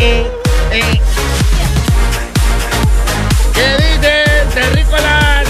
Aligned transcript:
¿Qué 0.00 0.24
dice 3.52 4.24
Terrícolas? 4.54 5.44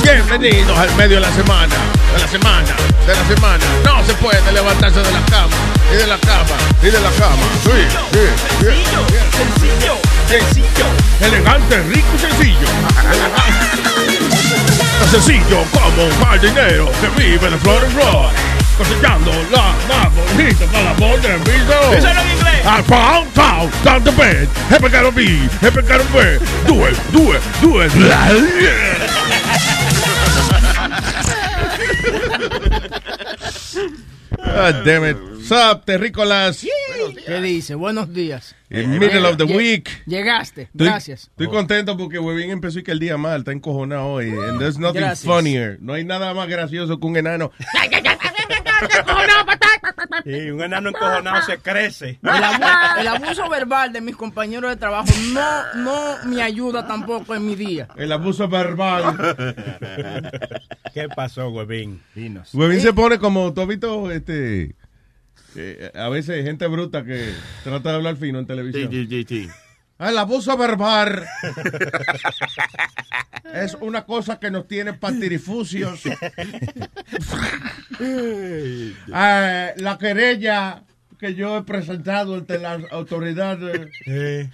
Bienvenidos 0.00 0.78
al 0.78 0.94
medio 0.94 1.16
de 1.16 1.22
la 1.22 1.32
semana, 1.32 1.74
de 2.14 2.20
la 2.20 2.28
semana, 2.28 2.76
de 3.04 3.16
la 3.16 3.26
semana. 3.26 3.64
No 3.84 4.04
se 4.06 4.14
puede 4.14 4.52
levantarse 4.52 5.00
de 5.00 5.10
la 5.10 5.26
cama, 5.26 5.56
y 5.92 5.96
de 5.96 6.06
la 6.06 6.18
cama, 6.18 6.56
y 6.80 6.86
de 6.86 7.00
la 7.00 7.10
cama. 7.10 7.42
Sí, 7.64 7.72
sí, 8.12 8.20
bien. 8.60 8.76
Sencillo, 9.32 9.98
sencillo. 10.28 10.86
Elegante, 11.20 11.82
rico 11.82 12.14
y 12.14 12.18
sencillo. 12.20 12.58
Tan 15.00 15.10
sencillo 15.10 15.64
como 15.72 16.04
un 16.04 16.16
jardinero 16.24 16.88
que 17.00 17.08
vive 17.20 17.50
de 17.50 17.58
flor 17.58 17.82
en 17.82 17.90
flor. 17.90 18.30
Cosechando 18.76 19.30
la 19.52 19.72
más 19.88 20.14
bonita 20.14 20.66
para 20.66 20.84
la 20.84 20.92
voz 20.94 21.22
del 21.22 21.40
piso. 21.42 21.94
Díselo 21.94 22.20
en 22.20 22.30
inglés. 22.32 22.66
Al 22.66 22.82
pound, 22.84 23.32
town, 23.34 23.70
down 23.84 24.02
the 24.04 24.10
bed. 24.12 24.48
Hepe 24.70 24.90
caro 24.90 25.12
B, 25.12 25.22
hepe 25.62 25.82
caro 25.84 26.04
B. 26.12 26.38
Do 26.66 26.88
it, 26.88 26.96
do 27.12 27.32
it, 27.34 27.42
do 27.60 27.80
it. 27.82 27.92
God 34.36 34.84
damn 34.84 35.04
it. 35.04 35.16
Sup, 35.44 35.84
terrícolas. 35.84 36.64
¿Qué 37.26 37.40
dice? 37.40 37.74
Buenos 37.74 38.12
días. 38.12 38.54
In 38.70 38.98
middle 38.98 39.26
of 39.26 39.36
the 39.36 39.44
week. 39.44 39.88
Llegaste. 40.06 40.62
Estoy- 40.62 40.86
Gracias. 40.86 41.28
Estoy 41.30 41.48
contento 41.48 41.96
porque 41.96 42.18
Webin 42.18 42.50
empezó 42.50 42.78
y 42.78 42.82
que 42.82 42.92
el 42.92 42.98
día 42.98 43.16
mal, 43.18 43.40
está 43.40 43.52
encojonado 43.52 44.06
hoy. 44.06 44.30
And 44.30 44.58
there's 44.58 44.78
nothing 44.78 45.00
Gracias. 45.02 45.24
funnier. 45.24 45.78
No 45.80 45.92
hay 45.94 46.04
nada 46.04 46.32
más 46.34 46.48
gracioso 46.48 46.98
que 46.98 47.06
un 47.06 47.16
enano. 47.16 47.52
Y 50.24 50.50
un 50.50 50.62
enano 50.62 50.88
encojonado 50.90 51.42
se 51.42 51.58
crece. 51.58 52.18
El, 52.22 52.28
abu- 52.44 53.00
el 53.00 53.06
abuso 53.08 53.48
verbal 53.48 53.92
de 53.92 54.00
mis 54.00 54.16
compañeros 54.16 54.70
de 54.70 54.76
trabajo 54.76 55.08
no, 55.32 55.74
no 55.76 56.16
me 56.26 56.42
ayuda 56.42 56.86
tampoco 56.86 57.34
en 57.34 57.46
mi 57.46 57.54
día. 57.54 57.88
El 57.96 58.12
abuso 58.12 58.48
verbal. 58.48 59.16
¿Qué 60.92 61.08
pasó, 61.14 61.48
huevín? 61.50 62.00
Dinos. 62.14 62.54
Webin 62.54 62.80
se 62.80 62.92
pone 62.92 63.18
como, 63.18 63.52
¿tú 63.52 63.60
has 63.62 63.68
visto 63.68 64.10
este, 64.10 64.74
eh, 65.56 65.90
a 65.94 66.08
veces 66.08 66.44
gente 66.44 66.66
bruta 66.66 67.04
que 67.04 67.32
trata 67.62 67.90
de 67.90 67.94
hablar 67.96 68.16
fino 68.16 68.38
en 68.38 68.46
televisión? 68.46 68.88
Ah, 69.50 69.54
El 69.98 70.18
abuso 70.18 70.56
verbal 70.56 71.24
es 73.54 73.74
una 73.80 74.04
cosa 74.04 74.40
que 74.40 74.50
nos 74.50 74.66
tiene 74.66 74.94
patirifucios. 74.94 76.02
Ah, 79.12 79.70
la 79.76 79.96
querella 79.98 80.82
que 81.18 81.34
yo 81.34 81.58
he 81.58 81.62
presentado 81.62 82.34
ante 82.34 82.58
las 82.58 82.82
autoridades 82.90 83.88
eh, 84.06 84.50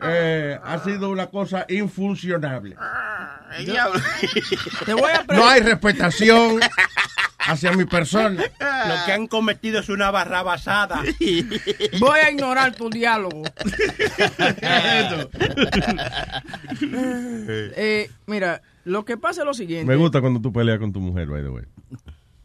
ha 0.00 0.80
sido 0.84 1.10
una 1.10 1.26
cosa 1.28 1.64
infuncionable. 1.68 2.76
Te 4.84 4.94
voy 4.94 5.12
a 5.12 5.24
pre- 5.24 5.36
No 5.36 5.46
hay 5.48 5.60
respetación 5.60 6.60
hacia 7.38 7.72
mi 7.72 7.84
persona. 7.84 8.42
Lo 8.42 8.94
que 9.06 9.12
han 9.12 9.26
cometido 9.26 9.80
es 9.80 9.88
una 9.88 10.10
barrabasada. 10.10 11.02
voy 12.00 12.20
a 12.20 12.30
ignorar 12.30 12.74
tu 12.74 12.90
diálogo. 12.90 13.42
Eh, 17.76 18.10
mira, 18.26 18.62
lo 18.84 19.04
que 19.04 19.16
pasa 19.16 19.42
es 19.42 19.46
lo 19.46 19.54
siguiente. 19.54 19.86
Me 19.86 19.96
gusta 19.96 20.20
cuando 20.20 20.40
tú 20.40 20.52
peleas 20.52 20.78
con 20.78 20.92
tu 20.92 21.00
mujer, 21.00 21.28
by 21.28 21.42
the 21.42 21.48
way. 21.48 21.64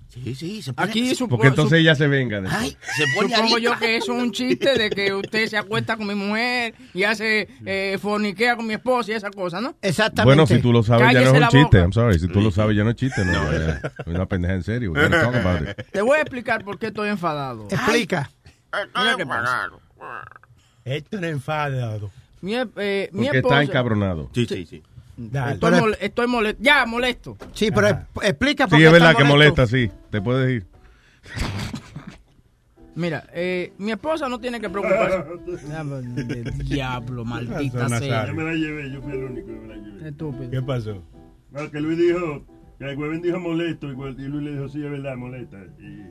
Sí, 0.10 0.34
sí, 0.34 0.62
se 0.64 0.74
pone, 0.74 0.90
Aquí 0.90 1.14
supo- 1.14 1.30
Porque 1.30 1.48
entonces 1.48 1.80
ella 1.80 1.94
se 1.94 2.08
venga. 2.08 2.42
de- 2.42 2.50
Ay, 2.50 2.76
se 2.98 3.04
pone 3.16 3.30
Supongo 3.36 3.60
yo 3.60 3.78
que 3.78 3.96
eso 3.98 4.16
es 4.18 4.24
un 4.24 4.32
chiste 4.32 4.74
de 4.76 4.90
que 4.90 5.14
usted 5.14 5.48
se 5.48 5.56
acuesta 5.56 5.98
con 5.98 6.08
mi 6.08 6.16
mujer 6.16 6.74
y 6.96 7.04
hace 7.04 7.48
eh, 7.64 7.98
forniquea 8.02 8.56
con 8.56 8.66
mi 8.66 8.74
esposa 8.74 9.12
y 9.12 9.14
esa 9.14 9.30
cosa, 9.30 9.62
¿no? 9.62 9.76
Exactamente. 9.84 10.24
Bueno, 10.26 10.48
si 10.48 10.60
tú 10.60 10.74
lo 10.74 10.82
sabes, 10.82 11.14
ya 11.14 11.22
no 11.22 11.28
es 11.28 11.34
un 11.34 11.48
chiste. 11.50 11.60
boca. 11.64 11.80
I'm 11.80 11.94
sorry. 11.94 12.18
Si 12.20 12.28
tú 12.28 12.42
lo 12.42 12.50
sabes, 12.50 12.76
ya 12.76 12.84
no 12.84 12.90
es 12.90 12.96
chiste. 12.96 13.24
No, 13.24 13.52
es 13.54 13.80
una 14.08 14.26
pendeja 14.26 14.56
en 14.56 14.64
serio. 14.64 14.94
Te 15.92 16.02
voy 16.02 16.18
a 16.18 16.22
explicar 16.22 16.64
por 16.64 16.80
qué 16.80 16.88
estoy 16.88 17.10
enfadado. 17.10 17.68
Explica. 17.70 18.32
Mira 18.96 19.16
qué 19.16 19.26
pasa. 19.26 19.70
Esto 20.86 21.20
no 21.22 21.28
es 21.28 21.34
enfadado. 21.34 22.12
Mi, 22.42 22.56
eh, 22.56 23.10
mi 23.12 23.26
Porque 23.26 23.38
esposa... 23.38 23.62
está 23.62 23.72
encabronado. 23.72 24.30
Sí, 24.34 24.46
sí, 24.46 24.66
sí. 24.66 24.82
Dale. 25.20 25.54
Estoy, 25.54 25.96
estoy 26.00 26.28
molesto. 26.28 26.64
Ya, 26.64 26.86
molesto. 26.86 27.38
Sí, 27.54 27.72
pero 27.72 27.88
Ajá. 27.88 28.08
explica 28.24 28.68
por 28.68 28.78
Sí, 28.78 28.84
qué 28.84 28.88
es 28.88 28.94
verdad 28.94 29.16
que 29.16 29.24
molesta, 29.26 29.68
sí. 29.68 29.92
Te 30.10 30.22
puedes 30.22 30.50
ir. 30.50 30.68
Mira, 32.96 33.26
eh, 33.34 33.74
mi 33.78 33.92
esposa 33.92 34.30
no 34.30 34.40
tiene 34.40 34.62
que 34.62 34.70
preocuparse. 34.70 35.24
Diablo, 35.68 36.02
Diablo, 36.64 37.26
maldita 37.26 37.90
sea. 37.90 38.28
Yo 38.28 38.34
me 38.34 38.44
la 38.44 38.54
llevé, 38.54 38.92
yo 38.92 39.02
fui 39.02 39.12
el 39.12 39.24
único 39.26 39.48
que 39.48 39.54
me 39.54 39.68
la 39.68 39.76
llevé. 39.76 40.10
Estúpido. 40.10 40.52
¿Qué 40.52 40.62
pasó? 40.62 41.04
No, 41.52 41.70
que 41.70 41.82
Luis 41.82 41.98
dijo, 41.98 42.46
que 42.78 42.90
el 42.90 42.98
huevín 42.98 43.22
dijo 43.22 43.40
molesto, 43.40 43.88
y 43.92 43.96
Luis 43.96 44.44
le 44.44 44.52
dijo, 44.54 44.70
sí, 44.70 44.84
es 44.84 44.90
verdad, 44.90 45.18
molesta. 45.18 45.58
Y 45.80 46.04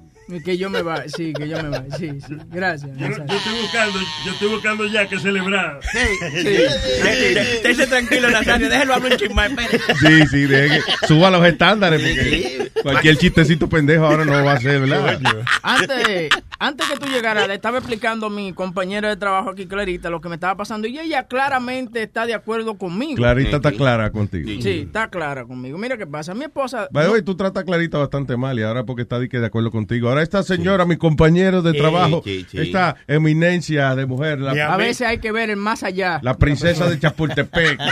que 0.45 0.59
yo 0.59 0.69
me 0.69 0.83
vaya. 0.83 1.09
Sí, 1.09 1.33
que 1.33 1.49
yo 1.49 1.63
me 1.63 1.71
vaya. 1.71 1.97
Sí, 1.97 2.11
sí. 2.27 2.37
Gracias. 2.51 2.91
yo, 2.97 3.07
estoy 3.07 3.61
buscando, 3.63 3.99
yo 4.27 4.33
estoy 4.33 4.49
buscando 4.49 4.87
ya 4.87 5.09
que 5.09 5.19
celebrar. 5.19 5.81
Estése 6.35 7.87
tranquilo, 7.87 8.31
Nazario. 8.31 8.69
Déjelo 8.69 8.95
hablar 8.95 9.13
un 9.13 9.19
chismán. 9.19 9.57
Sí, 10.01 10.27
sí. 10.31 10.47
deje 10.47 10.81
que 10.81 11.07
suba 11.07 11.31
los 11.31 11.45
estándares. 11.45 12.03
Porque 12.03 12.71
cualquier 12.83 13.17
chistecito 13.17 13.69
pendejo 13.69 14.05
ahora 14.05 14.25
no 14.25 14.45
va 14.45 14.53
a 14.53 14.61
ser, 14.61 14.81
¿verdad? 14.81 15.19
Antes, 15.63 16.31
antes 16.59 16.89
que 16.89 16.97
tú 16.99 17.07
llegaras, 17.07 17.49
le 17.49 17.55
estaba 17.55 17.79
explicando 17.79 18.27
a 18.27 18.31
mi 18.31 18.53
compañera 18.53 19.09
de 19.09 19.17
trabajo 19.17 19.51
aquí, 19.51 19.67
Clarita, 19.67 20.11
lo 20.11 20.21
que 20.21 20.29
me 20.29 20.35
estaba 20.35 20.57
pasando. 20.57 20.87
Y 20.87 20.99
ella 20.99 21.27
claramente 21.27 22.03
está 22.03 22.27
de 22.27 22.35
acuerdo 22.35 22.77
conmigo. 22.77 23.17
Clarita 23.17 23.57
está 23.57 23.73
clara 23.73 24.11
contigo. 24.11 24.49
Sí, 24.63 24.85
está 24.87 25.09
clara 25.09 25.45
conmigo. 25.45 25.79
Mira 25.79 25.97
qué 25.97 26.07
pasa. 26.07 26.35
Mi 26.35 26.45
esposa. 26.45 26.89
By 26.91 27.07
the 27.07 27.13
way, 27.13 27.23
tú 27.23 27.35
tratas 27.35 27.63
a 27.63 27.65
Clarita 27.65 27.99
bastante 27.99 28.37
mal 28.37 28.59
y 28.59 28.63
ahora 28.63 28.85
porque 28.85 29.03
está 29.03 29.19
de 29.19 29.47
acuerdo 29.47 29.71
contigo. 29.71 30.09
Ahora 30.09 30.18
esta 30.23 30.43
señora, 30.43 30.85
mi 30.85 30.97
compañero 30.97 31.63
de 31.63 31.73
Sí, 31.73 31.79
trabajo, 31.79 32.23
sí, 32.25 32.47
sí. 32.51 32.59
esta 32.61 32.97
eminencia 33.07 33.95
de 33.95 34.07
mujer, 34.07 34.39
la, 34.41 34.73
a 34.73 34.77
veces 34.77 35.07
hay 35.07 35.19
que 35.19 35.33
ver 35.33 35.51
el 35.51 35.57
más 35.57 35.83
allá. 35.83 36.21
la 36.23 36.37
princesa 36.37 36.89
de 36.89 36.99
Chapultepec. 36.99 37.79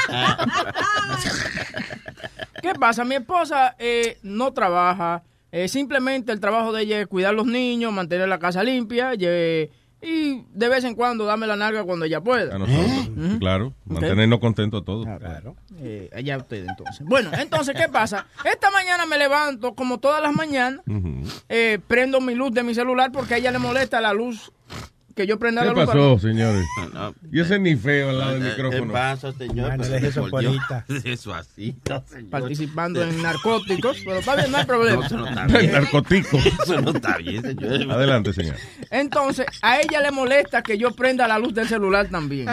¿Qué 2.62 2.74
pasa? 2.74 3.04
Mi 3.04 3.14
esposa 3.16 3.76
eh, 3.78 4.18
no 4.22 4.52
trabaja. 4.52 5.22
eh, 5.52 5.68
simplemente 5.68 6.32
el 6.32 6.40
trabajo 6.40 6.72
de 6.72 6.82
ella 6.82 7.00
es 7.00 7.06
cuidar 7.06 7.32
los 7.34 7.46
niños, 7.46 7.92
mantener 7.92 8.28
la 8.28 8.38
casa 8.38 8.62
limpia 8.64 9.14
ye- 9.14 9.70
y 10.06 10.44
de 10.52 10.68
vez 10.68 10.84
en 10.84 10.94
cuando 10.94 11.24
dame 11.24 11.46
la 11.46 11.56
nalga 11.56 11.82
cuando 11.84 12.04
ella 12.04 12.18
A 12.18 12.20
pueda. 12.20 12.56
nosotros, 12.56 13.38
claro. 13.40 13.74
Mantenernos 13.86 14.38
contentos 14.38 14.82
a 14.82 14.84
todos. 14.84 15.04
Claro. 15.18 15.56
Eh, 15.78 16.08
allá 16.14 16.36
ustedes 16.36 16.68
entonces. 16.68 17.04
Bueno, 17.06 17.30
entonces, 17.38 17.74
¿qué 17.76 17.88
pasa? 17.88 18.26
Esta 18.44 18.70
mañana 18.70 19.04
me 19.06 19.18
levanto, 19.18 19.74
como 19.74 19.98
todas 19.98 20.22
las 20.22 20.34
mañanas, 20.34 20.80
eh, 21.48 21.78
prendo 21.88 22.20
mi 22.20 22.34
luz 22.34 22.52
de 22.52 22.62
mi 22.62 22.74
celular 22.74 23.10
porque 23.12 23.34
a 23.34 23.36
ella 23.38 23.50
le 23.50 23.58
molesta 23.58 24.00
la 24.00 24.12
luz 24.12 24.52
que 25.16 25.26
yo 25.26 25.38
prenda 25.38 25.62
¿Qué 25.62 25.68
la 25.68 25.72
luz. 25.74 25.86
pasó, 25.86 26.18
señores? 26.18 26.64
No, 26.92 27.14
Yo 27.32 27.42
ese 27.42 27.58
ni 27.58 27.74
feo 27.74 28.10
al 28.10 28.18
lado 28.18 28.32
del 28.34 28.42
¿Qué 28.42 28.62
micrófono. 28.62 28.92
pasa, 28.92 29.32
señor? 29.32 29.68
Bueno, 29.76 29.84
deje 29.86 30.06
eso. 30.08 30.26
Eso 31.04 31.34
así, 31.34 31.76
no, 31.88 32.04
señor. 32.06 32.30
participando 32.30 33.02
en 33.02 33.22
narcóticos, 33.22 33.96
pero 34.04 34.18
está 34.18 34.36
bien, 34.36 34.50
no 34.52 34.58
hay 34.58 34.62
No, 34.62 34.66
problema. 34.68 35.06
eso 35.06 35.16
no 35.16 35.26
está 35.26 35.46
bien. 35.58 35.72
narcotico. 35.72 36.36
Eso 36.36 36.80
no 36.80 36.90
está 36.90 37.16
bien, 37.16 37.42
señor. 37.42 37.90
Adelante, 37.92 38.32
señor. 38.32 38.56
Entonces, 38.90 39.46
a 39.62 39.80
ella 39.80 40.00
le 40.02 40.10
molesta 40.10 40.62
que 40.62 40.76
yo 40.78 40.90
prenda 40.92 41.26
la 41.26 41.38
luz 41.38 41.54
del 41.54 41.66
celular 41.66 42.08
también. 42.08 42.48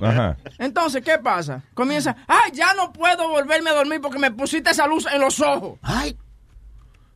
Ajá. 0.00 0.36
Entonces, 0.58 1.02
¿qué 1.04 1.18
pasa? 1.18 1.62
Comienza, 1.74 2.16
ay, 2.26 2.50
ya 2.54 2.72
no 2.74 2.92
puedo 2.92 3.28
volverme 3.28 3.70
a 3.70 3.74
dormir 3.74 4.00
porque 4.00 4.18
me 4.18 4.30
pusiste 4.30 4.70
esa 4.70 4.86
luz 4.86 5.06
en 5.12 5.20
los 5.20 5.38
ojos. 5.40 5.78
Ay, 5.82 6.16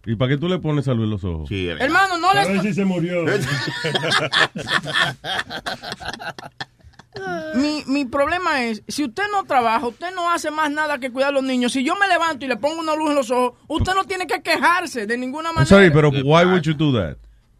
¿Y 0.06 0.16
para 0.16 0.30
qué 0.30 0.36
tú 0.38 0.48
le 0.48 0.58
pones 0.58 0.84
salud 0.84 1.04
en 1.04 1.10
los 1.10 1.24
ojos? 1.24 1.48
sí. 1.48 1.68
Hermano, 1.68 2.18
no 2.18 2.30
A 2.30 2.34
ver 2.34 2.50
le... 2.56 2.62
si 2.62 2.74
se 2.74 2.84
murió. 2.84 3.24
mi, 7.54 7.82
mi 7.86 8.04
problema 8.04 8.64
es, 8.64 8.82
si 8.88 9.04
usted 9.04 9.22
no 9.32 9.44
trabaja, 9.44 9.86
usted 9.86 10.14
no 10.14 10.30
hace 10.30 10.50
más 10.50 10.70
nada 10.70 10.98
que 10.98 11.10
cuidar 11.10 11.30
a 11.30 11.32
los 11.32 11.44
niños. 11.44 11.72
Si 11.72 11.84
yo 11.84 11.94
me 11.96 12.08
levanto 12.08 12.44
y 12.44 12.48
le 12.48 12.56
pongo 12.56 12.80
una 12.80 12.94
luz 12.96 13.10
en 13.10 13.16
los 13.16 13.30
ojos, 13.30 13.58
usted 13.68 13.94
no 13.94 14.04
tiene 14.04 14.26
que 14.26 14.42
quejarse 14.42 15.06
de 15.06 15.16
ninguna 15.16 15.50
I'm 15.50 15.54
manera. 15.54 15.68
sorry, 15.68 15.90
pero 15.90 16.10
why 16.10 16.44
would 16.44 16.62
you 16.62 16.74
do 16.74 16.92
that? 16.98 17.16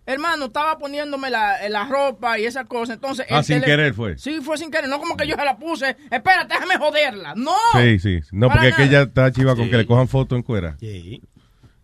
Hermano, 0.07 0.47
estaba 0.47 0.77
poniéndome 0.79 1.31
la, 1.31 1.67
la 1.71 1.87
ropa 1.87 2.39
y 2.39 2.45
esas 2.45 2.67
cosas. 2.67 2.97
Entonces, 2.97 3.25
Ah, 3.31 3.43
sin 3.43 3.61
tele- 3.61 3.65
querer 3.67 3.95
fue. 3.95 4.19
Sí, 4.19 4.41
fue 4.43 4.59
sin 4.59 4.71
querer. 4.71 4.91
No 4.91 4.99
como 4.99 5.17
que 5.17 5.27
yo 5.27 5.35
se 5.35 5.43
la 5.45 5.57
puse. 5.57 5.97
Espérate, 6.11 6.53
déjame 6.53 6.77
joderla. 6.77 7.33
No. 7.37 7.55
Sí, 7.73 7.99
sí. 8.01 8.21
No, 8.31 8.51
porque 8.51 8.69
es 8.69 8.75
que 8.75 8.83
nada. 8.85 8.99
ella 8.99 9.03
está 9.09 9.33
chiva 9.33 9.57
con 9.57 9.71
que 9.71 9.79
le 9.79 9.87
cojan 9.87 10.07
fotos 10.07 10.37
en 10.37 10.43
cuera. 10.43 10.77
Sí. 10.79 11.23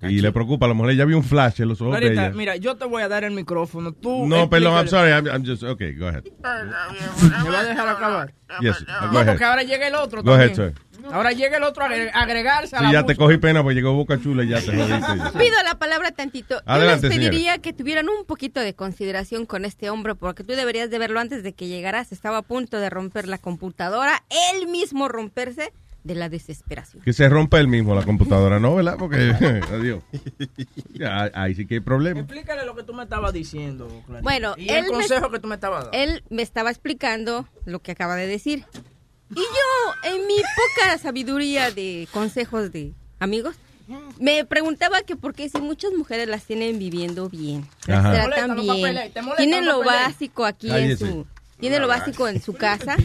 Y 0.02 0.20
le 0.20 0.32
preocupa, 0.32 0.64
a 0.66 0.68
lo 0.70 0.74
mejor 0.74 0.90
ella 0.92 1.04
vio 1.04 1.16
un 1.18 1.24
flash 1.24 1.60
en 1.60 1.68
los 1.68 1.80
ojos 1.82 2.00
de 2.00 2.12
ella. 2.12 2.30
mira, 2.30 2.56
yo 2.56 2.76
te 2.76 2.86
voy 2.86 3.02
a 3.02 3.08
dar 3.08 3.24
el 3.24 3.32
micrófono. 3.32 3.92
Tú 3.92 4.26
No, 4.26 4.48
perdón, 4.48 4.74
I'm 4.74 4.88
sorry. 4.88 5.10
I'm, 5.12 5.26
I'm 5.26 5.44
just, 5.44 5.62
okay, 5.62 5.92
go 5.94 6.06
ahead. 6.08 6.24
¿Me 6.42 7.50
va 7.50 7.60
a 7.60 7.64
dejar 7.64 7.88
acabar? 7.88 8.34
Yes, 8.60 8.84
go 8.84 9.12
No, 9.12 9.26
porque 9.26 9.44
ahora 9.44 9.62
llega 9.62 9.86
el 9.88 9.94
otro 9.94 10.22
Go 10.22 10.32
ahead, 10.32 10.54
también. 10.54 10.74
Ahora 11.12 11.32
llega 11.32 11.56
el 11.56 11.62
otro 11.64 11.84
a 11.84 11.88
agre- 11.88 12.10
agregarse 12.12 12.76
a 12.76 12.80
Sí, 12.80 12.84
la 12.86 12.92
ya 12.92 13.06
te 13.06 13.16
cogí 13.16 13.38
pena 13.38 13.62
porque 13.62 13.74
llegó 13.76 13.92
Boca 13.94 14.20
Chula 14.20 14.44
y 14.44 14.48
ya 14.48 14.60
te 14.60 14.66
jodiste. 14.76 15.38
Pido 15.38 15.56
la 15.64 15.78
palabra 15.78 16.10
tantito. 16.12 16.60
Adelante, 16.66 17.04
Yo 17.04 17.08
les 17.08 17.14
señora. 17.16 17.30
pediría 17.30 17.58
que 17.58 17.72
tuvieran 17.72 18.08
un 18.08 18.24
poquito 18.26 18.60
de 18.60 18.74
consideración 18.74 19.46
con 19.46 19.64
este 19.64 19.88
hombre, 19.90 20.14
porque 20.14 20.44
tú 20.44 20.52
deberías 20.54 20.90
de 20.90 20.98
verlo 20.98 21.20
antes 21.20 21.42
de 21.42 21.52
que 21.54 21.68
llegaras. 21.68 22.12
Estaba 22.12 22.38
a 22.38 22.42
punto 22.42 22.78
de 22.78 22.90
romper 22.90 23.28
la 23.28 23.38
computadora, 23.38 24.22
él 24.52 24.66
mismo 24.68 25.08
romperse 25.08 25.72
de 26.04 26.14
la 26.14 26.28
desesperación. 26.28 27.02
Que 27.02 27.12
se 27.12 27.28
rompa 27.28 27.60
el 27.60 27.68
mismo 27.68 27.94
la 27.94 28.02
computadora, 28.04 28.58
¿no? 28.58 28.74
¿Verdad? 28.74 28.96
Porque, 28.98 29.16
adiós. 29.72 30.02
Ya, 30.94 31.30
ahí 31.34 31.54
sí 31.54 31.66
que 31.66 31.74
hay 31.74 31.80
problema. 31.80 32.20
Explícale 32.20 32.64
lo 32.64 32.74
que 32.74 32.82
tú 32.82 32.94
me 32.94 33.02
estabas 33.02 33.32
diciendo, 33.32 33.86
Clarita. 34.06 34.22
Bueno, 34.22 34.54
y 34.56 34.68
él 34.70 34.76
el 34.76 34.82
me- 34.84 34.88
consejo 34.88 35.30
que 35.30 35.38
tú 35.38 35.48
me 35.48 35.54
estabas 35.56 35.84
dando. 35.84 35.98
Él 35.98 36.24
me 36.30 36.42
estaba 36.42 36.70
explicando 36.70 37.46
lo 37.64 37.80
que 37.80 37.92
acaba 37.92 38.16
de 38.16 38.26
decir. 38.26 38.64
Y 39.30 39.34
yo, 39.40 40.10
en 40.12 40.26
mi 40.26 40.36
poca 40.36 40.98
sabiduría 40.98 41.70
de 41.70 42.08
consejos 42.12 42.72
de 42.72 42.92
amigos, 43.20 43.54
me 44.18 44.44
preguntaba 44.44 45.02
que 45.02 45.16
por 45.16 45.34
qué 45.34 45.48
si 45.48 45.60
muchas 45.60 45.92
mujeres 45.92 46.28
las 46.28 46.44
tienen 46.44 46.78
viviendo 46.78 47.28
bien, 47.28 47.66
las 47.86 48.04
Ajá. 48.04 48.12
Te 48.12 48.18
tratan 48.28 48.50
molesta, 48.50 48.54
no 48.54 48.62
bien, 48.62 48.82
papeles, 48.94 49.14
te 49.14 49.22
molesta, 49.22 49.36
tienen 49.42 49.64
no 49.64 49.72
lo 49.78 49.84
básico 49.84 50.44
aquí 50.44 50.70
en 50.70 50.96
su, 50.98 51.26
tienen 51.58 51.80
lo 51.82 51.88
básico 51.88 52.26
en 52.28 52.40
su 52.40 52.54
casa, 52.54 52.96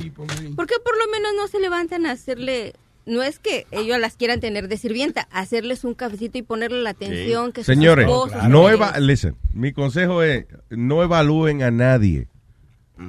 ¿por 0.55 0.67
qué 0.67 0.75
por 0.83 0.97
lo 0.97 1.11
menos 1.11 1.31
no 1.35 1.47
se 1.47 1.59
levantan 1.59 2.05
a 2.05 2.11
hacerle 2.11 2.73
no 3.05 3.23
es 3.23 3.39
que 3.39 3.67
ellos 3.71 3.99
las 3.99 4.15
quieran 4.15 4.39
tener 4.39 4.67
de 4.67 4.77
sirvienta, 4.77 5.27
hacerles 5.31 5.83
un 5.83 5.93
cafecito 5.93 6.37
y 6.37 6.41
ponerle 6.41 6.81
la 6.81 6.91
atención 6.91 7.51
que 7.51 7.63
sus 7.63 7.73
Señores, 7.73 8.05
esposos 8.05 8.43
no 8.49 8.69
eva 8.69 8.97
listen, 8.99 9.35
mi 9.53 9.73
consejo 9.73 10.23
es 10.23 10.45
no 10.69 11.03
evalúen 11.03 11.63
a 11.63 11.71
nadie 11.71 12.27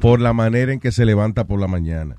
por 0.01 0.21
la 0.21 0.33
manera 0.33 0.73
en 0.73 0.81
que 0.81 0.93
se 0.93 1.05
levanta 1.05 1.47
por 1.47 1.61
la 1.61 1.69
mañana. 1.69 2.17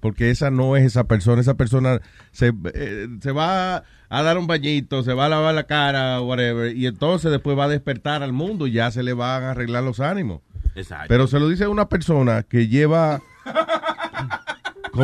Porque 0.00 0.30
esa 0.30 0.50
no 0.50 0.76
es 0.76 0.84
esa 0.84 1.04
persona, 1.04 1.42
esa 1.42 1.54
persona 1.54 2.00
se, 2.32 2.52
eh, 2.72 3.06
se 3.20 3.32
va 3.32 3.84
a 4.08 4.22
dar 4.22 4.38
un 4.38 4.46
bañito, 4.46 5.02
se 5.02 5.12
va 5.12 5.26
a 5.26 5.28
lavar 5.28 5.54
la 5.54 5.64
cara, 5.64 6.22
whatever, 6.22 6.74
y 6.74 6.86
entonces 6.86 7.30
después 7.30 7.56
va 7.56 7.64
a 7.64 7.68
despertar 7.68 8.22
al 8.22 8.32
mundo 8.32 8.66
y 8.66 8.72
ya 8.72 8.90
se 8.90 9.02
le 9.02 9.12
van 9.12 9.42
a 9.42 9.50
arreglar 9.50 9.84
los 9.84 10.00
ánimos. 10.00 10.40
Exacto. 10.74 11.06
Pero 11.08 11.26
se 11.26 11.38
lo 11.38 11.48
dice 11.48 11.68
una 11.68 11.88
persona 11.88 12.44
que 12.44 12.68
lleva 12.68 13.20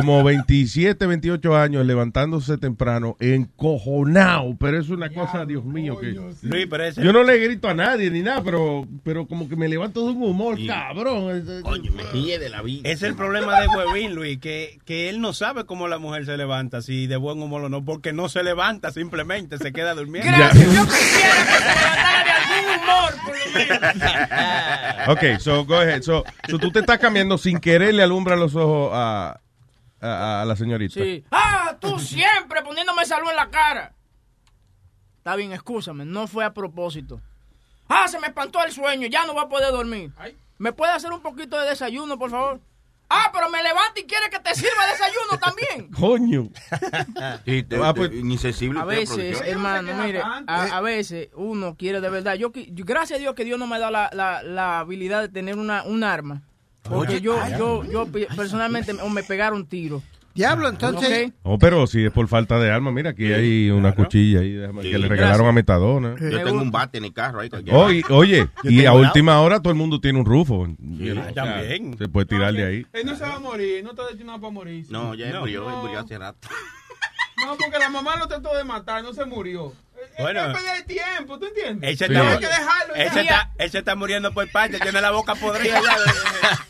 como 0.01 0.23
27, 0.23 1.05
28 1.07 1.55
años 1.57 1.85
levantándose 1.85 2.57
temprano, 2.57 3.15
encojonado, 3.19 4.55
pero 4.59 4.79
es 4.79 4.89
una 4.89 5.09
cosa, 5.09 5.45
Dios 5.45 5.65
mío, 5.65 5.97
que... 5.99 6.15
Luis, 6.43 6.67
pero 6.69 6.83
ese- 6.85 7.03
Yo 7.03 7.11
no 7.13 7.23
le 7.23 7.37
grito 7.39 7.67
a 7.67 7.73
nadie 7.73 8.09
ni 8.11 8.21
nada, 8.21 8.41
pero, 8.43 8.87
pero 9.03 9.27
como 9.27 9.49
que 9.49 9.55
me 9.55 9.67
levanto 9.67 10.05
de 10.05 10.11
un 10.13 10.23
humor, 10.23 10.57
Sí. 10.57 10.67
cabrón. 10.67 11.43
Coño, 11.63 11.91
me 11.91 12.03
ríe 12.03 12.39
de 12.39 12.49
la 12.49 12.61
vida. 12.61 12.89
Es 12.89 13.01
el 13.03 13.15
problema 13.15 13.59
de 13.61 13.67
Huevín, 13.67 14.13
Luis, 14.15 14.39
que, 14.39 14.79
que 14.85 15.09
él 15.09 15.19
no 15.21 15.33
sabe 15.33 15.65
cómo 15.65 15.87
la 15.87 15.97
mujer 15.97 16.25
se 16.25 16.37
levanta, 16.37 16.81
si 16.81 17.07
de 17.07 17.17
buen 17.17 17.41
humor 17.41 17.63
o 17.63 17.69
no, 17.69 17.83
porque 17.83 18.13
no 18.13 18.29
se 18.29 18.43
levanta, 18.43 18.91
simplemente 18.91 19.57
se 19.57 19.71
queda 19.73 19.93
durmiendo. 19.93 20.31
Gracias. 20.37 20.73
Yo 20.73 20.83
quisiera 20.85 21.35
que 21.45 21.51
se 21.53 21.65
levantara 21.65 22.23
de 22.23 22.31
algún 22.31 22.83
humor, 22.83 23.13
por 23.25 23.35
lo 23.37 23.45
menos. 23.57 23.97
Ok, 25.09 25.39
so 25.39 25.65
go 25.65 25.75
ahead. 25.75 26.01
So, 26.01 26.23
so 26.49 26.57
tú 26.59 26.71
te 26.71 26.79
estás 26.79 26.99
cambiando 26.99 27.37
sin 27.37 27.59
querer 27.59 27.93
le 27.93 28.03
alumbra 28.03 28.35
los 28.35 28.55
ojos 28.55 28.91
a, 28.93 29.39
a, 30.01 30.41
a 30.41 30.45
la 30.45 30.55
señorita. 30.55 30.93
Sí. 30.93 31.23
Ah, 31.31 31.75
tú 31.79 31.99
siempre 31.99 32.61
poniéndome 32.63 33.03
esa 33.03 33.19
luz 33.19 33.29
en 33.31 33.35
la 33.35 33.49
cara. 33.49 33.93
Está 35.17 35.35
bien, 35.35 35.51
excúsame, 35.51 36.05
no 36.05 36.27
fue 36.27 36.45
a 36.45 36.53
propósito. 36.53 37.21
Ah, 37.89 38.07
se 38.07 38.19
me 38.19 38.27
espantó 38.27 38.63
el 38.63 38.71
sueño, 38.71 39.07
ya 39.07 39.25
no 39.25 39.33
voy 39.33 39.43
a 39.43 39.49
poder 39.49 39.71
dormir. 39.71 40.11
¿Me 40.57 40.71
puede 40.73 40.91
hacer 40.93 41.11
un 41.11 41.21
poquito 41.21 41.59
de 41.59 41.69
desayuno, 41.69 42.17
por 42.17 42.31
favor? 42.31 42.59
Ah, 43.09 43.29
pero 43.31 43.49
me 43.49 43.63
levanta 43.63 43.99
y 44.01 44.03
quiere 44.03 44.29
que 44.29 44.39
te 44.39 44.53
sirva 44.53 44.85
desayuno 44.91 45.37
también. 45.39 45.91
Coño. 45.97 46.49
Te- 47.45 47.65
Ah, 47.81 47.93
te- 47.93 47.99
pues- 47.99 48.13
insensible 48.13 48.79
A 48.81 48.83
veces, 48.85 49.39
hermano, 49.45 49.93
mire, 50.03 50.21
a, 50.21 50.43
a 50.77 50.81
veces 50.81 51.29
uno 51.35 51.75
quiere 51.77 52.01
de 52.01 52.09
verdad. 52.09 52.33
Yo, 52.35 52.51
yo- 52.53 52.83
gracias 52.85 53.17
a 53.17 53.21
Dios 53.21 53.33
que 53.33 53.45
Dios 53.45 53.57
no 53.59 53.65
me 53.67 53.79
da 53.79 53.91
la, 53.91 54.09
la, 54.13 54.43
la 54.43 54.79
habilidad 54.79 55.21
de 55.21 55.29
tener 55.29 55.57
una, 55.57 55.83
un 55.83 56.03
arma. 56.03 56.41
Oye, 56.89 57.21
yo, 57.21 57.37
yo, 57.57 57.83
yo 57.85 58.05
pe- 58.07 58.27
personalmente 58.35 58.93
me, 58.93 59.23
pegaron 59.23 59.65
tiro. 59.65 60.01
Diablo, 60.33 60.69
entonces. 60.69 61.29
Ok. 61.29 61.33
Oh, 61.43 61.57
pero 61.57 61.87
si 61.87 62.05
es 62.05 62.11
por 62.11 62.27
falta 62.27 62.59
de 62.59 62.69
alma, 62.71 62.91
mira, 62.91 63.09
aquí 63.09 63.33
hay 63.33 63.71
una 63.71 63.95
cuchilla 63.95 64.41
ahí 64.41 64.55
Sí. 64.83 64.91
que 64.91 64.99
le 64.99 65.07
regalaron 65.07 65.47
a 65.47 65.51
Metadona. 65.51 66.15
Yo 66.19 66.43
tengo 66.43 66.61
un 66.61 66.69
bate 66.69 66.99
en 66.99 67.05
el 67.05 67.13
carro 67.13 67.39
ahí. 67.39 67.49
Oye, 68.09 68.47
y 68.63 68.85
a 68.85 68.93
última 68.93 69.41
hora 69.41 69.59
todo 69.59 69.71
el 69.71 69.77
mundo 69.79 69.99
tiene 69.99 70.19
un 70.19 70.25
rufo. 70.25 70.59
O 70.59 70.67
sea, 70.67 71.33
también. 71.33 71.97
Se 71.97 72.07
puede 72.07 72.27
tirar 72.27 72.53
de 72.53 72.63
ahí. 72.65 72.85
Él 72.93 73.05
no 73.07 73.15
se 73.15 73.23
va 73.23 73.35
a 73.35 73.39
morir, 73.39 73.83
no 73.83 73.91
está 73.91 74.05
destinado 74.07 74.39
para 74.39 74.51
morir. 74.53 74.85
No, 74.89 75.15
ya 75.15 75.31
no, 75.31 75.39
murió, 75.39 75.67
no. 75.67 75.81
murió 75.81 75.99
hace 75.99 76.17
rato. 76.17 76.47
No, 77.45 77.55
porque 77.55 77.77
la 77.77 77.89
mamá 77.91 78.15
lo 78.15 78.27
trató 78.27 78.57
de 78.57 78.63
matar, 78.63 79.03
no 79.03 79.13
se 79.13 79.23
murió. 79.23 79.71
Bueno. 80.19 80.51
es 80.51 80.57
perder 80.57 80.83
tiempo, 80.85 81.37
¿tú 81.39 81.45
entiendes? 81.45 81.89
Él 81.91 81.97
se, 81.97 82.07
Sí. 82.07 82.13
está, 82.13 82.31
Hay 82.31 82.37
que 82.39 82.47
dejarlo. 82.47 82.95
él, 82.95 83.11
se 83.11 83.23
ya. 83.25 83.51
está, 83.59 83.95
muriendo 83.95 84.33
por 84.33 84.49
parte, 84.51 84.79
tiene 84.79 84.99
la 85.01 85.11
boca 85.11 85.35
podrida 85.35 85.79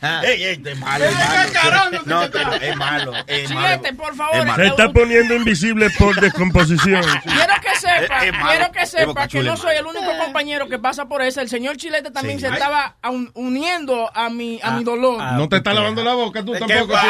ya. 0.02 0.22
Ey, 0.24 0.44
ey, 0.44 0.54
este 0.54 0.72
es 0.74 0.80
malo, 0.80 1.06
es 1.06 1.14
malo. 1.16 1.50
carón, 1.54 1.92
no 1.94 2.02
No, 2.06 2.22
te 2.24 2.30
pero 2.30 2.54
es 2.54 2.76
malo, 2.76 3.14
es 3.28 3.52
malo. 3.52 3.68
Chilete, 3.78 3.94
por 3.96 4.16
favor. 4.16 4.36
Es 4.38 4.46
malo. 4.46 4.64
Se 4.64 4.70
está 4.70 4.92
poniendo 4.92 5.34
invisible 5.36 5.90
por 5.92 6.20
descomposición. 6.20 7.02
Quiero 7.24 7.54
que 7.62 7.76
sepa, 7.76 8.18
Es- 8.18 8.24
es 8.26 8.32
malo. 8.34 8.48
quiero 8.50 8.72
que 8.72 8.86
sepa 8.86 9.28
que 9.28 9.44
no 9.44 9.58
soy 9.58 9.76
el 9.78 9.86
único 9.86 10.18
compañero 10.18 10.68
que 10.68 10.80
pasa 10.80 11.06
por 11.08 11.22
eso. 11.22 11.42
El 11.42 11.50
señor 11.50 11.78
Chilete 11.78 12.12
también 12.12 12.40
Sí. 12.40 12.46
se 12.46 12.48
Ay. 12.48 12.54
estaba 12.54 12.96
un- 13.10 13.32
uniendo 13.34 14.10
a 14.14 14.30
mi, 14.30 14.60
a 14.62 14.72
mi 14.72 14.84
dolor. 14.84 15.22
No 15.34 15.48
te 15.50 15.58
está 15.58 15.74
lavando 15.74 16.04
la 16.04 16.14
boca 16.14 16.44
tú 16.44 16.54
¿Qué 16.54 16.60
tampoco. 16.60 16.94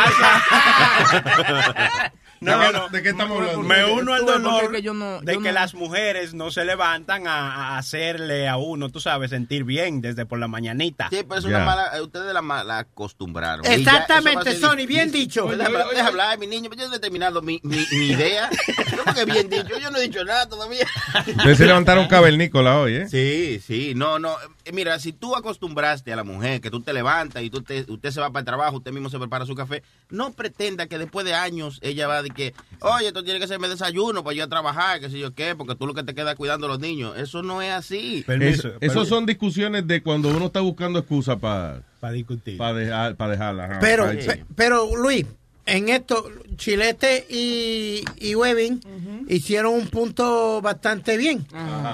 No, 2.39 2.71
no, 2.71 2.89
¿De 2.89 3.01
qué 3.01 3.09
estamos 3.09 3.37
hablando? 3.39 3.61
Me 3.63 3.85
uno 3.85 4.13
al 4.13 4.25
dolor 4.25 4.63
es 4.65 4.69
que 4.69 4.81
yo 4.81 4.93
no- 4.93 5.19
de 5.21 5.33
yo 5.33 5.41
que 5.41 5.47
no- 5.49 5.53
las 5.53 5.73
mujeres 5.73 6.33
no 6.33 6.51
se 6.51 6.65
levantan 6.65 7.27
a, 7.27 7.73
a 7.73 7.77
hacerle 7.77 8.47
a 8.47 8.57
uno, 8.57 8.89
tú 8.89 8.99
sabes, 8.99 9.29
sentir 9.31 9.63
bien 9.63 10.01
desde 10.01 10.25
por 10.25 10.37
la 10.39 10.47
mañanita. 10.47 11.07
Sí, 11.09 11.19
pero 11.27 11.39
es 11.39 11.45
una 11.45 11.59
mala, 11.65 11.97
eh, 11.97 12.01
ustedes 12.01 12.33
la, 12.33 12.41
la 12.63 12.79
acostumbraron. 12.79 13.65
Y 13.65 13.69
ya 13.69 13.73
eso 13.73 13.83
va 13.85 13.91
a 13.91 13.99
Exactamente, 14.01 14.55
Sony, 14.57 14.85
bien 14.87 15.11
dicho. 15.11 15.47
Deja, 15.47 16.07
hablar- 16.07 16.37
mi 16.39 16.47
niño, 16.47 16.69
yo 16.77 16.93
he 16.93 16.99
terminado 16.99 17.41
mi, 17.41 17.59
mi, 17.63 17.85
mi 17.91 18.07
idea. 18.09 18.49
¿Cómo 19.03 19.13
que 19.15 19.25
bien 19.25 19.49
dicho? 19.49 19.77
Yo 19.79 19.89
no 19.91 19.97
he 19.97 20.01
dicho 20.03 20.23
nada 20.23 20.47
todavía. 20.47 20.85
Ustedes 21.25 21.57
se 21.57 21.65
levantaron 21.65 22.07
cavernícola 22.07 22.79
hoy, 22.79 22.95
¿eh? 22.95 23.07
Sí, 23.09 23.59
sí, 23.65 23.93
no, 23.95 24.19
no. 24.19 24.33
eh, 24.65 24.71
Mira, 24.71 24.99
si 24.99 25.13
tú 25.13 25.35
acostumbraste 25.35 26.11
a 26.13 26.15
la 26.15 26.23
mujer 26.23 26.61
que 26.61 26.69
tú 26.69 26.81
te 26.81 26.93
levantas 26.93 27.41
y 27.43 27.49
tú 27.49 27.61
te, 27.61 27.85
usted 27.87 28.11
se 28.11 28.19
va 28.19 28.29
para 28.29 28.41
el 28.41 28.45
trabajo, 28.45 28.77
usted 28.77 28.91
mismo 28.91 29.09
se 29.09 29.17
prepara 29.17 29.45
su 29.45 29.55
café, 29.55 29.81
no 30.09 30.31
pretenda 30.33 30.87
que 30.87 30.97
después 30.97 31.25
de 31.25 31.33
años 31.33 31.79
ella 31.81 32.07
va 32.07 32.21
de 32.27 32.33
que, 32.33 32.53
oye, 32.81 33.11
tú 33.11 33.23
tienes 33.23 33.39
que 33.39 33.45
hacerme 33.45 33.67
desayuno 33.67 34.23
para 34.23 34.35
yo 34.35 34.43
a 34.43 34.47
trabajar, 34.47 34.99
que 34.99 35.09
sé 35.09 35.19
yo 35.19 35.33
qué, 35.33 35.55
porque 35.55 35.75
tú 35.75 35.87
lo 35.87 35.93
que 35.93 36.03
te 36.03 36.13
quedas 36.15 36.35
cuidando 36.35 36.67
a 36.67 36.69
los 36.69 36.79
niños. 36.79 37.17
Eso 37.17 37.41
no 37.43 37.61
es 37.61 37.71
así. 37.71 38.23
Permiso. 38.25 38.69
Es- 38.79 38.91
esos 38.91 39.07
son 39.07 39.25
discusiones 39.25 39.87
de 39.87 40.01
cuando 40.01 40.29
uno 40.29 40.47
está 40.47 40.61
buscando 40.61 40.99
excusa 40.99 41.37
para 41.37 41.81
Para 41.99 42.13
discutir. 42.13 42.57
dejar, 42.57 43.15
pa 43.15 43.27
dejarla. 43.27 43.65
ajá, 43.65 43.77
Pero, 43.81 44.05
pa 44.05 44.11
pe- 44.11 44.45
pero 44.55 44.95
Luis, 44.95 45.25
en 45.65 45.89
esto, 45.89 46.31
Chilete 46.55 47.25
y, 47.29 48.01
y 48.21 48.35
Webin 48.35 48.79
hicieron 49.27 49.73
un 49.73 49.87
punto 49.87 50.61
bastante 50.61 51.17
bien. 51.17 51.45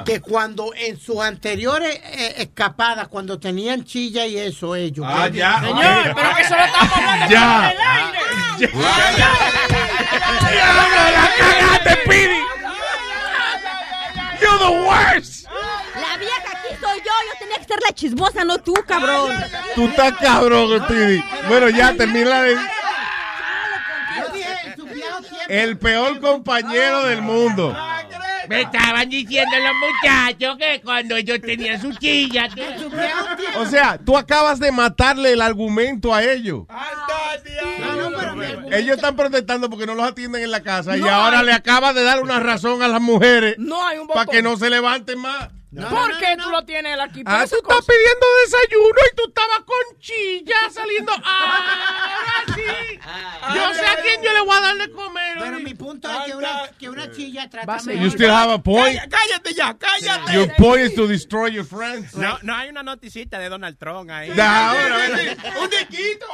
Que 0.05 0.21
cuando 0.21 0.71
en 0.75 0.99
sus 0.99 1.19
anteriores 1.21 1.99
eh, 2.03 2.35
escapadas, 2.37 3.07
cuando 3.07 3.39
tenían 3.39 3.83
chilla 3.83 4.27
y 4.27 4.37
eso, 4.37 4.75
ellos. 4.75 5.05
Ah, 5.09 5.27
ya. 5.27 5.59
Señor, 5.61 6.13
pero 6.15 6.29
que 6.37 6.43
se 6.43 6.55
lo 6.55 6.63
estamos 6.65 6.91
hablando 6.97 7.31
Ya. 7.33 7.71
el 7.71 7.77
aire. 7.79 8.19
You're 8.59 8.71
the 14.63 14.87
worst. 14.87 15.45
La 15.95 16.17
vieja 16.17 16.51
aquí 16.51 16.75
soy 16.79 16.97
yo, 16.99 17.11
yo 17.27 17.39
tenía 17.39 17.57
que 17.57 17.65
ser 17.65 17.79
la 17.85 17.93
chismosa, 17.93 18.43
no 18.43 18.57
tú, 18.59 18.73
cabrón. 18.87 19.31
Tú 19.75 19.87
estás 19.87 20.13
cabrón, 20.13 20.83
Speedy. 20.83 21.23
Bueno, 21.47 21.69
ya 21.69 21.93
termina 21.93 22.41
de... 22.41 22.57
El 25.49 25.77
peor 25.77 26.19
compañero 26.19 27.03
del 27.03 27.21
mundo. 27.21 27.75
Me 28.49 28.61
estaban 28.61 29.09
diciendo 29.09 29.51
los 29.57 29.73
muchachos 29.75 30.57
que 30.57 30.81
cuando 30.81 31.15
ellos 31.15 31.39
tenían 31.41 31.79
su 31.81 31.93
chilla. 31.93 32.49
tú- 32.49 32.61
O 33.59 33.65
sea, 33.65 33.97
tú 34.03 34.17
acabas 34.17 34.59
de 34.59 34.71
matarle 34.71 35.33
el 35.33 35.41
argumento 35.41 36.13
a 36.13 36.23
ellos. 36.23 36.65
Ellos 38.71 38.95
están 38.97 39.15
protestando 39.15 39.69
porque 39.69 39.85
no 39.85 39.95
los 39.95 40.05
atienden 40.07 40.43
en 40.43 40.51
la 40.51 40.61
casa 40.61 40.97
y 40.97 41.01
No 41.01 41.09
ahora 41.09 41.39
hay- 41.39 41.45
le 41.45 41.53
acabas 41.53 41.93
de 41.95 42.03
dar 42.03 42.21
una 42.21 42.39
razón 42.39 42.81
a 42.81 42.87
las 42.87 43.01
mujeres 43.01 43.55
No 43.57 43.85
hay 43.85 43.99
un 43.99 44.07
para 44.07 44.25
que 44.25 44.41
no 44.41 44.57
se 44.57 44.69
levanten 44.69 45.19
más. 45.19 45.49
¿Por 45.75 46.17
qué 46.19 46.37
tú 46.41 46.49
lo 46.49 46.63
tienes 46.65 46.99
aquí? 46.99 47.23
Ah, 47.25 47.45
tú 47.49 47.55
estás 47.57 47.85
pidiendo 47.85 48.25
desayuno 48.45 48.99
y 49.11 49.15
tú 49.15 49.23
estabas 49.27 49.59
con 49.59 49.99
chilla 49.99 50.55
saliendo. 50.71 51.11
Ahora 51.11 52.55
sí. 52.55 52.99
Yo 53.55 53.73
sé 53.73 53.85
a 53.85 54.01
quién 54.01 54.21
yo 54.23 54.33
le 54.33 54.41
voy 54.41 54.55
a 54.57 54.61
dar 54.61 54.77
de 54.77 54.91
comer. 54.91 55.37
Pero 55.39 55.59
mi 55.59 55.73
punto 55.73 56.09
es 56.11 56.17
que 56.25 56.35
una, 56.35 56.69
que 56.79 56.89
una 56.89 57.11
chilla 57.11 57.49
trata 57.49 57.77
You 57.79 57.85
mejor. 57.87 58.07
still 58.11 58.29
have 58.31 58.53
a 58.53 58.59
point. 58.59 58.99
Cállate 59.09 59.53
ya, 59.53 59.75
cállate. 59.77 60.33
Your 60.33 60.53
point 60.55 60.81
is 60.83 60.95
to 60.95 61.07
destroy 61.07 61.51
your 61.51 61.65
friends. 61.65 62.13
No, 62.15 62.37
no 62.43 62.55
hay 62.55 62.69
una 62.69 62.83
noticita 62.83 63.39
de 63.39 63.49
Donald 63.49 63.77
Trump 63.77 64.09
ahí. 64.11 64.29
Ahora, 64.39 64.97
Un 65.61 65.69
diquito. 65.69 66.25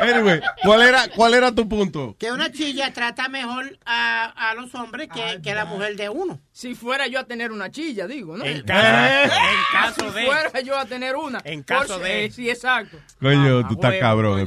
Anyway, 0.00 0.40
¿cuál 0.62 0.82
era, 0.82 1.08
¿cuál 1.08 1.34
era 1.34 1.52
tu 1.54 1.68
punto? 1.68 2.16
Que 2.18 2.30
una 2.32 2.50
chilla 2.52 2.92
trata 2.92 3.28
mejor 3.28 3.78
a, 3.84 4.50
a 4.50 4.54
los 4.54 4.74
hombres 4.74 5.08
que, 5.12 5.40
que 5.42 5.54
la 5.54 5.64
mujer 5.64 5.96
de 5.96 6.08
uno. 6.08 6.40
Si 6.52 6.74
fuera 6.74 7.06
yo 7.06 7.20
a 7.20 7.24
tener 7.24 7.52
una 7.52 7.70
chilla, 7.70 8.06
digo, 8.06 8.25
¿no? 8.34 8.44
En 8.44 8.62
caso- 8.62 9.34
en 9.34 9.60
caso 9.72 10.08
si 10.12 10.18
de- 10.20 10.26
fuera 10.26 10.60
yo 10.62 10.78
a 10.78 10.86
tener 10.86 11.16
una. 11.16 11.40
En 11.44 11.62
caso 11.62 11.98
Por 11.98 12.06
si- 12.06 12.12
de- 12.12 12.24
eh, 12.24 12.30
Sí, 12.30 12.48
exacto. 12.48 12.96
Coño, 13.20 13.66
tú 13.68 13.74
estás 13.74 13.90
huevo. 13.90 14.00
cabrón. 14.00 14.46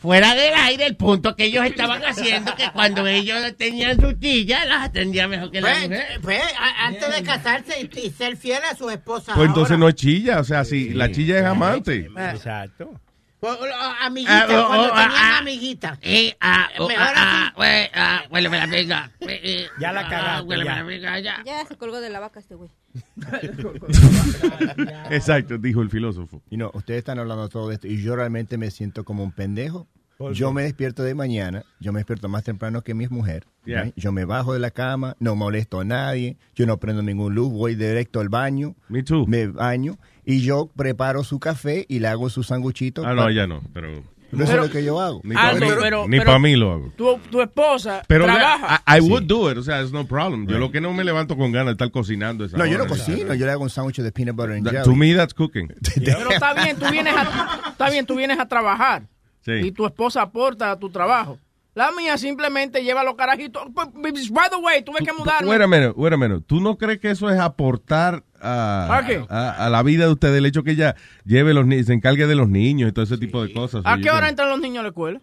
Fuera 0.00 0.34
del 0.34 0.52
aire, 0.54 0.86
el 0.86 0.96
punto 0.96 1.36
que 1.36 1.44
ellos 1.44 1.64
estaban 1.64 2.02
haciendo, 2.04 2.56
que 2.56 2.68
cuando 2.72 3.06
ellos 3.06 3.38
tenían 3.56 4.00
su 4.00 4.12
chilla, 4.14 4.64
las 4.64 4.86
atendía 4.86 5.28
mejor 5.28 5.52
que 5.52 5.60
la 5.60 5.70
Pues, 5.70 5.82
mujer. 5.88 6.20
pues, 6.22 6.42
a- 6.58 6.86
antes 6.86 7.14
de 7.14 7.22
casarse 7.22 7.80
y, 7.80 8.06
y 8.06 8.10
ser 8.10 8.36
fiel 8.36 8.58
a 8.68 8.74
su 8.74 8.90
esposa. 8.90 9.32
Pues 9.36 9.46
entonces 9.46 9.78
no 9.78 9.88
es 9.88 9.94
chilla, 9.94 10.40
o 10.40 10.44
sea, 10.44 10.64
si 10.64 10.88
la 10.90 11.12
chilla 11.12 11.38
es 11.38 11.44
amante. 11.44 12.08
Exacto. 12.32 13.00
Amiguita, 13.42 14.46
cuando 14.46 14.88
tenían 14.88 15.10
ah, 15.12 15.38
amiguita. 15.38 15.98
Eh, 16.00 16.36
ah, 16.40 16.68
oh, 16.78 16.88
ah, 16.96 17.52
ah, 17.56 17.88
ah, 17.92 18.22
huéleme 18.30 18.56
la 18.56 18.66
verga. 18.66 19.10
Eh, 19.20 19.66
Ya 19.80 19.92
la 19.92 20.02
ah, 20.02 20.08
cagaste, 20.44 21.00
ya. 21.00 21.18
ya. 21.18 21.42
Ya 21.44 21.66
se 21.66 21.76
colgó 21.76 22.00
de 22.00 22.08
la 22.08 22.20
vaca 22.20 22.38
este 22.38 22.54
güey. 22.54 22.70
Exacto, 25.10 25.58
dijo 25.58 25.82
el 25.82 25.90
filósofo. 25.90 26.40
Y 26.50 26.56
no, 26.56 26.70
ustedes 26.74 26.98
están 26.98 27.18
hablando 27.18 27.48
todo 27.48 27.72
esto 27.72 27.88
y 27.88 28.00
yo 28.00 28.14
realmente 28.14 28.58
me 28.58 28.70
siento 28.70 29.04
como 29.04 29.24
un 29.24 29.32
pendejo. 29.32 29.88
Yo 30.32 30.52
me 30.52 30.62
despierto 30.62 31.02
de 31.02 31.16
mañana, 31.16 31.64
yo 31.80 31.92
me 31.92 31.98
despierto 31.98 32.28
más 32.28 32.44
temprano 32.44 32.82
que 32.82 32.94
mi 32.94 33.08
mujer. 33.08 33.44
Yeah. 33.64 33.90
Yo 33.96 34.12
me 34.12 34.24
bajo 34.24 34.52
de 34.52 34.60
la 34.60 34.70
cama, 34.70 35.16
no 35.18 35.34
molesto 35.34 35.80
a 35.80 35.84
nadie, 35.84 36.36
yo 36.54 36.64
no 36.64 36.76
prendo 36.78 37.02
ningún 37.02 37.34
luz, 37.34 37.50
voy 37.50 37.74
directo 37.74 38.20
al 38.20 38.28
baño. 38.28 38.76
Me 38.88 39.02
too. 39.02 39.26
Me 39.26 39.48
baño 39.48 39.98
y 40.24 40.40
yo 40.42 40.68
preparo 40.76 41.24
su 41.24 41.38
café 41.40 41.84
y 41.88 41.98
le 41.98 42.08
hago 42.08 42.30
su 42.30 42.42
sanguchito. 42.42 43.04
Ah, 43.06 43.14
no, 43.14 43.30
ya 43.30 43.46
no, 43.46 43.62
pero... 43.72 44.02
No 44.32 44.44
eso 44.44 44.54
es 44.54 44.60
lo 44.62 44.70
que 44.70 44.82
yo 44.82 44.98
hago. 44.98 45.20
Ni 45.24 45.34
para 45.34 45.58
pero- 45.58 46.08
ni 46.08 46.16
pero- 46.18 46.32
pa' 46.32 46.38
mí 46.38 46.56
lo 46.56 46.72
hago. 46.72 46.90
Tu, 46.96 47.18
tu 47.30 47.42
esposa 47.42 48.02
Pero 48.08 48.24
trabaja. 48.24 48.82
I, 48.88 48.96
I 48.96 49.00
would 49.02 49.24
do 49.24 49.50
it, 49.50 49.58
o 49.58 49.62
sea, 49.62 49.82
it's 49.82 49.92
no 49.92 50.06
problem. 50.06 50.46
Yo 50.46 50.58
lo 50.58 50.70
que 50.72 50.80
no 50.80 50.90
me 50.94 51.04
levanto 51.04 51.36
con 51.36 51.52
ganas 51.52 51.66
de 51.66 51.72
estar 51.72 51.90
cocinando 51.90 52.46
esa 52.46 52.56
No, 52.56 52.64
yo 52.64 52.78
no 52.78 52.84
hora. 52.84 52.88
cocino, 52.88 53.34
yo 53.34 53.44
le 53.44 53.52
hago 53.52 53.62
un 53.62 53.68
sándwich 53.68 53.98
de 53.98 54.10
peanut 54.10 54.34
butter 54.34 54.52
and 54.52 54.66
jelly. 54.66 54.84
To 54.84 54.94
me, 54.96 55.14
that's 55.14 55.34
cooking. 55.34 55.68
Pero 56.02 56.30
está 56.30 56.54
bien, 56.54 56.78
tú 56.78 56.86
vienes 56.90 57.14
a, 57.14 57.60
está 57.72 57.90
bien, 57.90 58.06
tú 58.06 58.14
vienes 58.16 58.38
a 58.38 58.48
trabajar. 58.48 59.02
Sí. 59.44 59.52
Y 59.52 59.72
tu 59.72 59.84
esposa 59.84 60.22
aporta 60.22 60.70
a 60.70 60.78
tu 60.78 60.88
trabajo. 60.88 61.38
La 61.74 61.90
mía 61.92 62.16
simplemente 62.16 62.82
lleva 62.82 63.04
los 63.04 63.16
carajitos. 63.16 63.64
By 63.74 64.48
the 64.50 64.56
way, 64.62 64.82
tuve 64.82 65.00
que 65.04 65.12
mudarme. 65.12 65.50
Wait 65.50 65.60
a 65.60 65.66
minute, 65.66 65.92
wait 65.94 66.12
a 66.14 66.16
minute. 66.16 66.42
¿Tú 66.46 66.58
no 66.58 66.78
crees 66.78 67.00
que 67.00 67.10
eso 67.10 67.28
es 67.28 67.38
aportar 67.38 68.24
a, 68.42 68.98
¿A 68.98 69.06
qué? 69.06 69.24
a- 69.28 69.68
la 69.70 69.82
vida 69.82 70.06
de 70.06 70.12
usted 70.12 70.34
el 70.34 70.44
hecho 70.46 70.62
que 70.62 70.72
ella 70.72 70.96
lleve 71.24 71.54
los 71.54 71.64
ni- 71.66 71.82
se 71.84 71.92
encargue 71.92 72.26
de 72.26 72.34
los 72.34 72.48
niños 72.48 72.90
y 72.90 72.92
todo 72.92 73.04
ese 73.04 73.18
tipo 73.18 73.42
de 73.44 73.52
cosas? 73.52 73.82
¿A 73.84 73.98
qué 73.98 74.10
hora 74.10 74.28
entran 74.28 74.48
los 74.48 74.60
niños 74.60 74.80
a 74.80 74.82
la 74.82 74.88
escuela? 74.88 75.20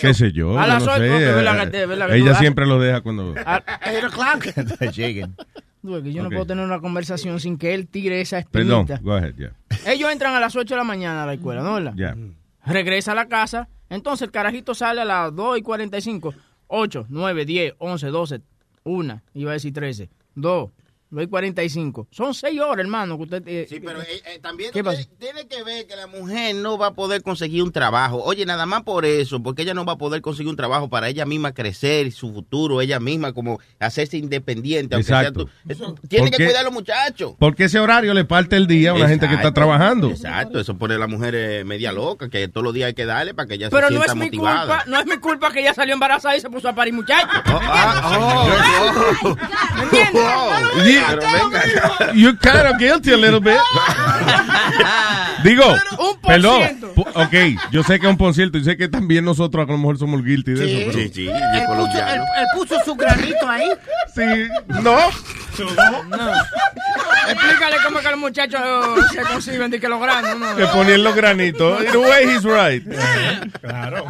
¿Qué 0.00 0.14
sé 0.14 0.32
yo? 0.32 0.58
A 0.58 0.66
las 0.66 0.84
no 0.84 0.92
ocho, 0.92 1.00
sé. 1.02 1.10
ok, 1.10 1.38
verdad 1.88 2.10
eh, 2.10 2.18
ella 2.18 2.34
siempre 2.34 2.66
lo 2.66 2.78
deja 2.80 3.00
cuando... 3.02 3.34
A- 3.44 3.62
Lleguen. 4.94 5.34
Yo 5.82 6.22
no 6.22 6.28
Ok. 6.28 6.32
puedo 6.32 6.46
tener 6.46 6.64
una 6.64 6.80
conversación 6.80 7.38
sin 7.38 7.58
que 7.58 7.72
él 7.74 7.86
tire 7.86 8.20
esa 8.20 8.42
Perdón, 8.42 8.80
espinita. 8.90 9.00
go 9.04 9.14
ahead, 9.14 9.34
yeah. 9.36 9.52
Ellos 9.86 10.10
entran 10.10 10.34
a 10.34 10.40
las 10.40 10.56
8 10.56 10.74
de 10.74 10.78
la 10.78 10.84
mañana 10.84 11.22
a 11.22 11.26
la 11.26 11.34
escuela, 11.34 11.62
¿no? 11.62 11.74
¿Verdad? 11.74 11.94
Yeah. 11.94 12.16
Regresa 12.66 13.12
a 13.12 13.14
la 13.14 13.26
casa. 13.28 13.68
Entonces 13.88 14.26
el 14.26 14.32
carajito 14.32 14.74
sale 14.74 15.02
a 15.02 15.04
las 15.04 15.34
2 15.36 15.58
y 15.58 15.62
45. 15.62 16.34
8, 16.66 17.06
9, 17.08 17.44
10, 17.44 17.74
11, 17.78 18.06
12, 18.08 18.40
1. 18.82 19.22
Iba 19.34 19.50
a 19.50 19.54
decir 19.54 19.72
13. 19.72 20.08
2, 20.34 20.70
2 21.10 21.24
y 21.24 21.26
45. 21.28 22.08
Son 22.10 22.34
6 22.34 22.60
horas, 22.60 22.78
hermano. 22.84 23.16
Que 23.16 23.22
usted, 23.22 23.42
eh, 23.46 23.66
Sí, 23.68 23.80
pero 23.80 24.02
eh, 24.02 24.06
eh, 24.26 24.38
también 24.42 24.72
¿Qué 24.72 24.82
tiene, 24.82 25.04
tiene 25.18 25.46
que 25.46 25.62
ver 25.62 25.86
que 25.86 25.94
la 25.96 26.06
mujer 26.06 26.54
no 26.56 26.76
va 26.78 26.88
a 26.88 26.94
poder 26.94 27.22
conseguir 27.22 27.62
un 27.62 27.70
trabajo. 27.72 28.22
Oye, 28.24 28.44
nada 28.44 28.66
más 28.66 28.82
por 28.82 29.04
eso, 29.04 29.42
porque 29.42 29.62
ella 29.62 29.74
no 29.74 29.84
va 29.84 29.92
a 29.94 29.98
poder 29.98 30.20
conseguir 30.20 30.50
un 30.50 30.56
trabajo 30.56 30.88
para 30.88 31.08
ella 31.08 31.24
misma 31.24 31.52
crecer, 31.54 32.10
su 32.12 32.32
futuro, 32.32 32.80
ella 32.80 32.98
misma 33.00 33.32
como 33.32 33.60
hacerse 33.78 34.16
independiente. 34.16 34.94
Aunque 34.96 35.10
Exacto. 35.12 35.48
sea 35.66 35.76
tú. 35.76 35.84
Eh, 36.02 36.08
Tiene 36.08 36.30
que 36.30 36.44
cuidar 36.44 36.62
a 36.62 36.64
los 36.64 36.72
muchachos. 36.72 37.34
Porque 37.38 37.64
ese 37.64 37.78
horario 37.78 38.12
le 38.14 38.24
parte 38.24 38.56
el 38.56 38.66
día 38.66 38.90
a 38.90 38.94
una 38.94 39.08
gente 39.08 39.28
que 39.28 39.34
está 39.34 39.52
trabajando. 39.54 40.10
Exacto, 40.10 40.58
eso 40.58 40.76
pone 40.76 40.94
a 40.94 40.98
la 40.98 41.06
mujer 41.06 41.34
eh, 41.36 41.64
media 41.64 41.92
loca, 41.92 42.28
que 42.28 42.48
todos 42.48 42.64
los 42.64 42.74
días 42.74 42.88
hay 42.88 42.94
que 42.94 43.06
darle 43.06 43.32
para 43.34 43.46
que 43.46 43.54
ella 43.54 43.70
Pero 43.70 43.88
se 43.88 43.94
no 43.94 44.00
sienta 44.00 44.12
es 44.12 44.18
mi 44.18 44.24
motivada. 44.38 44.60
culpa, 44.82 44.84
no 44.86 44.98
es 45.00 45.06
mi 45.06 45.16
culpa 45.18 45.52
que 45.52 45.60
ella 45.60 45.72
salió 45.74 45.94
embarazada 45.94 46.36
y 46.36 46.40
se 46.40 46.50
puso 46.50 46.68
a 46.68 46.74
parir 46.74 46.92
muchachos. 46.94 47.30
¿Me 49.76 49.82
entiendes? 49.84 50.22
Yeah. 50.22 50.32
Pero 50.76 50.84
venga 50.84 50.95
You're 52.14 52.36
kind 52.38 52.66
of 52.66 52.78
guilty 52.78 53.12
a 53.12 53.16
little 53.16 53.40
bit. 53.40 53.56
Digo, 55.44 55.64
Un 55.98 56.20
por 56.20 56.32
perdón. 56.32 56.62
Ok, 57.14 57.34
yo 57.70 57.82
sé 57.82 57.98
que 58.00 58.06
es 58.06 58.10
un 58.10 58.16
por 58.16 58.34
ciento 58.34 58.58
y 58.58 58.64
sé 58.64 58.76
que 58.76 58.88
también 58.88 59.24
nosotros 59.24 59.68
a 59.68 59.72
lo 59.72 59.78
mejor 59.78 59.98
somos 59.98 60.22
guilty 60.24 60.52
de 60.52 60.64
eso. 60.64 60.90
pero- 60.92 60.98
Sí, 60.98 61.10
sí, 61.14 61.26
Él 61.28 61.34
es 61.54 61.66
puso, 61.66 61.98
él, 61.98 62.20
él 62.38 62.46
puso 62.54 62.74
su 62.84 62.94
granito 62.94 63.48
ahí. 63.48 63.68
Sí, 64.14 64.24
no. 64.82 64.82
No. 66.08 66.32
Explícale 67.28 67.76
cómo 67.84 68.00
que 68.00 68.10
los 68.10 68.18
muchachos 68.18 68.60
eh, 68.62 69.02
se 69.12 69.20
conciben 69.22 69.70
de 69.70 69.80
que 69.80 69.88
los 69.88 70.00
grandes. 70.00 70.36
No. 70.36 70.54
Que 70.56 70.66
ponían 70.66 71.02
los 71.02 71.14
granitos. 71.14 71.82
In 71.82 71.88
a 71.88 71.98
way, 71.98 72.24
he's 72.28 72.44
right. 72.44 72.84
Claro. 73.60 74.04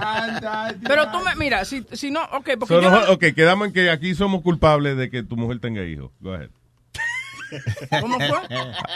Pero 0.86 1.10
tú 1.12 1.20
me, 1.20 1.34
mira, 1.36 1.64
si, 1.64 1.84
si 1.92 2.10
no, 2.10 2.22
ok, 2.32 2.50
porque 2.58 2.74
So, 2.74 2.80
yo 2.80 2.90
no- 2.90 3.12
ok, 3.12 3.24
quedamos 3.34 3.68
en 3.68 3.72
que 3.74 3.90
aquí 3.90 4.14
somos 4.14 4.42
culpables 4.42 4.96
de 4.96 5.08
que 5.10 5.22
tu 5.22 5.36
mujer 5.36 5.60
tenga 5.60 5.82
hijos. 5.84 6.10
Go 6.20 6.34
ahead. 6.34 6.48
¿Cómo 8.00 8.18
fue? 8.18 8.38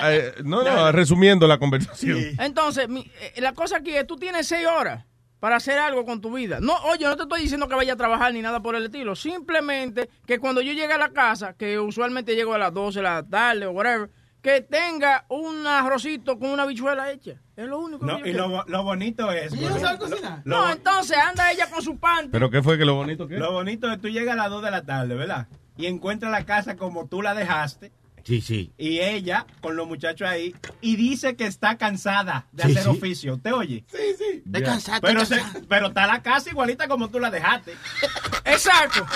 Eh, 0.05 0.35
no, 0.45 0.63
no, 0.63 0.93
resumiendo 0.93 1.47
la 1.47 1.59
conversación. 1.59 2.19
Entonces, 2.39 2.89
mi- 2.89 3.11
eh, 3.21 3.41
la 3.41 3.53
cosa 3.53 3.79
aquí 3.79 3.95
es, 3.97 4.07
tú 4.07 4.17
tienes 4.17 4.47
seis 4.49 4.67
horas 4.67 5.05
para 5.39 5.57
hacer 5.57 5.79
algo 5.79 6.05
con 6.05 6.21
tu 6.21 6.33
vida. 6.33 6.59
No, 6.61 6.75
oye, 6.85 7.05
no 7.07 7.17
te 7.17 7.23
estoy 7.23 7.41
diciendo 7.43 7.67
que 7.69 7.75
vaya 7.75 7.95
a 7.95 7.97
trabajar 7.97 8.33
ni 8.35 8.43
nada 8.43 8.61
por 8.61 8.75
el 8.77 8.85
estilo. 8.87 9.17
Simplemente 9.17 10.09
que 10.27 10.39
cuando 10.39 10.61
yo 10.61 10.73
llegue 10.73 10.93
a 10.93 10.99
la 10.99 11.11
casa, 11.11 11.55
que 11.55 11.79
usualmente 11.79 12.35
llego 12.37 12.55
a 12.55 12.59
las 12.59 12.73
12 12.75 12.99
de 12.99 13.03
la 13.05 13.23
tarde 13.23 13.67
o 13.67 13.71
whatever, 13.73 14.11
que 14.43 14.61
tenga 14.63 15.25
un 15.29 15.67
arrocito 15.67 16.39
con 16.39 16.51
una 16.51 16.65
bichuela 16.67 17.11
hecha. 17.11 17.33
Es 17.57 17.67
lo 17.67 17.79
único 17.79 18.05
No, 18.07 18.23
que 18.23 18.31
y 18.31 18.33
lo, 18.33 18.65
lo 18.67 18.83
bonito 18.85 19.31
es. 19.33 19.53
¿Ella 19.53 19.69
no 19.71 19.79
sabe 19.79 19.99
cocinar? 19.99 20.41
Lo, 20.45 20.57
No, 20.63 20.71
entonces 20.73 21.17
anda 21.19 21.53
ella 21.53 21.69
con 21.71 21.83
su 21.83 21.99
pan. 21.99 22.31
Pero 22.33 22.51
¿qué 22.51 22.63
fue 22.63 22.79
que 22.79 22.85
lo 22.87 22.95
bonito 22.95 23.29
que? 23.29 23.37
lo 23.37 23.53
bonito 23.53 23.87
es 23.91 23.97
que 23.97 24.03
tú 24.03 24.09
llegas 24.09 24.35
a 24.35 24.37
las 24.37 24.51
2 24.51 24.63
de 24.63 24.71
la 24.71 24.83
tarde, 24.83 25.15
¿verdad? 25.15 25.47
Y 25.77 25.87
encuentras 25.87 26.31
la 26.33 26.45
casa 26.47 26.77
como 26.77 27.07
tú 27.07 27.21
la 27.23 27.35
dejaste. 27.35 27.93
Sí, 28.25 28.41
sí. 28.41 28.73
Y 28.79 29.01
ella, 29.01 29.47
con 29.61 29.77
los 29.77 29.87
muchachos 29.89 30.29
ahí, 30.29 30.55
y 30.81 30.97
dice 30.97 31.37
que 31.37 31.47
está 31.47 31.77
cansada 31.77 32.47
de 32.53 32.65
Sí, 32.65 32.71
hacer 32.73 32.83
sí. 32.85 32.89
oficio. 32.91 33.41
¿Te 33.43 33.53
oye? 33.53 33.85
Sí, 33.91 33.99
sí. 34.19 34.43
De 34.45 34.63
cansado, 34.63 35.01
Pero, 35.03 35.25
se- 35.25 35.37
está 35.37 36.07
la 36.07 36.23
casa 36.23 36.51
igualita 36.51 36.89
como 36.89 37.09
tú 37.09 37.19
la 37.19 37.31
dejaste. 37.31 37.73
Exacto. 38.45 39.07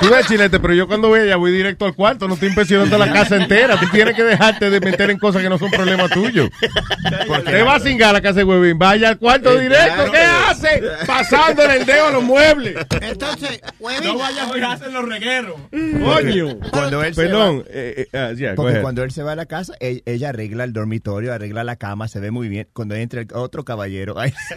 Tú 0.00 0.08
ves, 0.10 0.26
Chilete, 0.26 0.58
pero 0.60 0.74
yo 0.74 0.86
cuando 0.86 1.08
voy 1.08 1.20
allá 1.20 1.36
voy 1.36 1.52
directo 1.52 1.84
al 1.84 1.94
cuarto, 1.94 2.26
no 2.26 2.34
estoy 2.34 2.48
impresionando 2.48 2.98
la 2.98 3.12
casa 3.12 3.36
entera. 3.36 3.78
Tú 3.78 3.86
tienes 3.92 4.14
que 4.14 4.22
dejarte 4.24 4.70
de 4.70 4.80
meter 4.80 5.10
en 5.10 5.18
cosas 5.18 5.42
que 5.42 5.48
no 5.48 5.58
son 5.58 5.70
problema 5.70 6.08
tuyo. 6.08 6.48
Te 7.44 7.62
vas 7.62 7.82
a 7.82 7.84
cingar 7.84 8.10
a 8.10 8.12
la 8.14 8.20
casa 8.20 8.34
de 8.38 8.44
Huevín, 8.44 8.78
vaya 8.78 9.08
al 9.10 9.18
cuarto 9.18 9.52
Eh, 9.58 9.62
directo. 9.62 10.10
claro. 10.10 10.12
¿Qué 10.12 10.18
hace? 10.50 10.82
Pasándole 11.06 11.76
el 11.78 11.86
dedo 11.86 12.06
a 12.06 12.10
los 12.10 12.22
muebles. 12.22 12.76
Entonces, 13.00 13.60
Huevín, 13.78 14.04
No 14.08 14.18
vayas 14.18 14.48
a 14.48 14.52
fijarse 14.52 14.84
en 14.86 14.92
los 14.94 15.08
regueros. 15.08 15.54
Coño. 15.70 16.58
Cuando 16.70 17.02
él 17.02 17.14
se 17.14 17.22
Perdón. 17.22 17.64
eh, 17.68 18.06
eh, 18.12 18.18
ah, 18.18 18.32
yeah, 18.32 18.54
Porque 18.54 18.80
cuando 18.80 19.02
él 19.02 19.10
se 19.10 19.22
va 19.22 19.32
a 19.32 19.36
la 19.36 19.46
casa, 19.46 19.74
e- 19.80 20.02
ella, 20.06 20.30
arregla 20.30 20.64
el 20.64 20.72
dormitorio, 20.72 21.32
arregla 21.32 21.64
la 21.64 21.76
cama, 21.76 22.08
se 22.08 22.20
ve 22.20 22.30
muy 22.30 22.48
bien. 22.48 22.68
Cuando 22.72 22.94
entra 22.94 23.20
el 23.20 23.28
otro 23.34 23.64
caballero, 23.64 24.18
ahí 24.18 24.32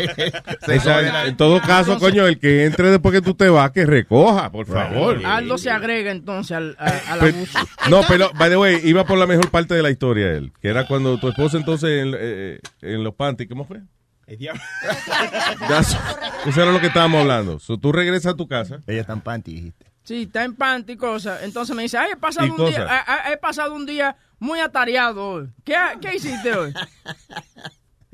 se, 0.66 0.80
se 0.80 0.90
la- 0.90 1.26
en 1.28 1.38
todo 1.38 1.62
caso, 1.62 1.98
coño, 2.00 2.26
el 2.28 2.40
que 2.40 2.66
entre 2.66 2.90
después 2.92 3.14
que 3.14 3.22
tú 3.22 3.34
te 3.34 3.50
vas, 3.50 3.72
que 3.72 3.86
recoja, 3.86 4.52
por 4.52 4.66
favor. 4.68 5.20
Aldo 5.26 5.58
se 5.58 5.70
agrega 5.70 6.12
entonces 6.12 6.56
al, 6.58 6.76
a- 6.80 7.14
al 7.14 7.20
Pero- 7.20 7.36
abuso. 7.38 7.60
no, 7.90 8.02
pero, 8.08 8.32
by 8.36 8.50
the 8.50 8.58
way, 8.58 8.80
iba 8.84 9.06
por 9.06 9.18
la 9.18 9.28
mejor 9.28 9.50
parte 9.50 9.74
de 9.76 9.84
la 9.84 9.90
historia 9.90 10.32
él, 10.32 10.52
que 10.62 10.68
era 10.70 10.88
cuando 10.88 11.20
tu 11.20 11.30
esposa 11.30 11.58
entonces 11.58 11.90
en, 12.04 12.14
eh, 12.18 12.60
en 12.82 13.04
los 13.04 13.14
panties, 13.16 13.50
¿cómo 13.50 13.66
fue? 13.66 13.82
El 14.28 14.38
diablo. 14.38 14.62
Eso 16.46 16.62
era 16.62 16.72
lo 16.72 16.80
que 16.80 16.88
estábamos 16.88 17.22
hablando. 17.22 17.60
So, 17.60 17.78
tú 17.78 17.92
regresas 17.92 18.34
a 18.34 18.36
tu 18.36 18.48
casa. 18.48 18.82
Ella 18.88 19.02
está 19.02 19.14
en 19.14 19.22
panty, 19.22 19.54
dijiste. 19.54 19.86
Sí, 20.04 20.24
está 20.24 20.44
en 20.44 20.56
panty 20.56 20.94
y 20.94 20.98
cosas. 20.98 21.44
Entonces 21.44 21.76
me 21.76 21.84
dice, 21.84 21.98
ay, 21.98 22.12
he 22.14 22.18
pasado, 22.18 22.48
Y 22.48 22.50
un 22.50 22.70
día, 22.70 22.86
a- 22.90 23.32
he 23.32 23.38
pasado 23.38 23.74
un 23.74 23.86
día 23.86 24.16
muy 24.40 24.60
atareado 24.60 25.26
hoy. 25.30 25.50
¿Qué, 25.64 25.76
qué 26.02 26.16
hiciste 26.16 26.54
hoy? 26.54 26.74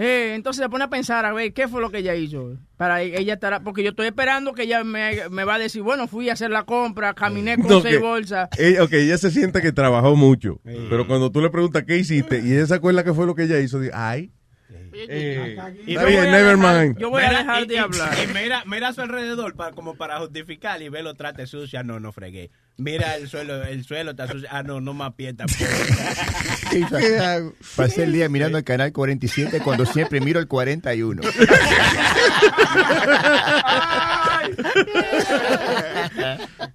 Eh, 0.02 0.32
entonces 0.34 0.64
se 0.64 0.70
pone 0.70 0.86
a 0.86 0.90
pensar, 0.90 1.26
a 1.26 1.34
ver, 1.34 1.52
¿qué 1.54 1.68
fue 1.68 1.82
lo 1.82 1.92
que 1.92 1.98
ella 1.98 2.16
hizo? 2.16 2.56
Para 2.78 3.02
ella 3.02 3.34
estará, 3.34 3.60
porque 3.60 3.84
yo 3.84 3.90
estoy 3.90 4.08
esperando 4.08 4.54
que 4.54 4.64
ella 4.64 4.82
me, 4.86 5.28
me 5.30 5.44
va 5.44 5.56
a 5.56 5.60
decir, 5.60 5.82
bueno, 5.82 6.08
fui 6.08 6.30
a 6.30 6.34
hacer 6.34 6.52
la 6.52 6.64
compra, 6.64 7.14
caminé 7.14 7.58
con 7.58 7.68
No, 7.68 7.82
seis 7.82 8.00
bolsas. 8.00 8.48
Ella, 8.58 8.86
ok, 8.86 8.94
ella 8.94 9.18
se 9.18 9.30
siente 9.30 9.62
que 9.62 9.74
trabajó 9.74 10.16
mucho, 10.16 10.62
pero 10.90 11.06
cuando 11.06 11.30
tú 11.34 11.42
le 11.42 11.50
preguntas 11.50 11.84
qué 11.86 11.98
hiciste 11.98 12.40
y 12.42 12.54
ella 12.54 12.66
se 12.66 12.76
acuerda 12.76 13.04
qué 13.04 13.14
fue 13.14 13.26
lo 13.26 13.36
que 13.36 13.44
ella 13.44 13.60
hizo, 13.60 13.78
dice, 13.82 13.92
ay, 13.94 14.32
eh, 15.08 15.58
Y 15.86 15.96
está 15.96 16.02
yo 16.04 16.08
bien, 16.08 16.20
voy 16.22 16.28
a 16.28 16.32
never 16.32 16.58
mind. 16.58 16.98
Yo 16.98 17.10
voy 17.10 17.24
a 17.24 17.28
Mira, 17.30 17.40
dejar 17.40 17.64
y- 17.64 17.68
de 17.68 17.80
hablar. 17.80 18.18
Y 18.24 18.28
mira, 18.34 18.64
mira 18.66 18.88
a 18.90 18.94
su 18.94 19.02
alrededor 19.02 19.56
para, 19.56 19.72
como 19.72 19.96
para 19.96 20.20
justificar 20.20 20.82
y 20.82 20.90
ve 20.90 21.04
lo 21.04 21.14
trate 21.16 21.48
sucia. 21.48 21.84
No, 21.84 22.00
no 22.00 22.12
fregué. 22.12 22.52
Mira 22.78 23.16
el 23.18 23.28
suelo, 23.28 23.62
el 23.64 23.84
suelo 23.84 24.12
está 24.12 24.28
sucio. 24.28 24.48
Ah, 24.52 24.64
no, 24.64 24.80
no 24.82 24.94
me 24.94 25.04
aprieta. 25.06 25.46
Pasé 27.76 28.04
el 28.04 28.14
día 28.14 28.30
mirando 28.30 28.58
el 28.58 28.64
canal 28.64 28.92
47 28.94 29.60
cuando 29.62 29.86
siempre 29.86 30.22
miro 30.22 30.40
el 30.40 30.48
41. 30.48 31.22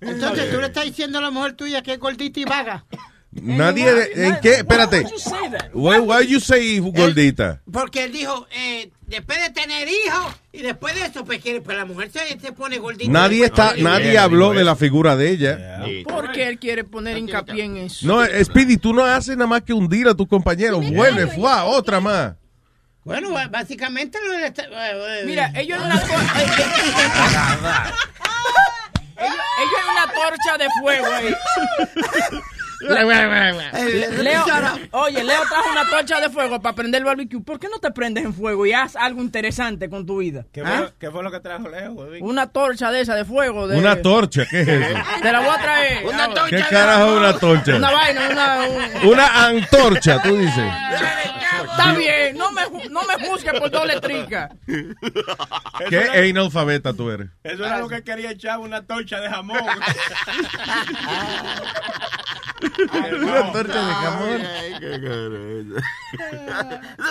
Entonces 0.00 0.50
tú 0.50 0.60
le 0.60 0.66
estás 0.66 0.84
diciendo 0.84 1.18
a 1.18 1.22
la 1.22 1.30
mujer 1.30 1.54
tuya 1.54 1.82
que 1.82 1.94
es 1.94 1.98
gordita 1.98 2.40
y 2.40 2.44
vaga. 2.44 2.84
Nadie, 3.42 3.92
de- 3.92 4.26
¿en 4.28 4.40
qué? 4.40 4.54
Espérate. 4.54 5.04
Why, 5.72 5.98
why 5.98 6.26
you 6.26 6.40
say 6.40 6.78
gordita? 6.78 7.60
Porque 7.70 8.04
él 8.04 8.12
dijo, 8.12 8.46
eh, 8.52 8.90
después 9.08 9.38
de 9.42 9.50
tener 9.50 9.88
hijos 9.88 10.34
y 10.52 10.62
después 10.62 10.94
de 10.94 11.06
eso, 11.06 11.24
pues, 11.24 11.40
quiere, 11.42 11.60
pues 11.60 11.76
la 11.76 11.84
mujer 11.84 12.10
se, 12.12 12.38
se 12.38 12.52
pone 12.52 12.78
gordita. 12.78 13.10
Nadie 13.10 13.44
está, 13.44 13.74
nadie 13.76 14.16
habló 14.18 14.52
de 14.52 14.62
la 14.64 14.76
figura 14.76 15.16
de 15.16 15.30
ella. 15.30 15.80
Porque 16.08 16.46
él 16.48 16.58
quiere 16.58 16.84
poner 16.84 17.18
hincapié 17.18 17.64
en 17.64 17.76
eso. 17.78 18.06
No, 18.06 18.24
Speedy, 18.44 18.76
tú 18.76 18.94
no 18.94 19.04
haces 19.04 19.36
nada 19.36 19.48
más 19.48 19.62
que 19.62 19.72
hundir 19.72 20.06
a 20.08 20.14
tus 20.14 20.28
compañeros. 20.28 20.88
Vuelve, 20.92 21.26
fue 21.26 21.50
otra 21.62 22.00
más. 22.00 22.34
Bueno, 23.04 23.30
básicamente 23.50 24.18
lo 24.24 24.32
de 24.32 24.46
esta- 24.46 24.66
Mira, 25.26 25.52
ellos 25.56 25.78
en 25.78 25.84
una, 25.84 25.94
ellos, 29.18 29.36
ellos 29.60 29.80
en 29.82 29.90
una 29.92 30.06
torcha 30.14 30.56
de 30.58 30.66
fuego 30.80 31.06
ahí. 31.12 31.34
Le- 33.84 34.22
Leo, 34.22 34.44
oye, 34.92 35.24
Leo 35.24 35.40
trajo 35.48 35.70
una 35.72 35.88
torcha 35.88 36.20
de 36.20 36.30
fuego 36.30 36.60
para 36.60 36.74
prender 36.74 37.00
el 37.00 37.04
barbecue. 37.04 37.40
¿Por 37.42 37.58
qué 37.58 37.68
no 37.68 37.78
te 37.78 37.90
prendes 37.90 38.24
en 38.24 38.34
fuego 38.34 38.66
y 38.66 38.72
haz 38.72 38.96
algo 38.96 39.20
interesante 39.22 39.88
con 39.88 40.04
tu 40.06 40.18
vida? 40.18 40.44
¿Qué, 40.52 40.62
¿Ah? 40.64 40.76
fue, 40.78 40.94
qué 40.98 41.10
fue 41.10 41.22
lo 41.22 41.30
que 41.30 41.40
trajo 41.40 41.68
Leo? 41.68 41.92
güey? 41.94 42.20
Una 42.22 42.46
torcha 42.48 42.90
de 42.90 43.00
esa 43.00 43.14
de 43.14 43.24
fuego. 43.24 43.66
De, 43.68 43.78
Una 43.78 44.00
torcha, 44.02 44.44
¿qué 44.50 44.60
es 44.62 44.68
eso? 44.68 44.98
Te 45.22 45.32
la 45.32 45.40
voy 45.40 45.48
a 45.50 45.62
traer. 45.62 46.06
Una 46.06 46.28
torcha 46.34 46.56
¿Qué 46.56 46.62
carajo 46.70 47.12
es 47.12 47.18
una 47.18 47.38
torcha? 47.38 47.76
Una 47.76 47.90
vaina, 47.90 48.28
una. 48.30 48.66
un- 48.68 49.08
Una 49.08 49.46
antorcha, 49.46 50.22
tú 50.22 50.36
dices. 50.36 50.72
Está 51.70 51.92
bien, 51.94 52.36
no 52.36 52.50
me, 52.52 52.62
no 52.90 53.00
me 53.02 53.26
juzgues 53.26 53.58
por 53.58 53.70
doble 53.70 54.00
trica. 54.00 54.48
¿Qué 55.88 56.30
analfabeta 56.30 56.92
tú 56.92 57.10
eres? 57.10 57.28
Eso 57.42 57.64
era 57.64 57.78
lo 57.78 57.88
que 57.88 58.02
quería 58.04 58.30
echar 58.30 58.58
una 58.60 58.82
torcha 58.86 59.20
de 59.20 59.28
jamón. 59.28 59.58
Una 63.22 63.52
torcha 63.52 63.86
de 63.86 63.94
jamón. 63.94 64.40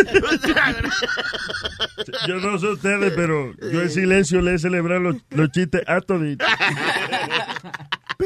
Yo 2.27 2.35
no 2.39 2.57
sé 2.59 2.67
ustedes, 2.67 3.13
pero 3.15 3.53
yo 3.71 3.81
en 3.81 3.89
silencio 3.89 4.41
le 4.41 4.55
he 4.55 4.59
celebrado 4.59 4.99
los, 5.01 5.15
los 5.31 5.51
chistes 5.51 5.81
a 5.87 6.01
toditos. 6.01 6.47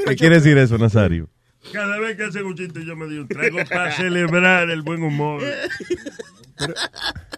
¿Qué 0.08 0.16
quiere 0.16 0.36
decir 0.36 0.58
eso, 0.58 0.78
Nazario? 0.78 1.30
Cada 1.74 2.00
vez 2.00 2.16
que 2.16 2.24
hacen 2.26 2.46
un 2.46 2.56
chiste 2.56 2.86
yo 2.86 2.96
me 2.96 3.06
doy 3.06 3.20
un 3.20 3.28
trago 3.28 3.58
para 3.70 3.92
celebrar 3.92 4.70
el 4.70 4.82
buen 4.84 5.02
humor. 5.04 5.42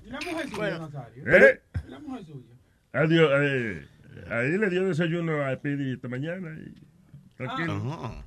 ¿Y 0.05 0.09
la 0.09 0.19
mujer 0.19 0.49
suya, 0.49 0.79
Nazario? 0.79 1.23
¿Eh? 1.25 1.61
¿Y 1.87 1.91
la 1.91 1.99
mujer 1.99 2.25
suya? 2.25 2.53
Adiós. 2.93 3.31
eh, 3.35 3.87
ahí 4.29 4.57
le 4.57 4.69
dio 4.69 4.85
desayuno 4.87 5.45
a 5.45 5.55
Pidi 5.57 5.93
esta 5.93 6.07
mañana. 6.07 6.49
Y, 6.59 6.86
tranquilo. 7.37 8.23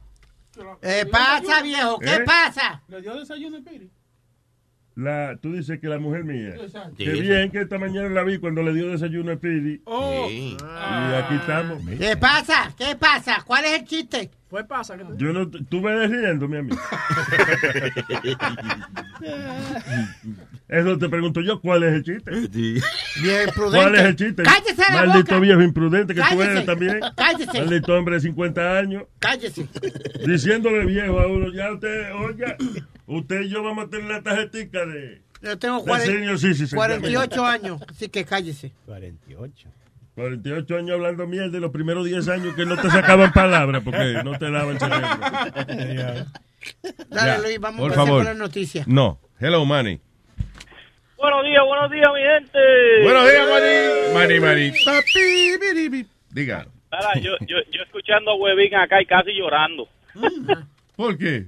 ¿Qué 0.81 1.07
pasa, 1.07 1.62
viejo? 1.62 1.99
¿Qué 1.99 2.14
¿Eh? 2.14 2.25
pasa? 2.25 2.83
¿Le 2.88 3.01
dio 3.03 3.18
desayuno 3.18 3.59
a 3.59 3.61
Piri? 3.61 3.90
La, 4.96 5.38
tú 5.40 5.53
dices 5.53 5.81
que 5.81 5.87
la 5.87 5.99
mujer 5.99 6.25
mía. 6.25 6.57
Exacto. 6.57 6.94
Qué 6.99 7.12
bien 7.12 7.51
que 7.51 7.62
esta 7.62 7.79
mañana 7.79 8.09
la 8.09 8.23
vi 8.23 8.38
cuando 8.38 8.62
le 8.62 8.73
dio 8.75 8.90
desayuno 8.90 9.33
a 9.33 9.37
Pidi. 9.37 9.81
Oh. 9.85 10.29
Y 10.29 10.57
aquí 10.61 11.35
estamos. 11.37 11.81
¿Qué 11.99 12.16
pasa? 12.16 12.75
¿Qué 12.77 12.96
pasa? 12.96 13.42
¿Cuál 13.46 13.64
es 13.66 13.81
el 13.81 13.85
chiste? 13.87 14.31
Pues 14.51 14.67
pasa 14.67 14.97
que 14.99 15.05
Yo 15.17 15.33
no, 15.33 15.49
tú 15.49 15.81
me 15.81 16.07
riendo, 16.09 16.49
mi 16.49 16.57
amigo. 16.57 16.77
Eso 20.69 20.99
te 20.99 21.09
pregunto 21.09 21.41
yo, 21.41 21.61
¿cuál 21.61 21.85
es 21.85 21.95
el 21.95 22.03
chiste? 22.03 22.31
Bien 23.23 23.49
prudente. 23.55 23.79
¿Cuál 23.79 23.95
es 23.95 24.01
el 24.03 24.17
chiste? 24.17 24.43
Cállese 24.43 24.83
la 24.93 25.07
Maldito 25.07 25.35
boca. 25.35 25.39
viejo 25.41 25.63
imprudente 25.63 26.15
que 26.15 26.21
tú 26.21 26.27
Cállese. 26.29 26.51
eres 26.51 26.67
también. 26.67 27.01
Cállese. 27.17 27.59
Maldito 27.61 27.95
hombre 27.95 28.15
de 28.17 28.21
50 28.23 28.79
años. 28.79 29.05
Cállese. 29.21 29.69
Diciéndole 30.27 30.85
viejo 30.85 31.21
a 31.21 31.27
uno, 31.29 31.53
ya 31.53 31.73
usted, 31.73 32.13
oiga, 32.15 32.57
usted 33.07 33.43
y 33.43 33.49
yo 33.51 33.63
vamos 33.63 33.87
a 33.87 33.89
tener 33.89 34.11
la 34.11 34.23
tarjetita 34.23 34.85
de... 34.85 35.23
Yo 35.43 35.59
tengo 35.59 35.83
de 35.85 36.01
senior 36.01 36.39
citizen. 36.39 36.77
48 36.77 37.47
años, 37.47 37.81
así 37.89 38.09
que 38.09 38.25
cállese. 38.25 38.73
48. 38.87 39.69
48 40.20 40.76
años 40.76 40.90
hablando 40.92 41.26
mierda 41.26 41.56
y 41.56 41.61
los 41.61 41.70
primeros 41.70 42.04
10 42.04 42.28
años 42.28 42.54
que 42.54 42.66
no 42.66 42.76
te 42.76 42.90
sacaban 42.90 43.33
palabras 43.33 43.83
porque 43.83 44.20
no 44.22 44.38
te 44.38 44.50
daban 44.50 44.78
cerebro. 44.78 45.09
Dale, 47.09 47.30
Ya, 47.33 47.38
Luis, 47.38 47.59
vamos 47.59 47.80
por 47.80 47.92
a 47.92 47.94
favor. 47.94 48.16
con 48.18 48.24
las 48.26 48.37
noticias. 48.37 48.87
No. 48.87 49.18
Hello, 49.40 49.64
Manny. 49.64 49.98
Buenos 51.16 51.44
días, 51.44 51.62
buenos 51.66 51.90
días, 51.90 52.09
mi 52.14 52.20
gente. 52.20 52.59
Buenos 53.02 53.30
días, 53.30 53.48
Manny. 53.48 54.14
Manny, 54.14 54.40
Manny. 54.40 54.72
Papi, 54.85 55.59
biribi. 55.61 56.06
Diga. 56.30 56.66
Mira, 56.92 57.14
yo, 57.22 57.33
yo, 57.46 57.56
yo 57.70 57.83
escuchando 57.83 58.33
a 58.33 58.35
Huevín 58.35 58.74
acá 58.74 59.00
y 59.00 59.06
casi 59.06 59.33
llorando. 59.33 59.88
¿Por 60.96 61.16
qué? 61.16 61.44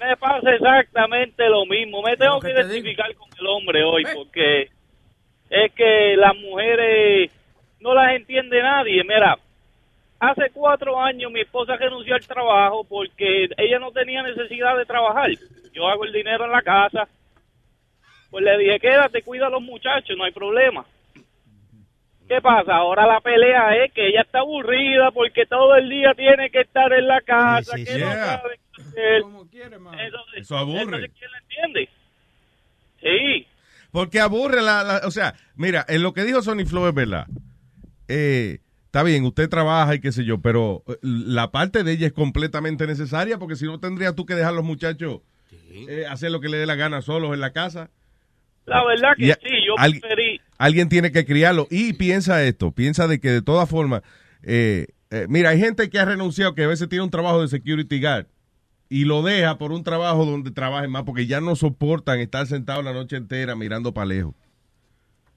Me 0.00 0.16
pasa 0.18 0.50
exactamente 0.52 1.48
lo 1.48 1.64
mismo. 1.66 2.02
Me 2.02 2.16
tengo 2.16 2.40
que 2.40 2.48
que 2.48 2.54
te 2.54 2.60
identificar 2.60 3.14
con 3.14 3.28
el 3.38 3.46
hombre 3.46 3.84
hoy 3.84 4.04
porque 4.14 4.68
es 5.50 5.72
que 5.72 6.14
las 6.16 6.34
mujeres 6.36 7.30
no 7.82 7.94
las 7.94 8.14
entiende 8.14 8.62
nadie. 8.62 9.02
Mira, 9.04 9.36
hace 10.20 10.50
cuatro 10.52 11.00
años 11.00 11.30
mi 11.32 11.40
esposa 11.40 11.76
renunció 11.76 12.14
al 12.14 12.26
trabajo 12.26 12.84
porque 12.84 13.48
ella 13.56 13.78
no 13.78 13.90
tenía 13.92 14.22
necesidad 14.22 14.76
de 14.76 14.86
trabajar. 14.86 15.30
Yo 15.72 15.88
hago 15.88 16.04
el 16.04 16.12
dinero 16.12 16.44
en 16.44 16.52
la 16.52 16.62
casa. 16.62 17.08
Pues 18.30 18.44
le 18.44 18.56
dije, 18.58 18.80
quédate, 18.80 19.22
cuida 19.22 19.48
a 19.48 19.50
los 19.50 19.60
muchachos, 19.62 20.16
no 20.16 20.24
hay 20.24 20.32
problema. 20.32 20.84
¿Qué 22.28 22.40
pasa? 22.40 22.76
Ahora 22.76 23.06
la 23.06 23.20
pelea 23.20 23.76
es 23.84 23.92
que 23.92 24.08
ella 24.08 24.22
está 24.22 24.38
aburrida 24.38 25.10
porque 25.10 25.44
todo 25.44 25.74
el 25.76 25.90
día 25.90 26.14
tiene 26.14 26.48
que 26.50 26.60
estar 26.60 26.90
en 26.94 27.06
la 27.06 27.20
casa, 27.20 27.76
Sí, 27.76 27.84
sí, 27.84 27.92
que 27.92 27.98
no 27.98 28.06
yeah. 28.06 28.38
sabe 28.40 28.60
qué 28.74 28.82
hacer. 28.82 29.22
Como 29.22 29.46
quiere. 29.50 29.76
Entonces, 29.76 30.40
Eso 30.40 30.56
aburre. 30.56 30.82
entonces, 30.82 31.10
¿quién 31.18 31.30
la 31.30 31.38
entiende? 31.38 31.88
Sí. 33.02 33.46
Porque 33.90 34.20
aburre 34.20 34.62
la, 34.62 34.82
la- 34.82 35.00
O 35.06 35.10
sea, 35.10 35.34
mira, 35.56 35.84
en 35.88 36.02
lo 36.02 36.14
que 36.14 36.22
dijo 36.24 36.40
Sony 36.40 36.64
Flow 36.66 36.86
es 36.88 36.94
verdad. 36.94 37.26
Eh, 38.14 38.58
está 38.86 39.02
bien, 39.02 39.24
usted 39.24 39.48
trabaja 39.48 39.94
y 39.94 40.00
qué 40.00 40.12
sé 40.12 40.24
yo, 40.24 40.38
pero 40.42 40.84
eh, 40.86 40.96
la 41.02 41.50
parte 41.50 41.82
de 41.82 41.92
ella 41.92 42.06
es 42.08 42.12
completamente 42.12 42.86
necesaria 42.86 43.38
porque 43.38 43.56
si 43.56 43.64
no 43.64 43.80
tendrías 43.80 44.14
tú 44.14 44.26
que 44.26 44.34
dejar 44.34 44.50
a 44.52 44.56
los 44.56 44.64
muchachos 44.64 45.20
eh, 45.88 46.04
hacer 46.08 46.30
lo 46.30 46.40
que 46.40 46.50
le 46.50 46.58
dé 46.58 46.66
la 46.66 46.74
gana 46.74 47.00
solos 47.00 47.32
en 47.32 47.40
la 47.40 47.52
casa. 47.52 47.88
La 48.66 48.84
verdad 48.84 49.12
que 49.16 49.24
Y 49.26 49.32
sí, 49.32 49.64
yo 49.66 49.78
al- 49.78 49.92
preferí. 49.98 50.40
Alguien 50.58 50.88
tiene 50.88 51.10
que 51.10 51.24
criarlo. 51.24 51.66
Y 51.70 51.94
piensa 51.94 52.44
esto, 52.44 52.70
piensa 52.72 53.08
de 53.08 53.18
que 53.18 53.30
de 53.30 53.42
todas 53.42 53.68
formas, 53.68 54.02
eh, 54.42 54.88
eh, 55.10 55.26
mira, 55.28 55.50
hay 55.50 55.58
gente 55.58 55.88
que 55.90 55.98
ha 55.98 56.04
renunciado 56.04 56.54
que 56.54 56.64
a 56.64 56.68
veces 56.68 56.88
tiene 56.88 57.04
un 57.04 57.10
trabajo 57.10 57.40
de 57.42 57.48
security 57.48 58.00
guard 58.00 58.26
y 58.88 59.04
lo 59.06 59.22
deja 59.22 59.56
por 59.58 59.72
un 59.72 59.82
trabajo 59.84 60.24
donde 60.26 60.50
trabajen 60.50 60.90
más 60.90 61.02
porque 61.04 61.26
ya 61.26 61.40
no 61.40 61.56
soportan 61.56 62.20
estar 62.20 62.46
sentados 62.46 62.84
la 62.84 62.92
noche 62.92 63.16
entera 63.16 63.56
mirando 63.56 63.92
para 63.94 64.04
lejos. 64.06 64.34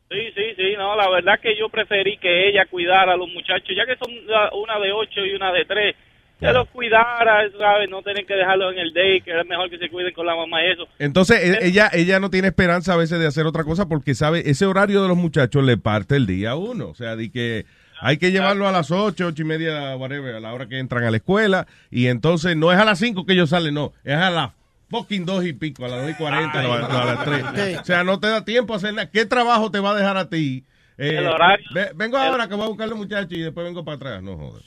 Sí, 0.10 0.20
sí, 0.36 0.54
sí, 0.56 0.74
no, 0.78 0.96
la 0.96 1.10
verdad 1.10 1.40
que 1.42 1.58
yo 1.58 1.68
preferí 1.70 2.18
que 2.18 2.50
ella 2.50 2.66
cuidara 2.68 3.14
a 3.14 3.18
los 3.18 3.28
muchachos, 3.30 3.76
ya 3.76 3.86
que 3.86 3.98
son 3.98 4.12
una 4.54 4.80
de 4.80 4.92
ocho 4.92 5.26
y 5.26 5.34
una 5.34 5.52
de 5.52 5.66
tres, 5.66 5.96
que 6.40 6.52
los 6.52 6.68
cuidara, 6.70 7.50
¿sabes? 7.58 7.90
No 7.90 8.02
tener 8.02 8.26
que 8.26 8.36
dejarlos 8.36 8.74
en 8.74 8.80
el 8.80 8.94
day, 8.94 9.22
que 9.22 9.32
es 9.32 9.48
mejor 9.48 9.70
que 9.70 9.78
se 9.78 9.90
cuiden 9.90 10.14
con 10.14 10.26
la 10.26 10.36
mamá 10.36 10.64
y 10.64 10.72
eso. 10.72 10.88
Entonces, 11.00 11.42
e- 11.42 11.66
ella, 11.66 11.90
ella 11.94 12.20
no 12.20 12.30
tiene 12.30 12.50
esperanza 12.50 12.94
a 12.94 12.98
veces 12.98 13.20
de 13.20 13.26
hacer 13.26 13.46
otra 13.46 13.64
cosa 13.64 13.88
porque 13.88 14.14
sabe, 14.14 14.50
ese 14.50 14.66
horario 14.66 15.02
de 15.02 15.08
los 15.08 15.18
muchachos 15.18 15.64
le 15.64 15.78
parte 15.78 16.16
el 16.18 16.28
día 16.28 16.52
a 16.52 16.56
uno. 16.56 16.90
O 16.90 16.94
sea, 16.94 17.16
de 17.16 17.32
que 17.32 17.66
hay 18.02 18.18
que 18.18 18.32
llevarlo 18.32 18.68
a 18.68 18.72
las 18.72 18.92
ocho, 18.92 19.28
ocho 19.28 19.42
y 19.42 19.46
media, 19.46 19.96
whatever, 19.96 20.36
a 20.36 20.40
la 20.40 20.54
hora 20.54 20.68
que 20.68 20.78
entran 20.78 21.06
a 21.06 21.12
la 21.12 21.18
escuela. 21.18 21.68
Y 21.90 22.08
entonces 22.08 22.56
no 22.58 22.72
es 22.72 22.78
a 22.78 22.86
las 22.86 23.00
cinco 23.00 23.26
que 23.26 23.34
ellos 23.34 23.50
salen, 23.50 23.74
no, 23.74 23.94
es 24.04 24.16
a 24.16 24.30
las 24.30 24.52
fucking 24.90 25.26
dos 25.26 25.46
y 25.46 25.54
pico, 25.54 25.86
a 25.86 25.88
las 25.90 26.02
dos 26.02 26.12
y 26.12 26.14
cuarenta, 26.16 26.60
a 26.60 26.64
las- 26.64 26.90
a 26.90 27.06
las 27.06 27.26
tres. 27.26 27.80
O 27.80 27.86
sea, 27.86 28.04
no 28.04 28.20
te 28.20 28.28
da 28.28 28.46
tiempo 28.46 28.74
a 28.74 28.78
hacer 28.78 28.94
nada. 28.94 29.10
¿Qué 29.10 29.26
trabajo 29.26 29.72
te 29.72 29.80
va 29.80 29.92
a 29.92 29.96
dejar 29.96 30.18
a 30.18 30.30
ti 30.30 30.64
Eh, 30.98 31.18
El 31.18 31.28
horario- 31.28 31.66
ve- 31.74 31.92
vengo 31.94 32.16
ahora 32.18 32.48
que 32.48 32.56
voy 32.56 32.64
a 32.64 32.68
buscar 32.70 32.86
a 32.86 32.90
los 32.92 32.98
muchachos 32.98 33.34
y 33.34 33.42
después 33.42 33.66
vengo 33.66 33.84
para 33.84 33.98
atrás. 33.98 34.24
No 34.24 34.38
jodas. 34.38 34.64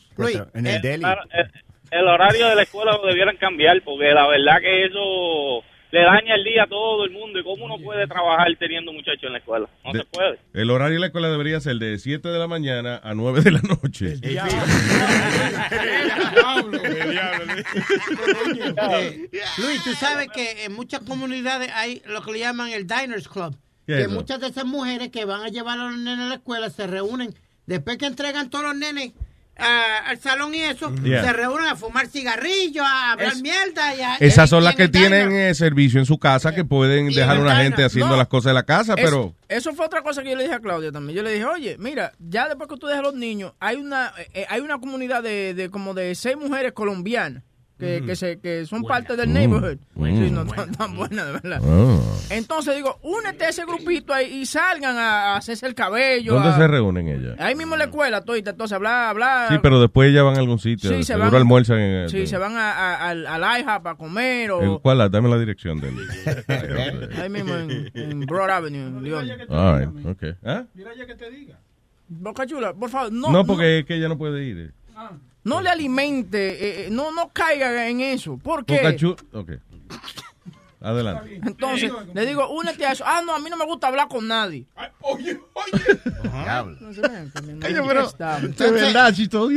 en 0.52 0.66
el 0.66 0.83
deli. 0.83 1.02
Claro, 1.02 1.22
el, 1.33 1.50
el 1.90 2.07
horario 2.07 2.48
de 2.48 2.54
la 2.54 2.62
escuela 2.64 2.92
lo 2.92 3.07
debieran 3.07 3.37
cambiar 3.38 3.81
porque 3.83 4.12
la 4.12 4.26
verdad 4.26 4.61
que 4.61 4.85
eso 4.85 5.64
le 5.90 6.03
daña 6.03 6.35
el 6.35 6.44
día 6.44 6.64
a 6.64 6.66
todo 6.66 7.05
el 7.05 7.11
mundo 7.11 7.38
y 7.38 7.42
cómo 7.44 7.64
uno 7.64 7.79
puede 7.83 8.07
trabajar 8.07 8.46
teniendo 8.59 8.92
muchachos 8.92 9.24
en 9.24 9.33
la 9.33 9.38
escuela. 9.38 9.68
No 9.85 9.92
De- 9.92 10.01
se 10.01 10.05
puede. 10.07 10.38
El 10.53 10.70
horario 10.70 10.94
de 10.94 11.01
la 11.01 11.07
escuela 11.07 11.31
debería 11.31 11.61
ser 11.61 11.77
de 11.77 11.98
7 11.98 12.29
de 12.29 12.38
la 12.38 12.46
mañana 12.46 13.01
a 13.03 13.14
9 13.14 13.40
de 13.40 13.51
la 13.53 13.61
noche. 13.61 14.14
Eh, 14.22 14.38
Luis, 19.59 19.85
tú 19.85 19.92
sabes 19.94 20.29
que 20.35 20.64
en 20.64 20.74
muchas 20.74 21.01
comunidades 21.01 21.70
hay 21.74 22.03
lo 22.07 22.22
que 22.22 22.33
le 22.33 22.38
llaman 22.40 22.70
el 22.70 22.87
Diners 22.87 23.29
Club. 23.29 23.57
¿Qué 23.87 23.94
Que 23.94 24.03
es 24.03 24.11
muchas 24.11 24.40
de 24.40 24.48
esas 24.48 24.64
mujeres 24.66 25.09
que 25.11 25.24
van 25.24 25.42
a 25.42 25.48
llevar 25.48 25.79
a 25.79 25.85
los 25.88 25.98
nenes 25.98 26.27
a 26.27 26.29
la 26.29 26.35
escuela 26.37 26.70
se 26.70 26.87
reúnen. 26.87 27.35
Después 27.66 27.98
que 27.98 28.07
entregan 28.07 28.51
todos 28.51 28.64
los 28.64 28.77
nenes 28.77 29.12
ah, 29.58 29.98
al 30.06 30.18
salón 30.20 30.54
y 30.54 30.60
eso, 30.62 30.92
Yeah. 31.02 31.22
se 31.24 31.32
reúnen 31.32 31.66
a 31.66 31.76
fumar 31.76 32.06
cigarrillos, 32.08 32.84
a 32.86 33.12
hablar 33.12 33.32
Es- 33.32 33.42
mierda. 33.42 33.94
Y 33.94 34.00
a- 34.00 34.16
Esas 34.16 34.48
son 34.50 34.62
y 34.62 34.64
las 34.66 34.74
que 34.76 34.88
tienen 34.88 35.32
eh, 35.32 35.54
servicio 35.54 36.00
en 36.00 36.06
su 36.06 36.18
casa 36.18 36.54
que 36.54 36.64
pueden 36.64 37.10
y 37.10 37.14
dejar 37.14 37.36
en 37.36 37.42
una 37.42 37.56
gente 37.56 37.84
haciendo 37.84 38.12
No. 38.12 38.16
las 38.18 38.28
cosas 38.28 38.50
de 38.50 38.54
la 38.54 38.62
casa, 38.64 38.94
Es- 38.96 39.04
pero 39.04 39.34
eso 39.48 39.72
fue 39.74 39.86
otra 39.86 40.02
cosa 40.02 40.22
que 40.22 40.30
yo 40.30 40.36
le 40.36 40.44
dije 40.44 40.54
a 40.54 40.60
Claudia 40.60 40.92
también. 40.92 41.16
Yo 41.16 41.22
le 41.22 41.32
dije, 41.32 41.44
oye, 41.44 41.76
mira, 41.78 42.12
ya 42.18 42.46
después 42.48 42.68
que 42.68 42.76
tú 42.76 42.86
dejas 42.86 43.00
a 43.00 43.02
los 43.02 43.14
niños, 43.14 43.52
hay 43.60 43.76
una 43.76 44.12
eh, 44.32 44.46
hay 44.48 44.60
una 44.60 44.78
comunidad 44.78 45.22
de, 45.22 45.54
de 45.54 45.70
como 45.70 45.94
de 45.94 46.14
seis 46.14 46.36
mujeres 46.36 46.72
colombianas 46.72 47.42
que, 47.78 48.02
que, 48.04 48.16
se, 48.16 48.38
que 48.40 48.66
son 48.66 48.82
parte 48.82 49.16
del 49.16 49.32
neighborhood. 49.32 49.78
Sí, 49.94 50.30
no 50.32 50.44
tan, 50.46 50.72
tan 50.72 50.96
buenas, 50.96 51.26
de 51.26 51.32
verdad. 51.32 51.60
Ah. 51.64 51.98
Entonces 52.30 52.74
digo, 52.74 52.98
únete 53.02 53.44
a 53.44 53.48
ese 53.50 53.64
grupito 53.64 54.12
ahí 54.12 54.40
y 54.40 54.46
salgan 54.46 54.96
a, 54.96 55.34
a 55.34 55.36
hacerse 55.36 55.66
el 55.66 55.74
cabello. 55.74 56.34
¿dónde 56.34 56.48
a- 56.48 56.56
se 56.56 56.66
reúnen 56.66 57.06
ellas? 57.08 57.36
Ahí 57.38 57.54
mismo 57.54 57.74
en 57.74 57.78
la 57.78 57.84
escuela, 57.84 58.20
todita. 58.22 58.50
Entonces, 58.50 58.74
hablar, 58.74 59.10
hablar. 59.10 59.48
Sí, 59.52 59.58
pero 59.62 59.80
después 59.80 60.10
ellas 60.10 60.24
van 60.24 60.36
a 60.36 60.40
algún 60.40 60.58
sitio. 60.58 60.90
Sí, 60.90 61.04
se 61.04 61.14
van- 61.16 61.34
almuerzan 61.34 61.78
en 61.78 61.94
el, 62.02 62.10
Sí, 62.10 62.26
se 62.26 62.36
van 62.36 62.56
a, 62.56 62.72
a- 62.72 63.08
al, 63.10 63.26
al 63.26 63.60
IHOP 63.60 63.86
a 63.86 63.94
comer 63.96 64.50
o... 64.50 64.62
¿En 64.62 64.78
¿Cuál? 64.80 65.10
Dame 65.10 65.28
la 65.28 65.38
dirección 65.38 65.80
del. 65.80 65.94
Ahí 67.22 67.28
mismo 67.30 67.54
en, 67.54 67.90
en 67.94 68.20
Broad 68.26 68.50
Avenue, 68.50 68.86
en 68.88 69.02
León. 69.04 69.28
All 69.48 69.78
right, 69.78 70.06
okay. 70.06 70.34
¿Ah? 70.44 70.64
Mira 70.74 70.90
ya 70.96 71.06
que 71.06 71.14
te 71.14 71.30
diga. 71.30 71.58
Boca 72.08 72.46
Chula, 72.46 72.72
por 72.74 72.90
favor, 72.90 73.12
no, 73.12 73.30
No, 73.30 73.44
porque 73.44 73.80
es 73.80 73.84
que 73.84 73.94
ella 73.96 74.08
no 74.08 74.16
puede 74.18 74.42
ir. 74.44 74.58
eh. 74.58 74.70
No 75.44 75.61
le 75.61 75.70
alimente, 75.70 76.48
eh, 76.51 76.87
eh, 76.87 76.88
no, 76.90 77.11
no 77.12 77.31
caiga 77.33 77.88
en 77.88 78.01
eso. 78.01 78.37
¿Por 78.38 78.64
qué? 78.64 78.77
Boca 78.77 78.96
Chu- 78.96 79.16
Ok. 79.33 79.51
Adelante. 80.81 81.40
Entonces, 81.44 81.90
le 82.14 82.24
digo, 82.24 82.48
únete 82.51 82.87
a 82.87 82.92
eso. 82.92 83.03
Ah, 83.05 83.20
no, 83.24 83.35
a 83.35 83.40
mí 83.40 83.51
no 83.51 83.57
me 83.57 83.64
gusta 83.64 83.88
hablar 83.88 84.07
con 84.07 84.29
nadie. 84.29 84.64
Oye, 85.01 85.40
No 86.81 86.92
se 86.94 87.01
Oye, 87.01 87.83
pero, 87.87 88.07
Está- 88.07 88.38
de 88.40 88.70
verdad, 88.70 89.12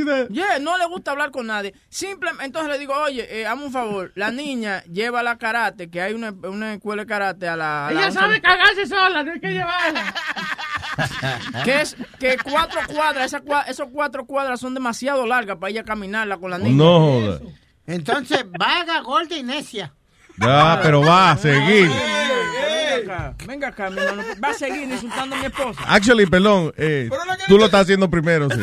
that? 0.06 0.30
Yeah, 0.30 0.58
no 0.60 0.80
le 0.80 0.86
gusta 0.88 1.12
hablar 1.12 1.30
con 1.30 1.46
nadie. 1.46 1.76
Simplemente, 1.89 2.46
entonces 2.46 2.72
le 2.72 2.80
digo, 2.80 2.96
oye, 2.96 3.28
eh, 3.41 3.46
hazme 3.46 3.65
un 3.65 3.72
favor. 3.72 4.12
La 4.15 4.32
niña 4.32 4.84
lleva 4.86 5.22
la 5.22 5.38
karate, 5.38 5.91
que 5.91 6.02
hay 6.02 6.13
una, 6.13 6.32
una 6.32 6.74
escuela 6.74 7.04
de 7.04 7.08
karate 7.08 7.48
a 7.48 7.56
la. 7.56 7.88
a 7.89 7.91
Ella 7.91 8.12
sabe 8.12 8.41
cagarse 8.41 8.88
sola, 8.88 9.24
no 9.24 9.32
hay 9.34 9.39
que 9.39 9.50
llevarla. 9.52 10.15
que 11.63 11.81
es 11.81 11.95
que 12.19 12.37
cuatro 12.43 12.79
cuadras, 12.87 13.25
esas 13.27 13.41
cua- 13.41 13.65
esos 13.67 13.87
cuatro 13.91 14.25
cuadras 14.25 14.59
son 14.59 14.73
demasiado 14.73 15.25
largas 15.25 15.57
para 15.57 15.71
ella 15.71 15.83
caminarla 15.83 16.37
con 16.37 16.51
la 16.51 16.57
niña. 16.57 16.75
No 16.77 16.99
joda. 16.99 17.39
Entonces, 17.87 18.45
vaga, 18.57 19.01
gorda 19.01 19.35
y 19.35 19.43
necia. 19.43 19.93
Ya, 20.37 20.79
pero 20.81 21.01
va 21.01 21.31
a 21.31 21.37
seguir. 21.37 21.89
Venga 21.89 22.95
acá, 23.27 23.35
venga 23.45 23.67
acá, 23.67 23.89
mi 23.89 23.99
hermano. 23.99 24.23
Va 24.43 24.49
a 24.49 24.53
seguir 24.53 24.89
insultando 24.89 25.35
a 25.35 25.39
mi 25.39 25.45
esposa. 25.45 25.81
Actually, 25.87 26.25
perdón, 26.25 26.73
eh, 26.77 27.09
tú 27.47 27.57
lo 27.57 27.65
estás 27.65 27.81
haciendo 27.81 28.09
primero. 28.09 28.49
Sí. 28.49 28.59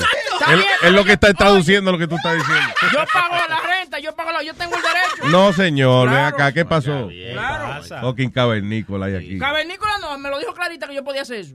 Él 0.82 0.94
lo 0.94 1.04
que 1.04 1.12
está 1.12 1.32
traduciendo 1.34 1.92
lo 1.92 1.98
que 1.98 2.06
tú 2.06 2.16
estás 2.16 2.34
diciendo. 2.36 2.64
Yo 2.92 3.00
pago 3.12 3.34
la 3.48 3.60
renta, 3.60 3.98
yo 3.98 4.14
pago 4.14 4.32
la, 4.32 4.42
yo 4.42 4.54
tengo 4.54 4.74
el 4.76 4.82
derecho. 4.82 5.30
No, 5.30 5.52
señor, 5.52 6.08
ven 6.10 6.18
acá, 6.20 6.52
¿qué 6.52 6.64
pasó? 6.64 7.08
Claro. 7.32 7.82
Fucking 8.00 8.30
cavernícola 8.30 9.06
hay 9.06 9.16
aquí. 9.16 9.38
Cavernícola 9.38 9.92
no, 10.00 10.18
me 10.18 10.30
lo 10.30 10.38
dijo 10.38 10.54
Clarita 10.54 10.86
que 10.86 10.94
yo 10.94 11.04
podía 11.04 11.22
hacer 11.22 11.40
eso. 11.40 11.54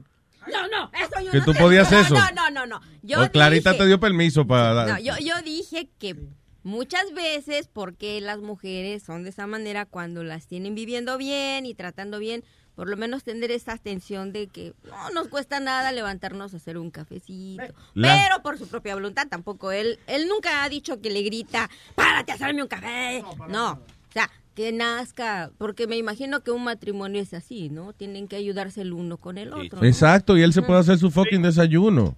No, 0.52 0.68
no, 0.68 0.90
eso 0.94 1.20
yo 1.24 1.30
¿Que 1.32 1.38
no 1.38 1.44
tú 1.44 1.52
te- 1.54 1.58
podías 1.60 1.90
no, 1.90 1.98
eso? 2.00 2.14
No, 2.14 2.30
no, 2.32 2.50
no, 2.50 2.66
no. 2.66 2.80
Yo 3.02 3.22
O 3.22 3.30
Clarita 3.30 3.70
dije- 3.72 3.82
te 3.82 3.86
dio 3.86 4.00
permiso 4.00 4.46
para... 4.46 4.84
No, 4.86 4.98
yo, 4.98 5.14
yo 5.18 5.40
dije 5.42 5.88
que 5.98 6.16
muchas 6.62 7.12
veces, 7.14 7.68
porque 7.72 8.20
las 8.20 8.38
mujeres 8.40 9.02
son 9.02 9.22
de 9.24 9.30
esa 9.30 9.46
manera 9.46 9.84
cuando 9.86 10.24
las 10.24 10.46
tienen 10.46 10.74
viviendo 10.74 11.18
bien 11.18 11.66
y 11.66 11.74
tratando 11.74 12.18
bien, 12.18 12.42
por 12.74 12.88
lo 12.88 12.96
menos 12.96 13.22
tener 13.22 13.50
esa 13.52 13.72
atención 13.72 14.32
de 14.32 14.48
que 14.48 14.74
no 14.84 15.10
nos 15.10 15.28
cuesta 15.28 15.60
nada 15.60 15.92
levantarnos 15.92 16.54
a 16.54 16.56
hacer 16.56 16.76
un 16.76 16.90
cafecito. 16.90 17.62
La- 17.94 18.14
Pero 18.24 18.42
por 18.42 18.58
su 18.58 18.66
propia 18.66 18.94
voluntad 18.94 19.28
tampoco. 19.28 19.70
Él, 19.72 19.98
él 20.08 20.26
nunca 20.28 20.64
ha 20.64 20.68
dicho 20.68 21.00
que 21.00 21.10
le 21.10 21.22
grita, 21.22 21.70
párate 21.94 22.32
a 22.32 22.34
hacerme 22.34 22.62
un 22.62 22.68
café. 22.68 23.22
No, 23.48 23.72
o 23.72 24.12
sea, 24.12 24.28
que 24.54 24.72
nazca, 24.72 25.50
porque 25.58 25.86
me 25.86 25.96
imagino 25.96 26.42
que 26.42 26.50
un 26.50 26.64
matrimonio 26.64 27.20
es 27.20 27.34
así, 27.34 27.68
¿no? 27.68 27.92
Tienen 27.92 28.28
que 28.28 28.36
ayudarse 28.36 28.82
el 28.82 28.92
uno 28.92 29.16
con 29.16 29.36
el 29.36 29.52
otro. 29.52 29.80
¿no? 29.80 29.86
Exacto, 29.86 30.36
y 30.36 30.42
él 30.42 30.52
se 30.52 30.62
puede 30.62 30.80
hacer 30.80 30.98
su 30.98 31.10
fucking 31.10 31.42
desayuno. 31.42 32.16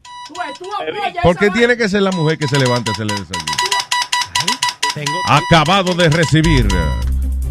¿Por 1.23 1.37
qué 1.37 1.51
tiene 1.51 1.77
que 1.77 1.89
ser 1.89 2.03
la 2.03 2.11
mujer 2.11 2.39
que 2.39 2.47
se 2.47 2.59
levante 2.59 2.91
a 2.91 2.93
hacerle 2.93 3.15
desayuno? 3.15 3.53
Acabado 5.29 5.95
de 5.95 6.09
recibir. 6.09 6.67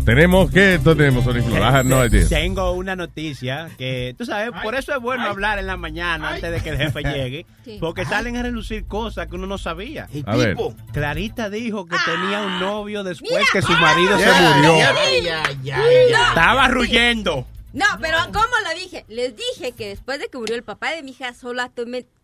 Tenemos 0.06 0.52
que 0.52 0.80
tenemos. 0.84 1.26
I 1.26 1.56
have 1.62 1.84
no 1.84 2.06
idea. 2.06 2.28
Tengo 2.30 2.72
una 2.74 2.96
noticia 2.96 3.70
que, 3.78 4.14
tú 4.18 4.26
sabes, 4.26 4.52
por 4.62 4.76
eso 4.76 4.94
es 4.96 5.02
bueno 5.02 5.24
hablar 5.26 5.58
en 5.60 5.66
la 5.68 5.78
mañana 5.78 6.30
antes 6.36 6.52
de 6.52 6.62
que 6.62 6.70
el 6.70 6.78
jefe 6.78 7.02
llegue, 7.04 7.46
Sí. 7.66 7.78
porque 7.80 8.06
salen 8.06 8.38
a 8.38 8.44
relucir 8.44 8.86
cosas 8.86 9.28
que 9.28 9.36
uno 9.36 9.48
no 9.48 9.58
sabía. 9.58 10.08
A 10.28 10.36
ver. 10.36 10.56
Clarita 10.94 11.50
dijo 11.50 11.86
que 11.88 11.96
tenía 12.06 12.42
un 12.42 12.60
novio 12.60 13.04
después 13.04 13.32
Mira. 13.32 13.46
que 13.52 13.62
su 13.64 13.72
marido 13.74 14.18
se 14.20 14.26
Ya, 14.26 14.54
murió. 14.56 14.78
ya, 14.78 14.94
ya, 15.24 15.44
ya, 15.64 15.78
ya. 16.12 16.28
Estaba 16.30 16.68
ruyendo. 16.68 17.48
No, 17.74 17.86
pero 18.00 18.18
¿cómo 18.28 18.46
lo 18.64 18.80
dije? 18.80 19.04
Les 19.10 19.34
dije 19.36 19.74
que 19.74 19.90
después 19.90 20.18
de 20.20 20.30
que 20.30 20.38
murió 20.38 20.56
el 20.56 20.64
papá 20.64 20.92
de 20.92 21.04
mi 21.04 21.12
hija, 21.12 21.34
sola 21.34 21.70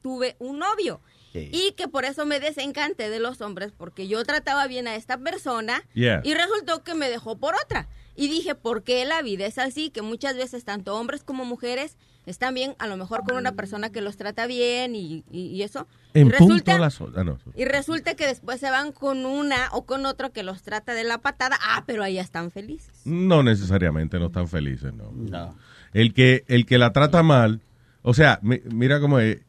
tuve 0.01 0.35
un 0.39 0.59
novio. 0.59 1.01
Sí. 1.31 1.49
Y 1.53 1.73
que 1.77 1.87
por 1.87 2.03
eso 2.05 2.25
me 2.25 2.39
desencanté 2.39 3.09
de 3.09 3.19
los 3.19 3.39
hombres, 3.41 3.71
porque 3.77 4.07
yo 4.07 4.23
trataba 4.25 4.67
bien 4.67 4.87
a 4.87 4.95
esta 4.95 5.17
persona 5.17 5.83
Yeah. 5.93 6.21
y 6.25 6.33
resultó 6.33 6.83
que 6.83 6.93
me 6.93 7.09
dejó 7.09 7.37
por 7.37 7.53
otra. 7.63 7.87
Y 8.15 8.27
dije, 8.27 8.55
¿por 8.55 8.83
qué 8.83 9.05
la 9.05 9.21
vida 9.21 9.45
es 9.45 9.57
así? 9.57 9.89
Que 9.89 10.01
muchas 10.01 10.35
veces 10.35 10.65
tanto 10.65 10.95
hombres 10.97 11.23
como 11.23 11.45
mujeres 11.45 11.95
están 12.25 12.53
bien, 12.53 12.75
a 12.77 12.85
lo 12.87 12.97
mejor 12.97 13.23
con 13.23 13.37
una 13.37 13.53
persona 13.53 13.89
que 13.91 14.01
los 14.01 14.17
trata 14.17 14.45
bien 14.45 14.93
y, 14.95 15.23
y- 15.31 15.47
y 15.47 15.63
eso. 15.63 15.87
En 16.13 16.27
y 16.27 16.29
punto 16.31 16.45
resulta, 16.45 16.75
a 16.75 16.79
las... 16.79 17.01
ah, 17.01 17.23
no. 17.23 17.39
y 17.55 17.63
resulta 17.65 18.13
que 18.15 18.27
después 18.27 18.59
se 18.59 18.69
van 18.69 18.91
con 18.91 19.25
una 19.25 19.69
o 19.71 19.85
con 19.85 20.05
otro 20.05 20.31
que 20.33 20.43
los 20.43 20.61
trata 20.61 20.93
de 20.93 21.05
la 21.05 21.19
patada. 21.19 21.57
Ah, 21.63 21.83
pero 21.87 22.03
ahí 22.03 22.19
están 22.19 22.51
felices. 22.51 22.91
No 23.05 23.41
necesariamente 23.41 24.19
no 24.19 24.25
están 24.27 24.49
felices, 24.49 24.93
no. 24.93 25.55
El 25.93 26.13
que 26.13 26.43
el 26.47 26.65
que 26.65 26.77
la 26.77 26.91
trata 26.91 27.23
mal, 27.23 27.61
o 28.01 28.13
sea, 28.13 28.39
mi- 28.43 28.61
mira 28.65 28.99
cómo 28.99 29.19
es, 29.19 29.39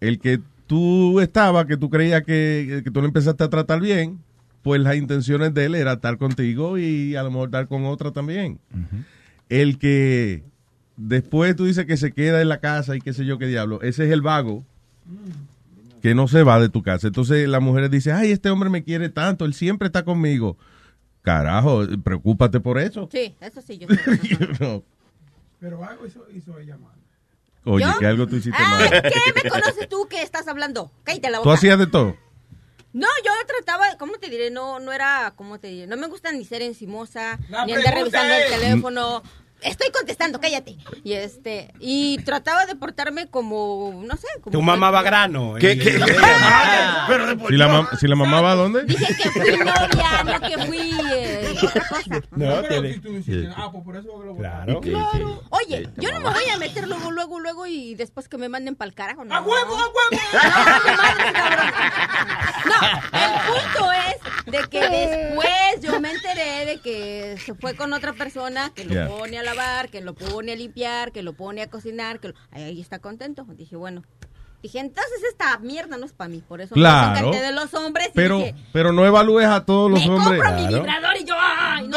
el 0.00 0.20
que 0.20 0.40
tú 0.70 1.18
estabas, 1.18 1.66
que 1.66 1.76
tú 1.76 1.90
creías 1.90 2.22
que, 2.22 2.82
que 2.84 2.92
tú 2.92 3.00
le 3.00 3.08
empezaste 3.08 3.42
a 3.42 3.50
tratar 3.50 3.80
bien, 3.80 4.20
pues 4.62 4.80
las 4.80 4.94
intenciones 4.94 5.52
de 5.52 5.64
él 5.64 5.74
era 5.74 5.94
estar 5.94 6.16
contigo 6.16 6.78
y 6.78 7.16
a 7.16 7.24
lo 7.24 7.32
mejor 7.32 7.48
estar 7.48 7.66
con 7.66 7.86
otra 7.86 8.12
también. 8.12 8.60
El 9.48 9.78
que 9.78 10.44
después 10.96 11.56
tú 11.56 11.64
dices 11.64 11.86
que 11.86 11.96
se 11.96 12.12
queda 12.12 12.40
en 12.40 12.48
la 12.48 12.60
casa 12.60 12.94
y 12.94 13.00
qué 13.00 13.12
sé 13.12 13.24
yo 13.24 13.36
qué 13.36 13.48
diablo, 13.48 13.82
ese 13.82 14.04
es 14.04 14.12
el 14.12 14.22
vago 14.22 14.64
que 16.02 16.14
no 16.14 16.28
se 16.28 16.44
va 16.44 16.60
de 16.60 16.68
tu 16.68 16.84
casa. 16.84 17.08
Entonces 17.08 17.48
las 17.48 17.60
mujeres 17.60 17.90
dicen, 17.90 18.14
ay, 18.14 18.30
este 18.30 18.48
hombre 18.48 18.70
me 18.70 18.84
quiere 18.84 19.08
tanto, 19.08 19.46
él 19.46 19.54
siempre 19.54 19.86
está 19.86 20.04
conmigo. 20.04 20.56
Carajo, 21.22 21.84
preocúpate 22.04 22.60
por 22.60 22.78
eso. 22.78 23.08
Sí, 23.10 23.34
eso 23.40 23.60
sí, 23.60 23.76
yo. 23.76 23.88
No. 24.60 24.84
Pero 25.58 25.84
algo 25.84 26.06
hizo, 26.06 26.24
hizo 26.32 26.56
ella 26.60 26.76
mal. 26.78 26.99
Oye, 27.64 27.84
¿Yo? 27.84 27.98
que 27.98 28.06
algo 28.06 28.26
tú 28.26 28.36
hiciste 28.36 28.58
Ay, 28.58 28.90
mal. 28.90 29.02
¿qué 29.02 29.42
me 29.44 29.50
conoces 29.50 29.88
tú 29.88 30.06
que 30.08 30.22
estás 30.22 30.48
hablando? 30.48 30.90
Cállate 31.04 31.30
la 31.30 31.42
Tú 31.42 31.50
hacías 31.50 31.78
de 31.78 31.86
todo. 31.86 32.16
No, 32.92 33.06
yo 33.24 33.30
trataba, 33.46 33.96
¿cómo 33.98 34.14
te 34.14 34.28
diré? 34.28 34.50
No, 34.50 34.80
no 34.80 34.92
era, 34.92 35.34
¿cómo 35.36 35.60
te 35.60 35.68
diré? 35.68 35.86
No 35.86 35.96
me 35.96 36.08
gusta 36.08 36.32
ni 36.32 36.44
ser 36.44 36.62
encimosa, 36.62 37.38
La 37.48 37.64
ni 37.64 37.72
andar 37.74 37.94
revisando 37.94 38.34
el 38.34 38.50
teléfono. 38.50 39.22
Estoy 39.62 39.90
contestando, 39.90 40.40
cállate. 40.40 40.76
Y 41.04 41.12
este, 41.12 41.72
y 41.80 42.18
trataba 42.24 42.66
de 42.66 42.76
portarme 42.76 43.26
como, 43.28 44.02
no 44.04 44.16
sé, 44.16 44.26
como. 44.40 44.52
Tu 44.52 44.62
mamá 44.62 44.90
va 44.90 45.02
grano. 45.02 45.54
¿Qué- 45.60 45.78
qué- 45.78 45.92
Si 45.92 47.56
la, 47.56 47.68
mam- 47.68 47.98
si 47.98 48.06
la 48.06 48.16
mamá 48.16 48.40
va 48.40 48.52
a 48.52 48.54
dónde? 48.54 48.84
Dije 48.84 49.16
que 49.16 49.30
fui 49.30 49.56
novia, 49.64 50.24
no 50.24 50.40
que 50.48 50.58
fui 50.66 50.92
eh. 51.12 51.54
No, 52.30 52.46
pero 52.62 52.68
tiene- 52.68 52.94
si 52.94 53.00
tú 53.00 53.08
insistes, 53.10 53.52
ah, 53.56 53.68
pues 53.72 53.84
por 53.84 53.96
eso 53.96 54.08
Claro. 54.38 54.80
Claro. 54.80 55.42
Oye, 55.50 55.88
yo 55.96 56.10
no 56.12 56.20
me 56.20 56.30
voy 56.30 56.48
a 56.52 56.56
meter 56.58 56.88
luego, 56.88 57.10
luego, 57.10 57.40
luego 57.40 57.66
y 57.66 57.94
después 57.94 58.28
que 58.28 58.38
me 58.38 58.48
manden 58.48 58.76
para 58.76 58.88
el 58.88 58.94
carajo, 58.94 59.24
¿no? 59.24 59.34
¡A 59.34 59.40
huevo, 59.42 59.74
a 59.76 59.88
huevo! 59.88 60.22
No, 60.32 60.50
madre, 60.96 61.32
cabrón. 61.32 61.72
No, 62.66 63.18
el 63.18 63.32
punto 63.46 63.92
es 63.92 64.52
de 64.52 64.68
que 64.68 64.88
después 64.88 65.80
yo 65.82 66.00
me 66.00 66.10
enteré 66.12 66.66
de 66.66 66.80
que 66.80 67.36
se 67.44 67.54
fue 67.54 67.74
con 67.74 67.92
otra 67.92 68.12
persona 68.12 68.70
que 68.74 68.84
lo 68.84 68.90
Yeah. 68.94 69.08
pone 69.08 69.38
a 69.38 69.42
lavar, 69.54 69.88
que 69.90 70.00
lo 70.00 70.14
pone 70.14 70.52
a 70.52 70.56
limpiar, 70.56 71.12
que 71.12 71.22
lo 71.22 71.32
pone 71.32 71.62
a 71.62 71.68
cocinar, 71.70 72.20
que 72.20 72.28
lo- 72.28 72.34
ahí 72.52 72.80
está 72.80 72.98
contento. 72.98 73.44
Dije, 73.56 73.76
bueno, 73.76 74.02
Dije, 74.62 74.78
entonces 74.78 75.22
esta 75.26 75.56
mierda 75.60 75.96
no 75.96 76.04
es 76.04 76.12
para 76.12 76.28
mí, 76.28 76.42
por 76.46 76.60
eso 76.60 76.74
Claro. 76.74 77.30
me 77.30 77.40
de 77.40 77.50
los 77.50 77.72
hombres 77.72 78.08
y 78.08 78.12
Pero, 78.14 78.36
dije, 78.40 78.54
pero 78.74 78.92
no 78.92 79.06
evalúes 79.06 79.46
a 79.46 79.64
todos 79.64 79.90
los 79.90 80.04
me 80.06 80.10
hombres. 80.14 80.42
compro 80.42 80.54
mi 80.60 80.66
Claro. 80.68 80.82
vibrador 80.84 81.16
y 81.18 81.24
yo, 81.24 81.34
ay, 81.38 81.88
no. 81.88 81.96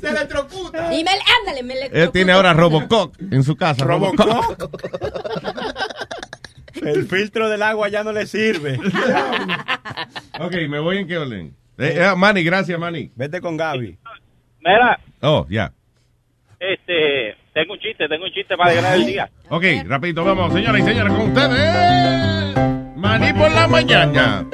Se 0.00 0.08
electrocuta. 0.08 0.92
Y 0.94 1.04
me, 1.04 1.10
ándale, 1.40 1.62
me 1.62 1.74
le 1.74 1.86
Él 2.02 2.10
tiene 2.10 2.32
ahora 2.32 2.52
Robocop 2.54 3.14
en 3.30 3.42
su 3.44 3.56
casa. 3.56 3.84
Robocop. 3.84 4.72
El 6.82 7.06
filtro 7.06 7.48
del 7.48 7.62
agua 7.62 7.88
ya 7.88 8.04
no 8.04 8.12
le 8.12 8.26
sirve. 8.26 8.78
ok, 10.40 10.52
me 10.68 10.78
voy 10.78 10.98
en 10.98 11.06
qué 11.08 11.18
orden. 11.18 11.56
Eh, 11.78 11.94
eh, 11.96 12.14
Manny, 12.16 12.42
gracias, 12.42 12.78
Manny. 12.78 13.10
Vete 13.14 13.40
con 13.40 13.56
Gaby. 13.56 13.96
Mira, 14.60 14.98
Oh, 15.22 15.46
ya. 15.48 15.70
este, 16.58 17.36
tengo 17.52 17.74
un 17.74 17.78
chiste, 17.80 18.08
tengo 18.08 18.24
un 18.24 18.32
chiste 18.32 18.56
para 18.56 18.70
alegrar 18.70 18.94
el 18.96 19.06
día. 19.06 19.28
Ok, 19.48 19.64
rapidito, 19.86 20.24
vamos, 20.24 20.52
señoras 20.52 20.80
y 20.80 20.84
señores, 20.84 21.12
con 21.12 21.28
ustedes. 21.28 22.96
Manny 22.96 23.32
por 23.32 23.50
la 23.52 23.68
mañana. 23.68 24.44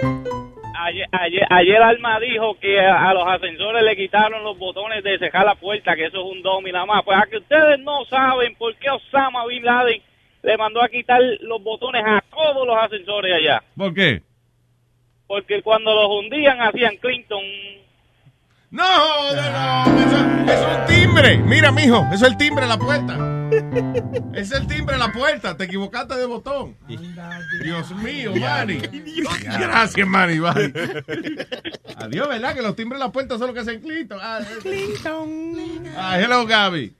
Ayer, 0.85 1.07
ayer, 1.13 1.47
ayer 1.49 1.81
Alma 1.83 2.19
dijo 2.21 2.59
que 2.61 2.79
a, 2.81 3.09
a 3.09 3.15
los 3.15 3.25
ascensores 3.27 3.83
le 3.85 3.97
quitaron 3.97 4.43
los 4.43 4.59
botones 4.59 5.03
de 5.05 5.17
cejar 5.19 5.47
la 5.47 5.55
puerta, 5.55 5.95
que 5.97 6.07
eso 6.07 6.19
es 6.19 6.33
un 6.37 6.43
domi 6.43 6.73
nada 6.73 6.85
más. 6.87 7.03
Pues 7.05 7.17
a 7.17 7.27
que 7.27 7.39
ustedes 7.39 7.79
no 7.81 8.05
saben 8.07 8.55
por 8.57 8.75
qué 8.77 8.91
Osama 8.91 9.47
Bin 9.47 9.65
Laden 9.65 10.03
le 10.43 10.59
mandó 10.59 10.83
a 10.83 10.89
quitar 10.89 11.21
los 11.41 11.63
botones 11.63 12.03
a 12.05 12.21
todos 12.31 12.67
los 12.67 12.77
ascensores 12.77 13.33
allá. 13.33 13.63
¿Por 13.77 13.95
qué? 13.95 14.23
Porque 15.33 15.63
cuando 15.63 15.95
los 15.95 16.11
hundían 16.11 16.61
hacían 16.61 16.95
Clinton. 16.99 17.41
No, 18.71 19.33
no, 19.35 19.87
no, 19.87 19.99
eso, 19.99 20.53
eso 20.53 20.71
es 20.71 20.79
un 20.79 20.85
timbre. 20.85 21.39
Mira, 21.39 21.73
mijo, 21.73 22.07
eso 22.13 22.27
es 22.27 22.33
el 22.33 22.37
timbre 22.37 22.65
de 22.65 22.69
la 22.69 22.77
puerta. 22.77 23.17
Es 24.35 24.51
el 24.53 24.67
timbre 24.67 24.95
de 24.95 24.99
la 24.99 25.13
puerta, 25.13 25.57
te 25.57 25.65
equivocaste 25.65 26.17
de 26.17 26.25
botón. 26.25 26.75
Dios 27.63 27.91
mío, 27.97 28.33
Manny. 28.35 28.81
Gracias, 29.59 30.07
Manny, 30.07 30.39
bye. 30.39 30.73
Adiós, 31.97 32.29
¿verdad? 32.29 32.55
Que 32.55 32.63
los 32.63 32.75
timbres 32.75 32.99
de 32.99 33.07
la 33.07 33.13
puerta 33.13 33.37
son 33.37 33.49
los 33.49 33.55
que 33.55 33.61
hacen 33.61 33.81
Clinton. 33.81 34.19
Ah, 34.23 34.41
ah, 35.97 36.19
hello, 36.19 36.47
Gaby. 36.47 36.95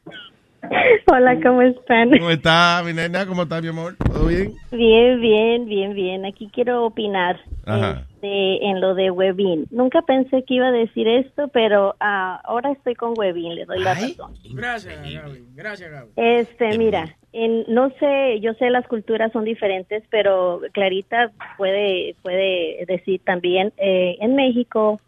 Hola, 1.07 1.39
¿cómo 1.43 1.63
están? 1.63 2.11
¿Cómo 2.11 2.31
está, 2.31 2.83
mi 2.85 2.93
nena? 2.93 3.27
¿Cómo 3.27 3.43
está, 3.43 3.61
mi 3.61 3.69
amor? 3.69 3.97
¿Todo 3.97 4.27
bien? 4.27 4.53
Bien, 4.71 5.21
bien, 5.21 5.67
bien, 5.67 5.95
bien. 5.95 6.25
Aquí 6.25 6.49
quiero 6.53 6.85
opinar 6.85 7.41
este, 7.67 8.65
en 8.67 8.81
lo 8.81 8.95
de 8.95 9.11
Webin. 9.11 9.67
Nunca 9.71 10.03
pensé 10.03 10.45
que 10.45 10.55
iba 10.55 10.69
a 10.69 10.73
decir 10.73 11.09
esto, 11.09 11.49
pero 11.49 11.97
ah, 12.01 12.41
ahora 12.45 12.71
estoy 12.73 12.95
con 12.95 13.15
Webin, 13.17 13.55
le 13.57 13.65
doy 13.65 13.81
la 13.81 13.95
razón. 13.95 14.35
Gracias, 14.55 14.97
Gaby. 14.97 15.45
Gracias, 15.55 15.91
Gaby. 15.91 16.11
Este, 16.17 16.79
mira, 16.79 17.17
en, 17.33 17.65
no 17.69 17.91
sé, 17.99 18.41
yo 18.41 18.55
sé 18.55 18.71
las 18.71 18.87
culturas 18.87 19.33
son 19.33 19.45
diferentes, 19.45 20.05
pero 20.11 20.61
Clarita 20.73 21.33
puede 21.57 22.15
puede 22.23 22.85
decir 22.87 23.21
también 23.25 23.73
eh, 23.79 24.17
en 24.21 24.37
México 24.37 25.01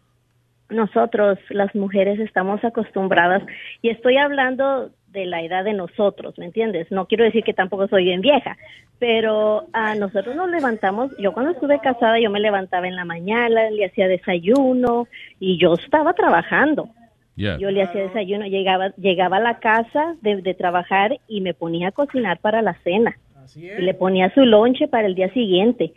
nosotros 0.69 1.37
las 1.49 1.73
mujeres 1.75 2.19
estamos 2.19 2.63
acostumbradas 2.63 3.43
y 3.81 3.89
estoy 3.89 4.17
hablando 4.17 4.89
de 5.15 5.25
la 5.25 5.41
edad 5.41 5.63
de 5.63 5.73
nosotros, 5.73 6.37
¿me 6.37 6.45
entiendes? 6.45 6.91
No 6.91 7.07
quiero 7.07 7.23
decir 7.23 7.43
que 7.43 7.55
tampoco 7.55 7.87
soy 7.87 8.03
bien 8.03 8.21
vieja, 8.21 8.55
pero 8.99 9.65
a 9.73 9.95
nosotros 9.95 10.35
nos 10.35 10.51
levantamos, 10.51 11.11
yo 11.17 11.33
cuando 11.33 11.53
estuve 11.53 11.79
casada 11.79 12.19
yo 12.19 12.29
me 12.29 12.39
levantaba 12.39 12.87
en 12.87 12.95
la 12.95 13.05
mañana, 13.05 13.71
le 13.71 13.85
hacía 13.85 14.07
desayuno 14.07 15.07
y 15.39 15.57
yo 15.57 15.73
estaba 15.73 16.13
trabajando. 16.13 16.89
Yeah. 17.35 17.57
Yo 17.57 17.69
le 17.71 17.81
hacía 17.81 18.03
desayuno, 18.03 18.45
llegaba, 18.45 18.89
llegaba 18.97 19.37
a 19.37 19.41
la 19.41 19.59
casa 19.59 20.15
de, 20.21 20.41
de 20.41 20.53
trabajar 20.53 21.17
y 21.27 21.41
me 21.41 21.53
ponía 21.53 21.89
a 21.89 21.91
cocinar 21.91 22.37
para 22.39 22.61
la 22.61 22.75
cena. 22.83 23.17
Y 23.55 23.81
le 23.81 23.93
ponía 23.93 24.33
su 24.33 24.41
lonche 24.41 24.87
para 24.87 25.07
el 25.07 25.15
día 25.15 25.31
siguiente. 25.33 25.93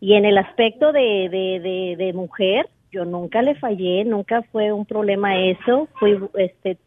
Y 0.00 0.14
en 0.14 0.24
el 0.24 0.38
aspecto 0.38 0.92
de, 0.92 1.28
de, 1.30 1.60
de, 1.60 1.96
de 1.96 2.12
mujer, 2.12 2.66
yo 2.90 3.04
nunca 3.04 3.42
le 3.42 3.54
fallé, 3.54 4.04
nunca 4.04 4.42
fue 4.50 4.72
un 4.72 4.84
problema 4.84 5.38
eso. 5.38 5.88
Fui, 5.98 6.18
este, 6.34 6.78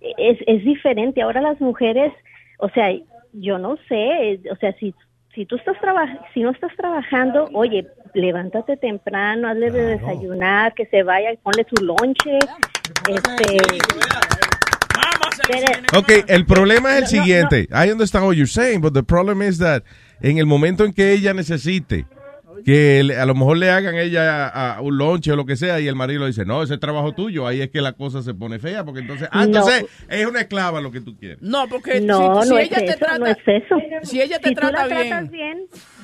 es, 0.00 0.38
es 0.46 0.64
diferente. 0.64 1.22
Ahora 1.22 1.40
las 1.40 1.60
mujeres, 1.60 2.12
o 2.58 2.68
sea, 2.70 2.92
yo 3.32 3.58
no 3.58 3.76
sé, 3.88 4.40
o 4.50 4.56
sea, 4.56 4.72
si 4.78 4.94
si 5.34 5.46
tú 5.46 5.54
estás 5.54 5.78
trabajando, 5.80 6.20
si 6.34 6.40
no 6.40 6.50
estás 6.50 6.72
trabajando, 6.76 7.48
oye, 7.52 7.86
levántate 8.12 8.76
temprano, 8.76 9.48
hazle 9.48 9.70
de 9.70 9.82
desayunar, 9.82 10.74
que 10.74 10.86
se 10.86 11.04
vaya, 11.04 11.30
ponle 11.44 11.64
su 11.72 11.84
lonche, 11.84 12.38
este, 13.08 13.56
Ok, 15.96 16.24
el 16.26 16.44
problema 16.44 16.96
es 16.96 17.02
el 17.02 17.06
siguiente. 17.06 17.68
I 17.70 17.90
understand 17.90 18.26
what 18.26 18.34
you're 18.34 18.46
saying, 18.46 18.80
but 18.80 18.92
the 18.92 19.02
problem 19.02 19.40
is 19.40 19.58
that 19.58 19.82
en 20.20 20.38
el 20.38 20.46
momento 20.46 20.84
en 20.84 20.92
que 20.92 21.12
ella 21.12 21.32
necesite 21.32 22.06
que 22.64 23.02
le- 23.04 23.16
a 23.16 23.26
lo 23.26 23.34
mejor 23.34 23.56
le 23.58 23.70
hagan 23.70 23.96
ella 23.96 24.46
a, 24.48 24.76
a 24.76 24.80
un 24.80 24.96
lonche 24.98 25.32
o 25.32 25.36
lo 25.36 25.46
que 25.46 25.56
sea 25.56 25.80
y 25.80 25.86
el 25.88 25.94
marido 25.96 26.20
le 26.22 26.28
dice, 26.28 26.44
no, 26.44 26.62
ese 26.62 26.74
es 26.74 26.80
trabajo 26.80 27.12
tuyo, 27.12 27.46
ahí 27.46 27.60
es 27.60 27.70
que 27.70 27.80
la 27.80 27.92
cosa 27.92 28.22
se 28.22 28.34
pone 28.34 28.58
fea, 28.58 28.84
porque 28.84 29.00
entonces, 29.00 29.28
ah, 29.32 29.38
No. 29.40 29.44
entonces 29.44 29.86
es 30.08 30.26
una 30.26 30.40
esclava 30.40 30.80
lo 30.80 30.90
que 30.90 31.00
tú 31.00 31.16
quieres. 31.16 31.38
No, 31.40 31.68
porque 31.68 32.00
No, 32.00 32.42
si, 32.42 32.50
no 32.50 32.56
si 32.56 32.62
es 32.62 32.66
ella 32.68 32.76
te 32.78 32.84
eso, 32.90 32.98
trata, 32.98 33.18
no 33.18 33.26
es 33.26 33.36
eso. 33.46 33.76
si 34.02 34.20
ella 34.20 34.38
te 34.38 34.48
si 34.50 34.54
trata 34.54 34.70
tú 34.84 34.88
la 34.90 34.94
bien, 34.96 35.08
tratas 35.08 35.30
bien, 35.30 35.58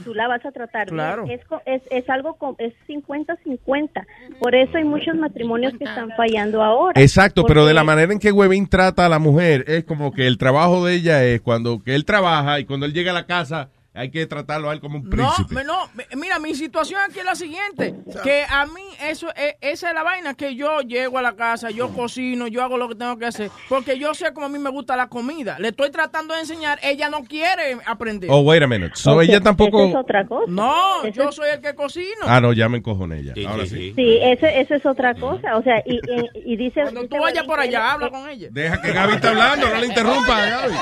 tú 0.05 0.15
la 0.15 0.29
vas 0.29 0.45
a 0.45 0.53
tratar 0.53 0.87
Claro. 0.89 1.25
bien. 1.25 1.39
Es, 1.41 1.47
co- 1.47 1.63
es, 1.67 1.83
es 1.91 2.09
algo, 2.11 2.35
co- 2.37 2.57
es 2.59 2.73
50-50. 2.89 4.07
Por 4.41 4.55
eso 4.55 4.77
hay 4.77 4.85
muchos 4.85 5.15
matrimonios 5.17 5.73
que 5.79 5.85
están 5.85 6.11
fallando 6.17 6.63
ahora. 6.63 7.01
Exacto, 7.01 7.45
pero 7.47 7.67
de 7.67 7.75
la 7.75 7.85
manera 7.85 8.13
en 8.13 8.19
que 8.19 8.33
Webin 8.33 8.69
trata 8.69 9.07
a 9.07 9.09
la 9.09 9.19
mujer, 9.19 9.65
es 9.69 9.85
como 9.85 10.13
que 10.13 10.27
el 10.27 10.39
trabajo 10.39 10.85
de 10.85 10.95
ella 10.95 11.25
es 11.25 11.41
cuando 11.41 11.83
que 11.83 11.95
él 11.95 12.05
trabaja 12.05 12.61
y 12.61 12.65
cuando 12.65 12.87
él 12.87 12.93
llega 12.93 13.11
a 13.11 13.15
la 13.15 13.27
casa 13.27 13.71
hay 13.95 14.11
que 14.11 14.27
tratarlo 14.27 14.71
a 14.71 14.73
él 14.73 14.81
como 14.81 14.99
un 14.99 15.05
No, 15.05 15.11
príncipe. 15.11 15.63
no, 15.65 15.89
me- 15.95 16.07
mira, 16.17 16.39
mi 16.41 16.55
situación 16.55 17.01
aquí 17.09 17.21
es 17.21 17.25
la 17.25 17.37
siguiente, 17.37 17.95
que 18.25 18.45
a 18.49 18.67
mí 18.67 18.83
eso 19.09 19.29
es, 19.37 19.55
esa 19.61 19.89
es 19.91 19.95
la 19.95 20.03
vaina, 20.03 20.35
que 20.35 20.57
yo 20.57 20.81
llego 20.81 21.19
a 21.19 21.23
la 21.23 21.37
casa, 21.37 21.71
yo 21.71 21.91
cocino, 21.91 22.49
yo 22.49 22.63
hago 22.65 22.77
lo 22.77 22.89
que 22.89 22.97
tengo 22.97 23.17
que 23.19 23.27
hacer, 23.27 23.51
porque 23.69 23.97
yo 23.99 24.13
sé 24.15 24.33
cómo 24.35 24.47
a 24.47 24.49
mí 24.49 24.59
me 24.59 24.71
gusta 24.71 24.97
la 24.97 25.09
comida. 25.09 25.59
Le 25.61 25.69
estoy 25.69 25.91
tratando 25.93 26.35
de 26.35 26.41
enseñar, 26.41 26.79
ella 26.83 27.09
no 27.09 27.23
quiere 27.23 27.79
aprender. 27.87 28.29
Oh, 28.33 28.41
wait 28.41 28.63
a 28.63 28.67
minute. 28.67 28.93
So 28.97 29.21
ella 29.23 29.41
tampoco... 29.41 29.79
Eso 29.85 29.91
es 29.91 29.97
otra 30.05 30.27
cosa. 30.27 30.45
No, 30.49 31.05
Eso 31.05 31.23
yo 31.25 31.33
soy 31.33 31.51
el 31.51 31.61
que 31.61 31.75
cocino. 31.75 32.05
Ah, 32.27 32.41
no, 32.41 32.53
ya 32.53 32.69
me 32.69 32.79
encojoné 32.79 33.23
ya. 33.23 33.33
Ahora 33.49 33.65
sí. 33.67 33.93
Sí, 33.95 34.19
eso, 34.23 34.47
eso 34.47 34.75
es 34.75 34.85
otra 34.87 35.15
cosa. 35.15 35.57
O 35.57 35.63
sea, 35.63 35.81
y, 35.87 35.97
y, 35.97 36.53
y 36.53 36.57
dice... 36.57 36.83
Cuando 36.83 37.07
tú 37.07 37.17
vayas 37.21 37.45
por 37.45 37.61
allá, 37.61 37.93
habla 37.93 38.11
con 38.11 38.29
ella. 38.29 38.49
Deja 38.51 38.83
que 38.83 38.93
Gaby 38.93 39.15
está 39.15 39.29
hablando, 39.31 39.69
no 39.69 39.77
le 39.77 39.87
interrumpa 39.87 40.43
a 40.43 40.47
Gaby. 40.47 40.75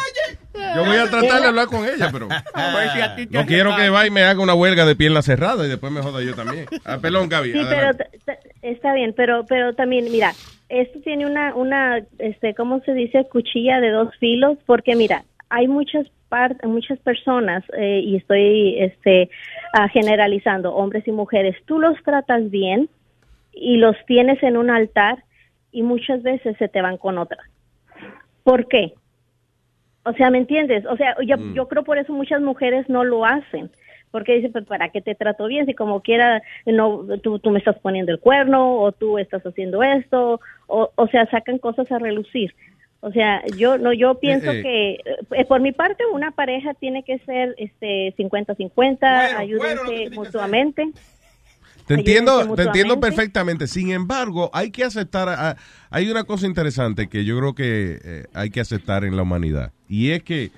Yo 0.55 0.85
voy 0.85 0.97
a 0.97 1.09
tratar 1.11 1.41
de 1.41 1.49
hablar 1.49 1.67
con 1.67 1.87
ella, 1.87 2.11
pero 2.13 2.29
no 3.31 3.47
quiero 3.47 3.75
que 3.77 3.89
vaya 3.89 4.07
y 4.07 4.11
me 4.11 4.23
haga 4.23 4.41
una 4.43 4.55
huelga 4.55 4.85
de 4.85 4.97
pierna 4.97 5.23
cerrada 5.23 5.65
y 5.67 5.69
después 5.69 5.93
me 5.93 6.03
joda 6.03 6.23
yo 6.23 6.35
también. 6.35 6.67
Ah, 6.85 6.99
pelón, 7.01 7.29
Gaby. 7.29 7.53
Sí, 7.53 7.59
pero 7.59 7.89
adelante. 7.89 8.07
está 8.63 8.95
bien, 8.95 9.15
pero 9.17 9.47
pero 9.47 9.75
también, 9.75 10.11
mira, 10.11 10.35
esto 10.69 11.01
tiene 11.01 11.27
una, 11.27 11.55
una 11.55 12.03
este, 12.19 12.55
¿cómo 12.55 12.81
se 12.81 12.95
dice? 12.95 13.27
Cuchilla 13.31 13.81
de 13.81 13.91
dos 13.91 14.15
filos, 14.19 14.59
porque 14.67 14.95
mira, 14.97 15.25
hay 15.49 15.69
muchas 15.69 16.07
par- 16.29 16.57
muchas 16.65 16.99
personas, 17.01 17.63
eh, 17.77 18.01
y 18.05 18.17
estoy 18.17 18.77
este, 18.79 19.31
ah, 19.75 19.89
generalizando, 19.89 20.75
hombres 20.75 21.07
y 21.07 21.13
mujeres, 21.13 21.57
tú 21.67 21.79
los 21.79 22.03
tratas 22.03 22.51
bien 22.51 22.89
y 23.53 23.77
los 23.77 23.97
tienes 24.07 24.43
en 24.43 24.57
un 24.57 24.71
altar 24.71 25.25
y 25.73 25.83
muchas 25.83 26.23
veces 26.23 26.57
se 26.59 26.69
te 26.69 26.81
van 26.81 26.97
con 26.97 27.19
otra. 27.19 27.39
¿Por 28.45 28.67
qué? 28.69 28.95
O 30.05 30.13
sea, 30.15 30.31
¿me 30.31 30.39
entiendes? 30.39 30.85
O 30.87 30.97
sea, 30.97 31.15
yo, 31.25 31.37
Mm. 31.37 31.55
yo 31.55 31.69
creo 31.69 31.85
por 31.85 31.99
eso 31.99 32.13
muchas 32.13 32.41
mujeres 32.41 32.89
no 32.89 33.05
lo 33.05 33.25
hacen. 33.25 33.71
Porque 34.11 34.35
dicen, 34.35 34.53
pues, 34.53 34.67
¿para 34.67 34.91
qué 34.91 35.01
te 35.01 35.15
trato 35.15 35.47
bien? 35.47 35.65
Si 35.65 35.73
como 35.75 36.03
quiera, 36.03 36.43
no, 36.67 37.05
tú, 37.23 37.39
tú 37.39 37.51
me 37.51 37.59
estás 37.59 37.79
poniendo 37.79 38.13
el 38.13 38.21
cuerno 38.21 38.77
o 38.79 38.93
tú 38.93 39.17
estás 39.19 39.43
haciendo 39.47 39.83
esto. 39.83 40.39
O, 40.67 40.91
o 40.95 41.07
sea, 41.09 41.25
sacan 41.31 41.59
cosas 41.59 41.91
a 41.91 41.99
relucir. 41.99 42.55
O 43.01 43.11
sea, 43.11 43.43
yo 43.57 43.79
no 43.79 43.93
yo 43.93 44.21
pienso 44.21 44.53
eh. 44.53 44.63
que 44.63 44.91
eh, 45.37 45.45
por 45.47 45.61
mi 45.61 45.73
parte 45.73 46.05
una 46.13 46.31
pareja 46.31 46.73
tiene 46.75 47.03
que 47.03 47.19
ser 47.21 47.55
este 47.59 48.15
50-50, 48.17 49.03
ayúdense 49.37 50.11
mutuamente. 50.15 50.89
Te 51.87 51.95
entiendo, 51.95 52.55
te 52.55 52.63
entiendo 52.63 53.01
perfectamente. 53.01 53.67
Sin 53.67 53.91
embargo, 53.91 54.51
hay 54.53 54.71
que 54.71 54.85
aceptar, 54.85 55.57
hay 55.91 56.11
una 56.11 56.23
cosa 56.23 56.47
interesante 56.47 57.09
que 57.09 57.25
yo 57.25 57.37
creo 57.39 57.55
que 57.55 57.99
eh, 58.05 58.25
hay 58.35 58.51
que 58.51 58.61
aceptar 58.61 59.05
en 59.05 59.17
la 59.17 59.23
humanidad. 59.23 59.73
Y 59.93 60.13
es 60.13 60.23
que 60.23 60.51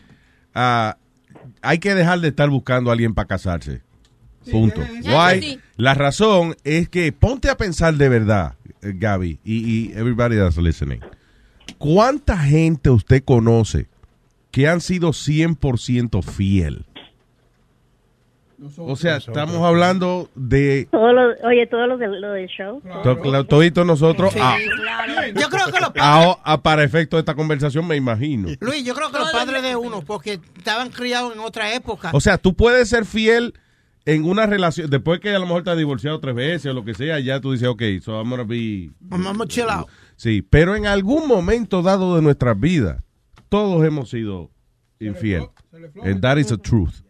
ah, 0.55 0.97
hay 1.61 1.79
que 1.79 1.92
dejar 1.92 2.20
de 2.20 2.29
estar 2.29 2.49
buscando 2.49 2.90
a 2.90 2.92
alguien 2.92 3.14
para 3.14 3.27
casarse. 3.27 3.83
Punto. 4.49 4.81
Why? 4.81 5.40
sí. 5.40 5.61
La 5.77 5.94
razón 5.94 6.55
es 6.62 6.88
que 6.88 7.11
ponte 7.11 7.51
a 7.51 7.57
pensar 7.57 7.94
de 7.94 8.09
verdad, 8.09 8.55
eh, 8.81 8.92
Gaby, 8.94 9.40
y, 9.44 9.55
y 9.55 9.92
everybody 9.97 10.37
that's 10.37 10.57
listening. 10.57 11.01
¿Cuánta 11.79 12.38
gente 12.38 12.90
usted 12.90 13.25
conoce 13.25 13.88
que 14.53 14.68
han 14.68 14.81
sido 14.81 15.09
100% 15.11 16.23
fiel? 16.23 16.87
O 18.79 18.96
sea, 18.96 19.16
estamos 19.16 19.57
hablando 19.62 20.31
de 20.35 20.88
Todos 20.90 21.14
los, 21.14 21.37
oye, 21.44 21.66
todos 21.66 21.88
los 21.88 21.98
del, 21.98 22.20
lo 22.20 22.33
del 22.33 22.46
show. 22.48 22.81
nosotros 23.85 24.33
Sí, 24.33 24.38
a- 24.40 24.57
Yo 25.35 25.48
creo 25.48 25.66
que 25.66 25.81
los 25.81 25.90
a- 26.00 26.38
a- 26.44 26.62
para 26.62 26.83
efecto 26.83 27.16
de 27.16 27.20
esta 27.20 27.35
conversación, 27.35 27.87
me 27.87 27.96
imagino. 27.96 28.48
Luis, 28.61 28.85
yo 28.85 28.94
creo 28.94 29.11
que 29.11 29.18
los 29.18 29.31
padres 29.33 29.62
de 29.62 29.77
uno, 29.77 30.03
porque 30.03 30.40
estaban 30.57 30.90
criados 30.90 31.35
en 31.35 31.40
otra 31.40 31.74
época. 31.74 32.11
O 32.12 32.20
sea, 32.20 32.38
tú 32.38 32.55
puedes 32.55 32.88
ser 32.88 33.05
fiel 33.05 33.55
en 34.07 34.24
una 34.24 34.46
relación, 34.46 34.90
después 34.90 35.20
que 35.20 35.31
a 35.35 35.38
lo 35.38 35.46
mejor 35.46 35.62
te 35.64 35.70
has 35.70 35.79
divorciado 35.79 36.20
tres 36.20 36.35
veces 36.35 36.66
o 36.70 36.74
lo 36.74 36.85
que 36.85 36.94
sea, 36.94 37.18
ya 37.20 37.40
tú 37.40 37.53
dices, 37.53 37.68
ok, 37.68 37.83
so 38.03 38.18
I'm 38.20 38.29
gonna 38.29 38.44
be... 38.44 38.90
Vamos 39.00 39.40
a 39.40 39.46
chill 39.46 39.68
out. 39.68 39.88
Sí, 40.16 40.42
pero 40.42 40.77
en 40.77 40.87
algún 40.87 41.27
momento 41.27 41.83
dado 41.83 42.16
de 42.16 42.22
nuestras 42.22 42.59
vidas, 42.59 43.03
todos 43.48 43.85
hemos 43.85 44.11
sido 44.11 44.50
infiel. 45.00 45.48
And 46.03 46.20
that 46.20 46.37
is 46.37 46.48
the 46.48 46.59
truth. 46.59 47.03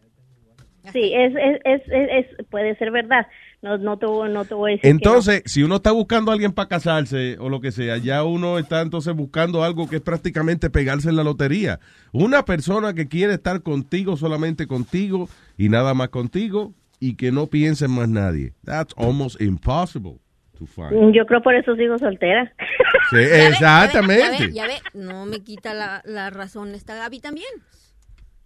Sí, 0.92 1.12
es, 1.14 1.32
es, 1.34 1.60
es, 1.64 1.82
es- 1.88 2.26
es- 2.38 2.46
puede 2.48 2.76
ser 2.76 2.90
verdad. 2.90 3.26
No, 3.62 3.78
no, 3.78 3.96
te, 3.98 4.04
no 4.06 4.44
te 4.44 4.54
voy 4.54 4.72
a 4.72 4.74
decir 4.74 4.82
que 4.82 4.88
Entonces, 4.90 5.42
si 5.46 5.62
uno 5.62 5.76
está 5.76 5.90
buscando 5.92 6.30
a 6.30 6.34
alguien 6.34 6.52
para 6.52 6.68
casarse 6.68 7.36
o 7.38 7.48
lo 7.48 7.60
que 7.62 7.72
sea, 7.72 7.96
ya 7.96 8.22
uno 8.22 8.58
está 8.58 8.82
entonces 8.82 9.14
buscando 9.14 9.64
algo 9.64 9.88
que 9.88 9.96
es 9.96 10.02
prácticamente 10.02 10.68
pegarse 10.68 11.08
en 11.08 11.16
la 11.16 11.24
lotería. 11.24 11.80
Una 12.12 12.44
persona 12.44 12.92
que 12.92 13.08
quiere 13.08 13.32
estar 13.34 13.62
contigo, 13.62 14.16
solamente 14.18 14.66
contigo 14.66 15.28
y 15.56 15.70
nada 15.70 15.94
más 15.94 16.10
contigo 16.10 16.74
y 17.00 17.16
que 17.16 17.32
no 17.32 17.46
piense 17.46 17.86
en 17.86 17.92
más 17.92 18.08
nadie. 18.10 18.52
That's 18.64 18.92
almost 18.98 19.40
impossible 19.40 20.18
to 20.58 20.66
find. 20.66 20.92
no. 20.92 21.10
Yo 21.10 21.24
creo 21.24 21.42
por 21.42 21.54
eso 21.54 21.74
sigo 21.76 21.96
soltera. 21.98 22.52
Sí, 23.10 23.16
exactamente. 23.48 24.52
Ya 24.52 24.66
ve, 24.66 24.74
no 24.92 25.24
me 25.24 25.42
quita 25.42 25.72
la, 25.72 26.02
la 26.04 26.28
razón 26.28 26.74
esta 26.74 26.94
Gaby 26.96 27.20
también. 27.20 27.48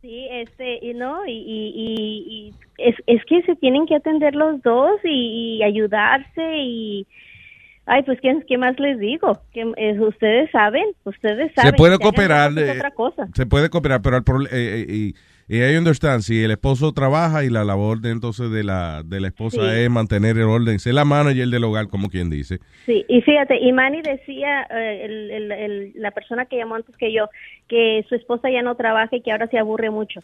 Sí, 0.00 0.26
este, 0.30 0.78
y 0.80 0.94
no, 0.94 1.26
y, 1.26 1.32
y, 1.32 1.72
y- 1.74 2.24
y 2.28 2.54
es, 2.78 2.94
es 3.06 3.24
que 3.24 3.42
se 3.42 3.56
tienen 3.56 3.84
que 3.86 3.96
atender 3.96 4.34
los 4.36 4.62
dos 4.62 5.00
y, 5.02 5.56
y 5.58 5.62
ayudarse 5.64 6.56
y, 6.58 7.06
ay, 7.86 8.04
pues, 8.04 8.20
¿qué, 8.20 8.38
qué 8.46 8.58
más 8.58 8.78
les 8.78 8.98
digo? 9.00 9.40
Que 9.52 9.62
eh, 9.76 9.98
ustedes 10.00 10.50
saben, 10.52 10.84
ustedes 11.04 11.52
saben. 11.54 11.72
Se 11.72 11.76
puede 11.76 11.98
cooperar. 11.98 12.52
eh, 12.56 12.70
otra 12.76 12.90
cosa. 12.92 13.26
Se 13.34 13.46
puede 13.46 13.70
cooperar, 13.70 14.00
pero 14.00 14.18
proble- 14.22 14.48
eh, 14.52 14.86
eh, 14.88 15.12
y, 15.48 15.58
I 15.62 15.76
understand, 15.76 16.20
si 16.22 16.42
el 16.44 16.50
esposo 16.50 16.92
trabaja 16.92 17.44
y 17.44 17.48
la 17.50 17.64
labor 17.64 18.00
de 18.00 18.10
entonces 18.10 18.50
de 18.50 18.64
la, 18.64 19.02
de 19.04 19.20
la 19.20 19.28
esposa 19.28 19.60
Sí. 19.62 19.80
es 19.80 19.90
mantener 19.90 20.36
el 20.36 20.44
orden, 20.44 20.78
ser 20.78 20.94
la 20.94 21.04
manager 21.04 21.48
del 21.48 21.64
hogar, 21.64 21.88
como 21.88 22.08
quien 22.10 22.28
dice. 22.30 22.58
Sí, 22.86 23.04
y 23.08 23.20
fíjate, 23.22 23.58
y 23.58 23.72
Manny 23.72 24.02
decía, 24.02 24.62
eh, 24.70 25.02
el- 25.04 25.30
el- 25.30 25.52
el- 25.52 25.92
la 25.96 26.10
persona 26.10 26.44
que 26.46 26.56
llamó 26.56 26.74
antes 26.74 26.96
que 26.96 27.12
yo, 27.12 27.28
que 27.68 28.04
su 28.08 28.14
esposa 28.14 28.50
ya 28.50 28.62
no 28.62 28.74
trabaja 28.74 29.16
y 29.16 29.22
que 29.22 29.32
ahora 29.32 29.46
se 29.48 29.58
aburre 29.58 29.90
mucho. 29.90 30.20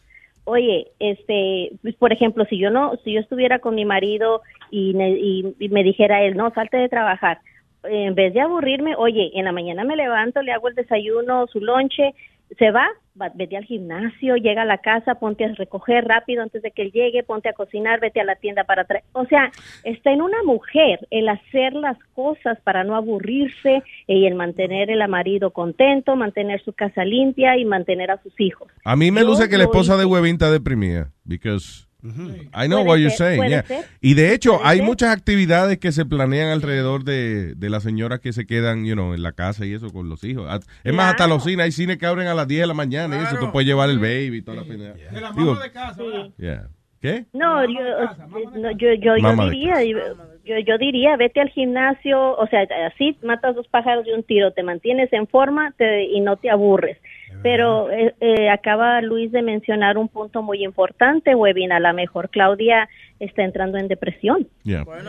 Oye, 0.46 0.88
este, 0.98 1.70
pues, 1.80 1.94
por 1.94 2.12
ejemplo, 2.12 2.44
si 2.44 2.58
yo 2.58 2.68
no, 2.70 2.92
si 3.02 3.12
yo 3.14 3.20
estuviera 3.20 3.60
con 3.60 3.74
mi 3.74 3.86
marido 3.86 4.42
y, 4.70 4.92
ne- 4.92 5.18
y- 5.18 5.54
y 5.58 5.68
me 5.70 5.82
dijera 5.82 6.22
él, 6.22 6.36
no, 6.36 6.52
salte 6.52 6.76
de 6.76 6.90
trabajar, 6.90 7.38
en 7.84 8.14
vez 8.14 8.34
de 8.34 8.40
aburrirme, 8.40 8.94
oye, 8.96 9.30
en 9.34 9.44
la 9.46 9.52
mañana 9.52 9.84
me 9.84 9.96
levanto, 9.96 10.42
le 10.42 10.52
hago 10.52 10.68
el 10.68 10.74
desayuno, 10.74 11.46
su 11.46 11.60
lonche, 11.60 12.14
se 12.58 12.70
va, 12.70 12.86
va- 13.20 13.32
vete 13.34 13.56
al 13.56 13.64
gimnasio, 13.64 14.36
llega 14.36 14.62
a 14.62 14.66
la 14.66 14.78
casa, 14.78 15.16
ponte 15.16 15.44
a 15.44 15.48
recoger 15.54 16.04
rápido 16.04 16.42
antes 16.42 16.62
de 16.62 16.70
que 16.70 16.82
él 16.82 16.92
llegue, 16.92 17.22
ponte 17.22 17.48
a 17.48 17.52
cocinar, 17.52 18.00
vete 18.00 18.20
a 18.20 18.24
la 18.24 18.36
tienda 18.36 18.64
para 18.64 18.84
traer. 18.84 19.04
O 19.12 19.24
sea, 19.26 19.50
está 19.82 20.12
en 20.12 20.22
una 20.22 20.42
mujer 20.44 21.06
el 21.10 21.28
hacer 21.28 21.72
las 21.74 21.96
cosas 22.14 22.58
para 22.62 22.84
no 22.84 22.94
aburrirse 22.96 23.82
y 24.06 24.26
el 24.26 24.34
mantener 24.34 24.90
el 24.90 25.06
marido 25.08 25.50
contento, 25.50 26.16
mantener 26.16 26.62
su 26.62 26.72
casa 26.72 27.04
limpia 27.04 27.56
y 27.56 27.64
mantener 27.64 28.10
a 28.10 28.22
sus 28.22 28.38
hijos. 28.40 28.68
A 28.84 28.96
mí 28.96 29.10
me 29.10 29.20
Yo 29.22 29.26
luce 29.28 29.48
que 29.48 29.58
la 29.58 29.64
esposa 29.64 29.96
de 29.96 30.04
Huevín 30.04 30.34
está 30.34 30.50
deprimida, 30.50 31.10
because 31.24 31.86
I 32.04 32.66
know 32.68 32.84
Puede 32.84 32.88
what 32.88 32.96
you're 32.98 33.10
ser, 33.10 33.36
saying. 33.38 33.48
yeah. 33.50 33.62
ser. 33.64 33.84
Y 34.00 34.14
de 34.14 34.34
hecho, 34.34 34.60
hay 34.64 34.78
ser. 34.78 34.86
muchas 34.86 35.10
actividades 35.16 35.78
que 35.78 35.90
se 35.92 36.04
planean 36.04 36.50
alrededor 36.50 37.04
de, 37.04 37.54
de 37.54 37.70
las 37.70 37.82
señoras 37.82 38.20
que 38.20 38.32
se 38.32 38.46
quedan, 38.46 38.84
you 38.84 38.92
know, 38.94 39.14
en 39.14 39.22
la 39.22 39.32
casa 39.32 39.64
y 39.64 39.72
eso 39.72 39.90
con 39.90 40.08
los 40.08 40.22
hijos. 40.24 40.48
Es 40.84 40.92
más, 40.92 41.10
hasta 41.12 41.26
los 41.26 41.42
cines, 41.44 41.64
hay 41.64 41.72
cines 41.72 41.96
que 41.96 42.06
abren 42.06 42.26
a 42.28 42.34
las 42.34 42.46
10 42.46 42.60
de 42.62 42.66
la 42.66 42.74
mañana 42.74 43.16
y 43.18 43.24
eso, 43.24 43.38
tú 43.38 43.50
puedes 43.52 43.66
llevar 43.66 43.88
el 43.90 43.98
baby 43.98 44.36
y 44.38 44.42
toda 44.42 44.58
la 44.58 44.64
pena. 44.64 44.92
De 44.92 45.20
la 45.20 45.32
Digo, 45.32 45.52
mamá 45.54 45.62
de 45.64 45.72
casa, 45.72 46.02
¿verdad? 46.02 46.28
yeah. 46.38 46.68
¿Qué? 47.00 47.26
No, 47.34 47.62
yo, 47.66 47.80
no, 48.56 48.70
yo, 48.78 48.88
yo, 48.94 49.16
yo 49.18 49.50
diría, 49.50 49.74
yo, 49.84 50.58
yo 50.66 50.78
diría, 50.78 51.16
vete 51.18 51.38
al 51.42 51.50
gimnasio, 51.50 52.34
o 52.38 52.46
sea, 52.46 52.66
así 52.90 53.18
matas 53.22 53.54
dos 53.54 53.68
pájaros 53.68 54.06
de 54.06 54.14
un 54.14 54.22
tiro, 54.22 54.52
te 54.52 54.62
mantienes 54.62 55.12
en 55.12 55.26
forma 55.26 55.72
te- 55.76 56.04
y 56.04 56.20
no 56.20 56.36
te 56.38 56.48
aburres. 56.48 56.96
Pero 57.44 57.90
eh, 57.90 58.14
eh, 58.22 58.48
acaba 58.48 59.02
Luis 59.02 59.30
de 59.30 59.42
mencionar 59.42 59.98
un 59.98 60.08
punto 60.08 60.42
muy 60.42 60.64
importante, 60.64 61.34
Webin, 61.34 61.72
a 61.72 61.78
lo 61.78 61.92
mejor 61.92 62.30
Claudia 62.30 62.88
está 63.20 63.44
entrando 63.44 63.76
en 63.76 63.86
depresión. 63.86 64.48
Yeah. 64.62 64.86
pues, 64.86 65.04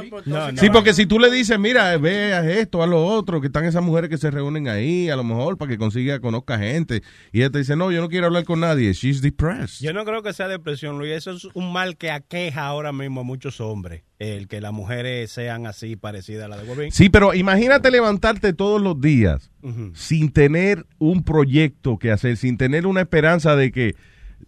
Sí, 0.56 0.70
porque 0.70 0.94
si 0.94 1.06
tú 1.06 1.18
le 1.18 1.32
dices, 1.32 1.58
mira, 1.58 1.98
ve 1.98 2.34
a 2.34 2.44
esto, 2.44 2.84
a 2.84 2.88
lo 2.88 3.06
otro, 3.06 3.40
que 3.40 3.48
están 3.48 3.64
esas 3.64 3.82
mujeres 3.82 4.10
que 4.10 4.18
se 4.18 4.32
reúnen 4.32 4.68
ahí, 4.68 5.10
a 5.10 5.16
lo 5.16 5.24
mejor 5.24 5.58
para 5.58 5.72
que 5.72 5.78
consiga, 5.78 6.20
conozca 6.20 6.58
gente, 6.58 7.04
y 7.32 7.40
ella 7.40 7.52
te 7.52 7.60
dice, 7.60 7.78
no, 7.78 7.90
yo 7.90 8.02
no 8.02 8.10
quiero 8.10 8.26
hablar 8.26 8.44
con 8.44 8.60
nadie, 8.60 8.92
she's 8.92 9.22
depressed. 9.22 9.86
Yo 9.86 9.94
no 9.94 10.04
creo 10.04 10.22
que 10.22 10.34
sea 10.34 10.50
depresión, 10.50 10.98
Luis. 10.98 11.14
Eso 11.14 11.32
es 11.32 11.46
un 11.54 11.72
mal 11.72 11.96
que 11.96 12.12
aqueja 12.12 12.66
ahora 12.66 12.92
mismo 12.92 13.22
a 13.22 13.24
muchos 13.24 13.62
hombres. 13.62 14.04
El 14.20 14.50
que 14.50 14.60
las 14.60 14.74
mujeres 14.74 15.32
sean 15.32 15.68
así 15.68 15.96
parecidas 15.96 16.46
a 16.46 16.48
la 16.50 16.58
de 16.58 16.70
Webin. 16.70 16.92
Sí, 16.92 17.10
pero 17.10 17.34
imagínate 17.34 17.92
levantarte 17.92 18.52
todos 18.54 18.82
los 18.82 19.00
días 19.00 19.52
sin 19.94 20.32
tener 20.32 20.86
un 21.00 21.24
proyecto 21.24 21.98
que 21.98 22.12
hacer, 22.12 22.38
sin 22.38 22.58
tener 22.58 22.86
una 22.88 23.02
esperanza 23.02 23.56
de 23.56 23.72
que 23.72 23.96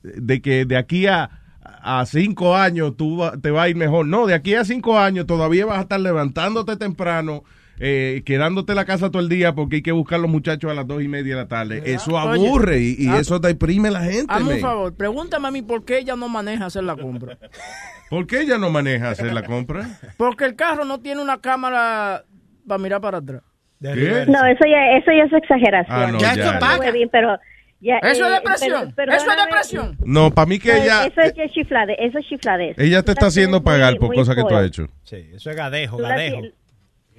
de, 0.04 0.42
que 0.42 0.66
de 0.66 0.78
aquí 0.78 1.08
a, 1.08 1.30
a 1.62 2.06
cinco 2.06 2.56
años 2.56 2.96
tú 2.98 3.18
va- 3.18 3.38
te 3.38 3.52
va 3.52 3.64
a 3.64 3.70
ir 3.70 3.76
mejor. 3.76 4.06
No, 4.06 4.28
de 4.28 4.34
aquí 4.34 4.54
a 4.54 4.64
cinco 4.66 5.00
años 5.00 5.26
todavía 5.26 5.66
vas 5.66 5.80
a 5.80 5.82
estar 5.82 6.00
levantándote 6.00 6.76
temprano, 6.78 7.44
eh, 7.80 8.22
quedándote 8.26 8.72
en 8.74 8.76
la 8.78 8.86
casa 8.86 9.10
todo 9.12 9.22
el 9.22 9.30
día 9.30 9.54
porque 9.56 9.78
hay 9.78 9.82
que 9.82 9.92
buscar 9.92 10.20
los 10.20 10.30
muchachos 10.30 10.70
a 10.70 10.74
las 10.74 10.88
dos 10.88 11.02
y 11.02 11.08
media 11.08 11.36
de 11.36 11.42
la 11.42 11.48
tarde. 11.48 11.82
Eso 11.86 12.16
Oye, 12.16 12.48
aburre 12.48 12.80
y, 12.82 12.96
y 13.00 13.08
ah, 13.08 13.20
eso 13.20 13.40
deprime 13.40 13.88
a 13.88 13.92
la 13.92 14.04
gente. 14.04 14.26
Hazme 14.34 14.56
un 14.56 14.60
favor, 14.62 14.96
pregúntame 14.96 15.48
a 15.48 15.52
mí 15.52 15.62
por 15.62 15.84
qué 15.86 16.00
ella 16.00 16.16
no 16.16 16.28
maneja 16.30 16.66
hacer 16.68 16.84
la 16.84 16.96
compra. 16.96 17.38
¿Por 18.10 18.26
qué 18.28 18.42
ella 18.42 18.58
no 18.58 18.70
maneja 18.70 19.10
hacer 19.10 19.34
la 19.34 19.44
compra? 19.44 20.00
Porque 20.18 20.46
el 20.46 20.56
carro 20.56 20.86
no 20.86 21.00
tiene 21.02 21.22
una 21.22 21.40
cámara 21.42 22.24
para 22.68 22.78
mirar 22.78 23.02
para 23.02 23.18
atrás. 23.18 23.42
¿Qué? 23.82 24.26
No, 24.28 24.46
eso 24.46 24.66
ya, 24.66 24.98
eso 24.98 25.12
ya 25.12 25.24
es 25.26 25.34
exageración. 25.34 25.98
Ah, 26.00 26.12
no, 26.12 26.20
Ya, 26.20 26.36
ya. 26.36 26.60
paga. 26.60 26.80
Webin, 26.80 27.10
pero 27.10 27.38
ya, 27.80 27.98
Eso 28.00 28.26
es 28.26 28.32
eh, 28.32 28.36
depresión. 28.36 28.94
pero- 28.96 29.14
Eso 29.14 29.30
es 29.30 29.38
depresión. 29.38 29.98
No, 30.04 30.32
para 30.32 30.48
mí 30.48 30.58
que 30.60 30.74
No, 30.74 30.84
ella, 30.84 31.06
Eso 31.06 31.22
es 31.22 31.34
ya 31.36 31.48
chiflade, 31.50 31.96
eso 32.00 32.18
es 32.18 32.26
chifladez. 32.26 32.78
ella 32.80 33.04
te 33.04 33.12
está 33.12 33.26
la 33.26 33.28
haciendo 33.28 33.58
muy- 33.60 33.66
pagar 33.66 33.96
por 33.98 34.08
muy 34.10 34.18
cosas 34.18 34.36
que 34.36 34.42
tú 34.44 34.56
has 34.56 34.66
hecho. 34.66 34.88
Sí, 35.04 35.30
eso 35.34 35.50
es 35.52 35.56
gadejo, 35.56 36.00
la 36.02 36.10
gadejo. 36.10 36.42
ti- 36.42 36.54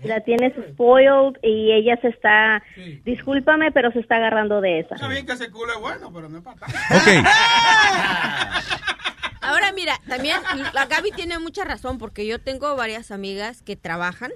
La 0.05 0.21
tienes 0.21 0.53
spoiled 0.71 1.39
y 1.43 1.73
ella 1.73 1.97
se 2.01 2.07
está, 2.09 2.63
discúlpame, 3.05 3.73
pero 3.73 3.91
se 3.91 3.99
está 3.99 4.15
agarrando 4.17 4.61
de 4.61 4.81
esa. 4.81 4.95
Está 4.95 5.09
bien 5.09 5.27
que 5.27 5.33
ese 5.33 5.51
culo 5.51 5.73
es 5.75 5.81
bueno, 5.81 6.13
pero 6.13 6.29
no 6.29 6.39
es 6.39 6.45
para 6.45 6.57
tanto. 6.57 6.77
Ahora 9.41 9.73
mira, 9.73 9.99
también 10.09 10.37
la 10.75 10.87
Gaby 10.87 11.11
tiene 11.13 11.39
mucha 11.39 11.65
razón 11.65 11.99
porque 11.99 12.27
yo 12.27 12.39
tengo 12.39 12.75
varias 12.77 13.11
amigas 13.11 13.63
que 13.63 13.77
trabajan, 13.77 14.31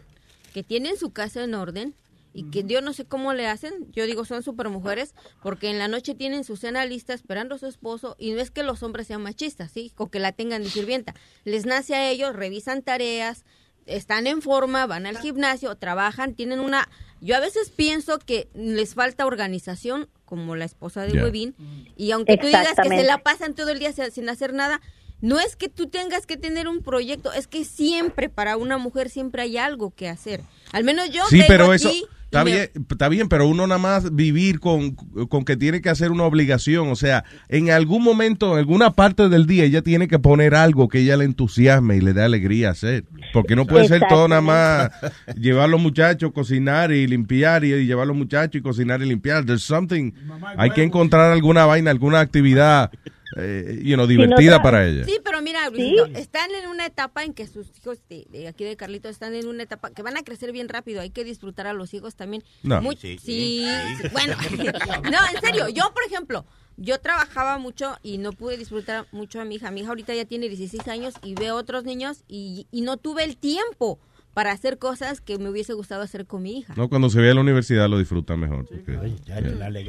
que 0.55 0.63
tienen 0.63 0.97
su 0.97 1.13
casa 1.13 1.45
en 1.45 1.55
orden 1.55 1.95
y 2.33 2.51
que 2.51 2.65
yo 2.65 2.81
no 2.81 2.93
sé 2.93 3.05
cómo 3.05 3.33
le 3.33 3.47
hacen. 3.47 3.91
Yo 3.93 4.07
digo, 4.07 4.25
son 4.25 4.43
super 4.43 4.69
mujeres 4.69 5.15
porque 5.43 5.69
en 5.71 5.79
la 5.79 5.89
noche 5.89 6.15
tienen 6.15 6.45
su 6.45 6.57
cena 6.57 6.85
lista 6.87 7.15
esperando 7.15 7.55
a 7.57 7.59
su 7.59 7.67
esposo 7.67 8.17
y 8.19 8.33
no 8.33 8.41
es 8.41 8.51
que 8.51 8.63
los 8.63 8.83
hombres 8.83 9.07
sean 9.07 9.23
machistas, 9.23 9.71
¿sí? 9.71 9.93
O 9.97 10.09
que 10.11 10.19
la 10.19 10.33
tengan 10.33 10.63
de 10.63 10.71
sirvienta. 10.71 11.15
Les 11.45 11.67
nace 11.67 11.95
a 11.95 12.11
ellos, 12.11 12.35
revisan 12.35 12.83
tareas, 12.83 13.45
están 13.87 14.27
en 14.27 14.43
forma, 14.43 14.87
van 14.87 15.07
al 15.07 15.19
gimnasio, 15.19 15.75
trabajan, 15.77 16.35
tienen 16.35 16.61
una... 16.61 16.89
Yo 17.21 17.37
a 17.37 17.41
veces 17.41 17.71
pienso 17.71 18.19
que 18.19 18.49
les 18.55 18.95
falta 18.95 19.27
organización, 19.27 20.09
como 20.25 20.57
la 20.57 20.65
esposa 20.65 21.03
de. 21.03 21.23
Webin, 21.23 21.55
y 21.97 22.11
aunque 22.11 22.37
tú 22.37 22.47
digas 22.47 22.75
que 22.83 22.89
se 22.89 23.05
la 23.05 23.19
pasan 23.19 23.55
todo 23.55 23.71
el 23.71 23.79
día 23.79 23.93
sin 23.93 24.29
hacer 24.29 24.55
nada, 24.55 24.81
no 25.21 25.39
es 25.39 25.55
que 25.55 25.69
tú 25.69 25.89
tengas 25.89 26.27
que 26.27 26.37
tener 26.37 26.67
un 26.67 26.83
proyecto, 26.83 27.33
es 27.33 27.47
que 27.47 27.65
siempre 27.65 28.29
para 28.29 28.57
una 28.57 28.77
mujer 28.77 29.09
siempre 29.09 29.43
hay 29.43 29.57
algo 29.57 29.95
que 29.95 30.09
hacer. 30.09 30.41
Al 30.73 30.83
menos 30.83 31.11
yo 31.11 31.25
Sí, 31.29 31.37
vengo 31.37 31.49
pero 31.49 31.65
aquí 31.67 31.75
eso 31.77 31.91
y 31.91 32.07
está 32.33 32.45
bien, 32.45 32.71
está 32.91 33.09
bien, 33.11 33.29
pero 33.29 33.47
uno 33.47 33.67
nada 33.67 33.79
más 33.79 34.15
vivir 34.15 34.59
con, 34.59 34.93
con 34.93 35.45
que 35.45 35.57
tiene 35.57 35.83
que 35.83 35.91
hacer 35.91 36.11
una 36.11 36.25
obligación, 36.25 36.89
o 36.89 36.97
sea, 36.97 37.25
en 37.49 37.71
algún 37.71 38.03
momento, 38.03 38.53
en 38.53 38.59
alguna 38.59 38.93
parte 38.93 39.29
del 39.29 39.47
día, 39.47 39.65
ella 39.65 39.83
tiene 39.83 40.09
que 40.09 40.19
poner 40.19 40.55
algo 40.55 40.89
que 40.89 41.01
ella 41.01 41.19
le 41.19 41.27
entusiasme 41.27 41.97
y 41.97 42.01
le 42.01 42.15
dé 42.15 42.23
alegría 42.23 42.71
hacer, 42.71 43.05
porque 43.35 43.55
no 43.55 43.67
puede 43.67 43.87
ser 43.87 44.03
todo 44.09 44.29
nada 44.29 44.41
más 44.41 44.91
llevar 45.37 45.65
a 45.65 45.69
los 45.69 45.81
muchachos, 45.81 46.33
cocinar 46.33 46.91
y 46.91 47.07
limpiar 47.07 47.65
y, 47.65 47.75
y 47.75 47.87
llevar 47.87 48.05
a 48.05 48.07
los 48.07 48.17
muchachos 48.17 48.59
y 48.59 48.63
cocinar 48.63 49.03
y 49.03 49.07
limpiar. 49.07 49.45
There's 49.45 49.63
something, 49.63 50.13
hay 50.57 50.71
que 50.71 50.83
encontrar 50.83 51.33
alguna 51.33 51.67
vaina, 51.67 51.91
alguna 51.91 52.21
actividad, 52.21 52.91
eh, 53.37 53.81
you 53.83 53.95
know, 53.95 54.07
divertida 54.07 54.63
para 54.63 54.87
ella. 54.87 55.05
Sí, 55.05 55.19
pero 55.25 55.41
mira, 55.43 55.69
Luisito, 55.71 56.07
están 56.19 56.51
en 56.55 56.69
una 56.69 56.87
etapa 56.87 57.25
en 57.25 57.35
que 57.35 57.47
sus 57.47 57.67
hijos 57.79 57.99
de, 58.09 58.27
de 58.31 58.49
aquí 58.49 58.65
de 58.65 58.77
Carlitos 58.77 59.11
están 59.13 59.35
en 59.35 59.47
una 59.47 59.63
etapa 59.63 59.91
que 59.91 60.03
van 60.03 60.17
a 60.17 60.23
crecer 60.23 60.53
bien 60.53 60.69
rápido. 60.69 61.01
Hay 61.01 61.11
que 61.11 61.25
disfrutar 61.25 61.67
a 61.67 61.73
los 61.73 61.95
hijos 61.95 62.15
también. 62.17 62.43
No. 62.63 62.81
Muy- 62.83 62.97
Sí, 62.97 63.19
sí, 63.23 63.65
sí, 63.67 64.03
sí, 64.03 64.09
bueno, 64.13 64.37
no, 65.11 65.19
en 65.35 65.41
serio. 65.41 65.69
Yo, 65.69 65.93
por 65.95 66.05
ejemplo, 66.07 66.45
yo 66.77 66.99
trabajaba 67.01 67.59
mucho 67.59 67.97
y 68.03 68.19
no 68.19 68.33
pude 68.33 68.57
disfrutar 68.57 69.07
mucho 69.13 69.41
a 69.41 69.45
mi 69.45 69.57
hija. 69.57 69.71
Mi 69.71 69.81
hija 69.81 69.89
ahorita 69.91 70.15
ya 70.15 70.25
tiene 70.25 70.49
16 70.49 70.87
años 70.89 71.15
y 71.23 71.35
veo 71.35 71.57
otros 71.57 71.85
niños 71.85 72.25
y, 72.29 72.67
y 72.71 72.83
no 72.83 72.97
tuve 72.97 73.25
el 73.25 73.37
tiempo 73.37 73.99
para 74.35 74.51
hacer 74.53 74.79
cosas 74.79 75.21
que 75.21 75.39
me 75.39 75.51
hubiese 75.51 75.75
gustado 75.75 76.03
hacer 76.03 76.27
con 76.27 76.43
mi 76.43 76.59
hija. 76.59 76.73
No, 76.77 76.89
cuando 76.89 77.09
se 77.11 77.21
ve 77.21 77.31
a 77.31 77.35
la 77.35 77.41
universidad 77.43 77.89
lo 77.89 77.99
disfruta 77.99 78.37
mejor. 78.37 78.65
porque- 78.67 78.93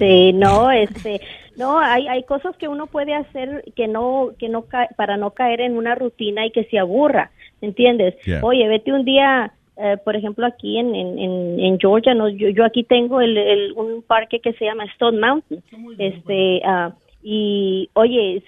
Sí, 0.06 0.34
no, 0.34 0.70
este, 0.72 1.22
no, 1.56 1.80
hay, 1.80 2.08
hay 2.08 2.24
cosas 2.24 2.56
que 2.58 2.68
uno 2.68 2.88
puede 2.88 3.14
hacer 3.14 3.64
que 3.76 3.88
no, 3.88 4.32
que 4.38 4.50
no 4.50 4.64
ca- 4.64 4.90
para 4.98 5.16
no 5.18 5.32
caer 5.32 5.62
en 5.62 5.78
una 5.78 5.96
rutina 5.96 6.46
y 6.46 6.52
que 6.52 6.66
se 6.66 6.78
aburra, 6.78 7.32
¿entiendes? 7.62 8.16
Yeah. 8.26 8.42
Oye, 8.44 8.68
vete 8.68 8.92
un 8.92 9.06
día, 9.06 9.54
eh, 9.78 9.98
por 10.04 10.16
ejemplo, 10.18 10.46
aquí 10.46 10.78
en, 10.78 10.94
en, 10.94 11.18
en, 11.20 11.60
en 11.60 11.80
Georgia, 11.80 12.14
no, 12.14 12.28
yo, 12.28 12.50
yo 12.50 12.66
aquí 12.66 12.84
tengo 12.84 13.22
el, 13.22 13.38
el- 13.38 13.74
un 13.74 14.02
parque 14.04 14.40
que 14.42 14.52
se 14.54 14.66
llama 14.66 14.84
Stone 14.86 15.20
Mountain, 15.20 15.64
este, 16.00 16.62
ah, 16.66 16.94
y 17.24 17.90
oye, 17.94 18.44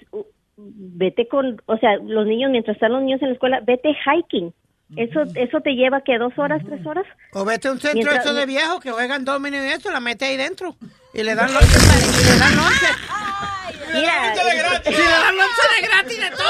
vete 0.58 1.26
con, 1.28 1.60
o 1.66 1.76
sea, 1.78 1.96
los 1.98 2.26
niños 2.26 2.50
mientras 2.50 2.76
están 2.76 2.92
los 2.92 3.02
niños 3.02 3.22
en 3.22 3.28
la 3.28 3.34
escuela, 3.34 3.60
vete 3.66 3.94
hiking. 4.04 4.52
Eso, 4.94 5.22
eso 5.34 5.60
te 5.62 5.70
lleva 5.70 6.00
que 6.02 6.16
dos 6.18 6.32
horas, 6.38 6.62
tres 6.64 6.84
horas. 6.86 7.04
O 7.32 7.44
vete 7.44 7.66
a 7.68 7.72
un 7.72 7.80
centro 7.80 7.94
Mientras- 8.02 8.24
eso 8.24 8.34
de 8.34 8.46
viejos 8.46 8.80
que 8.80 8.92
juegan 8.92 9.24
domino 9.24 9.56
y 9.56 9.68
eso, 9.68 9.90
la 9.90 9.98
mete 10.00 10.26
ahí 10.26 10.36
dentro. 10.36 10.76
Y 11.12 11.22
le 11.24 11.34
dan 11.34 11.52
lonche. 11.54 11.66
y 11.68 12.24
le 12.24 12.38
dan 12.38 12.56
lonche. 12.56 12.86
Mira, 13.94 14.34
Y 14.84 14.90
le 14.90 15.02
dan 15.02 15.36
lonche 15.36 15.62
de 15.80 15.86
gratis 15.88 16.20
de 16.20 16.30
todo. 16.30 16.48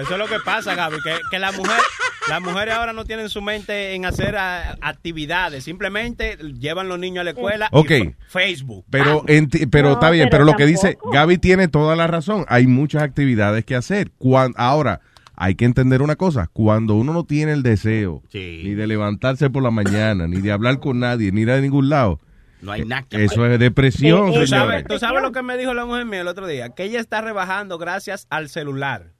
Eso 0.00 0.12
es 0.12 0.18
lo 0.18 0.28
que 0.28 0.38
pasa, 0.44 0.74
Gaby, 0.76 0.98
que, 1.02 1.16
que 1.32 1.38
la 1.40 1.50
mujer, 1.52 1.80
las 2.28 2.40
mujeres 2.40 2.74
ahora 2.74 2.92
no 2.92 3.04
tienen 3.04 3.28
su 3.28 3.42
mente 3.42 3.94
en 3.94 4.06
hacer 4.06 4.36
ah, 4.36 4.76
actividades, 4.80 5.64
simplemente 5.64 6.36
llevan 6.60 6.88
los 6.88 6.98
niños 6.98 7.22
a 7.22 7.24
la 7.24 7.30
escuela 7.30 7.68
Ok. 7.72 7.90
y 7.90 8.14
Facebook. 8.28 8.84
Pero, 8.88 9.24
enti- 9.24 9.68
pero 9.70 9.88
No, 9.88 9.94
está 9.94 10.10
bien, 10.10 10.28
pero 10.30 10.44
pero, 10.44 10.52
lo 10.52 10.56
que 10.56 10.66
dice. 10.66 10.96
Gaby 11.12 11.38
tiene 11.38 11.66
toda 11.66 11.96
la 11.96 12.06
razón. 12.06 12.46
Hay 12.48 12.66
muchas 12.68 13.02
actividades 13.02 13.64
que 13.64 13.74
hacer. 13.74 14.12
Cuan- 14.16 14.54
ahora, 14.56 15.00
hay 15.42 15.54
que 15.54 15.64
entender 15.64 16.02
una 16.02 16.16
cosa. 16.16 16.48
Cuando 16.52 16.94
uno 16.94 17.12
no 17.14 17.24
tiene 17.24 17.52
el 17.52 17.62
deseo 17.62 18.22
ni 18.32 18.74
de 18.74 18.86
levantarse 18.86 19.48
por 19.50 19.62
la 19.62 19.70
mañana, 19.70 20.26
ni 20.28 20.40
de 20.40 20.52
hablar 20.52 20.78
con 20.80 21.00
nadie, 21.00 21.32
ni 21.32 21.40
ir 21.42 21.50
a 21.50 21.60
ningún 21.60 21.88
lado, 21.88 22.20
No 22.60 22.72
hay 22.72 22.84
nada 22.84 23.02
que 23.08 23.24
eso 23.24 23.46
es 23.46 23.58
depresión, 23.58 24.26
¿Tú 24.26 24.32
señores. 24.32 24.50
sabes, 24.50 24.84
tú 24.86 24.98
sabes 24.98 25.22
lo 25.22 25.32
que 25.32 25.42
me 25.42 25.56
dijo 25.56 25.72
la 25.72 25.86
mujer 25.86 26.04
mía 26.04 26.20
el 26.20 26.28
otro 26.28 26.46
día? 26.46 26.68
Que 26.70 26.84
ella 26.84 27.00
está 27.00 27.22
rebajando 27.22 27.78
gracias 27.78 28.26
al 28.28 28.50
celular. 28.50 29.12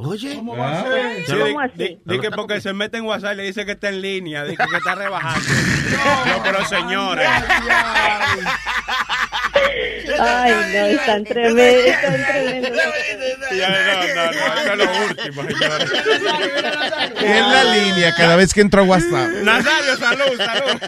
Oye, 0.00 0.34
¿cómo 0.36 0.56
va 0.56 0.80
a 0.80 0.82
ser? 0.82 1.26
Sí, 1.26 1.32
¿Cómo 1.32 1.44
di- 1.44 1.56
así? 1.60 1.78
di- 1.78 1.98
di 2.04 2.20
que 2.20 2.30
porque 2.30 2.60
se 2.60 2.72
mete 2.72 2.98
en 2.98 3.04
WhatsApp 3.04 3.34
y 3.34 3.36
le 3.36 3.42
dice 3.44 3.64
que 3.66 3.72
está 3.72 3.88
en 3.88 4.00
línea, 4.00 4.44
dice 4.44 4.62
que 4.70 4.76
está 4.76 4.94
rebajando. 4.96 5.44
no, 6.26 6.42
pero 6.44 6.64
señores. 6.66 7.28
Ay, 10.20 10.52
no, 10.52 10.86
están 10.86 11.24
tremendos, 11.24 11.84
están 11.86 12.26
tremendos. 12.26 12.72
Ya, 13.56 13.68
no, 13.68 13.74
no, 14.14 14.32
no, 14.32 14.72
es 14.72 14.78
lo 14.78 14.86
último, 15.06 15.42
señores. 15.42 15.92
En 17.20 17.52
la 17.52 17.64
línea, 17.74 18.14
cada 18.16 18.36
vez 18.36 18.52
que 18.54 18.60
entro 18.62 18.80
a 18.82 18.84
WhatsApp. 18.84 19.28
Nazario, 19.42 19.96
salud, 19.96 20.36
salud. 20.36 20.82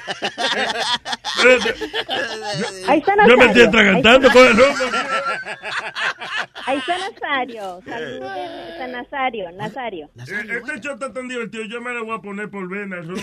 Ahí 2.88 2.98
está 2.98 3.14
Yo 3.26 3.36
me 3.36 3.44
estoy 3.46 3.64
Nazario. 3.64 3.68
atragantando 3.68 4.30
con 4.30 4.46
el 4.46 4.56
rumbo. 4.56 4.84
Ahí 6.66 6.78
está 6.78 6.98
Nazario. 6.98 7.80
Saluden, 7.86 8.68
está 8.72 8.86
Nazario, 8.88 9.52
Nazario. 9.52 10.10
Eh, 10.18 10.58
Este 10.58 10.80
show 10.80 10.94
está 10.94 11.12
tan 11.12 11.28
divertido, 11.28 11.64
yo 11.64 11.80
me 11.80 11.92
lo 11.92 12.04
voy 12.04 12.16
a 12.18 12.20
poner 12.20 12.50
por 12.50 12.68
venas. 12.68 13.06
Rumbo. 13.06 13.22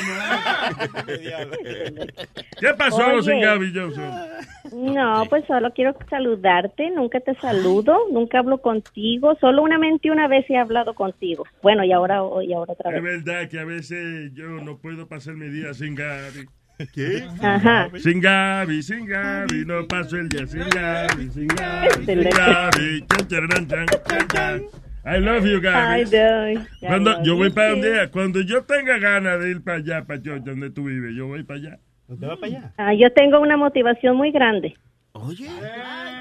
¿Qué 2.59 2.73
pasó 2.77 3.21
sin 3.21 3.41
Gaby 3.41 3.71
Johnson? 3.73 4.27
No, 4.71 5.25
pues 5.29 5.36
solo 5.45 5.71
quiero 5.73 5.95
saludarte. 6.09 6.89
Nunca 6.91 7.19
te 7.19 7.35
saludo, 7.35 7.97
nunca 8.11 8.39
hablo 8.39 8.59
contigo. 8.59 9.35
Solo 9.39 9.61
una 9.63 9.77
mente 9.77 10.09
una 10.11 10.27
vez 10.27 10.49
he 10.49 10.57
hablado 10.57 10.93
contigo. 10.95 11.43
Bueno, 11.61 11.83
y 11.83 11.91
ahora, 11.91 12.21
y 12.43 12.53
ahora 12.53 12.73
otra 12.73 12.95
Es 12.95 13.03
vez. 13.03 13.23
verdad 13.23 13.49
que 13.49 13.59
a 13.59 13.65
veces 13.65 14.33
yo 14.33 14.45
no 14.61 14.77
puedo 14.79 15.07
pasar 15.07 15.35
mi 15.35 15.49
día 15.49 15.73
sin 15.73 15.95
Gaby. 15.95 16.47
¿Qué? 16.93 17.23
Ajá. 17.41 17.89
Sin 17.97 18.21
Gaby, 18.21 18.83
sin 18.83 19.05
Gaby, 19.07 19.65
no 19.65 19.88
paso 19.88 20.15
el 20.17 20.29
día 20.29 20.45
sin 20.45 20.61
Gaby, 20.69 21.29
sin 21.31 21.47
Gaby, 21.47 22.05
sin. 22.05 22.19
Gaby. 22.29 23.05
Chan, 23.07 23.27
charan, 23.27 23.67
chan, 23.67 23.85
chan, 24.07 24.27
chan. 24.27 24.61
I 25.03 25.19
love 25.19 25.45
you, 25.45 25.59
Gaby. 25.59 26.01
I 26.01 26.03
do. 26.03 26.59
I 26.61 26.67
Cuando 26.85 27.11
love 27.13 27.23
yo 27.23 27.35
voy 27.35 27.49
you 27.49 27.55
para 27.55 27.69
donde, 27.71 28.09
cuando 28.11 28.41
yo 28.41 28.63
tenga 28.63 28.99
ganas 28.99 29.39
de 29.39 29.51
ir 29.51 29.63
para 29.63 29.77
allá, 29.77 30.05
para 30.05 30.21
Georgia, 30.21 30.51
donde 30.51 30.69
tú 30.69 30.83
vives, 30.83 31.15
yo 31.15 31.27
voy 31.27 31.43
para 31.43 31.59
allá. 31.59 31.79
¿Usted 32.09 32.27
va 32.27 32.35
para 32.38 32.47
allá? 32.47 32.73
Ah, 32.77 32.93
yo 32.93 33.11
tengo 33.11 33.39
una 33.39 33.57
motivación 33.57 34.15
muy 34.15 34.31
grande. 34.31 34.75
Oye. 35.22 35.49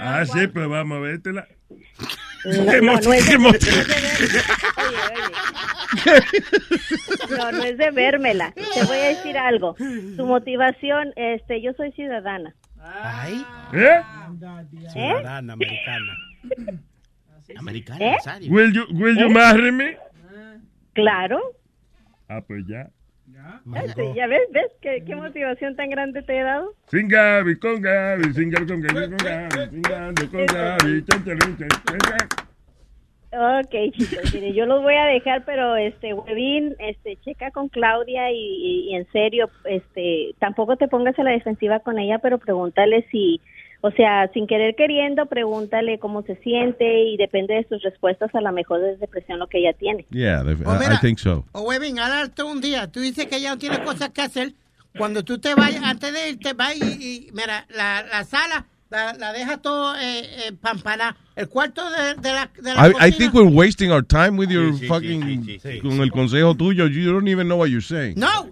Ah, 0.00 0.24
sí, 0.26 0.46
pues 0.46 0.68
vamos 0.68 0.96
a 0.98 1.00
vértela. 1.00 1.46
No, 2.44 2.70
¿Qué 2.70 2.80
no, 2.80 2.92
no 3.00 3.12
es 3.12 3.26
de- 3.26 3.30
qué 3.30 3.38
no 3.38 3.40
mo- 3.40 3.50
es 3.50 3.60
de 3.60 4.46
No, 7.36 7.52
no 7.52 7.62
es 7.64 7.78
de 7.78 7.90
vérmela. 7.90 8.52
Te 8.52 8.84
voy 8.84 8.96
a 8.98 9.08
decir 9.08 9.36
algo. 9.36 9.74
Tu 9.74 10.24
motivación, 10.26 11.12
este, 11.16 11.60
yo 11.62 11.72
soy 11.74 11.92
ciudadana. 11.92 12.54
Ay. 12.80 13.44
¿Eh? 13.72 14.00
Ciudadana 14.92 15.52
americana. 15.54 16.12
Americana, 17.58 17.98
¿Eh? 18.04 18.16
Will 18.48 18.72
you, 18.72 18.84
will 18.92 19.16
you 19.18 19.26
¿Eh? 19.26 19.30
marry 19.30 19.72
me? 19.72 19.96
Claro. 20.94 21.40
Ah, 22.28 22.40
pues 22.46 22.64
ya. 22.68 22.88
Este, 23.84 24.14
¿Ya 24.14 24.26
ves? 24.26 24.42
¿Ves 24.52 24.70
qué, 24.80 25.02
qué 25.06 25.14
motivación 25.16 25.76
tan 25.76 25.90
grande 25.90 26.22
te 26.22 26.38
he 26.38 26.42
dado? 26.42 26.72
Sin 26.88 27.08
Gaby, 27.08 27.58
con 27.58 27.80
Gaby, 27.80 28.32
sin 28.34 28.50
Gaby, 28.50 28.66
con 28.66 28.80
Gaby, 28.80 28.94
con 29.10 29.16
Gaby, 29.18 29.70
sin 29.70 29.82
Gaby, 29.82 30.28
con 30.28 30.46
Gaby. 30.46 31.04
Chan. 31.06 32.28
Ok, 33.32 33.92
chicos, 33.92 34.32
mire, 34.32 34.54
yo 34.54 34.64
los 34.66 34.82
voy 34.82 34.94
a 34.94 35.04
dejar, 35.06 35.44
pero 35.44 35.76
este, 35.76 36.14
Webin, 36.14 36.74
este, 36.78 37.16
checa 37.16 37.50
con 37.50 37.68
Claudia 37.68 38.30
y, 38.30 38.36
y- 38.36 38.90
y 38.90 38.94
en 38.94 39.06
serio, 39.12 39.50
este, 39.64 40.34
tampoco 40.38 40.76
te 40.76 40.88
pongas 40.88 41.18
a 41.18 41.22
la 41.24 41.32
defensiva 41.32 41.80
con 41.80 41.98
ella, 41.98 42.18
pero 42.18 42.38
pregúntale 42.38 43.04
si, 43.10 43.40
o 43.86 43.90
sea, 43.92 44.28
sin 44.34 44.46
querer 44.46 44.74
queriendo, 44.74 45.26
pregúntale 45.26 45.98
cómo 45.98 46.22
se 46.22 46.36
siente 46.36 47.04
y 47.04 47.16
depende 47.16 47.54
de 47.54 47.66
sus 47.68 47.82
respuestas, 47.82 48.34
a 48.34 48.40
lo 48.40 48.52
mejor 48.52 48.82
es 48.84 48.98
depresión 48.98 49.38
lo 49.38 49.46
que 49.46 49.58
ella 49.58 49.72
tiene. 49.74 50.06
Yeah, 50.10 50.42
def- 50.42 50.62
Pues 50.62 50.80
I- 50.90 50.94
I 50.94 50.98
think 51.00 51.18
so. 51.18 51.44
O 51.52 51.62
Webin, 51.62 51.96
darte 51.96 52.42
un 52.42 52.60
día. 52.60 52.90
Tú 52.90 53.00
dices 53.00 53.26
que 53.26 53.40
ya 53.40 53.50
no 53.50 53.58
tienes 53.58 53.78
cosas 53.80 54.10
que 54.10 54.22
hacer. 54.22 54.52
Cuando 54.98 55.22
tú 55.22 55.38
te 55.38 55.54
vayas, 55.54 55.82
antes 55.84 56.12
de 56.12 56.30
irte, 56.30 56.52
vas 56.54 56.74
y, 56.76 56.82
y 57.28 57.30
mira, 57.32 57.66
la, 57.68 58.02
la 58.10 58.24
sala 58.24 58.66
la, 58.88 59.12
la 59.14 59.32
deja 59.32 59.58
todo 59.58 59.94
eh, 59.96 60.20
eh, 60.20 60.52
pampana. 60.60 61.16
El 61.34 61.48
cuarto 61.48 61.82
de, 61.90 62.14
de 62.14 62.32
la, 62.32 62.50
de 62.56 62.74
la 62.74 62.86
I, 62.86 62.90
I 62.90 62.92
cocina. 62.92 63.16
think 63.18 63.34
we're 63.34 63.50
wasting 63.50 63.90
our 63.92 64.02
time 64.02 64.38
with 64.38 64.48
your 64.48 64.72
Sí, 64.74 64.86
fucking, 64.86 65.22
sí, 65.44 65.58
sí, 65.58 65.58
sí. 65.60 65.80
con 65.80 66.00
el 66.00 66.10
consejo 66.10 66.54
tuyo. 66.54 66.86
You 66.86 67.12
don't 67.12 67.28
even 67.28 67.46
know 67.46 67.58
what 67.58 67.68
you're 67.68 67.82
saying. 67.86 68.14
No, 68.16 68.50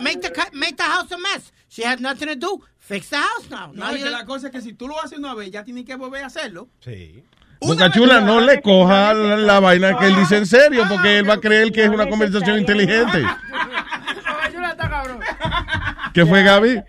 make 0.00 0.20
the, 0.22 0.30
ca- 0.32 0.50
make 0.52 0.76
the 0.76 0.82
house 0.82 1.10
a 1.12 1.18
mess. 1.18 1.52
She 1.68 1.82
has 1.82 2.00
nothing 2.00 2.28
to 2.28 2.36
do. 2.36 2.60
Fix 2.86 3.08
the 3.08 3.16
house 3.16 3.48
now. 3.50 3.72
No, 3.72 3.92
No, 3.92 4.10
la 4.10 4.24
cosa 4.26 4.48
es 4.48 4.52
que 4.52 4.60
si 4.60 4.74
tú 4.74 4.86
lo 4.88 5.02
haces 5.02 5.18
una 5.18 5.34
vez, 5.34 5.50
ya 5.50 5.64
tienes 5.64 5.84
que 5.86 5.96
volver 5.96 6.22
a 6.22 6.26
hacerlo. 6.26 6.68
Sí. 6.80 7.24
Boca 7.60 7.90
Chula, 7.90 8.20
no 8.20 8.40
le 8.40 8.60
coja 8.60 9.14
la, 9.14 9.36
la 9.38 9.60
vaina 9.60 9.96
que 9.98 10.06
él 10.06 10.16
dice 10.16 10.36
en 10.36 10.44
serio, 10.46 10.84
porque 10.86 11.18
él 11.18 11.28
va 11.28 11.34
a 11.34 11.40
creer 11.40 11.72
que 11.72 11.84
es 11.84 11.88
una 11.88 12.06
conversación 12.06 12.58
inteligente. 12.58 13.24
¿Qué 16.12 16.26
fue, 16.26 16.42
Gaby? 16.42 16.82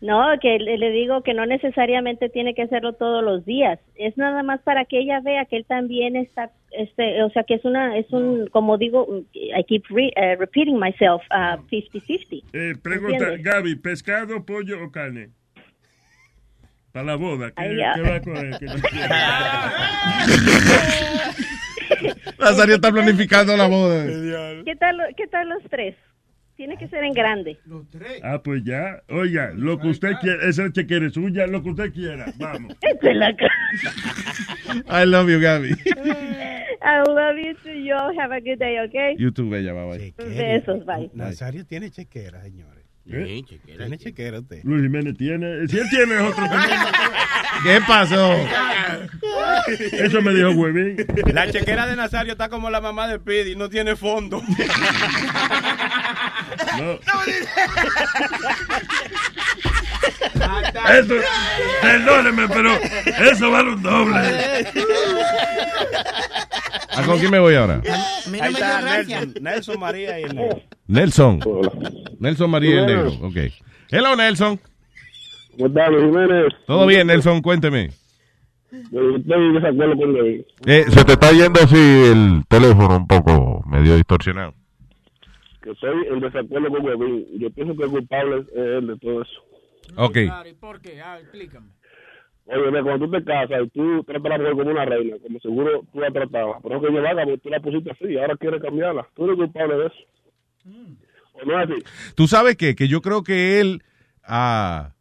No, 0.00 0.26
que 0.40 0.58
le, 0.60 0.90
digo 0.90 1.22
que 1.22 1.34
no 1.34 1.44
necesariamente 1.44 2.28
tiene 2.28 2.54
que 2.54 2.62
hacerlo 2.62 2.92
todos 2.92 3.22
los 3.24 3.44
días. 3.44 3.80
Es 3.96 4.16
nada 4.16 4.44
más 4.44 4.60
para 4.60 4.84
que 4.84 5.00
ella 5.00 5.20
vea 5.20 5.44
que 5.46 5.56
él 5.56 5.64
también 5.66 6.14
está, 6.14 6.52
este, 6.70 7.20
o 7.24 7.30
sea, 7.30 7.42
que 7.42 7.54
es 7.54 7.64
una, 7.64 7.98
es 7.98 8.08
un, 8.12 8.46
como 8.48 8.78
digo, 8.78 9.08
I 9.34 9.64
keep 9.64 9.82
re- 9.90 10.12
eh, 10.14 10.36
repeating 10.36 10.78
myself, 10.78 11.20
uh, 11.32 11.58
50-50. 11.68 12.44
Eh, 12.52 12.74
pregunta, 12.80 13.16
¿Entiendes? 13.16 13.42
Gaby, 13.42 13.74
¿pescado, 13.76 14.44
pollo 14.46 14.84
o 14.84 14.92
carne? 14.92 15.30
Para 16.92 17.04
la 17.06 17.16
boda, 17.16 17.48
¿qué, 17.50 17.54
Ay, 17.62 17.76
ya. 17.76 17.94
qué 17.94 18.00
va 18.02 18.14
a 18.16 18.20
tú 18.22 18.30
quieres? 18.30 19.10
Nazario 22.38 22.76
está 22.76 22.92
planificando 22.92 23.56
la 23.56 23.66
boda. 23.66 24.04
¿Qué 24.64 24.76
tal, 24.76 25.00
qué 25.16 25.26
tal 25.26 25.48
los 25.48 25.62
tres? 25.68 25.96
Tiene 26.58 26.76
que 26.76 26.88
ser 26.88 27.04
en 27.04 27.12
grande. 27.12 27.56
Ah, 28.24 28.42
pues 28.42 28.64
ya. 28.64 29.00
Oiga, 29.10 29.52
lo 29.54 29.78
que 29.78 29.86
usted 29.90 30.14
quiera, 30.20 30.44
esa 30.48 30.70
chequera 30.72 31.06
es 31.06 31.12
suya, 31.14 31.46
lo 31.46 31.62
que 31.62 31.70
usted 31.70 31.92
quiera. 31.92 32.32
Vamos. 32.36 32.74
Esta 32.82 33.10
es 33.12 33.16
la 33.16 33.36
ca- 33.36 35.02
I 35.02 35.06
love 35.06 35.28
you, 35.30 35.38
Gaby. 35.40 35.68
I 35.70 37.02
love 37.06 37.36
you 37.38 37.54
too, 37.62 37.70
yo. 37.74 37.96
Have 38.20 38.32
a 38.34 38.40
good 38.40 38.58
day, 38.58 38.80
okay? 38.88 39.14
You 39.18 39.30
too, 39.30 39.48
bella, 39.48 39.72
bye 39.72 39.86
bye. 39.98 40.14
Besos, 40.18 40.84
bye. 40.84 41.08
Nazario 41.14 41.64
tiene 41.64 41.92
chequera, 41.92 42.42
¿Eh? 43.10 43.42
Tiene 43.64 43.98
chequera 43.98 44.40
usted. 44.40 44.60
Luis 44.64 44.82
Jiménez 44.82 45.16
tiene. 45.16 45.66
Si 45.68 45.78
él 45.78 45.86
tiene 45.90 46.16
es 46.16 46.20
otro. 46.20 46.44
¿Qué 47.62 47.80
pasó? 47.86 48.34
Eso 49.92 50.22
me 50.22 50.34
dijo 50.34 50.50
Huevín. 50.50 50.96
La 51.32 51.50
chequera 51.50 51.86
de 51.86 51.96
Nazario 51.96 52.32
está 52.32 52.48
como 52.48 52.70
la 52.70 52.80
mamá 52.80 53.08
de 53.08 53.18
Pidi, 53.18 53.56
no 53.56 53.68
tiene 53.68 53.96
fondo. 53.96 54.42
No. 56.78 56.98
Eso, 60.08 61.14
perdóneme, 61.82 62.48
pero 62.48 62.70
eso 63.30 63.50
vale 63.50 63.70
un 63.70 63.82
doble. 63.82 64.18
¿A 66.96 67.02
con 67.04 67.18
quién 67.18 67.30
me 67.30 67.38
voy 67.38 67.54
ahora? 67.54 67.80
Ahí 68.40 68.52
está 68.52 68.82
Nelson, 68.82 69.34
Nelson 69.40 69.80
María 69.80 70.20
y 70.20 70.22
el 70.24 70.34
negro. 70.34 70.62
Nelson. 70.86 71.40
Nelson 72.18 72.50
María 72.50 72.74
y 72.74 72.78
el 72.78 72.86
Negro. 72.86 73.12
Ok. 73.22 73.36
Hello, 73.90 74.16
Nelson. 74.16 74.58
¿Cómo 75.52 75.66
estás, 75.66 75.88
Jiménez? 75.90 76.52
Todo 76.66 76.86
bien, 76.86 77.06
Nelson, 77.06 77.40
cuénteme. 77.42 77.90
Estoy 78.70 79.24
en 79.26 79.54
desacuerdo 79.54 79.96
con 79.96 80.14
David. 80.14 80.40
Eh, 80.66 80.84
se 80.88 81.04
te 81.04 81.12
está 81.12 81.32
yendo 81.32 81.60
así 81.60 81.76
el 81.76 82.42
teléfono 82.48 82.96
un 82.96 83.06
poco 83.06 83.64
medio 83.66 83.96
distorsionado. 83.96 84.54
Que 85.62 85.70
estoy 85.70 86.06
en 86.10 86.20
desacuerdo 86.20 86.68
con 86.68 86.84
Webin. 86.84 87.26
Yo 87.38 87.50
pienso 87.50 87.76
que 87.76 87.84
el 87.84 87.90
culpable 87.90 88.40
es 88.40 88.46
él 88.54 88.86
de 88.88 88.96
todo 88.98 89.22
eso. 89.22 89.40
Ok. 89.96 90.12
Claro, 90.24 90.48
¿y 90.48 90.54
por 90.54 90.80
qué? 90.80 91.00
Ah, 91.00 91.18
explícame. 91.20 91.68
Oye, 92.46 92.82
cuando 92.82 93.06
tú 93.06 93.10
te 93.12 93.24
casas 93.24 93.60
y 93.64 93.68
tú 93.70 94.02
tratas 94.04 94.24
a 94.24 94.28
la 94.30 94.38
mujer 94.38 94.52
como 94.54 94.70
una 94.70 94.84
reina, 94.86 95.16
como 95.22 95.38
seguro 95.40 95.82
tú 95.92 96.00
la 96.00 96.10
tratabas, 96.10 96.60
pero 96.62 96.80
que 96.80 96.88
llevaba 96.88 97.24
porque 97.24 97.38
tú 97.42 97.48
la 97.50 97.60
pusiste 97.60 97.90
así 97.90 98.04
y 98.06 98.16
ahora 98.18 98.36
quieres 98.38 98.62
cambiarla. 98.62 99.06
Tú 99.14 99.24
eres 99.26 99.36
culpable 99.36 99.76
de 99.76 99.86
eso. 99.86 99.96
¿O 101.34 101.44
no 101.44 101.60
es 101.60 101.70
así? 101.70 101.82
¿Tú 102.14 102.26
sabes 102.26 102.56
qué? 102.56 102.74
Que 102.74 102.88
yo 102.88 103.00
creo 103.02 103.22
que 103.22 103.60
él 103.60 103.82
ah, 104.24 104.94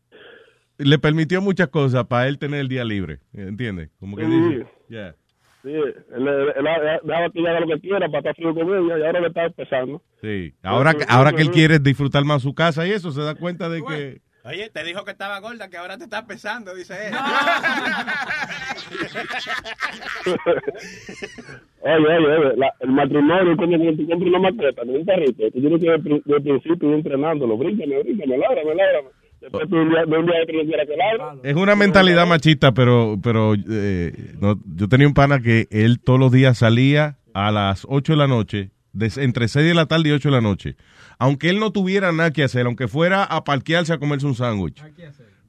le 0.78 1.00
permitió 1.00 1.42
muchas 1.42 1.70
cosas 1.70 2.06
para 2.08 2.28
él 2.28 2.38
tener 2.38 2.60
el 2.60 2.68
día 2.68 2.84
libre. 2.84 3.20
¿Entiendes? 3.34 3.90
Como 4.00 4.18
que 4.18 4.26
Sí. 4.26 4.30
dice. 4.32 4.68
Yeah. 4.90 5.16
Sí, 5.64 5.70
él, 5.74 5.96
él, 6.16 6.28
él, 6.28 6.48
él 6.58 6.66
dejaba 7.04 7.30
que 7.32 7.48
haga 7.48 7.60
lo 7.62 7.68
que 7.68 7.80
quiera 7.80 8.08
para 8.08 8.20
estar 8.20 8.36
frío 8.36 8.54
con 8.54 8.68
ella 8.70 9.00
y 9.00 9.04
ahora 9.04 9.22
le 9.22 9.28
está 9.28 9.46
empezando. 9.46 10.02
Sí. 10.22 10.54
Ahora, 10.64 10.94
que- 10.94 11.06
ahora 11.08 11.32
que 11.32 11.42
él 11.42 11.52
quiere 11.52 11.80
disfrutar 11.80 12.24
más 12.26 12.42
su 12.42 12.54
casa 12.54 12.86
y 12.86 12.92
eso, 12.92 13.12
se 13.12 13.22
da 13.22 13.36
cuenta 13.36 13.70
de 13.70 13.82
que... 13.84 14.22
Oye, 14.48 14.70
te 14.70 14.84
dijo 14.84 15.04
que 15.04 15.12
estaba 15.12 15.40
gorda, 15.40 15.70
que 15.70 15.78
ahora 15.78 15.98
te 15.98 16.06
está 16.06 16.26
pesando, 16.26 16.74
dice 16.74 16.94
él. 17.08 17.14
Oye, 21.82 21.96
oye, 21.96 22.28
oye, 22.28 22.58
la- 22.58 22.74
el 22.80 22.92
matrimonio 22.92 23.52
es 23.52 23.58
como 23.58 23.78
cuando 23.78 23.96
tú 23.96 24.08
compras 24.08 24.30
una 24.30 24.40
maqueta, 24.40 24.82
un 24.84 25.06
perrito, 25.06 25.44
tú 25.52 25.60
tienes 25.62 25.80
que 25.82 25.90
de, 25.92 26.00
pri- 26.00 26.22
de 26.26 26.42
principio 26.42 26.90
ir 26.90 26.96
entrenándolo, 26.96 27.58
bríncame, 27.58 28.00
bríncame, 28.04 28.38
lábrame, 28.38 28.76
lábrame. 28.76 29.10
Después 29.40 29.70
tú 29.70 29.76
un 29.78 29.90
día, 29.90 30.04
de 30.06 30.18
un 30.18 30.26
día 30.26 30.36
otro 30.42 30.56
que 30.88 30.98
ladre. 30.98 31.50
Es 31.50 31.56
una 31.56 31.76
mentalidad 31.76 32.26
machista, 32.26 32.74
pero, 32.74 33.18
pero 33.22 33.54
eh, 33.54 34.12
no, 34.40 34.60
yo 34.76 34.88
tenía 34.90 35.08
un 35.08 35.14
pana 35.14 35.40
que 35.42 35.68
él 35.70 36.00
todos 36.04 36.20
los 36.20 36.32
días 36.32 36.58
salía 36.58 37.18
a 37.34 37.52
las 37.52 37.86
8 37.88 38.14
de 38.14 38.18
la 38.18 38.28
noche, 38.28 38.72
entre 39.18 39.48
6 39.48 39.66
de 39.66 39.74
la 39.74 39.86
tarde 39.86 40.10
y 40.10 40.12
8 40.12 40.30
de 40.30 40.36
la 40.36 40.42
noche. 40.42 40.76
Aunque 41.20 41.50
él 41.50 41.60
no 41.60 41.72
tuviera 41.72 42.12
nada 42.12 42.32
que 42.32 42.44
hacer, 42.44 42.66
aunque 42.66 42.88
fuera 42.88 43.24
a 43.24 43.44
parquearse 43.44 43.94
a 43.94 43.98
comerse 43.98 44.26
un 44.26 44.36
sándwich. 44.36 44.84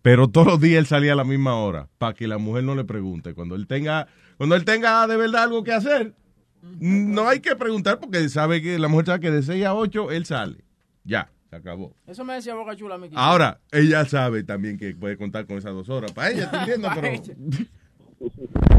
Pero 0.02 0.28
todos 0.28 0.46
los 0.46 0.60
días 0.60 0.78
él 0.78 0.86
salía 0.86 1.12
a 1.12 1.16
la 1.16 1.24
misma 1.24 1.56
hora, 1.56 1.88
para 1.98 2.14
que 2.14 2.26
la 2.28 2.38
mujer 2.38 2.64
no 2.64 2.74
le 2.74 2.84
pregunte. 2.84 3.34
Cuando 3.34 3.56
él 3.56 3.66
tenga, 3.66 4.06
cuando 4.36 4.54
él 4.54 4.64
tenga 4.64 5.06
de 5.06 5.16
verdad 5.16 5.42
algo 5.44 5.64
que 5.64 5.72
hacer, 5.72 6.14
no 6.62 7.28
hay 7.28 7.40
que 7.40 7.56
preguntar 7.56 7.98
porque 7.98 8.28
sabe 8.28 8.62
que 8.62 8.78
la 8.78 8.88
mujer 8.88 9.06
sabe 9.06 9.20
que 9.20 9.30
de 9.30 9.42
6 9.42 9.64
a 9.64 9.74
8 9.74 10.10
él 10.12 10.24
sale. 10.24 10.64
Ya, 11.04 11.30
se 11.50 11.56
acabó. 11.56 11.94
Eso 12.06 12.24
me 12.24 12.34
decía 12.34 12.54
Boca 12.54 12.76
Chula 12.76 12.98
mí. 12.98 13.08
Ahora, 13.14 13.60
ella 13.72 14.04
sabe 14.04 14.44
también 14.44 14.78
que 14.78 14.94
puede 14.94 15.16
contar 15.16 15.46
con 15.46 15.58
esas 15.58 15.72
dos 15.72 15.88
horas. 15.88 16.12
Para 16.12 16.30
ella. 16.30 16.50
Para 16.82 17.02
Pero 17.02 17.18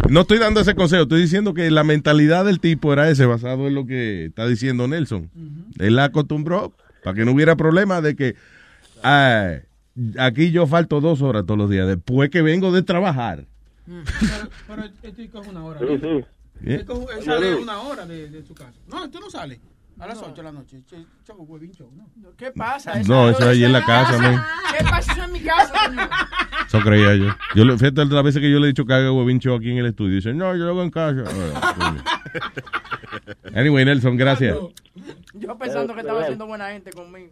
no 0.10 0.22
estoy 0.22 0.38
dando 0.40 0.60
ese 0.60 0.76
consejo, 0.76 1.04
estoy 1.04 1.22
diciendo 1.22 1.54
que 1.54 1.70
la 1.72 1.84
mentalidad 1.84 2.46
del 2.46 2.60
tipo 2.60 2.92
era 2.94 3.10
ese, 3.10 3.26
basado 3.26 3.68
en 3.68 3.76
lo 3.76 3.86
que 3.86 4.26
está 4.26 4.48
diciendo 4.48 4.88
Nelson. 4.88 5.30
Él 5.78 5.96
la 5.96 6.06
acostumbró 6.06 6.74
para 7.04 7.16
que 7.16 7.26
no 7.26 7.32
hubiera 7.32 7.56
problema 7.56 8.02
de 8.02 8.16
que 8.16 8.36
ah, 9.04 9.56
aquí 10.18 10.52
yo 10.52 10.68
falto 10.68 11.02
dos 11.02 11.22
horas 11.22 11.46
todos 11.46 11.58
los 11.58 11.70
días, 11.70 11.88
después 11.88 12.30
que 12.30 12.42
vengo 12.42 12.72
de 12.72 12.84
trabajar. 12.84 13.46
Pero, 13.86 14.50
pero 14.68 14.84
este 15.04 15.30
coge 15.30 15.50
una 15.50 15.66
hora. 15.66 15.80
Sí, 15.80 16.00
sí. 16.00 16.26
Él 16.66 16.86
sale 17.24 17.56
una 17.56 17.80
hora 17.82 18.06
de, 18.06 18.30
de 18.30 18.44
su 18.44 18.54
casa. 18.54 18.74
No, 18.88 19.10
tú 19.10 19.20
no 19.20 19.30
sales. 19.30 19.60
A 20.00 20.08
las 20.08 20.18
8 20.22 20.34
de 20.34 20.44
la 20.44 20.52
noche. 20.52 20.82
Huevín 21.38 21.72
show, 21.74 21.92
¿no? 21.96 22.08
¿Qué 22.38 22.52
pasa? 22.52 22.94
No, 23.04 23.30
eso 23.30 23.48
ahí 23.50 23.64
en 23.64 23.74
la 23.74 23.84
casa, 23.86 24.18
man. 24.18 24.42
¿Qué 24.78 24.84
pasa 24.86 25.12
Eso 25.14 25.24
en 25.24 25.32
mi 25.34 25.40
casa, 25.42 25.74
señor? 25.90 26.10
Eso 26.68 26.80
creía 26.82 27.16
yo. 27.16 27.36
yo 27.56 27.66
le- 27.66 27.78
fíjate 27.78 28.06
las 28.06 28.24
veces 28.24 28.42
que 28.42 28.50
yo 28.52 28.60
le 28.60 28.66
he 28.66 28.68
dicho 28.70 28.86
que 28.86 28.94
haga 28.94 29.12
huevín 29.12 29.40
show 29.40 29.56
aquí 29.58 29.72
en 29.72 29.78
el 29.80 29.88
estudio. 29.88 30.16
Dice, 30.16 30.34
no, 30.34 30.56
yo 30.56 30.64
lo 30.64 30.70
hago 30.72 30.84
en 30.84 30.90
casa. 30.92 31.24
Anyway, 33.56 33.84
Nelson, 33.86 34.16
gracias. 34.16 34.56
Yo 35.34 35.58
pensando 35.58 35.94
que 35.94 36.02
estaba 36.02 36.26
siendo 36.26 36.46
buena 36.46 36.70
gente 36.70 36.92
conmigo. 36.92 37.30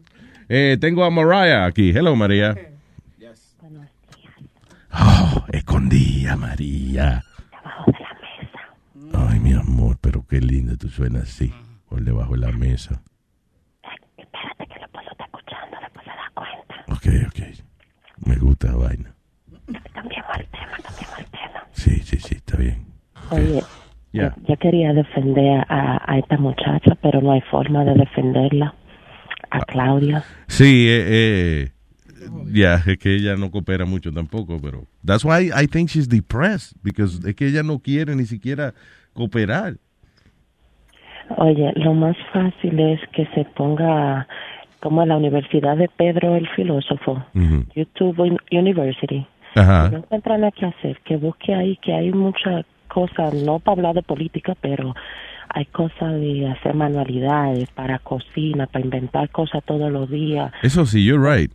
Eh, 0.49 0.77
tengo 0.79 1.03
a 1.03 1.09
Mariah 1.09 1.65
aquí. 1.65 1.89
Hello, 1.91 2.15
María. 2.15 2.55
Oh, 4.91 5.45
escondida, 5.51 6.35
María. 6.35 7.23
Ay, 9.13 9.39
mi 9.39 9.53
amor, 9.53 9.97
pero 10.01 10.25
qué 10.27 10.39
lindo 10.41 10.75
tú 10.77 10.89
suenas 10.89 11.23
así, 11.23 11.53
por 11.89 12.01
debajo 12.03 12.33
de 12.33 12.39
la 12.39 12.51
mesa. 12.51 13.01
Ok, 16.89 17.07
ok. 17.27 17.39
Me 18.25 18.35
gusta 18.37 18.67
la 18.71 18.75
vaina. 18.77 19.15
Sí, 21.73 21.99
sí, 22.03 22.17
sí, 22.19 22.35
está 22.35 22.57
bien. 22.57 22.85
Oye, 23.31 23.61
Ya. 24.13 24.35
yo 24.47 24.55
quería 24.57 24.93
defender 24.93 25.63
a, 25.69 26.01
a 26.11 26.17
esta 26.17 26.37
muchacha, 26.37 26.95
pero 27.01 27.21
no 27.21 27.31
hay 27.33 27.41
forma 27.41 27.83
de 27.83 27.93
defenderla. 27.95 28.73
A 29.49 29.59
Claudia. 29.65 30.23
Sí, 30.47 30.87
eh, 30.89 31.05
eh, 31.07 31.71
ya, 32.51 32.81
es 32.85 32.97
que 32.97 33.15
ella 33.15 33.35
no 33.37 33.49
coopera 33.49 33.85
mucho 33.85 34.11
tampoco, 34.11 34.59
pero 34.59 34.85
that's 35.05 35.23
why 35.23 35.51
I 35.55 35.67
think 35.67 35.89
she's 35.89 36.09
depressed, 36.09 36.73
because 36.83 37.19
es 37.25 37.35
que 37.35 37.47
ella 37.47 37.63
no 37.63 37.79
quiere 37.79 38.13
ni 38.15 38.25
siquiera 38.25 38.73
cooperar. 39.13 39.77
Oye, 41.37 41.71
lo 41.75 41.93
más 41.93 42.15
fácil 42.31 42.79
es 42.79 42.99
que 43.11 43.25
se 43.35 43.43
ponga 43.45 44.27
como 44.79 45.01
en 45.03 45.09
la 45.09 45.17
Universidad 45.17 45.75
de 45.75 45.89
Pedro 45.89 46.35
el 46.35 46.47
filósofo. 46.49 47.23
YouTube 47.75 48.19
Un- 48.19 48.39
University. 48.51 49.25
Ajá. 49.55 49.87
Si 49.87 49.91
no 49.93 49.97
encuentra 49.99 50.37
nada 50.37 50.51
que 50.51 50.65
hacer, 50.65 50.99
que 51.03 51.17
busque 51.17 51.53
ahí, 51.53 51.77
que 51.77 51.93
hay 51.93 52.11
muchas 52.11 52.65
cosas, 52.87 53.33
no 53.33 53.59
para 53.59 53.73
hablar 53.77 53.95
de 53.95 54.03
política, 54.03 54.55
pero 54.61 54.95
hay 55.49 55.65
cosas 55.65 56.13
de 56.13 56.47
hacer 56.47 56.73
manualidades 56.75 57.69
para 57.71 57.99
cocina, 57.99 58.67
para 58.67 58.85
inventar 58.85 59.29
cosas 59.29 59.63
todos 59.65 59.91
los 59.91 60.09
días. 60.09 60.51
Eso 60.61 60.85
sí, 60.85 61.03
you're 61.05 61.19
right. 61.19 61.51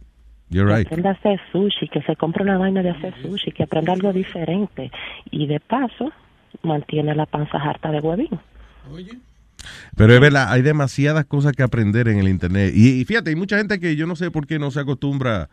You're 0.51 0.69
que 0.71 0.77
right. 0.79 0.87
aprenda 0.87 1.11
a 1.11 1.13
hacer 1.13 1.41
sushi, 1.53 1.89
que 1.89 2.03
se 2.03 2.15
compre 2.17 2.43
una 2.43 2.59
vaina 2.59 2.83
de 2.83 2.91
hacer 2.91 3.15
sushi, 3.23 3.53
que 3.53 3.63
aprenda 3.63 3.93
algo 3.95 4.13
diferente. 4.13 4.91
Y 5.31 5.47
de 5.47 5.61
paso, 5.61 6.13
mantiene 6.63 7.15
la 7.15 7.25
panza 7.27 7.57
harta 7.59 7.91
de 7.91 8.01
huevín. 8.01 8.29
Pero 9.97 10.15
es 10.15 10.21
verdad, 10.21 10.51
hay 10.51 10.63
demasiadas 10.63 11.25
cosas 11.27 11.53
que 11.53 11.63
aprender 11.63 12.09
en 12.09 12.19
el 12.19 12.29
internet. 12.29 12.73
Y, 12.75 13.01
y 13.01 13.05
fíjate, 13.05 13.31
hay 13.31 13.37
mucha 13.37 13.59
gente 13.59 13.81
que 13.81 13.97
yo 13.97 14.07
no 14.07 14.17
sé 14.17 14.31
por 14.31 14.47
qué 14.47 14.59
no 14.59 14.71
se 14.71 14.81
acostumbra 14.81 15.49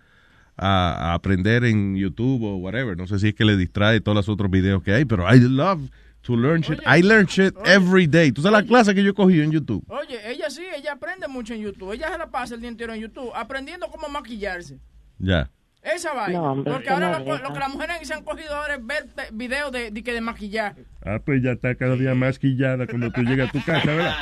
a, 0.58 1.12
a 1.12 1.14
aprender 1.14 1.64
en 1.64 1.96
YouTube 1.96 2.44
o 2.44 2.58
whatever. 2.58 2.98
No 2.98 3.08
sé 3.08 3.20
si 3.20 3.30
es 3.30 3.36
que 3.36 3.46
le 3.46 3.58
distrae 3.58 4.02
todos 4.02 4.16
los 4.16 4.30
otros 4.30 4.52
videos 4.52 4.84
que 4.84 4.94
hay, 4.94 5.06
pero 5.06 5.26
I 5.34 5.40
love 5.40 5.90
to 6.22 6.36
learn 6.36 6.62
shit. 6.62 6.80
I 6.86 7.02
learn 7.02 7.26
shit 7.26 7.56
every 7.66 8.08
day. 8.08 8.32
Tú 8.32 8.42
sabes 8.42 8.62
la 8.62 8.68
clase 8.68 8.94
que 8.94 9.04
yo 9.04 9.12
he 9.12 9.14
cogido 9.14 9.44
en 9.44 9.52
YouTube. 9.52 9.84
Oye, 9.88 10.20
ella 10.32 10.50
sí, 10.50 10.64
ella 10.76 10.94
aprende 10.94 11.28
mucho 11.28 11.54
en 11.54 11.62
YouTube. 11.62 11.94
Ella 11.94 12.12
se 12.12 12.18
la 12.18 12.28
pasa 12.30 12.56
el 12.56 12.62
día 12.62 12.70
entero 12.70 12.94
en 12.94 13.02
YouTube 13.02 13.32
aprendiendo 13.36 13.88
cómo 13.88 14.10
maquillarse. 14.10 14.80
Ya. 15.18 15.50
Esa 15.82 16.14
vaina. 16.14 16.40
No, 16.40 16.52
hombre, 16.52 16.74
Porque 16.74 16.90
ahora 16.90 17.20
lo, 17.20 17.54
que 17.54 17.60
las 17.60 17.70
mujeres 17.70 18.08
se 18.08 18.14
han 18.14 18.24
cogido 18.24 18.54
ahora 18.56 18.76
es 18.76 18.86
ver 18.86 19.06
videos 19.32 19.72
de, 19.72 19.92
de, 19.92 20.04
que 20.04 20.14
de 20.14 20.22
maquillaje. 20.22 20.84
Ah, 21.06 21.20
pues 21.24 21.42
ya 21.42 21.52
está 21.52 21.74
cada 21.76 21.96
día 21.96 22.14
más 22.16 22.38
quillada 22.38 22.86
cuando 22.86 23.12
tú 23.12 23.22
llegas 23.22 23.50
a 23.50 23.52
tu 23.54 23.64
casa, 23.64 23.86
¿verdad? 23.86 24.16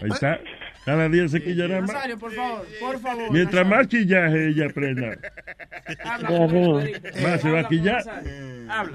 Ahí 0.00 0.08
está. 0.10 0.40
Cada 0.84 1.08
día 1.08 1.28
se 1.28 1.42
quillará 1.42 1.80
más. 1.80 1.92
Nazario, 1.92 2.18
por 2.18 2.32
favor, 2.32 2.66
por 2.80 2.98
favor. 3.00 3.30
Mientras 3.30 3.64
Nazario. 3.66 3.76
más 3.76 3.86
quillaje 3.86 4.48
ella 4.48 4.66
aprenda, 4.66 5.18
más 7.22 7.40
se 7.40 7.50
va 7.50 7.60
a 7.60 7.68
quillar. 7.68 8.02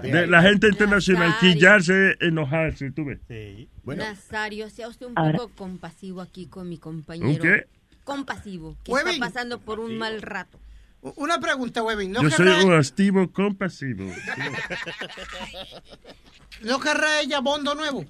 De 0.02 0.28
la 0.28 0.41
gente 0.41 0.68
internacional, 0.68 1.30
Nazario. 1.30 1.54
quillarse 1.54 2.12
es 2.12 2.18
enojarse, 2.22 2.91
tú 2.91 3.06
ves. 3.06 3.20
Nazario, 3.86 4.70
sea 4.70 4.88
usted 4.88 5.06
un 5.08 5.14
Ahora- 5.16 5.38
poco 5.38 5.52
compasivo 5.56 6.22
aquí 6.22 6.48
con 6.48 6.68
mi 6.68 6.78
compañero. 6.78 7.30
¿Un 7.30 7.38
qué? 7.38 7.68
Compasivo, 8.04 8.76
que 8.84 8.91
está 8.91 9.12
pasando 9.20 9.60
por 9.60 9.80
un 9.80 9.98
mal 9.98 10.22
rato. 10.22 10.60
Una 11.18 11.39
pregunta, 11.39 11.84
Webin. 11.84 12.12
¿No 12.12 12.24
Yo 12.24 12.32
soy 12.32 12.47
un 12.47 12.74
activo 12.74 13.32
compasivo. 13.32 14.12
¿no 16.62 16.80
querrá 16.80 17.22
ella 17.22 17.39
bondo 17.41 17.76
nuevo? 17.76 18.06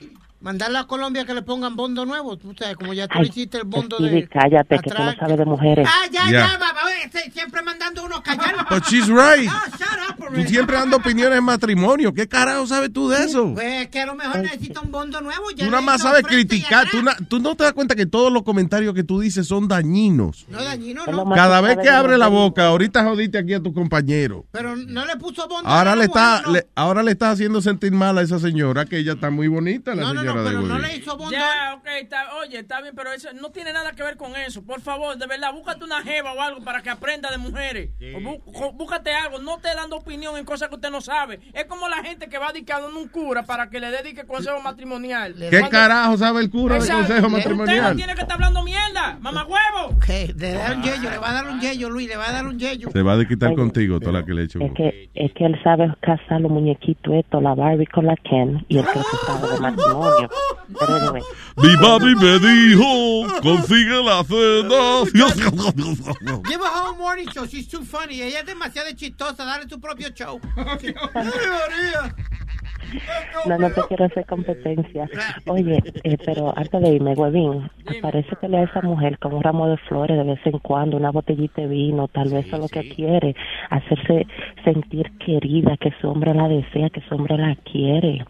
Mandarla 0.45 0.81
a 0.81 0.85
Colombia 0.87 1.25
que 1.25 1.33
le 1.33 1.41
pongan 1.41 1.75
bondo 1.75 2.05
nuevo. 2.05 2.37
Tú 2.37 2.53
sabes, 2.55 2.75
como 2.77 2.93
ya 2.93 3.07
tú 3.07 3.17
Ay, 3.17 3.29
hiciste 3.29 3.57
el 3.57 3.63
bondo 3.63 3.97
Speedy, 3.97 4.21
de... 4.21 4.27
cállate, 4.27 4.77
que 4.77 4.91
tú 4.91 4.95
no 5.03 5.15
sabes 5.15 5.37
de 5.39 5.45
mujeres. 5.45 5.87
Ah, 5.91 6.05
ya, 6.11 6.21
Ya. 6.29 6.31
ya, 6.31 7.09
se- 7.11 7.31
siempre 7.31 7.63
mandando 7.63 8.05
uno 8.05 8.17
a 8.17 8.21
callar. 8.21 8.55
But 8.69 8.83
she's 8.85 9.07
right. 9.07 9.47
No, 9.49 9.53
shut 9.75 10.19
up, 10.19 10.35
Tú 10.35 10.43
siempre 10.43 10.77
dando 10.77 10.97
opiniones 10.97 11.39
en 11.39 11.43
matrimonio. 11.43 12.13
¿Qué 12.13 12.27
carajo 12.27 12.67
sabes 12.67 12.93
tú 12.93 13.09
de 13.09 13.23
eso? 13.25 13.53
Pues 13.55 13.87
que 13.87 14.01
a 14.01 14.05
lo 14.05 14.13
mejor 14.13 14.37
necesita 14.41 14.81
un 14.81 14.91
bondo 14.91 15.19
nuevo. 15.19 15.49
Ya 15.55 15.65
Tú 15.65 15.71
nada 15.71 15.81
más 15.81 16.01
sabes 16.03 16.21
criticar. 16.23 16.87
Tú, 16.91 17.01
na- 17.01 17.17
tú 17.27 17.39
no 17.39 17.55
te 17.55 17.63
das 17.63 17.73
cuenta 17.73 17.95
que 17.95 18.05
todos 18.05 18.31
los 18.31 18.43
comentarios 18.43 18.93
que 18.93 19.03
tú 19.03 19.19
dices 19.19 19.47
son 19.47 19.67
dañinos. 19.67 20.45
No, 20.49 20.63
dañino, 20.63 21.01
Es 21.07 21.11
lo 21.13 21.25
no. 21.25 21.31
Cada 21.35 21.59
vez 21.61 21.77
que 21.81 21.89
abre 21.89 22.19
la 22.19 22.27
boca, 22.27 22.67
ahorita 22.67 23.03
jodiste 23.03 23.39
aquí 23.39 23.55
a 23.55 23.63
tu 23.63 23.73
compañero. 23.73 24.45
Pero 24.51 24.75
no 24.75 25.05
le 25.07 25.15
puso 25.17 25.47
bondo. 25.47 25.67
Ahora 25.67 25.91
la 25.91 25.95
le 25.95 26.03
está, 26.05 26.41
no. 26.45 26.51
le- 26.51 26.67
ahora 26.75 27.01
le 27.01 27.11
está 27.11 27.31
haciendo 27.31 27.61
sentir 27.63 27.91
mal 27.93 28.15
a 28.19 28.21
esa 28.21 28.37
señora, 28.37 28.85
que 28.85 28.99
ella 28.99 29.13
está 29.13 29.31
muy 29.31 29.47
bonita, 29.47 29.95
la 29.95 30.03
No, 30.03 30.13
no, 30.13 30.19
señora 30.21 30.34
de 30.43 30.49
pero 30.49 30.61
no 30.61 30.79
le 30.79 30.95
hizo 30.97 31.17
bondo. 31.17 31.31
Ya, 31.31 31.75
ok, 31.77 31.87
está, 32.01 32.35
oye, 32.37 32.59
está 32.59 32.81
bien, 32.81 32.93
pero 32.95 33.11
eso 33.11 33.29
no 33.33 33.49
tiene 33.51 33.73
nada 33.73 33.91
que 33.93 34.03
ver 34.03 34.17
con 34.17 34.35
eso. 34.35 34.63
Por 34.63 34.81
favor, 34.81 35.17
de 35.17 35.27
verdad, 35.27 35.53
búscate 35.53 35.83
una 35.83 36.01
jeva 36.01 36.33
o 36.33 36.41
algo 36.41 36.63
para 36.63 36.81
que 36.81 36.89
aprenda 36.89 37.29
de 37.31 37.37
mujeres. 37.37 37.89
O 38.15 38.19
bú- 38.19 38.41
jo- 38.45 38.71
búscate 38.73 39.13
algo, 39.13 39.39
no 39.39 39.57
te 39.59 39.73
dando 39.75 39.97
opinión 39.97 40.37
en 40.37 40.45
cosas 40.45 40.69
que 40.69 40.75
usted 40.75 40.89
no 40.91 41.01
sabe. 41.01 41.39
Es 41.53 41.65
como 41.65 41.87
la 41.87 41.97
gente 42.03 42.27
que 42.27 42.37
va 42.37 42.51
dedicando 42.51 42.87
un 42.87 43.07
cura 43.09 43.43
para 43.43 43.69
que 43.69 43.79
le 43.79 43.91
dedique 43.91 44.25
consejo 44.25 44.59
matrimonial. 44.61 45.35
¿Qué 45.37 45.49
Cuando- 45.49 45.69
carajo 45.69 46.17
sabe 46.17 46.41
el 46.41 46.49
cura 46.49 46.75
de 46.75 46.79
consejo 46.81 47.01
Usted 47.01 47.21
no 47.21 47.29
matrimonial? 47.29 47.95
tiene 47.95 48.13
que 48.15 48.21
estar 48.21 48.35
hablando 48.35 48.63
mierda, 48.63 49.17
mamá 49.21 49.45
huevo. 49.45 49.97
Que 50.05 50.33
le 50.37 50.53
da 50.53 50.71
un 50.73 50.83
yello, 50.83 51.09
le 51.09 51.17
va 51.17 51.29
a 51.29 51.33
dar 51.33 51.47
un 51.47 51.59
yello, 51.59 51.89
Luis, 51.89 52.07
le 52.07 52.17
va 52.17 52.29
a 52.29 52.31
dar 52.31 52.45
un 52.45 52.57
yello. 52.59 52.89
Se 52.91 53.01
va 53.01 53.13
a 53.19 53.25
quitar 53.27 53.53
contigo 53.55 53.99
toda 53.99 54.11
la 54.13 54.25
que 54.25 54.33
le 54.33 54.41
he 54.41 54.45
hecho. 54.45 54.59
Es 54.61 54.71
que, 54.73 55.09
es 55.13 55.31
que 55.33 55.45
él 55.45 55.59
sabe 55.63 55.93
casar 56.01 56.41
los 56.41 56.51
muñequitos 56.51 57.13
estos, 57.13 57.41
la 57.41 57.53
Barbie 57.55 57.85
con 57.87 58.05
la 58.05 58.15
Ken, 58.17 58.65
y 58.67 58.79
creo 58.81 58.93
que 58.93 59.17
sabe 59.25 59.53
de 59.53 59.59
matrimonio. 59.59 60.14
Pero 60.79 60.95
anyway, 60.95 61.21
Mi 61.57 61.77
papi 61.77 62.15
me 62.15 62.39
dijo, 62.39 63.41
consigue 63.41 64.03
la 64.03 64.23
cena. 64.23 65.05
Give 66.45 66.61
her 66.61 66.67
home 66.67 66.97
morning 66.97 67.27
show, 67.33 67.45
she's 67.45 67.67
too 67.67 67.83
funny. 67.83 68.21
Ella 68.21 68.39
es 68.39 68.45
demasiado 68.45 68.91
chistosa, 68.95 69.45
dale 69.45 69.65
tu 69.67 69.79
propio 69.79 70.09
show. 70.09 70.39
no, 73.45 73.57
no 73.57 73.71
te 73.71 73.81
quiero 73.87 74.05
hacer 74.05 74.25
competencia. 74.25 75.09
Oye, 75.47 75.81
eh, 76.03 76.17
pero 76.25 76.53
antes 76.57 76.81
de 76.81 76.95
irme, 76.95 77.13
huevín, 77.13 77.69
parece 78.01 78.35
que 78.39 78.47
le 78.47 78.57
a 78.57 78.63
esa 78.63 78.81
mujer 78.81 79.17
con 79.19 79.33
un 79.33 79.43
ramo 79.43 79.67
de 79.67 79.77
flores 79.77 80.17
de 80.17 80.23
vez 80.23 80.39
en 80.45 80.59
cuando, 80.59 80.97
una 80.97 81.11
botellita 81.11 81.61
de 81.61 81.67
vino, 81.67 82.07
tal 82.07 82.29
vez 82.29 82.47
eso 82.47 82.57
es 82.57 82.61
lo 82.63 82.69
que 82.69 82.89
quiere, 82.89 83.35
hacerse 83.69 84.27
sentir 84.63 85.11
querida, 85.19 85.77
que 85.77 85.91
su 86.01 86.09
hombre 86.09 86.33
la 86.33 86.47
desea, 86.47 86.89
que 86.89 87.01
su 87.01 87.15
hombre 87.15 87.37
la 87.37 87.55
quiere. 87.55 88.25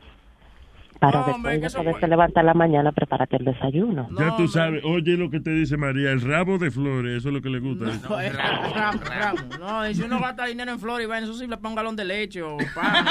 Para 0.99 1.23
después 1.23 1.61
de 1.61 1.69
poderse 1.69 2.07
levantar 2.07 2.45
la 2.45 2.53
mañana, 2.53 2.91
prepárate 2.91 3.35
el 3.37 3.45
desayuno. 3.45 4.07
Ya 4.17 4.35
tú 4.37 4.47
sabes, 4.47 4.83
oye 4.85 5.17
lo 5.17 5.29
que 5.29 5.39
te 5.39 5.51
dice 5.51 5.77
María, 5.77 6.11
el 6.11 6.21
rabo 6.21 6.57
de 6.57 6.71
flores, 6.71 7.17
eso 7.17 7.27
es 7.29 7.33
lo 7.35 7.41
que 7.41 7.49
le 7.49 7.59
gusta. 7.59 7.85
No, 8.09 8.19
es 8.19 8.35
ramo, 8.35 8.73
ramo, 8.73 8.99
ramo. 9.03 9.39
No, 9.59 9.87
y 9.89 9.93
si 9.93 10.01
uno 10.03 10.19
gasta 10.19 10.45
dinero 10.45 10.71
en 10.71 10.79
flores 10.79 11.09
va, 11.09 11.19
eso 11.19 11.33
sí 11.33 11.47
le 11.47 11.57
ponga 11.57 11.69
un 11.69 11.75
galón 11.75 11.95
de 11.95 12.05
leche 12.05 12.41
o 12.41 12.57
pan. 12.73 13.05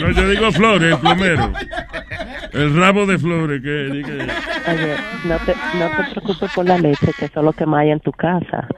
No, 0.00 0.10
yo 0.12 0.28
digo 0.28 0.52
flores, 0.52 0.92
el 0.94 0.98
plomero. 1.00 1.52
El 2.52 2.76
rabo 2.76 3.04
de 3.06 3.18
flores, 3.18 3.60
que, 3.62 4.02
que- 4.04 4.12
Oye, 4.70 4.96
no 5.24 5.36
te, 5.44 5.54
no 5.78 5.88
te 5.96 6.10
preocupes 6.12 6.52
por 6.54 6.64
la 6.66 6.78
leche, 6.78 7.12
que 7.18 7.24
eso 7.26 7.40
es 7.40 7.44
lo 7.44 7.52
que 7.52 7.66
más 7.66 7.80
hay 7.80 7.90
en 7.90 8.00
tu 8.00 8.12
casa. 8.12 8.68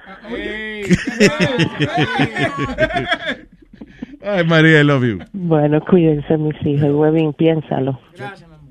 Ay, 4.25 4.45
María, 4.47 4.81
I 4.81 4.85
love 4.85 5.05
you. 5.05 5.19
Bueno, 5.33 5.81
cuídense, 5.89 6.37
mis 6.39 6.55
hijos. 6.67 6.91
Huevín, 6.93 7.33
piénsalo. 7.35 8.01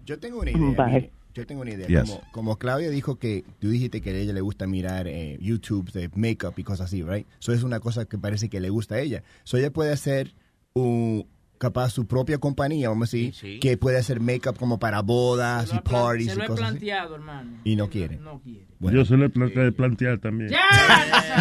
Yo 0.06 0.20
tengo 0.20 0.40
una 0.40 0.52
idea. 0.52 0.86
Bye. 0.86 1.12
yo 1.34 1.46
tengo 1.46 1.62
una 1.62 1.72
idea. 1.72 1.88
Yes. 1.88 2.10
Como, 2.10 2.22
como 2.32 2.56
Claudia 2.58 2.90
dijo 2.90 3.18
que 3.18 3.44
tú 3.60 3.70
dijiste 3.70 4.02
que 4.02 4.10
a 4.10 4.14
ella 4.14 4.34
le 4.34 4.42
gusta 4.42 4.68
mirar 4.68 5.08
eh, 5.08 5.38
YouTube 5.42 5.92
de 5.92 6.10
makeup 6.16 6.58
y 6.58 6.64
cosas 6.64 6.88
así, 6.88 7.04
right? 7.04 7.26
Eso 7.40 7.54
es 7.54 7.64
una 7.64 7.80
cosa 7.80 8.06
que 8.06 8.18
parece 8.18 8.50
que 8.50 8.60
le 8.60 8.70
gusta 8.70 8.96
a 8.96 9.00
ella. 9.00 9.24
So 9.44 9.58
ella 9.58 9.72
puede 9.72 9.92
hacer 9.94 10.34
un 10.74 11.26
capaz 11.60 11.92
su 11.92 12.06
propia 12.08 12.40
compañía, 12.40 12.90
vamos 12.90 13.14
a 13.14 13.18
decir, 13.18 13.60
que 13.62 13.78
puede 13.78 13.98
hacer 13.98 14.20
makeup 14.20 14.58
como 14.58 14.80
para 14.80 15.02
bodas 15.02 15.72
y 15.74 15.80
parties 15.80 16.28
Se 16.32 16.34
y 16.34 16.38
lo 16.40 16.44
he 16.44 16.48
cosas 16.48 16.66
así. 16.66 16.72
planteado, 16.80 17.16
hermano. 17.16 17.52
Y 17.64 17.76
no 17.78 17.90
quiere. 17.90 18.18
No 18.18 18.42
quiere. 18.42 18.66
Yo 18.82 19.06
se 19.06 19.16
lo 19.16 19.26
he 19.26 19.30
plante- 19.30 19.72
planteado 19.72 20.20
también. 20.20 20.50
Entonces 20.52 21.24
eso 21.24 21.34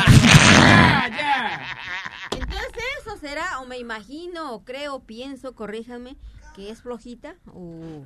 será, 3.23 3.61
o 3.61 3.67
me 3.67 3.79
imagino, 3.79 4.53
o 4.53 4.65
creo, 4.65 5.01
pienso, 5.01 5.55
corríjame, 5.55 6.17
que 6.55 6.69
es 6.71 6.83
flojita 6.83 7.37
o, 7.47 8.03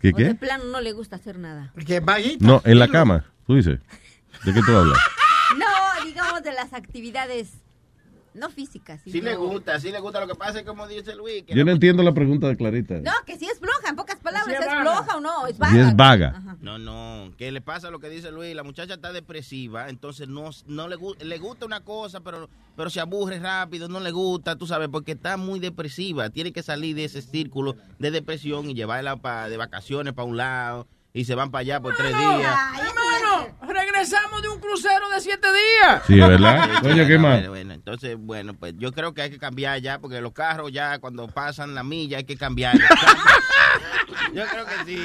¿Qué, 0.00 0.10
o 0.12 0.16
de 0.16 0.28
qué? 0.28 0.34
plano 0.34 0.64
no 0.64 0.80
le 0.82 0.92
gusta 0.92 1.16
hacer 1.16 1.38
nada. 1.38 1.70
Porque 1.72 2.00
vaguita. 2.00 2.44
No, 2.46 2.60
en 2.64 2.78
la 2.78 2.88
cama, 2.88 3.24
tú 3.46 3.54
dices. 3.54 3.80
¿De 4.44 4.52
qué 4.52 4.60
tú 4.60 4.76
hablas? 4.76 4.98
No, 5.58 6.04
digamos 6.04 6.44
de 6.44 6.52
las 6.52 6.72
actividades 6.74 7.54
no 8.34 8.48
físicas. 8.50 9.00
Sí 9.04 9.10
sino- 9.12 9.24
le 9.30 9.36
gusta, 9.36 9.78
sí 9.80 9.90
le 9.90 10.00
gusta. 10.00 10.20
Lo 10.20 10.26
que 10.28 10.34
pasa 10.34 10.60
es 10.60 10.64
como 10.66 10.86
dice 10.86 11.14
Luis. 11.14 11.42
Que 11.44 11.54
Yo 11.54 11.64
no 11.64 11.72
entiendo 11.72 12.02
la 12.02 12.12
pregunta 12.12 12.46
de 12.48 12.56
Clarita. 12.56 12.94
No, 13.00 13.12
que 13.26 13.36
si 13.38 13.46
es 13.46 13.58
floja, 13.58 13.88
en 13.88 13.96
pocas 13.96 14.16
palabras, 14.18 14.46
Sí 14.46 14.52
es 14.54 14.60
¿es 14.60 14.66
vaga. 14.66 14.82
floja 14.82 15.16
o 15.16 15.20
no? 15.20 15.46
Es 15.46 15.58
vaga. 15.58 15.88
es 15.88 15.96
vaga. 15.96 16.42
No, 16.60 16.78
no, 16.78 17.32
que 17.36 17.50
le 17.50 17.60
pasa 17.60 17.90
lo 17.90 17.98
que 18.00 18.08
dice 18.08 18.30
Luis, 18.30 18.54
la 18.54 18.62
muchacha 18.62 18.94
está 18.94 19.12
depresiva, 19.12 19.88
entonces 19.88 20.28
no, 20.28 20.50
no 20.66 20.88
le, 20.88 20.96
le 21.24 21.38
gusta 21.38 21.66
una 21.66 21.80
cosa, 21.80 22.20
pero, 22.20 22.48
pero 22.76 22.90
se 22.90 23.00
aburre 23.00 23.38
rápido, 23.38 23.88
no 23.88 23.98
le 24.00 24.10
gusta, 24.10 24.56
tú 24.56 24.66
sabes, 24.66 24.88
porque 24.90 25.12
está 25.12 25.36
muy 25.36 25.58
depresiva, 25.60 26.30
tiene 26.30 26.52
que 26.52 26.62
salir 26.62 26.94
de 26.96 27.04
ese 27.04 27.22
círculo 27.22 27.76
de 27.98 28.10
depresión 28.10 28.70
y 28.70 28.74
llevarla 28.74 29.16
pa- 29.16 29.48
de 29.48 29.56
vacaciones 29.56 30.12
para 30.12 30.26
un 30.28 30.36
lado 30.36 30.86
y 31.12 31.24
se 31.24 31.34
van 31.34 31.50
para 31.50 31.60
allá 31.62 31.80
por 31.80 31.96
tres 31.96 32.10
días. 32.16 32.56
Hermano, 32.78 33.56
regresamos 34.00 34.42
de 34.42 34.48
un 34.48 34.58
crucero 34.58 35.10
de 35.14 35.20
siete 35.20 35.46
días. 35.48 36.02
Sí, 36.06 36.18
¿verdad? 36.18 36.70
Coño, 36.82 37.06
¿qué 37.06 37.18
más? 37.18 37.34
Bueno, 37.34 37.50
bueno, 37.50 37.74
entonces, 37.74 38.16
bueno, 38.18 38.54
pues 38.54 38.74
yo 38.78 38.92
creo 38.92 39.12
que 39.12 39.22
hay 39.22 39.30
que 39.30 39.38
cambiar 39.38 39.78
ya, 39.80 39.98
porque 39.98 40.20
los 40.22 40.32
carros 40.32 40.72
ya 40.72 40.98
cuando 40.98 41.28
pasan 41.28 41.74
la 41.74 41.82
milla 41.82 42.18
hay 42.18 42.24
que 42.24 42.36
cambiar. 42.36 42.78
yo 44.34 44.42
creo 44.46 44.64
que 44.66 44.84
sí. 44.86 44.98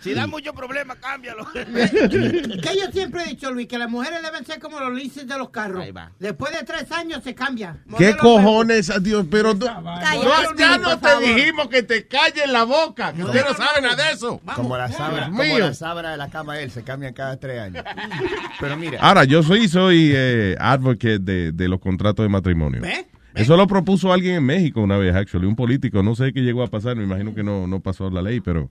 Si 0.00 0.14
da 0.14 0.26
mucho 0.26 0.52
problema, 0.52 0.96
cámbialo. 0.96 1.46
Que 1.52 2.76
yo 2.76 2.90
siempre 2.92 3.22
he 3.22 3.26
dicho, 3.28 3.50
Luis, 3.50 3.66
que 3.68 3.78
las 3.78 3.90
mujeres 3.90 4.22
deben 4.22 4.44
ser 4.44 4.58
como 4.60 4.80
los 4.80 4.92
leases 4.92 5.26
de 5.26 5.38
los 5.38 5.50
carros. 5.50 5.84
Después 6.18 6.52
de 6.52 6.64
tres 6.64 6.90
años 6.92 7.22
se 7.24 7.34
cambia. 7.34 7.76
¿Qué 7.98 8.16
cojones, 8.16 8.92
Dios? 9.02 9.26
Pero 9.30 9.54
tú- 9.56 9.66
No, 9.66 10.56
ya 10.56 10.78
no 10.78 10.98
te 10.98 11.08
favor. 11.08 11.24
dijimos 11.24 11.68
que 11.68 11.82
te 11.82 12.06
calles 12.06 12.48
la 12.50 12.64
boca, 12.64 13.12
que 13.12 13.24
usted 13.24 13.44
no 13.44 13.54
sabe 13.54 13.80
nada 13.80 14.04
de 14.04 14.12
eso. 14.12 14.40
Como 14.54 14.76
la 14.76 14.88
sábana, 14.90 15.26
como 15.26 15.42
mío. 15.42 15.58
la 15.58 15.74
sábana 15.74 16.10
de 16.12 16.16
la 16.16 16.28
cama 16.30 16.54
de 16.54 16.64
él, 16.64 16.70
se 16.70 16.82
cambian 16.82 17.12
cada 17.14 17.38
tres 17.38 17.60
años. 17.60 17.84
Pero 18.60 18.76
mira. 18.76 18.98
Ahora, 19.00 19.24
yo 19.24 19.42
soy, 19.42 19.68
soy 19.68 20.12
eh, 20.14 20.56
advocate 20.58 21.18
de, 21.18 21.52
de 21.52 21.68
los 21.68 21.80
contratos 21.80 22.24
de 22.24 22.28
matrimonio. 22.28 22.80
¿Ve? 22.82 23.06
Eso 23.34 23.56
lo 23.56 23.66
propuso 23.66 24.12
alguien 24.12 24.34
en 24.36 24.44
México 24.44 24.80
una 24.82 24.96
vez, 24.98 25.14
actually, 25.14 25.46
un 25.46 25.56
político. 25.56 26.02
No 26.02 26.14
sé 26.14 26.32
qué 26.32 26.40
llegó 26.42 26.62
a 26.62 26.66
pasar, 26.68 26.96
me 26.96 27.04
imagino 27.04 27.34
que 27.34 27.42
no, 27.42 27.66
no 27.66 27.80
pasó 27.80 28.10
la 28.10 28.20
ley, 28.22 28.40
pero 28.40 28.70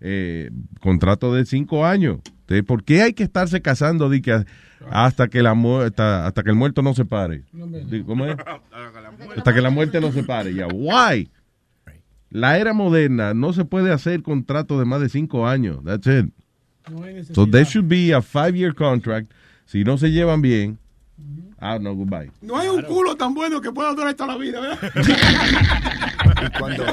eh, 0.00 0.50
contrato 0.80 1.34
de 1.34 1.44
cinco 1.44 1.84
años. 1.84 2.18
De, 2.46 2.62
¿Por 2.62 2.84
qué 2.84 3.02
hay 3.02 3.12
que 3.12 3.22
estarse 3.24 3.60
casando 3.60 4.08
di 4.08 4.22
que 4.22 4.44
hasta 4.90 5.28
que 5.28 5.42
la 5.42 5.52
mu- 5.54 5.80
hasta, 5.80 6.26
hasta 6.26 6.42
que 6.42 6.50
el 6.50 6.56
muerto 6.56 6.80
no 6.82 6.94
se 6.94 7.04
pare? 7.04 7.42
¿Cómo 8.06 8.24
es? 8.26 8.36
Hasta 9.36 9.52
que 9.52 9.60
la 9.60 9.70
muerte 9.70 10.00
no 10.00 10.10
se 10.12 10.22
pare. 10.22 10.54
Ya, 10.54 10.66
why? 10.68 11.30
La 12.30 12.58
era 12.58 12.72
moderna 12.74 13.34
no 13.34 13.52
se 13.52 13.64
puede 13.64 13.92
hacer 13.92 14.22
contrato 14.22 14.78
de 14.78 14.84
más 14.84 15.00
de 15.00 15.08
cinco 15.08 15.46
años. 15.46 15.82
That's 15.84 16.06
it. 16.06 16.26
No 16.90 17.02
hay 17.02 17.14
necesidad. 17.14 17.34
So 17.34 17.46
there 17.50 17.64
should 17.64 17.88
be 17.88 18.14
a 18.14 18.22
five-year 18.22 18.74
contract. 18.74 19.30
Si 19.66 19.84
no 19.84 19.98
se 19.98 20.10
llevan 20.10 20.40
bien, 20.40 20.78
ah, 21.60 21.78
no, 21.80 21.94
goodbye. 21.94 22.30
No 22.40 22.56
hay 22.58 22.68
un 22.68 22.82
culo 22.82 23.16
tan 23.16 23.34
bueno 23.34 23.60
que 23.60 23.70
pueda 23.72 23.92
durar 23.94 24.14
toda 24.14 24.32
la 24.34 24.38
vida, 24.38 24.60
¿verdad? 24.60 24.78
Y 26.54 26.58
cuando 26.58 26.84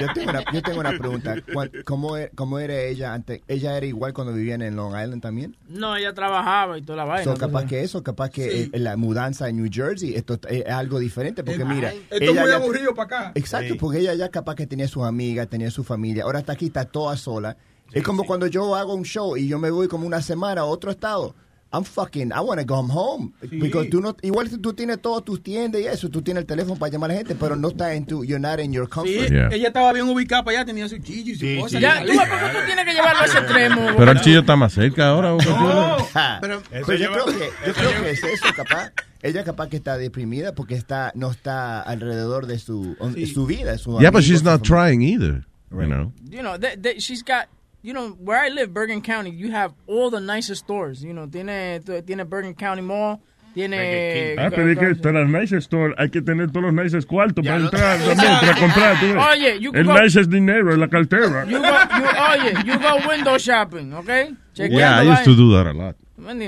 yo 0.00 0.12
tengo 0.14 0.30
una, 0.30 0.44
yo 0.52 0.62
tengo 0.62 0.80
una 0.80 0.90
pregunta. 0.98 1.36
Cuan- 1.52 1.70
¿Cómo, 1.84 2.16
e- 2.16 2.30
¿Cómo 2.34 2.58
era 2.58 2.74
ella 2.80 3.14
antes? 3.14 3.40
¿Ella 3.48 3.76
era 3.76 3.86
igual 3.86 4.12
cuando 4.12 4.32
vivían 4.32 4.62
en 4.62 4.76
Long 4.76 4.92
Island 5.00 5.22
también? 5.22 5.56
No, 5.68 5.96
ella 5.96 6.12
trabajaba 6.12 6.78
y 6.78 6.82
toda 6.82 6.96
la 6.98 7.04
vaina. 7.04 7.24
So, 7.24 7.38
capaz 7.38 7.66
que 7.66 7.82
eso, 7.82 8.02
capaz 8.02 8.30
que 8.30 8.50
Sí. 8.50 8.70
eh, 8.72 8.78
la 8.78 8.96
mudanza 8.96 9.48
en 9.48 9.56
New 9.56 9.70
Jersey, 9.72 10.14
esto 10.14 10.38
es 10.48 10.66
algo 10.66 10.98
diferente, 10.98 11.44
porque 11.44 11.64
mira, 11.64 11.92
Esto 11.92 12.16
es 12.16 12.34
muy 12.34 12.48
ya- 12.48 12.56
aburrido 12.56 12.94
para 12.94 13.04
acá. 13.06 13.32
Exacto, 13.34 13.74
Sí. 13.74 13.78
porque 13.78 13.98
ella 14.00 14.14
ya 14.14 14.28
capaz 14.30 14.54
que 14.56 14.66
tenía 14.66 14.88
sus 14.88 15.04
amigas, 15.04 15.48
tenía 15.48 15.70
su 15.70 15.84
familia, 15.84 16.24
ahora 16.24 16.40
está 16.40 16.52
aquí, 16.52 16.66
está 16.66 16.84
toda 16.84 17.16
sola. 17.16 17.56
es 17.92 18.02
como 18.02 18.24
cuando 18.24 18.46
yo 18.46 18.74
hago 18.74 18.94
un 18.94 19.04
show 19.04 19.36
y 19.36 19.46
yo 19.48 19.58
me 19.58 19.70
voy 19.70 19.86
como 19.86 20.06
una 20.06 20.22
semana 20.22 20.62
a 20.62 20.64
otro 20.64 20.90
estado. 20.90 21.34
I'm 21.74 21.84
fucking, 21.84 22.32
I 22.32 22.40
want 22.40 22.60
to 22.60 22.66
go 22.66 22.82
home. 22.82 23.32
Because 23.50 23.88
tú 23.88 24.00
no, 24.02 24.14
igual 24.22 24.48
si 24.50 24.58
tú 24.58 24.74
tienes 24.74 25.00
todas 25.00 25.24
tus 25.24 25.42
tiendas 25.42 25.80
y 25.80 25.86
eso, 25.86 26.10
tú 26.10 26.20
tienes 26.20 26.42
el 26.42 26.46
teléfono 26.46 26.76
para 26.78 26.92
llamar 26.92 27.10
a 27.10 27.14
la 27.14 27.18
gente, 27.20 27.34
pero 27.34 27.56
no 27.56 27.68
estás 27.68 27.92
en 27.92 28.04
tu, 28.04 28.24
you're 28.24 28.38
not 28.38 28.60
in 28.60 28.72
your 28.72 28.84
Sí, 28.86 28.90
comfort. 28.92 29.32
ella 29.52 29.68
estaba 29.68 29.92
bien 29.94 30.06
ubicada 30.08 30.44
para 30.44 30.58
allá, 30.58 30.66
tenía 30.66 30.86
su 30.88 30.98
chillo 30.98 31.32
y 31.32 31.36
su 31.56 31.60
cosa. 31.62 31.80
Ya, 31.80 32.04
tú, 32.04 32.12
¿por 32.14 32.28
qué 32.28 32.58
tú 32.58 32.66
tienes 32.66 32.84
que 32.84 32.92
llevarlo 32.92 33.22
a 33.22 33.24
ese 33.24 33.38
extremo? 33.38 33.86
Pero 33.96 34.10
el 34.12 34.20
chillo 34.20 34.40
está 34.40 34.54
más 34.56 34.72
cerca 34.74 35.08
ahora. 35.08 35.36
Chula. 35.38 36.38
Pero, 36.42 36.62
pero 36.70 36.86
yo, 36.86 36.94
lleva- 36.96 37.12
creo 37.24 37.26
que, 37.38 37.50
yo 37.66 37.72
creo 37.72 38.02
que 38.02 38.10
es 38.10 38.22
eso, 38.24 38.46
capaz. 38.54 38.92
Ella 39.22 39.44
capaz 39.44 39.68
que 39.68 39.76
está 39.76 39.96
deprimida 39.96 40.52
porque 40.54 40.74
está 40.74 41.12
no 41.14 41.30
está 41.30 41.80
alrededor 41.80 42.46
de 42.46 42.58
su, 42.58 42.96
su 43.32 43.46
vida. 43.46 43.78
Su 43.78 43.98
Yeah, 44.00 44.10
but 44.10 44.22
she's 44.22 44.42
not 44.42 44.62
trying 44.62 45.00
either. 45.00 45.46
You 45.70 45.86
know. 45.86 46.12
You 46.28 46.42
know, 46.42 46.58
they, 46.58 46.76
they- 46.76 46.98
she's 47.00 47.22
got, 47.24 47.46
you 47.82 47.92
know, 47.92 48.10
where 48.18 48.38
I 48.38 48.48
live, 48.48 48.72
Bergen 48.72 49.02
County, 49.02 49.30
you 49.30 49.50
have 49.52 49.72
all 49.86 50.10
the 50.10 50.20
nicest 50.20 50.64
stores. 50.64 51.02
You 51.02 51.12
know, 51.12 51.26
tiene, 51.26 51.80
tiene 52.06 52.24
Bergen 52.24 52.54
County 52.54 52.82
Mall, 52.82 53.18
tiene... 53.54 54.36
Ah, 54.38 54.50
pero 54.50 54.70
es 54.70 54.78
que 54.78 54.94
para 55.02 55.20
las 55.24 55.28
nice 55.30 55.56
store 55.58 55.94
hay 55.98 56.08
que 56.10 56.22
tener 56.22 56.50
todos 56.50 56.72
los 56.72 56.74
nices 56.74 57.04
cuartos 57.04 57.44
para 57.44 57.58
entrar 57.58 57.98
también, 57.98 58.32
para 58.40 58.54
comprar. 58.60 59.00
tú. 59.00 59.06
Oye, 59.30 59.60
you 59.60 59.70
el 59.74 59.84
go- 59.84 60.00
nice 60.00 60.18
es 60.20 60.28
dinero 60.30 60.72
en 60.72 60.80
la 60.80 60.88
cartera. 60.88 61.44
You 61.44 61.58
go, 61.58 61.64
you, 61.66 62.04
oye, 62.32 62.54
you 62.64 62.78
go 62.78 63.08
window 63.08 63.36
shopping, 63.38 63.92
¿ok? 63.92 64.08
Yeah, 64.54 65.02
I 65.02 65.12
used 65.12 65.24
to 65.24 65.34
do 65.34 65.52
that 65.56 65.66
a 65.66 65.72
lot. 65.74 65.96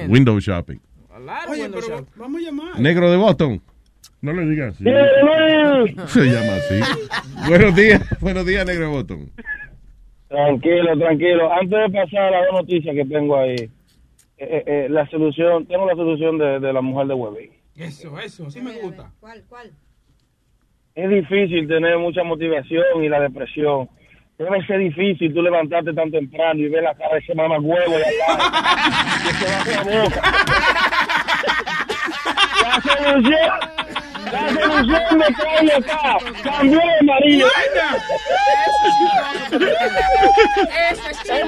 Window 0.09 0.39
shopping. 0.41 0.80
Oye, 1.49 1.68
pero 1.68 2.07
vamos 2.16 2.41
a 2.41 2.45
llamar. 2.45 2.78
Negro 2.80 3.11
de 3.11 3.16
Boston. 3.16 3.61
No 4.22 4.32
le 4.32 4.47
digas 4.47 4.74
así. 4.74 4.85
Se 6.09 6.20
llama 6.24 6.55
así. 6.57 6.80
buenos 7.49 7.74
días, 7.76 8.01
buenos 8.20 8.47
días, 8.47 8.64
Negro 8.66 8.85
de 8.87 8.91
Boston. 8.91 9.30
Tranquilo, 10.35 10.99
tranquilo. 10.99 11.53
Antes 11.53 11.78
de 11.78 11.91
pasar 11.91 12.22
a 12.22 12.30
las 12.32 12.47
dos 12.47 12.62
noticias 12.62 12.93
que 12.93 13.05
tengo 13.05 13.37
ahí, 13.37 13.55
eh, 13.55 13.70
eh, 14.39 14.64
eh, 14.66 14.87
la 14.91 15.09
solución, 15.09 15.64
tengo 15.66 15.87
la 15.87 15.95
solución 15.95 16.39
de, 16.39 16.59
de 16.59 16.72
la 16.72 16.80
mujer 16.80 17.07
de 17.07 17.14
Webby. 17.14 17.53
Eso, 17.76 18.18
eso, 18.18 18.51
sí 18.51 18.61
me 18.61 18.72
gusta. 18.72 19.12
¿Cuál, 19.20 19.45
cuál? 19.49 19.70
Es 20.97 21.09
difícil 21.09 21.68
tener 21.68 21.99
mucha 21.99 22.24
motivación 22.24 23.05
y 23.05 23.09
la 23.09 23.20
depresión. 23.20 23.89
Debe 24.37 24.66
ser 24.66 24.80
difícil 24.80 25.32
tú 25.32 25.41
levantarte 25.41 25.93
tan 25.93 26.11
temprano 26.11 26.59
y 26.59 26.68
ver 26.68 26.82
la 26.82 26.97
cara 26.97 27.14
de 27.14 27.20
ese 27.20 27.35
mamá 27.37 27.61
huevo 27.61 27.97
de 27.97 28.05
allá. 28.05 28.26
que 29.22 29.32
se 29.35 29.45
va 29.47 29.85
la 29.85 30.03
boca. 30.03 30.22
La 32.64 32.80
solución, 32.82 33.51
la 34.35 34.49
solución 34.49 35.18
de 35.18 35.35
Claudia 35.35 35.76
está. 35.78 36.18
Cambió 36.43 36.78
de 36.78 37.07
marido. 37.07 37.47
El 39.53 39.59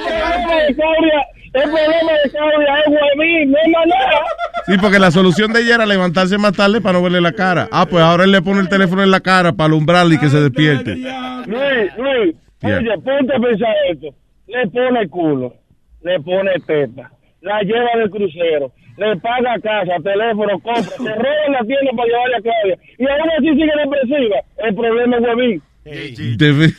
problema 0.01 0.55
de 0.55 0.75
Claudia, 0.75 1.27
el 1.53 1.63
problema 1.63 2.13
de 2.25 2.31
Claudia 2.31 2.75
es 2.79 2.89
Huevín, 2.89 3.51
no 3.51 3.59
es 3.59 3.69
manera. 3.69 4.21
Sí, 4.67 4.79
porque 4.81 4.99
la 4.99 5.11
solución 5.11 5.53
de 5.53 5.61
ella 5.61 5.77
era 5.77 5.87
levantarse 5.87 6.39
más 6.39 6.53
tarde 6.53 6.81
para 6.81 6.99
no 6.99 7.03
verle 7.03 7.21
la 7.21 7.33
cara. 7.33 7.69
Ah, 7.71 7.87
pues 7.89 8.03
ahora 8.03 8.25
él 8.25 8.33
le 8.33 8.43
pone 8.43 8.61
el 8.61 8.69
teléfono 8.69 9.03
en 9.03 9.11
la 9.11 9.21
cara 9.21 9.53
para 9.53 9.67
alumbrarle 9.67 10.17
y 10.17 10.19
que 10.19 10.29
se 10.29 10.41
despierte. 10.41 10.97
Luis, 10.97 11.97
Luis, 11.97 12.35
oye, 12.63 12.99
ponte 13.05 13.35
a 13.35 13.39
pensar 13.39 13.75
esto. 13.91 14.09
Le 14.49 14.67
pone 14.69 15.09
culo, 15.09 15.55
le 16.03 16.21
pone 16.21 16.53
teta, 16.67 17.11
la 17.41 17.63
lleva 17.63 17.91
del 17.97 18.11
crucero, 18.11 18.73
le 18.97 19.17
paga 19.17 19.59
casa, 19.63 19.93
teléfono, 20.03 20.59
compra, 20.61 20.83
se 20.83 21.15
roba 21.15 21.49
la 21.51 21.61
tienda 21.65 21.91
para 21.97 22.09
llevarle 22.09 22.37
a 22.37 22.41
Claudia. 22.43 22.77
Y 22.99 23.05
aún 23.07 23.31
así 23.37 23.49
sigue 23.53 23.73
depresiva. 23.85 24.37
El 24.59 24.75
problema 24.75 25.17
es 25.17 25.23
Huevín. 25.23 25.63
Defi- 25.87 26.75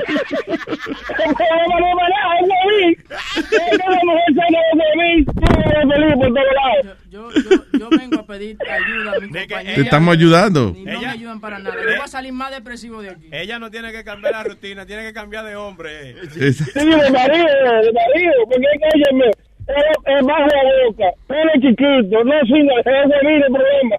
El 0.00 1.34
problema 1.34 1.76
no 1.80 1.86
es 1.88 1.94
nada, 2.10 2.32
es 2.40 2.48
Huevín. 2.50 2.96
Es 3.36 3.48
que 3.48 3.76
la 3.78 4.00
mujer 4.04 4.30
sana 4.36 4.58
de 4.60 4.72
Huevín, 4.98 5.24
tú 5.24 5.32
eres 5.70 5.88
feliz 5.88 6.14
por 6.14 6.28
todos 6.28 6.54
lados. 6.54 6.98
Yo, 7.10 7.30
yo, 7.32 7.78
yo 7.78 7.90
vengo 7.90 8.20
a 8.20 8.26
pedir 8.26 8.56
ayuda 8.62 9.12
a 9.16 9.20
mi 9.20 9.28
compañera. 9.28 9.74
Te 9.74 9.80
estamos 9.80 10.14
ayudando. 10.16 10.72
Y 10.76 10.84
no 10.84 11.00
me 11.00 11.06
ayudan 11.08 11.40
para 11.40 11.58
nada. 11.58 11.74
Yo 11.76 11.82
voy 11.96 12.04
a 12.04 12.06
salir 12.08 12.32
más 12.32 12.50
depresivo 12.52 13.02
de 13.02 13.10
aquí. 13.10 13.28
Ella 13.32 13.58
no 13.58 13.70
tiene 13.70 13.90
que 13.92 14.04
cambiar 14.04 14.32
la 14.34 14.44
rutina, 14.44 14.86
tiene 14.86 15.02
que 15.02 15.12
cambiar 15.12 15.44
de 15.44 15.56
hombre. 15.56 16.14
Sí, 16.30 16.38
de 16.40 17.10
marido, 17.10 17.46
de 17.46 17.92
marido, 17.92 18.32
porque 18.48 18.66
óyeme, 18.94 19.30
es, 19.68 20.26
bajo 20.26 20.40
la 20.46 20.62
boca, 20.88 21.04
pelo 21.26 21.52
chiquito, 21.54 22.24
no 22.24 22.40
sino 22.46 22.78
es 22.78 22.86
el 22.86 23.52
problema. 23.52 23.96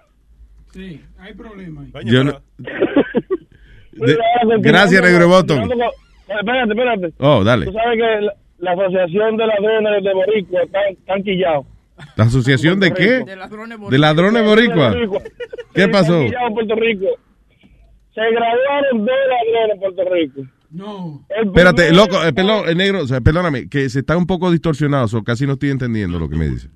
Sí, 0.72 1.00
hay 1.18 1.34
problema 1.34 1.82
ahí. 1.82 1.90
Yo 2.04 2.24
no- 2.24 2.40
De- 3.92 4.16
Gracias, 4.60 5.02
Negro 5.02 5.20
de 5.20 5.26
Boston. 5.26 5.70
Espérate, 6.28 6.70
espérate. 6.72 7.12
Oh, 7.18 7.44
dale. 7.44 7.66
Tú 7.66 7.72
sabes 7.72 7.98
que 7.98 8.20
la, 8.22 8.32
la 8.58 8.72
Asociación 8.72 9.36
de 9.36 9.46
Ladrones 9.46 10.02
de 10.04 10.14
Boricua 10.14 10.62
están, 10.62 10.82
están 10.92 11.22
quillados. 11.22 11.66
¿La 12.16 12.24
asociación 12.24 12.80
de 12.80 12.92
qué? 12.94 13.22
De 13.24 13.36
ladrones 13.36 13.78
De 13.90 13.98
ladrones 13.98 14.44
boricua. 14.44 14.94
¿Qué 15.74 15.88
pasó? 15.88 16.20
Se 18.14 18.20
graduaron 18.30 19.04
dos 19.04 19.16
ladrones 19.28 19.74
en 19.74 19.80
Puerto 19.80 20.04
Rico. 20.12 20.40
No. 20.72 21.26
Espérate, 21.28 21.92
loco, 21.92 22.22
eh, 22.24 22.32
perdón, 22.32 22.68
eh, 22.68 22.74
negro, 22.74 23.02
o 23.02 23.06
sea, 23.06 23.20
perdóname, 23.20 23.68
que 23.68 23.88
se 23.90 24.00
está 24.00 24.16
un 24.16 24.26
poco 24.26 24.50
distorsionado, 24.50 25.06
o 25.16 25.22
casi 25.22 25.46
no 25.46 25.54
estoy 25.54 25.70
entendiendo 25.70 26.18
lo 26.18 26.28
que 26.28 26.36
me 26.36 26.48
dice. 26.48 26.68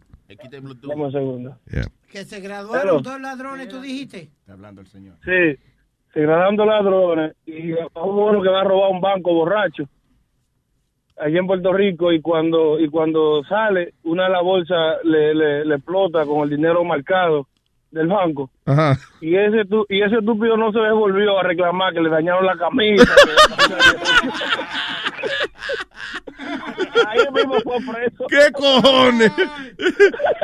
Dame 0.50 1.04
un 1.04 1.12
segundo. 1.12 1.56
Yeah. 1.70 1.86
Que 2.10 2.24
se 2.24 2.40
graduaron 2.40 3.02
dos 3.02 3.20
ladrones, 3.20 3.68
tú 3.68 3.80
dijiste. 3.80 4.30
Está 4.40 4.52
hablando 4.52 4.82
el 4.82 4.86
señor. 4.86 5.16
Sí, 5.24 5.58
se 6.12 6.20
graduaron 6.20 6.56
dos 6.56 6.66
ladrones 6.66 7.36
y 7.46 7.72
hubo 7.72 8.30
uno 8.30 8.42
que 8.42 8.48
va 8.48 8.60
a 8.60 8.64
robar 8.64 8.90
un 8.90 9.00
banco 9.00 9.32
borracho 9.32 9.88
allí 11.18 11.38
en 11.38 11.46
Puerto 11.46 11.72
Rico 11.72 12.12
y 12.12 12.20
cuando 12.20 12.78
y 12.78 12.88
cuando 12.88 13.42
sale 13.44 13.94
una 14.04 14.24
de 14.24 14.30
las 14.30 14.42
bolsas 14.42 14.98
le, 15.04 15.34
le, 15.34 15.64
le 15.64 15.74
explota 15.74 16.24
con 16.26 16.44
el 16.44 16.50
dinero 16.50 16.84
marcado 16.84 17.48
del 17.90 18.08
banco 18.08 18.50
Ajá. 18.66 18.98
y 19.20 19.36
ese 19.36 19.64
tu- 19.64 19.86
y 19.88 20.02
ese 20.02 20.16
estúpido 20.16 20.56
no 20.56 20.72
se 20.72 20.80
devolvió 20.80 21.38
a 21.38 21.42
reclamar 21.44 21.94
que 21.94 22.00
le 22.00 22.10
dañaron 22.10 22.44
la 22.44 22.56
camisa 22.56 23.04
que- 23.04 23.66
ahí 27.08 27.20
mismo 27.32 27.54
fue 27.60 27.78
preso 27.94 28.26
¿Qué 28.28 28.52
cojones? 28.52 29.32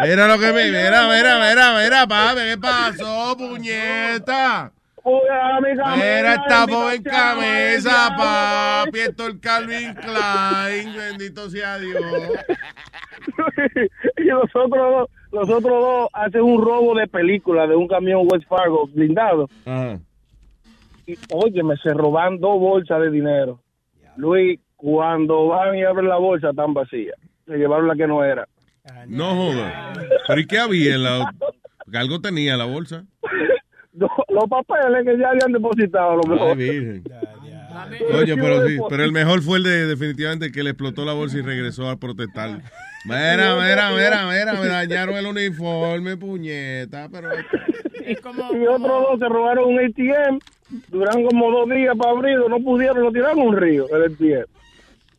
Mira 0.02 0.28
lo 0.28 0.38
que 0.38 0.52
me. 0.52 0.66
Mira, 0.70 1.08
mira, 1.08 1.38
mira, 1.48 1.78
mira, 1.82 2.06
papi, 2.06 2.40
¿qué 2.40 2.58
pasó, 2.58 3.36
puñeta? 3.36 4.72
Mira 5.96 6.34
esta 6.34 6.64
joven 6.68 7.02
camisa, 7.02 8.14
papi. 8.16 9.00
Esto 9.00 9.24
es 9.24 9.28
el 9.34 9.40
Calvin 9.40 9.94
Klein. 9.94 10.96
Bendito 10.96 11.50
sea 11.50 11.78
Dios. 11.78 12.02
los 14.34 14.50
otros 14.54 14.90
dos, 14.90 15.08
los 15.32 15.50
otros 15.50 15.80
dos 15.80 16.08
hacen 16.12 16.42
un 16.42 16.62
robo 16.62 16.94
de 16.94 17.06
película 17.06 17.66
de 17.66 17.76
un 17.76 17.88
camión 17.88 18.26
West 18.30 18.46
Fargo 18.48 18.88
blindado. 18.88 19.48
Y 21.06 21.16
óyeme, 21.32 21.76
se 21.78 21.92
roban 21.94 22.38
dos 22.38 22.58
bolsas 22.60 23.00
de 23.00 23.10
dinero. 23.10 23.60
Luis, 24.16 24.60
cuando 24.76 25.46
van 25.48 25.76
y 25.76 25.84
abren 25.84 26.08
la 26.08 26.16
bolsa, 26.16 26.50
están 26.50 26.74
vacías. 26.74 27.16
Se 27.46 27.56
llevaron 27.56 27.88
la 27.88 27.96
que 27.96 28.06
no 28.06 28.24
era. 28.24 28.46
No 29.06 29.34
joda. 29.34 29.92
¿Pero 30.26 30.40
y 30.40 30.46
qué 30.46 30.58
había 30.58 30.94
en 30.94 31.02
la.? 31.04 31.32
Algo 31.94 32.20
tenía 32.20 32.56
la 32.56 32.64
bolsa. 32.64 33.04
Los, 33.94 34.48
papeles 34.48 35.04
que 35.04 35.18
ya 35.18 35.28
habían 35.28 35.52
depositado, 35.52 36.16
lo 36.16 36.22
Ay, 36.24 36.30
mejor. 36.30 36.56
virgen. 36.56 37.04
Oye, 38.14 38.36
pero 38.36 38.66
sí, 38.66 38.78
pero 38.88 39.04
el 39.04 39.12
mejor 39.12 39.42
fue 39.42 39.58
el 39.58 39.64
de 39.64 39.86
definitivamente 39.86 40.46
el 40.46 40.52
que 40.52 40.62
le 40.62 40.70
explotó 40.70 41.04
la 41.04 41.12
bolsa 41.12 41.38
y 41.38 41.42
regresó 41.42 41.88
a 41.88 41.96
protestar. 41.96 42.60
Mira, 43.04 43.56
mira, 43.56 43.90
mira, 43.90 44.28
mira, 44.28 44.52
me 44.60 44.66
dañaron 44.66 45.16
el 45.16 45.26
uniforme, 45.26 46.16
puñeta, 46.16 47.08
pero 47.10 47.30
Y 48.06 48.66
otros 48.66 49.02
dos 49.02 49.18
se 49.18 49.28
robaron 49.28 49.74
un 49.74 49.80
ATM. 49.80 50.38
Duraron 50.88 51.24
como 51.26 51.50
dos 51.50 51.68
días 51.68 51.96
para 51.96 52.10
abrirlo. 52.12 52.48
No 52.48 52.60
pudieron, 52.60 53.02
lo 53.02 53.12
tiraron 53.12 53.40
un 53.40 53.56
río, 53.56 53.86
el 53.94 54.04
ATM. 54.04 54.61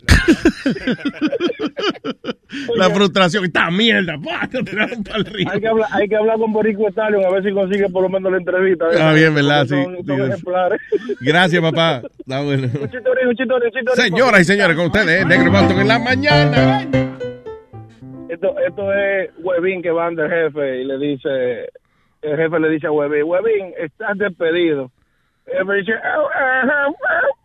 la 2.75 2.89
frustración, 2.89 3.45
esta 3.45 3.71
mierda, 3.71 4.17
¡pah! 4.23 4.47
te 4.51 4.61
tiraron 4.63 5.03
para 5.03 5.17
el 5.17 5.25
río. 5.25 5.47
Hay 5.51 5.61
que 5.61 5.67
hablar, 5.67 5.89
hay 5.91 6.07
que 6.07 6.15
hablar 6.15 6.37
con 6.37 6.53
Borico 6.53 6.87
Stallion 6.89 7.25
a 7.25 7.29
ver 7.29 7.43
si 7.43 7.51
consigue 7.51 7.89
por 7.89 8.03
lo 8.03 8.09
menos 8.09 8.31
la 8.31 8.37
entrevista. 8.37 8.85
Ah, 8.99 9.13
bien, 9.13 9.33
¿verdad? 9.33 9.65
Sí, 9.65 9.75
son 9.75 9.97
sí. 10.05 10.11
ejemplares. 10.11 10.81
Gracias, 11.21 11.61
papá. 11.61 12.01
Está 12.19 12.41
bueno. 12.41 12.63
Un 12.63 12.89
chitorín, 12.89 13.27
un 13.27 13.35
chitorín, 13.35 13.67
un 13.67 13.79
chitorín. 13.79 14.03
Señoras 14.03 14.41
y 14.41 14.45
señores, 14.45 14.75
con 14.75 14.87
ustedes, 14.87 15.25
Negro 15.25 15.51
Boston 15.51 15.79
en 15.79 15.87
la 15.87 15.99
mañana. 15.99 16.81
Esto, 18.29 18.55
esto 18.67 18.93
es 18.93 19.29
Webin 19.39 19.81
que 19.81 19.91
va 19.91 20.09
del 20.09 20.29
jefe 20.29 20.81
y 20.81 20.85
le 20.85 20.97
dice, 20.97 21.69
el 22.21 22.37
jefe 22.37 22.59
le 22.59 22.69
dice 22.69 22.87
a 22.87 22.91
Webin, 22.91 23.23
Webin, 23.23 23.73
estás 23.77 24.17
despedido. 24.17 24.91
El 25.45 25.57
jefe 25.59 25.73
dice, 25.73 25.91
"Eh, 25.91 25.95
eh, 25.95 26.61
eh, 26.65 26.91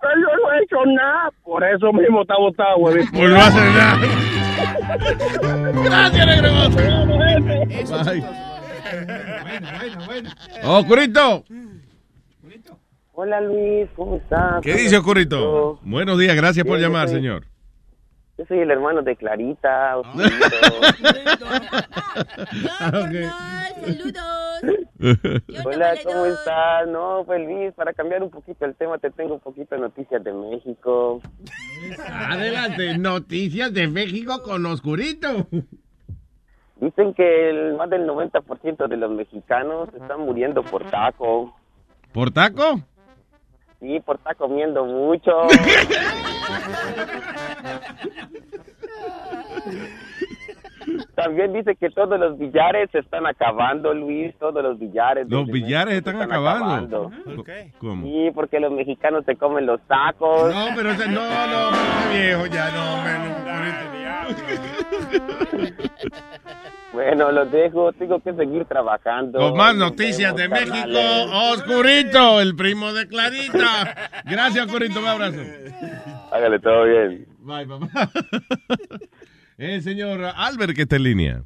yo 0.03 0.37
no 0.37 0.53
he 0.53 0.63
hecho 0.63 0.87
nada. 0.87 1.31
Por 1.45 1.65
eso 1.65 1.93
mismo 1.93 2.23
está 2.23 2.37
votado, 2.39 2.77
Webin. 2.79 3.11
Pues 3.13 3.31
no 3.31 3.37
hace 3.41 3.61
nada. 3.61 3.99
Gracias, 5.85 6.27
Negro 6.27 6.51
Bye. 8.05 8.25
Oh, 10.65 10.85
Curito. 10.87 11.45
Hola 13.13 13.41
Luis, 13.41 13.89
¿cómo 13.97 14.17
estás? 14.17 14.63
¿Qué 14.63 14.75
dice 14.75 15.03
Curito? 15.03 15.81
Buenos 15.83 16.19
días, 16.19 16.37
gracias 16.37 16.65
por 16.65 16.79
llamar, 16.79 17.09
señor. 17.09 17.45
Yo 18.39 18.47
soy 18.47 18.61
el 18.61 18.71
hermano 18.71 19.03
de 19.03 19.17
Clarita. 19.17 19.99
Hola, 25.65 25.95
¿cómo 26.05 26.27
estás? 26.27 26.87
No, 26.87 27.25
pues 27.27 27.45
Luis, 27.45 27.75
para 27.75 27.93
cambiar 27.93 28.23
un 28.23 28.31
poquito 28.31 28.65
el 28.65 28.77
tema, 28.77 28.99
te 28.99 29.11
tengo 29.11 29.35
un 29.35 29.41
poquito 29.41 29.75
de 29.75 29.81
noticias 29.81 30.23
de 30.23 30.33
México. 30.33 31.21
Adelante, 32.09 32.97
noticias 32.97 33.75
de 33.75 33.89
México 33.89 34.41
con 34.45 34.65
Oscurito. 34.67 35.49
Dicen 36.81 37.15
que 37.15 37.51
el, 37.51 37.75
más 37.75 37.91
del 37.91 38.07
90% 38.07 38.87
de 38.87 38.97
los 38.97 39.11
mexicanos 39.11 39.89
están 40.01 40.21
muriendo 40.21 40.63
por 40.63 40.89
taco. 40.89 41.57
¿Por 42.13 42.31
taco? 42.31 42.83
Sí, 43.81 44.01
por 44.01 44.17
estar 44.17 44.35
comiendo 44.37 44.85
mucho. 44.85 45.31
también 51.15 51.53
dice 51.53 51.77
que 51.77 51.91
todos 51.91 52.19
los 52.19 52.39
billares 52.39 52.89
se 52.93 53.01
están 53.01 53.27
acabando, 53.27 53.93
Luis, 53.93 54.35
todos 54.39 54.63
los 54.63 54.79
billares. 54.79 55.29
Los 55.29 55.47
billares 55.47 55.95
están 55.95 56.21
acabando. 56.23 57.11
¿Cómo? 57.79 58.07
Sí, 58.07 58.31
porque 58.35 58.61
los 58.61 58.73
mexicanos 58.73 59.25
se 59.25 59.37
comen 59.37 59.67
los 59.67 59.81
tacos. 59.83 60.55
No, 60.55 60.67
pero 60.77 60.91
ese- 60.91 61.09
no, 61.09 61.21
no, 61.47 61.71
ese 61.71 62.19
viejo 62.23 62.47
ya 62.47 62.71
no, 62.71 62.95
hombre, 62.95 63.19
Bueno, 66.93 67.31
los 67.33 67.51
dejo, 67.51 67.93
tengo 67.93 68.21
que 68.21 68.33
seguir 68.33 68.65
trabajando. 68.65 69.39
Con 69.39 69.57
más 69.57 69.77
noticias 69.77 70.35
de 70.35 70.49
México. 70.49 70.99
Oscurito, 71.53 72.41
el 72.41 72.57
primo 72.57 72.93
de 72.93 73.07
Clarita. 73.07 74.23
Gracias, 74.25 74.67
Oscurito, 74.67 75.01
un 75.01 75.07
abrazo. 75.07 75.41
Hágale 76.33 76.59
todo 76.59 76.85
bien. 76.85 77.27
Bye, 77.39 77.67
papá. 77.67 78.11
El 79.59 79.83
señor 79.83 80.21
Albert 80.37 80.75
que 80.75 80.83
está 80.83 80.97
en 80.97 81.03
línea. 81.03 81.43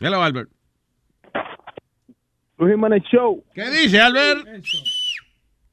Hello, 0.00 0.22
Albert. 0.22 0.50
Luis 2.58 3.02
Show. 3.10 3.42
¿Qué 3.54 3.70
dice, 3.70 4.00
Albert? 4.00 4.46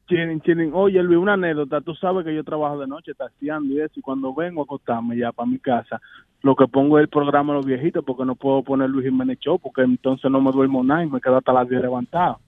Chilling, 0.07 0.41
chilling. 0.41 0.71
Oye, 0.73 1.03
Luis, 1.03 1.19
una 1.19 1.33
anécdota. 1.33 1.81
Tú 1.81 1.93
sabes 1.95 2.25
que 2.25 2.33
yo 2.33 2.43
trabajo 2.43 2.79
de 2.79 2.87
noche 2.87 3.13
taxiando 3.13 3.73
y 3.73 3.81
eso. 3.81 3.93
Y 3.97 4.01
cuando 4.01 4.33
vengo 4.33 4.61
a 4.61 4.63
acostarme 4.63 5.17
ya 5.17 5.31
para 5.31 5.49
mi 5.49 5.59
casa, 5.59 6.01
lo 6.41 6.55
que 6.55 6.67
pongo 6.67 6.97
es 6.97 7.03
el 7.03 7.09
programa 7.09 7.53
de 7.53 7.57
los 7.57 7.65
viejitos 7.65 8.03
porque 8.05 8.25
no 8.25 8.35
puedo 8.35 8.63
poner 8.63 8.89
Luis 8.89 9.05
Jiménez 9.05 9.39
Show 9.39 9.59
porque 9.59 9.81
entonces 9.81 10.31
no 10.31 10.39
me 10.39 10.51
duermo 10.51 10.83
nada 10.83 11.03
y 11.03 11.09
me 11.09 11.19
quedo 11.19 11.37
hasta 11.37 11.51
las 11.51 11.67
10 11.67 11.81
levantado. 11.81 12.39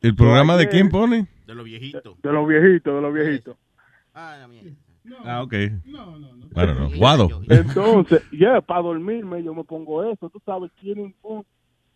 ¿El 0.00 0.14
programa 0.14 0.56
de 0.56 0.68
quién 0.68 0.88
pone? 0.88 1.26
De 1.46 1.54
los 1.54 1.64
viejitos. 1.64 2.20
De 2.22 2.32
los 2.32 2.48
viejitos, 2.48 2.94
de 2.94 3.00
los 3.00 3.14
viejitos. 3.14 3.56
Ah, 4.14 5.42
ok. 5.42 5.54
Bueno, 6.52 6.74
no. 6.74 6.90
Guado. 6.96 7.28
Entonces, 7.48 8.22
ya, 8.32 8.60
para 8.60 8.82
dormirme 8.82 9.42
yo 9.42 9.54
me 9.54 9.64
pongo 9.64 10.04
eso. 10.10 10.28
Tú 10.30 10.40
sabes, 10.44 10.70
chilling. 10.80 11.14
pum. 11.20 11.42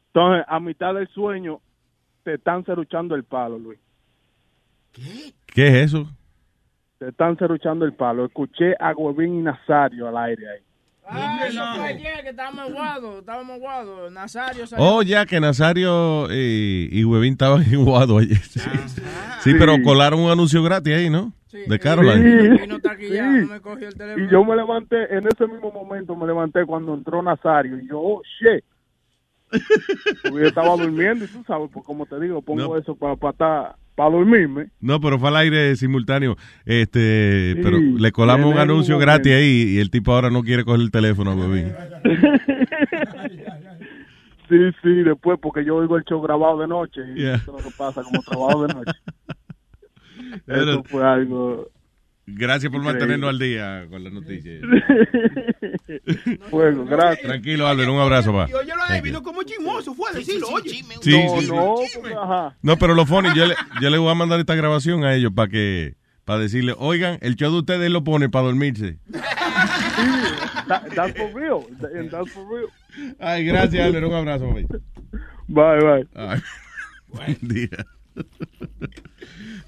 Entonces, 0.09 0.45
a 0.49 0.61
mitad 0.61 0.95
del 0.95 1.09
sueño, 1.09 1.61
te 2.23 2.35
están 2.35 2.65
cerruchando 2.65 3.15
el 3.15 3.25
palo, 3.25 3.59
Luis. 3.59 3.79
¿Qué 5.47 5.69
es 5.69 5.75
eso? 5.93 6.09
Te 6.99 7.09
están 7.09 7.37
cerruchando 7.37 7.85
el 7.85 7.93
palo. 7.95 8.25
Escuché 8.27 8.75
a 8.81 8.93
Huevín 8.93 9.41
y 9.41 9.43
Nazario 9.43 10.09
al 10.09 10.17
aire 10.17 10.49
ahí. 10.51 10.61
Ah, 11.09 11.41
eso 11.47 11.61
fue 11.77 11.85
ayer 11.87 12.23
que 12.25 12.31
estábamos 12.31 12.73
guados, 12.73 13.21
estábamos 13.21 13.61
guados. 13.61 14.11
Nazario 14.13 14.67
salió. 14.67 14.85
Oh, 14.85 15.03
ya 15.03 15.25
que 15.25 15.39
Nazario 15.39 16.27
eh, 16.31 16.89
y 16.91 17.05
Huevín 17.05 17.35
estaban 17.35 17.63
en 17.63 17.85
Guado 17.85 18.19
ayer. 18.19 18.39
Sí. 18.39 18.61
Sí, 19.41 19.55
pero 19.57 19.81
colaron 19.85 20.19
un 20.21 20.31
anuncio 20.31 20.63
gratis 20.65 20.95
ahí, 20.95 21.09
¿no? 21.11 21.33
De 21.53 21.79
Caroline. 21.79 22.59
Sí, 22.59 22.67
sí. 23.07 23.15
Y 24.17 24.29
yo 24.31 24.45
me 24.45 24.57
levanté, 24.57 25.17
en 25.17 25.27
ese 25.29 25.47
mismo 25.47 25.71
momento 25.71 26.17
me 26.17 26.27
levanté 26.27 26.67
cuando 26.67 26.95
entró 26.95 27.23
Nazario. 27.23 27.79
Y 27.79 27.89
yo, 27.89 28.01
oh, 28.01 28.23
shit. 28.41 28.65
Yo 30.25 30.41
estaba 30.41 30.77
durmiendo 30.77 31.25
y 31.25 31.29
tú 31.29 31.45
sabes, 31.47 31.71
pues 31.73 31.87
como 31.87 32.05
te 32.05 32.19
digo, 32.19 32.43
pongo 32.43 32.63
No. 32.63 32.77
eso 32.77 32.97
para 32.97 33.15
para 33.15 33.77
dormirme. 34.05 34.69
No, 34.81 35.01
pero 35.01 35.19
fue 35.19 35.29
al 35.29 35.37
aire 35.37 35.75
simultáneo. 35.77 36.37
Este, 36.65 37.55
Sí, 37.57 37.61
pero 37.63 37.79
le 37.79 38.13
colamos 38.13 38.53
un 38.53 38.59
anuncio 38.59 38.99
gratis 38.99 39.33
ahí 39.33 39.75
y 39.75 39.79
el 39.79 39.91
tipo 39.91 40.13
ahora 40.15 40.31
no 40.31 40.43
quiere 40.43 40.65
coger 40.65 40.81
el 40.83 40.91
teléfono, 40.91 41.35
Huevín. 41.35 41.73
Sí, 44.49 44.57
sí, 44.81 44.89
después 45.03 45.39
porque 45.43 45.65
yo 45.65 45.75
oigo 45.75 45.97
el 45.97 46.05
show 46.05 46.21
grabado 46.23 46.61
de 46.61 46.69
noche 46.69 47.01
y 47.17 47.21
Yeah. 47.21 47.35
eso 47.35 47.57
es 47.59 47.65
lo 47.65 47.69
que 47.71 47.77
pasa 47.77 48.03
como 48.05 48.23
trabajo 48.23 48.65
de 48.67 48.75
noche. 48.75 48.93
Eso 50.47 50.85
fue 50.85 51.05
algo... 51.05 51.69
Gracias 52.29 52.73
por 52.73 52.81
Increíble. 52.81 53.01
mantenernos 53.01 53.31
al 53.31 53.39
día 53.39 53.87
con 53.89 54.03
las 54.03 54.13
noticias. 54.13 54.61
Fuego, 56.51 56.85
gracias. 56.85 57.23
Tranquilo, 57.27 57.69
Albert, 57.69 57.89
un 57.89 57.99
abrazo, 58.01 58.33
pa. 58.33 58.49
Yo, 58.49 58.63
yo 58.63 58.75
lo 58.75 58.95
he 58.95 59.01
vino 59.01 59.23
como 59.23 59.43
chismoso, 59.45 59.95
fue 59.95 60.11
a 60.11 60.15
decirlo, 60.15 60.49
oye. 60.49 60.71
Sí, 60.71 60.83
sí, 61.03 61.23
sí. 61.41 61.47
No, 61.53 61.77
porque, 61.95 62.15
ajá. 62.15 62.57
No, 62.63 62.77
pero 62.79 62.95
lo 62.95 63.07
funny, 63.07 63.29
yo 63.37 63.47
le, 63.47 63.55
yo 63.81 63.91
le 63.91 63.99
voy 63.99 64.11
a 64.11 64.15
mandar 64.15 64.41
esta 64.41 64.57
grabación 64.57 65.05
a 65.05 65.15
ellos 65.15 65.33
para 65.35 65.49
que 65.49 65.95
para 66.25 66.41
decirle, 66.41 66.75
oigan, 66.77 67.19
el 67.23 67.37
show 67.37 67.53
de 67.53 67.59
ustedes 67.59 67.89
lo 67.91 68.03
pone 68.03 68.29
para 68.29 68.47
dormirse. 68.47 68.99
That- 70.67 70.93
that's 70.97 71.17
for 71.17 71.33
real. 71.33 71.61
That- 71.81 72.11
that's 72.11 72.33
for 72.33 72.45
real. 72.53 72.69
Ay, 73.21 73.45
gracias, 73.45 73.85
Albert, 73.87 74.05
un 74.07 74.15
abrazo. 74.15 74.47
Bye, 74.53 74.67
Bye, 75.47 75.79
bye. 75.81 76.07
Ay, 76.17 76.41
buen 77.07 77.39
día. 77.43 77.87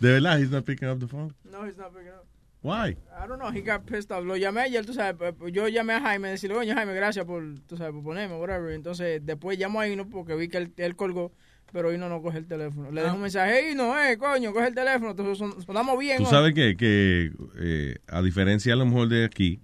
De 0.00 0.12
verdad, 0.12 0.38
he's 0.40 0.50
not 0.50 0.64
picking 0.64 0.88
up 0.88 0.98
the 0.98 1.06
phone. 1.06 1.32
No, 1.44 1.64
he's 1.64 1.76
not 1.76 1.92
picking 1.94 2.09
up. 2.09 2.24
Why? 2.61 2.96
I 3.16 3.26
don't 3.26 3.38
know, 3.38 3.50
he 3.50 3.61
got 3.61 3.86
pissed 3.86 4.11
off. 4.11 4.24
Lo 4.24 4.36
llamé 4.36 4.62
ayer, 4.62 4.84
tú 4.84 4.92
sabes, 4.92 5.14
pues, 5.16 5.32
pues, 5.38 5.52
yo 5.52 5.68
llamé 5.68 5.94
a 5.94 6.00
Jaime, 6.00 6.30
decirle, 6.30 6.56
oye 6.56 6.74
Jaime, 6.74 6.92
gracias 6.92 7.24
por, 7.24 7.42
tú 7.66 7.76
sabes, 7.76 7.92
por 7.92 8.02
ponerme, 8.02 8.36
whatever. 8.36 8.72
Entonces, 8.72 9.24
después 9.24 9.59
llamo 9.59 9.80
a 9.80 9.86
Hino 9.86 10.09
porque 10.09 10.34
vi 10.34 10.48
que 10.48 10.59
él, 10.59 10.72
él 10.76 10.96
colgó, 10.96 11.32
pero 11.72 11.92
Hino 11.92 12.08
no 12.08 12.22
coge 12.22 12.38
el 12.38 12.46
teléfono. 12.46 12.90
Le 12.90 13.02
dejo 13.02 13.14
un 13.16 13.22
mensaje, 13.22 13.70
Hino, 13.70 13.98
eh, 13.98 14.16
coño, 14.18 14.52
coge 14.52 14.68
el 14.68 14.74
teléfono, 14.74 15.10
entonces 15.10 15.38
son- 15.38 15.62
sonamos 15.64 15.98
bien. 15.98 16.18
Tú 16.18 16.24
hoy". 16.24 16.30
sabes 16.30 16.54
que, 16.54 16.76
que 16.76 17.30
eh, 17.60 17.96
a 18.08 18.22
diferencia 18.22 18.72
a 18.72 18.76
lo 18.76 18.86
mejor 18.86 19.08
de 19.08 19.24
aquí, 19.24 19.60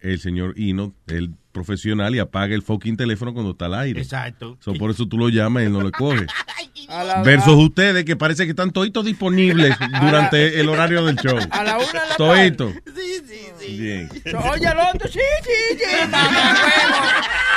el 0.00 0.18
señor 0.20 0.54
Hino, 0.58 0.94
el 1.06 1.34
profesional 1.52 2.14
y 2.14 2.20
apaga 2.20 2.54
el 2.54 2.62
fucking 2.62 2.96
teléfono 2.96 3.32
cuando 3.34 3.50
está 3.52 3.64
al 3.66 3.74
aire. 3.74 4.00
Exacto. 4.00 4.56
So, 4.60 4.74
por 4.74 4.90
eso 4.92 5.08
tú 5.08 5.18
lo 5.18 5.28
llamas 5.28 5.64
y 5.64 5.66
él 5.66 5.72
no 5.72 5.80
lo 5.80 5.90
coge. 5.90 6.26
Versus 7.24 7.54
ustedes 7.54 8.04
que 8.04 8.14
parece 8.16 8.44
que 8.44 8.50
están 8.50 8.70
toditos 8.70 9.04
disponibles 9.04 9.76
durante 10.00 10.60
el 10.60 10.68
horario 10.68 11.04
del 11.04 11.16
show. 11.16 11.36
A 11.50 11.64
la 11.64 11.76
una 11.78 11.86
de 11.86 12.08
la 12.08 12.16
Todito. 12.16 12.72
Sí, 12.94 13.22
sí, 13.26 13.40
sí. 13.58 13.78
Bien. 13.78 14.08
Oye, 14.52 14.66
el 14.68 14.78
otro, 14.78 15.08
sí, 15.08 15.18
sí, 15.42 15.78
sí. 15.78 15.84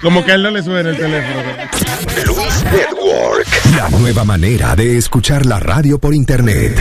Como 0.00 0.24
que 0.24 0.32
a 0.32 0.34
él 0.34 0.42
no 0.42 0.50
le 0.50 0.62
suena 0.62 0.90
el 0.90 0.96
teléfono. 0.96 1.42
Luis 2.26 2.64
Network. 2.64 3.46
La 3.76 3.88
nueva 3.90 4.24
manera 4.24 4.74
de 4.76 4.96
escuchar 4.98 5.46
la 5.46 5.60
radio 5.60 5.98
por 5.98 6.14
internet. 6.14 6.76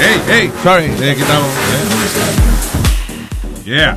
Hey, 0.00 0.20
hey, 0.28 0.52
sorry, 0.62 0.84
eh, 1.00 1.14
quitamos. 1.16 1.48
eh. 3.64 3.70
Yeah. 3.70 3.96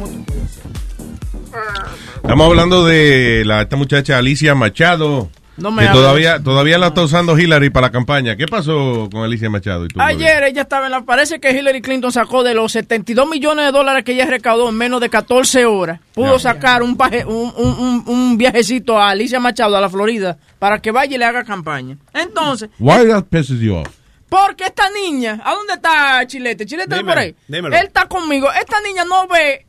Estamos 2.18 2.48
hablando 2.48 2.86
de 2.86 3.44
la, 3.46 3.62
esta 3.64 3.76
muchacha 3.76 4.18
Alicia 4.18 4.54
Machado. 4.56 5.30
No 5.58 5.72
me 5.72 5.84
que 5.88 5.94
todavía, 5.94 6.44
todavía 6.44 6.78
la 6.78 6.88
está 6.88 7.02
usando 7.04 7.38
Hillary 7.40 7.70
para 7.70 7.88
la 7.88 7.92
campaña. 7.92 8.36
¿Qué 8.36 8.46
pasó 8.46 9.08
con 9.10 9.24
Alicia 9.24 9.50
Machado? 9.50 9.86
Y 9.86 9.88
tú, 9.88 10.02
Ayer 10.02 10.44
ella 10.44 10.64
estaba 10.64 10.86
en 10.88 10.92
la... 10.92 11.02
Parece 11.06 11.40
que 11.40 11.52
Hillary 11.52 11.82
Clinton 11.82 12.12
sacó 12.12 12.44
de 12.44 12.54
los 12.54 12.74
72 12.74 13.28
millones 13.30 13.66
de 13.66 13.72
dólares 13.72 14.04
que 14.04 14.12
ella 14.12 14.26
recaudó 14.26 14.68
en 14.68 14.76
menos 14.76 15.00
de 15.00 15.10
14 15.10 15.66
horas. 15.66 16.00
Pudo 16.14 16.40
sacar 16.40 16.84
un, 16.84 16.98
paje- 16.98 17.24
un, 17.26 17.54
un- 17.56 18.04
un- 18.06 18.38
viajecito 18.38 19.00
a 19.00 19.10
Alicia 19.12 19.40
Machado, 19.40 19.78
a 19.78 19.82
la 19.82 19.90
Florida, 19.90 20.38
para 20.60 20.80
que 20.82 20.92
vaya 20.92 21.16
y 21.16 21.20
le 21.20 21.26
haga 21.26 21.44
campaña. 21.46 21.98
Entonces, 22.14 22.70
Why 22.80 23.08
that 23.08 23.24
pisses 23.30 23.60
you 23.62 23.76
off? 23.76 23.88
porque 24.28 24.66
esta 24.66 24.90
niña... 24.90 25.40
¿A 25.46 25.54
dónde 25.54 25.74
está 25.76 26.28
Chilete? 26.28 26.66
¿Chilete 26.66 26.84
está 26.96 26.98
Dímelo, 26.98 27.14
por 27.14 27.20
ahí? 27.24 27.36
dímelo. 27.48 27.76
Él 27.78 27.86
está 27.86 28.08
conmigo. 28.08 28.50
Esta 28.52 28.82
niña 28.82 29.06
no 29.06 29.26
ve 29.30 29.66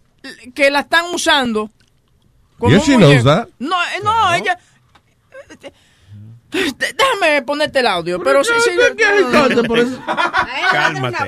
que 0.52 0.68
la 0.72 0.80
están 0.80 1.04
usando. 1.14 1.70
como 2.58 2.74
Yes, 2.74 2.84
she 2.86 2.96
knows 2.96 3.22
that. 3.22 3.46
No, 3.60 3.76
eh, 3.76 4.00
no, 4.02 4.34
ella... 4.34 4.58
Déjame 6.78 7.42
ponerte 7.42 7.80
el 7.80 7.86
audio, 7.86 8.20
pero 8.22 8.42
sí, 8.44 8.52
sí. 8.64 8.70
Cálmate. 10.72 11.18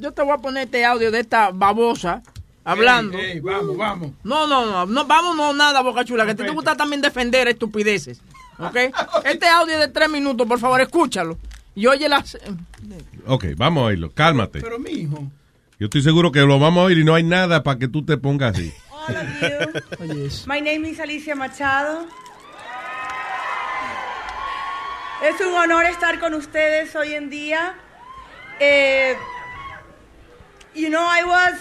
Yo 0.00 0.12
te 0.12 0.22
voy 0.22 0.32
a 0.32 0.38
poner 0.38 0.64
este 0.64 0.84
audio 0.84 1.10
de 1.10 1.20
esta 1.20 1.50
babosa 1.50 2.22
hablando. 2.64 3.18
Ey, 3.18 3.32
ey, 3.32 3.40
vamos, 3.40 3.76
vamos. 3.76 4.10
No, 4.22 4.46
no, 4.46 4.66
no, 4.66 4.86
no, 4.86 5.04
vamos, 5.06 5.36
no, 5.36 5.52
nada, 5.52 5.82
Boca 5.82 6.04
Chula, 6.04 6.24
que 6.24 6.32
a 6.32 6.34
ti 6.34 6.42
te 6.42 6.50
gusta 6.50 6.76
también 6.76 7.00
defender 7.00 7.48
estupideces. 7.48 8.20
¿Ok? 8.58 8.76
Este 9.24 9.48
audio 9.48 9.78
de 9.78 9.88
tres 9.88 10.08
minutos, 10.08 10.46
por 10.46 10.58
favor, 10.58 10.80
escúchalo. 10.80 11.38
Y 11.74 11.86
oye 11.86 12.08
las. 12.08 12.38
Ok, 13.26 13.46
vamos 13.56 13.82
a 13.82 13.86
oírlo. 13.86 14.12
Cálmate. 14.12 14.60
Pero, 14.60 14.78
mijo. 14.78 15.24
Yo 15.78 15.86
estoy 15.86 16.02
seguro 16.02 16.30
que 16.30 16.40
lo 16.40 16.58
vamos 16.58 16.82
a 16.82 16.84
oír 16.84 16.98
y 16.98 17.04
no 17.04 17.14
hay 17.14 17.24
nada 17.24 17.62
para 17.64 17.78
que 17.78 17.88
tú 17.88 18.04
te 18.04 18.16
pongas 18.16 18.54
así. 18.56 18.72
My 20.46 20.60
name 20.60 20.88
is 20.88 21.00
Alicia 21.00 21.34
Machado. 21.34 22.06
Es 25.24 25.40
un 25.40 25.54
honor 25.54 25.84
estar 25.86 26.18
con 26.20 26.34
ustedes 26.34 26.94
hoy 26.94 27.14
en 27.14 27.30
día. 27.30 27.74
Eh, 28.60 29.14
you 30.74 30.88
know, 30.90 31.02
I 31.02 31.24
was 31.24 31.54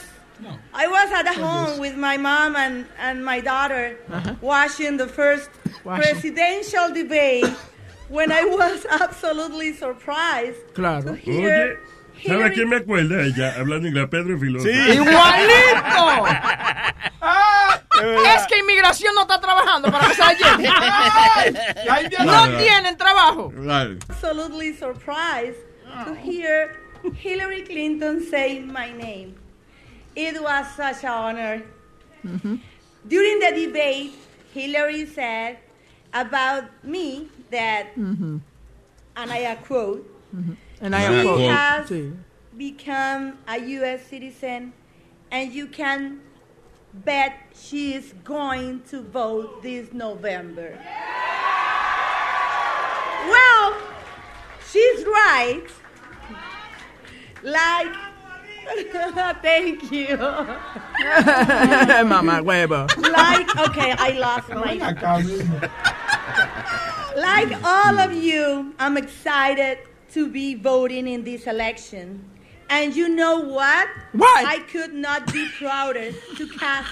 I 0.74 0.88
was 0.88 1.10
at 1.14 1.28
home 1.38 1.80
with 1.80 1.96
my 1.96 2.18
mom 2.18 2.56
and, 2.58 2.86
and 3.00 3.24
my 3.24 3.40
daughter 3.40 3.96
watching 4.42 4.98
the 4.98 5.08
first 5.08 5.50
presidential 5.86 6.92
debate 6.94 7.48
when 8.10 8.32
I 8.32 8.44
was 8.44 8.86
absolutely 8.90 9.74
surprised 9.74 10.60
Claro. 10.74 11.04
to 11.04 11.16
hear 11.16 11.78
Oye, 11.80 11.93
¿sabe 12.26 12.46
a 12.46 12.52
quién 12.52 12.70
me 12.70 12.78
acuerda 12.78 13.22
ella? 13.24 13.54
Hablando 13.58 13.88
inglés, 13.88 14.08
Pedro 14.10 14.36
y 14.36 14.40
Filón. 14.40 14.68
¡Igualito! 14.68 16.26
es 18.36 18.48
que 18.48 18.58
inmigración 18.60 19.14
no 19.16 19.22
está 19.22 19.40
trabajando 19.40 19.90
para 19.92 20.08
que 20.10 20.16
se. 20.16 20.24
No 22.26 22.58
tienen 22.58 22.98
trabajo. 22.98 23.52
absolutely 24.10 24.74
surprised 24.74 25.60
to 26.06 26.14
hear 26.16 26.76
Hillary 27.22 27.64
Clinton 27.64 28.22
say 28.30 28.60
my 28.60 28.92
name. 28.92 29.36
it 30.16 30.42
was 30.42 30.66
such 30.76 31.04
an 31.04 31.10
honor. 31.12 31.62
During 33.08 33.40
the 33.40 33.52
debate, 33.66 34.14
Hillary 34.54 35.06
said 35.06 35.58
about 36.14 36.64
me 36.84 37.28
that, 37.52 37.96
Mm-hmm. 37.98 38.38
and 39.18 39.32
I 39.32 39.56
quote, 39.56 40.06
And 40.84 40.94
I 40.94 41.08
she 41.08 41.24
quote. 41.24 41.40
has 41.40 41.90
become 42.58 43.38
a 43.48 43.58
U.S. 43.58 44.06
citizen, 44.06 44.74
and 45.32 45.54
you 45.54 45.66
can 45.66 46.20
bet 46.94 47.40
she 47.56 47.94
is 47.94 48.14
going 48.26 48.82
to 48.90 49.02
vote 49.02 49.64
this 49.64 49.94
November. 49.94 50.78
Well, 53.30 53.78
she's 54.70 55.06
right. 55.06 55.64
Like, 57.44 57.94
thank 59.42 59.90
you. 59.90 60.18
Mamá 62.12 62.44
huevo. 62.44 62.88
like, 63.10 63.56
okay, 63.70 63.96
I 63.98 64.10
lost 64.20 64.50
my. 64.50 64.74
Like 67.16 67.64
all 67.64 68.00
of 68.00 68.12
you, 68.12 68.74
I'm 68.80 68.98
excited 68.98 69.78
to 70.14 70.30
be 70.30 70.56
voting 70.56 71.08
in 71.08 71.24
this 71.24 71.48
election. 71.48 72.24
And 72.70 72.96
you 72.96 73.10
know 73.10 73.40
what? 73.40 73.88
What? 74.14 74.46
I 74.46 74.60
could 74.72 74.94
not 74.94 75.32
be 75.32 75.48
prouder 75.58 76.12
to 76.12 76.48
cast 76.58 76.90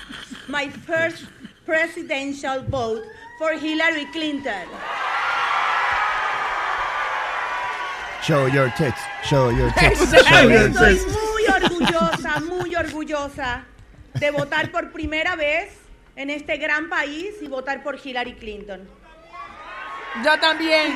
my 0.48 0.70
first 0.70 1.26
presidential 1.66 2.62
vote 2.64 3.04
for 3.38 3.54
Hillary 3.54 4.06
Clinton. 4.12 4.68
Show 8.24 8.46
your 8.46 8.70
tits. 8.78 9.02
Show 9.24 9.50
your 9.50 9.72
tits. 9.72 10.00
Show 10.12 10.48
your 10.48 10.70
Estoy 10.70 10.94
tits. 10.94 11.06
muy 11.06 11.46
orgullosa, 11.48 12.40
muy 12.42 12.76
orgullosa 12.76 13.64
de 14.20 14.32
votar 14.32 14.72
por 14.72 14.92
primera 14.92 15.36
vez 15.36 15.74
en 16.16 16.30
este 16.30 16.58
gran 16.58 16.90
país 16.90 17.34
y 17.42 17.48
votar 17.48 17.82
por 17.82 17.96
Hillary 17.96 18.34
Clinton. 18.36 18.88
Yo 20.24 20.40
también. 20.40 20.94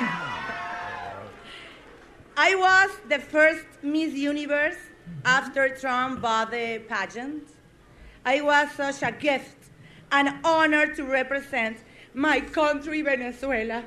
I 2.38 2.56
was 2.56 2.92
the 3.08 3.20
first 3.20 3.66
Miss 3.82 4.14
Universe 4.14 4.78
after 5.24 5.70
Trump 5.70 6.22
bought 6.22 6.52
the 6.52 6.82
pageant. 6.88 7.48
I 8.26 8.42
was 8.42 8.72
such 8.72 9.04
a 9.04 9.12
gift, 9.12 9.58
an 10.12 10.40
honor 10.44 10.94
to 10.96 11.04
represent 11.04 11.78
my 12.14 12.40
country, 12.40 13.02
Venezuela, 13.02 13.84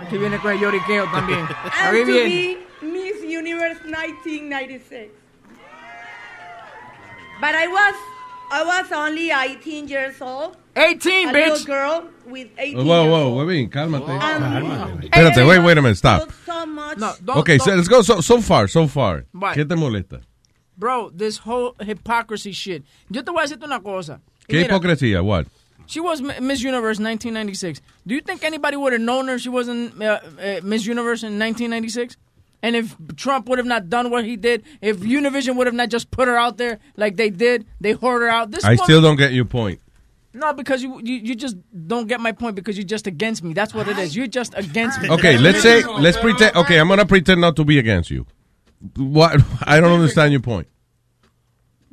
Aquí 0.00 0.18
viene 0.18 0.38
con 0.38 0.52
el 0.52 0.58
lloriqueo 0.58 1.06
también. 1.06 1.46
and 1.82 1.96
to 1.96 2.04
be 2.06 2.58
Miss 2.82 3.22
Universe 3.22 3.78
1996. 3.84 5.10
But 7.40 7.54
I 7.54 7.68
was, 7.68 7.94
I 8.50 8.64
was 8.64 8.92
only 8.92 9.30
18 9.30 9.88
years 9.88 10.20
old. 10.20 10.56
18, 10.76 11.28
a 11.28 11.32
bitch. 11.32 11.50
little 11.50 11.66
girl 11.66 12.08
with 12.26 12.48
18 12.58 12.86
Whoa, 12.86 13.02
years 13.02 13.10
whoa, 13.12 13.22
old. 13.38 13.46
wait, 13.46 13.70
cálmate. 13.70 14.08
Um, 14.08 15.00
Espérate, 15.02 15.46
wait, 15.48 15.58
wait 15.60 15.78
a 15.78 15.82
minute, 15.82 15.96
stop. 15.96 16.30
So 16.46 16.66
much. 16.66 16.98
No, 16.98 17.12
don't, 17.24 17.38
Okay, 17.38 17.56
don't- 17.58 17.64
so 17.66 17.74
let's 17.74 17.88
go 17.88 18.02
so, 18.02 18.20
so 18.20 18.40
far, 18.40 18.68
so 18.68 18.86
far. 18.86 19.24
What? 19.32 19.56
¿Qué 19.56 19.68
te 19.68 19.74
molesta? 19.74 20.20
Bro, 20.76 21.10
this 21.14 21.38
whole 21.38 21.76
hypocrisy 21.80 22.52
shit. 22.52 22.84
Yo 23.10 23.22
te 23.22 23.30
voy 23.30 23.40
a 23.44 23.46
decirte 23.46 23.64
una 23.64 23.80
cosa. 23.80 24.20
Y 24.48 24.54
¿Qué 24.54 24.56
mira, 24.62 24.68
hipocresía? 24.74 25.22
What? 25.24 25.46
She 25.86 26.00
was 26.00 26.20
Miss 26.22 26.62
Universe 26.62 26.98
1996. 26.98 27.80
Do 28.06 28.14
you 28.14 28.20
think 28.22 28.42
anybody 28.42 28.76
would 28.76 28.92
have 28.92 29.02
known 29.02 29.28
her 29.28 29.34
if 29.34 29.42
she 29.42 29.50
wasn't 29.50 30.00
uh, 30.02 30.18
uh, 30.40 30.60
Miss 30.62 30.86
Universe 30.86 31.22
in 31.22 31.38
1996? 31.38 32.16
And 32.62 32.74
if 32.74 32.96
Trump 33.16 33.46
would 33.50 33.58
have 33.58 33.66
not 33.66 33.90
done 33.90 34.08
what 34.10 34.24
he 34.24 34.36
did, 34.36 34.62
if 34.80 35.00
Univision 35.00 35.56
would 35.56 35.66
have 35.66 35.74
not 35.74 35.90
just 35.90 36.10
put 36.10 36.26
her 36.28 36.36
out 36.36 36.56
there 36.56 36.78
like 36.96 37.16
they 37.16 37.28
did, 37.28 37.66
they 37.78 37.92
hoard 37.92 38.22
her 38.22 38.28
out. 38.28 38.50
This 38.50 38.64
I 38.64 38.70
woman- 38.70 38.84
still 38.84 39.02
don't 39.02 39.16
get 39.16 39.32
your 39.34 39.44
point. 39.44 39.80
No, 40.34 40.52
because 40.52 40.82
you, 40.82 41.00
you 41.04 41.14
you 41.22 41.34
just 41.36 41.56
don't 41.86 42.08
get 42.08 42.20
my 42.20 42.32
point 42.32 42.56
because 42.56 42.76
you're 42.76 42.84
just 42.84 43.06
against 43.06 43.44
me. 43.44 43.54
That's 43.54 43.72
what 43.72 43.86
it 43.86 43.96
is. 43.98 44.16
You're 44.16 44.26
just 44.26 44.52
against 44.56 45.00
me. 45.00 45.08
Okay, 45.08 45.38
let's 45.38 45.62
say, 45.62 45.84
let's 45.84 46.18
pretend, 46.18 46.56
okay, 46.56 46.78
I'm 46.80 46.88
going 46.88 46.98
to 46.98 47.06
pretend 47.06 47.40
not 47.40 47.54
to 47.56 47.64
be 47.64 47.78
against 47.78 48.10
you. 48.10 48.26
What? 48.96 49.40
I 49.62 49.78
don't 49.78 49.92
understand 49.92 50.32
your 50.32 50.42
point. 50.42 50.66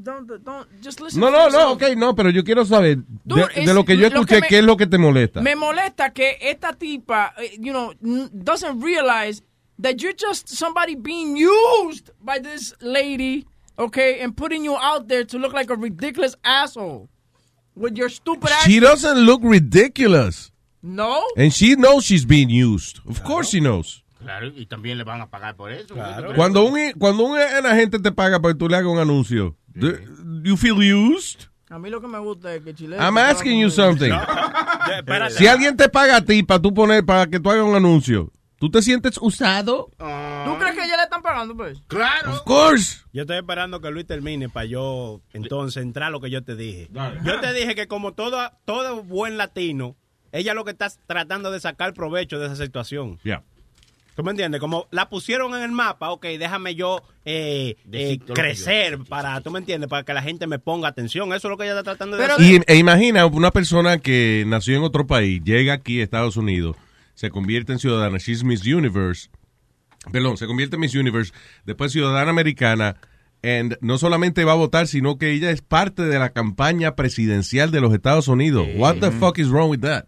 Don't 0.01 0.25
don't 0.43 0.67
just 0.81 0.99
listen. 0.99 1.19
No, 1.21 1.29
no, 1.29 1.49
no, 1.49 1.73
ok, 1.73 1.95
no, 1.95 2.15
pero 2.15 2.29
yo 2.31 2.43
quiero 2.43 2.65
saber 2.65 2.97
de, 2.97 3.03
Dude, 3.23 3.47
de 3.53 3.61
es- 3.61 3.75
lo 3.75 3.83
que 3.85 3.95
yo 3.95 4.09
que 4.09 4.15
escuché, 4.17 4.41
me- 4.41 4.47
¿qué 4.47 4.57
es 4.57 4.65
lo 4.65 4.75
que 4.75 4.87
te 4.87 4.97
molesta? 4.97 5.41
Me 5.41 5.55
molesta 5.55 6.11
que 6.11 6.37
esta 6.41 6.73
tipa, 6.73 7.33
eh, 7.37 7.55
you 7.59 7.71
know, 7.71 7.93
doesn't 8.33 8.81
realize 8.81 9.43
that 9.79 10.01
you're 10.01 10.15
just 10.17 10.49
somebody 10.49 10.95
being 10.95 11.37
used 11.37 12.09
by 12.19 12.39
this 12.39 12.73
lady, 12.81 13.45
okay, 13.77 14.19
and 14.21 14.35
putting 14.35 14.63
you 14.65 14.75
out 14.75 15.07
there 15.07 15.23
to 15.23 15.37
look 15.37 15.53
like 15.53 15.69
a 15.69 15.75
ridiculous 15.75 16.35
asshole 16.43 17.07
with 17.75 17.95
your 17.95 18.09
stupid 18.09 18.51
ass. 18.51 18.65
She 18.65 18.79
doesn't 18.79 19.17
look 19.25 19.41
ridiculous. 19.43 20.51
No. 20.81 21.21
And 21.37 21.53
she 21.53 21.75
knows 21.75 22.05
she's 22.05 22.25
being 22.25 22.49
used. 22.49 22.99
Of 23.07 23.23
course 23.23 23.49
she 23.49 23.59
knows. 23.59 24.03
Claro, 24.19 24.47
y 24.47 24.65
también 24.67 24.97
le 24.97 25.03
van 25.03 25.21
a 25.21 25.29
pagar 25.29 25.55
por 25.55 25.71
eso. 25.71 25.95
Cuando 26.35 26.63
un, 26.63 26.93
cuando 26.99 27.23
un 27.23 27.37
agente 27.37 27.99
te 27.99 28.11
paga 28.11 28.39
para 28.39 28.53
que 28.53 28.59
tú 28.59 28.69
le 28.69 28.77
hagas 28.77 28.91
un 28.91 28.99
anuncio, 28.99 29.55
do 29.73 29.97
you 30.43 30.57
feel 30.57 30.77
used? 30.77 31.47
A 31.69 31.79
mí 31.79 31.89
lo 31.89 32.01
que 32.01 32.07
me 32.07 32.19
gusta 32.19 32.53
es 32.53 32.61
que 32.63 32.73
Chile. 32.75 32.97
I'm 32.99 33.17
asking 33.17 33.59
you 33.59 33.69
something. 33.69 34.11
espérate. 34.97 35.35
Si 35.35 35.47
alguien 35.47 35.77
te 35.77 35.87
paga 35.89 36.17
a 36.17 36.21
ti 36.21 36.43
para 36.43 36.61
tú 36.61 36.73
poner, 36.73 37.05
para 37.05 37.27
que 37.27 37.39
tú 37.39 37.49
hagas 37.49 37.65
un 37.65 37.75
anuncio, 37.75 38.31
¿tú 38.61 38.69
te 38.69 38.83
sientes 38.83 39.17
usado? 39.19 39.89
¿Tú 39.97 40.57
crees 40.59 40.75
que 40.75 40.87
ya 40.87 40.95
le 40.95 41.03
están 41.03 41.23
pagando, 41.23 41.57
pues? 41.57 41.79
Claro. 41.87 42.33
Of 42.33 42.41
course. 42.43 42.99
Yo 43.11 43.23
estoy 43.23 43.37
esperando 43.37 43.81
que 43.81 43.89
Luis 43.89 44.05
termine 44.05 44.49
para 44.49 44.67
yo 44.67 45.19
entonces 45.33 45.81
entrar 45.81 46.09
a 46.09 46.11
lo 46.11 46.21
que 46.21 46.29
yo 46.29 46.43
te 46.43 46.55
dije. 46.55 46.87
Yo 47.25 47.39
te 47.39 47.53
dije 47.53 47.73
que 47.73 47.87
como 47.87 48.13
todo, 48.13 48.51
todo 48.65 49.01
buen 49.01 49.39
latino, 49.39 49.95
ella 50.31 50.53
lo 50.53 50.63
que 50.63 50.71
está 50.71 50.91
tratando 51.07 51.49
de 51.49 51.59
sacar 51.59 51.95
provecho 51.95 52.37
de 52.37 52.45
esa 52.45 52.55
situación. 52.55 53.17
Yeah. 53.23 53.41
¿Tú 54.15 54.23
me 54.23 54.29
entiendes? 54.29 54.61
Como 54.61 54.87
la 54.91 55.09
pusieron 55.09 55.55
en 55.55 55.63
el 55.63 55.71
mapa, 55.71 56.11
ok, 56.11 56.23
déjame 56.37 56.75
yo 56.75 57.01
eh, 57.25 57.77
eh, 57.91 58.19
crecer 58.35 58.99
para, 59.09 59.41
¿tú 59.41 59.49
me 59.49 59.57
entiendes? 59.57 59.89
Para 59.89 60.03
que 60.03 60.13
la 60.13 60.21
gente 60.21 60.45
me 60.45 60.59
ponga 60.59 60.89
atención. 60.89 61.33
Eso 61.33 61.47
es 61.47 61.49
lo 61.49 61.57
que 61.57 61.63
ella 61.63 61.79
está 61.79 61.83
tratando 61.83 62.17
de 62.17 62.25
hacer. 62.25 62.45
Y, 62.45 62.61
e 62.67 62.75
imagina 62.75 63.25
una 63.25 63.49
persona 63.49 63.97
que 63.97 64.43
nació 64.45 64.77
en 64.77 64.83
otro 64.83 65.07
país, 65.07 65.41
llega 65.43 65.73
aquí 65.73 65.99
a 65.99 66.03
Estados 66.03 66.37
Unidos, 66.37 66.75
se 67.15 67.29
convierte 67.29 67.73
en 67.73 67.79
ciudadana, 67.79 68.17
she's 68.17 68.43
Miss 68.43 68.65
Universe, 68.65 69.29
perdón, 70.11 70.37
se 70.37 70.47
convierte 70.47 70.75
en 70.75 70.81
Miss 70.81 70.95
Universe, 70.95 71.33
después 71.65 71.91
ciudadana 71.91 72.31
americana, 72.31 72.97
and 73.43 73.77
no 73.81 73.97
solamente 73.97 74.43
va 74.45 74.51
a 74.53 74.55
votar, 74.55 74.87
sino 74.87 75.17
que 75.17 75.31
ella 75.31 75.51
es 75.51 75.61
parte 75.61 76.03
de 76.03 76.19
la 76.19 76.29
campaña 76.29 76.95
presidencial 76.95 77.71
de 77.71 77.81
los 77.81 77.93
Estados 77.93 78.27
Unidos. 78.27 78.67
What 78.75 78.97
the 78.97 79.11
fuck 79.11 79.39
is 79.39 79.49
wrong 79.49 79.69
with 79.69 79.81
that? 79.81 80.05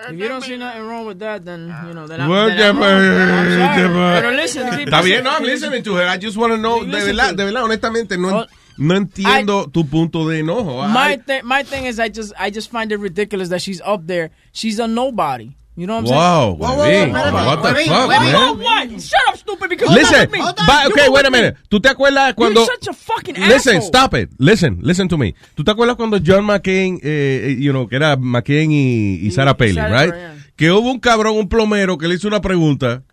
If 0.00 0.16
you 0.16 0.28
don't 0.28 0.44
see 0.44 0.56
nothing 0.56 0.82
wrong 0.82 1.06
with 1.06 1.18
that, 1.18 1.44
then, 1.44 1.66
you 1.84 1.92
know, 1.92 2.06
then 2.06 2.20
I'm, 2.20 2.28
What 2.28 2.56
then 2.56 2.76
I'm 2.76 3.50
sorry. 3.52 4.20
Pero 4.20 4.30
listen, 4.30 4.68
Está 4.68 5.02
bien, 5.02 5.24
no, 5.24 5.30
I'm 5.30 5.42
listening 5.42 5.82
to 5.82 5.96
her. 5.96 6.06
I 6.06 6.18
just 6.18 6.36
want 6.36 6.52
to 6.52 6.56
know, 6.56 6.84
verdad, 6.84 7.34
de 7.34 7.44
verdad, 7.44 7.64
honestamente, 7.64 8.16
no, 8.16 8.42
Oh, 8.42 8.46
no 8.78 8.94
entiendo 8.96 9.68
tu 9.70 9.86
punto 9.86 10.28
de 10.28 10.38
enojo. 10.40 10.86
My 10.88 11.14
I- 11.14 11.18
thi- 11.18 11.42
my 11.44 11.62
thing 11.64 11.86
is, 11.86 11.98
I 11.98 12.08
just 12.08 12.32
I 12.38 12.50
just 12.50 12.70
find 12.70 12.90
it 12.92 12.98
ridiculous 13.00 13.48
that 13.50 13.60
she's 13.60 13.80
up 13.84 14.06
there. 14.06 14.30
She's 14.52 14.78
a 14.78 14.86
nobody. 14.86 15.50
You 15.76 15.86
know 15.86 16.00
what 16.00 16.10
I'm 16.10 16.58
Wow, 16.58 16.58
saying? 16.82 17.12
Huevín, 17.12 17.12
what 17.12 17.62
the 17.62 17.68
fuck, 17.68 17.76
Wait, 17.76 17.88
man? 17.88 18.58
what? 18.58 19.00
Shut 19.00 19.20
up, 19.28 19.36
stupid. 19.36 19.70
Because 19.70 19.94
Listen, 19.94 20.28
me. 20.32 20.40
okay, 20.42 21.08
wait 21.08 21.24
a 21.24 21.30
minute. 21.30 21.56
¿Tú 21.68 21.78
te 21.80 21.88
acuerdas 21.88 22.34
cuando... 22.34 22.62
You're 22.64 22.74
such 22.80 22.88
a 22.88 22.92
fucking 22.92 23.36
Listen, 23.36 23.76
asshole. 23.76 23.82
stop 23.86 24.14
it. 24.14 24.28
Listen, 24.38 24.80
listen 24.82 25.06
to 25.06 25.16
me. 25.16 25.36
¿Tú 25.54 25.62
te 25.62 25.70
acuerdas 25.70 25.94
cuando 25.94 26.18
John 26.18 26.44
McCain, 26.46 26.96
eh, 27.00 27.50
eh, 27.50 27.56
you 27.60 27.70
know, 27.70 27.86
que 27.86 27.94
era 27.94 28.16
McCain 28.16 28.72
y, 28.72 29.20
y 29.24 29.30
Sarah 29.30 29.56
Palin, 29.56 29.76
right? 29.76 30.12
yeah. 30.12 30.34
Que 30.56 30.72
hubo 30.72 30.90
un 30.90 30.98
cabrón, 30.98 31.36
un 31.36 31.48
plomero, 31.48 31.96
que 31.96 32.08
le 32.08 32.16
hizo 32.16 32.26
una 32.26 32.40
pregunta 32.40 33.04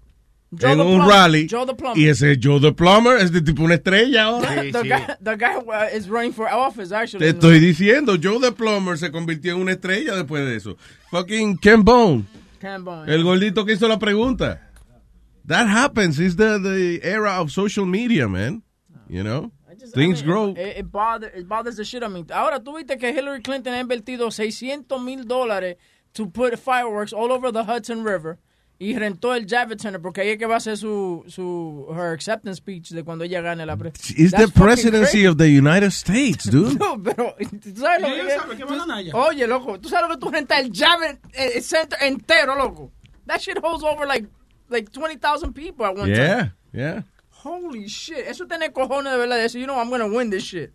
Joe 0.51 0.71
en 0.71 0.77
the 0.77 0.83
un 0.83 0.97
Plumber. 0.97 1.07
rally. 1.07 1.47
Joe 1.47 1.65
the 1.65 1.73
Plumber. 1.73 1.97
Y 1.97 2.07
ese 2.07 2.37
Joe 2.41 2.59
the 2.59 2.71
Plumber 2.71 3.17
es 3.17 3.31
de 3.31 3.41
tipo 3.41 3.63
una 3.63 3.75
estrella 3.75 4.23
ahora. 4.25 4.63
the, 4.71 4.83
guy, 4.83 5.15
the 5.21 5.35
guy 5.35 5.55
uh, 5.57 5.89
is 5.93 6.07
running 6.09 6.31
for 6.31 6.47
office, 6.47 6.91
actually. 6.91 7.25
Te 7.25 7.29
estoy 7.31 7.59
diciendo, 7.59 8.17
Joe 8.21 8.39
the 8.39 8.51
Plumber 8.51 8.97
se 8.97 9.11
convirtió 9.11 9.53
en 9.53 9.61
una 9.61 9.71
estrella 9.73 10.15
después 10.15 10.45
de 10.45 10.55
eso. 10.55 10.77
Fucking 11.11 11.57
Ken 11.57 11.83
Bone, 11.83 12.25
Ken 12.59 12.83
Bone, 12.83 13.11
el 13.11 13.23
gordito 13.23 13.65
que 13.65 13.73
hizo 13.73 13.87
la 13.87 13.97
pregunta. 13.99 14.61
That 15.47 15.67
happens. 15.67 16.19
It's 16.19 16.35
the, 16.35 16.59
the 16.59 17.01
era 17.03 17.39
of 17.39 17.51
social 17.51 17.85
media, 17.85 18.27
man. 18.27 18.63
You 19.07 19.23
know? 19.23 19.51
Things 19.93 20.23
grow. 20.23 20.49
It, 20.57 20.77
it, 20.77 20.91
bother, 20.91 21.27
it 21.27 21.47
bothers 21.47 21.75
the 21.77 21.83
shit 21.83 22.01
out 22.01 22.07
of 22.07 22.13
me. 22.13 22.25
Ahora, 22.33 22.59
tú 22.59 22.75
viste 22.75 22.97
que 22.97 23.11
Hillary 23.11 23.41
Clinton 23.41 23.73
ha 23.73 23.79
invertido 23.79 24.31
600 24.31 24.99
mil 24.99 25.25
dólares 25.25 25.75
to 26.13 26.25
put 26.27 26.57
fireworks 26.57 27.13
all 27.13 27.31
over 27.31 27.51
the 27.51 27.65
Hudson 27.65 28.03
River 28.03 28.39
y 28.77 28.97
rentó 28.97 29.33
el 29.33 29.47
Javits 29.47 29.81
Center 29.83 30.01
porque 30.01 30.21
ahí 30.21 30.29
es 30.29 30.37
que 30.37 30.45
va 30.45 30.55
a 30.55 30.57
hacer 30.57 30.77
su, 30.77 31.23
su 31.27 31.87
her 31.91 32.13
acceptance 32.13 32.57
speech 32.57 32.89
de 32.91 33.03
cuando 33.03 33.23
ella 33.23 33.39
gane 33.41 33.65
la 33.65 33.77
pre 33.77 33.89
It's 33.89 34.07
the 34.15 34.29
That's 34.29 34.51
fucking 34.51 34.63
presidency 34.63 35.11
crazy. 35.11 35.25
of 35.27 35.37
the 35.37 35.47
United 35.47 35.91
States, 35.91 36.49
dude. 36.49 36.77
No, 36.79 37.01
pero 37.01 37.35
tú 37.39 37.75
sabes 37.79 38.01
lo 38.01 38.07
que 38.09 38.31
sabe 38.37 38.57
que. 38.57 39.13
Oye, 39.13 39.47
loco, 39.47 39.79
tú 39.79 39.87
sabes 39.89 40.09
lo 40.09 40.15
que 40.15 40.19
tú 40.19 40.29
rentas 40.31 40.59
el 40.59 40.71
Javits 40.73 41.19
eh, 41.33 41.61
Center 41.61 41.97
entero, 42.01 42.55
loco. 42.55 42.91
That 43.27 43.39
shit 43.39 43.57
holds 43.63 43.83
over 43.83 44.05
like 44.05 44.27
like 44.69 44.91
20,000 44.91 45.53
people 45.53 45.85
at 45.85 45.95
one 45.95 46.09
Yeah, 46.09 46.35
time. 46.37 46.51
yeah. 46.73 47.01
Holy 47.29 47.87
shit. 47.87 48.25
Eso 48.27 48.45
tiene 48.47 48.71
cojones 48.73 49.11
de 49.13 49.17
verdad 49.19 49.37
de 49.37 49.43
decir, 49.43 49.61
you 49.61 49.67
know, 49.67 49.79
I'm 49.79 49.89
gonna 49.89 50.07
win 50.07 50.29
this 50.31 50.43
shit. 50.43 50.73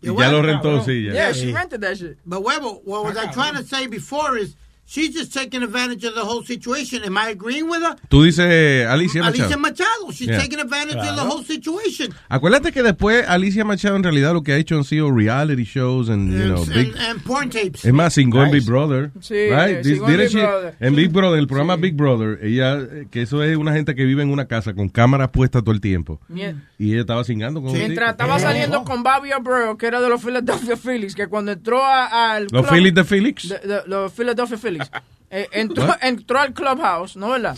Y 0.00 0.08
ya 0.08 0.30
lo 0.30 0.42
rentó, 0.42 0.80
sí, 0.84 1.06
ya. 1.06 1.12
Yeah, 1.12 1.32
she 1.32 1.52
rented 1.52 1.80
that 1.80 1.96
shit. 1.96 2.18
But 2.26 2.42
Huevo, 2.42 2.82
what 2.84 3.04
was 3.04 3.16
I 3.16 3.30
trying 3.32 3.54
to 3.54 3.64
say 3.64 3.86
before 3.86 4.36
is 4.36 4.54
she's 4.92 5.14
just 5.14 5.32
taking 5.32 5.62
advantage 5.62 6.04
of 6.06 6.14
the 6.14 6.20
whole 6.22 6.44
situation. 6.44 7.02
Am 7.04 7.16
I 7.16 7.30
agreeing 7.30 7.68
with 7.68 7.80
her? 7.82 7.96
Tú 8.08 8.24
dices 8.24 8.86
Alicia 8.86 9.20
Machado. 9.20 9.44
Alicia 9.44 9.56
Machado. 9.56 10.12
She's 10.12 10.28
Yeah. 10.28 10.38
taking 10.38 10.60
advantage 10.60 10.96
of 10.96 11.02
the 11.06 11.12
Claro. 11.14 11.30
whole 11.30 11.44
situation. 11.44 12.12
Acuérdate 12.28 12.72
que 12.72 12.82
después 12.82 13.24
Alicia 13.26 13.64
Machado 13.64 13.96
en 13.96 14.02
realidad 14.02 14.32
lo 14.34 14.42
que 14.42 14.52
ha 14.52 14.56
hecho 14.58 14.76
han 14.76 14.84
sido 14.84 15.10
reality 15.10 15.64
shows 15.64 16.08
and, 16.10 16.32
you 16.32 16.44
know, 16.44 16.62
and, 16.62 16.74
big... 16.74 16.94
and 16.98 17.22
porn 17.22 17.48
tapes. 17.50 17.84
Es 17.84 17.92
más, 17.92 18.12
sin 18.14 18.34
en 18.36 18.50
Big 18.50 18.64
Brother. 18.66 19.10
Sí, 19.20 19.34
right? 19.34 19.82
This- 19.82 20.00
Big 20.04 20.28
she- 20.28 20.40
Brother. 20.40 20.74
En 20.80 20.94
Big 20.94 21.10
Brother, 21.10 21.38
el 21.38 21.46
programa 21.46 21.76
Big 21.76 21.94
Brother, 21.94 22.38
ella, 22.42 22.78
que 23.10 23.22
eso 23.22 23.42
es 23.42 23.56
una 23.56 23.72
gente 23.72 23.94
que 23.94 24.04
vive 24.04 24.22
en 24.22 24.30
una 24.30 24.46
casa 24.46 24.74
con 24.74 24.88
cámaras 24.88 25.30
puestas 25.30 25.62
todo 25.62 25.74
el 25.74 25.80
tiempo. 25.80 26.20
Mien- 26.28 26.62
Y 26.78 26.92
ella 26.92 27.02
estaba 27.02 27.24
cingando 27.24 27.60
con 27.62 27.70
un 27.70 27.78
Mientras 27.78 28.10
estaba 28.10 28.38
saliendo 28.38 28.82
con 28.84 29.02
Bobby 29.02 29.32
Abreu, 29.32 29.76
que 29.78 29.86
era 29.86 30.00
de 30.00 30.08
los 30.08 30.22
Philadelphia 30.22 30.76
Phillies, 30.76 31.14
que 31.14 31.28
cuando 31.28 31.52
entró 31.52 31.82
al... 31.84 32.46
¿Los 32.50 32.68
Phillies 32.68 32.92
de 32.94 33.02
de- 33.02 33.82
los 33.86 34.12
Philadelphia 34.12 34.58
Phillies. 34.58 34.81
Eh, 35.34 35.48
entró, 35.52 36.38
al 36.38 36.52
clubhouse, 36.52 37.16
¿no 37.16 37.30
verdad? 37.30 37.56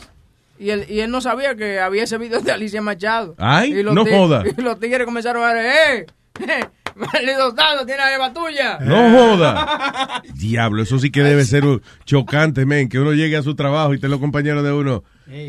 Y 0.61 0.71
él, 0.71 0.87
y 0.89 1.01
él 1.01 1.11
no 1.11 1.21
sabía 1.21 1.57
que 1.57 1.81
había 1.81 2.05
ese 2.05 2.19
video 2.19 2.41
de 2.41 2.53
Alicia 2.53 2.81
Machado. 2.81 3.35
Ay, 3.37 3.73
Y 3.73 3.83
los 3.83 3.97
no 3.97 4.07
joda. 4.07 4.45
Y 4.47 4.63
los 4.63 4.79
tigres 4.79 5.05
comenzaron 5.05 5.43
a 5.43 5.53
decir, 5.53 5.73
¡eh! 5.73 6.07
eh, 6.49 6.65
¡Maldito 6.95 7.53
tiene 7.85 8.19
la 8.19 8.33
tuya! 8.33 8.79
No 8.81 9.11
joda. 9.11 10.23
Diablo, 10.35 10.85
eso 10.85 11.01
sí 11.01 11.11
que 11.11 11.23
debe 11.23 11.45
ser 11.45 11.65
chocante, 12.05 12.65
men, 12.65 12.89
que 12.89 13.01
uno 13.01 13.13
llegue 13.13 13.37
a 13.37 13.43
su 13.43 13.57
trabajo 13.57 13.93
y 13.93 13.97
esté 13.97 14.09
los 14.09 14.21
compañeros 14.21 14.63
de 14.63 14.73
uno. 14.73 15.03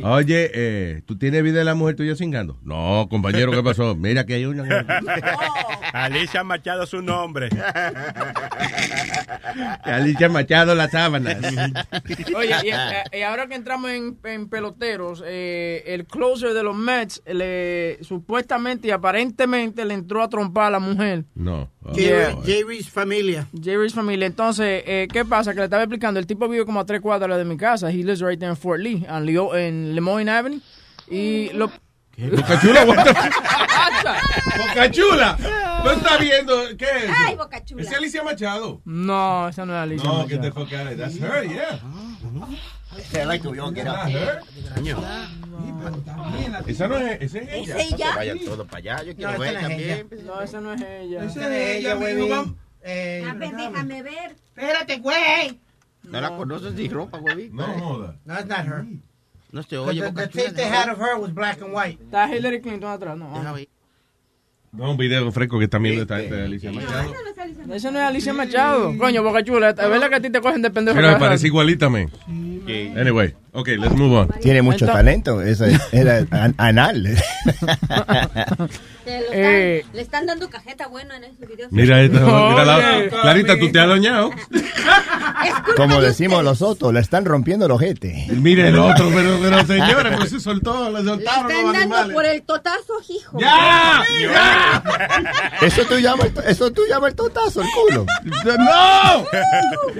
Oye, 0.03 0.51
eh, 0.53 1.01
¿tú 1.05 1.17
tienes 1.17 1.43
vida 1.43 1.59
de 1.59 1.65
la 1.65 1.76
mujer 1.76 1.95
tuya 1.95 2.15
cingando? 2.15 2.57
No, 2.63 3.07
compañero, 3.09 3.51
¿qué 3.51 3.63
pasó? 3.63 3.95
Mira 3.95 4.26
que 4.26 4.36
hay 4.36 4.45
una... 4.45 4.63
Alicia 5.93 6.43
Machado 6.43 6.86
su 6.86 7.01
nombre. 7.01 7.49
Alicia 9.84 10.30
Machado, 10.30 10.76
las 10.76 10.91
sábanas. 10.91 11.38
Oye, 12.36 12.55
y, 12.63 12.69
eh, 12.69 13.19
y 13.19 13.21
ahora 13.21 13.47
que 13.47 13.55
entramos 13.55 13.91
en, 13.91 14.17
en 14.23 14.49
peloteros, 14.49 15.23
eh, 15.26 15.84
el 15.88 16.05
closer 16.05 16.53
de 16.53 16.63
los 16.63 16.76
Mets, 16.76 17.21
le, 17.26 17.99
supuestamente 18.03 18.88
y 18.88 18.91
aparentemente 18.91 19.86
le 19.86 19.93
entró 19.93 20.23
a 20.23 20.30
trompar 20.30 20.67
a 20.67 20.71
la 20.71 20.80
mujer. 20.80 21.26
No. 21.36 21.69
Yeah. 21.95 22.36
Jerry's 22.43 22.89
familia. 22.89 23.47
Jerry's 23.61 23.93
familia. 23.93 24.26
Entonces, 24.26 24.84
eh, 24.88 25.07
¿qué 25.11 25.23
pasa? 25.23 25.53
Que 25.53 25.59
le 25.59 25.65
estaba 25.65 25.84
explicando, 25.84 26.19
el 26.19 26.26
tipo 26.26 26.49
vive 26.49 26.65
como 26.65 26.80
a 26.80 26.86
tres 26.86 26.99
cuadras 26.99 27.38
de 27.38 27.45
mi 27.45 27.57
casa. 27.57 27.91
He 27.91 27.97
lives 27.97 28.21
right 28.21 28.39
there 28.39 28.49
in 28.51 28.57
Fort 28.57 28.80
Lee, 28.82 29.05
en, 29.07 29.26
Leo- 29.26 29.55
en 29.68 29.95
Lemoyne 29.95 30.30
Avenue. 30.30 30.61
Y 31.09 31.49
lo... 31.53 31.68
Boca 32.18 32.61
Chula, 32.61 32.86
the-. 32.86 34.57
Boca 34.57 34.91
Chula. 34.91 35.38
¿Tú 35.84 35.89
estás 35.89 36.20
viendo 36.20 36.55
qué 36.78 36.86
es 36.86 37.03
eso? 37.03 37.13
Ay, 37.28 37.36
Boca 37.36 37.63
Chula. 37.66 37.82
¿Es 37.84 37.91
Alicia 37.93 38.24
Machado? 38.24 38.82
No, 38.86 39.49
esa 39.49 39.66
no 39.66 39.74
es 39.76 39.80
Alicia 39.84 40.07
No, 40.09 40.13
Machado. 40.24 40.30
get 40.30 40.41
the 40.41 40.51
fuck 40.51 40.72
out 40.74 40.88
of 40.88 40.88
here. 40.88 40.95
That's 40.95 41.18
her, 41.20 41.43
yeah. 41.43 41.80
Esa 46.68 46.88
no 46.88 46.97
es, 46.97 47.22
esa 47.22 47.39
es 47.39 47.49
ella. 47.53 47.78
¿Es 47.78 47.93
ella? 47.93 48.16
Vayan 48.16 48.39
todos 48.39 48.66
para 48.68 48.78
allá. 48.78 49.03
Yo 49.03 49.16
quiero 49.16 49.32
No, 49.34 49.39
ver 49.39 49.49
esa 49.55 49.61
no 49.61 49.68
es 49.68 49.70
también. 49.70 50.26
No, 50.26 50.41
esa 50.41 50.61
no 50.61 50.74
es 50.74 50.82
ella. 50.82 51.24
Esa 51.26 51.55
es 51.57 51.78
ella, 51.78 51.93
güey. 51.95 52.32
A 52.32 53.34
ver, 53.34 53.55
déjame 53.55 54.03
ver. 54.03 54.36
Espérate, 54.55 54.97
güey. 54.99 55.59
No 56.03 56.22
la 56.22 56.36
conoces 56.36 56.74
ni 56.74 56.88
ropa, 56.88 57.18
güey. 57.18 57.49
No 57.51 57.66
joda. 57.66 58.16
No, 58.26 58.36
it's 58.36 58.45
not 58.47 58.66
her. 58.66 58.86
No 59.56 59.64
se 59.64 59.70
The, 59.70 59.78
oye. 59.78 60.01
the, 60.01 60.12
the 60.12 60.28
tape 60.28 60.51
they 60.53 60.66
had 60.66 60.89
of 60.89 60.97
her 60.99 61.18
was 61.18 61.32
black 61.34 61.62
and 61.62 61.74
white. 61.74 61.97
Está 62.03 62.28
Hillary 62.28 62.60
Clinton 62.60 62.89
atrás, 62.89 63.18
no. 63.18 63.30
No, 64.74 64.91
un 64.91 64.97
video 64.97 65.32
fresco 65.32 65.58
que 65.58 65.70
también 65.70 65.97
está 66.01 66.18
de 66.18 66.43
Alicia 66.43 66.70
Machado. 66.74 67.14
Esa 67.74 67.89
no 67.91 67.99
es 67.99 68.06
Alicia 68.06 68.34
Machado. 68.34 68.97
Coño, 68.97 69.24
Boca 69.24 69.41
Chula, 69.45 69.70
es 69.70 69.76
verdad 69.78 70.10
que 70.10 70.16
a 70.16 70.20
ti 70.20 70.30
te 70.30 70.41
cogen 70.41 70.62
de 70.62 70.70
pendejo. 70.72 70.97
Pero 70.97 71.10
me 71.14 71.16
parece 71.18 71.47
igualita, 71.47 71.88
man. 71.88 72.12
Anyway, 72.28 73.34
okay, 73.53 73.78
let's 73.78 73.95
move 73.95 74.14
on. 74.18 74.28
Tiene 74.41 74.62
mucho 74.62 74.84
Entonces- 74.84 74.95
talento. 75.06 75.41
Esa 75.41 75.68
es- 75.68 75.93
era 75.93 76.26
an- 76.32 76.56
anal. 76.58 77.08
Te 79.06 79.22
lo 79.22 79.28
Eh. 79.32 79.78
están, 79.80 79.95
le 79.95 80.01
están 80.01 80.26
dando 80.26 80.49
cajeta 80.49 80.88
buena 80.88 81.16
en 81.18 81.26
esos 81.26 81.47
videos. 81.47 81.72
Mira 81.72 82.01
esta, 82.01 82.20
No, 82.20 82.49
mira 82.49 82.66
la-. 82.66 83.08
Clarita, 83.22 83.58
tú 83.60 83.72
te 83.72 83.80
has 83.80 83.88
doñado. 83.88 84.32
Como 85.78 86.01
decimos 86.01 86.43
los 86.43 86.62
otros, 86.62 86.93
le 86.93 86.99
están 86.99 87.26
rompiendo 87.26 87.66
el 87.66 87.72
ojete. 87.72 88.28
Mire 88.32 88.70
el 88.70 88.78
otro, 88.80 89.10
pero, 89.14 89.38
pero 89.41 89.66
señores, 89.66 90.14
pues 90.18 90.30
se 90.32 90.39
soltó, 90.39 90.89
le 90.91 90.99
Le 91.03 91.10
soltaron 91.10 91.20
están 91.51 91.64
los 91.64 91.74
dando 91.74 91.80
animales. 91.95 92.14
por 92.14 92.26
el 92.26 92.41
totazo, 92.43 92.93
hijo. 93.10 93.39
¡Ya! 93.39 94.03
Eso 95.62 95.84
tú 95.86 95.97
llamas, 95.99 96.28
eso 96.47 96.72
tú 96.72 96.82
llamas 96.89 97.12
el 97.12 97.16
totazo, 97.16 97.62
el 97.62 97.68
culo. 97.70 98.06
¡No! 98.58 99.26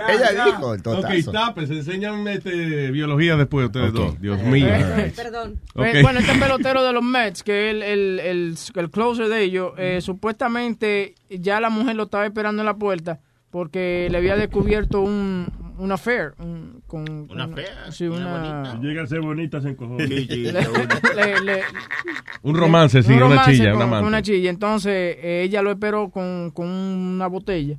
Ella 0.10 0.46
dijo 0.46 0.74
el 0.74 0.80
Ok, 0.80 0.84
totazo. 0.84 1.14
stop, 1.16 1.58
it. 1.62 1.72
enseñan 1.72 2.28
este, 2.28 2.92
biología 2.92 3.36
después 3.36 3.68
ustedes 3.68 3.94
dos. 3.94 4.20
Dios 4.22 4.42
mío. 4.44 4.68
Perdón. 5.16 5.60
Ok. 5.74 5.86
Eh, 5.86 6.02
Bueno, 6.02 6.20
este 6.20 6.34
pelotero 6.38 6.84
de 6.84 6.94
los 6.94 7.04
Mets, 7.04 7.44
que 7.44 7.70
es 7.70 7.76
el, 7.76 7.84
el, 7.84 8.20
el, 8.20 8.58
el 8.76 8.90
closer 8.96 9.28
de 9.28 9.44
ellos, 9.44 9.74
eh, 9.78 10.00
supuestamente 10.02 11.16
ya 11.30 11.60
la 11.60 11.70
mujer 11.70 11.96
lo 11.98 12.04
estaba 12.04 12.26
esperando 12.26 12.62
en 12.62 12.66
la 12.66 12.76
puerta 12.78 13.20
porque 13.52 14.08
le 14.10 14.18
había 14.18 14.36
descubierto 14.36 15.02
un, 15.02 15.48
un 15.78 15.92
affair. 15.92 16.34
Un, 16.40 16.82
con, 16.88 17.04
Una 17.32 17.50
Sí, 17.90 18.06
una... 18.08 18.80
Llega 18.82 19.04
a 19.04 19.08
ser 19.08 19.22
bonita, 19.22 19.62
se 19.62 19.70
encojó. 19.70 19.98
Le- 19.98 21.42
le- 21.42 21.62
Un 22.44 22.56
romance, 22.56 23.02
sí, 23.04 23.14
un 23.14 23.24
una 23.24 23.46
chilla, 23.46 23.72
con- 23.72 23.76
una 23.78 23.86
con 23.86 23.88
amante. 23.88 24.08
una 24.08 24.22
chilla. 24.22 24.50
Entonces, 24.50 25.18
eh, 25.22 25.44
ella 25.46 25.62
lo 25.62 25.72
esperó 25.72 26.10
con, 26.10 26.52
con 26.52 26.68
una 26.68 27.28
botella. 27.28 27.78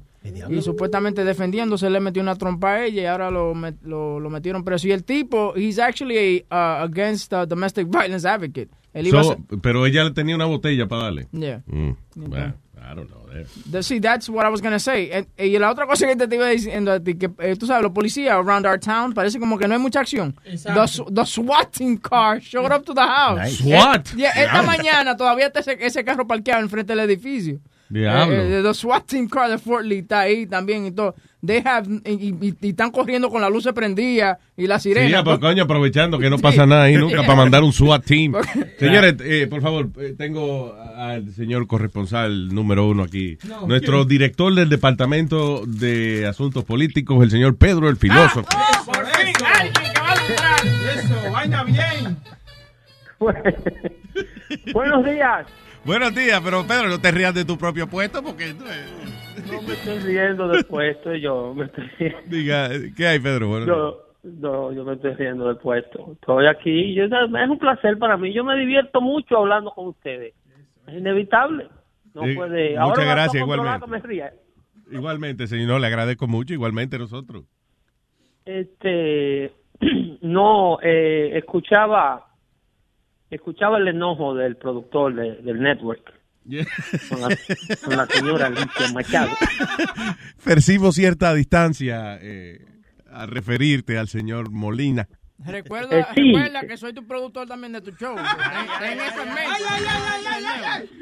Y 0.51 0.61
supuestamente 0.61 1.23
defendiéndose 1.25 1.89
le 1.89 2.01
metió 2.01 2.21
una 2.21 2.35
trompa 2.35 2.73
a 2.73 2.85
ella 2.87 3.03
y 3.03 3.07
ahora 3.07 3.31
lo, 3.31 3.55
met- 3.55 3.81
lo, 3.83 4.19
lo 4.19 4.29
metieron 4.31 4.65
preso. 4.65 4.89
Y 4.89 4.93
el 4.93 5.05
tipo, 5.05 5.53
he's 5.57 5.79
actually 5.79 6.45
a, 6.51 6.81
uh, 6.81 6.85
against 6.85 7.33
uh, 7.33 7.47
domestic 7.47 7.87
violence 7.89 8.27
advocate. 8.27 8.69
Él 8.97 9.07
iba 9.09 9.21
a 9.21 9.25
So, 9.25 9.31
ser- 9.49 9.59
pero 9.61 9.85
ella 9.87 10.05
le 10.05 10.11
tenía 10.13 10.35
una 10.35 10.47
botella 10.47 10.87
para 10.89 11.03
darle. 11.05 11.29
Yeah. 11.33 11.63
Mm, 11.67 11.91
bueno, 12.17 12.55
I 12.77 12.95
don't 12.95 13.09
know. 13.11 13.23
The- 13.71 13.83
See, 13.83 14.01
that's 14.01 14.31
what 14.31 14.47
I 14.47 14.49
was 14.51 14.63
gonna 14.63 14.79
say. 14.79 15.11
And- 15.13 15.27
y 15.37 15.59
la 15.59 15.71
otra 15.71 15.87
cosa 15.87 16.07
que 16.07 16.17
te 16.17 16.35
iba 16.37 16.49
diciendo 16.49 16.93
a 16.93 17.01
ti, 17.01 17.17
que 17.19 17.31
eh, 17.41 17.55
tú 17.57 17.67
sabes, 17.67 17.83
los 17.83 17.93
policías 17.93 18.33
around 18.35 18.65
our 18.65 18.79
town 18.81 19.13
parece 19.13 19.39
como 19.39 19.59
que 19.59 19.69
no 19.69 19.75
hay 19.75 19.81
mucha 19.81 20.01
acción. 20.01 20.35
Exacto. 20.47 21.05
The, 21.05 21.13
the 21.13 21.27
SWAT 21.27 21.71
team 21.71 21.99
car 21.99 22.41
showed 22.41 22.73
up 22.73 22.85
to 22.87 22.95
the 22.95 23.03
house. 23.03 23.39
Nice. 23.39 23.63
SWAT? 23.63 24.09
Eh, 24.13 24.17
yeah, 24.17 24.31
esta 24.31 24.63
mañana 24.63 25.15
todavía 25.17 25.49
está 25.49 25.61
ese, 25.61 25.77
ese 25.81 26.03
carro 26.05 26.27
parqueado 26.27 26.63
enfrente 26.63 26.95
del 26.95 27.01
edificio. 27.11 27.61
Diablo. 27.89 28.35
Eh, 28.35 28.59
eh, 28.59 28.63
the 28.63 28.75
SWAT 28.75 29.07
team 29.07 29.29
car 29.29 29.49
de 29.49 29.59
Fort 29.59 29.85
Lee 29.85 29.99
está 29.99 30.21
ahí 30.21 30.47
también 30.47 30.87
y 30.87 30.91
todo. 30.91 31.15
They 31.45 31.63
have, 31.65 31.87
y, 32.05 32.11
y- 32.31 32.55
y 32.61 32.69
están 32.71 32.91
corriendo 32.91 33.31
con 33.31 33.41
la 33.41 33.49
luz 33.49 33.69
prendida 33.73 34.39
y 34.57 34.67
la 34.67 34.81
Sí, 34.81 34.89
sirena. 34.89 35.09
ya, 35.09 35.23
pues, 35.23 35.39
coño, 35.39 35.63
aprovechando 35.63 36.19
que 36.19 36.29
no 36.29 36.39
Sí. 36.39 36.43
pasa 36.43 36.67
nada 36.67 36.85
ahí 36.85 36.97
nunca 36.97 37.23
para 37.23 37.37
mandar 37.37 37.63
un 37.63 37.73
SWAT 37.73 38.05
team. 38.05 38.33
Porque- 38.33 38.75
Señores, 38.81 39.15
eh, 39.21 39.47
por 39.49 39.61
favor, 39.63 39.89
eh, 40.01 40.15
tengo 40.19 40.75
al 40.97 41.31
señor 41.35 41.69
corresponsal 41.69 42.49
número 42.53 42.89
uno 42.89 43.05
aquí. 43.05 43.39
No, 43.47 43.67
Nuestro 43.69 43.99
¿quién? 43.99 44.09
director 44.09 44.53
del 44.55 44.69
Departamento 44.69 45.63
de 45.67 46.27
Asuntos 46.27 46.65
Políticos, 46.65 47.23
el 47.23 47.31
señor 47.31 47.57
Pedro 47.57 47.89
el 47.89 47.97
Filósofo. 47.97 48.49
Por 48.85 49.07
fin, 49.07 49.33
alguien 49.55 49.73
que 49.75 50.01
va 50.01 50.11
a 50.11 50.17
lograr. 50.17 50.99
Eso, 50.99 51.31
vaina 51.33 51.63
bien. 51.65 52.17
Buenos 54.73 55.05
días. 55.05 55.47
Buenos 55.87 56.15
días, 56.15 56.41
pero 56.45 56.67
Pedro, 56.67 56.89
no 56.89 57.01
te 57.01 57.11
rías 57.13 57.33
de 57.35 57.45
tu 57.45 57.57
propio 57.57 57.87
puesto 57.87 58.23
porque... 58.23 58.53
No 58.55 59.63
me 59.63 59.75
estoy 59.75 59.99
riendo 60.01 60.49
del 60.49 60.65
puesto, 60.65 61.15
yo 61.15 61.55
me 61.55 61.67
estoy 61.67 61.85
riendo. 61.99 62.19
Diga, 62.27 62.69
¿qué 62.97 63.07
hay, 63.07 63.21
Pedro? 63.21 63.49
Buenos 63.49 63.67
días. 63.67 63.77
Yo, 63.79 64.03
no, 64.41 64.73
yo 64.73 64.85
me 64.85 64.95
estoy 64.95 65.15
riendo 65.15 65.47
del 65.47 65.59
puesto. 65.59 66.13
Estoy 66.15 66.47
aquí, 66.47 66.95
yo, 66.95 67.05
es 67.05 67.49
un 67.49 67.59
placer 67.59 67.99
para 67.99 68.17
mí. 68.17 68.33
Yo 68.33 68.43
me 68.43 68.57
divierto 68.57 69.01
mucho 69.01 69.39
hablando 69.39 69.71
con 69.71 69.89
ustedes. 69.89 70.35
Es 70.89 70.95
inevitable. 70.95 71.69
No 72.15 72.23
Sí, 72.25 72.35
puede. 72.35 72.71
muchas 72.71 72.83
Ahora 72.83 73.05
gracias, 73.05 73.43
igualmente. 73.43 73.81
que 73.85 73.91
me 73.91 73.99
ría. 74.01 74.33
Igualmente, 74.91 75.47
señor, 75.47 75.69
no, 75.69 75.79
le 75.79 75.87
agradezco 75.87 76.27
mucho, 76.27 76.53
igualmente 76.55 76.99
nosotros. 76.99 77.45
Este, 78.45 79.53
no, 80.23 80.79
eh, 80.83 81.33
escuchaba, 81.35 82.27
escuchaba 83.37 83.79
el 83.79 83.89
enojo 83.89 84.35
del 84.35 84.57
productor 84.57 85.15
de- 85.15 85.37
del 85.43 85.61
network. 85.61 86.13
Con, 87.09 87.21
la, 87.23 87.37
con 87.85 87.97
la 87.97 88.07
señora 88.07 88.47
Alicia 88.47 88.93
Machado. 88.95 89.31
Percibo 90.45 90.93
cierta 90.93 91.35
distancia 91.35 92.19
eh, 92.23 92.65
a 93.11 93.27
referirte 93.27 93.99
al 93.99 94.07
señor 94.09 94.51
Molina. 94.53 95.09
Recuerda, 95.45 95.99
Eh, 96.01 96.07
sí. 96.15 96.33
recuerda 96.33 96.61
que 96.67 96.77
soy 96.77 96.93
tu 96.95 97.05
productor 97.07 97.47
también 97.49 97.73
de 97.73 97.81
tu 97.83 97.91
show. 97.91 98.17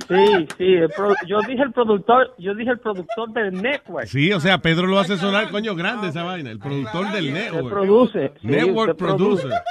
Sí, 0.09 0.47
sí, 0.59 0.65
el 0.74 0.89
pro- 0.90 1.15
yo 1.27 1.40
dije 1.47 1.62
el 1.62 1.73
productor, 1.73 2.35
yo 2.39 2.55
dije 2.55 2.70
el 2.70 2.78
productor 2.78 3.32
del 3.32 3.52
network. 3.62 4.06
Sí, 4.06 4.32
o 4.32 4.40
sea, 4.40 4.59
Pedro 4.59 4.86
lo 4.86 4.98
hace 4.98 5.16
sonar, 5.16 5.51
coño, 5.51 5.74
grande 5.74 6.09
esa 6.09 6.23
vaina. 6.24 6.51
El 6.51 6.59
productor 6.59 7.11
del 7.12 7.32
network. 7.32 7.70
produce, 7.70 8.32
sí, 8.40 8.47
Network 8.47 8.97
produce. 8.98 9.43
producer. 9.43 9.62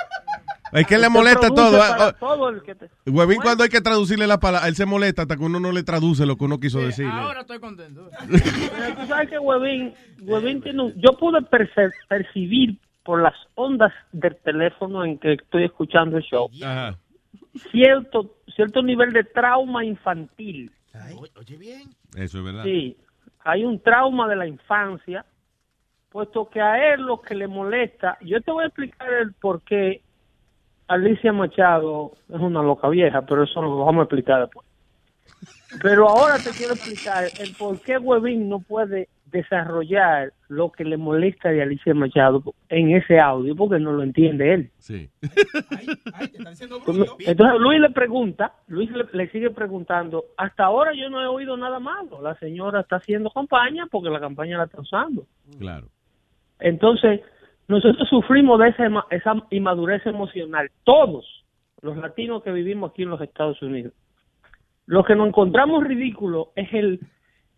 Es 0.73 0.87
que 0.87 0.97
le 0.97 1.09
molesta 1.09 1.49
todo. 1.49 1.77
para 1.77 2.05
ah, 2.05 2.07
ah, 2.09 2.13
todo 2.19 2.49
el 2.49 2.61
que 2.63 2.75
te- 2.75 2.89
Huevín, 3.05 3.39
cuando 3.41 3.63
hay 3.63 3.69
que 3.69 3.81
traducirle 3.81 4.27
la 4.27 4.39
palabra, 4.39 4.67
él 4.67 4.75
se 4.75 4.85
molesta 4.85 5.23
hasta 5.23 5.35
que 5.37 5.43
uno 5.43 5.59
no 5.59 5.71
le 5.71 5.83
traduce 5.83 6.25
lo 6.25 6.35
que 6.35 6.45
uno 6.45 6.59
quiso 6.59 6.79
decir. 6.79 7.05
Ahora 7.05 7.41
estoy 7.41 7.59
contento. 7.59 8.09
Pero 8.29 8.95
tú 9.01 9.05
sabes 9.07 9.29
que 9.29 9.39
Huevín, 9.39 9.93
Huevín 10.21 10.61
tiene 10.61 10.83
un- 10.83 10.93
Yo 10.95 11.17
pude 11.17 11.39
perce- 11.41 11.91
percibir 12.07 12.77
por 13.03 13.21
las 13.21 13.35
ondas 13.55 13.91
del 14.11 14.35
teléfono 14.37 15.03
en 15.05 15.17
que 15.19 15.33
estoy 15.33 15.65
escuchando 15.65 16.17
el 16.17 16.23
show 16.23 16.49
Ajá. 16.63 16.97
cierto 17.71 18.35
cierto 18.55 18.81
nivel 18.81 19.11
de 19.13 19.23
trauma 19.23 19.83
infantil. 19.83 20.71
Eso 22.15 22.37
es 22.39 22.43
verdad. 22.43 22.63
Sí, 22.63 22.95
hay 23.43 23.65
un 23.65 23.79
trauma 23.81 24.27
de 24.27 24.35
la 24.35 24.47
infancia, 24.47 25.25
puesto 26.11 26.47
que 26.49 26.61
a 26.61 26.93
él 26.93 27.01
lo 27.01 27.19
que 27.21 27.33
le 27.35 27.47
molesta, 27.47 28.17
yo 28.21 28.39
te 28.41 28.51
voy 28.51 28.63
a 28.63 28.67
explicar 28.67 29.11
el 29.11 29.33
por 29.33 29.61
qué 29.63 30.01
Alicia 30.93 31.33
Machado 31.33 32.13
es 32.29 32.39
una 32.39 32.61
loca 32.61 32.89
vieja, 32.89 33.21
pero 33.23 33.43
eso 33.43 33.61
lo 33.61 33.85
vamos 33.85 34.01
a 34.01 34.03
explicar 34.03 34.41
después. 34.41 34.67
Pero 35.81 36.07
ahora 36.07 36.37
te 36.37 36.51
quiero 36.51 36.73
explicar 36.73 37.25
el 37.39 37.53
por 37.55 37.79
qué 37.81 37.97
Webin 37.97 38.47
no 38.47 38.59
puede 38.59 39.09
desarrollar 39.25 40.31
lo 40.47 40.71
que 40.71 40.85
le 40.85 40.97
molesta 40.97 41.49
de 41.49 41.63
Alicia 41.63 41.95
Machado 41.95 42.43
en 42.69 42.91
ese 42.91 43.19
audio, 43.19 43.55
porque 43.55 43.79
no 43.79 43.91
lo 43.91 44.03
entiende 44.03 44.53
él. 44.53 44.71
Sí. 44.77 45.09
Entonces 47.19 47.59
Luis 47.59 47.81
le 47.81 47.89
pregunta, 47.89 48.53
Luis 48.67 48.91
le, 48.91 49.05
le 49.11 49.29
sigue 49.31 49.49
preguntando, 49.49 50.25
hasta 50.37 50.65
ahora 50.65 50.91
yo 50.93 51.09
no 51.09 51.21
he 51.21 51.25
oído 51.25 51.57
nada 51.57 51.79
malo, 51.79 52.21
la 52.21 52.35
señora 52.35 52.81
está 52.81 52.97
haciendo 52.97 53.31
campaña 53.31 53.87
porque 53.89 54.11
la 54.11 54.19
campaña 54.19 54.59
la 54.59 54.65
está 54.65 54.79
usando. 54.81 55.25
Claro. 55.57 55.87
Entonces, 56.59 57.21
nosotros 57.67 58.07
sufrimos 58.09 58.59
de 58.59 58.69
esa, 58.69 58.89
esa 59.09 59.35
inmadurez 59.51 60.05
emocional, 60.05 60.69
todos 60.83 61.45
los 61.81 61.97
latinos 61.97 62.43
que 62.43 62.51
vivimos 62.51 62.91
aquí 62.91 63.03
en 63.03 63.09
los 63.09 63.21
Estados 63.21 63.61
Unidos. 63.61 63.93
Lo 64.85 65.03
que 65.03 65.15
nos 65.15 65.27
encontramos 65.27 65.83
ridículo 65.83 66.51
es 66.55 66.71
el 66.73 66.99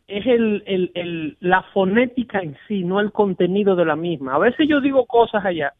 es 0.08 0.24
el, 0.28 0.62
el, 0.68 0.92
el- 0.94 1.38
la 1.40 1.64
fonética 1.74 2.40
en 2.40 2.56
sí, 2.68 2.84
no 2.84 3.00
el 3.00 3.12
contenido 3.12 3.76
de 3.76 3.86
la 3.86 3.96
misma. 3.96 4.36
A 4.36 4.38
veces 4.38 4.68
yo 4.70 4.80
digo 4.80 5.08
cosas 5.08 5.44
allá 5.44 5.74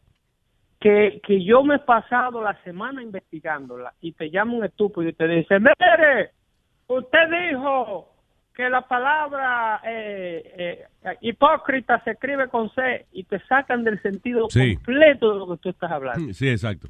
que, 0.80 1.20
que 1.24 1.44
yo 1.44 1.62
me 1.62 1.76
he 1.76 1.78
pasado 1.78 2.42
la 2.42 2.60
semana 2.64 3.04
investigándola 3.04 3.94
y 4.00 4.12
te 4.12 4.28
llama 4.30 4.54
un 4.54 4.64
estúpido 4.64 5.08
y 5.08 5.12
te 5.12 5.28
dice, 5.28 5.60
mire, 5.60 6.30
usted 6.88 7.50
dijo 7.50 8.15
que 8.56 8.70
la 8.70 8.80
palabra 8.80 9.80
eh, 9.84 10.86
eh, 11.04 11.16
hipócrita 11.20 12.02
se 12.04 12.12
escribe 12.12 12.48
con 12.48 12.70
C 12.70 13.04
y 13.12 13.24
te 13.24 13.38
sacan 13.40 13.84
del 13.84 14.00
sentido 14.00 14.46
Sí. 14.48 14.74
completo 14.76 15.32
de 15.34 15.38
lo 15.40 15.46
que 15.48 15.62
tú 15.62 15.68
estás 15.68 15.90
hablando. 15.92 16.32
Sí, 16.32 16.48
exacto. 16.48 16.88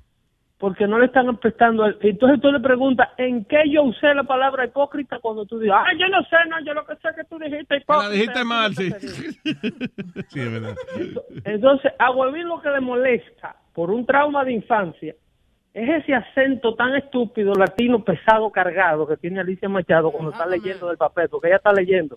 Porque 0.59 0.87
no 0.87 0.99
le 0.99 1.07
están 1.07 1.37
prestando. 1.39 1.85
el- 1.85 1.99
Entonces 2.01 2.41
tú 2.41 2.51
le 2.51 2.61
preguntas, 2.61 3.09
¿en 3.19 3.45
qué 3.45 3.65
yo 3.69 3.83
usé 3.83 4.15
la 4.15 4.23
palabra 4.23 4.65
hipócrita 4.65 5.19
cuando 5.19 5.45
tú 5.45 5.59
dices, 5.59 5.75
ah, 5.77 5.85
yo 5.99 6.09
no 6.09 6.23
sé, 6.23 6.37
no, 6.49 6.65
yo 6.65 6.73
lo 6.73 6.87
que 6.87 6.95
sé 6.97 7.09
es 7.09 7.17
que 7.17 7.25
tú 7.25 7.39
dijiste 7.39 7.77
hipócrita. 7.77 8.09
La 8.09 8.11
dijiste 8.15 8.45
mal, 8.45 8.75
sí. 8.75 8.91
Sí, 10.29 10.41
es 10.41 10.53
verdad. 10.53 10.75
Entonces, 11.45 11.93
a 11.99 12.11
Huevín 12.13 12.49
lo 12.49 12.61
que 12.63 12.71
le 12.71 12.81
molesta 12.81 13.57
por 13.75 13.91
un 13.91 14.07
trauma 14.07 14.45
de 14.45 14.53
infancia 14.53 15.15
es 15.77 16.03
ese 16.03 16.15
acento 16.15 16.75
tan 16.75 16.95
estúpido, 16.95 17.53
latino, 17.53 18.03
pesado, 18.03 18.51
cargado 18.51 19.07
que 19.07 19.19
tiene 19.19 19.41
Alicia 19.41 19.69
Machado 19.69 20.11
cuando 20.11 20.31
está 20.31 20.47
leyendo 20.47 20.89
del 20.89 20.97
papel, 20.97 21.29
porque 21.29 21.49
ella 21.49 21.57
está 21.57 21.71
leyendo. 21.71 22.17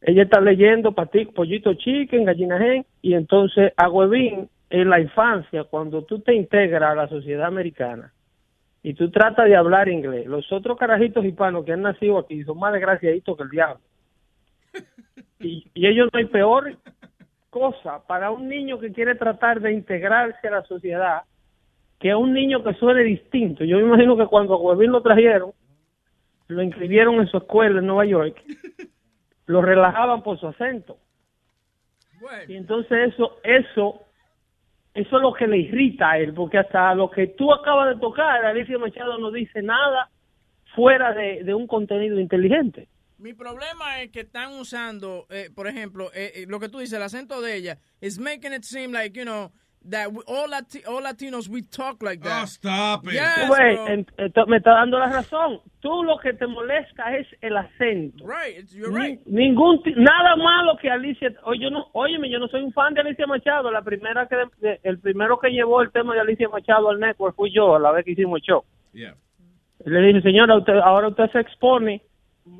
Ella 0.00 0.24
está 0.24 0.40
leyendo 0.40 0.92
pollito 0.92 1.74
chicken, 1.74 2.24
gallina 2.24 2.58
gen, 2.58 2.84
y 3.00 3.14
entonces 3.14 3.72
a 3.76 3.88
Huevín, 3.88 4.48
en 4.70 4.90
la 4.90 4.98
infancia, 4.98 5.64
cuando 5.64 6.02
tú 6.02 6.18
te 6.18 6.34
integras 6.34 6.90
a 6.90 6.94
la 6.96 7.08
sociedad 7.08 7.46
americana 7.46 8.12
y 8.82 8.94
tú 8.94 9.12
tratas 9.12 9.46
de 9.46 9.54
hablar 9.54 9.88
inglés, 9.88 10.26
los 10.26 10.50
otros 10.50 10.76
carajitos 10.76 11.24
hispanos 11.24 11.64
que 11.64 11.74
han 11.74 11.82
nacido 11.82 12.18
aquí 12.18 12.42
son 12.42 12.58
más 12.58 12.72
desgraciaditos 12.72 13.36
que 13.36 13.42
el 13.44 13.50
diablo. 13.50 13.80
Y, 15.40 15.70
y 15.72 15.86
ellos 15.86 16.08
no 16.12 16.18
hay 16.18 16.24
peor 16.24 16.76
cosa 17.48 18.04
para 18.08 18.32
un 18.32 18.48
niño 18.48 18.80
que 18.80 18.90
quiere 18.90 19.14
tratar 19.14 19.60
de 19.60 19.72
integrarse 19.72 20.48
a 20.48 20.50
la 20.50 20.62
sociedad 20.64 21.22
que 21.98 22.14
un 22.14 22.32
niño 22.32 22.62
que 22.62 22.74
suene 22.74 23.02
distinto. 23.02 23.64
Yo 23.64 23.76
me 23.76 23.82
imagino 23.82 24.16
que 24.16 24.26
cuando 24.26 24.54
a 24.54 24.58
Huevín 24.58 24.92
lo 24.92 25.02
trajeron, 25.02 25.52
lo 26.48 26.62
inscribieron 26.62 27.16
en 27.16 27.28
su 27.28 27.38
escuela 27.38 27.80
en 27.80 27.86
Nueva 27.86 28.06
York, 28.06 28.42
lo 29.46 29.62
relajaban 29.62 30.22
por 30.22 30.38
su 30.38 30.46
acento. 30.46 30.98
Y 32.48 32.56
entonces 32.56 33.12
eso, 33.12 33.38
eso, 33.44 34.02
eso 34.94 35.16
es 35.16 35.22
lo 35.22 35.32
que 35.32 35.46
le 35.46 35.58
irrita 35.58 36.10
a 36.12 36.18
él, 36.18 36.34
porque 36.34 36.58
hasta 36.58 36.94
lo 36.94 37.10
que 37.10 37.28
tú 37.28 37.52
acabas 37.52 37.94
de 37.94 38.00
tocar, 38.00 38.44
Alicia 38.44 38.78
Machado 38.78 39.18
no 39.18 39.30
dice 39.30 39.62
nada 39.62 40.10
fuera 40.74 41.12
de, 41.12 41.44
de 41.44 41.54
un 41.54 41.66
contenido 41.66 42.18
inteligente. 42.18 42.88
Mi 43.18 43.34
problema 43.34 44.00
es 44.00 44.12
que 44.12 44.20
están 44.20 44.52
usando, 44.52 45.26
eh, 45.30 45.50
por 45.52 45.66
ejemplo, 45.66 46.10
eh, 46.14 46.32
eh, 46.34 46.46
lo 46.46 46.60
que 46.60 46.68
tú 46.68 46.78
dices, 46.78 46.94
el 46.94 47.02
acento 47.02 47.40
de 47.40 47.56
ella, 47.56 47.78
is 48.00 48.18
making 48.18 48.52
it 48.52 48.62
seem 48.62 48.92
like, 48.92 49.18
you 49.18 49.24
know, 49.24 49.50
that 49.90 50.12
we- 50.12 50.22
all, 50.26 50.48
Lati- 50.48 50.86
all 50.86 51.02
Latinos, 51.02 51.48
we 51.48 51.62
talk 51.62 52.02
like 52.02 52.22
that. 52.22 52.42
Oh, 52.42 52.46
stop 52.46 53.04
Yes, 53.04 53.48
ves, 53.48 53.48
bro. 53.48 53.86
en- 53.88 54.06
ento- 54.18 54.46
me 54.46 54.56
está 54.58 54.72
dando 54.72 54.98
la 54.98 55.06
razón. 55.10 55.60
Tú 55.80 56.02
lo 56.04 56.18
que 56.18 56.32
te 56.34 56.46
molesta 56.46 57.16
es 57.16 57.26
el 57.40 57.56
acento. 57.56 58.24
Right, 58.26 58.68
you're 58.70 58.90
Ni- 58.92 59.06
right. 59.16 59.26
Ningún 59.26 59.82
ti- 59.82 59.94
nada 59.96 60.36
malo 60.36 60.76
que 60.80 60.90
Alicia. 60.90 61.32
Oye, 61.44 61.60
yo 61.64 61.70
no, 61.70 61.86
óyeme, 61.92 62.28
yo 62.30 62.38
no 62.38 62.48
soy 62.48 62.62
un 62.62 62.72
fan 62.72 62.94
de 62.94 63.00
Alicia 63.02 63.26
Machado. 63.26 63.70
La 63.70 63.82
primera 63.82 64.26
que 64.26 64.36
de- 64.60 64.80
el 64.82 64.98
primero 64.98 65.38
que 65.38 65.50
llevó 65.50 65.80
el 65.82 65.90
tema 65.92 66.14
de 66.14 66.20
Alicia 66.20 66.48
Machado 66.48 66.90
al 66.90 66.98
network 66.98 67.36
fui 67.36 67.50
yo 67.54 67.76
a 67.76 67.78
la 67.78 67.92
vez 67.92 68.04
que 68.04 68.10
hicimos 68.12 68.40
el 68.40 68.42
show. 68.42 68.64
Yeah. 68.92 69.14
Le 69.84 70.00
dije, 70.00 70.20
señora, 70.22 70.56
usted, 70.56 70.74
ahora 70.78 71.08
usted 71.08 71.30
se 71.30 71.38
expone 71.40 72.02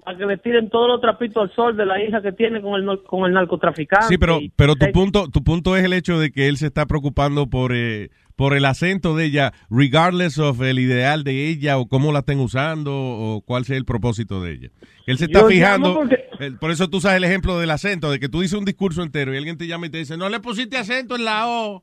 a 0.07 0.17
que 0.17 0.25
le 0.27 0.37
tiren 0.39 0.71
todos 0.71 0.89
los 0.89 1.01
trapitos 1.01 1.43
al 1.43 1.55
sol 1.55 1.77
de 1.77 1.85
la 1.87 2.03
hija 2.03 2.23
que 2.23 2.33
tiene 2.33 2.61
con 2.63 2.75
el 2.75 3.03
con 3.05 3.25
el 3.27 3.33
narcotraficante. 3.33 4.07
Sí, 4.09 4.19
pero, 4.19 4.39
pero 4.57 4.75
tu 4.77 4.91
punto, 4.93 5.29
tu 5.29 5.43
punto 5.45 5.77
es 5.77 5.85
el 5.85 5.93
hecho 5.93 6.19
de 6.19 6.31
que 6.31 6.49
él 6.49 6.57
se 6.57 6.67
está 6.67 6.87
preocupando 6.87 7.49
por, 7.49 7.73
eh, 7.75 8.11
por 8.37 8.55
el 8.55 8.65
acento 8.65 9.17
de 9.17 9.25
ella, 9.27 9.53
regardless 9.71 10.39
of 10.39 10.61
el 10.63 10.79
ideal 10.79 11.25
de 11.25 11.49
ella 11.49 11.79
o 11.79 11.87
cómo 11.89 12.13
la 12.13 12.21
estén 12.21 12.41
usando 12.41 12.93
o 12.95 13.43
cuál 13.45 13.65
sea 13.65 13.77
el 13.77 13.85
propósito 13.85 14.41
de 14.43 14.53
ella. 14.53 14.69
Él 15.07 15.19
se 15.19 15.25
está 15.27 15.41
Yo 15.41 15.49
fijando, 15.49 15.95
porque- 15.95 16.25
eh, 16.41 16.53
por 16.61 16.71
eso 16.71 16.89
tú 16.89 17.01
sabes 17.01 17.17
el 17.19 17.25
ejemplo 17.25 17.59
del 17.59 17.71
acento, 17.71 18.11
de 18.11 18.21
que 18.21 18.29
tú 18.29 18.41
dices 18.41 18.59
un 18.59 18.65
discurso 18.65 19.03
entero 19.03 19.35
y 19.35 19.39
alguien 19.39 19.59
te 19.59 19.67
llama 19.67 19.87
y 19.87 19.91
te 19.91 19.99
dice, 19.99 20.17
no 20.17 20.29
le 20.29 20.41
pusiste 20.41 20.77
acento 20.77 21.17
en 21.17 21.25
la 21.25 21.49
O. 21.49 21.83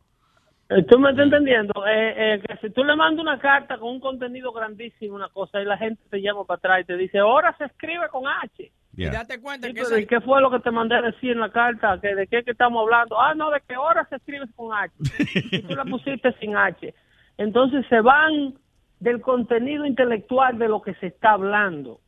Eh, 0.76 0.84
¿Tú 0.84 1.00
me 1.00 1.12
estás 1.12 1.26
entendiendo? 1.26 1.74
Eh, 1.88 2.14
eh, 2.18 2.42
que 2.46 2.58
si 2.58 2.74
tú 2.74 2.84
le 2.84 2.98
mandas 2.98 3.22
una 3.22 3.40
carta 3.40 3.78
con 3.78 3.92
un 3.92 4.00
contenido 4.02 4.52
grandísimo, 4.52 5.16
una 5.16 5.30
cosa, 5.30 5.62
y 5.62 5.66
la 5.66 5.78
gente 5.78 6.04
te 6.10 6.22
llama 6.22 6.44
para 6.44 6.58
atrás 6.58 6.82
y 6.82 6.84
te 6.84 6.98
dice, 6.98 7.20
ahora 7.20 7.56
se 7.58 7.66
escribe 7.66 8.10
con 8.10 8.28
H. 8.28 8.72
Y 8.98 9.06
date 9.06 9.42
cuenta 9.42 9.68
Sí, 9.68 9.74
que 9.74 9.84
pero 9.84 9.98
¿y 10.00 10.06
qué 10.06 10.20
fue 10.22 10.42
lo 10.42 10.52
que 10.52 10.60
te 10.60 10.72
mandé 10.72 10.96
a 10.96 11.02
decir 11.02 11.32
en 11.32 11.40
la 11.40 11.50
carta? 11.50 12.00
¿Que 12.02 12.16
¿De 12.16 12.28
qué 12.28 12.44
que 12.44 12.52
estamos 12.52 12.82
hablando? 12.82 13.20
Ah, 13.20 13.34
no, 13.36 13.52
de 13.52 13.62
que 13.66 13.76
ahora 13.76 14.06
se 14.10 14.18
escribe 14.18 14.48
con 14.56 14.74
H. 14.74 14.94
y 15.52 15.62
tú 15.62 15.76
la 15.76 15.86
pusiste 15.86 16.34
sin 16.40 16.58
H. 16.58 16.94
Entonces 17.38 17.86
se 17.88 18.02
van 18.02 18.56
del 19.00 19.22
contenido 19.22 19.86
intelectual 19.86 20.58
de 20.58 20.68
lo 20.68 20.82
que 20.82 20.94
se 20.96 21.08
está 21.08 21.32
hablando. 21.32 22.00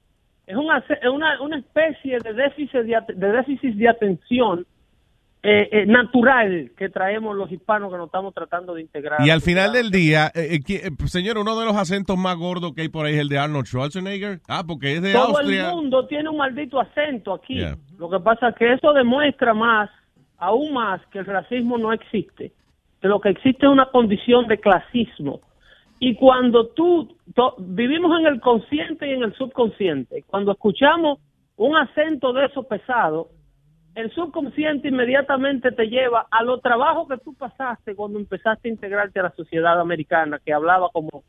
Es 0.45 0.55
una, 0.55 0.79
es 0.79 1.09
una, 1.09 1.41
una 1.41 1.57
especie 1.57 2.19
de 2.19 2.33
déficit 2.33 2.81
de, 2.81 3.01
de 3.15 3.31
déficit 3.31 3.75
de 3.75 3.89
atención 3.89 4.65
eh, 5.43 5.69
eh, 5.71 5.85
natural 5.85 6.71
que 6.77 6.89
traemos 6.89 7.35
los 7.35 7.51
hispanos 7.51 7.91
que 7.91 7.97
nos 7.97 8.07
estamos 8.07 8.33
tratando 8.33 8.73
de 8.73 8.81
integrar. 8.81 9.21
Y 9.25 9.29
al 9.29 9.41
final 9.41 9.71
del 9.71 9.91
día, 9.91 10.31
eh, 10.35 10.59
eh, 10.67 10.75
eh, 10.87 11.07
señor, 11.07 11.37
uno 11.37 11.57
de 11.59 11.65
los 11.65 11.75
acentos 11.75 12.17
más 12.17 12.35
gordos 12.37 12.73
que 12.73 12.81
hay 12.81 12.89
por 12.89 13.05
ahí 13.05 13.13
es 13.13 13.19
el 13.19 13.29
de 13.29 13.37
Arnold 13.39 13.65
Schwarzenegger. 13.65 14.39
Ah, 14.47 14.63
porque 14.67 14.93
es 14.95 15.01
de 15.01 15.13
Todo 15.13 15.37
Austria. 15.37 15.69
el 15.69 15.75
mundo 15.75 16.05
tiene 16.07 16.29
un 16.29 16.37
maldito 16.37 16.79
acento 16.79 17.33
aquí. 17.33 17.55
Yeah. 17.55 17.77
Lo 17.97 18.09
que 18.09 18.19
pasa 18.19 18.49
es 18.49 18.55
que 18.55 18.73
eso 18.73 18.93
demuestra 18.93 19.53
más, 19.53 19.89
aún 20.37 20.73
más, 20.73 21.01
que 21.11 21.19
el 21.19 21.25
racismo 21.25 21.77
no 21.77 21.93
existe. 21.93 22.51
Que 23.01 23.07
lo 23.07 23.21
que 23.21 23.29
existe 23.29 23.65
es 23.65 23.71
una 23.71 23.85
condición 23.91 24.47
de 24.47 24.59
clasismo. 24.59 25.39
Y 25.99 26.15
cuando 26.15 26.67
tú, 26.69 27.15
to- 27.33 27.55
vivimos 27.59 28.19
en 28.19 28.25
el 28.27 28.39
consciente 28.41 29.07
y 29.07 29.11
en 29.13 29.23
el 29.23 29.33
subconsciente, 29.35 30.23
cuando 30.27 30.51
escuchamos 30.51 31.19
un 31.55 31.75
acento 31.75 32.33
de 32.33 32.45
eso 32.45 32.63
pesado, 32.63 33.29
el 33.97 34.13
subconsciente 34.13 34.89
inmediatamente 34.89 35.71
te 35.71 35.85
lleva 35.85 36.27
a 36.29 36.43
los 36.43 36.61
trabajos 36.61 37.07
que 37.07 37.17
tú 37.17 37.33
pasaste 37.33 37.95
cuando 37.95 38.19
empezaste 38.19 38.69
a 38.69 38.71
integrarte 38.71 39.19
a 39.19 39.23
la 39.23 39.35
sociedad 39.35 39.79
americana, 39.81 40.39
que 40.45 40.53
hablaba 40.53 40.89
como 40.93 41.23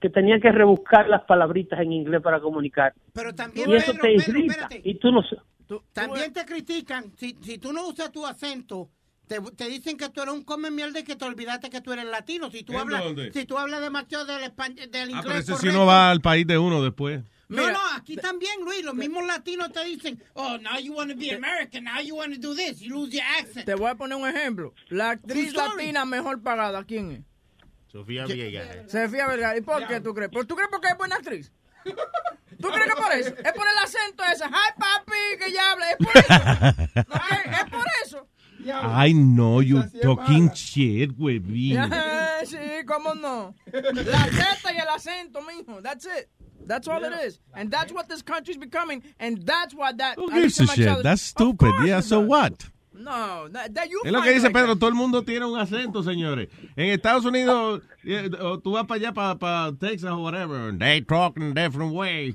que 0.00 0.08
tenía 0.08 0.40
que 0.40 0.50
rebuscar 0.50 1.08
las 1.08 1.22
palabritas 1.24 1.78
en 1.80 1.92
inglés 1.92 2.22
para 2.22 2.40
comunicar. 2.40 2.94
Pero 3.12 3.34
también, 3.34 3.68
Y 3.70 3.74
eso 3.76 3.92
Pedro, 3.92 4.02
te 4.02 4.08
Pedro, 4.16 4.38
irrita. 4.38 4.52
espérate. 4.52 4.80
Y 4.84 4.94
tú 4.98 5.12
no. 5.12 5.22
También 5.92 6.32
te 6.32 6.44
critican, 6.46 7.12
si, 7.16 7.36
si 7.42 7.58
tú 7.58 7.72
no 7.72 7.86
usas 7.88 8.10
tu 8.12 8.24
acento, 8.26 8.88
te, 9.26 9.40
te 9.56 9.68
dicen 9.68 9.96
que 9.98 10.08
tú 10.08 10.22
eres 10.22 10.32
un 10.34 10.44
come 10.44 10.70
mierda 10.70 11.00
y 11.00 11.04
que 11.04 11.16
te 11.16 11.24
olvidaste 11.24 11.68
que 11.68 11.80
tú 11.82 11.92
eres 11.92 12.04
latino. 12.06 12.50
Si 12.50 12.62
tú 12.62 12.72
¿En 12.74 12.78
hablas, 12.80 13.04
dónde? 13.04 13.32
si 13.32 13.44
tú 13.44 13.58
hablas 13.58 13.80
demasiado 13.82 14.24
del, 14.24 14.42
españ- 14.50 14.76
del 14.90 15.08
Ah, 15.08 15.18
inglés 15.18 15.24
pero 15.24 15.38
ese 15.38 15.56
si 15.56 15.68
uno 15.68 15.84
va 15.86 16.10
al 16.10 16.20
país 16.20 16.46
de 16.46 16.56
uno 16.56 16.82
después. 16.82 17.22
No, 17.48 17.70
no, 17.70 17.78
aquí 17.94 18.16
también, 18.16 18.60
Luis, 18.64 18.82
los 18.84 18.94
mismos 18.94 19.24
latinos 19.24 19.70
te 19.72 19.84
dicen, 19.84 20.20
oh, 20.34 20.58
now 20.58 20.78
you 20.80 20.92
want 20.92 21.10
to 21.10 21.16
be 21.16 21.30
American, 21.32 21.84
now 21.84 22.00
you 22.00 22.16
want 22.16 22.34
to 22.34 22.40
do 22.40 22.54
this, 22.56 22.80
you 22.80 22.92
lose 22.94 23.12
your 23.12 23.22
accent. 23.38 23.66
Te 23.66 23.74
voy 23.74 23.88
a 23.90 23.94
poner 23.94 24.16
un 24.18 24.28
ejemplo. 24.28 24.74
La 24.88 25.10
actriz 25.10 25.52
latina 25.54 26.04
mejor 26.04 26.42
pagada, 26.42 26.82
¿quién 26.84 27.12
es? 27.12 27.20
Sofía 27.92 28.26
Villegas. 28.26 28.90
Sofía 28.90 29.26
Vergara. 29.28 29.56
¿Y 29.56 29.60
por 29.60 29.86
qué 29.86 30.00
tú 30.00 30.12
crees? 30.12 30.30
¿Por- 30.30 30.44
¿Tú 30.44 30.54
crees 30.56 30.68
porque 30.70 30.88
es 30.88 30.98
buena 30.98 31.16
actriz? 31.16 31.52
¿Tú 31.84 32.68
crees 32.68 32.86
que 32.94 33.00
por 33.00 33.12
eso? 33.12 33.28
Es 33.30 33.52
por 33.52 33.66
el 33.66 33.78
acento 33.82 34.24
ese. 34.32 34.44
¡Ay, 34.44 34.72
papi! 34.78 35.38
Que 35.44 35.52
ya 35.52 35.72
habla. 35.72 35.90
Es 35.92 35.96
por 35.98 36.16
eso. 36.16 37.04
¿No? 37.08 37.14
Es 37.14 37.60
es 37.60 37.70
por 37.70 37.84
eso. 38.04 38.28
I 38.66 39.12
know 39.12 39.62
you 39.62 39.84
talking 40.02 40.50
shit. 40.52 41.12
Ah, 41.78 42.40
sí, 42.44 42.56
cómo 42.86 43.14
no. 43.14 43.54
La 43.72 44.24
teta 44.24 44.72
y 44.74 44.78
el 44.78 44.88
acento, 44.88 45.40
mijo. 45.42 45.80
That's 45.80 46.06
it. 46.06 46.28
That's 46.66 46.88
all 46.88 47.02
it 47.04 47.12
is. 47.24 47.40
And 47.54 47.70
that's 47.70 47.92
what 47.92 48.08
this 48.08 48.22
country's 48.22 48.56
becoming. 48.56 49.02
And 49.18 49.42
that's 49.46 49.74
why 49.74 49.92
that. 49.92 50.16
Who 50.16 50.30
gives 50.30 50.60
a 50.60 50.66
shit? 50.66 51.02
That's 51.02 51.22
stupid. 51.22 51.74
Yeah, 51.84 52.00
so 52.00 52.20
what? 52.20 52.68
No, 52.98 53.48
that, 53.48 53.74
that 53.74 53.90
you 53.90 54.00
Es 54.04 54.12
lo 54.12 54.22
que 54.22 54.32
dice 54.32 54.44
like 54.44 54.54
Pedro, 54.54 54.74
todo 54.76 54.88
el 54.88 54.94
mundo 54.94 55.22
tiene 55.22 55.44
un 55.44 55.58
acento, 55.58 56.02
señores. 56.02 56.48
En 56.76 56.88
Estados 56.88 57.26
Unidos, 57.26 57.82
eh, 58.04 58.30
o 58.40 58.58
tú 58.58 58.72
vas 58.72 58.86
para 58.86 58.98
allá, 58.98 59.12
para, 59.12 59.34
para 59.38 59.72
Texas 59.78 60.10
o 60.10 60.22
whatever, 60.22 60.72
they 60.72 61.02
talk 61.02 61.36
in 61.36 61.42
a 61.42 61.54
different 61.54 61.92
way. 61.92 62.34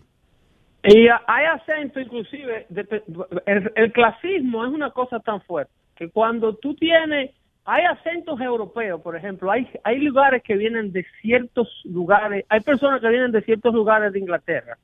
Y 0.84 1.08
ah, 1.08 1.22
hay 1.28 1.46
acento, 1.46 2.00
inclusive, 2.00 2.68
de- 2.70 3.04
el, 3.48 3.72
el 3.76 3.92
clasismo 3.92 4.66
es 4.66 4.72
una 4.72 4.92
cosa 4.92 5.20
tan 5.20 5.42
fuerte 5.42 5.72
que 5.96 6.10
cuando 6.10 6.56
tú 6.56 6.76
tienes, 6.76 7.32
hay 7.66 7.84
acentos 7.86 8.40
europeos, 8.42 9.02
por 9.02 9.16
ejemplo, 9.16 9.52
hay, 9.52 9.68
hay 9.84 10.00
lugares 10.00 10.42
que 10.44 10.56
vienen 10.56 10.92
de 10.92 11.06
ciertos 11.22 11.68
lugares, 11.86 12.46
hay 12.50 12.60
personas 12.62 13.02
que 13.02 13.10
vienen 13.10 13.32
de 13.32 13.42
ciertos 13.42 13.74
lugares 13.74 14.14
de 14.14 14.20
Inglaterra 14.20 14.78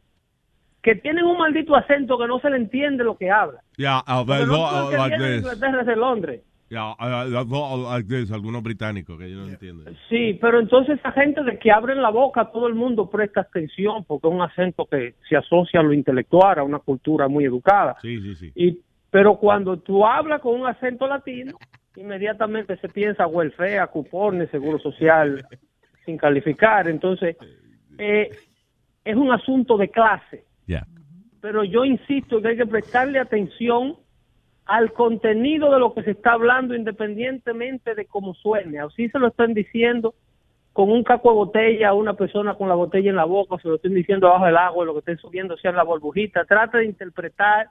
que 0.87 0.95
tienen 0.95 1.25
un 1.25 1.37
maldito 1.37 1.75
acento 1.75 2.17
que 2.17 2.27
no 2.27 2.39
se 2.39 2.49
le 2.49 2.55
entiende 2.55 3.03
lo 3.03 3.17
que 3.17 3.29
habla. 3.29 3.59
Yeah, 3.75 4.03
uh, 4.07 4.23
no 4.23 4.87
uh, 4.87 4.91
like 4.91 5.17
vienen 5.17 5.19
de. 5.19 5.37
Inglaterra, 5.39 5.81
es 5.81 5.87
de 5.87 5.95
Londres. 5.97 6.41
Yeah, 6.69 6.95
uh, 6.97 7.91
like 7.91 8.07
this. 8.07 8.31
Algunos 8.31 8.63
británicos 8.63 9.19
que 9.19 9.29
yo 9.29 9.37
no 9.37 9.49
entiendo. 9.49 9.83
Sí, 10.07 10.37
pero 10.39 10.61
entonces 10.61 10.97
esa 10.99 11.11
gente 11.11 11.43
de 11.43 11.59
que 11.59 11.71
abren 11.71 12.01
la 12.01 12.09
boca, 12.09 12.51
todo 12.51 12.67
el 12.67 12.75
mundo 12.75 13.09
presta 13.09 13.41
atención 13.41 14.05
porque 14.05 14.29
es 14.29 14.33
un 14.33 14.41
acento 14.41 14.85
que 14.85 15.15
se 15.27 15.35
asocia 15.35 15.81
a 15.81 15.83
lo 15.83 15.91
intelectual, 15.91 16.59
a 16.59 16.63
una 16.63 16.79
cultura 16.79 17.27
muy 17.27 17.43
educada. 17.43 17.97
Sí, 18.01 18.21
sí, 18.21 18.35
sí. 18.35 18.51
Y, 18.55 18.79
pero 19.09 19.35
cuando 19.35 19.77
tú 19.79 20.05
hablas 20.05 20.39
con 20.39 20.57
un 20.57 20.67
acento 20.67 21.05
latino, 21.05 21.57
inmediatamente 21.97 22.77
se 22.77 22.87
piensa 22.89 23.27
welfare, 23.27 23.85
cupones, 23.91 24.49
seguro 24.49 24.79
social, 24.79 25.45
sin 26.05 26.17
calificar. 26.17 26.87
Entonces, 26.87 27.35
eh, 27.97 28.29
es 29.03 29.15
un 29.15 29.31
asunto 29.31 29.77
de 29.77 29.89
clase. 29.89 30.45
Yeah. 30.65 30.85
Pero 31.41 31.63
yo 31.63 31.85
insisto 31.85 32.41
que 32.41 32.49
hay 32.49 32.57
que 32.57 32.65
prestarle 32.65 33.19
atención 33.19 33.97
al 34.65 34.91
contenido 34.93 35.71
de 35.71 35.79
lo 35.79 35.93
que 35.93 36.03
se 36.03 36.11
está 36.11 36.33
hablando 36.33 36.75
independientemente 36.75 37.95
de 37.95 38.05
cómo 38.05 38.33
suene. 38.33 38.79
Así 38.79 39.09
se 39.09 39.19
lo 39.19 39.27
están 39.27 39.53
diciendo 39.53 40.13
con 40.73 40.91
un 40.91 41.03
caco 41.03 41.29
de 41.29 41.35
botella 41.35 41.89
a 41.89 41.93
una 41.93 42.13
persona 42.13 42.53
con 42.53 42.69
la 42.69 42.75
botella 42.75 43.09
en 43.09 43.15
la 43.15 43.25
boca, 43.25 43.55
o 43.55 43.59
se 43.59 43.67
lo 43.67 43.75
estén 43.75 43.95
diciendo 43.95 44.27
abajo 44.27 44.45
del 44.45 44.57
agua, 44.57 44.85
lo 44.85 44.93
que 44.93 44.99
estén 44.99 45.17
subiendo 45.17 45.57
sea 45.57 45.71
la 45.71 45.83
burbujita. 45.83 46.45
Trata 46.45 46.77
de 46.77 46.85
interpretar 46.85 47.69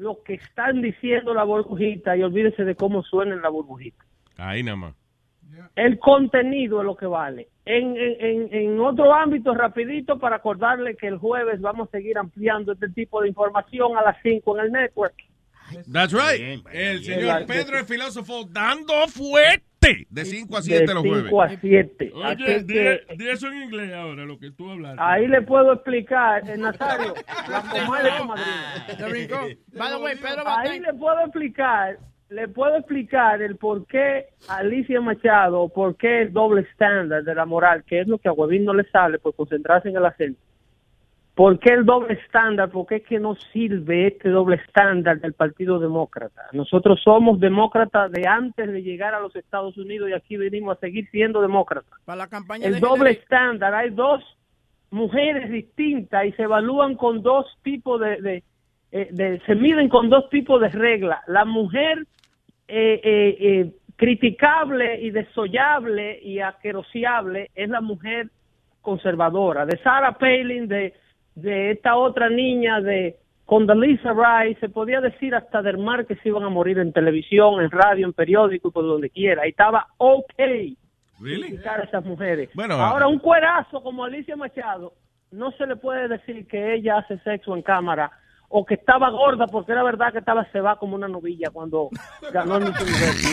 lo 0.00 0.22
que 0.22 0.34
están 0.34 0.80
diciendo 0.80 1.34
la 1.34 1.44
burbujita 1.44 2.16
y 2.16 2.22
olvídese 2.22 2.64
de 2.64 2.74
cómo 2.74 3.02
suena 3.02 3.34
en 3.34 3.42
la 3.42 3.50
burbujita. 3.50 4.02
Ahí 4.38 4.62
nada 4.62 4.76
más. 4.76 4.94
El 5.76 5.98
contenido 5.98 6.80
es 6.80 6.86
lo 6.86 6.96
que 6.96 7.04
vale. 7.04 7.48
En, 7.66 7.96
en, 7.98 8.16
en, 8.18 8.54
en 8.54 8.80
otro 8.80 9.12
ámbito, 9.12 9.52
rapidito, 9.52 10.18
para 10.18 10.36
acordarle 10.36 10.96
que 10.96 11.06
el 11.06 11.18
jueves 11.18 11.60
vamos 11.60 11.88
a 11.88 11.90
seguir 11.90 12.16
ampliando 12.16 12.72
este 12.72 12.88
tipo 12.88 13.20
de 13.20 13.28
información 13.28 13.98
a 13.98 14.02
las 14.02 14.16
5 14.22 14.58
en 14.58 14.64
el 14.64 14.72
network. 14.72 15.14
That's 15.92 16.12
right. 16.12 16.64
El 16.72 17.04
señor 17.04 17.46
Pedro 17.46 17.78
el 17.78 17.84
filósofo 17.84 18.44
dando 18.44 18.92
fuerte 19.08 20.06
de 20.10 20.24
5 20.24 20.56
a 20.56 20.62
7 20.62 20.94
los 20.94 21.02
de 21.02 21.08
jueves. 21.08 21.30
5 21.30 21.42
a 21.42 21.48
7. 21.58 22.12
Oye, 22.14 22.62
di, 23.16 23.28
eso 23.28 23.48
en 23.48 23.62
inglés 23.62 23.92
ahora, 23.94 24.24
lo 24.24 24.38
que 24.38 24.50
tú 24.50 24.70
hablaste. 24.70 25.00
ahí 25.02 25.26
le 25.26 25.42
puedo 25.42 25.72
explicar, 25.72 26.48
eh, 26.48 26.56
Nazario, 26.56 27.14
la 27.48 27.62
comadre 27.62 28.10
de 28.10 28.18
tu 28.18 28.24
madrina. 28.24 28.86
Te 28.98 29.04
brincó. 29.08 29.36
By 29.72 29.90
the 29.90 29.96
way, 29.96 30.16
Pedro 30.16 30.42
Ahí 30.46 30.80
le 30.80 30.92
puedo 30.94 31.20
explicar, 31.20 31.98
le 32.28 32.48
puedo 32.48 32.76
explicar 32.76 33.40
el 33.42 33.56
por 33.56 33.86
qué 33.86 34.26
Alicia 34.48 35.00
Machado, 35.00 35.68
por 35.68 35.96
qué 35.96 36.22
el 36.22 36.32
doble 36.32 36.62
estándar 36.62 37.24
de 37.24 37.34
la 37.34 37.46
moral, 37.46 37.84
que 37.84 38.00
es 38.00 38.06
lo 38.06 38.18
que 38.18 38.28
a 38.28 38.32
Huevín 38.32 38.64
no 38.64 38.74
le 38.74 38.84
sale 38.90 39.18
por 39.18 39.34
concentrarse 39.34 39.88
en 39.88 39.96
el 39.96 40.04
acento. 40.04 40.40
¿Por 41.40 41.58
qué 41.58 41.70
el 41.72 41.86
doble 41.86 42.12
estándar? 42.22 42.68
¿Por 42.70 42.86
qué 42.86 42.96
es 42.96 43.02
que 43.04 43.18
no 43.18 43.34
sirve 43.34 44.08
este 44.08 44.28
doble 44.28 44.56
estándar 44.56 45.20
del 45.20 45.32
Partido 45.32 45.78
Demócrata? 45.78 46.42
Nosotros 46.52 47.00
somos 47.02 47.40
demócratas 47.40 48.12
de 48.12 48.26
antes 48.28 48.70
de 48.70 48.82
llegar 48.82 49.14
a 49.14 49.20
los 49.20 49.34
Estados 49.34 49.78
Unidos 49.78 50.10
y 50.10 50.12
aquí 50.12 50.36
venimos 50.36 50.76
a 50.76 50.80
seguir 50.80 51.08
siendo 51.10 51.40
demócratas. 51.40 51.98
Para 52.04 52.16
la 52.18 52.26
campaña 52.28 52.66
El 52.66 52.74
de 52.74 52.80
doble 52.80 53.12
Hillary. 53.12 53.22
estándar, 53.22 53.74
hay 53.74 53.88
dos 53.88 54.22
mujeres 54.90 55.50
distintas 55.50 56.26
y 56.26 56.32
se 56.32 56.42
evalúan 56.42 56.94
con 56.94 57.22
dos 57.22 57.46
tipos 57.62 57.98
de, 58.02 58.20
de, 58.20 58.42
eh, 58.92 59.08
de- 59.10 59.40
se 59.46 59.54
miden 59.54 59.88
con 59.88 60.10
dos 60.10 60.28
tipos 60.28 60.60
de 60.60 60.68
reglas. 60.68 61.20
La 61.26 61.46
mujer 61.46 62.06
eh, 62.68 63.00
eh, 63.02 63.36
eh, 63.40 63.72
criticable 63.96 65.00
y 65.00 65.10
desollable 65.10 66.20
y 66.22 66.40
aquerosiable 66.40 67.50
es 67.54 67.70
la 67.70 67.80
mujer 67.80 68.28
conservadora. 68.82 69.64
De 69.64 69.78
Sarah 69.78 70.18
Palin, 70.18 70.68
de, 70.68 70.92
de 71.40 71.72
esta 71.72 71.96
otra 71.96 72.28
niña, 72.28 72.80
de 72.80 73.16
Condoleezza 73.46 74.12
Rice, 74.12 74.60
se 74.60 74.68
podía 74.68 75.00
decir 75.00 75.34
hasta 75.34 75.62
del 75.62 75.78
mar 75.78 76.06
que 76.06 76.16
se 76.16 76.28
iban 76.28 76.44
a 76.44 76.48
morir 76.48 76.78
en 76.78 76.92
televisión, 76.92 77.60
en 77.60 77.70
radio, 77.70 78.06
en 78.06 78.12
periódico 78.12 78.68
y 78.68 78.70
por 78.70 78.84
donde 78.84 79.10
quiera. 79.10 79.46
Y 79.46 79.50
estaba 79.50 79.88
ok 79.98 80.32
criticar 81.18 81.80
a 81.80 81.84
esas 81.84 82.04
mujeres. 82.04 82.48
Bueno, 82.54 82.74
Ahora, 82.74 83.08
un 83.08 83.18
cuerazo 83.18 83.82
como 83.82 84.04
Alicia 84.04 84.36
Machado, 84.36 84.92
no 85.30 85.50
se 85.52 85.66
le 85.66 85.76
puede 85.76 86.08
decir 86.08 86.46
que 86.46 86.74
ella 86.74 86.98
hace 86.98 87.18
sexo 87.18 87.54
en 87.56 87.62
cámara 87.62 88.10
o 88.52 88.66
que 88.66 88.74
estaba 88.74 89.08
gorda 89.10 89.46
porque 89.46 89.70
era 89.72 89.84
verdad 89.84 90.12
que 90.12 90.18
estaba 90.18 90.44
cebada 90.46 90.76
como 90.76 90.96
una 90.96 91.06
novilla 91.06 91.50
cuando 91.52 91.88
ganó 92.32 92.56
el 92.56 92.64
Miss 92.64 92.80
Universo. 92.80 93.28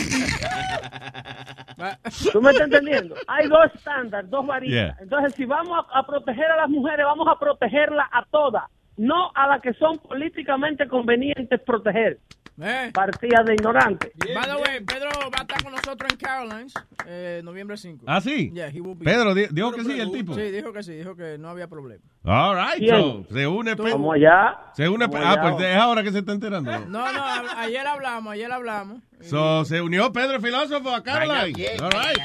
¿Tú 2.32 2.40
me 2.40 2.50
estás 2.50 2.66
entendiendo? 2.66 3.16
Hay 3.26 3.48
dos 3.48 3.66
estándares, 3.74 4.30
dos 4.30 4.46
varillas. 4.46 4.94
Yeah. 4.94 4.96
Entonces, 5.00 5.34
si 5.34 5.44
vamos 5.44 5.76
a, 5.92 5.98
a 5.98 6.06
proteger 6.06 6.50
a 6.52 6.56
las 6.56 6.68
mujeres, 6.68 7.04
vamos 7.04 7.26
a 7.28 7.36
protegerlas 7.38 8.06
a 8.12 8.24
todas, 8.30 8.64
no 8.98 9.30
a 9.34 9.46
las 9.46 9.62
que 9.62 9.72
son 9.74 9.98
políticamente 9.98 10.86
convenientes 10.86 11.60
proteger. 11.64 12.18
Eh. 12.60 12.90
Partidas 12.92 13.46
de 13.46 13.54
ignorantes. 13.54 14.10
By 14.18 14.42
the 14.48 14.56
way, 14.56 14.80
Pedro 14.84 15.10
va 15.32 15.38
a 15.38 15.42
estar 15.42 15.62
con 15.62 15.70
nosotros 15.70 16.10
en 16.10 16.16
Carolines, 16.18 16.74
eh, 17.06 17.40
noviembre 17.44 17.76
5. 17.76 18.04
¿Ah, 18.08 18.20
sí? 18.20 18.50
Yeah, 18.52 18.66
he 18.68 18.80
will 18.80 18.96
be. 18.98 19.04
Pedro, 19.04 19.32
di- 19.32 19.46
dijo 19.52 19.70
que 19.70 19.84
sí, 19.84 20.00
el 20.00 20.10
tipo. 20.10 20.34
Sí, 20.34 20.40
dijo 20.50 20.72
que 20.72 20.82
sí, 20.82 20.94
dijo 20.94 21.14
que 21.14 21.38
no 21.38 21.50
había 21.50 21.68
problema. 21.68 22.02
All 22.24 22.56
right, 22.56 22.84
se 23.30 23.46
une 23.46 23.76
Pedro. 23.76 23.92
Vamos 23.92 24.16
allá. 24.16 24.58
Se 24.74 24.88
une 24.88 25.06
Vamos 25.06 25.20
Ah, 25.24 25.30
allá. 25.34 25.42
pues 25.54 25.68
es 25.70 25.76
ahora 25.76 26.02
que 26.02 26.10
se 26.10 26.18
está 26.18 26.32
enterando. 26.32 26.68
No, 26.88 27.12
no, 27.12 27.22
ayer 27.58 27.86
hablamos, 27.86 28.32
ayer 28.32 28.50
hablamos. 28.50 29.02
So, 29.20 29.64
se 29.64 29.80
unió 29.80 30.12
Pedro 30.12 30.34
el 30.36 30.42
filósofo 30.42 30.90
a 30.92 31.02
Caroline. 31.04 31.68
All 31.80 31.90
right. 31.92 32.18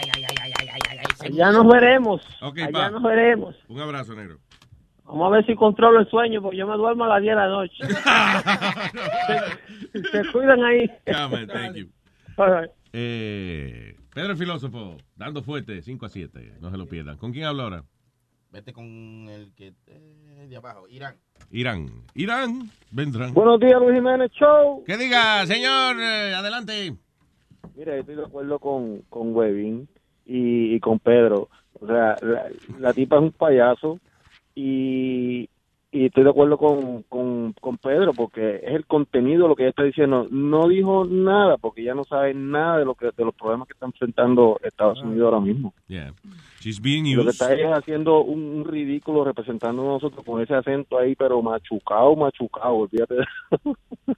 Allá 1.23 1.51
nos 1.51 1.67
veremos. 1.67 2.21
Ok, 2.41 2.57
allá 2.57 2.71
pa. 2.71 2.89
nos 2.89 3.03
veremos. 3.03 3.55
Un 3.67 3.79
abrazo, 3.79 4.13
negro. 4.15 4.39
Vamos 5.05 5.27
a 5.27 5.35
ver 5.35 5.45
si 5.45 5.55
controlo 5.55 5.99
el 5.99 6.09
sueño, 6.09 6.41
porque 6.41 6.57
yo 6.57 6.67
me 6.67 6.77
duermo 6.77 7.03
a 7.03 7.09
las 7.09 7.21
10 7.21 7.35
de 7.35 7.41
la 7.41 7.47
noche. 7.47 7.83
se, 9.93 10.03
se 10.03 10.31
cuidan 10.31 10.63
ahí. 10.63 10.89
Yeah, 11.05 11.27
man, 11.27 11.47
thank 11.47 11.75
you. 11.75 11.87
All 12.37 12.61
right. 12.61 12.71
Eh, 12.93 13.95
Pedro 14.13 14.31
el 14.31 14.37
filósofo, 14.37 14.97
dando 15.15 15.43
fuerte, 15.43 15.81
5 15.81 16.05
a 16.05 16.09
7. 16.09 16.53
No 16.61 16.71
se 16.71 16.77
lo 16.77 16.87
pierdan. 16.87 17.17
¿Con 17.17 17.33
quién 17.33 17.45
habla 17.45 17.63
ahora? 17.63 17.83
Vete 18.51 18.71
con 18.71 18.85
el 19.29 19.51
que 19.55 19.73
eh, 19.87 20.45
de 20.47 20.55
abajo, 20.55 20.87
Irán. 20.87 21.15
Irán. 21.49 21.87
Irán, 22.13 22.69
vendrán. 22.91 23.33
Buenos 23.33 23.59
días, 23.59 23.81
Luis 23.81 23.95
Jiménez 23.95 24.31
Show. 24.31 24.83
Que 24.85 24.95
diga, 24.95 25.45
señor, 25.47 25.99
eh, 25.99 26.35
adelante. 26.35 26.93
Mira, 27.75 27.93
yo 27.95 28.01
estoy 28.01 28.15
de 28.15 28.25
acuerdo 28.25 28.59
con, 28.59 29.01
con 29.09 29.35
Webin 29.35 29.87
y, 30.25 30.75
y 30.75 30.79
con 30.79 30.99
Pedro. 30.99 31.49
O 31.79 31.87
sea, 31.87 32.15
la, 32.21 32.45
la 32.79 32.93
tipa 32.93 33.15
es 33.15 33.23
un 33.23 33.31
payaso 33.31 33.99
y, 34.55 35.49
y 35.91 36.05
estoy 36.05 36.23
de 36.23 36.29
acuerdo 36.31 36.57
con, 36.57 37.03
con, 37.03 37.53
con 37.53 37.77
Pedro 37.77 38.13
porque 38.13 38.57
es 38.57 38.73
el 38.73 38.85
contenido 38.85 39.47
lo 39.47 39.55
que 39.55 39.63
ella 39.63 39.69
está 39.71 39.83
diciendo. 39.83 40.27
No 40.31 40.67
dijo 40.67 41.05
nada 41.05 41.57
porque 41.57 41.81
ella 41.81 41.93
no 41.95 42.03
sabe 42.03 42.33
nada 42.33 42.79
de 42.79 42.85
lo 42.85 42.95
que 42.95 43.05
de 43.15 43.25
los 43.25 43.35
problemas 43.35 43.67
que 43.67 43.73
está 43.73 43.85
enfrentando 43.85 44.59
Estados 44.63 45.01
Unidos 45.01 45.25
ahora 45.33 45.39
mismo. 45.45 45.73
Yeah. 45.87 46.13
She's 46.61 46.81
being 46.81 47.03
Lo 47.15 47.23
que 47.23 47.29
used. 47.29 47.41
está 47.41 47.53
es 47.53 47.65
haciendo 47.77 48.21
un, 48.23 48.39
un 48.43 48.65
ridículo 48.65 49.23
representando 49.23 49.81
a 49.83 49.85
nosotros 49.85 50.23
con 50.25 50.41
ese 50.41 50.55
acento 50.55 50.97
ahí, 50.97 51.15
pero 51.15 51.41
machucado, 51.41 52.15
machucado, 52.15 52.73
olvídate. 52.75 53.15
de- 53.15 53.25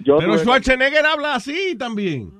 Yo 0.00 0.16
Pero 0.18 0.36
Schwarzenegger 0.38 1.06
habla 1.06 1.36
así 1.36 1.76
también. 1.78 2.30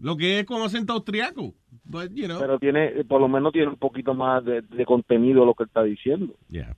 Lo 0.00 0.16
que 0.16 0.40
es 0.40 0.44
con 0.46 0.60
acento 0.62 0.92
austriaco. 0.92 1.54
But, 1.84 2.12
you 2.14 2.26
know. 2.26 2.38
pero 2.40 2.58
tiene, 2.58 3.04
por 3.04 3.20
lo 3.20 3.28
menos 3.28 3.52
tiene 3.52 3.68
un 3.68 3.76
poquito 3.76 4.14
más 4.14 4.44
de, 4.44 4.62
de 4.62 4.84
contenido 4.86 5.44
lo 5.44 5.54
que 5.54 5.64
está 5.64 5.82
diciendo. 5.82 6.34
Yeah. 6.48 6.76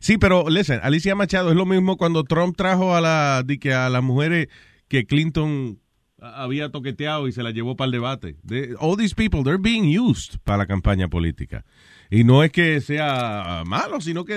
Sí, 0.00 0.18
pero 0.18 0.48
listen, 0.48 0.80
Alicia 0.82 1.14
Machado 1.14 1.50
es 1.50 1.56
lo 1.56 1.66
mismo 1.66 1.96
cuando 1.96 2.24
Trump 2.24 2.56
trajo 2.56 2.94
a 2.94 3.00
la 3.00 3.42
di 3.44 3.58
que 3.58 3.72
a 3.74 3.88
las 3.88 4.02
mujeres 4.02 4.48
que 4.88 5.06
Clinton 5.06 5.78
había 6.18 6.70
toqueteado 6.70 7.28
y 7.28 7.32
se 7.32 7.42
la 7.42 7.50
llevó 7.50 7.76
para 7.76 7.86
el 7.86 7.92
debate. 7.92 8.36
They- 8.46 8.74
all 8.78 8.96
these 8.96 9.14
people, 9.14 9.42
they're 9.42 9.60
being 9.60 9.98
used 9.98 10.38
para 10.44 10.58
la 10.58 10.66
campaña 10.66 11.08
política. 11.08 11.64
Y 12.10 12.22
no 12.24 12.42
es 12.44 12.52
que 12.52 12.80
sea 12.80 13.64
malo, 13.66 14.00
sino 14.00 14.24
que 14.24 14.34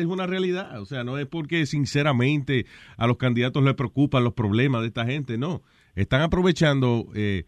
es 0.00 0.06
una 0.06 0.26
realidad. 0.26 0.80
O 0.80 0.86
sea, 0.86 1.02
no 1.04 1.18
es 1.18 1.26
porque 1.26 1.66
sinceramente 1.66 2.64
a 2.96 3.06
los 3.06 3.16
candidatos 3.16 3.62
les 3.64 3.74
preocupan 3.74 4.22
los 4.24 4.34
problemas 4.34 4.82
de 4.82 4.88
esta 4.88 5.04
gente, 5.04 5.36
no. 5.36 5.62
Están 5.96 6.22
aprovechando 6.22 7.06
eh, 7.14 7.44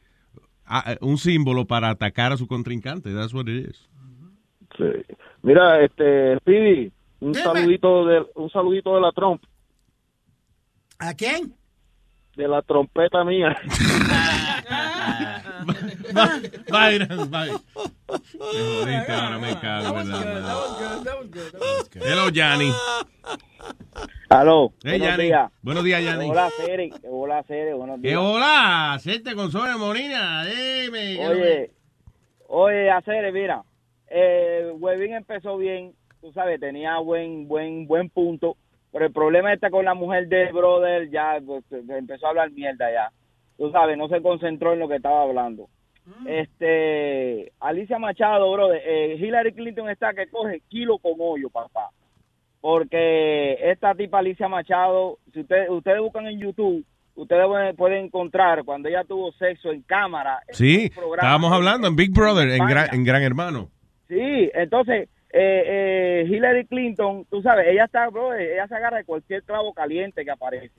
un 1.00 1.18
símbolo 1.18 1.66
para 1.66 1.90
atacar 1.90 2.32
a 2.32 2.36
su 2.36 2.46
contrincante. 2.46 3.12
That's 3.12 3.34
what 3.34 3.48
it 3.48 3.70
is. 3.70 3.88
Sí. 4.76 5.14
Mira, 5.42 5.82
este, 5.82 6.38
Speedy, 6.38 6.92
un 7.20 7.34
saludito 7.34 8.06
de, 8.06 8.26
un 8.34 8.50
saludito 8.50 8.94
de 8.94 9.00
la 9.00 9.12
Trump, 9.12 9.42
¿A 11.00 11.14
quién? 11.14 11.54
De 12.36 12.48
la 12.48 12.62
trompeta 12.62 13.24
mía. 13.24 13.56
Byron, 16.70 17.30
Byron. 17.30 17.60
Me 18.08 18.60
jodiste 18.60 19.12
ahora, 19.12 19.38
me 19.38 19.58
cago, 19.60 19.94
¿verdad? 19.94 20.56
Hello, 21.94 22.28
Yanni. 22.30 22.72
Aló, 24.28 24.72
Hey, 24.84 24.98
buenos 24.98 25.08
Yanni. 25.08 25.24
días. 25.24 25.52
Buenos 25.62 25.84
días, 25.84 26.02
Yanni. 26.04 26.30
Hola, 26.30 26.50
Cere, 26.56 26.90
hola, 27.08 27.42
Cere, 27.44 27.74
buenos 27.74 28.00
¿Qué 28.00 28.08
días. 28.08 28.20
hola? 28.20 28.92
Hacerte 28.94 29.34
con 29.34 29.50
Sonia 29.50 29.76
Molina. 29.76 30.44
Dime. 30.44 31.16
¿qué 31.16 31.26
Oye, 31.28 31.70
oye, 32.48 32.90
Acere, 32.90 33.32
mira, 33.32 33.62
eh, 34.08 34.70
Webin 34.78 35.14
empezó 35.14 35.56
bien, 35.58 35.94
tú 36.20 36.32
sabes, 36.32 36.60
tenía 36.60 36.98
buen, 36.98 37.48
buen, 37.48 37.86
buen 37.86 38.08
punto, 38.08 38.56
pero 38.92 39.06
el 39.06 39.12
problema 39.12 39.52
está 39.52 39.70
con 39.70 39.84
la 39.84 39.94
mujer 39.94 40.28
del 40.28 40.52
brother, 40.52 41.10
ya 41.10 41.38
pues, 41.44 41.64
empezó 41.70 42.26
a 42.26 42.30
hablar 42.30 42.50
mierda 42.50 42.90
ya. 42.92 43.10
Tú 43.56 43.70
sabes, 43.70 43.96
no 43.96 44.08
se 44.08 44.22
concentró 44.22 44.72
en 44.72 44.80
lo 44.80 44.88
que 44.88 44.96
estaba 44.96 45.22
hablando. 45.22 45.68
Este, 46.26 47.52
Alicia 47.60 47.98
Machado, 47.98 48.50
brother, 48.52 48.82
eh, 48.84 49.16
Hillary 49.20 49.52
Clinton 49.52 49.88
está 49.88 50.12
que 50.12 50.28
coge 50.28 50.62
kilo 50.68 50.98
con 50.98 51.12
hoyo, 51.18 51.50
papá. 51.50 51.90
Porque 52.60 53.58
esta 53.70 53.94
tipa 53.94 54.18
Alicia 54.18 54.48
Machado, 54.48 55.18
si 55.32 55.40
ustedes, 55.40 55.70
ustedes 55.70 56.00
buscan 56.00 56.26
en 56.26 56.40
YouTube, 56.40 56.84
ustedes 57.14 57.46
pueden, 57.76 58.06
encontrar 58.06 58.64
cuando 58.64 58.88
ella 58.88 59.04
tuvo 59.04 59.30
sexo 59.32 59.70
en 59.70 59.82
cámara. 59.82 60.40
en 60.48 60.54
Sí, 60.54 60.90
estábamos 61.14 61.52
hablando 61.52 61.86
en 61.86 61.96
Big 61.96 62.12
Brother, 62.12 62.48
en, 62.48 62.54
España. 62.54 62.70
gran, 62.70 62.94
en 62.94 63.04
Gran 63.04 63.22
Hermano. 63.22 63.68
Sí, 64.08 64.50
entonces 64.54 65.08
eh, 65.32 65.62
eh, 65.66 65.89
Hillary 66.30 66.66
Clinton, 66.66 67.24
tú 67.30 67.42
sabes, 67.42 67.66
ella 67.68 67.84
está, 67.84 68.08
bro, 68.08 68.34
ella 68.34 68.66
se 68.68 68.74
agarra 68.74 68.98
de 68.98 69.04
cualquier 69.04 69.42
clavo 69.42 69.72
caliente 69.74 70.24
que 70.24 70.30
aparece. 70.30 70.70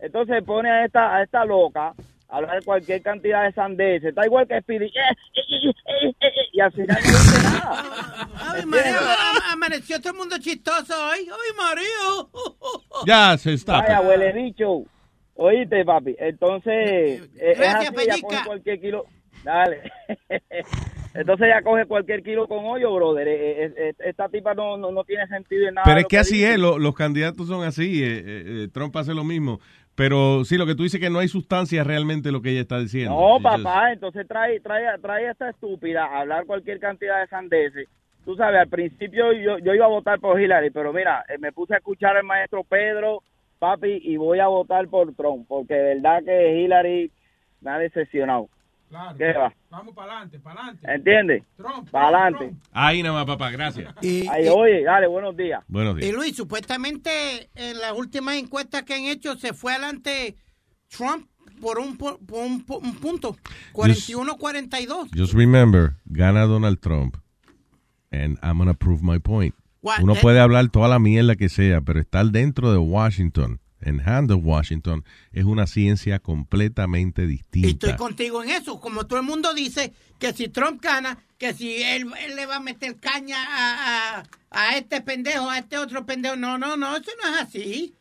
Entonces 0.00 0.42
pone 0.44 0.70
a 0.70 0.84
esta, 0.84 1.14
a 1.16 1.22
esta 1.22 1.44
loca 1.44 1.94
a 2.28 2.36
hablar 2.36 2.58
de 2.58 2.64
cualquier 2.64 3.02
cantidad 3.02 3.44
de 3.44 3.52
sandeces. 3.52 4.08
Está 4.10 4.24
igual 4.26 4.46
que 4.48 4.60
Speedy. 4.60 4.86
eh, 4.86 4.90
eh, 5.36 5.42
eh, 5.68 5.68
eh, 5.68 6.14
eh, 6.20 6.30
y 6.52 6.60
al 6.60 6.72
final 6.72 6.96
no 7.02 7.10
dice 7.10 7.42
nada. 7.42 8.28
Ay, 8.54 8.64
María, 8.66 8.96
am- 8.98 9.52
amaneció 9.52 10.00
todo 10.00 10.12
el 10.12 10.18
mundo 10.18 10.36
chistoso 10.38 10.94
hoy. 11.08 11.20
Ay, 11.20 11.56
María. 11.56 12.28
Ya, 13.06 13.36
se 13.38 13.52
está. 13.54 13.80
Vaya, 13.80 14.00
huele 14.00 14.32
bicho. 14.32 14.82
Oíste, 15.34 15.84
papi. 15.84 16.14
Entonces, 16.18 16.72
eh, 16.74 17.28
es 17.36 17.58
Gracias, 17.58 17.94
así, 18.10 18.22
cualquier 18.46 18.80
kilo. 18.80 19.06
Dale. 19.44 19.90
Entonces 21.14 21.46
ella 21.46 21.62
coge 21.62 21.84
cualquier 21.86 22.22
kilo 22.22 22.48
con 22.48 22.64
hoyo, 22.64 22.94
brother. 22.94 23.28
Eh, 23.28 23.64
eh, 23.64 23.72
eh, 23.76 23.94
Esta 24.00 24.28
tipa 24.28 24.54
no, 24.54 24.76
no, 24.76 24.90
no 24.90 25.04
tiene 25.04 25.26
sentido 25.28 25.68
en 25.68 25.74
nada. 25.74 25.84
Pero 25.84 26.00
es 26.00 26.06
que 26.06 26.18
así 26.18 26.36
dice. 26.38 26.52
es, 26.54 26.58
lo- 26.58 26.78
los 26.78 26.94
candidatos 26.94 27.48
son 27.48 27.64
así. 27.64 28.00
eh, 28.02 28.68
Trump 28.72 28.96
hace 28.96 29.12
lo 29.14 29.24
mismo. 29.24 29.60
Pero 29.94 30.44
sí, 30.44 30.56
lo 30.56 30.64
que 30.64 30.74
tú 30.74 30.84
dices 30.84 30.98
que 31.00 31.10
no 31.10 31.18
hay 31.18 31.28
sustancia 31.28 31.84
realmente 31.84 32.32
lo 32.32 32.40
que 32.40 32.50
ella 32.50 32.62
está 32.62 32.78
diciendo. 32.78 33.10
No, 33.14 33.40
papá, 33.42 33.92
entonces 33.92 34.26
trae, 34.26 34.58
trae, 34.60 34.98
trae 35.00 35.28
a 35.28 35.32
esta 35.32 35.50
estúpida 35.50 36.06
a 36.06 36.20
hablar 36.20 36.46
cualquier 36.46 36.80
cantidad 36.80 37.20
de 37.20 37.26
sandeces. 37.26 37.88
Tú 38.24 38.34
sabes, 38.36 38.58
al 38.60 38.68
principio 38.68 39.32
yo, 39.34 39.58
yo 39.58 39.74
iba 39.74 39.84
a 39.84 39.88
votar 39.88 40.18
por 40.18 40.40
Hillary, 40.40 40.70
pero 40.70 40.92
mira, 40.94 41.24
me 41.40 41.52
puse 41.52 41.74
a 41.74 41.78
escuchar 41.78 42.16
al 42.16 42.24
maestro 42.24 42.64
Pedro, 42.64 43.22
papi, 43.58 44.00
y 44.02 44.16
voy 44.16 44.38
a 44.38 44.46
votar 44.46 44.88
por 44.88 45.12
Trump, 45.14 45.44
porque 45.46 45.74
de 45.74 45.94
verdad 45.96 46.22
que 46.24 46.60
Hillary 46.62 47.10
me 47.60 47.70
ha 47.72 47.78
decepcionado. 47.78 48.48
Claro. 48.92 49.16
¿Qué 49.16 49.32
va? 49.32 49.54
Vamos 49.70 49.94
para 49.94 50.12
adelante, 50.12 50.38
para 50.38 50.60
adelante. 50.60 50.86
¿Entiendes? 50.94 51.42
Para 51.90 52.08
adelante. 52.08 52.54
Ahí 52.72 53.02
nada 53.02 53.14
más, 53.14 53.24
papá, 53.24 53.50
gracias. 53.50 53.94
Y, 54.02 54.28
Ahí, 54.28 54.48
oye, 54.48 54.82
dale, 54.84 55.06
buenos 55.06 55.34
días. 55.34 55.64
Buenos 55.66 55.96
días. 55.96 56.10
y 56.10 56.12
Luis, 56.12 56.36
supuestamente 56.36 57.48
en 57.54 57.78
las 57.78 57.92
últimas 57.92 58.34
encuestas 58.36 58.82
que 58.82 58.92
han 58.92 59.04
hecho 59.04 59.34
se 59.36 59.54
fue 59.54 59.72
adelante 59.72 60.36
Trump 60.88 61.26
por 61.58 61.78
un, 61.78 61.96
por 61.96 62.18
un, 62.28 62.66
pu- 62.66 62.80
un 62.82 62.94
punto. 62.96 63.34
41-42. 63.72 65.08
Just 65.16 65.32
remember, 65.32 65.94
gana 66.04 66.44
Donald 66.44 66.78
Trump. 66.80 67.16
And 68.10 68.36
I'm 68.42 68.58
gonna 68.58 68.74
prove 68.74 69.02
my 69.02 69.18
point. 69.18 69.54
What? 69.80 70.00
Uno 70.02 70.12
Eh, 70.14 70.18
puede 70.20 70.38
hablar 70.38 70.68
toda 70.68 70.88
la 70.88 70.98
mierda 70.98 71.34
que 71.34 71.48
sea, 71.48 71.80
pero 71.80 71.98
estar 71.98 72.26
dentro 72.26 72.70
de 72.72 72.78
Washington, 72.78 73.58
en 73.82 74.00
hand 74.06 74.30
of 74.30 74.40
Washington, 74.42 75.04
es 75.32 75.44
una 75.44 75.66
ciencia 75.66 76.18
completamente 76.18 77.22
Y 77.24 77.26
distinta. 77.26 77.68
estoy 77.68 77.96
contigo 77.96 78.42
en 78.42 78.50
eso. 78.50 78.80
Como 78.80 79.06
todo 79.06 79.18
el 79.18 79.24
mundo 79.26 79.52
dice 79.54 79.92
que 80.18 80.32
si 80.32 80.48
Trump 80.48 80.80
gana, 80.82 81.18
que 81.38 81.54
si 81.54 81.82
él, 81.82 82.10
él 82.24 82.36
le 82.36 82.46
va 82.46 82.56
a 82.56 82.60
meter 82.60 82.98
caña 82.98 83.36
a, 83.42 84.18
a, 84.20 84.24
a 84.50 84.76
este 84.76 85.00
pendejo, 85.00 85.50
a 85.50 85.58
este 85.58 85.78
otro 85.78 86.06
pendejo. 86.06 86.36
No, 86.36 86.58
no, 86.58 86.76
no, 86.76 86.96
eso 86.96 87.10
no 87.22 87.34
es 87.34 87.42
así. 87.42 87.96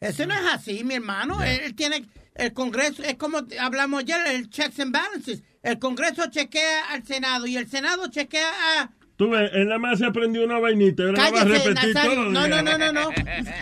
Eso 0.00 0.26
no 0.26 0.34
es 0.34 0.46
así, 0.52 0.84
mi 0.84 0.94
hermano. 0.94 1.42
Él, 1.42 1.60
él 1.64 1.74
tiene 1.74 2.06
el 2.34 2.52
Congreso, 2.52 3.02
es 3.02 3.16
como 3.16 3.38
hablamos 3.60 4.00
ayer, 4.00 4.20
el 4.28 4.50
checks 4.50 4.80
and 4.80 4.92
balances. 4.92 5.42
El 5.62 5.78
Congreso 5.78 6.26
chequea 6.30 6.90
al 6.90 7.06
Senado 7.06 7.46
y 7.46 7.56
el 7.56 7.68
Senado 7.68 8.08
chequea 8.08 8.50
a... 8.82 8.90
Tú 9.24 9.30
ves, 9.30 9.50
él 9.54 9.68
nada 9.68 9.78
más 9.78 9.98
se 9.98 10.04
aprendió 10.04 10.44
una 10.44 10.58
vainita, 10.58 11.04
ahora 11.04 11.14
la 11.22 11.30
va 11.30 11.40
a 11.40 11.44
Cállese, 11.44 11.68
repetir 11.68 11.94
Nazario. 11.94 12.14
todo. 12.16 12.30
No, 12.30 12.46
no, 12.48 12.62
no, 12.62 12.76
no, 12.78 12.92
no. 13.00 13.08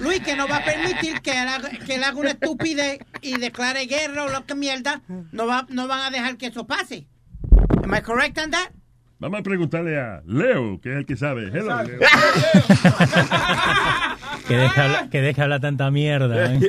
Luis, 0.01 0.21
que 0.21 0.35
no 0.35 0.49
va 0.49 0.57
a 0.57 0.65
permitir 0.65 1.21
que 1.21 1.31
él 1.31 1.47
haga, 1.49 1.69
que 1.71 1.95
él 1.95 2.03
haga 2.03 2.17
una 2.17 2.31
estupidez 2.31 2.99
y 3.21 3.37
declare 3.39 3.87
guerra 3.87 4.25
o 4.25 4.29
lo 4.29 4.45
que 4.45 4.55
mierda. 4.57 5.03
No, 5.31 5.47
va, 5.47 5.67
no 5.69 5.87
van 5.87 6.01
a 6.01 6.11
dejar 6.11 6.37
que 6.37 6.47
eso 6.47 6.67
pase. 6.67 7.07
Am 7.85 7.95
I 7.95 8.01
correct 8.01 8.39
on 8.39 8.51
that? 8.51 8.71
Vamos 9.21 9.39
a 9.39 9.43
preguntarle 9.45 10.01
a 10.01 10.21
Leo, 10.27 10.81
que 10.81 10.91
es 10.91 10.97
el 10.97 11.07
que 11.07 11.17
sabe. 11.17 11.45
Hello, 11.55 11.81
Leo. 11.85 12.01
Que 14.49 14.57
deja, 14.57 14.85
hablar- 14.85 15.09
que 15.09 15.21
deja 15.21 15.43
hablar 15.45 15.61
tanta 15.61 15.91
mierda. 15.93 16.53
¿eh? 16.55 16.59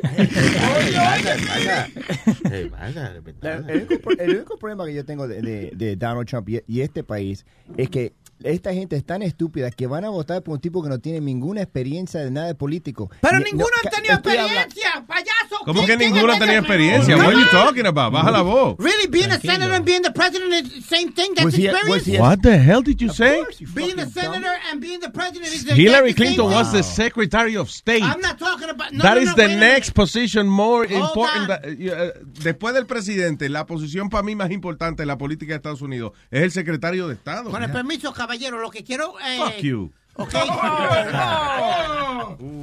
El, 2.51 3.87
único, 3.89 4.11
el 4.11 4.35
único 4.35 4.57
problema 4.57 4.85
que 4.85 4.93
yo 4.93 5.05
tengo 5.05 5.27
de, 5.27 5.41
de- 5.41 5.71
de 5.73 5.95
Donald 5.95 6.27
Trump 6.27 6.47
y, 6.49 6.61
y 6.67 6.81
este 6.81 7.03
país 7.03 7.45
es 7.77 7.89
que 7.89 8.13
esta 8.43 8.73
gente 8.73 8.95
es 8.95 9.05
tan 9.05 9.21
estúpida 9.21 9.71
que 9.71 9.87
van 9.87 10.05
a 10.05 10.09
votar 10.09 10.41
por 10.43 10.55
un 10.55 10.59
tipo 10.61 10.83
que 10.83 10.89
no 10.89 10.99
tiene 10.99 11.21
ninguna 11.21 11.61
experiencia 11.61 12.19
de 12.21 12.31
nada 12.31 12.47
de 12.47 12.55
político. 12.55 13.09
Pero 13.21 13.37
Ni- 13.39 13.45
ninguno 13.45 13.67
no, 13.83 13.89
ha 13.89 13.91
tenido 13.91 14.13
habla- 14.15 14.31
experiencia, 14.63 15.05
payaso. 15.07 15.55
¿Cómo 15.65 15.85
¿Quién- 15.85 15.97
que 15.99 16.05
ninguno 16.05 16.33
ha 16.33 16.39
tenía 16.39 16.61
tenido- 16.61 16.61
experiencia? 16.61 17.17
What 17.17 17.25
are 17.27 17.35
you 17.39 17.47
talking 17.51 17.85
about? 17.85 18.11
Baja 18.13 18.31
la 18.31 18.41
voz. 18.41 18.75
Really, 18.79 19.07
being 19.07 19.25
a 19.25 19.39
Tranquilo. 19.39 19.53
senator 19.53 19.73
and 19.75 19.85
being 19.85 20.01
the 20.01 20.11
president 20.11 20.53
is 20.53 20.73
the 20.73 20.81
same 20.81 21.11
thing. 21.13 21.33
That's 21.35 21.45
Was 21.45 21.55
he- 21.55 21.67
experience. 21.67 22.05
he- 22.11 22.17
What 22.19 22.39
the 22.41 22.57
hell 22.57 22.81
did 22.83 22.99
you 23.01 23.09
say? 23.13 23.43
being 23.73 23.99
a 23.99 24.05
senator 24.09 24.51
and 24.71 24.81
being 24.81 24.99
the 24.99 25.09
president 25.09 25.53
is 25.53 25.65
the 25.65 25.73
Hillary 25.75 26.13
Clinton 26.13 26.47
thing. 26.47 26.55
was 26.55 26.71
the 26.71 26.83
Secretary 26.83 27.55
of 27.55 27.69
State. 27.69 28.03
I'm 28.03 28.19
not 28.21 28.37
talking 28.37 28.69
about. 28.69 28.91
No, 28.91 29.03
That 29.03 29.15
no, 29.15 29.21
is 29.21 29.29
no, 29.29 29.35
the 29.35 29.45
a 29.45 29.57
next 29.57 29.91
position 29.93 30.47
more 30.47 30.85
Hold 30.87 30.91
important. 31.07 31.47
that- 31.47 31.65
uh, 31.65 32.11
después 32.43 32.73
del 32.73 32.85
presidente, 32.85 33.47
la 33.49 33.65
posición 33.65 34.09
para 34.09 34.23
mí 34.23 34.35
más 34.35 34.51
importante 34.51 35.03
en 35.03 35.07
la 35.07 35.17
política 35.17 35.53
de 35.53 35.57
Estados 35.57 35.81
Unidos 35.81 36.11
es 36.29 36.43
el 36.43 36.51
secretario 36.51 37.07
de 37.07 37.13
Estado. 37.15 37.49
Con 37.49 37.63
el 37.63 37.71
permiso, 37.71 38.11
caballero, 38.13 38.32
lo 38.39 38.69
que 38.69 38.83
quiero. 38.83 39.15
Eh, 39.19 39.37
Fuck 39.37 39.57
you. 39.61 39.91
Ok. 40.15 40.33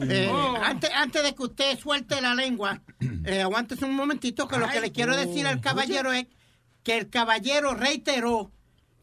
Eh, 0.09 0.31
antes, 0.63 0.91
antes 0.95 1.23
de 1.23 1.35
que 1.35 1.43
usted 1.43 1.79
suelte 1.79 2.21
la 2.21 2.35
lengua, 2.35 2.81
eh, 3.25 3.43
aguántese 3.43 3.85
un 3.85 3.95
momentito, 3.95 4.49
que 4.49 4.59
lo 4.59 4.69
que 4.69 4.81
le 4.81 4.93
quiero 4.93 5.17
decir 5.17 5.47
al 5.47 5.61
caballero 5.61 6.13
es 6.13 6.27
que 6.83 6.97
el 6.97 7.11
caballero 7.11 7.75
reiteró 7.75 8.51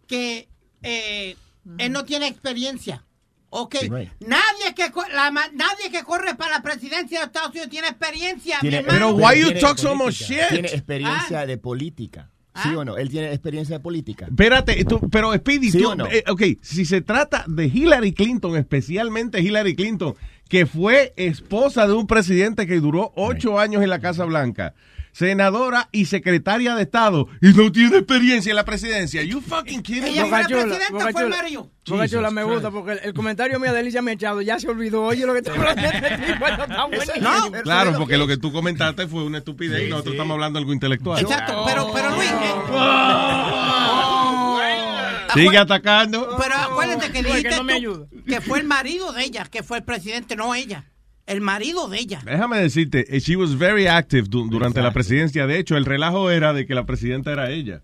que 0.08 0.50
eh, 0.84 1.36
él 1.78 1.92
no 1.92 2.04
tiene 2.04 2.28
experiencia. 2.28 3.06
Ok, 3.50 3.76
Right. 3.90 4.12
nadie, 4.20 4.76
que, 4.76 4.92
la 5.14 5.32
nadie 5.32 5.90
que 5.92 6.04
corre 6.04 6.36
para 6.36 6.52
la 6.58 6.62
presidencia 6.62 7.20
de 7.20 7.26
Estados 7.28 7.52
Unidos 7.52 7.70
tiene 7.70 7.88
experiencia. 7.88 8.60
Tiene- 8.60 8.82
mi 8.82 8.88
hermano. 8.90 9.16
Pero 9.16 9.28
why 9.30 9.40
you 9.40 9.60
talk 9.60 9.78
so 9.78 9.96
much 9.96 10.14
shit? 10.16 10.48
Tiene 10.50 10.68
experiencia 10.68 11.46
de 11.46 11.58
política. 11.58 12.30
¿Sí 12.64 12.70
o 12.76 12.84
no? 12.86 12.98
Él 12.98 13.10
tiene 13.10 13.30
experiencia 13.30 13.78
de 13.78 13.84
política. 13.84 14.26
Espérate, 14.28 14.84
tú- 14.86 15.00
pero 15.12 15.34
Speedy, 15.34 15.72
¿Sí 15.72 15.80
tú- 15.80 15.90
o 15.90 15.96
no? 15.96 16.06
eh, 16.08 16.24
ok, 16.28 16.42
si 16.62 16.86
se 16.86 17.02
trata 17.02 17.44
de 17.48 17.66
Hillary 17.66 18.14
Clinton, 18.14 18.56
especialmente 18.56 19.42
Hillary 19.42 19.76
Clinton, 19.76 20.16
que 20.50 20.66
fue 20.66 21.14
esposa 21.18 21.88
de 21.88 21.94
un 21.94 22.08
presidente 22.08 22.66
que 22.68 22.80
duró 22.80 23.12
ocho 23.16 23.60
años 23.60 23.84
en 23.84 23.90
la 23.90 24.00
Casa 24.00 24.26
Blanca, 24.26 24.74
senadora 25.18 25.90
y 25.92 26.06
secretaria 26.06 26.76
de 26.76 26.84
Estado, 26.84 27.28
y 27.42 27.48
no 27.48 27.72
tiene 27.72 27.98
experiencia 27.98 28.52
en 28.52 28.56
la 28.56 28.66
presidencia. 28.66 29.24
You 29.24 29.42
fucking 29.42 29.82
kidding 29.82 30.14
me? 30.14 30.24
Boca 30.24 30.46
Chula, 30.46 30.78
Boca 30.92 31.14
Chula. 31.14 31.38
Boca 31.88 32.08
Chula, 32.08 32.30
me 32.30 32.44
gusta 32.44 32.70
porque 32.70 32.92
el, 32.92 33.00
el 33.00 33.14
comentario 33.16 33.60
mío 33.60 33.74
de 33.74 33.80
Alicia 33.80 34.04
Machado 34.04 34.44
ya 34.44 34.60
se 34.60 34.70
olvidó. 34.70 35.06
Oye, 35.06 35.26
lo 35.26 35.34
que 35.34 35.40
está 35.40 35.54
hablando 35.54 35.82
este 35.88 37.20
buenísimo. 37.20 37.52
Claro, 37.64 37.94
porque 37.98 38.18
lo 38.18 38.28
que 38.28 38.38
tú 38.38 38.52
comentaste 38.52 39.08
fue 39.08 39.24
una 39.24 39.40
estupidez 39.40 39.88
y 39.88 39.90
nosotros 39.90 40.14
estamos 40.14 40.36
hablando 40.36 40.60
de 40.60 40.62
algo 40.62 40.74
intelectual. 40.74 41.20
Exacto, 41.20 41.64
pero, 41.66 41.92
pero 41.92 42.12
Luis. 42.12 42.30
Sigue 45.34 45.58
atacando. 45.58 46.38
Pero 46.40 46.56
acuérdate 46.56 47.12
que 47.12 47.24
Porque 47.24 47.38
dijiste 47.38 47.58
no 47.58 47.64
me 47.64 47.82
tú 47.82 48.08
que 48.28 48.40
fue 48.40 48.60
el 48.60 48.66
marido 48.66 49.12
de 49.14 49.24
ella, 49.24 49.46
que 49.46 49.64
fue 49.64 49.78
el 49.80 49.84
presidente, 49.84 50.36
no 50.36 50.54
ella. 50.54 50.86
El 51.28 51.42
marido 51.42 51.88
de 51.90 52.00
ella. 52.00 52.22
Déjame 52.26 52.58
decirte, 52.58 53.16
eh, 53.16 53.20
she 53.20 53.36
was 53.36 53.56
very 53.58 53.86
active 53.88 54.28
du- 54.30 54.50
durante 54.50 54.82
la 54.82 54.92
presidencia. 54.94 55.46
De 55.46 55.60
hecho, 55.60 55.78
el 55.78 55.86
relajo 55.86 56.32
era 56.32 56.54
de 56.54 56.66
que 56.66 56.74
la 56.74 56.86
presidenta 56.86 57.32
era 57.32 57.52
ella. 57.52 57.84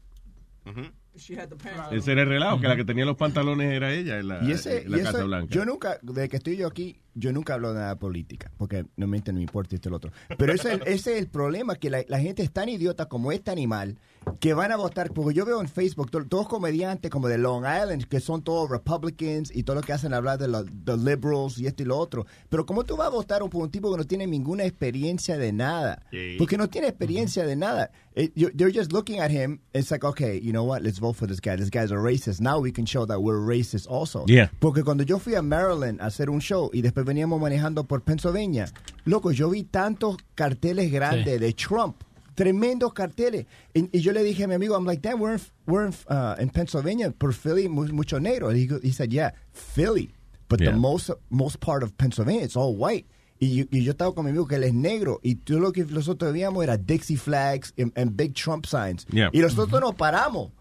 Ese 1.91 2.11
era 2.11 2.23
el 2.23 2.27
relajo, 2.27 2.59
que 2.59 2.67
la 2.67 2.75
que 2.75 2.85
tenía 2.85 3.05
los 3.05 3.17
pantalones 3.17 3.71
era 3.71 3.93
ella 3.93 4.17
en 4.17 4.27
la, 4.29 4.43
Y 4.43 4.51
ese, 4.51 4.81
en 4.83 4.91
la 4.91 4.97
y 4.97 5.01
eso- 5.01 5.11
Casa 5.11 5.23
Blanca. 5.25 5.53
yo 5.53 5.63
nunca, 5.63 5.99
desde 6.01 6.27
que 6.27 6.37
estoy 6.37 6.57
yo 6.57 6.65
aquí, 6.67 6.97
yo 7.13 7.31
nunca 7.31 7.53
hablo 7.53 7.69
de 7.71 7.75
nada 7.79 7.89
de 7.89 7.95
política, 7.97 8.49
porque 8.57 8.85
no 8.97 9.05
me, 9.05 9.19
no 9.19 9.33
me 9.33 9.41
importa 9.41 9.75
esto 9.75 9.89
y 9.89 9.91
lo 9.91 9.97
otro. 9.97 10.11
Pero 10.39 10.53
ese, 10.53 10.73
ese 10.87 11.13
es 11.13 11.19
el 11.19 11.27
problema, 11.27 11.75
que 11.75 11.91
la, 11.91 12.03
la 12.07 12.19
gente 12.19 12.41
es 12.41 12.51
tan 12.51 12.67
idiota 12.67 13.05
como 13.07 13.31
este 13.31 13.51
animal, 13.51 13.99
que 14.39 14.53
van 14.53 14.71
a 14.71 14.75
votar, 14.77 15.11
porque 15.11 15.33
yo 15.33 15.45
veo 15.45 15.61
en 15.61 15.67
Facebook 15.67 16.11
to- 16.11 16.25
todos 16.25 16.47
comediantes 16.47 17.09
como 17.09 17.27
de 17.27 17.37
Long 17.37 17.63
Island, 17.65 18.05
que 18.05 18.19
son 18.19 18.41
todos 18.43 18.69
Republicans 18.69 19.51
y 19.55 19.63
todo 19.63 19.77
lo 19.77 19.81
que 19.81 19.93
hacen 19.93 20.13
hablar 20.13 20.37
de 20.37 20.47
los 20.47 20.65
liberals 20.99 21.57
y 21.57 21.67
esto 21.67 21.83
y 21.83 21.85
lo 21.85 21.97
otro. 21.97 22.25
Pero 22.49 22.65
¿cómo 22.65 22.83
tú 22.83 22.97
vas 22.97 23.07
a 23.07 23.11
votar 23.11 23.39
por 23.49 23.63
un 23.63 23.69
tipo 23.71 23.91
que 23.91 23.97
no 23.97 24.03
tiene 24.05 24.27
ninguna 24.27 24.63
experiencia 24.65 25.37
de 25.37 25.51
nada? 25.53 26.03
Sí. 26.11 26.35
Porque 26.37 26.57
no 26.57 26.67
tiene 26.69 26.87
experiencia 26.87 27.45
de 27.45 27.55
nada. 27.55 27.91
It, 28.15 28.31
you, 28.35 28.49
they're 28.55 28.71
just 28.71 28.91
looking 28.93 29.19
at 29.19 29.31
him. 29.31 29.59
It's 29.73 29.89
like, 29.89 30.05
okay, 30.05 30.39
you 30.39 30.51
know 30.51 30.63
what? 30.63 30.81
Let's 30.83 30.99
vote 30.99 31.15
for 31.15 31.27
this 31.27 31.39
guy. 31.41 31.55
This 31.55 31.69
guy's 31.71 31.91
a 31.91 31.95
racist. 31.97 32.39
Now 32.41 32.59
we 32.59 32.71
can 32.71 32.85
show 32.85 33.05
that 33.07 33.19
we're 33.21 33.39
racist 33.39 33.87
also. 33.89 34.25
Yeah. 34.27 34.51
Porque 34.59 34.83
cuando 34.83 35.03
yo 35.03 35.17
fui 35.19 35.33
a 35.35 35.41
Maryland 35.41 35.99
a 36.01 36.05
hacer 36.07 36.29
un 36.29 36.39
show 36.39 36.69
y 36.73 36.81
después 36.81 37.05
veníamos 37.05 37.39
manejando 37.41 37.85
por 37.85 38.03
Pennsylvania, 38.03 38.71
loco, 39.05 39.31
yo 39.31 39.49
vi 39.49 39.63
tantos 39.63 40.17
carteles 40.35 40.91
grandes 40.91 41.39
de 41.39 41.53
Trump. 41.53 41.95
Tremendos 42.35 42.93
carteles. 42.93 43.45
Y, 43.73 43.89
y 43.91 43.99
yo 44.01 44.11
le 44.13 44.23
dije 44.23 44.43
a 44.43 44.47
mi 44.47 44.55
amigo, 44.55 44.75
I'm 44.75 44.85
like, 44.85 45.01
damn, 45.01 45.19
we're 45.19 45.33
in, 45.35 45.41
we're 45.67 45.85
in, 45.87 45.93
uh, 46.07 46.35
in 46.39 46.49
Pennsylvania, 46.49 47.11
por 47.11 47.31
Philly, 47.31 47.67
mu- 47.67 47.87
mucho 47.93 48.19
negro. 48.19 48.49
He, 48.53 48.67
he 48.81 48.91
said, 48.91 49.11
yeah, 49.13 49.31
Philly. 49.51 50.13
But 50.49 50.59
Yeah. 50.61 50.71
the 50.71 50.77
most, 50.77 51.09
most 51.29 51.59
part 51.59 51.83
of 51.83 51.97
Pennsylvania, 51.97 52.43
it's 52.43 52.55
all 52.55 52.75
white. 52.75 53.05
Y 53.41 53.47
yo, 53.47 53.65
y 53.71 53.79
yo 53.83 53.93
estaba 53.93 54.13
con 54.15 54.25
mi 54.25 54.31
amigo 54.31 54.47
que 54.47 54.57
él 54.57 54.63
es 54.63 54.73
negro. 54.73 55.19
Y 55.23 55.35
todo 55.35 55.59
lo 55.59 55.71
que 55.71 55.83
nosotros 55.85 56.31
veíamos 56.33 56.63
era 56.63 56.77
Dixie 56.77 57.15
flags 57.17 57.73
and, 57.77 57.91
and 57.95 58.15
big 58.15 58.35
Trump 58.35 58.65
signs. 58.65 59.05
Yeah. 59.11 59.29
Y 59.33 59.39
nosotros 59.41 59.81
nos 59.81 59.93
paramos. 59.95 60.51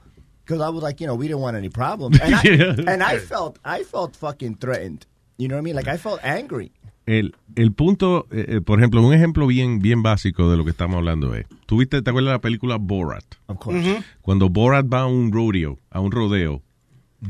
Because 0.44 0.60
I 0.60 0.68
was 0.70 0.82
like, 0.82 1.00
you 1.00 1.06
know, 1.06 1.14
we 1.14 1.28
didn't 1.28 1.40
want 1.42 1.56
any 1.56 1.68
problems. 1.68 2.18
And 2.22 2.34
I, 2.34 2.42
Yeah. 2.42 2.74
and 2.88 3.02
I 3.02 3.18
felt, 3.18 3.58
I 3.64 3.84
felt 3.84 4.16
fucking 4.16 4.56
threatened. 4.56 5.06
You 5.38 5.48
know 5.48 5.54
what 5.54 5.60
I 5.60 5.62
mean? 5.62 5.76
Like, 5.76 5.88
I 5.88 5.96
felt 5.96 6.20
angry. 6.24 6.72
El, 7.06 7.34
el 7.56 7.72
punto, 7.72 8.26
eh, 8.30 8.46
eh, 8.48 8.60
por 8.60 8.78
ejemplo, 8.78 9.02
un 9.02 9.12
ejemplo 9.12 9.46
bien, 9.46 9.80
bien 9.80 10.02
básico 10.02 10.50
de 10.50 10.56
lo 10.56 10.64
que 10.64 10.70
estamos 10.70 10.96
hablando 10.96 11.34
es, 11.34 11.46
¿tuviste, 11.66 12.00
te 12.00 12.10
acuerdas 12.10 12.30
de 12.30 12.36
la 12.36 12.40
película 12.40 12.76
Borat? 12.76 13.24
Of 13.46 13.58
course. 13.58 14.02
Cuando 14.20 14.48
Borat 14.48 14.86
va 14.86 15.00
a 15.00 15.06
un 15.06 15.32
rodeo, 15.32 15.78
a 15.90 16.00
un 16.00 16.12
rodeo, 16.12 16.62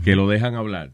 que 0.05 0.15
lo 0.15 0.28
dejan 0.28 0.55
hablar, 0.55 0.93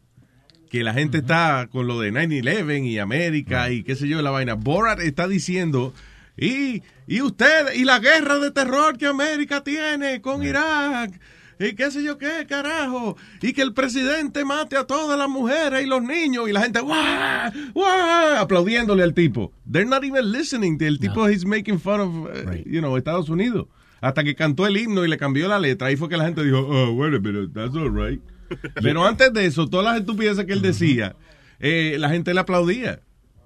que 0.71 0.85
la 0.85 0.95
gente 0.95 1.19
está 1.19 1.69
con 1.71 1.87
lo 1.87 1.99
de 2.01 2.13
9-11 2.13 2.87
y 2.87 2.99
América 2.99 3.71
y 3.71 3.83
qué 3.83 3.97
sé 3.97 4.07
yo, 4.07 4.23
la 4.23 4.31
vaina. 4.31 4.55
Borat 4.55 5.01
está 5.01 5.27
diciendo, 5.27 5.93
y, 6.37 6.83
y 7.07 7.21
usted, 7.21 7.75
y 7.75 7.85
la 7.85 7.99
guerra 7.99 8.39
de 8.39 8.53
terror 8.53 8.97
que 8.97 9.07
América 9.07 9.65
tiene 9.65 10.21
con 10.21 10.45
Irak, 10.45 11.19
y 11.59 11.75
qué 11.75 11.91
sé 11.91 12.03
yo 12.03 12.19
qué, 12.19 12.47
carajo, 12.49 13.17
y 13.43 13.53
que 13.53 13.63
el 13.63 13.75
presidente 13.75 14.45
mate 14.45 14.77
a 14.77 14.85
todas 14.85 15.19
las 15.19 15.29
mujeres 15.29 15.83
y 15.83 15.87
los 15.87 16.03
niños, 16.03 16.49
y 16.49 16.53
la 16.53 16.63
gente, 16.63 16.81
¡guau! 16.81 17.53
¡guau! 17.75 18.37
aplaudiéndole 18.39 19.03
al 19.03 19.15
tipo. 19.15 19.53
They're 19.71 19.89
not 19.89 20.05
even 20.05 20.31
listening. 20.31 20.79
El 20.81 20.99
tipo 20.99 21.29
he's 21.29 21.45
making 21.45 21.79
fun 21.79 22.01
of, 22.01 22.15
uh, 22.15 22.53
you 22.65 22.81
know, 22.81 22.97
Estados 22.97 23.29
Unidos. 23.29 23.67
Hasta 24.01 24.23
que 24.23 24.35
cantó 24.35 24.67
el 24.67 24.77
himno 24.77 25.05
y 25.05 25.09
le 25.09 25.19
cambió 25.19 25.49
la 25.49 25.59
letra. 25.59 25.89
Ahí 25.89 25.97
fue 25.97 26.09
que 26.09 26.17
la 26.17 26.25
gente 26.25 26.45
dijo, 26.45 26.61
oh, 26.61 26.93
bueno, 26.95 27.19
pero 27.21 27.51
that's 27.51 27.75
all 27.75 27.91
right. 27.91 28.21
Pero 28.81 29.05
antes 29.05 29.31
de 29.35 29.45
eso, 29.45 29.69
todas 29.69 29.85
las 29.85 30.01
estupideces 30.01 30.47
que 30.47 30.55
él 30.55 30.63
decía, 30.63 31.17
eh, 31.61 31.97
la 31.99 32.09
gente 32.09 32.33
le 32.33 32.41
aplaudía. 32.41 33.03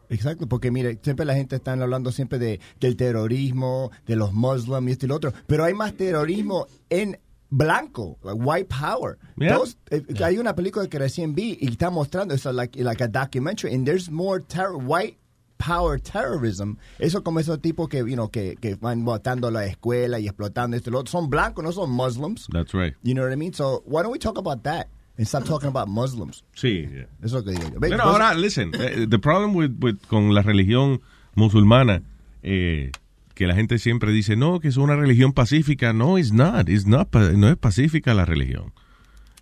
Exacto, 0.09 0.47
porque 0.47 0.71
mire, 0.71 0.99
siempre 1.03 1.25
la 1.25 1.35
gente 1.35 1.57
está 1.57 1.73
hablando 1.73 2.13
siempre 2.13 2.39
de, 2.39 2.61
del 2.79 2.97
terrorismo, 2.97 3.91
de 4.07 4.15
los 4.15 4.33
muslims 4.33 4.89
y 4.89 4.93
esto 4.93 5.07
y 5.07 5.09
lo 5.09 5.17
otro, 5.17 5.33
pero 5.47 5.65
hay 5.65 5.73
más 5.73 5.95
terrorismo 5.95 6.67
en 6.91 7.19
blanco, 7.53 8.19
like 8.23 8.37
white 8.37 8.69
power. 8.69 9.19
Yeah. 9.37 9.57
Those- 9.59 9.77
eh, 9.91 10.03
Hay 10.25 10.39
una 10.39 10.55
película 10.55 10.89
que 10.89 10.99
recién 10.99 11.35
vi 11.35 11.57
y 11.61 11.69
está 11.71 11.91
mostrando 11.91 12.35
eso, 12.35 12.53
like, 12.53 12.77
like 12.83 13.01
a 13.05 13.09
documentary, 13.09 13.75
and 13.75 13.87
there's 13.87 14.11
more 14.11 14.41
terror, 14.41 14.77
white 14.77 15.19
power 15.59 15.99
terrorism. 16.01 16.77
Eso 16.99 17.23
como 17.23 17.39
esos 17.39 17.61
tipos 17.61 17.89
que, 17.89 17.99
you 17.99 18.17
know, 18.17 18.29
que, 18.29 18.57
que 18.61 18.75
van 18.77 19.05
botando 19.05 19.51
la 19.51 19.65
escuela 19.67 20.19
y 20.19 20.27
explotando 20.27 20.77
esto 20.77 20.91
y 20.91 20.93
lo 20.93 21.01
otro. 21.01 21.13
Son 21.13 21.29
blancos, 21.31 21.63
no 21.63 21.71
son 21.71 21.91
muslims. 21.91 22.49
That's 22.53 22.73
right. 22.75 22.95
You 23.05 23.15
know 23.15 23.23
what 23.23 23.33
I 23.33 23.37
mean? 23.37 23.53
So 23.53 23.83
why 23.87 24.03
don't 24.03 24.11
we 24.13 24.19
talk 24.19 24.39
about 24.39 24.65
that 24.65 24.89
and 25.19 25.27
stop 25.29 25.45
talking 25.45 25.69
about 25.69 25.89
Muslims? 25.89 26.43
Sí. 26.57 26.89
yeah. 26.91 27.05
Eso 27.23 27.39
es 27.39 27.45
lo 27.45 27.45
que 27.45 27.53
digo. 27.53 27.71
yo. 27.75 27.79
Pero 27.81 28.03
ahora, 28.03 28.35
listen, 28.35 28.73
eh, 28.75 29.07
the 29.09 29.19
problem 29.21 29.55
with, 29.55 29.73
with- 29.79 30.01
con 30.09 30.35
la 30.35 30.43
religión 30.43 31.01
musulmana, 31.37 32.03
eh, 32.43 32.91
que 33.35 33.47
la 33.47 33.55
gente 33.55 33.79
siempre 33.79 34.13
dice, 34.13 34.37
no, 34.37 34.61
que 34.61 34.69
es 34.69 34.77
una 34.77 34.97
religión 34.97 35.33
pacífica. 35.33 35.93
No, 35.93 36.19
it's 36.19 36.33
not. 36.33 36.69
It's 36.69 36.87
not 36.87 37.15
no 37.15 37.49
es 37.49 37.57
pacífica 37.57 38.15
la 38.15 38.25
religión. 38.25 38.73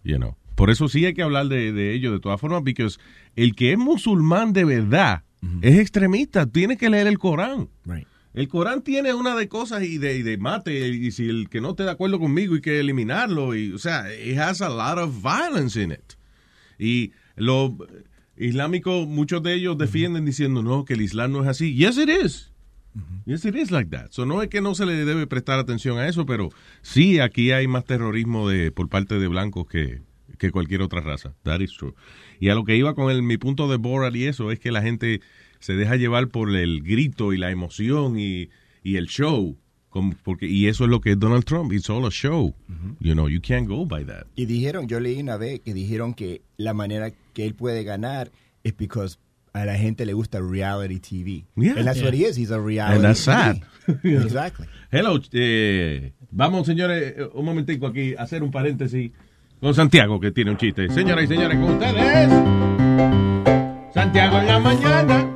You 0.05 0.17
know. 0.17 0.37
Por 0.55 0.71
eso 0.71 0.89
sí 0.89 1.07
hay 1.07 1.15
que 1.15 1.23
hablar 1.23 1.49
de, 1.49 1.73
de 1.73 1.95
ello 1.95 2.13
de 2.13 2.21
todas 2.21 2.41
formas, 2.41 2.61
porque 2.61 2.87
el 3.37 3.55
que 3.55 3.73
es 3.73 3.79
musulmán 3.79 4.53
de 4.53 4.65
verdad 4.65 5.23
es 5.63 5.79
extremista. 5.79 6.47
Tiene 6.47 6.77
que 6.77 6.91
leer 6.91 7.07
el 7.07 7.19
Corán. 7.19 7.69
Right. 7.87 8.07
El 8.33 8.47
Corán 8.49 8.83
tiene 8.83 9.13
una 9.15 9.35
de 9.35 9.49
cosas 9.49 9.83
y 9.83 9.99
de, 9.99 10.19
y 10.19 10.23
de 10.23 10.39
mate, 10.39 10.89
y 10.89 11.11
si 11.11 11.29
el 11.29 11.49
que 11.49 11.61
no 11.61 11.71
esté 11.71 11.83
de 11.85 11.91
acuerdo 11.91 12.21
conmigo 12.21 12.55
hay 12.55 12.61
que 12.61 12.79
eliminarlo. 12.79 13.55
Y, 13.55 13.73
o 13.73 13.79
sea, 13.79 14.05
it 14.15 14.39
has 14.39 14.61
a 14.61 14.69
lot 14.69 14.99
of 14.99 15.23
violence 15.23 15.81
in 15.83 15.93
it. 15.93 16.15
Y 16.79 17.13
los 17.37 17.73
islámicos, 18.37 19.09
muchos 19.09 19.43
de 19.43 19.55
ellos 19.55 19.77
defienden 19.79 20.25
diciendo, 20.25 20.63
no, 20.63 20.85
que 20.85 20.95
el 20.95 21.01
Islam 21.01 21.33
no 21.33 21.43
es 21.43 21.49
así. 21.49 21.75
Yes, 21.75 21.99
it 21.99 22.09
is. 22.09 22.50
Yes, 23.25 23.45
it 23.45 23.55
is 23.55 23.71
like 23.71 23.91
that. 23.91 24.09
So, 24.11 24.27
no 24.27 24.43
es 24.43 24.49
que 24.49 24.61
no 24.61 24.75
se 24.75 24.85
le 24.85 25.05
debe 25.05 25.27
prestar 25.27 25.59
atención 25.59 25.99
a 25.99 26.09
eso, 26.09 26.27
pero 26.27 26.49
sí, 26.83 27.21
aquí 27.21 27.53
hay 27.53 27.69
más 27.69 27.85
terrorismo 27.85 28.49
de 28.49 28.73
por 28.73 28.89
parte 28.89 29.19
de 29.19 29.29
blancos 29.29 29.67
que, 29.69 30.03
que 30.39 30.51
cualquier 30.51 30.83
otra 30.83 31.01
raza. 31.01 31.35
That 31.45 31.61
is 31.61 31.73
true. 31.73 31.95
Y 32.41 32.49
a 32.49 32.55
lo 32.55 32.65
que 32.65 32.77
iba 32.77 32.95
con 32.95 33.11
el, 33.11 33.23
mi 33.23 33.37
punto 33.37 33.69
de 33.69 33.77
Borat 33.77 34.15
y 34.17 34.25
eso, 34.27 34.51
es 34.51 34.59
que 34.59 34.73
la 34.73 34.83
gente 34.83 35.21
se 35.61 35.75
deja 35.75 35.97
llevar 35.97 36.29
por 36.29 36.55
el 36.57 36.83
grito 36.83 37.33
y 37.33 37.37
la 37.37 37.51
emoción 37.51 38.19
y, 38.19 38.49
y 38.83 38.97
el 38.97 39.07
show. 39.07 39.57
Como- 39.91 40.15
porque, 40.25 40.47
y 40.47 40.67
eso 40.69 40.85
es 40.85 40.91
lo 40.91 41.01
que 41.01 41.13
es 41.13 41.19
Donald 41.19 41.45
Trump. 41.45 41.73
It's 41.73 41.91
all 41.91 42.07
a 42.07 42.11
show. 42.11 42.55
You 43.01 43.13
know, 43.15 43.29
you 43.29 43.41
can't 43.41 43.69
go 43.69 43.85
by 43.87 44.05
that. 44.07 44.27
Y 44.37 44.47
dijeron, 44.47 44.89
yo 44.89 44.99
leí 45.01 45.21
una 45.21 45.37
vez 45.37 45.61
que 45.61 45.75
dijeron 45.75 46.15
que 46.15 46.43
la 46.57 46.75
manera 46.75 47.13
que 47.35 47.45
él 47.45 47.55
puede 47.55 47.85
ganar 47.85 48.31
es 48.65 48.77
because 48.77 49.19
a 49.53 49.65
la 49.65 49.75
gente 49.77 50.05
le 50.07 50.13
gusta 50.13 50.41
reality 50.41 51.01
TV. 51.01 51.45
Yeah. 51.57 51.75
And 51.77 51.87
that's 51.87 52.03
what 52.03 52.15
he 52.15 52.25
is. 52.25 52.37
He's 52.37 52.51
a 52.51 52.61
reality 52.61 52.97
And 52.97 53.05
that's 53.05 53.27
TV. 53.27 53.33
sad. 53.33 54.05
exactly. 54.05 54.67
Hello, 54.91 55.19
eh, 55.33 56.13
vamos 56.31 56.67
señores, 56.67 57.15
un 57.35 57.45
momentico 57.45 57.87
aquí, 57.87 58.15
a 58.17 58.23
hacer 58.23 58.43
un 58.43 58.51
paréntesis 58.51 59.11
con 59.61 59.75
Santiago 59.75 60.19
que 60.21 60.31
tiene 60.31 60.51
un 60.53 60.57
chiste. 60.57 60.89
Señoras 60.91 61.25
y 61.25 61.27
señores, 61.29 61.59
con 61.59 61.71
ustedes, 61.71 62.29
Santiago 63.93 64.39
en 64.39 64.47
la 64.47 64.59
mañana. 64.59 65.27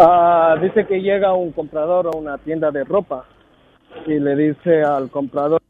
Ah, 0.00 0.54
dice 0.62 0.86
que 0.86 1.00
llega 1.00 1.34
un 1.34 1.50
comprador 1.52 2.06
a 2.06 2.16
una 2.16 2.38
tienda 2.38 2.70
de 2.70 2.84
ropa 2.84 3.24
y 4.06 4.18
le 4.18 4.36
dice 4.36 4.82
al 4.82 5.10
comprador, 5.10 5.60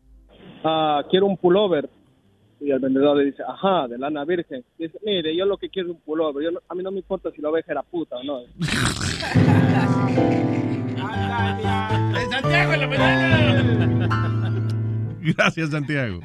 ah, 0.64 1.02
quiero 1.10 1.26
un 1.26 1.36
pullover. 1.38 1.88
Y 2.60 2.70
el 2.72 2.78
vendedor 2.80 3.16
le 3.18 3.26
dice, 3.26 3.42
ajá, 3.46 3.86
de 3.88 3.98
lana 3.98 4.24
virgen. 4.24 4.64
Dice, 4.78 4.98
mire, 5.04 5.36
yo 5.36 5.44
lo 5.46 5.56
que 5.58 5.68
quiero 5.68 5.90
es 5.90 5.94
un 5.94 6.00
pullover. 6.02 6.42
Yo 6.44 6.50
no- 6.50 6.60
a 6.68 6.74
mí 6.74 6.82
no 6.82 6.90
me 6.90 6.98
importa 6.98 7.30
si 7.30 7.40
la 7.40 7.50
oveja 7.50 7.70
era 7.72 7.82
puta 7.82 8.16
o 8.16 8.24
no. 8.24 8.40
Santiago 12.30 12.72
en 12.74 12.80
la. 12.80 12.88
Gracias, 15.20 15.70
Santiago. 15.70 16.20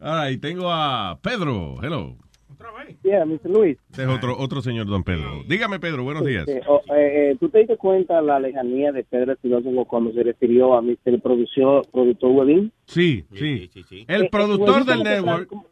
Ahora, 0.00 0.30
y 0.30 0.38
tengo 0.38 0.70
a 0.72 1.18
Pedro. 1.22 1.76
Hello. 1.82 2.16
Yeah, 3.02 3.24
Mr. 3.24 3.48
Luis. 3.50 3.78
Este 3.90 4.02
es 4.02 4.08
otro, 4.08 4.36
otro 4.38 4.60
señor, 4.62 4.86
don 4.86 5.02
Pedro. 5.04 5.42
Dígame, 5.46 5.78
Pedro, 5.78 6.04
buenos 6.04 6.24
días. 6.24 6.46
Oh, 6.66 6.80
eh, 6.94 7.30
eh, 7.32 7.36
¿Tú 7.38 7.48
te 7.48 7.58
diste 7.58 7.76
cuenta 7.76 8.20
la 8.22 8.38
lejanía 8.40 8.92
de 8.92 9.04
Pedro 9.04 9.32
Espinosa 9.32 9.68
cuando 9.88 10.12
se 10.12 10.22
refirió 10.22 10.74
a 10.74 10.82
Mr. 10.82 11.20
Productor, 11.22 11.86
productor 11.90 12.30
Webin? 12.30 12.72
Sí, 12.86 13.24
sí. 13.32 13.70
El 14.08 14.24
Eh, 14.24 14.28
productor 14.30 14.84
del 14.84 14.98
como 14.98 15.04
que 15.04 15.10
tra- 15.10 15.14
network. 15.22 15.48
Como, 15.48 15.66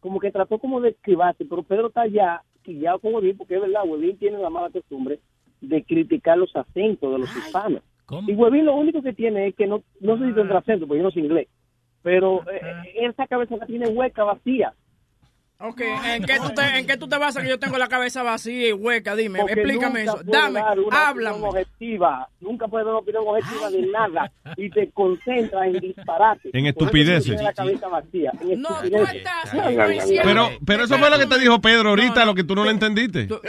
como 0.00 0.20
que 0.20 0.30
trató 0.30 0.58
como 0.58 0.80
de 0.80 0.90
esquivarse, 0.90 1.44
pero 1.44 1.62
Pedro 1.62 1.88
está 1.88 2.02
allá 2.02 2.42
quillado 2.62 2.98
con 2.98 3.14
Huevín 3.14 3.36
porque 3.36 3.54
es 3.54 3.60
verdad, 3.60 3.82
Huevín 3.86 4.16
tiene 4.18 4.38
la 4.38 4.50
mala 4.50 4.70
costumbre 4.70 5.20
de 5.60 5.82
criticar 5.84 6.36
los 6.38 6.54
acentos 6.56 7.10
de 7.12 7.18
los 7.18 7.36
hispanos. 7.36 7.82
Y 8.26 8.32
Huevín 8.34 8.66
lo 8.66 8.74
único 8.74 9.00
que 9.02 9.12
tiene 9.14 9.48
es 9.48 9.54
que 9.54 9.66
no, 9.66 9.82
no 10.00 10.18
sé 10.18 10.26
si 10.28 10.34
tendrá 10.34 10.58
acento, 10.58 10.86
porque 10.86 10.98
yo 10.98 11.04
no 11.04 11.10
sé 11.10 11.20
inglés, 11.20 11.48
pero 12.02 12.42
eh, 12.50 12.60
esa 13.00 13.26
cabeza 13.26 13.56
la 13.56 13.64
tiene 13.66 13.88
hueca, 13.88 14.24
vacía. 14.24 14.74
Ok, 15.60 15.80
¿en 15.80 16.24
qué, 16.24 16.36
tú 16.38 16.50
te, 16.52 16.62
¿en 16.78 16.86
qué 16.86 16.96
tú 16.96 17.08
te 17.08 17.16
basas 17.16 17.42
que 17.42 17.48
yo 17.48 17.58
tengo 17.60 17.78
la 17.78 17.86
cabeza 17.86 18.22
vacía 18.24 18.68
y 18.68 18.72
hueca? 18.72 19.14
Dime, 19.14 19.38
Porque 19.38 19.54
explícame 19.54 20.02
eso. 20.02 20.20
Dame, 20.24 20.60
háblame. 20.90 21.46
objetiva, 21.46 22.28
nunca 22.40 22.66
puede 22.66 22.84
dar 22.84 22.94
una 22.94 23.00
opinión 23.00 23.24
objetiva 23.26 23.70
de 23.70 23.82
nada 23.86 24.32
y 24.56 24.68
te 24.70 24.90
concentras 24.90 25.66
en 25.66 25.78
disparate. 25.78 26.50
En 26.52 26.66
estupideces. 26.66 27.40
La 27.40 27.52
cabeza 27.52 27.86
vacía. 27.88 28.32
En 28.42 28.60
No, 28.60 28.68
tú 28.82 28.96
estás 28.96 29.54
Ay, 29.54 29.76
ay, 29.78 29.98
ay, 30.00 30.18
Pero, 30.24 30.50
pero 30.66 30.84
eso 30.84 30.98
fue 30.98 31.08
lo 31.08 31.18
que 31.18 31.26
te 31.26 31.38
dijo 31.38 31.60
Pedro 31.60 31.90
ahorita, 31.90 32.24
lo 32.24 32.34
que 32.34 32.44
tú 32.44 32.54
no 32.56 32.64
lo 32.64 32.70
entendiste. 32.70 33.26
Bien, 33.26 33.40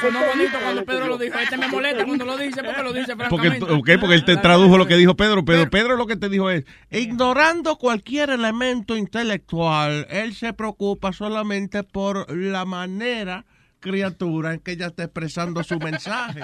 sonó 0.00 0.20
bonito 0.26 0.58
cuando 0.60 0.84
Pedro 0.84 1.06
lo 1.06 1.18
dijo. 1.18 1.38
Este 1.38 1.56
me 1.56 1.68
molesta 1.68 2.04
cuando 2.04 2.24
lo 2.24 2.36
dice 2.36 2.62
porque 2.62 2.82
lo 2.82 2.92
dice 2.92 3.16
Porque, 3.16 3.48
francamente. 3.48 3.72
ok, 3.72 4.00
porque 4.00 4.14
él 4.16 4.24
te 4.24 4.36
tradujo 4.38 4.76
lo 4.76 4.86
que 4.86 4.96
dijo 4.96 5.14
Pedro. 5.14 5.44
Pedro, 5.44 5.70
Pedro 5.70 5.96
lo 5.96 6.06
que 6.06 6.16
te 6.16 6.28
dijo 6.28 6.50
es, 6.50 6.64
ignorando 6.90 7.76
cualquier 7.76 8.30
elemento 8.30 8.96
intelectual, 8.96 10.06
él 10.10 10.34
se 10.34 10.52
preocupa 10.68 11.12
solamente 11.12 11.82
por 11.82 12.34
la 12.34 12.64
manera, 12.64 13.44
criatura, 13.80 14.54
en 14.54 14.60
que 14.60 14.72
ella 14.72 14.86
está 14.86 15.04
expresando 15.04 15.62
su 15.62 15.78
mensaje. 15.78 16.40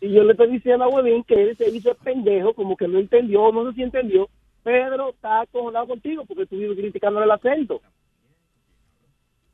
Y 0.00 0.14
yo 0.14 0.22
le 0.24 0.32
estoy 0.32 0.50
diciendo 0.52 0.84
a 0.84 0.88
Huevín 0.88 1.24
que 1.24 1.34
él 1.34 1.54
se 1.58 1.68
hizo 1.68 1.94
pendejo, 1.96 2.54
como 2.54 2.74
que 2.76 2.88
no 2.88 2.98
entendió, 2.98 3.52
no 3.52 3.68
sé 3.68 3.74
si 3.76 3.82
entendió. 3.82 4.30
Pedro 4.62 5.10
está 5.10 5.42
acojonado 5.42 5.88
contigo 5.88 6.24
porque 6.24 6.46
tú 6.46 6.56
vives 6.56 6.78
criticándole 6.78 7.26
el 7.26 7.32
acento. 7.32 7.82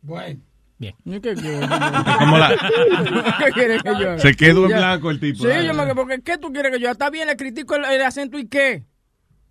Bueno. 0.02 0.40
Bien. 0.78 0.94
¿Y 1.05 1.20
qué 1.20 1.34
quieres? 1.34 1.68
Como 2.20 2.38
la- 2.38 2.56
¿Qué 3.44 3.50
quieres 3.52 3.82
que 3.82 3.88
yo 3.90 4.10
haga? 4.10 4.18
Se 4.20 4.34
quedó 4.34 4.66
en 4.66 4.76
blanco 4.76 5.10
el 5.10 5.18
tipo. 5.18 5.38
Sí, 5.42 5.48
yo 5.66 5.74
me 5.74 5.92
porque 5.96 6.20
¿qué 6.22 6.38
tú 6.38 6.52
quieres 6.52 6.70
que 6.70 6.78
yo 6.78 6.86
haga? 6.86 6.92
Está 6.92 7.10
bien, 7.10 7.26
le 7.26 7.36
critico 7.36 7.74
el, 7.74 7.84
el 7.86 8.02
acento 8.02 8.38
y 8.38 8.46
qué. 8.46 8.84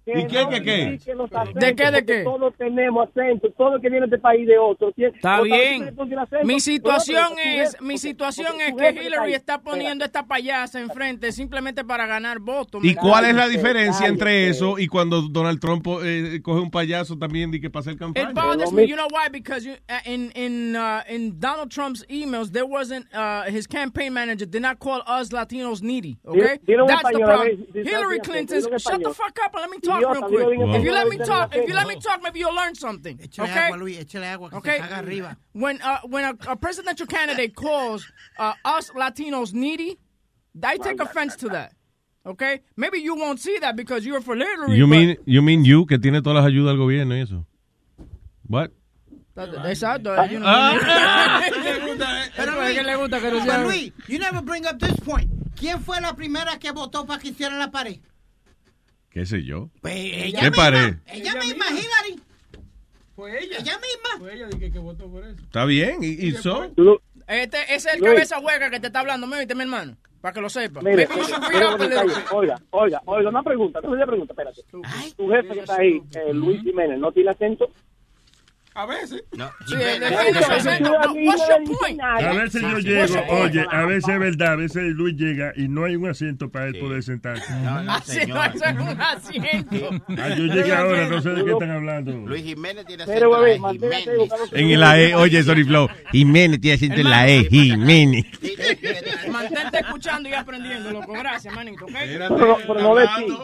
¿Y 0.07 0.25
qué, 0.27 0.43
no 0.43 0.49
qué, 0.49 0.63
qué? 0.63 1.13
los 1.15 1.31
acentos, 1.33 1.61
¿De 1.61 1.75
qué, 1.75 1.91
de 1.91 2.05
qué? 2.05 2.23
Todos 2.23 2.53
tenemos 2.57 3.09
acento, 3.09 3.51
todo 3.57 3.79
que 3.81 3.89
viene 3.89 4.07
de 4.07 4.15
este 4.15 4.19
país 4.19 4.47
de 4.47 4.57
otro. 4.57 4.93
Está 4.95 5.41
bien. 5.41 5.93
Mi 6.43 6.61
situación 6.61 7.33
es, 7.37 7.81
mi 7.81 7.97
situación 7.97 8.53
porque 8.69 8.87
es 8.87 8.93
que 8.93 9.03
Hillary 9.05 9.33
está 9.33 9.61
poniendo 9.61 10.05
esta 10.05 10.25
payasa 10.25 10.79
enfrente 10.79 11.31
simplemente 11.33 11.83
para 11.83 12.07
ganar 12.07 12.39
votos. 12.39 12.83
¿Y 12.83 12.89
¿me 12.89 12.95
cuál 12.95 13.25
es 13.25 13.35
la 13.35 13.47
diferencia 13.49 14.07
entre 14.07 14.47
eso 14.49 14.79
y 14.79 14.87
cuando 14.87 15.23
Donald 15.23 15.59
Trump 15.59 15.85
eh, 16.03 16.39
coge 16.41 16.61
un 16.61 16.71
payaso 16.71 17.17
también 17.17 17.53
y 17.53 17.59
que 17.59 17.69
pasa 17.69 17.91
el 17.91 17.97
campaña? 17.97 18.29
It 18.29 18.35
bothers 18.35 18.71
me. 18.71 18.87
You 18.87 18.95
know 18.95 19.07
why? 19.11 19.29
Because 19.29 19.65
you, 19.65 19.73
uh, 19.89 19.99
in 20.05 20.31
in 20.35 20.75
uh, 20.75 21.03
in 21.09 21.37
Donald 21.39 21.69
Trump's 21.69 22.05
emails, 22.09 22.51
there 22.51 22.65
wasn't 22.65 23.05
uh, 23.13 23.43
his 23.43 23.67
campaign 23.67 24.13
manager 24.13 24.45
did 24.45 24.61
not 24.61 24.79
call 24.79 25.01
us 25.05 25.29
Latinos 25.29 25.81
needy. 25.81 26.17
Okay, 26.25 26.59
that's 26.65 27.11
the 27.11 27.19
problem. 27.19 27.67
Hillary 27.73 28.19
en 28.33 28.47
Shut 28.47 29.03
the 29.03 29.13
fuck 29.13 29.37
up 29.43 29.53
and 29.53 29.61
let 29.61 29.69
me 29.69 29.79
talk 29.79 29.96
Idiota, 29.97 30.27
real 30.27 30.45
quick. 30.45 30.59
en 30.59 30.75
If 30.75 30.83
you 30.83 30.91
let 30.91 31.07
me 31.09 31.17
talk, 31.17 31.55
if 31.55 31.67
you 31.67 31.75
let 31.75 31.87
me 31.87 31.95
talk, 31.99 32.21
maybe 32.23 32.39
you'll 32.39 32.55
learn 32.55 32.75
something. 32.75 33.17
Échale 33.17 33.49
okay. 33.49 33.67
agua, 33.67 33.77
Luis, 33.77 33.97
échale 33.99 34.25
agua 34.31 34.49
que 34.49 34.57
Okay. 34.57 34.77
se 34.77 34.81
caga 34.83 34.97
arriba. 34.97 35.37
When 35.53 35.81
uh, 35.81 35.99
when 36.07 36.23
a, 36.25 36.51
a 36.51 36.55
presidential 36.55 37.07
candidate 37.07 37.55
calls 37.55 38.05
uh, 38.39 38.53
us 38.65 38.89
Latinos 38.91 39.53
needy, 39.53 39.97
I 40.63 40.77
take 40.77 40.99
offense 41.01 41.35
to 41.37 41.49
that. 41.49 41.73
Okay, 42.25 42.59
maybe 42.75 42.99
you 42.99 43.15
won't 43.15 43.39
see 43.39 43.57
that 43.59 43.75
because 43.77 44.05
you're 44.05 44.19
for 44.21 44.35
Hillary. 44.35 44.75
You 44.77 44.85
but- 44.85 44.89
mean, 44.89 45.17
you 45.25 45.41
mean 45.41 45.63
you, 45.63 45.85
que 45.85 45.97
tiene 45.97 46.21
todas 46.21 46.43
las 46.43 46.45
ayudas 46.45 46.73
del 46.73 46.77
gobierno 46.77 47.15
y 47.15 47.21
eso. 47.21 47.45
What? 48.47 48.71
Exacto. 49.37 50.15
you 50.29 50.39
know, 50.39 50.73
Luis, 53.65 53.91
you 54.07 54.19
never 54.19 54.41
bring 54.41 54.65
up 54.65 54.79
this 54.79 54.99
point. 55.01 55.29
¿Quién 55.55 55.79
fue 55.81 55.99
la 56.01 56.13
primera 56.13 56.57
que 56.59 56.71
votó 56.71 57.05
para 57.05 57.19
que 57.21 57.29
hicieran 57.29 57.59
la 57.59 57.71
pared? 57.71 57.99
¿Qué 59.17 59.25
sé 59.25 59.43
yo? 59.43 59.71
Pues 59.81 59.95
ella 59.95 60.41
¿Qué 60.41 60.49
misma. 60.51 60.63
pared? 60.63 60.93
Ella 61.07 61.33
misma, 61.33 61.65
Hillary. 61.71 62.21
Fue 63.15 63.43
ella. 63.43 63.57
Ella 63.57 63.79
misma. 63.79 64.19
Fue 64.19 64.35
ella 64.35 64.47
que, 64.59 64.71
que 64.71 64.77
votó 64.77 65.09
por 65.09 65.25
eso. 65.25 65.41
Está 65.41 65.65
bien, 65.65 66.03
y, 66.03 66.27
y 66.27 66.33
so. 66.33 66.65
Este, 67.27 67.63
ese 67.63 67.75
es 67.75 67.85
el 67.95 67.99
Luis. 67.99 68.11
cabeza 68.11 68.37
hueca 68.39 68.69
que 68.69 68.79
te 68.79 68.85
está 68.87 68.99
hablando, 68.99 69.25
¿me 69.25 69.43
mi 69.43 69.61
hermano? 69.63 69.97
Para 70.21 70.33
que 70.35 70.41
lo 70.41 70.49
sepa. 70.51 70.81
Mire, 70.81 71.07
oiga, 72.31 72.61
oiga, 72.69 73.01
oiga, 73.05 73.29
una 73.29 73.41
pregunta, 73.41 73.79
una 73.81 74.05
pregunta, 74.05 74.33
espérate. 74.33 74.61
Tu 74.69 75.29
jefe 75.29 75.47
que 75.49 75.59
está 75.61 75.77
ahí, 75.77 75.99
eh, 76.13 76.31
Luis 76.31 76.61
Jiménez, 76.61 76.99
¿no 76.99 77.11
tiene 77.11 77.31
acento? 77.31 77.71
A 78.77 78.85
veces. 78.85 79.23
No, 79.35 79.49
Sí? 79.65 79.73
A 82.27 82.33
veces 82.33 82.61
yo 82.61 82.77
llego, 82.77 83.15
oye, 83.29 83.65
a 83.71 83.85
veces 83.85 84.09
es 84.13 84.19
verdad, 84.19 84.53
a 84.53 84.55
veces 84.55 84.83
Luis 84.93 85.15
llega 85.15 85.51
y 85.55 85.67
no 85.67 85.85
hay 85.85 85.95
un 85.95 86.07
asiento 86.07 86.51
para 86.51 86.67
él 86.67 86.77
poder 86.79 87.01
sentarse. 87.01 87.51
Así 87.89 88.19
no 88.27 88.43
es 88.43 88.61
un 88.61 89.01
asiento. 89.01 89.89
Ah, 90.19 90.29
yo 90.29 90.45
llegué 90.45 90.73
ahora, 90.75 91.07
no 91.09 91.19
sé 91.21 91.29
de 91.31 91.43
qué 91.43 91.51
están 91.53 91.71
hablando. 91.71 92.11
Luis 92.11 92.43
Jiménez 92.43 92.85
tiene 92.85 93.05
su- 93.05 93.11
En 94.51 94.79
la 94.79 94.99
E, 94.99 95.15
oye, 95.15 95.41
sorry, 95.43 95.63
Flow. 95.63 95.89
Jiménez 96.11 96.61
tiene 96.61 96.75
acento 96.75 97.01
en 97.01 97.09
la 97.09 97.27
E, 97.27 97.45
Jiménez. 97.49 98.25
Mantente 99.31 99.79
escuchando 99.79 100.29
y 100.29 100.33
aprendiendo, 100.33 100.91
loco. 100.91 101.13
Gracias, 101.13 101.51
manito, 101.53 101.85
pero 101.87 102.79
no 102.79 102.95
de 102.95 103.07
ti. 103.07 103.37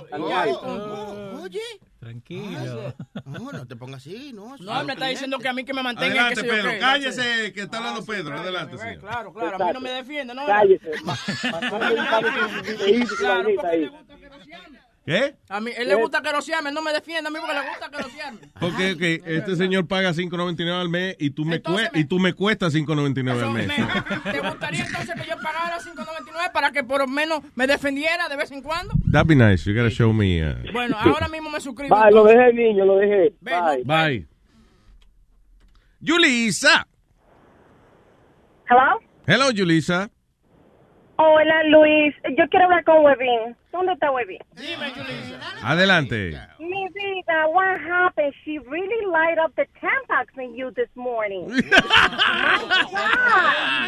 Oye. 1.42 1.60
Tranquilo. 2.04 2.94
No, 3.26 3.52
no 3.54 3.66
te 3.66 3.76
pongas 3.78 4.02
así, 4.02 4.34
no. 4.34 4.58
No, 4.58 4.84
me 4.84 4.94
está 4.94 5.08
diciendo 5.08 5.40
que 5.40 5.48
a 5.48 5.54
mí 5.54 5.64
que 5.64 5.74
me 5.74 5.82
mantenga. 5.82 6.26
Adelante, 6.28 6.42
que 6.42 6.48
yo 6.48 6.54
Pedro, 6.54 6.72
cállese, 6.80 7.54
que 7.54 7.62
está 7.62 7.78
hablando 7.78 8.06
Pedro. 8.06 8.38
Adelante, 8.38 8.76
Eh, 8.76 8.80
señor. 8.80 9.00
Claro, 9.00 9.34
claro. 9.34 9.56
A 9.64 9.68
mí 9.68 9.74
no 9.74 9.80
me 9.80 9.90
defiende, 9.92 10.34
¿no? 10.34 10.46
Cállese. 10.46 10.92
Claro, 13.18 13.50
porque 13.56 13.78
le 13.78 13.88
gusta 13.90 14.16
querosearme. 14.18 14.83
¿Qué? 15.06 15.36
A 15.50 15.60
mí, 15.60 15.72
él 15.76 15.90
le 15.90 15.96
gusta 15.96 16.22
querosearme, 16.22 16.72
no 16.72 16.82
me 16.82 16.94
defiende 16.94 17.28
a 17.28 17.32
mí 17.32 17.38
porque 17.40 17.54
le 17.60 17.68
gusta 17.70 17.90
querosearme. 17.90 18.40
Porque 18.60 18.98
que 18.98 19.22
este 19.38 19.58
señor 19.58 19.86
paga 19.86 20.12
5.99 20.14 20.72
al 20.80 20.88
mes 20.88 21.18
y 21.20 21.32
tú 21.32 21.44
me, 21.44 21.62
cue- 21.62 21.90
y 21.94 22.06
tú 22.06 22.20
me 22.20 22.32
cuestas 22.34 22.74
5.99 22.74 23.44
al 23.44 23.52
mes. 23.52 23.68
¿Te 24.32 24.40
gustaría 24.40 24.86
entonces 24.86 25.14
que 25.22 25.28
yo 25.30 25.36
pagara 25.42 25.78
5.99 25.80 26.52
para 26.54 26.72
que 26.72 26.86
por 26.86 27.02
lo 27.02 27.08
menos 27.08 27.42
me 27.56 27.68
defendiera 27.68 28.30
de 28.30 28.38
vez 28.38 28.50
en 28.52 28.62
cuando? 28.62 28.94
That'd 29.12 29.28
be 29.28 29.36
nice. 29.36 29.70
You 29.70 29.76
gotta 29.76 29.90
show 29.94 30.14
me. 30.14 30.42
uh, 30.42 30.56
Bueno, 30.72 30.96
ahora 30.98 31.28
mismo 31.28 31.50
me 31.50 31.60
suscribo. 31.60 31.94
Bye, 31.94 32.12
lo 32.14 32.22
entonces. 32.30 32.38
dejé, 32.38 32.54
niño, 32.54 32.86
lo 32.86 32.96
dejé. 32.96 33.34
Bye. 33.42 33.84
Bye. 33.84 34.28
Yulisa. 36.00 36.88
Hello. 38.70 39.00
Hello, 39.28 39.52
Yulisa. 39.52 40.10
Hola 41.18 41.64
Luis, 41.66 42.16
yo 42.38 42.48
quiero 42.50 42.66
hablar 42.66 42.84
con 42.86 43.04
Webin. 43.04 43.56
¿Dónde 43.72 43.94
está 43.94 44.12
Webin? 44.12 44.40
Dime, 44.56 44.90
Julissa. 44.92 45.40
Adelante. 45.62 46.40
Mi 46.60 46.88
vida, 46.94 47.48
what 47.50 47.80
happened? 47.82 48.34
She 48.44 48.58
really 48.58 49.06
light 49.06 49.38
up 49.38 49.56
the 49.56 49.68
Tampax 49.80 50.36
in 50.38 50.56
you 50.56 50.72
this 50.72 50.90
morning. 50.96 51.50
My 51.52 51.62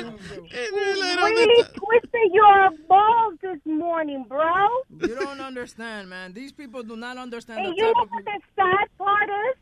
God. 0.04 0.20
really 0.52 1.64
twisted 1.64 2.32
your 2.32 2.70
balls 2.88 3.34
this 3.42 3.60
morning, 3.66 4.26
bro. 4.28 4.68
You 5.02 5.16
don't 5.16 5.42
understand, 5.42 6.10
man. 6.10 6.34
These 6.34 6.52
people 6.52 6.84
do 6.84 6.96
not 6.96 7.18
understand 7.18 7.60
And 7.60 7.74
the 7.74 7.76
you 7.76 7.86
type 7.86 7.96
know 7.96 8.04
of 8.04 8.10
what 8.12 8.26
the 8.26 8.40
sad 8.56 8.88
part 9.00 9.30
is? 9.50 9.58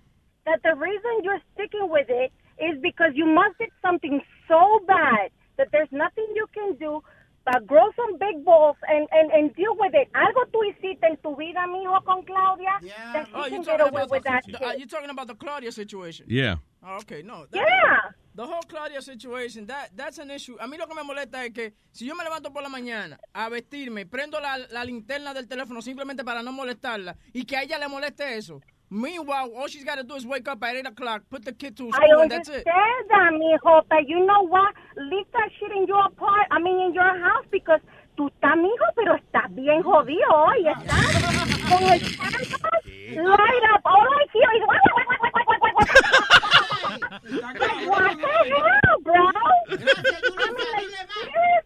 That 0.46 0.60
the 0.64 0.76
reason 0.76 1.24
you're 1.24 1.42
sticking 1.54 1.90
with 1.90 2.10
it 2.10 2.34
is 2.60 2.78
because 2.82 3.12
you 3.16 3.26
must 3.26 3.58
did 3.58 3.70
something 3.82 4.22
so 4.50 4.82
bad 4.86 5.32
that 5.58 5.70
there's 5.72 5.92
nothing 5.92 6.26
you 6.36 6.48
can 6.54 6.76
do 6.76 7.02
but 7.46 7.66
grow 7.68 7.92
some 7.96 8.18
big 8.18 8.44
balls 8.46 8.78
and, 8.88 9.08
and, 9.12 9.32
and 9.32 9.54
deal 9.56 9.76
with 9.78 9.94
it. 9.94 10.08
Algo 10.14 10.46
tú 10.52 10.64
hiciste 10.64 11.06
en 11.06 11.18
tu 11.18 11.36
vida, 11.36 11.66
mijo, 11.68 12.04
con 12.06 12.24
Claudia, 12.24 12.80
that 13.14 13.28
she 13.28 13.34
Oh, 13.36 13.44
can 13.44 13.52
you 13.54 13.64
get 13.64 13.78
talking 13.78 13.82
away 13.82 14.02
about 14.04 14.12
with 14.12 14.24
the, 14.24 14.30
that 14.30 14.44
the- 14.48 14.66
uh, 14.68 14.74
you 14.74 14.86
talking 14.88 15.10
about 15.10 15.28
the 15.28 15.36
Claudia 15.36 15.72
situation? 15.72 16.26
Yeah. 16.30 16.56
Oh, 16.86 16.98
okay, 16.98 17.22
no. 17.24 17.46
Yeah. 17.54 17.64
The 18.36 18.46
whole 18.46 18.64
Claudia 18.68 19.02
situation, 19.02 19.68
that, 19.68 19.92
that's 19.96 20.18
an 20.18 20.32
issue. 20.32 20.58
A 20.60 20.68
mí 20.68 20.78
lo 20.78 20.88
que 20.88 20.96
me 20.96 21.04
molesta 21.04 21.46
es 21.46 21.52
que 21.54 21.74
si 21.92 22.06
yo 22.06 22.16
me 22.16 22.24
levanto 22.24 22.52
por 22.52 22.64
la 22.64 22.70
mañana 22.70 23.20
a 23.34 23.48
vestirme, 23.50 24.06
prendo 24.06 24.40
la, 24.40 24.58
la 24.72 24.84
linterna 24.84 25.34
del 25.34 25.48
teléfono 25.48 25.82
simplemente 25.82 26.24
para 26.24 26.42
no 26.42 26.52
molestarla 26.52 27.16
y 27.32 27.46
que 27.46 27.58
a 27.58 27.62
ella 27.64 27.78
le 27.78 27.88
moleste 27.88 28.36
eso. 28.38 28.60
Meanwhile, 28.94 29.52
all 29.58 29.66
she's 29.68 29.84
got 29.84 29.96
to 29.96 30.04
do 30.04 30.14
is 30.14 30.24
wake 30.24 30.48
up 30.48 30.62
at 30.64 30.76
8 30.76 30.86
o'clock, 30.86 31.24
put 31.32 31.44
the 31.44 31.52
kid 31.52 31.76
to 31.78 31.90
I 31.90 31.98
school, 31.98 32.22
and 32.22 32.32
that's 32.32 32.48
it. 32.48 32.64
I 32.68 32.70
understand 32.70 33.10
that, 33.10 33.34
mijo, 33.42 33.82
but 33.90 34.08
you 34.08 34.24
know 34.24 34.46
what? 34.46 34.76
Leave 34.98 35.26
that 35.34 35.50
shit 35.60 35.72
in 35.72 35.88
your 35.88 36.10
part, 36.12 36.46
I 36.52 36.60
mean, 36.60 36.80
in 36.80 36.94
your 36.94 37.18
house, 37.20 37.44
because 37.50 37.82
tú 38.16 38.30
estás, 38.30 38.56
mijo, 38.56 38.86
pero 38.96 39.16
estás 39.16 39.50
bien 39.56 39.82
jodido 39.82 40.30
hoy, 40.30 40.68
ah. 40.68 40.76
estás 40.80 41.24
con 41.68 41.84
el 41.90 42.00
campus, 42.18 42.86
light 43.16 43.64
up, 43.74 43.82
all 43.84 44.08
I 44.08 44.28
hear 44.32 44.52
is. 44.54 44.64
Like, 47.42 47.58
what 47.90 48.16
the 48.16 48.28
hell, 48.54 49.00
bro? 49.02 49.14
I 49.70 49.76
mean, 50.54 50.70
like, 50.72 50.92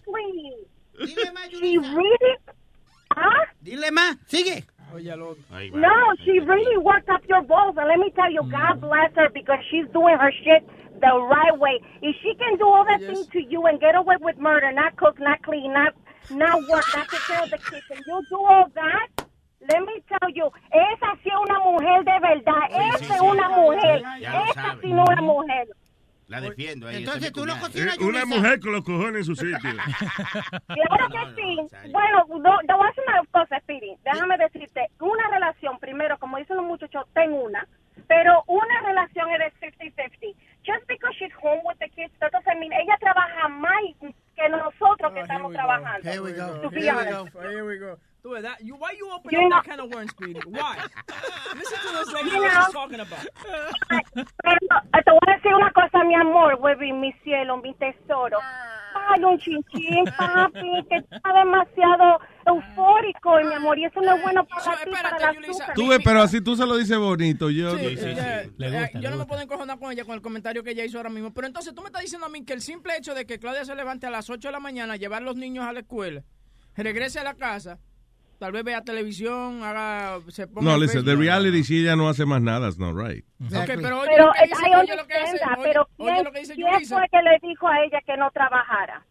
seriously. 0.08 0.40
She 1.60 1.78
really, 1.78 2.36
huh? 3.12 3.46
Dile 3.62 3.92
más, 3.92 4.16
sigue. 4.28 4.66
Oh, 4.94 4.98
no, 5.74 6.16
she 6.24 6.40
really 6.40 6.78
worked 6.78 7.10
up 7.10 7.22
your 7.28 7.42
balls, 7.42 7.76
and 7.78 7.88
let 7.88 8.00
me 8.00 8.12
tell 8.16 8.32
you, 8.32 8.42
God 8.50 8.80
mm. 8.80 8.82
bless 8.82 9.12
her 9.16 9.30
because 9.34 9.60
she's 9.70 9.86
doing 9.92 10.18
her 10.18 10.32
shit 10.44 10.68
the 11.02 11.14
right 11.30 11.58
way. 11.60 11.80
If 12.02 12.16
she 12.24 12.34
can 12.36 12.58
do 12.58 12.66
all 12.66 12.86
that 12.86 13.02
things 13.02 13.28
to 13.28 13.42
you 13.42 13.66
and 13.66 13.80
get 13.80 13.96
away 13.96 14.16
with 14.20 14.38
murder, 14.38 14.72
not 14.72 14.96
cook, 14.96 15.20
not 15.20 15.42
clean, 15.44 15.74
not 15.74 15.94
not 16.30 16.60
work, 16.68 16.84
not 16.96 17.08
take 17.10 17.22
care 17.22 17.44
of 17.44 17.50
the 17.50 17.58
kids, 17.58 17.86
and 17.90 18.02
you 18.06 18.22
do 18.30 18.38
all 18.38 18.70
that, 18.76 19.08
let 19.62 19.82
me 19.82 20.02
tell 20.08 20.30
you, 20.30 20.50
esa 20.72 21.16
sí 21.24 21.30
es 21.30 21.40
una 21.50 21.60
mujer 21.60 22.04
de 22.04 22.20
verdad. 22.20 22.68
Sí, 22.70 22.76
sí, 22.76 23.06
esa 23.06 23.14
es 23.16 23.20
sí. 23.20 23.26
una 23.26 23.50
mujer. 23.50 24.02
Ya 24.22 24.32
lo 24.32 24.46
esa 24.46 24.78
sí 24.82 24.94
no 24.94 25.04
es 25.04 25.10
una 25.10 25.22
mujer. 25.22 25.68
La 26.28 26.42
defiendo. 26.42 26.88
ahí, 26.88 26.98
Entonces 26.98 27.32
tú 27.32 27.46
no 27.46 27.54
cuñada. 27.54 27.68
cocinas, 27.68 27.98
Eh, 28.00 28.04
Una 28.04 28.26
mujer 28.26 28.60
con 28.60 28.72
los 28.74 28.84
cojones 28.84 29.16
en 29.16 29.24
su 29.26 29.36
sitio. 29.36 29.58
Claro 30.68 31.08
que 31.10 31.42
sí. 31.42 31.58
Bueno, 31.92 32.26
no, 32.40 32.58
te 32.68 32.74
voy 32.74 32.86
a 32.86 32.90
decir 32.90 33.04
una 33.08 33.22
cosa, 33.32 33.60
Speedy. 33.62 33.96
Déjame 34.04 34.38
decirte, 34.38 34.88
una 35.00 35.28
relación, 35.30 35.80
primero, 35.80 36.18
como 36.20 36.38
dicen 36.38 36.58
los 36.58 36.66
muchachos, 36.66 37.06
tengo 37.14 37.44
una, 37.44 37.68
pero 38.08 38.44
una 38.48 38.82
relación 38.86 39.30
es 39.32 39.40
de 39.60 39.72
50-50. 39.72 40.36
Just 40.66 40.86
because 40.88 41.16
she's 41.18 41.32
home 41.42 41.62
with 41.64 41.78
the 41.80 41.88
kids, 41.90 42.12
that 42.20 42.32
doesn't 42.34 42.60
mean 42.60 42.74
ella 42.74 42.98
trabaja 43.00 43.48
más 43.48 43.80
que 44.36 44.50
nosotros 44.50 45.14
que 45.14 45.22
estamos 45.22 45.54
trabajando. 45.54 46.10
Here 46.10 46.20
we 46.20 46.34
go. 46.34 46.70
Here 46.70 47.64
we 47.64 47.78
go. 47.78 47.98
Here 48.28 48.36
we 48.36 48.36
go. 48.36 48.36
Do 48.36 48.36
it. 48.36 48.42
That, 48.44 48.64
you, 48.66 48.76
why 48.76 48.92
you 48.98 49.10
open 49.12 49.32
You 49.32 49.40
up 49.40 49.44
know- 49.50 49.56
that 49.58 49.66
kind 49.66 49.82
of 49.82 49.94
worm, 49.94 50.08
Speedy? 50.10 50.40
Why? 50.46 50.78
Listen 51.56 51.78
to 51.80 52.06
this 52.06 52.14
lady 52.14 52.30
You 52.30 52.42
what 52.42 52.54
know- 52.54 52.64
she's 52.66 52.74
talking 52.74 53.00
about. 53.00 53.28
Pero 53.90 55.04
te 55.04 55.12
voy 55.12 55.20
a 55.28 55.32
decir 55.38 55.54
una 55.56 55.72
cosa, 55.72 56.04
mi 56.04 56.16
amor, 56.16 56.56
Webby, 56.60 56.92
mi 56.94 57.14
cielo, 57.24 57.58
mi 57.58 57.74
tesoro. 57.76 58.38
Ay, 59.10 59.24
un 59.24 59.38
chinchín, 59.38 60.06
papi, 60.18 60.86
que 60.90 60.98
está 60.98 61.34
demasiado 61.34 62.20
eufórico, 62.48 63.38
mi 63.46 63.54
amor, 63.54 63.78
y 63.78 63.86
eso 63.86 64.02
no 64.02 64.16
es 64.16 64.22
bueno 64.24 64.44
para 64.46 64.84
ti, 64.84 64.90
para 64.92 65.20
la 65.20 65.30
azúcar. 65.30 65.74
Tú 65.76 65.88
ves, 65.88 66.00
pero 66.04 66.22
así 66.22 66.42
tú 66.42 66.56
se 66.56 66.66
lo 66.66 66.76
dices 66.78 66.98
bonito. 66.98 67.50
Yo, 67.50 67.78
Sí, 67.78 67.86
eh, 67.86 68.50
Le 68.58 68.68
eh, 68.68 68.72
gusta, 68.82 69.00
yo 69.00 69.02
le 69.02 69.10
no 69.12 69.18
me 69.18 69.26
puedo 69.26 69.42
encojonar 69.42 69.78
con 69.78 69.92
ella 69.92 70.04
con 70.04 70.16
el 70.16 70.22
comentario 70.22 70.64
que 70.64 70.72
ella 70.72 70.84
hizo 70.84 70.98
ahora 70.98 71.10
mismo. 71.10 71.32
Pero 71.34 71.48
entonces 71.48 71.74
tú 71.76 71.82
me 71.82 71.88
estás 71.88 72.02
diciendo 72.02 72.26
a 72.26 72.30
mí 72.30 72.44
que 72.44 72.54
el 72.54 72.62
simple 72.62 72.98
hecho 72.98 73.14
de 73.14 73.26
que 73.26 73.40
Claudia 73.40 73.64
se 73.66 73.76
levante 73.76 74.08
a 74.08 74.10
las 74.10 74.30
8 74.30 74.48
de 74.48 74.52
la 74.52 74.60
mañana, 74.60 74.96
llevar 74.96 75.22
a 75.22 75.26
los 75.26 75.36
niños 75.36 75.66
a 75.66 75.74
la 75.74 75.82
escuela, 75.82 76.24
regrese 76.76 77.20
a 77.20 77.24
la 77.24 77.36
casa, 77.36 77.78
tal 78.38 78.52
vez 78.52 78.64
vea 78.64 78.82
televisión, 78.82 79.64
haga, 79.64 80.20
se 80.30 80.48
ponga 80.48 80.70
No, 80.70 80.76
en 80.76 80.82
listen, 80.82 81.06
the 81.06 81.16
reality, 81.16 81.64
si 81.64 81.82
ella 81.82 81.96
no 81.96 82.10
hace 82.10 82.26
más 82.26 82.42
nada, 82.42 82.68
it's 82.70 82.78
not 82.80 82.96
right. 82.96 83.26
Ok, 83.42 83.52
pero 83.82 84.00
oye 84.02 84.10
Pero 84.16 84.28
lo 84.28 84.34
que 84.34 84.44
dice, 84.48 84.76
oye 84.76 84.96
lo 84.96 85.08
que 85.08 85.14
oye, 85.16 85.80
oye 85.98 86.14
¿quién, 86.14 86.24
lo 86.26 86.32
que 86.32 86.40
dice 86.40 86.54
quién 86.56 86.72
Yulisa. 86.74 86.98
fue 86.98 87.06
que 87.10 87.22
le 87.22 87.48
dijo 87.48 87.68
a 87.68 87.84
ella 87.84 88.00
que 88.06 88.18
no 88.18 88.30
trabajara? 88.32 89.06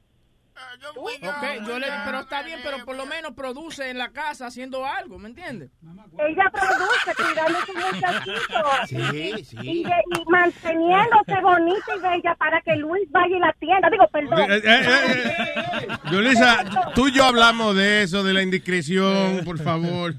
Ok, 0.97 1.66
yo 1.66 1.78
le, 1.78 1.87
pero 2.05 2.20
está 2.20 2.43
bien, 2.43 2.61
pero 2.62 2.85
por 2.85 2.97
lo 2.97 3.07
menos 3.07 3.33
produce 3.33 3.91
en 3.91 3.99
la 3.99 4.11
casa 4.11 4.47
haciendo 4.47 4.85
algo, 4.87 5.19
¿me 5.19 5.28
entiendes? 5.28 5.70
Ella 6.19 6.51
produce 6.51 7.15
cuidando 7.15 7.59
a 7.59 7.66
su 7.66 7.74
muchachito 7.74 8.65
Sí, 8.87 9.45
sí. 9.45 9.57
y, 9.62 9.81
y 9.83 10.24
manteniéndose 10.28 11.41
bonita 11.43 11.97
y 11.97 12.01
bella 12.01 12.35
para 12.37 12.61
que 12.62 12.77
Luis 12.77 13.11
vaya 13.11 13.37
y 13.37 13.41
la 13.41 13.49
atienda. 13.49 13.91
Digo, 13.91 14.09
perdón. 14.09 14.51
Eh, 14.51 14.61
eh, 14.65 15.89
Yulisa, 16.11 16.65
tú 16.95 17.09
y 17.09 17.12
yo 17.12 17.24
hablamos 17.24 17.74
de 17.77 18.03
eso, 18.03 18.23
de 18.23 18.33
la 18.33 18.43
indiscreción, 18.43 19.43
por 19.45 19.59
favor. 19.59 20.15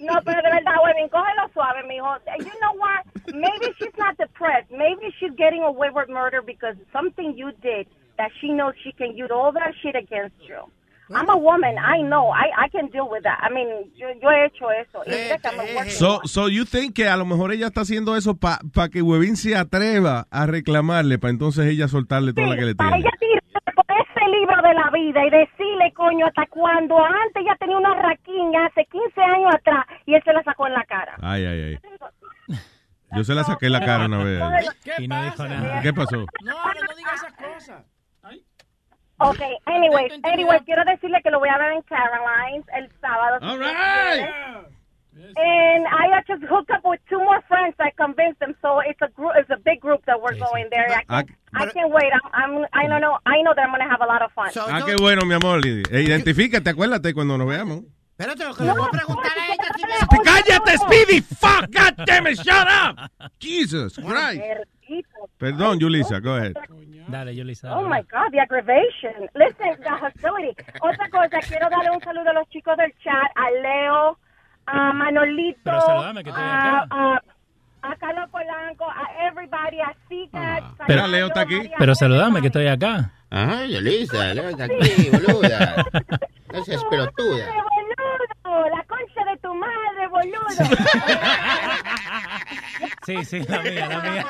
No, 0.00 0.20
pero 0.24 0.42
de 0.42 0.50
verdad, 0.50 0.74
Webin, 0.84 1.08
cógelo 1.08 1.48
suave, 1.52 1.82
mijo. 1.84 2.16
You 2.38 2.44
know 2.60 2.72
what? 2.76 3.04
Maybe 3.34 3.72
she's 3.78 3.96
not 3.98 4.16
depressed. 4.18 4.70
Maybe 4.70 5.12
she's 5.18 5.32
getting 5.36 5.62
away 5.62 5.90
with 5.90 6.08
murder 6.08 6.42
because 6.42 6.76
something 6.92 7.34
you 7.36 7.52
did 7.62 7.86
that 8.18 8.30
she 8.40 8.48
knows 8.52 8.74
she 8.82 8.92
can 8.92 9.16
use 9.16 9.30
all 9.30 9.52
that 9.52 9.72
shit 9.82 9.94
against 9.96 10.36
you. 10.48 10.58
I'm 11.14 11.28
a 11.30 11.36
woman. 11.36 11.76
I 11.78 12.02
know. 12.02 12.32
I, 12.32 12.64
I 12.64 12.68
can 12.68 12.88
deal 12.90 13.08
with 13.08 13.22
that. 13.22 13.38
I 13.40 13.48
mean, 13.54 13.68
yo, 13.94 14.08
yo 14.20 14.28
he 14.28 14.46
hecho 14.46 14.68
eso. 14.72 15.02
Y 15.06 15.10
mira 15.10 15.38
que 15.38 15.52
me 15.52 15.74
working 15.76 15.92
So, 15.92 16.20
so 16.24 16.48
you 16.48 16.64
think 16.64 16.96
que 16.96 17.06
a 17.08 17.16
lo 17.16 17.24
mejor 17.24 17.52
ella 17.52 17.66
está 17.68 17.82
haciendo 17.82 18.16
eso 18.16 18.34
para 18.36 18.88
que 18.90 19.02
Huevín 19.02 19.36
se 19.36 19.54
atreva 19.56 20.26
a 20.32 20.46
reclamarle, 20.46 21.18
para 21.20 21.30
entonces 21.30 21.66
ella 21.66 21.86
soltarle 21.86 22.32
toda 22.32 22.48
la 22.48 22.56
que 22.56 22.64
le 22.64 22.74
para 22.74 22.90
tiene. 22.90 23.06
ella 23.06 23.16
tirar 23.20 23.74
por 23.76 23.84
ese 23.88 24.28
libro 24.36 24.56
de 24.62 24.74
la 24.74 24.90
vida 24.90 25.24
y 25.24 25.30
decirle, 25.30 25.92
coño, 25.94 26.26
hasta 26.26 26.44
cuando 26.46 26.98
antes 26.98 27.36
ella 27.40 27.54
tenía 27.60 27.76
una 27.78 27.94
raquiña 27.94 28.66
hace 28.66 28.84
15 28.90 29.20
años 29.20 29.54
atrás 29.54 29.86
y 30.06 30.14
él 30.14 30.22
se 30.24 30.32
la 30.32 30.42
sacó 30.42 30.66
en 30.66 30.72
la 30.72 30.82
cara. 30.86 31.14
Ay, 31.22 31.44
ay, 31.46 31.62
ay. 31.62 32.58
Yo 33.12 33.22
se 33.22 33.32
la 33.32 33.44
saqué 33.44 33.70
la 33.70 33.78
cara 33.78 34.06
una 34.06 34.24
vez. 34.24 34.42
¿Qué 34.82 35.06
pasa? 35.08 35.80
¿Qué 35.82 35.92
pasó? 35.92 36.16
No, 36.16 36.52
no, 36.52 36.74
no 36.74 36.96
diga 36.96 37.14
esas 37.14 37.32
cosas. 37.34 37.84
Ok, 39.18 39.40
anyways, 39.66 40.12
anyways, 40.24 40.62
quiero 40.66 40.84
decirle 40.84 41.22
que 41.22 41.30
lo 41.30 41.38
voy 41.38 41.48
a 41.48 41.56
ver 41.58 41.72
en 41.72 41.82
Caroline's 41.82 42.66
el 42.76 42.90
sábado. 43.00 43.38
All 43.42 43.58
right. 43.58 44.66
And 45.38 45.86
I 45.88 46.20
just 46.28 46.42
hooked 46.44 46.70
up 46.70 46.84
with 46.84 47.00
two 47.08 47.18
more 47.18 47.40
friends. 47.48 47.74
I 47.80 47.90
convinced 47.96 48.38
them, 48.40 48.54
so 48.60 48.80
it's 48.80 49.00
a 49.00 49.08
group. 49.08 49.32
It's 49.36 49.48
a 49.48 49.56
big 49.56 49.80
group 49.80 50.04
that 50.04 50.20
we're 50.20 50.36
going 50.36 50.68
there. 50.70 50.86
I 50.90 51.02
Ah, 51.08 51.22
can't, 51.22 51.30
I 51.54 51.66
can't 51.72 51.90
wait. 51.90 52.12
I'm, 52.12 52.56
I'm, 52.58 52.66
I 52.74 52.86
don't 52.86 53.00
know. 53.00 53.16
I 53.24 53.40
know 53.40 53.54
that 53.56 53.64
I'm 53.64 53.70
going 53.70 53.80
to 53.80 53.88
have 53.88 54.02
a 54.02 54.06
lot 54.06 54.20
of 54.20 54.30
fun. 54.32 54.50
ah, 54.54 54.82
qué 54.84 54.94
bueno, 54.96 55.22
mi 55.24 55.32
amor. 55.34 55.64
Identifícate, 55.64 56.68
acuérdate 56.68 57.14
cuando 57.14 57.38
nos 57.38 57.48
veamos. 57.48 57.84
Espérate, 58.18 58.44
lo 58.44 58.54
que 58.54 58.64
le 58.64 58.72
voy 58.72 58.86
a 58.86 58.90
preguntar 58.90 59.32
a 59.38 59.52
ella 59.52 59.70
si 59.76 59.82
me- 59.84 60.22
¡Cállate, 60.24 60.78
Speedy! 60.78 61.20
¡Fuck! 61.22 61.66
God 61.72 62.04
damn 62.06 62.26
it! 62.26 62.36
¡Shut 62.38 62.66
up! 62.68 63.10
Jesus 63.38 63.94
Christ. 63.96 64.42
Perdón, 65.38 65.78
Yulisa, 65.78 66.20
go 66.20 66.36
ahead. 66.36 66.54
Dale, 67.08 67.34
Yulisa. 67.34 67.76
Oh 67.76 67.88
my 67.88 68.02
God, 68.10 68.32
the 68.32 68.40
aggravation. 68.40 69.28
Listen, 69.34 69.76
the 69.82 69.90
hostility. 69.90 70.56
Otra 70.80 71.08
cosa, 71.10 71.38
quiero 71.46 71.68
darle 71.70 71.90
un 71.90 72.00
saludo 72.00 72.30
a 72.30 72.32
los 72.32 72.48
chicos 72.48 72.76
del 72.76 72.92
chat, 73.02 73.30
a 73.34 73.50
Leo, 73.62 74.18
a 74.66 74.92
Manolito, 74.92 75.70
a, 75.70 77.20
Carlos 78.00 78.28
Polanco, 78.30 78.84
a 78.84 79.28
everybody, 79.28 79.80
a 79.80 79.94
Cicat. 80.08 80.64
Pero 80.86 81.06
Leo 81.06 81.28
está 81.28 81.42
aquí. 81.42 81.70
Pero 81.78 81.94
saludame, 81.94 82.40
que 82.40 82.48
estoy 82.48 82.66
acá. 82.66 83.12
Ay, 83.30 83.72
Yolisa, 83.74 84.34
Leo 84.34 84.48
está 84.48 84.64
aquí, 84.64 85.10
boluda. 85.10 85.84
No 86.52 86.64
seas 86.64 86.82
pelotuda. 86.84 87.44
¡La 88.46 88.84
concha 88.84 89.24
de 89.30 89.36
tu 89.38 89.54
madre, 89.54 90.08
boludo! 90.08 90.46
Sí, 93.04 93.24
sí, 93.24 93.40
la 93.48 93.60
mía, 93.62 93.88
la 93.88 94.00
mía. 94.00 94.26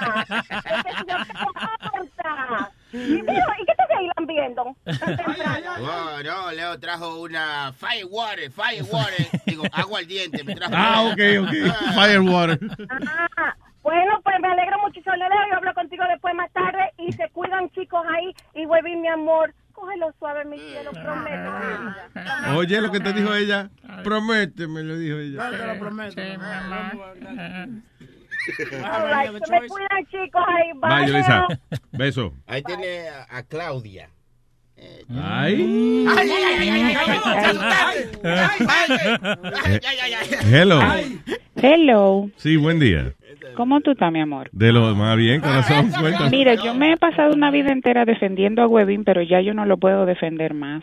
¿Y, 2.93 2.97
mijo, 3.23 3.53
¿y 3.59 3.67
qué 3.67 3.75
te 3.75 3.83
estás 3.83 4.27
viendo? 4.27 4.63
Oh, 5.79 6.23
no, 6.25 6.53
Leo 6.53 6.79
trajo 6.79 7.21
una 7.21 7.73
firewater, 7.73 8.51
firewater. 8.51 9.27
Digo, 9.45 9.65
agua 9.73 9.99
al 10.01 10.07
diente. 10.07 10.45
Me 10.45 10.55
trajo. 10.55 10.73
Ah, 10.77 11.03
ok, 11.03 11.21
ok. 11.43 11.53
Firewater. 11.95 12.59
Ah, 13.37 13.55
bueno, 13.83 14.21
pues 14.23 14.37
me 14.41 14.49
alegro 14.49 14.79
muchísimo, 14.81 15.15
Leo. 15.17 15.29
Yo 15.51 15.57
hablo 15.57 15.75
contigo 15.75 16.05
después 16.09 16.35
más 16.35 16.51
tarde 16.53 16.93
y 16.99 17.13
se 17.13 17.29
cuidan 17.31 17.71
chicos 17.71 18.05
ahí. 18.15 18.35
Y 18.55 18.67
Webby, 18.67 18.97
mi 18.97 19.09
amor, 19.09 19.55
cógelo 19.77 20.13
suave, 20.19 20.45
mi 20.47 20.59
cielo, 20.59 20.91
prometo. 20.93 22.57
Oye, 22.57 22.81
lo 22.81 22.91
que 22.91 23.01
te 23.01 23.13
dijo 23.13 23.35
ella. 23.35 23.71
Prométeme, 24.03 24.83
le 24.83 24.99
dijo 24.99 25.19
ella. 25.19 25.51
te 25.51 25.67
lo 25.67 25.79
prometo. 25.79 26.21
All 28.85 29.07
right, 29.09 29.45
se 29.45 29.61
me 29.61 29.67
cuidan 29.69 30.07
chicos 30.07 30.43
ahí. 30.47 30.73
Bye. 30.81 31.23
Beso. 31.93 32.33
Ahí 32.47 32.63
tiene 32.63 33.09
a, 33.09 33.39
a 33.39 33.43
Claudia. 33.43 34.09
Ay. 34.79 36.07
Ay, 36.09 36.31
ay, 36.31 36.31
ay, 36.31 36.69
ay, 36.69 36.71
ay, 36.71 37.07
ay, 39.83 39.99
ay, 40.01 40.13
ay. 40.15 40.29
Hello. 40.53 40.81
Hello, 41.57 42.31
Sí, 42.37 42.57
buen 42.57 42.79
día. 42.79 43.15
¿Cómo 43.55 43.81
tú 43.81 43.93
estás, 43.93 44.13
mi 44.13 44.21
amor? 44.21 44.49
De 44.53 44.73
lo 44.73 44.95
más 44.95 45.17
bien, 45.17 45.41
corazón. 45.41 45.91
Cuéntame. 46.01 46.31
Mira, 46.31 46.55
yo 46.55 46.75
me 46.75 46.93
he 46.93 46.97
pasado 46.97 47.35
una 47.35 47.51
vida 47.51 47.73
entera 47.73 48.05
defendiendo 48.05 48.63
a 48.63 48.67
Webin, 48.67 49.05
pero 49.05 49.23
ya 49.23 49.41
yo 49.41 49.55
no 49.55 49.65
lo 49.67 49.77
puedo 49.77 50.07
defender 50.07 50.55
más. 50.55 50.83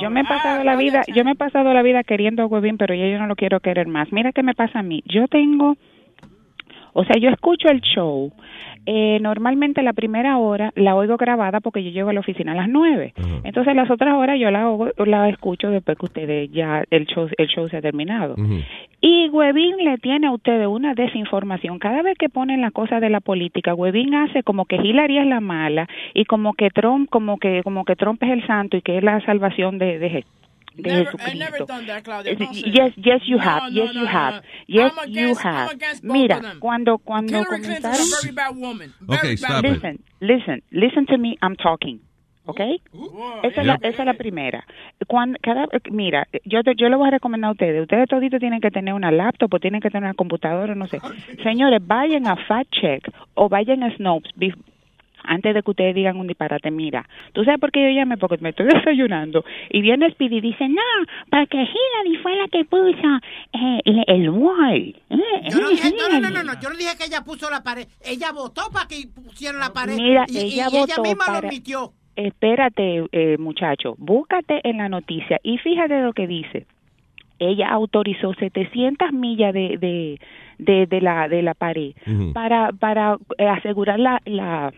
Yo 0.00 0.10
me 0.10 0.20
he 0.20 0.24
pasado 0.24 0.64
la 0.64 0.76
vida, 0.76 1.02
yo 1.14 1.24
me 1.24 1.32
he 1.32 1.34
pasado 1.34 1.72
la 1.72 1.82
vida 1.82 2.02
queriendo 2.02 2.42
a 2.42 2.46
Webin, 2.46 2.78
pero 2.78 2.94
ya 2.94 3.06
yo 3.06 3.18
no 3.18 3.26
lo 3.26 3.36
quiero 3.36 3.60
querer 3.60 3.86
más. 3.86 4.12
Mira 4.12 4.32
qué 4.32 4.42
me 4.42 4.54
pasa 4.54 4.80
a 4.80 4.82
mí. 4.82 5.02
Yo 5.06 5.28
tengo, 5.28 5.76
o 6.92 7.04
sea, 7.04 7.16
yo 7.20 7.30
escucho 7.30 7.68
el 7.68 7.80
show. 7.80 8.32
Eh, 8.86 9.18
normalmente 9.20 9.82
la 9.82 9.92
primera 9.92 10.38
hora 10.38 10.72
la 10.74 10.94
oigo 10.94 11.16
grabada 11.16 11.60
porque 11.60 11.82
yo 11.84 11.90
llego 11.90 12.08
a 12.10 12.12
la 12.12 12.20
oficina 12.20 12.52
a 12.52 12.54
las 12.54 12.68
nueve. 12.68 13.12
Entonces 13.44 13.74
las 13.76 13.90
otras 13.90 14.14
horas 14.14 14.38
yo 14.40 14.50
la, 14.50 14.68
oigo- 14.68 14.92
la 15.04 15.28
escucho 15.28 15.70
después 15.70 15.98
que 15.98 16.06
ustedes 16.06 16.50
ya 16.52 16.84
el 16.90 17.06
show 17.06 17.28
el 17.36 17.46
show 17.48 17.68
se 17.68 17.76
ha 17.76 17.82
terminado. 17.82 18.34
Y 19.00 19.28
Webin 19.28 19.76
le 19.84 19.98
tiene 19.98 20.26
a 20.26 20.32
ustedes 20.32 20.66
una 20.66 20.94
desinformación. 20.94 21.78
Cada 21.78 22.02
vez 22.02 22.16
que 22.18 22.28
ponen 22.28 22.60
la 22.60 22.70
cosa 22.70 22.98
de 23.00 23.10
la 23.10 23.20
política, 23.20 23.74
Webin 23.74 24.14
hace 24.14 24.42
como 24.42 24.64
que 24.64 24.76
Hillary 24.76 25.18
es 25.18 25.26
la 25.26 25.40
mala 25.40 25.88
y 26.14 26.24
como 26.24 26.54
que 26.54 26.70
Trump, 26.70 27.08
como 27.10 27.38
que 27.38 27.62
como 27.62 27.84
que 27.84 27.94
Trump 27.96 28.22
es 28.22 28.30
el 28.30 28.46
santo 28.46 28.76
y 28.76 28.82
que 28.82 28.98
es 28.98 29.04
la 29.04 29.20
salvación 29.20 29.78
de, 29.78 29.98
de, 29.98 30.24
de 30.78 30.90
Never, 30.90 31.02
I 31.02 31.04
Jesucristo. 31.18 31.38
never 31.38 31.66
done 31.66 31.86
that, 31.86 32.02
Claudia. 32.04 32.32
Eh, 32.32 32.36
Yes, 32.72 32.92
yes, 32.96 33.22
you 33.26 33.38
have. 33.38 33.64
no, 33.64 33.68
Yes, 33.84 33.94
no, 33.94 34.00
you 34.00 34.06
no, 34.06 34.10
have. 34.10 34.34
no. 34.36 34.42
Yes, 34.66 34.92
you 34.92 35.00
against- 35.02 35.44
I'm 35.44 35.54
have. 35.54 36.00
Mira, 36.02 36.40
cuando 36.60 36.98
cuando 36.98 37.32
Hillary 37.32 37.62
comenzaron. 37.62 38.06
very 38.22 38.34
bad 38.34 38.56
woman. 38.56 38.92
Okay, 39.08 39.36
stop 39.36 39.64
it. 39.64 39.72
Listen, 39.72 39.98
listen, 40.20 40.62
listen 40.70 41.06
to 41.06 41.18
me. 41.18 41.36
I'm 41.42 41.56
talking. 41.56 42.00
¿ok? 42.46 42.60
Esa 43.42 43.60
es, 43.60 43.66
la, 43.66 43.74
esa 43.82 44.02
es 44.02 44.06
la 44.06 44.14
primera. 44.14 44.64
Cuando, 45.06 45.38
cada, 45.42 45.66
mira, 45.90 46.26
yo, 46.46 46.60
yo 46.78 46.88
le 46.88 46.96
voy 46.96 47.08
a 47.08 47.10
recomendar 47.10 47.50
a 47.50 47.52
ustedes, 47.52 47.82
ustedes 47.82 48.08
toditos 48.08 48.40
tienen 48.40 48.62
que 48.62 48.70
tener 48.70 48.94
una 48.94 49.10
laptop 49.10 49.52
o 49.52 49.58
tienen 49.60 49.82
que 49.82 49.90
tener 49.90 50.04
una 50.04 50.14
computadora, 50.14 50.74
no 50.74 50.86
sé. 50.86 50.98
Señores, 51.42 51.86
vayan 51.86 52.26
a 52.26 52.36
Fact 52.36 52.70
Check 52.72 53.10
o 53.34 53.50
vayan 53.50 53.82
a 53.82 53.94
Snopes 53.96 54.32
antes 55.24 55.54
de 55.54 55.62
que 55.62 55.70
ustedes 55.70 55.94
digan 55.94 56.16
un 56.18 56.26
disparate, 56.26 56.70
mira, 56.70 57.08
¿tú 57.32 57.44
sabes 57.44 57.60
por 57.60 57.70
qué 57.72 57.82
yo 57.82 57.90
llamé? 57.98 58.16
Porque 58.16 58.38
me 58.40 58.50
estoy 58.50 58.66
desayunando. 58.74 59.44
Y 59.70 59.80
viene 59.80 60.10
Speedy 60.10 60.38
y 60.38 60.40
dice, 60.40 60.68
no, 60.68 60.82
porque 61.30 61.56
Hillary 61.58 62.16
fue 62.22 62.36
la 62.36 62.48
que 62.48 62.64
puso 62.64 63.16
eh, 63.52 63.80
el, 63.84 64.04
el 64.06 64.30
wall. 64.30 64.94
Eh, 65.10 65.16
Yo 65.50 65.60
no, 65.60 65.68
dije, 65.70 65.88
eh, 65.88 65.94
no, 65.96 66.08
no, 66.08 66.20
no, 66.20 66.28
Hillary". 66.28 66.34
no, 66.46 66.54
no, 66.54 66.60
yo 66.60 66.70
no 66.70 66.76
dije 66.76 66.96
que 66.98 67.04
ella 67.06 67.22
puso 67.24 67.50
la 67.50 67.62
pared. 67.62 67.86
Ella 68.04 68.32
votó 68.32 68.62
para 68.72 68.86
que 68.88 69.06
pusieran 69.14 69.60
la 69.60 69.72
pared. 69.72 69.96
Mira, 69.96 70.24
y, 70.28 70.38
y 70.38 70.60
ella 70.60 70.96
misma 71.02 71.26
lo 71.28 71.38
admitió. 71.46 71.92
Espérate, 72.16 73.04
eh, 73.12 73.36
muchacho, 73.38 73.94
búscate 73.96 74.60
en 74.68 74.78
la 74.78 74.88
noticia 74.88 75.38
y 75.44 75.58
fíjate 75.58 76.00
lo 76.02 76.12
que 76.12 76.26
dice. 76.26 76.66
Ella 77.38 77.68
autorizó 77.68 78.34
700 78.34 79.12
millas 79.12 79.52
de, 79.54 79.76
de, 79.78 80.18
de, 80.58 80.86
de 80.86 81.00
la, 81.00 81.28
de 81.28 81.42
la 81.42 81.54
pared 81.54 81.92
para, 82.32 82.72
para 82.72 83.16
eh, 83.38 83.46
asegurar 83.46 83.98
la, 84.00 84.20
la, 84.24 84.72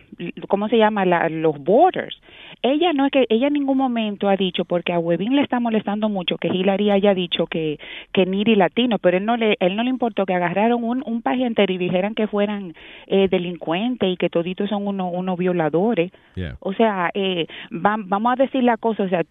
¿cómo 0.47 0.67
se 0.69 0.77
llama? 0.77 1.05
La, 1.05 1.27
los 1.29 1.57
borders. 1.57 2.19
Ella 2.61 2.93
no 2.93 3.05
es 3.07 3.11
que, 3.11 3.25
ella 3.29 3.47
en 3.47 3.53
ningún 3.53 3.77
momento 3.77 4.29
ha 4.29 4.35
dicho, 4.35 4.65
porque 4.65 4.93
a 4.93 4.99
Webin 4.99 5.35
le 5.35 5.41
está 5.41 5.59
molestando 5.59 6.09
mucho 6.09 6.37
que 6.37 6.49
Hillary 6.49 6.91
haya 6.91 7.13
dicho 7.15 7.47
que, 7.47 7.79
que 8.13 8.25
Niri 8.27 8.55
latino, 8.55 8.99
pero 8.99 9.17
él 9.17 9.25
no 9.25 9.37
le, 9.37 9.57
él 9.59 9.75
no 9.75 9.81
le 9.83 9.89
importó 9.89 10.25
que 10.27 10.33
agarraron 10.35 10.83
un, 10.83 11.01
un 11.05 11.21
país 11.23 11.43
entero 11.43 11.73
y 11.73 11.77
dijeran 11.79 12.13
que 12.13 12.27
fueran 12.27 12.73
eh, 13.07 13.27
delincuentes 13.29 14.07
y 14.13 14.17
que 14.17 14.29
toditos 14.29 14.69
son 14.69 14.85
unos 14.87 15.11
unos 15.13 15.37
violadores. 15.37 16.11
Yeah. 16.35 16.57
O 16.59 16.73
sea, 16.73 17.09
eh, 17.13 17.47
va- 17.73 17.97
vamos 17.97 18.33
a 18.33 18.43
decir 18.43 18.63
la 18.63 18.77
cosa, 18.77 19.03
o 19.03 19.09
sea, 19.09 19.23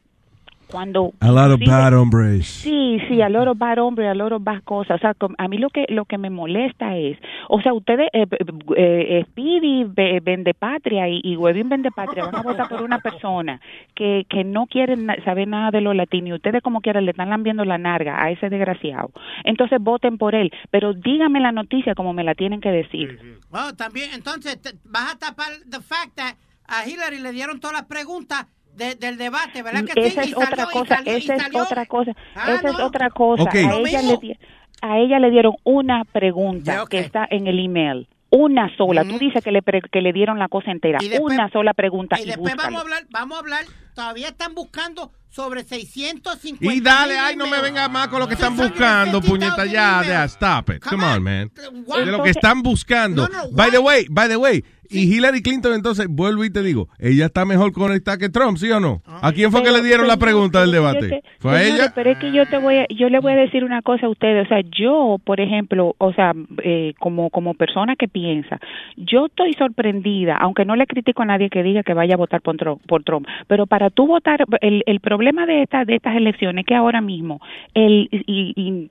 cuando 0.70 1.12
A 1.20 1.30
lot 1.30 1.50
of 1.52 1.58
sí, 1.58 1.66
bad 1.66 1.94
hombres. 1.98 2.46
Sí, 2.46 2.98
sí, 3.08 3.20
a 3.22 3.28
loro 3.28 3.54
bad 3.54 3.78
hombre, 3.78 4.08
a 4.08 4.14
loro 4.14 4.38
bad 4.40 4.62
cosas. 4.64 4.96
O 4.96 4.98
sea, 5.00 5.14
a 5.38 5.48
mí 5.48 5.58
lo 5.58 5.70
que 5.70 5.86
lo 5.88 6.04
que 6.04 6.18
me 6.18 6.30
molesta 6.30 6.96
es, 6.96 7.18
o 7.48 7.60
sea, 7.60 7.72
ustedes, 7.72 8.08
eh, 8.12 8.26
eh, 8.30 8.38
eh, 8.76 9.24
Speedy 9.30 9.84
ve- 9.84 10.20
vende 10.22 10.54
patria 10.54 11.08
y, 11.08 11.20
y 11.22 11.36
Webin 11.36 11.68
vende 11.68 11.90
patria, 11.90 12.24
van 12.24 12.36
a 12.36 12.42
votar 12.42 12.68
por 12.68 12.82
una 12.82 12.98
persona 13.00 13.60
que, 13.94 14.24
que 14.28 14.44
no 14.44 14.66
quieren 14.66 15.06
na- 15.06 15.16
saber 15.24 15.48
nada 15.48 15.70
de 15.70 15.80
los 15.80 15.94
latinos 15.96 16.28
y 16.28 16.32
ustedes 16.34 16.62
como 16.62 16.80
quieran 16.80 17.04
le 17.04 17.10
están 17.12 17.30
lambiendo 17.30 17.64
la 17.64 17.78
narga 17.78 18.22
a 18.22 18.30
ese 18.30 18.48
desgraciado. 18.48 19.10
Entonces 19.44 19.78
voten 19.80 20.18
por 20.18 20.34
él, 20.34 20.50
pero 20.70 20.94
díganme 20.94 21.40
la 21.40 21.52
noticia 21.52 21.94
como 21.94 22.12
me 22.12 22.24
la 22.24 22.34
tienen 22.34 22.60
que 22.60 22.70
decir. 22.70 23.18
Bueno, 23.50 23.74
también, 23.74 24.10
entonces, 24.14 24.60
te- 24.60 24.74
vas 24.84 25.14
a 25.14 25.18
tapar 25.18 25.48
the 25.70 25.80
fact 25.80 26.14
that 26.16 26.34
a 26.68 26.88
Hillary 26.88 27.20
le 27.20 27.32
dieron 27.32 27.58
todas 27.58 27.76
las 27.76 27.86
preguntas 27.86 28.46
de- 28.76 28.94
del 28.94 29.16
debate, 29.18 29.62
¿verdad 29.62 29.84
que 29.84 29.92
esa 30.06 30.22
sí? 30.22 30.30
es 30.30 30.36
salió- 30.36 30.38
otra 30.38 30.66
cosa, 30.66 30.96
salió- 30.96 31.12
y 31.18 31.22
esa 31.22 31.34
es 31.36 31.54
otra 31.54 31.86
cosa, 31.86 32.12
Ah, 32.34 32.52
esa 32.54 32.68
es 32.70 32.78
otra 32.80 33.10
cosa. 33.10 33.50
A 33.50 33.74
ella 33.76 34.02
le 34.02 34.16
di- 34.16 34.36
a 34.82 34.98
ella 34.98 35.18
le 35.18 35.30
dieron 35.30 35.54
una 35.64 36.04
pregunta 36.04 36.84
que 36.88 37.00
está 37.00 37.26
en 37.30 37.46
el 37.46 37.58
email. 37.64 38.08
Una 38.32 38.74
sola. 38.76 39.02
Tú 39.04 39.18
dices 39.18 39.42
que 39.42 39.50
le, 39.50 39.60
pre- 39.60 39.82
que 39.82 40.00
le 40.00 40.12
dieron 40.12 40.38
la 40.38 40.46
cosa 40.48 40.70
entera. 40.70 40.98
Después- 41.00 41.20
una 41.34 41.50
sola 41.50 41.74
pregunta. 41.74 42.16
Y 42.18 42.22
Y, 42.22 42.26
después 42.26 42.54
búscalo. 42.54 42.76
vamos 42.76 42.78
a 42.78 42.82
hablar, 42.96 43.08
vamos 43.10 43.36
a 43.36 43.40
hablar, 43.40 43.64
todavía 43.94 44.28
están 44.28 44.54
buscando 44.54 45.10
sobre 45.30 45.62
650 45.62 46.58
Y 46.74 46.80
dale, 46.80 47.16
ay, 47.18 47.36
no 47.36 47.46
me 47.46 47.60
venga 47.62 47.88
más 47.88 48.08
con 48.08 48.20
lo 48.20 48.28
que 48.28 48.34
están 48.34 48.56
650 48.56 49.04
buscando, 49.14 49.20
puñeta, 49.22 49.64
ya, 49.66 50.02
ya, 50.06 50.24
stop 50.24 50.70
it. 50.70 50.82
Come 50.84 51.04
on, 51.04 51.22
man. 51.22 51.50
De 52.04 52.06
lo 52.10 52.22
que 52.22 52.30
están 52.30 52.62
buscando. 52.62 53.28
By 53.52 53.70
the 53.70 53.78
way, 53.78 54.06
by 54.10 54.28
the 54.28 54.36
way, 54.36 54.62
y 54.92 55.04
Hillary 55.04 55.40
Clinton, 55.40 55.72
entonces, 55.74 56.08
vuelvo 56.10 56.44
y 56.44 56.50
te 56.50 56.64
digo, 56.64 56.88
ella 56.98 57.26
está 57.26 57.44
mejor 57.44 57.70
conectada 57.70 58.18
que 58.18 58.28
Trump, 58.28 58.58
¿sí 58.58 58.68
o 58.72 58.80
no? 58.80 59.02
¿A 59.06 59.30
quién 59.30 59.52
fue 59.52 59.62
que 59.62 59.70
le 59.70 59.82
dieron 59.84 60.08
la 60.08 60.16
pregunta 60.16 60.62
del 60.62 60.72
debate? 60.72 61.08
te- 61.08 61.22
¿Fue 61.38 61.68
ella? 61.68 61.92
Pero 61.94 62.10
es 62.10 62.18
que 62.18 62.32
yo 62.32 62.44
te 62.48 62.58
voy 62.58 62.74
a, 62.78 62.86
yo 62.88 63.08
le 63.08 63.20
voy 63.20 63.32
a 63.34 63.36
decir 63.36 63.62
una 63.62 63.82
cosa 63.82 64.06
a 64.06 64.08
ustedes, 64.08 64.46
o 64.46 64.48
sea, 64.48 64.62
yo, 64.76 65.18
por 65.24 65.40
ejemplo, 65.40 65.94
o 65.98 66.12
sea, 66.12 66.32
eh, 66.64 66.94
como 66.98 67.30
como 67.30 67.54
persona 67.54 67.94
que 67.94 68.08
piensa, 68.08 68.58
yo 68.96 69.26
estoy 69.26 69.52
sorprendida, 69.54 70.36
aunque 70.40 70.64
no 70.64 70.74
le 70.74 70.88
critico 70.88 71.22
a 71.22 71.26
nadie 71.26 71.50
que 71.50 71.62
diga 71.62 71.84
que 71.84 71.94
vaya 71.94 72.14
a 72.14 72.18
votar 72.18 72.40
por 72.42 72.56
Trump, 72.56 72.82
por 72.88 73.04
Trump 73.04 73.28
pero 73.46 73.66
para 73.68 73.90
tú 73.90 74.08
votar, 74.08 74.44
el, 74.60 74.82
el 74.86 74.98
problema 74.98 75.19
de 75.46 75.62
estas 75.62 75.86
de 75.86 75.94
estas 75.96 76.16
elecciones 76.16 76.62
es 76.62 76.66
que 76.66 76.74
ahora 76.74 77.00
mismo 77.00 77.40
el 77.74 78.08
y, 78.10 78.52
y 78.56 78.90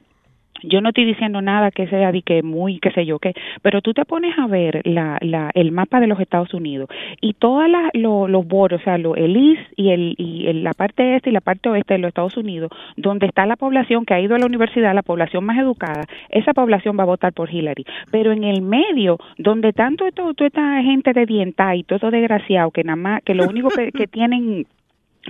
yo 0.62 0.82
no 0.82 0.90
estoy 0.90 1.06
diciendo 1.06 1.42
nada 1.42 1.72
que 1.72 1.88
sea 1.88 2.12
de 2.12 2.22
que 2.22 2.44
muy, 2.44 2.80
qué 2.80 2.92
sé 2.92 3.06
yo 3.06 3.18
qué, 3.18 3.34
pero 3.62 3.82
tú 3.82 3.94
te 3.94 4.04
pones 4.04 4.38
a 4.38 4.46
ver 4.46 4.82
la, 4.84 5.18
la, 5.22 5.52
el 5.54 5.72
mapa 5.72 6.02
de 6.02 6.08
los 6.08 6.20
Estados 6.20 6.54
Unidos 6.54 6.90
y 7.22 7.32
todos 7.36 7.64
los 7.94 8.46
bordes, 8.46 8.82
o 8.82 8.84
sea, 8.84 8.98
lo, 8.98 9.16
el 9.16 9.38
East 9.38 9.72
y, 9.78 9.92
el, 9.92 10.16
y 10.18 10.48
el- 10.48 10.66
la 10.66 10.74
parte 10.74 11.16
este 11.16 11.30
y 11.30 11.32
la 11.34 11.40
parte 11.40 11.70
oeste 11.70 11.94
de 11.94 12.00
los 12.00 12.10
Estados 12.10 12.36
Unidos, 12.36 12.72
donde 12.98 13.28
está 13.28 13.46
la 13.46 13.56
población 13.56 14.04
que 14.04 14.14
ha 14.16 14.20
ido 14.20 14.36
a 14.36 14.40
la 14.40 14.48
universidad, 14.48 14.94
la 14.94 15.02
población 15.02 15.46
más 15.46 15.58
educada, 15.58 16.04
esa 16.28 16.54
población 16.54 17.00
va 17.00 17.04
a 17.04 17.14
votar 17.14 17.32
por 17.32 17.50
Hillary. 17.50 17.86
Pero 18.12 18.34
en 18.34 18.44
el 18.44 18.62
medio, 18.62 19.18
donde 19.38 19.72
tanto 19.72 20.06
esto, 20.08 20.34
toda 20.34 20.48
esta 20.48 20.82
gente 20.84 21.14
de 21.14 21.26
dienta 21.26 21.74
y 21.78 21.84
todo 21.84 22.12
desgraciado, 22.12 22.72
que 22.72 22.84
nada 22.84 22.98
más, 22.98 23.24
que 23.24 23.34
lo 23.34 23.46
único 23.48 23.70
que, 23.70 23.94
que 23.94 24.08
tienen 24.12 24.66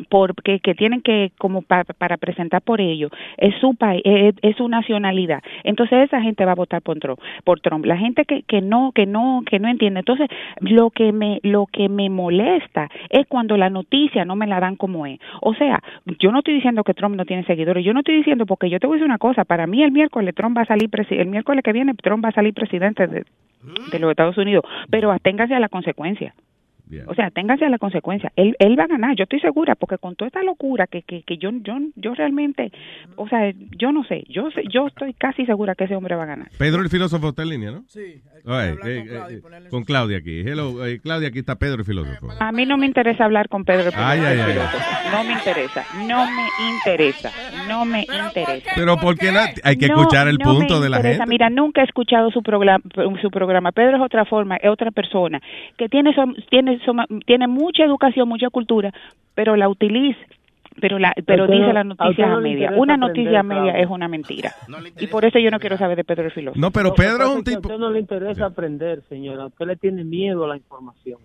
porque 0.10 0.60
que 0.60 0.76
tienen 0.76 1.02
que 1.02 1.32
como 1.38 1.62
pa- 1.62 1.84
para 1.84 2.18
presentar 2.18 2.62
por 2.62 2.80
ellos 2.82 3.12
es 3.38 3.56
su 3.60 3.76
país 3.76 4.02
es, 4.06 4.36
es 4.42 4.56
su 4.56 4.68
nacionalidad. 4.68 5.42
Entonces 5.64 6.06
esa 6.06 6.22
gente 6.22 6.46
va 6.46 6.54
a 6.54 6.56
votar 6.56 6.82
por 6.82 7.00
Trump 7.00 7.20
por 7.44 7.60
Trump. 7.60 7.86
La 7.86 7.98
gente 7.98 8.26
que, 8.26 8.44
que 8.44 8.62
no 8.62 8.92
que 8.94 9.06
no 9.06 9.42
que 9.46 9.60
no 9.60 9.68
entiende. 9.68 10.00
Entonces 10.00 10.30
lo 10.62 10.90
que 10.92 11.12
me 11.12 11.40
lo 11.44 11.66
que 11.66 11.90
me 11.90 12.10
molesta 12.10 12.90
es 13.10 13.28
cuando 13.28 13.58
la 13.58 13.70
noticia 13.70 14.26
no 14.26 14.36
me 14.36 14.48
la 14.48 14.60
dan 14.60 14.76
como 14.76 15.06
es. 15.06 15.20
O 15.42 15.54
sea 15.54 15.82
yo 16.20 16.32
no 16.32 16.40
estoy 16.40 16.56
diciendo 16.56 16.84
que 16.84 16.94
Trump 16.94 17.16
no 17.16 17.26
tiene 17.26 17.44
seguidores 17.46 17.84
yo 17.84 17.94
no 17.94 18.00
estoy 18.00 18.16
diciendo 18.18 18.46
porque 18.46 18.70
yo 18.70 18.80
te 18.80 18.88
voy 18.88 18.96
a 18.96 18.98
decir 18.98 19.10
una 19.10 19.18
cosa 19.18 19.44
para 19.46 19.68
mí 19.68 19.84
el 19.84 19.92
miércoles 19.92 20.34
Trump 20.36 20.58
va 20.58 20.62
a 20.62 20.66
salir 20.66 20.90
el 21.10 21.28
miércoles 21.28 21.64
que 21.64 21.74
viene 21.74 21.94
Trump 21.96 22.24
va 22.24 22.30
a 22.30 22.34
salir 22.34 22.54
presidente 22.54 23.08
de, 23.08 23.26
de 23.92 24.00
los 24.00 24.10
Estados 24.12 24.38
Unidos 24.38 24.64
pero 24.90 25.12
aténgase 25.12 25.56
a 25.56 25.60
la 25.60 25.70
consecuencia 25.70 26.34
o 27.08 27.14
sea, 27.14 27.30
téngase 27.32 27.66
a 27.66 27.70
la 27.70 27.78
consecuencia. 27.78 28.32
Él, 28.36 28.56
él 28.60 28.78
va 28.80 28.84
a 28.86 28.88
ganar, 28.88 29.16
yo 29.16 29.24
estoy 29.24 29.40
segura, 29.40 29.76
porque 29.76 29.98
con 29.98 30.16
toda 30.16 30.28
esta 30.28 30.44
locura 30.44 30.88
que, 30.88 31.02
que, 31.04 31.24
que 31.24 31.38
yo, 31.38 31.52
yo, 31.62 31.78
yo 31.96 32.14
realmente, 32.16 32.72
o 33.16 33.28
sea, 33.28 33.52
yo 33.78 33.92
no 33.92 34.04
sé, 34.04 34.24
yo 34.30 34.50
yo 34.72 34.88
estoy 34.88 35.14
casi 35.14 35.46
segura 35.46 35.76
que 35.76 35.84
ese 35.86 35.96
hombre 35.96 36.16
va 36.16 36.24
a 36.24 36.28
ganar. 36.28 36.48
Pedro 36.58 36.82
el 36.82 36.90
filósofo 36.90 37.30
está 37.30 37.44
en 37.44 37.50
línea, 37.50 37.72
¿no? 37.72 37.84
Sí. 37.88 38.22
Eh, 38.48 38.76
eh, 38.86 39.42
con 39.70 39.84
Claudia 39.84 40.18
aquí. 40.18 40.40
Hello, 40.42 40.86
eh, 40.86 41.00
Claudia, 41.00 41.28
aquí 41.30 41.40
está 41.40 41.56
Pedro 41.58 41.80
el 41.80 41.86
filósofo. 41.86 42.30
A 42.40 42.52
mí 42.52 42.66
no 42.66 42.78
me 42.78 42.86
interesa 42.86 43.26
hablar 43.26 43.50
con 43.50 43.66
Pedro. 43.66 43.92
Ay, 43.96 44.20
ay, 44.26 44.40
ay. 44.40 44.56
No 45.12 45.24
me 45.24 45.34
interesa, 45.34 45.86
no 46.08 46.26
me 46.26 46.48
interesa, 46.76 47.32
no 47.68 47.86
me 47.86 48.02
interesa. 48.02 48.72
Pero 48.76 48.98
porque 48.98 49.30
hay 49.64 49.78
que 49.78 49.88
No, 49.88 49.96
escuchar 50.00 50.28
el 50.28 50.38
no 50.38 50.54
me 50.54 50.60
punto 50.60 50.80
de 50.80 50.90
la 50.90 50.98
interesa. 50.98 51.24
gente. 51.24 51.30
Mira, 51.30 51.50
nunca 51.50 51.82
he 51.82 51.86
escuchado 51.86 52.32
su 52.32 52.42
programa. 52.42 52.84
Su 53.22 53.30
programa. 53.30 53.72
Pedro 53.72 53.98
es 53.98 54.02
otra 54.04 54.26
forma, 54.26 54.56
es 54.58 54.70
otra 54.70 54.92
persona 54.92 55.42
que 55.78 55.90
tiene 55.90 56.14
tiene 56.50 56.79
tiene 57.26 57.48
mucha 57.48 57.84
educación, 57.84 58.28
mucha 58.28 58.50
cultura, 58.50 58.92
pero 59.36 59.56
la 59.56 59.70
utiliza. 59.70 60.20
Pero 60.82 61.00
la, 61.00 61.14
pero 61.26 61.44
usted 61.44 61.56
dice 61.56 61.68
no- 61.74 61.74
la 61.74 62.34
a 62.36 62.40
media. 62.40 62.72
Una 62.76 62.96
noticia 62.98 63.40
a 63.40 63.44
media 63.44 63.74
es 63.80 63.88
una 63.90 64.08
mentira. 64.08 64.52
Y 65.00 65.08
por 65.08 65.26
eso 65.26 65.40
yo 65.40 65.50
no 65.52 65.60
quiero 65.60 65.78
saber 65.78 65.98
de 65.98 66.04
Pedro 66.04 66.26
el 66.26 66.32
filósofo. 66.32 66.60
No, 66.60 66.72
pero 66.72 66.94
Pedro 66.94 67.24
es 67.24 67.30
un 67.30 67.44
tipo... 67.44 67.58
A 67.58 67.62
usted 67.62 67.78
no 67.78 67.90
le 67.92 68.00
interesa 68.00 68.46
aprender, 68.46 69.02
señora. 69.10 69.44
A 69.44 69.46
usted 69.48 69.66
le 69.66 69.76
tiene 69.76 70.04
miedo 70.04 70.46
a 70.46 70.48
la 70.50 70.58
información. 70.58 71.20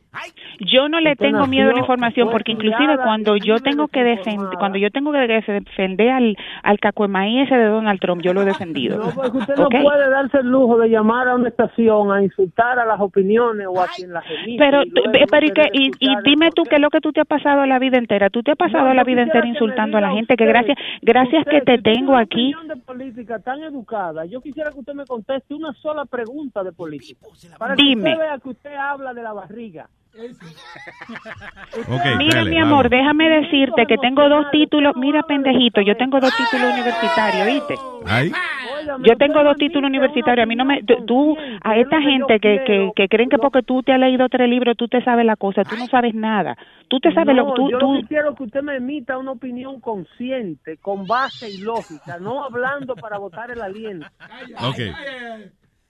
Yo 0.61 0.89
no 0.89 1.01
le 1.01 1.13
Usted 1.13 1.27
tengo 1.27 1.39
nació, 1.39 1.51
miedo 1.51 1.71
a 1.71 1.73
la 1.73 1.79
información 1.81 2.31
porque 2.31 2.53
inclusive 2.53 2.97
cuando 3.03 3.37
yo 3.37 3.59
tengo 3.61 3.89
que 3.89 4.03
defender 4.05 4.59
cuando 4.59 4.79
yo 4.79 4.91
tengo 4.91 5.13
que 5.13 5.19
defender 5.27 6.11
al 6.11 6.37
al 6.63 6.79
cacuemaí 6.79 7.41
ese 7.41 7.57
de 7.57 7.65
Donald 7.67 8.01
Trump, 8.01 8.23
yo 8.23 8.33
lo 8.33 8.43
he 8.43 8.45
defendido. 8.45 8.99
No, 8.99 9.11
porque 9.11 9.39
usted 9.39 9.57
no 9.57 9.69
puede 9.69 10.09
darse 10.11 10.39
el 10.39 10.49
lujo 10.49 10.79
de 10.79 10.89
llamar 10.89 11.29
a 11.29 11.35
una 11.35 11.49
estación 11.49 12.13
a 12.13 12.23
insultar 12.23 12.79
a 12.79 12.85
las 12.85 13.01
opiniones 13.01 13.67
o 13.69 13.81
a 13.81 13.87
quien 13.97 14.13
las 14.13 14.25
emite. 14.31 14.59
Pero, 14.59 14.83
y 14.85 14.93
pero 15.31 15.47
y, 15.47 15.51
que- 15.51 15.71
y, 15.73 15.83
y 15.85 15.89
escuchar 16.11 16.23
dime 16.25 16.51
tú 16.55 16.63
qué 16.65 16.77
es 16.77 16.81
lo 16.81 16.91
que 16.91 17.01
tú 17.01 17.13
te 17.13 17.21
has 17.21 17.27
pasado 17.27 17.67
la 17.67 17.79
vida 17.79 17.99
entera. 17.99 18.31
Tú 18.31 18.43
te 18.43 18.53
has 18.53 18.57
pasado 18.57 18.89
No, 18.89 18.95
la 18.95 19.05
vida 19.05 19.23
entera 19.23 19.34
me 19.43 19.49
insultando 19.49 19.99
a 19.99 20.01
la 20.01 20.11
gente 20.11 20.37
que 20.37 20.47
gracias 20.47 20.77
gracias 21.03 21.41
usted, 21.47 21.51
que 21.51 21.61
te 21.61 21.79
tengo 21.79 22.17
aquí. 22.17 22.53
De 22.67 22.77
política 22.77 23.39
tan 23.39 23.63
educada. 23.63 24.25
Yo 24.25 24.41
quisiera 24.41 24.71
que 24.71 24.79
usted 24.79 24.95
me 24.95 25.07
conteste 25.07 25.55
una 25.55 25.73
sola 25.75 26.05
pregunta 26.05 26.63
de 26.63 26.73
política. 26.73 27.27
Para 27.59 27.75
Dime. 27.75 28.03
que 28.03 28.11
usted 28.11 28.19
vea 28.19 28.39
que 28.39 28.49
usted 28.49 28.75
habla 28.75 29.15
de 29.15 29.23
la 29.23 29.33
barriga. 29.33 29.89
Mira, 32.19 32.35
dale, 32.37 32.51
mi 32.51 32.57
vamos. 32.57 32.73
amor, 32.73 32.89
déjame 32.89 33.29
decirte 33.29 33.87
que 33.87 33.99
tengo 33.99 34.29
dos 34.29 34.51
títulos. 34.51 34.95
Mira, 34.97 35.23
pendejito, 35.23 35.81
yo 35.81 35.97
tengo 35.97 36.21
dos 36.21 36.31
títulos 36.37 36.73
universitarios, 36.73 37.47
¿viste? 37.47 37.75
Ay. 38.07 38.33
Yo 39.03 39.17
tengo 39.17 39.43
dos 39.43 39.57
títulos 39.57 39.89
universitarios. 39.89 40.45
A 40.45 40.47
mí 40.47 40.57
no 40.57 40.65
me. 40.65 40.83
tú- 40.83 41.37
a 41.63 41.77
esta 41.77 42.01
gente 42.01 42.39
que, 42.41 42.63
que, 42.65 42.93
que 42.95 43.09
creen 43.09 43.29
que 43.29 43.39
porque 43.39 43.63
tú 43.63 43.83
te 43.83 43.93
has 43.93 43.99
leído 43.99 44.29
tres 44.29 44.49
libros, 44.49 44.77
tú 44.77 44.89
te 44.89 45.03
sabes 45.03 45.27
la 45.27 45.37
cosa. 45.37 45.65
Tú 45.65 45.77
no 45.77 45.87
sabes 45.89 46.15
nada. 46.15 46.57
Tú 46.89 47.01
te 47.01 47.13
sabes 47.13 47.35
no, 47.35 47.45
lo 47.49 47.55
tú, 47.55 47.71
yo 47.71 47.79
tú, 47.79 47.95
lo 47.95 48.01
que 48.03 48.07
quiero 48.09 48.35
que 48.35 48.45
usted 48.45 48.63
me 48.63 48.77
emita 48.77 49.19
una 49.19 49.33
opinión 49.33 49.81
consciente, 49.81 50.77
con 50.79 51.07
base 51.07 51.51
y 51.51 51.59
lógica, 51.59 52.19
no 52.19 52.45
hablando 52.45 52.95
para 52.97 53.19
votar 53.19 53.51
el 53.51 53.61
aliento. 53.63 54.07
Ok. 54.61 54.79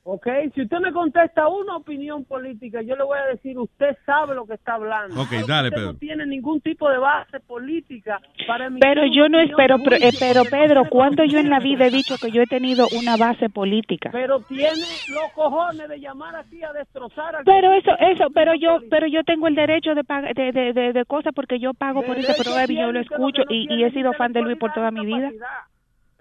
Ok, 0.06 0.26
si 0.54 0.60
usted 0.60 0.80
me 0.80 0.92
contesta 0.92 1.48
una 1.48 1.78
opinión 1.78 2.26
política, 2.26 2.82
yo 2.82 2.94
le 2.94 3.04
voy 3.04 3.18
a 3.18 3.24
decir, 3.24 3.58
usted 3.58 3.96
sabe 4.04 4.34
lo 4.34 4.44
que 4.44 4.52
está 4.52 4.74
hablando. 4.74 5.18
Ok, 5.18 5.30
dale, 5.48 5.68
usted 5.68 5.78
Pedro. 5.80 5.92
no 5.94 5.98
tiene 5.98 6.26
ningún 6.26 6.60
tipo 6.60 6.90
de 6.90 6.98
base 6.98 7.40
política 7.40 8.20
para 8.46 8.68
Pero 8.80 9.06
yo 9.06 9.30
no 9.30 9.40
espero, 9.40 9.78
pero, 9.82 9.96
eh, 9.96 10.12
pero 10.20 10.44
Pedro, 10.44 10.84
¿cuándo 10.90 11.24
yo 11.24 11.38
en 11.38 11.48
la 11.48 11.58
vida 11.58 11.86
he 11.86 11.90
dicho 11.90 12.16
que 12.20 12.30
yo 12.30 12.42
he 12.42 12.46
tenido 12.46 12.86
una 13.00 13.16
base 13.16 13.48
política? 13.48 14.10
Pero 14.12 14.40
tiene 14.40 14.82
los 15.08 15.32
cojones 15.34 15.88
de 15.88 15.98
llamar 15.98 16.36
aquí 16.36 16.62
a 16.62 16.74
destrozar 16.74 17.36
al 17.36 17.44
Pero 17.44 17.72
eso, 17.72 17.92
eso, 17.98 18.26
pero 18.34 18.54
yo, 18.54 18.80
pero 18.90 19.06
yo 19.06 19.24
tengo 19.24 19.48
el 19.48 19.54
derecho 19.54 19.94
de 19.94 20.04
pagar, 20.04 20.34
de, 20.34 20.52
de, 20.52 20.74
de, 20.74 20.92
de 20.92 21.04
cosas 21.06 21.32
porque 21.34 21.58
yo 21.58 21.72
pago 21.72 22.02
por 22.02 22.18
ese 22.18 22.34
programa 22.34 22.70
y 22.70 22.76
yo 22.76 22.92
lo 22.92 23.00
escucho 23.00 23.42
no 23.48 23.54
y, 23.54 23.68
y 23.74 23.84
he 23.84 23.90
sido 23.92 24.12
fan 24.12 24.34
de 24.34 24.42
Luis 24.42 24.58
por 24.58 24.70
toda 24.74 24.90
mi 24.90 25.06
vida. 25.06 25.30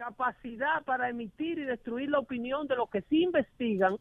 Capacidad 0.03 0.83
para 0.83 1.09
emitir 1.09 1.59
y 1.59 1.63
destruir 1.63 2.09
la 2.09 2.19
opinión 2.19 2.67
de 2.67 2.75
los 2.75 2.89
que 2.89 3.01
sí 3.03 3.23
investigan 3.23 3.95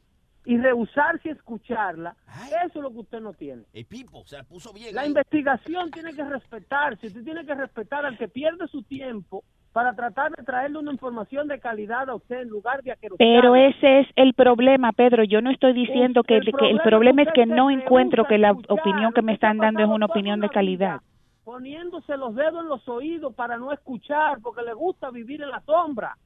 y 0.45 0.59
rehusarse 0.59 1.29
a 1.29 1.33
escucharla, 1.33 2.17
eso 2.65 2.79
es 2.79 2.83
lo 2.83 2.91
que 2.91 2.99
usted 2.99 3.21
no 3.21 3.33
tiene. 3.33 3.63
El 3.73 3.87
Pipo 3.87 4.25
se 4.27 4.37
la 4.37 4.43
puso 4.43 4.73
bien. 4.73 4.95
La 4.95 5.03
ahí. 5.03 5.09
investigación 5.09 5.91
tiene 5.93 6.13
que 6.13 6.25
respetarse, 6.25 7.07
usted 7.07 7.23
tiene 7.23 7.47
que 7.47 7.55
respetar 7.55 8.05
al 8.05 8.19
que 8.19 8.27
pierde 8.27 8.67
su 8.67 8.83
tiempo 8.83 9.45
para 9.73 9.95
tratar 9.95 10.33
de 10.33 10.43
traerle 10.43 10.79
una 10.79 10.93
información 10.93 11.47
de 11.47 11.61
calidad 11.61 12.11
a 12.11 12.17
usted 12.17 12.43
en 12.43 12.49
lugar 12.49 12.83
de 12.83 12.93
a 12.93 12.97
que 12.97 13.09
lo 13.09 13.17
Pero 13.17 13.55
ese 13.55 14.01
es 14.01 14.09
el 14.17 14.35
problema, 14.35 14.93
Pedro. 14.93 15.23
Yo 15.23 15.41
no 15.41 15.51
estoy 15.51 15.73
diciendo 15.73 16.25
que, 16.25 16.39
El 16.39 16.53
que 16.53 16.71
el 16.71 16.81
problema 16.81 17.23
es 17.23 17.29
que 17.33 17.47
no 17.47 17.71
encuentro 17.71 18.27
que 18.27 18.39
la 18.39 18.53
opinión 18.53 19.13
que 19.13 19.23
me 19.23 19.33
están 19.33 19.59
dando 19.59 19.83
es 19.83 19.89
una 19.89 20.07
opinión 20.07 20.41
de 20.41 20.49
calidad. 20.49 21.01
Poniéndose 21.45 22.17
los 22.17 22.35
dedos 22.35 22.63
en 22.63 22.69
los 22.69 22.89
oídos 22.89 23.35
para 23.35 23.57
no 23.57 23.73
escuchar 23.73 24.39
porque 24.43 24.63
le 24.63 24.75
gusta 24.75 25.11
vivir 25.11 25.43
en 25.43 25.51
la 25.51 25.61
sombra. 25.61 26.17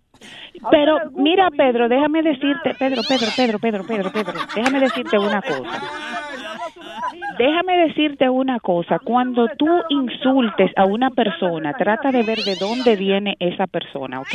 Pero 0.70 0.98
mira, 1.12 1.51
Pedro, 1.51 1.88
déjame 1.88 2.22
decirte, 2.22 2.74
Pedro, 2.78 3.02
Pedro, 3.06 3.28
Pedro, 3.36 3.59
Pedro, 3.59 3.84
Pedro, 3.84 4.12
Pedro, 4.12 4.32
déjame 4.55 4.80
decirte 4.80 5.18
una 5.18 5.43
cosa. 5.43 5.82
Déjame 7.38 7.76
decirte 7.88 8.28
una 8.30 8.60
cosa. 8.60 8.98
Cuando 8.98 9.47
tú 9.59 9.68
insultes 9.90 10.72
a 10.76 10.86
una 10.86 11.10
persona, 11.10 11.74
trata 11.74 12.10
de 12.10 12.22
ver 12.22 12.38
de 12.38 12.56
dónde 12.56 12.97
viene 12.97 13.36
esa 13.38 13.66
persona, 13.66 14.20
¿ok? 14.20 14.34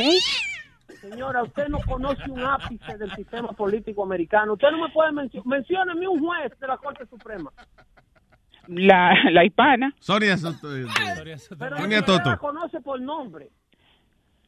Señora, 1.00 1.42
usted 1.42 1.66
no 1.66 1.78
conoce 1.80 2.30
un 2.30 2.44
ápice 2.44 2.96
del 2.96 3.12
sistema 3.16 3.48
político 3.48 4.04
americano. 4.04 4.52
Usted 4.52 4.70
no 4.70 4.86
me 4.86 4.88
puede 4.90 5.10
mencionar. 5.10 5.48
Mencióneme 5.48 6.06
un 6.06 6.20
juez 6.20 6.56
de 6.60 6.66
la 6.68 6.76
Corte 6.76 7.04
Suprema. 7.06 7.50
La, 8.68 9.14
la 9.30 9.44
hispana. 9.44 9.92
Sonia 9.98 10.36
Soto. 10.36 10.76
eh, 10.76 10.84
Sonia 10.86 11.34
usted 11.36 11.56
la 11.90 12.02
Toto. 12.04 12.38
conoce 12.38 12.80
por 12.80 13.00
nombre. 13.00 13.48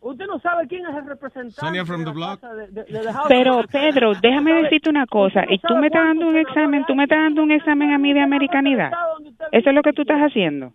Usted 0.01 0.27
no 0.27 0.39
sabe 0.41 0.69
quién 0.69 0.82
es 0.86 0.95
el 0.95 1.07
representante. 1.07 1.53
Sonia 1.61 1.85
from 1.86 2.05
de 2.05 2.12
the 2.12 2.19
la 2.19 2.36
block. 2.36 2.41
De- 2.43 2.85
de- 2.85 2.85
de 2.85 3.15
Pero 3.28 3.62
Pedro, 3.70 4.12
déjame 4.20 4.53
decirte 4.62 4.91
una 4.91 5.07
cosa. 5.07 5.45
Y 5.49 5.59
tú 5.61 5.74
me 5.77 5.86
estás 5.86 6.05
dando 6.05 6.28
un 6.28 6.36
examen, 6.36 6.85
tú 6.86 6.95
me 6.95 7.05
estás 7.05 7.19
dando 7.20 7.43
un 7.43 7.51
examen 7.53 7.91
a 7.93 7.99
mí 7.99 8.12
de 8.12 8.20
americanidad. 8.20 8.93
Eso 9.51 9.70
es 9.70 9.74
lo 9.74 9.82
que 9.82 9.93
tú 9.95 10.03
estás 10.03 10.20
haciendo. 10.20 10.73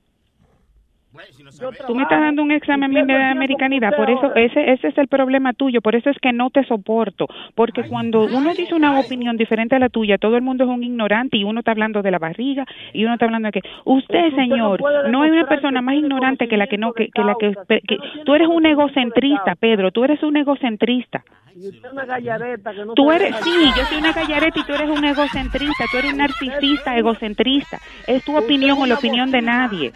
Tú 1.87 1.95
me 1.95 2.03
estás 2.03 2.21
dando 2.21 2.43
un 2.43 2.51
examen 2.51 2.83
a 2.85 2.87
mí 3.01 3.05
de 3.05 3.23
americanidad, 3.23 3.95
por 3.95 4.09
eso 4.09 4.33
ese 4.35 4.71
ese 4.71 4.87
es 4.89 4.97
el 4.97 5.07
problema 5.07 5.53
tuyo, 5.53 5.81
por 5.81 5.95
eso 5.95 6.09
es 6.09 6.17
que 6.19 6.31
no 6.31 6.49
te 6.49 6.63
soporto, 6.65 7.27
porque 7.55 7.83
cuando 7.83 8.25
uno 8.25 8.53
dice 8.55 8.75
una 8.75 8.99
opinión 8.99 9.37
diferente 9.37 9.75
a 9.75 9.79
la 9.79 9.89
tuya, 9.89 10.17
todo 10.17 10.35
el 10.35 10.41
mundo 10.41 10.63
es 10.65 10.69
un 10.69 10.83
ignorante 10.83 11.37
y 11.37 11.43
uno 11.43 11.59
está 11.59 11.71
hablando 11.71 12.01
de 12.01 12.11
la 12.11 12.19
barriga 12.19 12.65
y 12.93 13.03
uno 13.03 13.13
está 13.13 13.25
hablando 13.25 13.47
de 13.47 13.59
que 13.61 13.67
usted, 13.85 14.27
usted 14.27 14.31
no 14.31 14.35
señor, 14.35 14.79
puede 14.79 15.09
no 15.09 15.21
hay 15.23 15.31
una 15.31 15.47
persona 15.47 15.81
más 15.81 15.95
ignorante 15.95 16.47
que 16.47 16.57
la 16.57 16.67
que 16.67 16.77
no 16.77 16.93
que, 16.93 17.09
que 17.09 17.23
la 17.23 17.35
que, 17.39 17.53
que- 17.87 17.97
no 17.97 18.23
tú 18.23 18.33
eres 18.35 18.47
un 18.47 18.65
egocentrista. 18.65 19.55
Pedro, 19.55 19.91
tú 19.91 20.03
eres 20.03 20.21
un 20.23 20.37
egocentrista. 20.37 21.23
Y 21.55 21.67
usted 21.67 21.85
es 21.87 21.91
una 21.91 22.05
gallareta 22.05 22.71
que 22.73 22.85
no 22.85 22.93
Tú 22.93 23.11
eres, 23.11 23.35
sí, 23.43 23.51
yo 23.75 23.83
soy 23.85 23.97
una 23.97 24.13
gallareta 24.13 24.59
y 24.59 24.63
tú 24.63 24.73
eres 24.73 24.89
un 24.89 25.03
egocentrista, 25.03 25.85
tú 25.91 25.97
eres 25.97 26.11
un 26.13 26.19
narcisista 26.19 26.97
egocentrista. 26.97 27.79
Es 28.07 28.23
tu 28.23 28.37
opinión 28.37 28.77
o 28.79 28.85
la 28.85 28.95
opinión 28.95 29.31
de 29.31 29.41
nadie. 29.41 29.91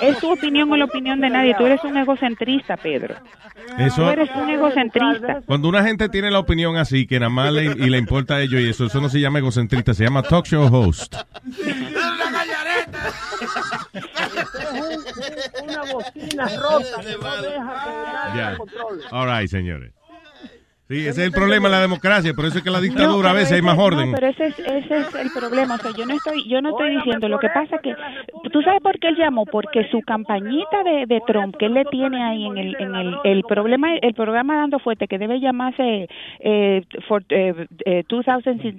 Es 0.00 0.20
tu 0.20 0.30
opinión 0.30 0.70
la 0.76 0.84
opinión 0.86 1.20
de 1.20 1.30
nadie. 1.30 1.54
Tú 1.56 1.66
eres 1.66 1.82
un 1.84 1.96
egocentrista, 1.96 2.76
Pedro. 2.76 3.14
Eso, 3.78 4.02
Tú 4.02 4.08
eres 4.10 4.30
un 4.34 4.50
egocentrista. 4.50 5.40
cuando 5.46 5.68
una 5.68 5.82
gente 5.82 6.08
tiene 6.08 6.30
la 6.30 6.38
opinión 6.38 6.76
así, 6.76 7.06
que 7.06 7.18
nada 7.18 7.30
más 7.30 7.52
le, 7.52 7.64
y 7.64 7.88
le 7.90 7.98
importa 7.98 8.34
a 8.36 8.40
ellos 8.42 8.60
y 8.60 8.68
eso, 8.68 8.86
eso 8.86 9.00
no 9.00 9.08
se 9.08 9.20
llama 9.20 9.38
egocentrista, 9.38 9.94
se 9.94 10.04
llama 10.04 10.22
talk 10.22 10.46
show 10.46 10.68
host. 10.72 11.14
Una 15.62 15.82
bocina 15.92 16.48
rota 16.56 17.00
que 17.02 17.16
no 17.18 17.42
deja 17.42 17.84
que 17.84 17.90
nadie 17.90 18.36
Ya. 18.36 18.50
la 18.50 18.56
controle. 18.58 19.02
All 19.10 19.26
right, 19.28 19.48
señores. 19.50 19.92
Sí, 20.86 20.98
ese 20.98 21.08
es 21.08 21.18
el 21.28 21.32
problema 21.32 21.68
de 21.68 21.74
la 21.76 21.80
democracia, 21.80 22.34
por 22.34 22.44
eso 22.44 22.58
es 22.58 22.64
que 22.64 22.70
la 22.70 22.80
dictadura 22.80 23.30
a 23.30 23.32
veces 23.32 23.52
hay 23.52 23.58
ese- 23.60 23.66
más 23.66 23.78
no, 23.78 23.84
orden. 23.84 24.12
pero 24.12 24.26
ese 24.26 24.48
es, 24.48 24.58
ese 24.58 24.98
es 24.98 25.14
el 25.14 25.30
problema. 25.30 25.76
O 25.76 25.78
sea, 25.78 25.92
yo 25.92 26.04
no 26.04 26.14
estoy, 26.14 26.46
yo 26.46 26.60
no 26.60 26.70
estoy 26.70 26.96
diciendo. 26.96 27.26
Lo 27.28 27.38
que 27.38 27.48
pasa 27.48 27.78
que, 27.78 27.94
¿tú 28.52 28.60
sabes 28.60 28.82
por 28.82 28.98
qué 28.98 29.08
él 29.08 29.16
llamó? 29.16 29.46
Porque 29.46 29.88
su 29.90 30.02
campañita 30.02 30.82
de, 30.84 31.06
de 31.06 31.22
Trump 31.26 31.56
que 31.56 31.66
él 31.66 31.74
le 31.74 31.86
tiene 31.86 32.22
ahí 32.22 32.44
en 32.44 32.58
el, 32.58 32.76
en 32.78 32.94
el, 32.96 33.16
el 33.24 33.42
problema, 33.44 33.94
el 33.96 34.12
programa 34.12 34.56
dando 34.58 34.78
fuerte 34.78 35.08
que 35.08 35.16
debe 35.18 35.40
llamarse 35.40 36.06
eh, 36.40 36.82
for, 37.08 37.24
eh, 37.30 37.66
eh, 37.86 38.04
2016 38.06 38.74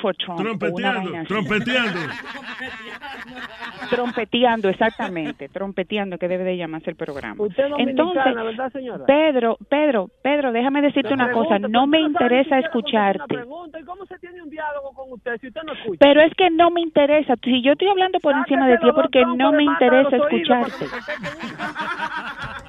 for 0.00 0.16
Trump. 0.16 0.40
o 0.40 0.42
una 0.42 0.58
Trompeteando, 0.58 1.24
trompeteando. 1.28 2.00
Trompeteando, 3.90 4.68
exactamente, 4.68 5.48
trompeteando 5.48 6.16
que 6.18 6.28
debe 6.28 6.44
de 6.44 6.56
llamarse 6.56 6.90
el 6.90 6.96
programa. 6.96 7.42
Usted 7.42 7.64
Entonces, 7.78 8.34
¿verdad, 8.34 8.72
señora? 8.72 9.04
Pedro, 9.04 9.58
Pedro, 9.68 10.08
Pedro, 10.22 10.52
déjame 10.52 10.80
decirte 10.80 11.12
una 11.12 11.30
cosa, 11.32 11.58
no 11.58 11.86
me 11.86 12.00
no 12.00 12.06
interesa 12.08 12.58
escucharte. 12.58 13.34
pregunta. 13.34 13.78
¿Y 13.78 13.84
cómo 13.84 14.06
se 14.06 14.18
tiene 14.18 14.42
un 14.42 14.48
diálogo 14.48 14.92
con 14.94 15.12
usted 15.12 15.38
si 15.40 15.48
usted 15.48 15.60
no 15.66 15.72
escucha? 15.74 15.98
Pero 16.00 16.22
es 16.22 16.32
que 16.34 16.50
no 16.50 16.70
me 16.70 16.80
interesa. 16.80 17.34
Si 17.42 17.62
yo 17.62 17.72
estoy 17.72 17.88
hablando 17.88 18.18
por 18.20 18.34
encima 18.34 18.66
de 18.68 18.78
ti 18.78 18.88
es 18.88 18.94
porque 18.94 19.24
no 19.36 19.52
me 19.52 19.64
interesa 19.64 20.16
escucharte. 20.16 20.86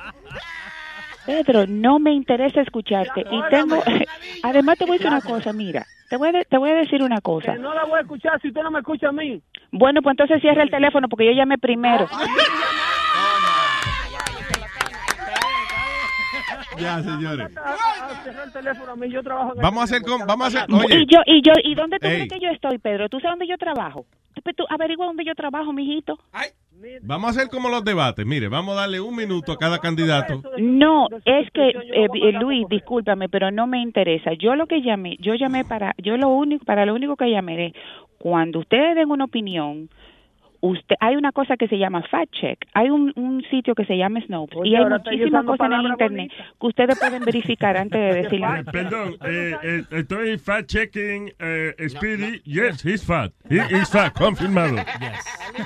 Pedro, 1.26 1.66
no 1.68 2.00
me 2.00 2.12
interesa 2.14 2.62
escucharte. 2.62 3.22
Y 3.32 3.42
tengo, 3.50 3.82
además 4.44 4.78
te 4.78 4.86
voy 4.86 4.96
a 4.96 5.00
decir 5.00 5.08
una 5.08 5.22
cosa, 5.22 5.54
mira, 5.54 5.86
te 6.10 6.18
voy 6.18 6.30
a, 6.30 6.44
te 6.44 6.58
voy 6.58 6.70
a 6.72 6.76
decir 6.76 7.02
una 7.02 7.22
cosa. 7.22 7.54
Que 7.54 7.60
no 7.60 7.74
la 7.74 7.86
voy 7.86 7.98
a 8.00 8.02
escuchar 8.02 8.40
si 8.42 8.50
usted 8.50 8.62
no 8.62 8.72
me 8.72 8.80
escucha 8.80 9.10
a 9.10 9.12
mí. 9.12 9.42
Bueno, 9.72 10.02
pues 10.02 10.14
entonces 10.14 10.42
cierra 10.42 10.64
el 10.64 10.70
teléfono 10.70 11.08
porque 11.10 11.26
yo 11.26 11.32
llamé 11.32 11.58
primero. 11.58 12.08
Ya, 16.78 17.02
señores. 17.04 17.56
A- 17.58 18.06
a 18.10 18.24
cerrar 18.24 18.48
el 18.48 18.52
teléfono 18.54 18.92
a 18.92 18.96
mí, 18.96 19.10
yo 19.10 19.24
trabajo 19.24 19.52
en 19.54 19.60
el 19.60 19.64
Vamos 19.64 19.82
a 19.82 19.84
hacer 19.84 20.02
con, 20.02 20.26
vamos 20.26 20.46
a 20.46 20.48
hacer, 20.64 20.70
Y 20.70 20.74
oye, 20.74 21.06
yo, 21.08 21.20
y 21.26 21.42
yo, 21.42 21.54
¿y 21.64 21.76
dónde 21.76 22.00
tú 22.00 22.08
Ey. 22.08 22.14
crees 22.28 22.30
que 22.34 22.40
yo 22.40 22.50
estoy, 22.52 22.78
Pedro? 22.80 23.10
¿Tú 23.10 23.20
sabes 23.20 23.34
dónde 23.34 23.48
yo 23.48 23.58
trabajo? 23.58 24.06
Tú, 24.34 24.42
tú 24.58 24.66
averigua 24.70 25.06
dónde 25.06 25.24
yo 25.24 25.36
trabajo, 25.36 25.72
mijito. 25.72 26.18
Vamos 27.02 27.28
a 27.28 27.30
hacer 27.32 27.50
como 27.50 27.70
los 27.70 27.84
debates. 27.84 28.26
Mire, 28.26 28.48
vamos 28.48 28.76
a 28.76 28.82
darle 28.82 29.00
un 29.00 29.16
minuto 29.16 29.52
a 29.52 29.58
cada 29.58 29.80
candidato. 29.80 30.42
No, 30.58 31.08
es 31.26 31.50
que 31.52 31.70
eh, 31.70 32.08
eh, 32.14 32.32
Luis, 32.34 32.68
discúlpame, 32.70 33.30
pero 33.30 33.52
no 33.52 33.68
me 33.68 33.82
interesa. 33.82 34.34
Yo 34.34 34.56
lo 34.56 34.68
que 34.68 34.82
llamé, 34.82 35.18
yo 35.20 35.36
llamé 35.36 35.66
para, 35.66 35.96
yo 35.98 36.18
lo 36.18 36.30
único, 36.30 36.66
para 36.66 36.86
lo 36.86 36.94
único 36.94 37.16
que 37.16 37.30
llamé 37.30 37.68
es 37.68 37.74
cuando 38.18 38.60
ustedes 38.60 38.96
den 38.96 39.10
una 39.12 39.26
opinión. 39.26 39.90
Usted, 40.66 40.96
hay 41.02 41.18
una 41.18 41.34
cosa 41.34 41.58
que 41.58 41.68
se 41.68 41.78
llama 41.78 42.04
fact 42.04 42.32
check, 42.40 42.58
hay 42.74 42.90
un, 42.90 43.12
un 43.18 43.44
sitio 43.52 43.76
que 43.76 43.84
se 43.84 43.98
llama 43.98 44.22
Snopes 44.22 44.56
Oye, 44.60 44.70
y 44.70 44.76
hay 44.76 44.86
muchísimas 44.86 45.44
cosas 45.44 45.68
en 45.68 45.74
el 45.74 45.88
internet 45.92 46.32
que 46.58 46.68
ustedes 46.68 46.98
pueden 46.98 47.26
verificar 47.26 47.76
antes 47.76 48.00
de 48.00 48.14
decirle. 48.22 48.48
Eh, 48.60 48.64
perdón, 48.72 49.16
eh, 49.26 49.56
eh, 49.62 49.84
estoy 49.92 50.38
fact 50.38 50.68
checking 50.70 51.34
eh, 51.38 51.74
Speedy. 51.90 52.40
Yes, 52.46 52.82
he's 52.86 53.06
fat. 53.06 53.34
He 53.50 53.58
is 53.76 53.90
fat, 53.92 54.14
confirmado. 54.18 54.78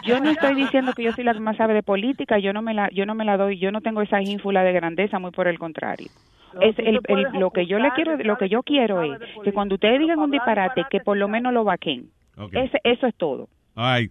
Yo 0.03 0.19
no 0.19 0.32
estoy 0.32 0.56
diciendo 0.56 0.94
que 0.94 1.03
yo 1.03 1.11
soy 1.11 1.26
la 1.26 1.34
que 1.34 1.41
más 1.41 1.57
sabe 1.57 1.76
de 1.76 1.84
política, 1.84 2.40
yo 2.40 2.52
no 2.52 2.64
me 2.64 2.74
la, 2.74 2.90
yo 2.90 3.06
no 3.06 3.14
me 3.14 3.24
la 3.24 3.38
doy, 3.38 3.60
yo 3.60 3.72
no 3.72 3.82
tengo 3.82 4.02
esa 4.02 4.19
ínfula 4.24 4.64
de 4.64 4.74
grandeza, 4.74 5.19
muy 5.19 5.30
por 5.30 5.48
el 5.48 5.60
contrario. 5.60 6.07
Es 6.60 6.78
el, 6.80 6.99
el- 7.07 7.28
lo 7.40 7.52
que 7.52 7.68
yo 7.68 7.78
le 7.78 7.91
quiero, 7.91 8.18
lo 8.18 8.36
que 8.40 8.49
yo 8.49 8.64
quiero 8.64 9.03
es 9.03 9.19
que 9.44 9.53
cuando 9.53 9.76
ustedes 9.76 9.99
digan 9.99 10.18
un 10.18 10.32
disparate, 10.32 10.86
que 10.90 11.02
por 11.02 11.18
lo 11.18 11.28
menos 11.28 11.53
lo 11.53 11.64
vaquen. 11.64 12.10
Ese- 12.52 12.82
eso 12.84 13.06
es 13.06 13.14
todo. 13.15 13.48
Ay, 13.76 14.07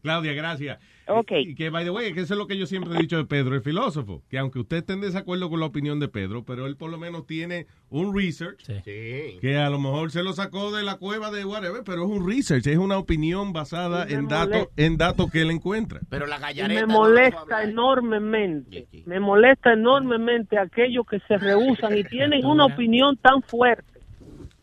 Claudia, 0.00 0.32
gracias. 0.32 0.78
Ok. 1.06 1.32
Y 1.32 1.54
que, 1.54 1.70
by 1.70 1.84
the 1.84 1.90
way, 1.90 2.12
que 2.14 2.20
eso 2.20 2.34
es 2.34 2.38
lo 2.38 2.46
que 2.46 2.56
yo 2.56 2.66
siempre 2.66 2.94
he 2.94 2.98
dicho 2.98 3.16
de 3.16 3.26
Pedro, 3.26 3.54
el 3.54 3.60
filósofo. 3.62 4.22
Que 4.28 4.38
aunque 4.38 4.58
usted 4.58 4.78
esté 4.78 4.94
en 4.94 5.02
desacuerdo 5.02 5.50
con 5.50 5.60
la 5.60 5.66
opinión 5.66 6.00
de 6.00 6.08
Pedro, 6.08 6.44
pero 6.44 6.66
él 6.66 6.76
por 6.76 6.90
lo 6.90 6.98
menos 6.98 7.26
tiene 7.26 7.66
un 7.90 8.16
research 8.16 8.64
que 8.84 9.56
a 9.58 9.68
lo 9.70 9.78
mejor 9.78 10.10
se 10.10 10.22
lo 10.22 10.32
sacó 10.32 10.74
de 10.74 10.82
la 10.82 10.96
cueva 10.96 11.30
de 11.30 11.44
whatever, 11.44 11.82
pero 11.84 12.04
es 12.04 12.10
un 12.10 12.26
research, 12.26 12.66
es 12.66 12.78
una 12.78 12.98
opinión 12.98 13.52
basada 13.52 14.06
en 14.08 14.28
datos 14.28 14.68
en 14.76 14.96
datos 14.96 15.30
que 15.30 15.42
él 15.42 15.50
encuentra. 15.50 16.00
Pero 16.08 16.26
la 16.26 16.38
gallareta. 16.38 16.86
me 16.86 16.92
molesta 16.92 17.62
enormemente, 17.62 18.88
me 19.06 19.20
molesta 19.20 19.72
enormemente 19.72 20.58
aquellos 20.58 21.06
que 21.06 21.20
se 21.20 21.36
rehusan 21.36 21.96
y 21.98 22.04
tienen 22.04 22.44
una 22.44 22.66
opinión 22.66 23.16
tan 23.16 23.42
fuerte, 23.42 24.00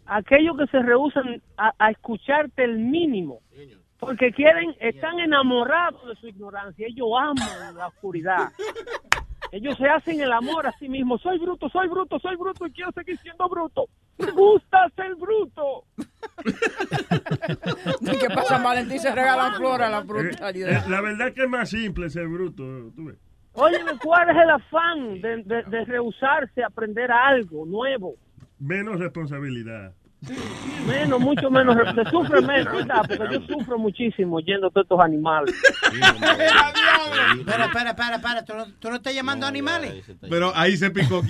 aquellos 0.05 0.57
que 0.57 0.67
se 0.67 0.81
rehusan 0.81 1.41
a, 1.57 1.73
a 1.77 1.91
escucharte 1.91 2.63
el 2.63 2.79
mínimo, 2.79 3.41
porque 4.02 4.32
quieren, 4.34 4.76
están 4.80 5.19
enamorados 5.19 6.06
de 6.07 6.15
su 6.15 6.28
ignorancia, 6.28 6.88
ellos 6.88 7.07
aman 7.18 7.76
la 7.78 7.88
oscuridad. 7.88 8.49
Ellos 9.52 9.78
se 9.78 9.86
hacen 9.88 10.19
el 10.22 10.32
amor 10.32 10.65
a 10.65 10.72
sí 10.80 10.88
mismos. 10.90 11.22
Soy 11.22 11.38
bruto, 11.38 11.68
soy 11.69 11.88
bruto, 11.90 12.18
soy 12.19 12.36
bruto 12.38 12.65
y 12.68 12.72
quiero 12.72 12.91
seguir 12.94 13.18
siendo 13.19 13.48
bruto. 13.49 13.86
Me 14.18 14.32
gusta 14.32 14.88
ser 14.95 15.14
bruto. 15.15 15.84
¿Y 18.02 18.18
qué 18.18 18.28
pasa, 18.34 18.61
Valentín? 18.64 18.99
Se 18.99 19.14
regalan 19.14 19.53
flores 19.56 19.88
a 19.88 19.90
la 19.90 19.99
Eh, 19.99 20.03
brutalidad. 20.03 20.86
eh, 20.86 20.90
la 20.90 21.02
verdad 21.02 21.34
que 21.34 21.44
es 21.44 21.49
más 21.49 21.69
simple 21.69 22.10
ser 22.10 22.28
bruto. 22.28 22.64
tú 22.95 23.06
ves. 23.06 23.18
Óyeme, 23.53 23.91
¿cuál 24.02 24.30
es 24.30 24.38
el 24.41 24.49
afán 24.49 25.22
de, 25.22 25.44
de, 25.44 25.64
de 25.64 25.86
rehusarse 25.86 26.64
a 26.64 26.68
aprender 26.68 27.11
algo 27.11 27.65
nuevo? 27.65 28.15
Menos 28.60 28.99
responsabilidad. 28.99 29.94
Menos, 30.88 31.19
mucho 31.19 31.49
menos, 31.49 31.76
se 31.95 32.03
sufre 32.11 32.41
menos, 32.41 32.73
¿verdad? 32.73 33.02
Porque 33.07 33.34
yo 33.34 33.41
sufro 33.48 33.77
muchísimo 33.80 34.39
yendo 34.39 34.68
a 34.68 34.69
todos 34.69 34.85
estos 34.85 34.99
animales. 34.99 35.56
Espera, 37.39 37.65
espera, 37.65 37.89
espera, 37.91 38.15
espera. 38.15 38.45
¿Tú 38.45 38.53
no, 38.53 38.65
tú 38.80 38.89
no 38.89 38.95
estás 38.95 39.15
llamando 39.15 39.48
animales? 39.48 40.03
Pero 40.30 40.52
ahí 40.56 40.77
se 40.77 40.91
picó. 40.91 41.22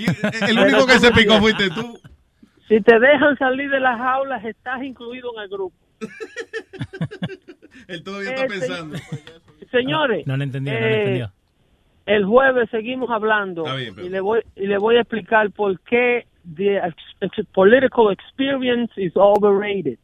El 0.48 0.60
único 0.64 0.86
que 0.86 1.00
se 1.00 1.12
picó 1.12 1.40
fuiste 1.40 1.70
tú. 1.70 2.00
Si 2.68 2.82
te 2.82 3.00
dejan 3.00 3.38
salir 3.38 3.70
de 3.70 3.80
las 3.80 3.98
jaulas, 3.98 4.44
estás 4.46 4.84
incluido 4.84 5.30
en 5.38 5.44
el 5.44 5.50
grupo. 5.50 5.76
Él 7.88 8.04
todavía 8.04 8.32
está 8.34 8.48
pensando. 8.48 8.98
Señores, 9.72 10.28
No 10.28 10.36
le 10.38 10.44
entendió, 10.46 10.74
no 10.74 10.80
le 10.80 10.86
eh, 10.86 11.00
entendió. 11.00 11.32
el 12.08 12.26
jueves 12.26 12.70
seguimos 12.72 13.10
hablando 13.10 13.64
bien, 13.76 13.96
pero- 13.96 14.08
y 14.08 14.10
le 14.10 14.20
voy 14.20 14.42
y 14.56 14.68
le 14.68 14.78
voy 14.78 14.98
a 14.98 15.02
explicar 15.02 15.50
por 15.52 15.80
qué 15.82 16.28
the 16.56 16.78
ex- 16.78 16.96
ex- 17.22 17.48
political 17.54 18.10
experience 18.12 18.92
is 18.98 19.12
overrated. 19.16 19.98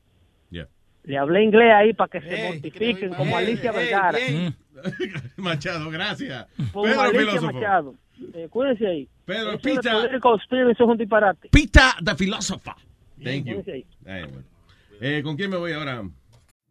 Yeah. 0.51 0.67
Le 1.03 1.17
hablé 1.17 1.43
inglés 1.43 1.71
ahí 1.73 1.93
para 1.93 2.09
que 2.09 2.21
se 2.21 2.43
mortifiquen 2.51 3.13
como 3.13 3.35
Alicia 3.37 3.71
Vergara. 3.71 4.17
Machado, 5.37 5.89
gracias. 5.89 6.47
Como 6.71 6.83
Pedro 6.85 7.01
Alicia 7.01 7.19
Filósofo. 7.19 7.53
Machado. 7.53 7.95
Eh, 8.33 8.47
cuídense 8.49 8.87
ahí. 8.87 9.07
Pedro, 9.25 9.49
Eso 9.51 9.59
pizza. 9.59 9.91
political 9.93 10.35
experience 10.35 10.83
es 10.83 10.89
un 10.89 10.97
disparate. 10.97 11.49
Pita 11.49 11.95
the 12.03 12.15
philosopher. 12.15 12.73
Thank 13.23 13.45
you. 13.45 13.63
Ahí. 13.67 13.85
Ay, 14.05 14.21
bueno. 14.23 14.43
Eh, 15.01 15.21
¿Con 15.23 15.35
quién 15.35 15.49
me 15.51 15.57
voy 15.57 15.73
ahora? 15.73 16.03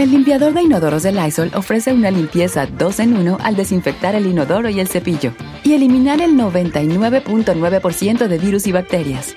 El 0.00 0.12
limpiador 0.12 0.54
de 0.54 0.62
inodoros 0.62 1.02
de 1.02 1.12
Lysol 1.12 1.50
ofrece 1.54 1.92
una 1.92 2.10
limpieza 2.10 2.64
2 2.64 3.00
en 3.00 3.18
1 3.18 3.36
al 3.38 3.54
desinfectar 3.54 4.14
el 4.14 4.24
inodoro 4.24 4.70
y 4.70 4.80
el 4.80 4.88
cepillo 4.88 5.34
y 5.62 5.74
eliminar 5.74 6.22
el 6.22 6.30
99.9% 6.36 8.26
de 8.26 8.38
virus 8.38 8.66
y 8.66 8.72
bacterias. 8.72 9.36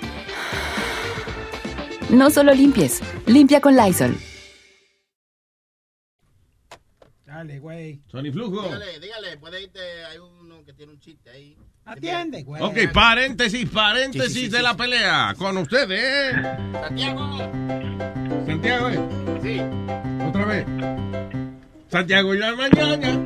No 2.09 2.29
solo 2.29 2.53
limpies, 2.53 3.01
limpia 3.25 3.59
con 3.59 3.75
Lysol. 3.75 4.15
Dale, 7.25 7.59
güey. 7.59 8.01
Sony 8.09 8.31
Flujo. 8.31 8.63
Dígale, 8.63 8.99
dígale, 9.01 9.37
puede 9.39 9.63
irte, 9.63 9.81
hay 10.05 10.17
uno 10.17 10.63
que 10.63 10.71
tiene 10.71 10.93
un 10.93 10.99
chiste 11.01 11.29
ahí. 11.29 11.57
Atiende, 11.83 12.43
güey. 12.43 12.63
Ok, 12.63 12.89
paréntesis, 12.93 13.69
paréntesis 13.69 14.31
Sí, 14.31 14.39
sí, 14.39 14.45
sí, 14.45 14.49
de 14.49 14.57
sí. 14.59 14.63
la 14.63 14.77
pelea. 14.77 15.35
Con 15.37 15.57
ustedes. 15.57 16.33
Santiago. 16.71 17.37
Santiago, 18.45 18.89
¿eh? 18.89 18.99
Sí. 19.41 20.12
Otra 20.33 20.45
vez. 20.45 20.65
Santiago 21.89 22.33
y 22.33 22.39
la 22.39 22.55
mañana. 22.55 23.23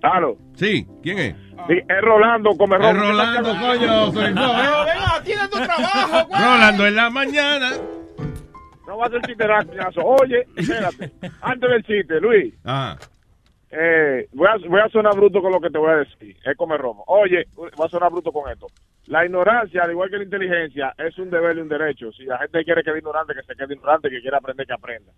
Claro. 0.00 0.36
Sí, 0.54 0.86
¿quién 1.02 1.18
es? 1.18 1.34
Sí, 1.66 1.74
es 1.88 2.00
Rolando, 2.02 2.50
come 2.56 2.76
Es 2.76 2.96
Rolando, 2.96 3.50
coño. 3.50 4.12
Soy 4.12 4.28
yo. 4.28 4.54
Venga, 4.84 5.22
tiene 5.24 5.48
tu 5.48 5.58
trabajo, 5.58 6.26
güey. 6.28 6.40
Rolando 6.40 6.86
en 6.86 6.94
la 6.94 7.10
mañana. 7.10 7.70
No 8.86 8.98
va 8.98 9.06
a 9.06 9.10
ser 9.10 9.22
chiste 9.22 9.44
rápido. 9.44 9.82
Oye, 10.04 10.46
espérate. 10.54 11.12
Antes 11.40 11.68
del 11.70 11.82
chiste, 11.82 12.20
Luis. 12.20 12.54
Ah. 12.64 12.96
Eh, 13.72 14.28
voy, 14.34 14.46
a, 14.46 14.68
voy 14.68 14.80
a 14.80 14.88
sonar 14.90 15.16
bruto 15.16 15.42
con 15.42 15.50
lo 15.50 15.60
que 15.60 15.70
te 15.70 15.78
voy 15.78 15.90
a 15.90 15.96
decir. 15.96 16.36
Es 16.44 16.56
come 16.56 16.76
romo. 16.76 17.02
Oye, 17.08 17.48
voy 17.56 17.70
a 17.76 17.88
sonar 17.88 18.12
bruto 18.12 18.30
con 18.30 18.48
esto. 18.52 18.68
La 19.06 19.24
ignorancia, 19.24 19.84
al 19.84 19.92
igual 19.92 20.10
que 20.10 20.18
la 20.18 20.24
inteligencia, 20.24 20.94
es 20.98 21.16
un 21.18 21.30
deber 21.30 21.56
y 21.56 21.60
un 21.60 21.68
derecho. 21.68 22.10
Si 22.12 22.24
la 22.24 22.38
gente 22.38 22.64
quiere 22.64 22.82
quedar 22.82 22.98
ignorante, 22.98 23.34
que 23.34 23.42
se 23.42 23.54
quede 23.54 23.74
ignorante. 23.74 24.10
Que 24.10 24.20
quiera 24.20 24.38
aprender, 24.38 24.66
que 24.66 24.72
aprenda. 24.72 25.12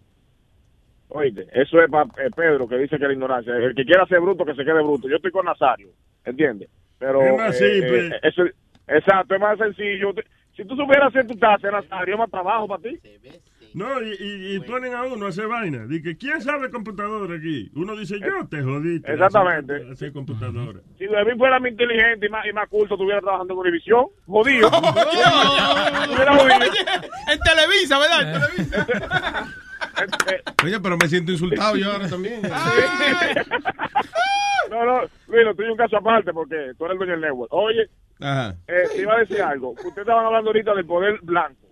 Oíste, 1.08 1.46
eso 1.52 1.80
es 1.80 1.90
para 1.90 2.04
Pedro, 2.36 2.68
que 2.68 2.76
dice 2.76 2.98
que 2.98 3.06
la 3.06 3.14
ignorancia. 3.14 3.56
El 3.56 3.74
que 3.74 3.84
quiera 3.84 4.04
ser 4.06 4.20
bruto, 4.20 4.44
que 4.44 4.54
se 4.54 4.64
quede 4.64 4.82
bruto. 4.82 5.08
Yo 5.08 5.16
estoy 5.16 5.30
con 5.30 5.46
Nazario, 5.46 5.88
¿entiendes? 6.24 6.68
Pero... 6.98 7.22
Es 7.22 7.36
más 7.36 7.60
eh, 7.60 7.80
simple. 7.80 8.16
eh, 8.16 8.20
eso, 8.24 8.42
exacto, 8.86 9.34
es 9.34 9.40
más 9.40 9.58
sencillo. 9.58 10.12
Si 10.54 10.64
tú 10.64 10.76
supieras 10.76 11.08
hacer 11.08 11.26
tu 11.26 11.36
taza, 11.36 11.70
Nazario, 11.70 12.14
es 12.14 12.18
más 12.18 12.30
trabajo 12.30 12.68
para 12.68 12.82
ti. 12.82 12.98
No, 13.78 14.02
y, 14.02 14.10
y- 14.18 14.56
y 14.56 14.60
ponen 14.60 14.92
a 14.94 15.02
uno 15.04 15.26
a 15.26 15.28
hacer 15.28 15.46
vaina. 15.46 15.86
Dice, 15.86 16.16
¿quién 16.16 16.40
sabe 16.42 16.68
computadora 16.70 17.36
aquí? 17.36 17.70
Uno 17.76 17.94
dice, 17.96 18.18
yo 18.18 18.46
te 18.48 18.60
jodiste. 18.62 19.12
Exactamente. 19.12 19.74
Hacer, 19.76 19.90
hacer 19.92 20.12
computadora. 20.12 20.80
Si 20.98 21.06
David 21.06 21.36
fuera 21.38 21.60
más 21.60 21.70
inteligente 21.70 22.26
y 22.26 22.28
más, 22.28 22.44
y 22.46 22.52
más 22.52 22.68
culto, 22.68 22.94
estuviera 22.94 23.20
trabajando 23.20 23.54
en 23.54 23.60
Univisión. 23.60 24.06
Jodido. 24.26 24.68
En 27.30 27.38
Televisa, 27.40 27.98
¿verdad? 27.98 28.20
En 28.22 28.40
Televisa. 28.40 28.86
Oye, 30.64 30.80
pero 30.80 30.96
me 30.96 31.08
siento 31.08 31.32
insultado 31.32 31.76
yo 31.76 31.92
ahora 31.92 32.08
también. 32.08 32.40
No, 34.70 34.84
no, 34.84 35.00
Luis, 35.28 35.56
tuyo 35.56 35.70
un 35.72 35.78
caso 35.78 35.96
aparte 35.96 36.30
porque 36.32 36.72
tú 36.76 36.84
eres 36.84 36.92
el 36.92 36.98
dueño 36.98 37.12
del 37.12 37.20
network. 37.22 37.50
Oye, 37.54 37.88
Ajá. 38.20 38.54
eh, 38.66 38.82
te 38.94 39.00
iba 39.00 39.14
a 39.14 39.18
decir 39.20 39.40
algo. 39.40 39.70
Ustedes 39.70 39.96
estaban 39.98 40.26
hablando 40.26 40.50
ahorita 40.50 40.74
del 40.74 40.84
poder 40.84 41.18
blanco. 41.22 41.67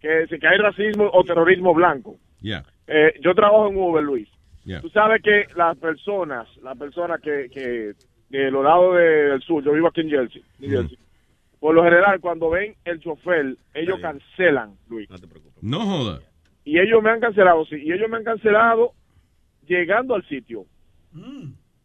Que 0.00 0.26
si 0.28 0.38
que 0.38 0.46
hay 0.46 0.58
racismo 0.58 1.08
o 1.12 1.24
terrorismo 1.24 1.74
blanco. 1.74 2.16
Ya. 2.40 2.64
Eh, 2.86 3.14
yo 3.22 3.34
trabajo 3.34 3.68
en 3.68 3.76
Uber, 3.76 4.02
Luis. 4.02 4.28
Ya. 4.64 4.80
Tú 4.80 4.88
sabes 4.90 5.22
que 5.22 5.46
las 5.56 5.76
personas, 5.78 6.48
las 6.62 6.76
personas 6.76 7.20
que, 7.20 7.48
que 7.52 7.92
de 8.28 8.50
los 8.50 8.64
lados 8.64 8.96
de- 8.96 9.02
del 9.30 9.42
sur, 9.42 9.62
yo 9.64 9.72
vivo 9.72 9.88
aquí 9.88 10.00
en 10.02 10.10
Jersey, 10.10 10.42
New 10.58 10.70
Jersey, 10.70 10.98
por 11.60 11.74
lo 11.74 11.82
general 11.84 12.20
cuando 12.20 12.50
ven 12.50 12.74
el 12.84 13.00
chofer, 13.00 13.56
ellos 13.74 13.98
cancelan, 14.02 14.74
Luis. 14.88 15.08
No 15.62 15.80
joda. 15.80 16.20
Y 16.64 16.78
ellos 16.80 17.00
me 17.02 17.10
han 17.10 17.20
cancelado, 17.20 17.64
sí, 17.64 17.76
y 17.76 17.92
ellos 17.92 18.08
me 18.10 18.16
han 18.18 18.24
cancelado 18.24 18.92
llegando 19.66 20.14
al 20.16 20.26
sitio. 20.28 20.64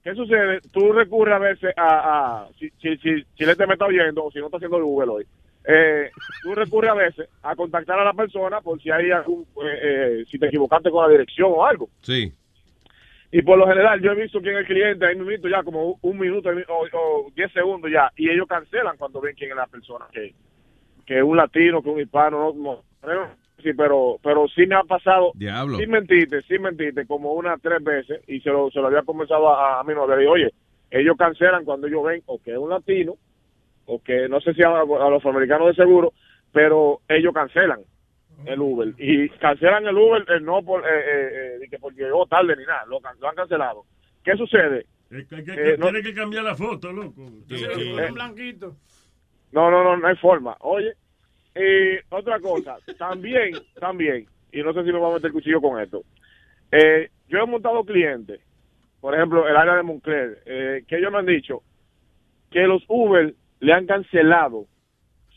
¿Qué 0.04 0.16
sucede? 0.16 0.60
Tú 0.74 0.92
recurres 0.92 1.36
a 1.36 1.40
veces 1.40 1.74
a, 1.78 2.42
a 2.44 2.48
si, 2.60 2.70
si, 2.82 2.98
si, 2.98 3.24
si 3.38 3.46
le 3.46 3.56
te 3.56 3.68
me 3.68 3.74
está 3.74 3.86
oyendo 3.86 4.24
o 4.26 4.32
si 4.32 4.40
no 4.40 4.46
está 4.46 4.58
haciendo 4.58 4.78
el 4.78 4.84
Google 4.84 5.12
hoy, 5.12 5.26
eh, 5.66 6.10
tú 6.42 6.56
recurres 6.56 6.92
a 6.92 6.96
veces 6.96 7.30
a 7.44 7.56
contactar 7.56 8.00
a 8.00 8.06
la 8.06 8.14
persona 8.14 8.62
por 8.62 8.82
si 8.82 8.90
hay 8.90 9.12
algún, 9.12 9.44
eh, 9.64 9.80
eh, 9.82 10.26
si 10.28 10.40
te 10.40 10.48
equivocaste 10.48 10.90
con 10.90 11.04
la 11.04 11.10
dirección 11.10 11.52
o 11.54 11.66
algo. 11.66 11.90
Sí. 12.02 12.32
Y 13.32 13.42
por 13.44 13.58
lo 13.58 13.68
general 13.68 14.02
yo 14.02 14.12
he 14.12 14.22
visto 14.22 14.42
quién 14.42 14.56
es 14.56 14.62
el 14.62 14.66
cliente, 14.66 15.06
ahí 15.06 15.16
mismo 15.16 15.48
ya 15.48 15.64
como 15.64 15.98
un 16.02 16.18
minuto 16.18 16.50
o, 16.50 16.98
o 16.98 17.32
diez 17.34 17.52
segundos 17.54 17.90
ya, 17.90 18.12
y 18.18 18.30
ellos 18.30 18.48
cancelan 18.48 18.98
cuando 18.98 19.22
ven 19.22 19.36
quién 19.36 19.52
es 19.52 19.56
la 19.56 19.68
persona, 19.68 20.06
que, 20.12 20.34
que 21.06 21.24
un 21.24 21.38
latino, 21.38 21.82
que 21.82 21.90
un 21.90 22.02
hispano, 22.02 22.54
no, 22.54 22.84
no, 23.04 23.28
sí, 23.64 23.72
pero, 23.74 24.18
pero 24.22 24.48
sí 24.50 24.66
me 24.68 24.76
ha 24.76 24.84
pasado, 24.84 25.32
Diablo. 25.36 25.78
sin 25.78 25.92
mentirte, 25.92 26.42
sin 26.42 26.62
mentirte, 26.62 27.06
como 27.06 27.34
unas 27.34 27.62
tres 27.62 27.82
veces, 27.82 28.22
y 28.28 28.42
se 28.42 28.50
lo, 28.50 28.70
se 28.70 28.82
lo 28.82 28.88
había 28.88 29.04
comenzado 29.04 29.50
a, 29.50 29.80
a 29.80 29.84
mi 29.86 29.94
novia, 29.94 30.18
digo, 30.18 30.32
oye, 30.34 30.52
ellos 30.90 31.16
cancelan 31.18 31.64
cuando 31.64 31.88
ellos 31.88 32.04
ven 32.04 32.22
o 32.26 32.38
que 32.38 32.52
es 32.52 32.58
un 32.58 32.70
latino, 32.70 33.16
o 33.94 34.02
que 34.02 34.30
no 34.30 34.40
sé 34.40 34.54
si 34.54 34.64
a, 34.64 34.70
a 34.70 34.86
los 34.86 35.18
afroamericanos 35.18 35.68
de 35.68 35.74
seguro, 35.84 36.14
pero 36.54 37.02
ellos 37.10 37.34
cancelan 37.34 37.82
el 38.46 38.60
Uber 38.60 38.94
y 38.98 39.28
cancelan 39.30 39.86
el 39.86 39.98
Uber 39.98 40.24
eh, 40.30 40.40
no 40.42 40.64
por 40.64 40.82
eh, 40.82 40.88
eh, 40.90 41.58
eh, 41.70 41.78
porque 41.80 42.04
llegó 42.04 42.26
tarde 42.26 42.56
ni 42.56 42.64
nada, 42.66 42.86
lo, 42.88 43.00
han 43.28 43.36
cancelado. 43.36 43.84
¿Qué 44.24 44.36
sucede? 44.38 44.86
Es 45.12 45.28
que, 45.28 45.44
que- 45.44 45.52
Eh, 45.74 45.78
no- 45.78 45.88
Tiene 45.88 46.02
que 46.04 46.14
cambiar 46.14 46.46
la 46.46 46.56
foto, 46.56 46.92
loco. 46.92 47.22
Eh, 47.50 48.12
blanquito. 48.14 48.76
No, 49.52 49.70
no, 49.70 49.84
no, 49.84 49.98
no 49.98 50.08
hay 50.08 50.16
forma. 50.16 50.56
Oye, 50.62 50.94
y 51.56 51.98
otra 52.16 52.40
cosa, 52.40 52.78
también, 52.98 53.54
también, 53.80 54.26
y 54.54 54.62
no 54.64 54.74
sé 54.74 54.84
si 54.86 54.92
me 54.94 55.00
voy 55.00 55.12
a 55.12 55.16
meter 55.16 55.28
el 55.28 55.34
cuchillo 55.34 55.60
con 55.62 55.82
esto. 55.82 56.02
Eh, 56.72 57.10
yo 57.28 57.40
he 57.40 57.46
montado 57.46 57.84
clientes, 57.84 58.40
por 59.02 59.14
ejemplo, 59.14 59.48
el 59.50 59.58
área 59.58 59.76
de 59.76 59.84
Moncler, 59.84 60.42
eh, 60.46 60.84
que 60.88 60.98
ellos 60.98 61.12
me 61.12 61.18
han 61.20 61.26
dicho 61.26 61.62
que 62.50 62.62
los 62.62 62.84
Uber 62.88 63.34
le 63.62 63.74
han 63.74 63.86
cancelado, 63.86 64.66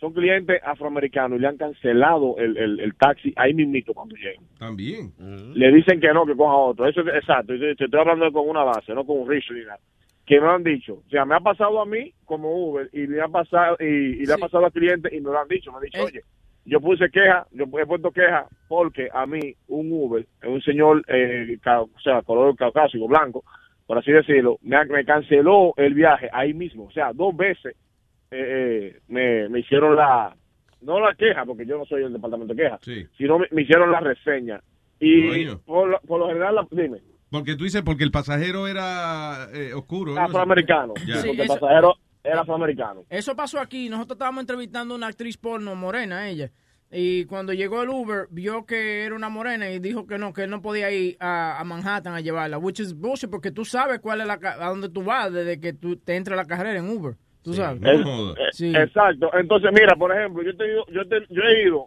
son 0.00 0.12
clientes 0.12 0.60
afroamericanos, 0.64 1.38
y 1.38 1.42
le 1.42 1.46
han 1.48 1.56
cancelado 1.56 2.36
el, 2.38 2.56
el, 2.58 2.80
el 2.80 2.94
taxi 2.96 3.32
ahí 3.36 3.54
mismito 3.54 3.94
cuando 3.94 4.16
llegan. 4.16 4.44
También. 4.58 5.12
Le 5.54 5.72
dicen 5.72 6.00
que 6.00 6.12
no, 6.12 6.26
que 6.26 6.34
coja 6.36 6.54
otro. 6.56 6.86
Eso 6.86 7.00
es 7.02 7.14
exacto. 7.14 7.54
Te 7.58 7.70
estoy 7.72 7.88
hablando 8.00 8.30
con 8.32 8.48
una 8.48 8.64
base, 8.64 8.92
no 8.92 9.06
con 9.06 9.20
un 9.20 9.28
richo 9.30 9.54
ni 9.54 9.60
nada. 9.60 9.78
Que 10.26 10.40
me 10.40 10.46
lo 10.46 10.52
han 10.52 10.64
dicho. 10.64 10.94
O 11.06 11.10
sea, 11.10 11.24
me 11.24 11.34
ha 11.36 11.40
pasado 11.40 11.80
a 11.80 11.86
mí 11.86 12.12
como 12.24 12.50
Uber 12.68 12.88
y 12.92 13.06
le 13.06 13.20
ha 13.22 13.28
pasado 13.28 13.76
y, 13.78 13.84
y 13.84 14.26
le 14.26 14.32
ha 14.32 14.38
pasado 14.38 14.64
al 14.66 14.72
cliente 14.72 15.14
y 15.14 15.20
me 15.20 15.30
lo 15.30 15.38
han 15.38 15.48
dicho. 15.48 15.70
Me 15.70 15.78
han 15.78 15.84
dicho, 15.84 16.02
oye, 16.02 16.20
yo 16.64 16.80
puse 16.80 17.10
queja, 17.10 17.46
yo 17.52 17.64
he 17.78 17.86
puesto 17.86 18.10
queja 18.10 18.46
porque 18.68 19.08
a 19.12 19.26
mí 19.26 19.54
un 19.68 19.92
Uber, 19.92 20.26
un 20.46 20.62
señor, 20.62 21.02
eh, 21.08 21.58
ca- 21.62 21.82
o 21.82 21.90
sea, 22.02 22.22
color 22.22 22.56
caucásico, 22.56 23.06
blanco, 23.06 23.44
por 23.86 23.98
así 23.98 24.12
decirlo, 24.12 24.58
me, 24.62 24.76
ha- 24.76 24.84
me 24.84 25.04
canceló 25.04 25.74
el 25.76 25.92
viaje 25.92 26.28
ahí 26.32 26.54
mismo. 26.54 26.84
O 26.84 26.90
sea, 26.90 27.12
dos 27.12 27.36
veces 27.36 27.76
eh, 28.34 28.88
eh, 28.96 29.00
me, 29.08 29.48
me 29.48 29.60
hicieron 29.60 29.96
la, 29.96 30.36
no 30.82 31.00
la 31.00 31.14
queja, 31.14 31.44
porque 31.44 31.64
yo 31.66 31.78
no 31.78 31.84
soy 31.86 32.02
el 32.04 32.12
departamento 32.12 32.54
de 32.54 32.62
queja, 32.62 32.78
sino 33.16 33.38
me, 33.38 33.46
me 33.50 33.62
hicieron 33.62 33.90
la 33.90 34.00
reseña. 34.00 34.60
Y 35.00 35.28
Coño. 35.28 35.60
por, 35.64 35.88
lo- 35.88 36.00
por 36.00 36.20
lo 36.20 36.28
general, 36.28 36.54
la- 36.54 36.66
dime, 36.70 36.98
Porque 37.30 37.56
tú 37.56 37.64
dices, 37.64 37.82
porque 37.82 38.04
el 38.04 38.10
pasajero 38.10 38.66
era 38.68 39.48
eh, 39.52 39.72
oscuro. 39.74 40.18
afroamericano, 40.18 40.94
Ya. 41.06 41.14
porque 41.16 41.20
Sí, 41.22 41.30
el 41.30 41.40
eso- 41.40 41.58
pasajero 41.60 41.94
era 42.22 42.40
afroamericano. 42.40 43.04
Eso 43.10 43.34
pasó 43.36 43.60
aquí. 43.60 43.88
Nosotros 43.88 44.16
estábamos 44.16 44.42
entrevistando 44.42 44.94
a 44.94 44.96
una 44.96 45.08
actriz 45.08 45.36
porno 45.36 45.74
morena, 45.74 46.28
ella. 46.28 46.50
Y 46.96 47.24
cuando 47.24 47.52
llegó 47.52 47.82
el 47.82 47.88
Uber, 47.88 48.28
vio 48.30 48.66
que 48.66 49.02
era 49.02 49.16
una 49.16 49.28
morena 49.28 49.68
y 49.68 49.80
dijo 49.80 50.06
que 50.06 50.16
no, 50.16 50.32
que 50.32 50.44
él 50.44 50.50
no 50.50 50.62
podía 50.62 50.92
ir 50.92 51.16
a, 51.18 51.58
a 51.58 51.64
Manhattan 51.64 52.14
a 52.14 52.20
llevarla. 52.20 52.56
Which 52.58 52.78
is 52.78 52.94
bullshit, 52.94 53.28
porque 53.28 53.50
tú 53.50 53.64
sabes 53.64 53.98
cuál 53.98 54.20
es 54.20 54.26
la, 54.28 54.38
ca- 54.38 54.64
a 54.64 54.68
dónde 54.68 54.88
tú 54.88 55.02
vas 55.02 55.32
desde 55.32 55.58
que 55.60 55.72
tú 55.72 55.96
te 55.96 56.14
entra 56.14 56.36
la 56.36 56.44
carrera 56.44 56.78
en 56.78 56.88
Uber. 56.88 57.16
Tú 57.44 57.52
sabes. 57.54 57.80
Es- 57.82 58.00
eh, 58.00 58.34
Sí. 58.52 58.72
Exacto. 58.74 59.30
Entonces, 59.34 59.70
mira, 59.72 59.94
por 59.96 60.10
ejemplo, 60.16 60.42
yo, 60.42 60.50
he 60.50 60.54
tenido- 60.54 60.86
yo, 60.90 61.06
te- 61.06 61.26
yo 61.30 61.42
he 61.42 61.62
ido 61.62 61.86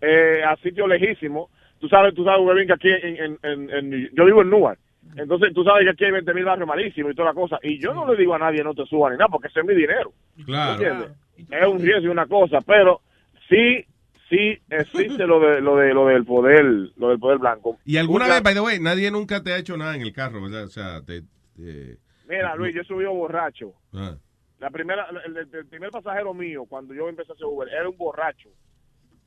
eh, 0.00 0.42
a 0.46 0.54
sitios 0.58 0.88
lejísimos. 0.88 1.50
Tú 1.80 1.88
sabes, 1.88 2.14
tú 2.14 2.22
sabes, 2.24 2.44
Webin, 2.46 2.66
que 2.68 2.72
aquí 2.74 2.88
en, 2.88 3.16
en, 3.16 3.38
en- 3.42 3.70
en- 3.70 4.10
yo 4.14 4.24
vivo 4.24 4.42
en 4.42 4.50
Newark. 4.50 4.78
Entonces, 5.16 5.52
tú 5.54 5.64
sabes 5.64 5.84
que 5.84 5.90
aquí 5.90 6.04
hay 6.04 6.10
20 6.12 6.34
mil 6.34 6.44
barrios 6.44 6.68
malísimos 6.68 7.12
y 7.12 7.14
toda 7.16 7.28
la 7.30 7.34
cosa. 7.34 7.58
Y 7.62 7.80
yo 7.80 7.94
no 7.94 8.06
le 8.12 8.16
digo 8.18 8.34
a 8.34 8.38
nadie 8.38 8.62
no 8.62 8.74
te 8.74 8.84
suba 8.86 9.10
ni 9.10 9.16
nada, 9.16 9.28
porque 9.28 9.48
ese 9.48 9.60
es 9.60 9.66
mi 9.66 9.74
dinero. 9.74 10.12
Claro. 10.44 10.72
¿Entiendes? 10.74 11.10
Es 11.50 11.66
un 11.66 11.78
riesgo 11.80 12.02
y 12.06 12.08
una 12.08 12.26
cosa, 12.26 12.60
pero 12.60 13.00
sí, 13.48 13.84
sí 14.28 14.58
existe 14.68 15.26
lo 15.26 15.40
de 15.40 15.60
lo 15.60 15.76
de 15.76 15.94
lo 15.94 16.06
del 16.08 16.24
poder, 16.24 16.64
lo 16.96 17.08
del 17.08 17.18
poder 17.18 17.38
blanco. 17.38 17.78
Y 17.84 17.96
alguna 17.96 18.26
Una- 18.26 18.34
vez, 18.34 18.42
by 18.42 18.54
the 18.54 18.60
way, 18.60 18.78
nadie 18.80 19.10
nunca 19.10 19.42
te 19.42 19.52
ha 19.52 19.58
hecho 19.58 19.76
nada 19.76 19.94
en 19.96 20.02
el 20.02 20.12
carro, 20.12 20.42
¿verdad? 20.42 20.64
O 20.64 20.68
sea, 20.68 21.00
te... 21.02 21.22
te- 21.56 21.96
Mira, 22.28 22.54
Luis, 22.56 22.74
yo 22.74 22.82
he 22.82 22.84
subido 22.84 23.12
borracho. 23.14 23.72
ah. 23.94 24.14
La 24.58 24.70
primera, 24.70 25.06
el, 25.24 25.36
el- 25.36 25.48
el 25.54 25.66
primer 25.66 25.90
pasajero 25.90 26.34
mío, 26.34 26.64
cuando 26.68 26.92
yo 26.94 27.08
empecé 27.08 27.32
a 27.32 27.34
hacer 27.34 27.46
Uber, 27.46 27.68
era 27.68 27.88
un 27.88 27.96
borracho 27.96 28.48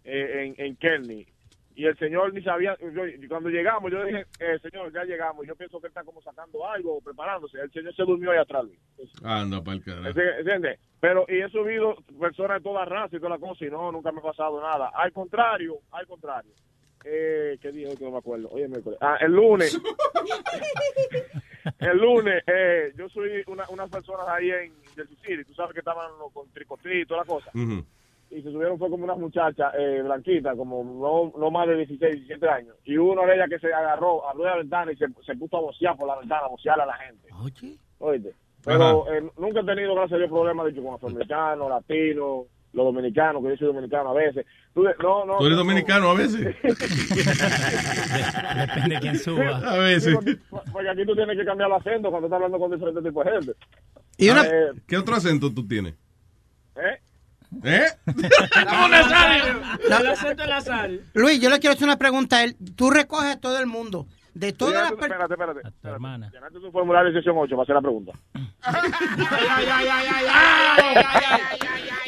eh, 0.03 0.53
en, 0.57 0.65
en 0.65 0.75
Kearney. 0.75 1.25
Y 1.73 1.85
el 1.85 1.97
señor 1.97 2.33
ni 2.33 2.43
sabía, 2.43 2.75
yo- 2.81 3.07
y 3.07 3.27
cuando 3.29 3.49
llegamos, 3.49 3.89
yo 3.91 4.03
dije, 4.03 4.25
eh, 4.39 4.59
señor, 4.61 4.91
ya 4.93 5.05
llegamos. 5.05 5.47
Yo 5.47 5.55
pienso 5.55 5.79
que 5.79 5.87
él 5.87 5.91
está 5.91 6.03
como 6.03 6.21
sacando 6.21 6.67
algo 6.67 6.97
o 6.97 7.01
preparándose. 7.01 7.59
El 7.61 7.71
señor 7.71 7.95
se 7.95 8.03
durmió 8.03 8.31
ahí 8.31 8.39
atrás. 8.39 8.65
Anda, 9.23 9.63
para 9.63 9.77
el 9.77 9.83
carajo. 9.85 10.19
¿Entiendes? 10.19 10.79
Pero, 10.99 11.25
y 11.29 11.39
he 11.41 11.49
subido 11.49 11.95
personas 12.19 12.57
de 12.57 12.63
toda 12.63 12.83
raza 12.83 13.15
y 13.15 13.19
toda 13.19 13.29
la 13.31 13.39
cosa, 13.39 13.63
y 13.65 13.69
no, 13.69 13.89
nunca 13.91 14.11
me 14.11 14.19
ha 14.19 14.23
pasado 14.23 14.61
nada. 14.61 14.91
Al 14.93 15.13
contrario, 15.13 15.77
al 15.91 16.05
contrario. 16.07 16.51
Eh, 17.05 17.57
¿Qué 17.61 17.69
hoy 17.69 17.95
que 17.97 18.03
no 18.05 18.11
me 18.11 18.17
acuerdo? 18.17 18.49
Hoy 18.49 18.63
es 18.63 18.69
miércoles. 18.69 18.99
Ah, 19.01 19.17
el 19.21 19.31
lunes. 19.31 19.79
el 21.79 21.97
lunes, 21.97 22.43
eh, 22.47 22.93
yo 22.97 23.09
soy 23.09 23.43
una, 23.47 23.65
unas 23.69 23.89
personas 23.89 24.27
ahí 24.27 24.49
en 24.51 24.73
Jersey 24.95 25.17
City, 25.21 25.43
tú 25.45 25.53
sabes 25.53 25.73
que 25.73 25.79
estaban 25.79 26.09
con 26.33 26.49
tricotri 26.51 27.01
y 27.01 27.05
toda 27.05 27.21
la 27.21 27.25
cosa. 27.25 27.51
Y 27.53 28.41
se 28.41 28.49
subieron 28.49 28.79
fue 28.79 28.89
como 28.89 29.03
unas 29.03 29.17
muchachas 29.17 29.73
eh, 29.77 30.01
blanquitas, 30.03 30.55
como 30.55 30.83
no, 30.83 31.37
no 31.37 31.51
más 31.51 31.67
de 31.67 31.75
16, 31.75 32.15
17 32.15 32.49
años. 32.49 32.75
Y 32.85 32.95
una 32.95 33.25
de 33.25 33.35
ellas 33.35 33.49
que 33.49 33.59
se 33.59 33.73
agarró, 33.73 34.27
abrió 34.27 34.45
la 34.45 34.57
ventana 34.57 34.91
y 34.93 34.95
se, 34.95 35.05
se 35.25 35.35
puso 35.35 35.57
a 35.57 35.61
vocear 35.61 35.97
por 35.97 36.07
la 36.07 36.17
ventana, 36.17 36.43
a 36.45 36.49
vocear 36.49 36.79
a 36.79 36.85
la 36.85 36.93
gente. 36.93 37.27
Oye. 37.99 38.33
Pero 38.63 39.11
eh, 39.11 39.29
nunca 39.37 39.61
he 39.61 39.65
tenido, 39.65 39.95
gracias 39.95 40.13
a 40.13 40.17
Dios, 40.19 40.29
problemas 40.29 40.67
dicho, 40.67 40.83
con 40.83 40.93
afroamericanos, 40.93 41.69
latinos, 41.69 42.45
los 42.73 42.85
dominicanos, 42.85 43.43
que 43.43 43.49
yo 43.49 43.57
soy 43.57 43.67
dominicano 43.67 44.09
a 44.09 44.13
veces. 44.13 44.45
Tú 44.73 44.83
no, 44.83 45.25
no, 45.25 45.37
¿Tú 45.37 45.45
eres 45.45 45.57
no, 45.57 45.63
dominicano 45.63 46.09
a 46.09 46.13
veces? 46.13 46.41
Depende 48.55 48.95
de 48.95 48.99
quién 49.01 49.19
suba. 49.19 49.57
A 49.57 49.77
veces. 49.77 50.17
Porque 50.71 50.89
aquí 50.89 51.05
tú 51.05 51.15
tienes 51.15 51.37
que 51.37 51.45
cambiar 51.45 51.69
el 51.69 51.75
acento 51.75 52.09
cuando 52.09 52.27
estás 52.27 52.37
hablando 52.37 52.59
con 52.59 52.71
diferentes 52.71 53.03
tipos 53.03 53.25
de 53.25 53.31
gente. 53.31 53.53
Y 54.17 54.29
una- 54.29 54.45
Eh, 54.45 54.71
¿Qué 54.87 54.97
otro 54.97 55.15
acento 55.15 55.53
tú 55.53 55.67
tienes? 55.67 55.93
¿eh? 56.75 56.99
¿Eh? 57.63 57.85
Luis, 61.13 61.41
yo 61.41 61.49
le 61.49 61.59
quiero 61.59 61.73
hacer 61.73 61.83
una 61.85 61.97
pregunta 61.97 62.37
a 62.37 62.43
él. 62.45 62.55
Tú 62.75 62.89
recoges 62.89 63.35
a 63.35 63.39
todo 63.39 63.59
el 63.59 63.67
mundo. 63.67 64.07
De 64.33 64.53
todas 64.53 64.75
las 64.75 64.91
Espérate, 64.91 65.27
personas. 65.27 65.31
espérate, 65.31 65.59
espérate. 65.59 65.97
espérate. 65.99 66.31
Llenaste 66.35 66.59
tu 66.59 66.71
formulario 66.71 67.11
de 67.11 67.19
sesión 67.19 67.35
8 67.37 67.49
para 67.55 67.63
hacer 67.63 67.75
la 67.75 67.81
pregunta. 67.81 68.11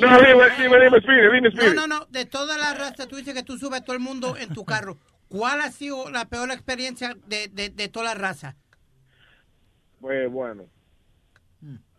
No, 0.02 0.10
dime, 0.18 0.44
dime, 0.58 0.80
dime, 0.84 1.50
dime, 1.50 1.74
No, 1.76 1.88
no, 1.88 1.88
no. 1.88 2.06
De 2.10 2.26
todas 2.26 2.58
las 2.58 2.78
razas, 2.78 3.08
tú 3.08 3.16
dices 3.16 3.34
que 3.34 3.44
tú 3.44 3.58
subes 3.58 3.82
a 3.82 3.84
todo 3.86 3.96
el 3.96 4.02
mundo 4.02 4.36
en 4.38 4.54
tu 4.54 4.66
carro. 4.66 4.98
¿Cuál 5.30 5.62
ha 5.62 5.70
sido 5.72 6.10
la 6.10 6.26
peor 6.26 6.52
experiencia 6.52 7.16
de, 7.28 7.48
de, 7.48 7.70
de 7.70 7.88
todas 7.90 8.10
las 8.10 8.18
razas? 8.22 8.56
Pues 10.02 10.30
bueno. 10.32 10.64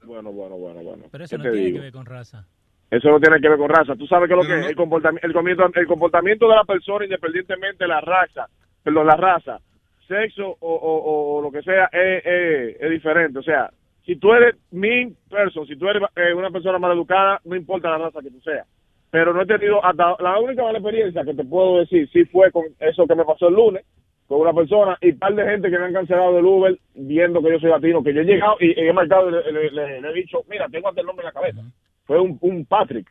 Bueno, 0.03 0.33
bueno, 0.33 0.57
bueno, 0.57 0.83
bueno. 0.83 1.05
Pero 1.11 1.25
eso 1.25 1.37
¿Qué 1.39 1.43
no 1.45 1.51
tiene 1.51 1.67
digo? 1.67 1.77
que 1.79 1.83
ver 1.85 1.93
con 1.93 2.05
raza. 2.07 2.45
Eso 2.91 3.09
no 3.09 3.19
tiene 3.21 3.41
que 3.41 3.49
ver 3.49 3.59
con 3.59 3.71
raza. 3.71 3.95
Tú 3.97 4.07
sabes 4.07 4.29
que 4.29 4.37
lo 4.37 4.43
que 4.43 4.61
es 4.61 4.67
el, 4.67 4.77
comportamiento, 4.77 5.27
el, 5.27 5.33
comportamiento, 5.33 5.81
el 5.81 5.87
comportamiento 5.87 6.49
de 6.49 6.55
la 6.57 6.65
persona, 6.65 7.05
independientemente 7.07 7.85
de 7.85 7.89
la 7.89 8.01
raza, 8.03 8.47
perdón, 8.83 9.07
la 9.07 9.17
raza, 9.17 9.59
sexo 10.07 10.57
o, 10.61 10.75
o- 10.75 11.37
o 11.39 11.43
lo 11.43 11.51
que 11.51 11.63
sea, 11.63 11.89
es, 11.93 12.25
es- 12.25 12.77
es 12.81 12.91
diferente. 12.91 13.39
O 13.39 13.43
sea, 13.43 13.71
si 14.05 14.17
tú 14.17 14.33
eres 14.33 14.55
mean 14.71 15.15
person, 15.31 15.67
si 15.67 15.77
tú 15.77 15.89
eres 15.89 16.03
eh, 16.17 16.35
una 16.35 16.51
persona 16.51 16.79
mal 16.79 16.93
educada, 16.93 17.41
no 17.45 17.57
importa 17.57 17.91
la 17.91 17.99
raza 17.99 18.21
que 18.21 18.31
tú 18.31 18.41
seas. 18.41 18.67
Pero 19.11 19.33
no 19.33 19.43
he 19.43 19.47
tenido, 19.47 19.85
hasta 19.85 20.17
la 20.21 20.39
única 20.41 20.63
mala 20.63 20.79
experiencia 20.79 21.25
que 21.25 21.35
te 21.35 21.45
puedo 21.45 21.79
decir, 21.79 22.09
sí 22.13 22.25
fue 22.27 22.51
con 22.51 22.65
eso 22.81 23.07
que 23.07 23.15
me 23.15 23.25
pasó 23.25 23.49
el 23.49 23.55
lunes, 23.55 23.85
con 24.27 24.41
una 24.41 24.53
persona 24.53 24.99
y 25.01 25.11
un 25.13 25.19
par 25.19 25.35
de 25.35 25.45
gente 25.45 25.71
que 25.71 25.79
me 25.79 25.85
han 25.85 25.93
cancelado 25.93 26.35
del 26.35 26.45
Uber 26.45 26.77
viendo 26.95 27.41
que 27.43 27.51
yo 27.51 27.61
soy 27.61 27.71
latino, 27.71 28.03
que 28.03 28.13
yo 28.13 28.23
he 28.23 28.25
llegado 28.25 28.57
y, 28.59 28.73
he 28.79 28.93
marcado 28.93 29.29
y 29.29 29.33
le, 29.33 29.53
le- 29.53 29.71
le- 29.71 30.01
le 30.01 30.11
he 30.11 30.15
dicho, 30.15 30.39
mira, 30.51 30.67
tengo 30.69 30.89
hasta 30.89 31.01
el 31.03 31.07
nombre 31.07 31.23
en 31.25 31.33
la 31.33 31.41
cabeza. 31.41 31.61
Fue 32.05 32.19
un, 32.21 32.37
un 32.41 32.65
Patrick. 32.67 33.09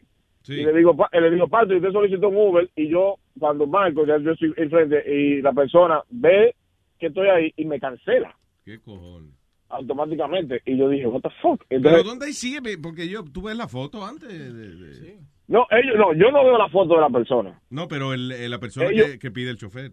Y 0.60 0.66
le 0.66 0.74
digo, 0.74 0.94
le 1.14 1.32
digo, 1.32 1.48
Patrick, 1.48 1.78
usted 1.78 1.94
solicitó 1.94 2.28
un 2.28 2.36
Uber 2.38 2.68
y 2.76 2.90
yo, 2.90 3.16
cuando 3.40 3.66
marco, 3.66 4.06
ya 4.06 4.18
yo 4.18 4.32
estoy 4.32 4.54
enfrente 4.58 5.02
y 5.10 5.42
la 5.42 5.54
persona 5.54 6.02
ve 6.10 6.54
que 7.04 7.08
estoy 7.08 7.28
ahí 7.28 7.54
y 7.58 7.66
me 7.66 7.80
cancela 7.80 8.36
¿Qué 8.64 8.80
cojones? 8.80 9.32
automáticamente. 9.70 10.62
Y 10.66 10.78
yo 10.78 10.88
dije, 10.90 11.08
what 11.08 11.22
the 11.22 11.30
fuck. 11.42 11.64
¿Pero 11.68 11.78
Entonces, 11.80 12.04
dónde 12.06 12.26
ahí 12.28 12.34
sigue? 12.34 12.62
Porque 12.82 13.10
yo, 13.10 13.24
tú 13.24 13.42
ves 13.44 13.56
la 13.58 13.68
foto 13.68 14.06
antes 14.06 14.30
de... 14.30 14.52
de- 14.54 15.20
no, 15.48 15.66
ellos, 15.72 15.96
no, 15.98 16.14
yo 16.14 16.32
no 16.32 16.44
veo 16.46 16.58
la 16.58 16.70
foto 16.70 16.96
de 16.96 17.02
la 17.02 17.10
persona. 17.10 17.60
No, 17.70 17.88
pero 17.88 18.14
el- 18.14 18.32
eh, 18.32 18.48
la 18.48 18.60
persona 18.60 18.90
Ellos- 18.90 19.08
que, 19.12 19.20
que 19.20 19.32
pide 19.32 19.50
el 19.50 19.58
chofer. 19.58 19.92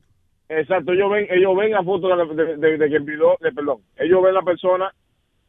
Exacto, 0.48 0.92
ellos 0.92 1.10
ven, 1.10 1.26
ellos 1.30 1.56
ven 1.56 1.70
la 1.72 1.82
foto 1.82 2.08
de, 2.08 2.34
de, 2.44 2.56
de- 2.56 2.78
de 2.78 2.90
que 2.90 3.00
pidió, 3.00 3.36
de, 3.40 3.52
perdón, 3.52 3.78
ellos 3.98 4.22
ven 4.22 4.34
la 4.34 4.42
persona 4.42 4.92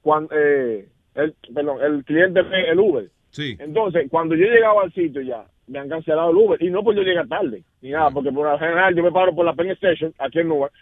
cuando, 0.02 0.34
eh, 0.36 0.88
el, 1.16 1.36
perdón, 1.54 1.78
el 1.84 2.04
cliente 2.06 2.42
ve 2.42 2.70
el 2.70 2.80
Uber. 2.80 3.10
Sí. 3.32 3.56
Entonces, 3.60 4.08
cuando 4.10 4.36
yo 4.36 4.46
llegaba 4.46 4.84
al 4.84 4.94
sitio 4.94 5.22
ya, 5.22 5.46
me 5.68 5.80
han 5.80 5.90
cancelado 5.90 6.32
el 6.32 6.38
Uber, 6.38 6.62
y 6.64 6.70
no 6.70 6.84
porque 6.84 7.00
yo 7.02 7.04
llegue 7.06 7.26
tarde, 7.28 7.64
ni 7.82 7.90
nada, 7.92 8.12
porque 8.12 8.32
por 8.32 8.50
lo 8.50 8.58
general 8.60 8.96
yo 8.96 9.04
me 9.04 9.12
paro 9.12 9.34
por 9.36 9.46
la 9.46 9.54
Penn 9.56 9.72
Station, 9.72 10.14
aquí 10.20 10.40
en 10.40 10.50
Newark, 10.50 10.74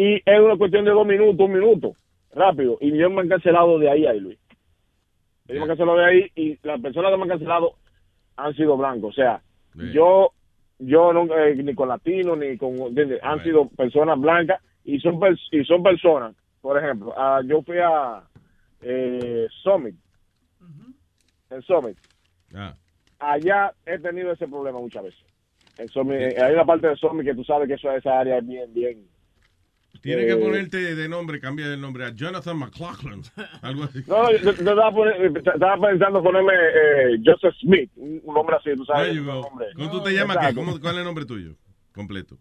y 0.00 0.14
es 0.24 0.40
una 0.40 0.56
cuestión 0.56 0.84
de 0.84 0.90
dos 0.92 1.06
minutos, 1.06 1.40
un 1.46 1.52
minuto, 1.52 1.92
rápido, 2.32 2.76
y 2.80 2.92
ellos 2.94 3.10
me 3.10 3.22
han 3.22 3.28
cancelado 3.28 3.78
de 3.78 3.90
ahí 3.90 4.06
a 4.06 4.10
ahí, 4.10 4.20
Luis. 4.20 4.38
Ellos 5.48 5.58
me 5.58 5.62
han 5.62 5.68
cancelado 5.68 5.98
de 5.98 6.04
ahí, 6.04 6.30
y 6.36 6.58
las 6.66 6.80
personas 6.80 7.10
que 7.10 7.16
me 7.16 7.22
han 7.24 7.28
cancelado 7.30 7.72
han 8.36 8.54
sido 8.54 8.76
blancos, 8.76 9.10
o 9.10 9.14
sea, 9.14 9.40
yo 9.92 10.30
yo 10.80 11.12
no 11.12 11.24
eh, 11.36 11.56
ni 11.56 11.74
con 11.74 11.88
latinos 11.88 12.38
ni 12.38 12.56
con 12.56 12.76
¿entiendes? 12.78 13.20
han 13.24 13.42
sido 13.42 13.68
personas 13.70 14.20
blancas 14.20 14.62
y 14.84 15.00
son 15.00 15.18
y 15.50 15.64
son 15.64 15.82
personas 15.82 16.36
por 16.60 16.78
ejemplo 16.78 17.12
ah, 17.16 17.40
yo 17.44 17.62
fui 17.62 17.78
a 17.78 18.22
eh, 18.82 19.48
Summit 19.64 19.96
en 21.50 21.62
Summit 21.62 21.96
Ah. 22.54 22.74
allá 23.18 23.72
he 23.86 23.98
tenido 23.98 24.30
ese 24.32 24.46
problema 24.46 24.78
muchas 24.78 25.02
veces. 25.02 25.20
En 25.76 25.88
Somi- 25.88 26.14
eh, 26.14 26.40
hay 26.40 26.54
una 26.54 26.64
parte 26.64 26.86
de 26.88 26.96
Somi 26.96 27.24
que 27.24 27.34
tú 27.34 27.42
sabes 27.44 27.66
que 27.68 27.74
eso, 27.74 27.90
esa 27.92 28.20
área 28.20 28.38
es 28.38 28.46
bien, 28.46 28.72
bien. 28.72 29.04
Tienes 30.00 30.24
Eh, 30.24 30.28
que 30.28 30.36
ponerte 30.36 30.94
de 30.94 31.08
nombre, 31.08 31.40
cambiar 31.40 31.70
el 31.70 31.80
nombre 31.80 32.04
a 32.04 32.10
Jonathan 32.10 32.56
McLaughlin. 32.58 33.22
Algo 33.62 33.84
así. 33.84 34.02
No, 34.06 34.30
yo, 34.32 34.38
yo 34.38 34.50
estaba, 34.50 35.76
pensando 35.88 36.22
ponerme 36.22 36.52
eh, 36.54 37.18
Joseph 37.24 37.54
Smith, 37.60 37.90
un, 37.96 38.22
nombre 38.34 38.56
así, 38.56 38.70
tú 38.76 38.84
sabes. 38.84 39.16
¿Cómo 39.18 39.90
tú 39.90 40.02
te 40.02 40.12
llamas? 40.12 40.36
qué? 40.38 40.46
Exacto. 40.46 40.60
¿Cómo- 40.64 40.80
¿Cuál 40.80 40.94
es 40.94 40.98
el 41.00 41.04
nombre 41.04 41.24
tuyo? 41.24 41.54
Completo. 41.94 42.36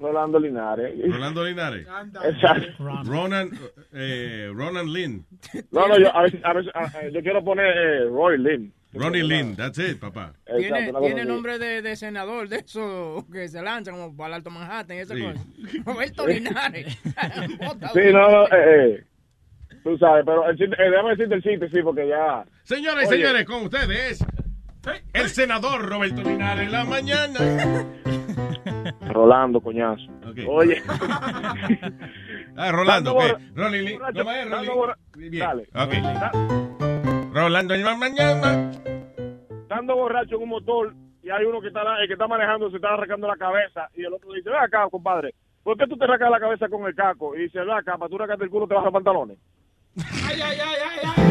Rolando 0.00 0.40
Linares. 0.40 0.92
Rolando 1.08 1.44
Linares. 1.44 1.86
Exacto. 2.24 2.66
Ronan, 3.04 3.50
eh, 3.92 4.50
Ronan 4.52 4.92
Lynn. 4.92 5.24
No, 5.70 5.86
no, 5.86 5.98
yo, 5.98 6.14
a 6.16 6.22
veces, 6.22 6.40
a 6.42 6.52
veces, 6.52 6.72
a- 6.74 7.00
eh, 7.06 7.12
yo 7.12 7.20
quiero 7.22 7.44
poner 7.44 7.66
eh, 7.76 8.04
Roy 8.08 8.38
Lynn. 8.38 8.72
Ronnie 8.94 9.22
Lynn, 9.22 9.56
that's 9.56 9.78
it, 9.78 9.98
papá. 9.98 10.32
Tiene, 10.56 10.92
tiene 11.00 11.24
nombre 11.24 11.58
de, 11.58 11.82
de 11.82 11.96
senador 11.96 12.48
de 12.48 12.56
eso 12.58 13.26
que 13.32 13.48
se 13.48 13.60
lanza 13.62 13.90
como 13.90 14.16
para 14.16 14.28
el 14.28 14.34
Alto 14.34 14.50
Manhattan 14.50 14.96
y 14.96 15.00
esa 15.00 15.14
Sí. 15.14 15.22
cosa. 15.22 15.44
Roberto 15.84 16.26
Linares. 16.26 16.96
Sí, 17.92 18.00
no, 18.12 18.30
no, 18.30 18.44
eh, 18.46 18.50
eh, 18.96 19.04
tú 19.82 19.96
sabes, 19.98 20.24
pero 20.24 20.48
el 20.48 20.56
chiste, 20.56 20.76
eh, 20.82 20.90
déjame 20.90 21.10
decirte 21.10 21.34
el 21.34 21.42
chiste, 21.42 21.68
sí, 21.70 21.82
porque 21.82 22.08
ya... 22.08 22.44
Señoras 22.62 23.04
y 23.04 23.06
señores, 23.08 23.44
con 23.44 23.64
ustedes, 23.64 24.24
el 25.12 25.28
senador 25.28 25.86
Roberto 25.88 26.22
Linares 26.22 26.66
en 26.66 26.72
la 26.72 26.84
mañana. 26.84 27.38
Rolando, 29.10 29.60
coñazo. 29.60 30.02
Oye. 30.48 30.82
Ah, 32.56 32.72
Rolando, 32.72 33.16
Rolly 33.54 33.82
Lynn. 33.82 33.98
borracho, 33.98 34.18
¿Cómo 34.24 34.30
es, 34.32 34.68
borra- 34.68 34.98
Bien. 35.16 35.38
Dale. 35.38 35.68
Ok. 35.74 36.73
Rolando 37.34 37.74
en 37.74 37.84
la 37.84 37.96
mañana. 37.96 38.70
Estando 39.62 39.96
borracho 39.96 40.36
en 40.36 40.42
un 40.42 40.50
motor 40.50 40.94
y 41.20 41.30
hay 41.30 41.44
uno 41.44 41.60
que 41.60 41.66
está, 41.66 41.80
el 42.00 42.06
que 42.06 42.12
está 42.12 42.28
manejando 42.28 42.70
se 42.70 42.76
está 42.76 42.94
arrancando 42.94 43.26
la 43.26 43.36
cabeza 43.36 43.88
y 43.96 44.04
el 44.04 44.14
otro 44.14 44.32
dice, 44.32 44.50
ven 44.50 44.60
acá, 44.60 44.86
compadre, 44.88 45.34
¿por 45.64 45.76
qué 45.76 45.84
tú 45.88 45.96
te 45.96 46.04
arrancas 46.04 46.30
la 46.30 46.38
cabeza 46.38 46.68
con 46.68 46.86
el 46.86 46.94
caco? 46.94 47.34
Y 47.34 47.40
dice, 47.42 47.58
ven 47.58 47.70
acá, 47.70 47.98
para 47.98 48.08
tú 48.08 48.14
arrancarte 48.14 48.44
el 48.44 48.50
culo 48.50 48.68
te 48.68 48.74
bajas 48.74 48.84
los 48.84 48.92
pantalones. 48.92 49.38
Ay, 49.96 50.40
ay, 50.40 50.58
ay, 50.62 50.78
ay, 50.84 51.00
ay. 51.02 51.24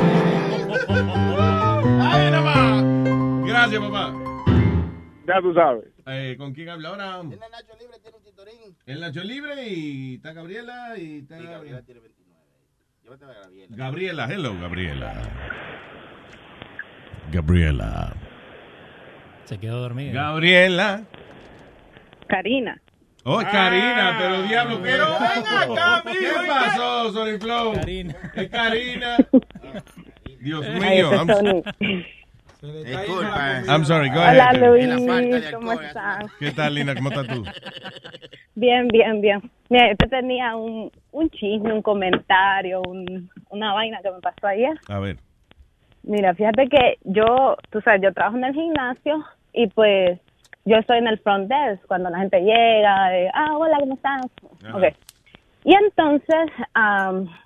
¡Ay, 2.01 2.31
nada 2.31 2.41
más! 2.41 3.47
Gracias, 3.47 3.81
papá. 3.81 4.13
Ya 5.25 5.41
tú 5.41 5.53
sabes. 5.53 5.85
Eh, 6.05 6.35
¿Con 6.38 6.53
quién 6.53 6.67
habla 6.67 6.89
ahora? 6.89 7.19
En 7.21 7.31
el 7.31 7.39
Nacho 7.39 7.77
Libre 7.80 7.97
tiene 8.01 8.17
un 8.17 8.23
titorín. 8.23 8.75
El 8.85 8.99
Nacho 8.99 9.23
Libre 9.23 9.69
y 9.69 10.15
está 10.15 10.34
Gabriela 10.34 10.97
y 10.97 11.19
está... 11.19 11.38
Gabriela 11.38 11.81
tiene 11.81 12.01
29. 12.01 12.12
Llévate 12.12 12.12
a 12.12 12.12
Gabriela. 13.05 13.67
Gabriela, 13.69 14.27
hello, 14.31 14.59
Gabriela. 14.59 15.13
Gabriela. 17.31 18.13
Se 19.43 19.57
quedó 19.59 19.81
dormida. 19.81 20.13
Gabriela. 20.13 21.03
Karina. 22.27 22.81
Oh, 23.25 23.39
Karina, 23.39 24.17
pero 24.19 24.41
diablo, 24.43 24.80
pero 24.81 25.05
ven 25.19 25.75
acá, 25.75 26.03
¿Qué 26.11 26.31
pasó, 26.47 27.11
Sony 27.11 27.38
Flow? 27.39 27.73
Karina. 27.73 28.15
Es 28.35 28.49
Karina. 28.49 29.17
Dios 30.39 30.65
Ay, 30.65 30.80
mío. 30.80 31.63
Ese 32.64 32.94
I'm, 32.94 33.06
Tony. 33.06 33.26
Disculpa. 33.26 33.64
I'm 33.73 33.85
sorry, 33.85 34.10
go 34.10 34.15
Hola 34.19 34.49
ahead. 34.49 34.61
Luis, 34.61 35.52
¿cómo 35.53 35.72
estás? 35.73 36.26
¿Qué 36.40 36.52
tal, 36.52 36.73
Lina? 36.76 36.95
¿Cómo 36.95 37.10
estás 37.10 37.27
tú? 37.27 37.44
Bien, 38.56 38.88
bien, 38.88 39.19
bien. 39.19 39.41
Mira, 39.69 39.90
yo 39.90 39.95
te 39.98 40.07
tenía 40.10 40.56
un, 40.56 40.91
un 41.11 41.30
chisme, 41.31 41.73
un 41.73 41.81
comentario, 41.81 42.81
un- 42.88 43.27
una 43.49 43.73
vaina 43.73 43.99
que 44.03 44.11
me 44.11 44.19
pasó 44.19 44.45
ayer. 44.45 44.77
A 44.88 44.99
ver. 44.99 45.18
Mira, 46.03 46.35
fíjate 46.35 46.68
que 46.69 46.98
yo, 47.03 47.57
tú 47.72 47.81
sabes, 47.81 48.02
yo 48.03 48.14
trabajo 48.14 48.38
en 48.38 48.44
el 48.44 48.53
gimnasio 48.53 49.26
y 49.53 49.68
pues 49.68 50.19
yo 50.65 50.76
estoy 50.77 50.99
en 50.99 51.07
el 51.07 51.18
front 51.19 51.49
desk 51.49 51.84
cuando 51.88 52.11
la 52.11 52.19
gente 52.19 52.41
llega, 52.41 53.18
eh, 53.18 53.31
ah, 53.34 53.57
hola, 53.57 53.77
¿cómo 53.80 53.95
estás? 53.95 54.22
Ajá. 54.64 54.77
Ok. 54.77 54.84
Y 55.65 55.73
entonces, 55.76 56.52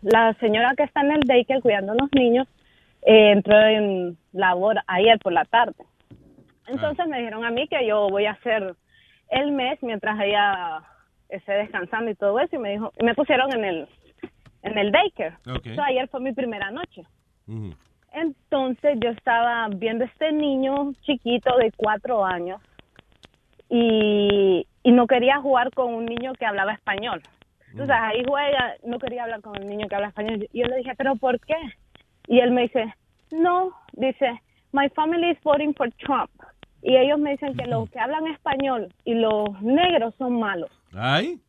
la 0.02 0.34
señora 0.42 0.74
que 0.76 0.84
está 0.84 1.02
en 1.02 1.12
el 1.12 1.22
daycare 1.22 1.62
cuidando 1.62 1.94
a 1.94 1.96
los 2.02 2.10
niños 2.14 2.48
eh, 3.04 3.32
entró 3.32 3.60
en 3.60 4.18
labor 4.34 4.78
ayer 4.88 5.20
por 5.20 5.34
la 5.34 5.46
tarde. 5.46 5.86
Entonces 6.68 7.08
me 7.08 7.20
dijeron 7.20 7.46
a 7.46 7.52
mí 7.52 7.68
que 7.68 7.88
yo 7.88 8.10
voy 8.10 8.26
a 8.26 8.32
hacer 8.32 8.76
el 9.30 9.52
mes 9.52 9.82
mientras 9.82 10.20
ella 10.20 10.82
esté 11.30 11.54
descansando 11.54 12.12
y 12.12 12.16
todo 12.16 12.40
eso 12.40 12.56
y 12.56 12.60
me 12.60 12.72
dijo, 12.72 12.92
y 13.00 13.06
me 13.06 13.16
pusieron 13.16 13.54
en 13.54 13.64
el 13.64 13.88
en 14.64 14.78
el 14.78 14.92
daycare. 14.92 15.38
So, 15.44 15.84
ayer 15.84 16.08
fue 16.10 16.20
mi 16.20 16.34
primera 16.34 16.72
noche. 16.72 17.04
Entonces 18.12 18.98
yo 19.00 19.12
estaba 19.12 19.68
viendo 19.70 20.04
este 20.04 20.32
niño 20.32 20.94
chiquito 21.04 21.56
de 21.58 21.72
cuatro 21.76 22.26
años 22.26 22.62
y, 23.70 24.66
y 24.84 24.92
no 24.92 25.08
quería 25.08 25.40
jugar 25.40 25.72
con 25.72 25.94
un 25.94 26.06
niño 26.06 26.34
que 26.34 26.46
hablaba 26.46 26.74
español. 26.74 27.22
Entonces 27.72 27.96
ahí 28.00 28.24
juega, 28.28 28.76
no 28.86 28.98
quería 28.98 29.24
hablar 29.24 29.42
con 29.42 29.56
el 29.56 29.68
niño 29.68 29.88
que 29.88 29.96
habla 29.96 30.08
español. 30.08 30.48
Y 30.52 30.62
yo 30.62 30.68
le 30.68 30.78
dije, 30.78 30.94
¿pero 30.98 31.16
por 31.16 31.40
qué? 31.40 31.56
Y 32.28 32.40
él 32.40 32.52
me 32.52 32.64
dice, 32.64 32.94
no, 33.32 33.72
dice, 33.94 34.42
my 34.72 34.90
family 34.90 35.32
is 35.32 35.38
voting 35.44 35.74
for 35.74 35.92
Trump. 35.94 36.30
Y 36.82 36.96
ellos 36.96 37.20
me 37.20 37.32
dicen 37.32 37.56
que 37.56 37.66
los 37.66 37.90
que 37.90 38.00
hablan 38.00 38.28
español 38.28 38.94
y 39.04 39.16
los 39.16 39.50
negros 39.62 40.14
son 40.18 40.40
malos. 40.40 40.70
Ay. 40.94 41.40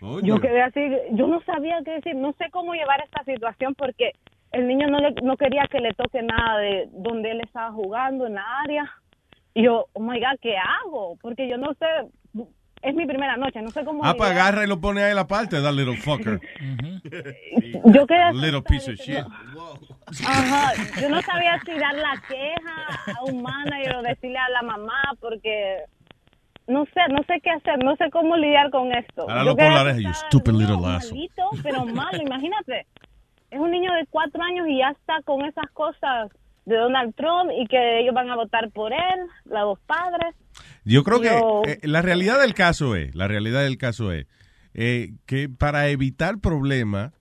Oye. 0.00 0.26
Yo 0.26 0.40
quedé 0.40 0.62
así, 0.62 0.80
yo 1.12 1.26
no 1.26 1.42
sabía 1.42 1.78
qué 1.84 1.92
decir, 1.92 2.14
no 2.14 2.32
sé 2.38 2.46
cómo 2.50 2.72
llevar 2.72 3.02
esta 3.04 3.22
situación 3.24 3.74
porque 3.74 4.12
el 4.52 4.66
niño 4.66 4.88
no, 4.88 4.98
le, 4.98 5.12
no 5.22 5.36
quería 5.36 5.66
que 5.70 5.80
le 5.80 5.92
toque 5.92 6.22
nada 6.22 6.58
de 6.58 6.88
donde 6.92 7.30
él 7.32 7.40
estaba 7.42 7.70
jugando 7.72 8.26
en 8.26 8.34
la 8.34 8.44
área. 8.64 8.90
Y 9.52 9.64
yo, 9.64 9.86
oh 9.92 10.00
my 10.00 10.18
God, 10.18 10.38
¿qué 10.40 10.56
hago? 10.56 11.16
Porque 11.20 11.48
yo 11.48 11.58
no 11.58 11.74
sé, 11.74 12.46
es 12.82 12.94
mi 12.94 13.06
primera 13.06 13.36
noche, 13.36 13.60
no 13.60 13.70
sé 13.70 13.84
cómo. 13.84 14.04
Ah, 14.04 14.14
pues 14.16 14.30
agarra 14.30 14.64
y 14.64 14.66
lo 14.66 14.80
pone 14.80 15.02
ahí 15.02 15.14
la 15.14 15.26
parte, 15.26 15.60
that 15.60 15.74
little 15.74 15.96
fucker. 15.96 16.40
Yo 17.84 18.06
quedé 18.06 18.32
Little 18.32 18.62
piece 18.62 18.90
of 18.90 18.96
shit. 18.96 19.24
Ajá, 20.26 20.72
yo 21.00 21.08
no 21.08 21.20
sabía 21.30 21.60
si 21.64 21.72
dar 21.78 21.94
la 21.94 22.22
queja 22.28 23.18
a 23.18 23.24
un 23.24 23.42
manager 23.42 23.96
o 23.96 24.02
decirle 24.02 24.38
a 24.38 24.48
la 24.50 24.62
mamá 24.62 25.02
porque 25.20 25.78
no 26.66 26.84
sé, 26.86 27.00
no 27.10 27.22
sé 27.26 27.40
qué 27.42 27.50
hacer, 27.50 27.82
no 27.84 27.96
sé 27.96 28.10
cómo 28.10 28.36
lidiar 28.36 28.70
con 28.70 28.92
esto. 28.92 29.22
Ahora 29.22 29.44
Yo 29.44 29.94
lo 29.94 30.00
you 30.00 30.14
stupid 30.14 30.52
little 30.52 30.76
malito, 30.76 31.50
pero 31.62 31.84
malo, 31.84 32.18
imagínate. 32.22 32.86
Es 33.50 33.58
un 33.58 33.70
niño 33.72 33.92
de 33.94 34.06
cuatro 34.08 34.40
años 34.42 34.68
y 34.68 34.78
ya 34.78 34.90
está 34.90 35.20
con 35.24 35.44
esas 35.44 35.68
cosas 35.72 36.30
de 36.66 36.76
Donald 36.76 37.14
Trump 37.16 37.50
y 37.58 37.66
que 37.66 38.00
ellos 38.00 38.14
van 38.14 38.30
a 38.30 38.36
votar 38.36 38.70
por 38.70 38.92
él, 38.92 39.20
los 39.46 39.60
dos 39.60 39.78
padres. 39.86 40.36
Yo 40.84 41.02
creo 41.02 41.20
Yo- 41.22 41.62
que 41.64 41.72
eh, 41.72 41.78
la 41.82 42.02
realidad 42.02 42.40
del 42.40 42.54
caso 42.54 42.94
es, 42.94 43.14
la 43.14 43.26
realidad 43.26 43.62
del 43.62 43.76
caso 43.76 44.12
es 44.12 44.26
eh, 44.74 45.14
que 45.26 45.48
para 45.48 45.88
evitar 45.88 46.38
problemas, 46.38 47.12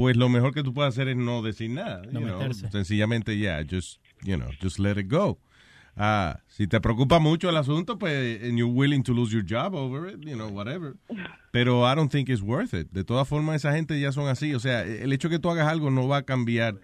pues 0.00 0.16
lo 0.16 0.30
mejor 0.30 0.54
que 0.54 0.62
tú 0.62 0.72
puedes 0.72 0.94
hacer 0.94 1.08
es 1.08 1.16
no 1.16 1.42
decir 1.42 1.68
nada. 1.68 2.00
No 2.10 2.20
know. 2.20 2.52
Sencillamente 2.72 3.38
ya, 3.38 3.62
just, 3.70 4.00
you 4.22 4.34
know, 4.34 4.48
just 4.58 4.78
let 4.78 4.98
it 4.98 5.10
go. 5.10 5.38
Ah, 5.94 6.40
si 6.48 6.66
te 6.66 6.80
preocupa 6.80 7.18
mucho 7.18 7.50
el 7.50 7.56
asunto, 7.58 7.98
pues, 7.98 8.42
and 8.42 8.56
you're 8.56 8.72
willing 8.72 9.02
to 9.02 9.12
lose 9.12 9.30
your 9.30 9.44
job 9.46 9.74
over 9.74 10.08
it, 10.08 10.18
you 10.24 10.36
know, 10.36 10.48
whatever. 10.48 10.96
Pero 11.52 11.84
I 11.84 11.94
don't 11.94 12.10
think 12.10 12.30
it's 12.30 12.40
worth 12.40 12.72
it. 12.72 12.90
De 12.92 13.04
todas 13.04 13.28
formas, 13.28 13.56
esa 13.56 13.74
gente 13.74 14.00
ya 14.00 14.10
son 14.10 14.28
así. 14.28 14.54
O 14.54 14.58
sea, 14.58 14.84
el 14.84 15.12
hecho 15.12 15.28
que 15.28 15.38
tú 15.38 15.50
hagas 15.50 15.68
algo 15.68 15.90
no 15.90 16.08
va 16.08 16.18
a 16.18 16.22
cambiar 16.22 16.80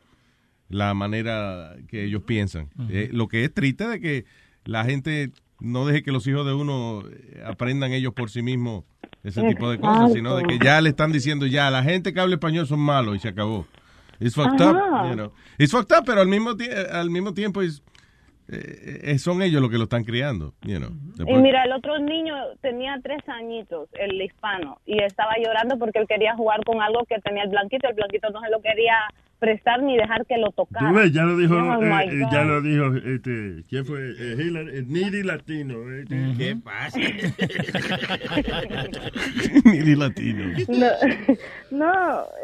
la 0.69 0.93
manera 0.93 1.75
que 1.89 2.05
ellos 2.05 2.23
piensan. 2.27 2.69
Eh, 2.91 3.09
lo 3.13 3.29
que 3.29 3.45
es 3.45 3.55
triste 3.55 3.89
de 3.89 3.99
que 3.99 4.25
la 4.67 4.85
gente 4.85 5.33
no 5.61 5.87
deje 5.87 6.03
que 6.03 6.13
los 6.13 6.27
hijos 6.27 6.47
de 6.47 6.55
uno 6.55 7.03
eh, 7.09 7.43
aprendan 7.45 7.93
ellos 7.93 8.13
por 8.15 8.31
sí 8.31 8.43
mismos 8.43 8.85
ese 9.23 9.43
tipo 9.43 9.69
de 9.69 9.79
cosas, 9.79 10.13
sino 10.13 10.37
de 10.37 10.45
que 10.45 10.59
ya 10.59 10.81
le 10.81 10.91
están 10.91 11.11
diciendo 11.11 11.47
ya, 11.47 11.69
la 11.71 11.83
gente 11.83 12.13
que 12.15 12.21
habla 12.21 12.37
español 12.37 12.67
son 12.67 12.79
malos 12.79 13.17
y 13.17 13.19
se 13.19 13.29
acabó. 13.29 13.67
It's 14.21 14.35
fucked 14.35 14.61
Ajá. 14.61 15.03
up, 15.03 15.09
you 15.11 15.17
know. 15.17 15.33
It's 15.59 15.73
fucked 15.73 15.97
up, 15.97 16.05
pero 16.07 16.21
al 16.21 16.29
mismo, 16.29 16.51
al 16.93 17.11
mismo 17.11 17.35
tiempo 17.35 17.61
es, 17.61 17.83
eh, 18.49 19.01
eh, 19.03 19.19
son 19.19 19.43
ellos 19.43 19.61
los 19.61 19.71
que 19.71 19.79
lo 19.79 19.85
están 19.85 20.05
criando, 20.05 20.55
you 20.63 20.79
know. 20.79 20.91
Y 21.27 21.35
mira, 21.39 21.65
el 21.65 21.73
otro 21.73 21.99
niño 21.99 22.35
tenía 22.61 22.99
tres 23.03 23.19
añitos, 23.29 23.89
el 23.95 24.21
hispano, 24.23 24.79
y 24.87 25.03
estaba 25.03 25.33
llorando 25.45 25.77
porque 25.79 25.99
él 25.99 26.07
quería 26.07 26.37
jugar 26.37 26.65
con 26.65 26.81
algo 26.81 27.05
que 27.09 27.19
tenía 27.21 27.43
el 27.43 27.51
blanquito. 27.51 27.89
El 27.89 27.95
blanquito 27.95 28.31
no 28.31 28.41
se 28.41 28.51
lo 28.51 28.61
quería 28.63 28.95
prestar 29.39 29.83
ni 29.83 29.97
dejar 29.97 30.25
que 30.27 30.37
lo 30.39 30.51
tocara. 30.53 30.93
Ves, 30.93 31.13
ya 31.13 31.23
lo 31.23 31.37
dijo, 31.37 31.55
Oh, 31.57 31.83
eh, 31.83 32.09
eh, 32.11 32.21
God. 32.21 32.33
ya 32.33 32.45
lo 32.45 32.61
dijo, 32.63 32.95
este, 32.97 33.63
¿quién 33.69 33.85
fue? 33.85 34.01
Eh, 34.19 34.37
Hillary, 34.39 34.79
el 34.79 34.89
Niri 34.89 35.23
Latino. 35.23 35.75
eh, 35.93 36.05
¿Qué 36.39 36.57
pasa? 36.63 36.99
Ni 39.65 39.95
latino. 39.95 40.53
No, 40.69 40.87
no, 41.71 41.93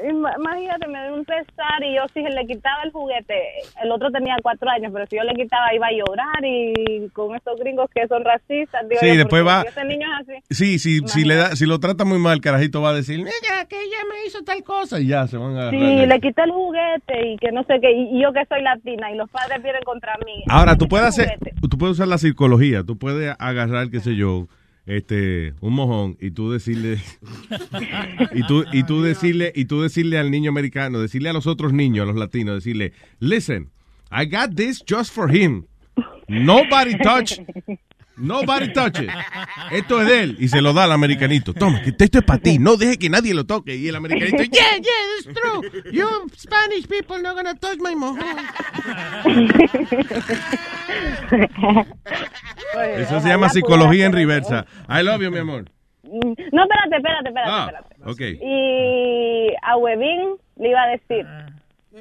ima- 0.08 0.34
imagínate, 0.38 0.86
me 0.88 1.02
dio 1.06 1.14
un 1.14 1.24
pesar 1.24 1.82
y 1.82 1.94
yo 1.96 2.02
si 2.12 2.20
le 2.22 2.46
quitaba 2.46 2.82
el 2.84 2.92
juguete, 2.92 3.34
el 3.82 3.90
otro 3.92 4.10
tenía 4.10 4.36
cuatro 4.42 4.68
años, 4.70 4.90
pero 4.92 5.06
si 5.06 5.16
yo 5.16 5.22
le 5.24 5.34
quitaba 5.34 5.74
iba 5.74 5.86
a 5.86 5.92
llorar 5.92 6.44
y 6.44 7.08
con 7.12 7.34
estos 7.34 7.58
gringos 7.60 7.88
que 7.94 8.06
son 8.08 8.24
racistas, 8.24 8.88
digo 8.88 9.00
Sí, 9.00 9.08
yo, 9.08 9.16
después 9.16 9.46
va- 9.46 9.62
si 9.62 9.68
Ese 9.68 9.84
niño 9.84 10.06
es 10.20 10.28
así. 10.28 10.38
Sí, 10.50 10.78
sí, 10.78 11.00
si, 11.06 11.24
le 11.24 11.36
da, 11.36 11.56
si 11.56 11.66
lo 11.66 11.78
trata 11.80 12.04
muy 12.04 12.18
mal, 12.18 12.34
el 12.34 12.40
carajito 12.40 12.80
va 12.82 12.90
a 12.90 12.94
decir, 12.94 13.18
mira, 13.18 13.32
que 13.68 13.76
ella 13.80 13.98
me 14.10 14.26
hizo 14.26 14.42
tal 14.44 14.62
cosa, 14.62 15.00
y 15.00 15.08
ya 15.08 15.26
se 15.26 15.36
van 15.36 15.56
a 15.56 15.70
Sí, 15.70 15.76
agarrar. 15.76 16.08
le 16.08 16.20
quité 16.20 16.42
el 16.42 16.50
juguete 16.50 16.81
juguete 16.82 17.32
y 17.32 17.36
que 17.38 17.52
no 17.52 17.62
sé 17.64 17.74
qué, 17.80 17.92
y 17.92 18.22
yo 18.22 18.32
que 18.32 18.44
soy 18.46 18.62
latina 18.62 19.10
y 19.12 19.16
los 19.16 19.30
padres 19.30 19.62
vienen 19.62 19.82
contra 19.84 20.14
mí. 20.24 20.44
Ahora, 20.48 20.76
tú 20.76 20.88
puedes 20.88 21.06
hacer, 21.06 21.38
tú 21.68 21.78
puedes 21.78 21.94
usar 21.94 22.08
la 22.08 22.18
psicología, 22.18 22.82
tú 22.84 22.98
puedes 22.98 23.34
agarrar, 23.38 23.90
qué 23.90 24.00
sé 24.00 24.16
yo, 24.16 24.48
este, 24.86 25.54
un 25.60 25.74
mojón 25.74 26.16
y 26.20 26.32
tú 26.32 26.50
decirle, 26.50 26.98
y 28.32 28.42
tú, 28.46 28.64
y 28.72 28.84
tú 28.84 29.02
decirle, 29.02 29.52
y 29.54 29.66
tú 29.66 29.82
decirle 29.82 30.18
al 30.18 30.30
niño 30.30 30.50
americano, 30.50 31.00
decirle 31.00 31.28
a 31.30 31.32
los 31.32 31.46
otros 31.46 31.72
niños, 31.72 32.04
a 32.04 32.06
los 32.06 32.16
latinos, 32.16 32.56
decirle, 32.56 32.92
listen, 33.20 33.70
I 34.10 34.26
got 34.26 34.54
this 34.54 34.82
just 34.88 35.12
for 35.12 35.34
him. 35.34 35.66
Nobody 36.28 36.96
touch, 36.98 37.40
nobody 38.22 38.72
touch 38.72 38.98
it. 39.00 39.10
Esto 39.70 40.00
es 40.00 40.06
de 40.08 40.22
él. 40.22 40.36
Y 40.38 40.48
se 40.48 40.60
lo 40.62 40.72
da 40.72 40.84
al 40.84 40.92
americanito. 40.92 41.52
Toma, 41.52 41.82
que 41.82 41.90
esto 41.98 42.18
es 42.18 42.24
para 42.24 42.38
ti. 42.40 42.58
No 42.58 42.76
deje 42.76 42.98
que 42.98 43.10
nadie 43.10 43.34
lo 43.34 43.44
toque. 43.44 43.74
Y 43.76 43.88
el 43.88 43.96
americanito, 43.96 44.42
yeah, 44.44 44.76
yeah, 44.76 44.92
it's 45.18 45.28
true. 45.32 45.92
You 45.92 46.06
Spanish 46.36 46.86
people 46.88 47.20
not 47.22 47.34
gonna 47.36 47.54
touch 47.54 47.78
my 47.80 47.94
mojón. 47.94 48.18
Eso 52.98 53.20
se 53.20 53.28
llama 53.28 53.48
psicología 53.48 54.06
en 54.06 54.12
reversa. 54.12 54.66
I 54.88 55.02
love 55.02 55.20
you, 55.22 55.30
mi 55.30 55.38
amor. 55.38 55.64
Mm, 56.04 56.34
No, 56.52 56.62
espérate, 56.64 56.96
espérate, 56.96 57.28
espérate, 57.28 57.50
Ah, 57.50 57.70
espérate. 57.70 58.10
ok. 58.10 58.20
Y 58.42 59.54
a 59.62 59.76
Webin 59.76 60.36
le 60.56 60.68
iba 60.68 60.82
a 60.82 60.86
decir, 60.88 61.26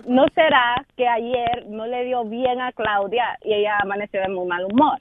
¿no 0.07 0.25
será 0.35 0.83
que 0.97 1.07
ayer 1.07 1.65
no 1.69 1.85
le 1.87 2.05
dio 2.05 2.25
bien 2.25 2.59
a 2.61 2.71
Claudia 2.73 3.37
y 3.43 3.53
ella 3.53 3.77
amaneció 3.81 4.21
de 4.21 4.29
muy 4.29 4.47
mal 4.47 4.65
humor? 4.65 4.97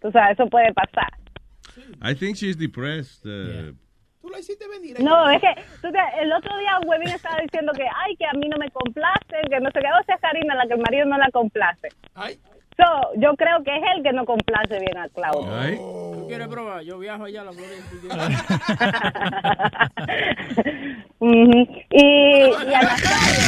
Tú 0.00 0.10
sabes, 0.12 0.38
eso 0.38 0.48
puede 0.48 0.72
pasar. 0.72 1.08
I 2.02 2.14
think 2.14 2.36
she's 2.36 2.56
depressed. 2.56 3.26
uh, 3.26 3.72
Tú 4.20 4.28
la 4.30 4.38
hiciste 4.40 4.66
venir. 4.68 5.00
No, 5.00 5.28
es 5.30 5.40
que 5.40 5.48
tú 5.80 5.90
te- 5.92 6.20
el 6.22 6.32
otro 6.32 6.56
día 6.58 6.78
Webin 6.86 7.08
estaba 7.08 7.36
diciendo 7.40 7.72
que, 7.72 7.84
ay, 7.84 8.16
que 8.16 8.26
a 8.26 8.32
mí 8.34 8.48
no 8.48 8.56
me 8.58 8.68
complacen, 8.70 9.42
que 9.48 9.60
no 9.60 9.70
sé 9.70 9.80
qué, 9.80 9.86
o 9.88 10.04
sea, 10.04 10.18
Karina, 10.18 10.54
la 10.54 10.66
que 10.66 10.74
el 10.74 10.80
marido 10.80 11.06
no 11.06 11.16
la 11.18 11.30
complace. 11.30 11.88
So, 12.76 12.84
yo 13.16 13.34
creo 13.36 13.62
que 13.64 13.74
es 13.76 13.82
él 13.96 14.02
que 14.04 14.12
no 14.12 14.24
complace 14.24 14.78
bien 14.78 14.96
a 14.98 15.08
Claudia. 15.08 15.76
¿Tú 15.76 16.26
quieres 16.28 16.46
probar? 16.48 16.82
Yo 16.82 16.98
viajo 16.98 17.24
allá 17.24 17.40
a 17.40 17.44
la 17.44 17.52
Florida. 17.52 17.82
¿tú 21.18 21.26
Ujú. 21.26 21.66
Y, 21.90 22.00
y 22.00 22.74
a 22.74 22.82
Nazario, 22.88 23.40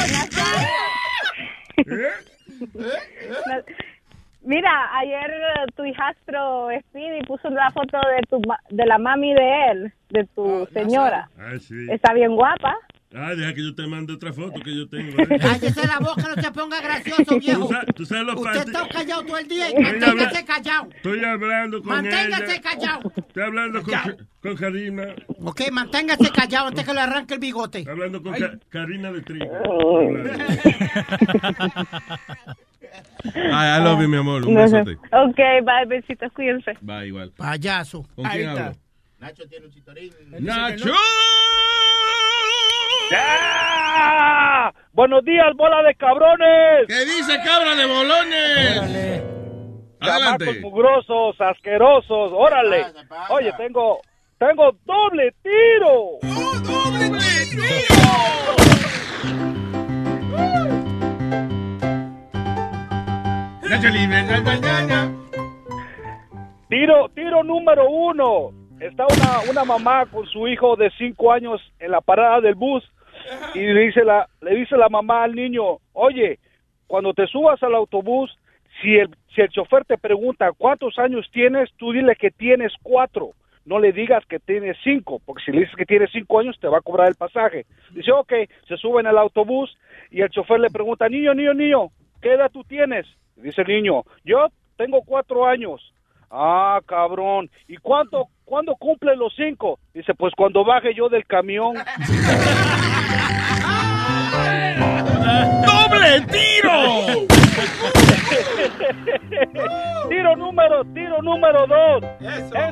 Na- 3.46 3.62
Mira, 4.42 4.70
ayer 4.98 5.30
eh, 5.30 5.66
tu 5.76 5.84
hijastro 5.84 6.68
Speedy 6.88 7.20
puso 7.26 7.50
la 7.50 7.70
foto 7.72 7.98
de 7.98 8.22
tu 8.28 8.40
ma- 8.48 8.58
de 8.70 8.86
la 8.86 8.96
mami 8.98 9.34
de 9.34 9.70
él, 9.70 9.92
de 10.08 10.24
tu 10.34 10.66
señora. 10.72 11.28
Ah, 11.38 11.52
sí. 11.60 11.86
Está 11.90 12.14
bien 12.14 12.34
guapa. 12.34 12.74
Ah, 13.12 13.34
deja 13.34 13.52
que 13.54 13.62
yo 13.64 13.74
te 13.74 13.86
mande 13.88 14.12
otra 14.14 14.32
foto 14.32 14.60
que 14.60 14.74
yo 14.74 14.88
tengo. 14.88 15.10
¿eh? 15.22 15.38
Cállese 15.40 15.84
la 15.86 15.98
boca, 15.98 16.22
no 16.34 16.40
se 16.40 16.50
ponga 16.52 16.80
gracioso, 16.80 17.38
viejo. 17.38 17.66
Tú 17.66 17.72
sabes- 17.74 17.94
tú 17.96 18.06
sabes 18.06 18.24
lo 18.24 18.40
Usted 18.40 18.60
está 18.68 18.88
callado 18.88 19.24
todo 19.26 19.36
el 19.38 19.48
día 19.48 19.66
y 19.68 19.72
Estoy 19.72 19.82
manténgase 19.84 20.38
habla- 20.38 20.44
callado. 20.46 20.88
Estoy 20.94 21.24
hablando 21.24 21.82
con 21.82 21.88
Manténgase 21.92 22.52
ella. 22.52 22.60
callado. 22.62 23.12
Estoy 23.16 23.42
hablando 23.42 23.82
con, 23.82 23.92
Callao. 23.92 24.16
con 24.40 24.56
Karina. 24.56 25.04
Ok, 25.44 25.60
manténgase 25.72 26.30
callado 26.30 26.68
antes 26.68 26.86
que 26.86 26.94
le 26.94 27.00
arranque 27.00 27.34
el 27.34 27.40
bigote. 27.40 27.84
Hablando 27.90 28.22
con 28.22 28.32
Ka- 28.34 28.58
Karina 28.70 29.10
de 29.12 29.20
Trigo. 29.22 29.44
I, 33.24 33.76
I 33.76 33.80
love 33.84 34.00
you, 34.00 34.08
mi 34.08 34.16
amor. 34.16 34.46
Un 34.46 34.54
No 34.54 34.60
besote. 34.62 34.96
Ok, 35.12 35.36
bye, 35.64 35.84
besitos, 35.86 36.32
cuídense. 36.32 36.72
Va 36.88 37.04
igual. 37.04 37.30
Payaso. 37.36 38.04
¿Con 38.16 38.24
quién 38.26 38.48
hablo? 38.48 38.72
Nacho 39.18 39.46
tiene 39.48 39.66
un 39.66 39.72
chitorín. 39.72 40.12
¡Nacho! 40.40 40.92
¡Ya! 43.10 44.72
¡Buenos 44.92 45.24
días, 45.24 45.46
bola 45.56 45.82
de 45.82 45.94
cabrones! 45.94 46.86
¿Qué 46.88 47.04
dice 47.04 47.38
cabra 47.44 47.74
de 47.74 47.86
bolones? 47.86 49.22
Chamacos 50.00 50.32
Adelante. 50.42 50.60
mugrosos, 50.60 51.36
asquerosos, 51.40 52.32
órale. 52.32 52.86
Oye, 53.30 53.52
tengo, 53.58 54.00
tengo 54.38 54.72
doble 54.86 55.34
tiro. 55.42 56.18
Na, 56.22 56.90
na, 56.90 57.08
na. 57.10 57.18
Tiro, 66.68 67.08
tiro 67.14 67.44
número 67.44 67.88
uno. 67.88 68.50
Está 68.80 69.06
una, 69.06 69.48
una 69.48 69.64
mamá 69.64 70.06
con 70.06 70.26
su 70.26 70.48
hijo 70.48 70.74
de 70.74 70.90
cinco 70.98 71.30
años 71.30 71.60
en 71.78 71.92
la 71.92 72.00
parada 72.00 72.40
del 72.40 72.56
bus 72.56 72.82
y 73.54 73.60
le 73.60 73.82
dice 73.82 74.04
la, 74.04 74.28
le 74.40 74.56
dice 74.56 74.76
la 74.76 74.88
mamá 74.88 75.22
al 75.22 75.36
niño, 75.36 75.78
oye, 75.92 76.40
cuando 76.88 77.14
te 77.14 77.28
subas 77.28 77.62
al 77.62 77.76
autobús, 77.76 78.36
si 78.82 78.96
el, 78.96 79.08
si 79.32 79.40
el 79.40 79.50
chofer 79.50 79.84
te 79.84 79.98
pregunta 79.98 80.50
cuántos 80.50 80.98
años 80.98 81.28
tienes, 81.32 81.70
tú 81.76 81.92
dile 81.92 82.16
que 82.16 82.32
tienes 82.32 82.72
cuatro. 82.82 83.34
No 83.66 83.78
le 83.78 83.92
digas 83.92 84.24
que 84.26 84.40
tienes 84.40 84.78
cinco, 84.82 85.20
porque 85.24 85.44
si 85.44 85.52
le 85.52 85.60
dices 85.60 85.76
que 85.76 85.86
tienes 85.86 86.10
cinco 86.10 86.40
años, 86.40 86.58
te 86.58 86.66
va 86.66 86.78
a 86.78 86.82
cobrar 86.82 87.06
el 87.06 87.14
pasaje. 87.14 87.66
Dice, 87.92 88.10
ok, 88.10 88.32
se 88.66 88.76
suben 88.78 89.06
al 89.06 89.18
autobús 89.18 89.78
y 90.10 90.22
el 90.22 90.30
chofer 90.30 90.58
le 90.58 90.70
pregunta, 90.70 91.08
niño, 91.08 91.34
niño, 91.34 91.54
niño, 91.54 91.90
¿qué 92.20 92.32
edad 92.32 92.50
tú 92.50 92.64
tienes? 92.64 93.06
Dice 93.36 93.62
el 93.62 93.68
niño, 93.68 94.04
yo 94.24 94.48
tengo 94.76 95.02
cuatro 95.02 95.46
años. 95.46 95.80
Ah, 96.30 96.80
cabrón. 96.86 97.50
¿Y 97.66 97.76
cuánto, 97.76 98.28
cuándo 98.44 98.76
cumple 98.76 99.16
los 99.16 99.34
cinco? 99.34 99.78
Dice, 99.92 100.14
pues 100.14 100.32
cuando 100.36 100.64
baje 100.64 100.94
yo 100.94 101.08
del 101.08 101.26
camión. 101.26 101.74
¡Doble 105.66 106.20
tiro! 106.30 107.26
tiro 110.08 110.36
número, 110.36 110.84
tiro 110.94 111.22
número 111.22 111.66
dos. 111.66 112.04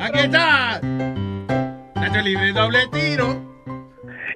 Aquí 0.00 0.18
está. 0.20 0.80
Nacho 0.80 2.20
libre, 2.22 2.52
doble 2.52 2.78
tiro. 2.92 3.48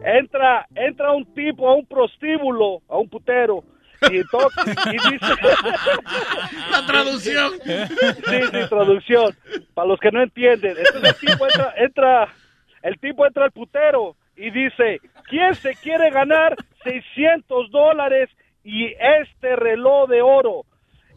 Entra, 0.05 0.67
entra 0.75 1.13
un 1.13 1.33
tipo 1.33 1.69
a 1.69 1.75
un 1.75 1.87
prostíbulo, 1.87 2.83
a 2.89 2.97
un 2.97 3.09
putero. 3.09 3.63
Y 4.11 4.17
entonces, 4.19 4.77
y 4.87 5.11
dice... 5.13 5.35
La 6.71 6.87
traducción. 6.87 7.53
Sí, 7.63 8.41
sí, 8.51 8.69
traducción. 8.69 9.37
Para 9.75 9.89
los 9.89 10.01
que 10.01 10.11
no 10.11 10.23
entienden. 10.23 10.77
Entonces 10.77 11.15
el 11.23 11.29
tipo 11.29 11.45
entra, 11.45 11.75
entra, 11.77 12.35
el 12.83 12.99
tipo 12.99 13.27
entra 13.27 13.45
al 13.45 13.53
putero 13.53 14.17
y 14.37 14.51
dice, 14.51 15.01
¿quién 15.29 15.55
se 15.55 15.75
quiere 15.77 16.11
ganar 16.11 16.57
600 16.85 17.71
dólares 17.71 18.31
y 18.65 18.87
este 18.87 19.57
reloj 19.57 20.09
de 20.09 20.23
oro? 20.23 20.65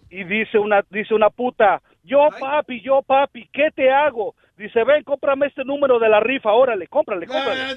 Y 0.09 0.23
dice 0.23 0.59
una, 0.59 0.83
dice 0.89 1.13
una 1.13 1.29
puta, 1.29 1.81
yo 2.03 2.29
papi, 2.39 2.81
yo 2.81 3.01
papi, 3.01 3.49
¿qué 3.51 3.71
te 3.75 3.89
hago? 3.91 4.35
Dice, 4.57 4.83
ven, 4.85 5.03
cómprame 5.03 5.47
este 5.47 5.65
número 5.65 5.99
de 5.99 6.07
la 6.07 6.21
rifa, 6.21 6.51
órale, 6.53 6.87
cómprale, 6.87 7.27
cómprale. 7.27 7.75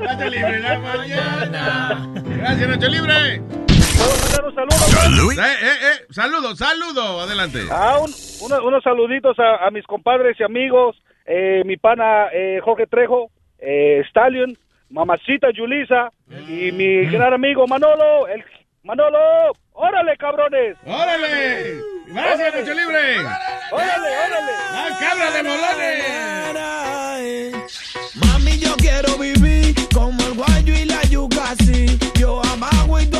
Nacho 0.00 0.28
libre, 0.30 0.60
la 0.60 0.78
mañana. 0.78 2.12
Gracias, 2.38 2.68
Nacho 2.68 2.88
libre. 2.88 3.42
¿Puedo 3.98 4.16
mandar 4.22 4.44
un 4.46 4.54
saludo? 4.54 5.32
Eh, 5.32 5.36
eh, 5.62 5.66
eh. 5.82 6.06
Saludos, 6.10 6.58
saludos. 6.58 7.24
Adelante. 7.26 7.58
Ah, 7.70 7.98
un- 8.00 8.10
uno- 8.46 8.64
unos 8.66 8.82
saluditos 8.82 9.38
a, 9.38 9.66
a 9.66 9.70
mis 9.70 9.84
compadres 9.86 10.38
y 10.40 10.44
amigos, 10.44 10.96
eh, 11.26 11.62
mi 11.66 11.76
pana 11.76 12.28
eh, 12.32 12.60
Jorge 12.64 12.86
Trejo, 12.86 13.30
eh, 13.58 14.02
Stallion, 14.08 14.56
mamacita 14.88 15.50
Yulisa 15.50 16.10
y 16.48 16.72
mi 16.72 17.04
gran 17.06 17.34
amigo 17.34 17.66
Manolo, 17.66 18.26
el 18.28 18.42
Manolo, 18.82 19.18
órale 19.72 20.16
cabrones. 20.16 20.76
¡Órale! 20.84 21.80
Gracias, 22.06 22.54
Nacho 22.54 22.74
libre. 22.74 23.18
¡Órale, 23.72 24.08
órale! 24.26 24.52
¡La 24.72 24.98
cabra 24.98 25.30
de 25.30 25.42
bolones! 25.42 26.04
Mami, 28.14 28.58
yo 28.58 28.74
quiero 28.76 29.16
vivir 29.16 29.74
como 29.94 30.20
el 30.26 30.34
guayo 30.34 30.74
y 30.74 30.84
la 30.84 31.02
yuca, 31.04 31.54
sí. 31.64 31.98
Yo 32.18 32.42
abajo 32.44 33.00
y 33.00 33.06
tú 33.06 33.18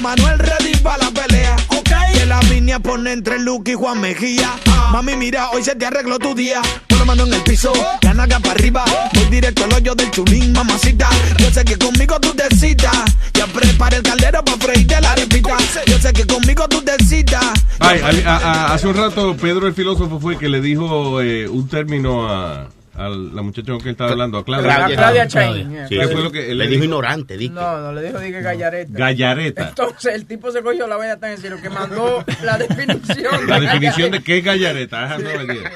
El 0.00 0.06
chulo 0.06 0.08
Manuel 0.16 0.38
ready 0.38 0.76
pa' 0.82 0.96
la 0.98 1.10
pelea. 1.10 1.56
Ok. 1.68 1.90
Que 2.14 2.24
la 2.26 2.40
línea 2.42 2.78
pone 2.78 3.12
entre 3.12 3.38
Luke 3.38 3.72
y 3.72 3.74
Juan 3.74 4.00
Mejía. 4.00 4.50
Mami, 4.92 5.14
mira, 5.16 5.50
hoy 5.50 5.62
se 5.62 5.74
te 5.76 5.84
arregló 5.86 6.18
tu 6.18 6.34
día. 6.34 6.62
Pon 6.88 6.98
la 6.98 7.04
mano 7.04 7.24
en 7.24 7.34
el 7.34 7.42
piso, 7.42 7.72
la 8.02 8.14
naga 8.14 8.38
para 8.40 8.52
arriba. 8.52 8.84
Voy 9.14 9.24
directo 9.26 9.64
al 9.64 9.72
hoyo 9.74 9.94
del 9.94 10.10
chulín, 10.10 10.52
mamacita. 10.52 11.08
Yo 11.38 11.50
sé 11.50 11.64
que 11.64 11.76
conmigo 11.76 12.18
tú 12.20 12.32
te 12.34 12.54
citas. 12.56 12.96
Ya 13.34 13.46
prepara 13.46 13.96
el 13.96 14.02
caldero 14.02 14.42
pa' 14.44 14.56
freír. 14.58 14.86
sé, 14.88 15.80
yo 15.86 15.98
sé 15.98 16.12
que 16.12 16.26
conmigo 16.26 16.66
tú 16.68 16.82
te 16.82 16.96
citas. 17.04 17.44
Ay, 17.78 18.00
a- 18.26 18.36
a- 18.36 18.74
hace 18.74 18.86
un 18.88 18.94
rato 18.96 19.36
Pedro 19.36 19.66
el 19.66 19.74
filósofo 19.74 20.18
fue 20.18 20.38
que 20.38 20.48
le 20.48 20.60
dijo 20.60 21.20
eh, 21.20 21.48
un 21.48 21.68
término 21.68 22.28
a, 22.28 22.68
a 23.00 23.08
la 23.08 23.42
muchacha 23.42 23.72
con 23.72 23.80
que 23.80 23.88
él 23.88 23.92
estaba 23.92 24.10
hablando, 24.10 24.36
a 24.38 24.44
Claudia. 24.44 24.74
Claudia, 24.76 24.96
Claudia 24.96 25.28
Chain. 25.28 25.78
Sí, 25.88 25.96
¿Qué 25.96 26.08
fue 26.08 26.22
lo 26.22 26.30
que 26.30 26.50
él 26.50 26.58
le 26.58 26.68
dijo 26.68 26.84
ignorante, 26.84 27.36
dije. 27.38 27.52
No, 27.54 27.80
no 27.80 27.92
le 27.92 28.02
dijo 28.02 28.18
dije 28.18 28.42
gallareta. 28.42 28.92
Gallareta. 28.92 29.68
Entonces 29.70 30.14
el 30.14 30.26
tipo 30.26 30.52
se 30.52 30.62
cogió 30.62 30.86
la 30.86 30.96
vaina 30.96 31.16
tan 31.16 31.30
en 31.30 31.38
serio 31.38 31.58
que 31.62 31.70
mandó 31.70 32.24
la 32.42 32.58
definición. 32.58 33.48
La 33.48 33.58
de 33.58 33.66
definición 33.66 34.10
de 34.10 34.22
qué 34.22 34.38
es 34.38 34.44
gallareta. 34.44 35.00
I 35.00 35.12
have 35.12 35.22
no 35.22 35.52
idea. 35.52 35.70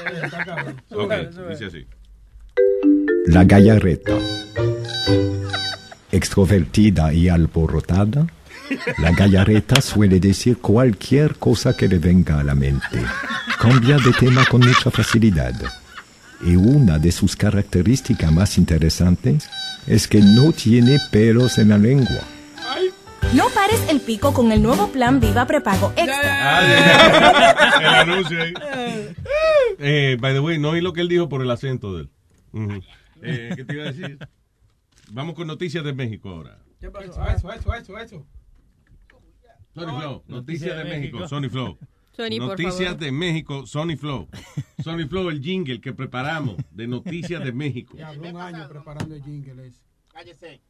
Ok, 0.91 1.13
dice 1.49 1.65
así. 1.65 1.87
La 3.27 3.43
gallareta. 3.43 4.13
Extrovertida 6.11 7.11
y 7.11 7.27
alborotada, 7.27 8.27
la 8.99 9.11
gallareta 9.11 9.81
suele 9.81 10.19
decir 10.19 10.59
cualquier 10.59 11.35
cosa 11.35 11.75
que 11.75 11.87
le 11.87 11.97
venga 11.97 12.39
a 12.39 12.43
la 12.43 12.55
mente. 12.55 13.01
Cambia 13.59 13.97
de 13.97 14.11
tema 14.13 14.45
con 14.45 14.61
mucha 14.61 14.91
facilidad. 14.91 15.53
Y 16.45 16.55
una 16.55 16.99
de 16.99 17.11
sus 17.11 17.35
características 17.35 18.31
más 18.31 18.59
interesantes 18.59 19.49
es 19.87 20.07
que 20.07 20.19
no 20.19 20.51
tiene 20.51 20.99
pelos 21.11 21.57
en 21.57 21.69
la 21.69 21.79
lengua. 21.79 22.21
No 23.33 23.49
pares 23.49 23.81
el 23.89 23.99
pico 23.99 24.31
con 24.31 24.51
el 24.51 24.61
nuevo 24.61 24.91
plan 24.91 25.19
Viva 25.19 25.47
Prepago 25.47 25.91
Extra. 25.95 26.61
El 27.79 27.85
anuncio 27.85 28.41
ahí. 28.41 28.53
Eh, 29.77 30.15
by 30.21 30.33
the 30.33 30.39
way, 30.39 30.57
no 30.57 30.69
oí 30.69 30.79
lo 30.79 30.93
que 30.93 31.01
él 31.01 31.09
dijo 31.09 31.27
por 31.27 31.41
el 31.41 31.51
acento 31.51 31.97
de 31.97 32.03
él. 32.03 32.09
Eh, 33.21 33.51
¿Qué 33.53 33.65
te 33.65 33.73
iba 33.73 33.83
a 33.83 33.87
decir? 33.91 34.17
Vamos 35.11 35.35
con 35.35 35.47
noticias 35.47 35.83
de 35.83 35.91
México 35.91 36.29
ahora. 36.29 36.59
¿Qué 36.79 36.89
pasó? 36.89 37.27
Eso, 37.27 37.51
eso, 37.51 37.73
eso, 37.73 37.97
eso. 37.97 38.25
Sony 39.73 39.99
Flow, 39.99 40.23
noticias 40.27 40.77
de 40.77 40.83
México, 40.85 41.27
Sony 41.27 41.49
Flow. 41.49 41.77
Sony, 42.15 42.37
por 42.39 42.49
noticias 42.49 42.77
favor. 42.77 42.97
de 42.97 43.11
México, 43.11 43.65
Sony 43.67 43.97
Flow. 43.97 44.27
Sony 44.83 45.07
Flow, 45.09 45.29
el 45.29 45.41
jingle 45.41 45.81
que 45.81 45.93
preparamos 45.93 46.55
de 46.71 46.87
Noticias 46.87 47.43
de 47.43 47.51
México. 47.51 47.97
Ya 47.97 48.09
habló 48.09 48.29
un 48.29 48.37
año 48.37 48.67
preparando 48.69 49.15
el 49.15 49.23
jingle 49.23 49.67
ese. 49.67 49.81
Cállese. 50.13 50.61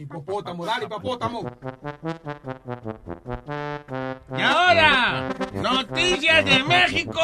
Hipopótamo, 0.00 0.66
dale, 0.66 0.86
hipopótamo. 0.86 1.48
Y 4.36 4.40
ahora, 4.42 5.32
noticias 5.54 6.44
de 6.44 6.64
México 6.64 7.20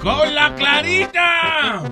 con 0.00 0.32
la 0.32 0.54
Clarita. 0.54 1.82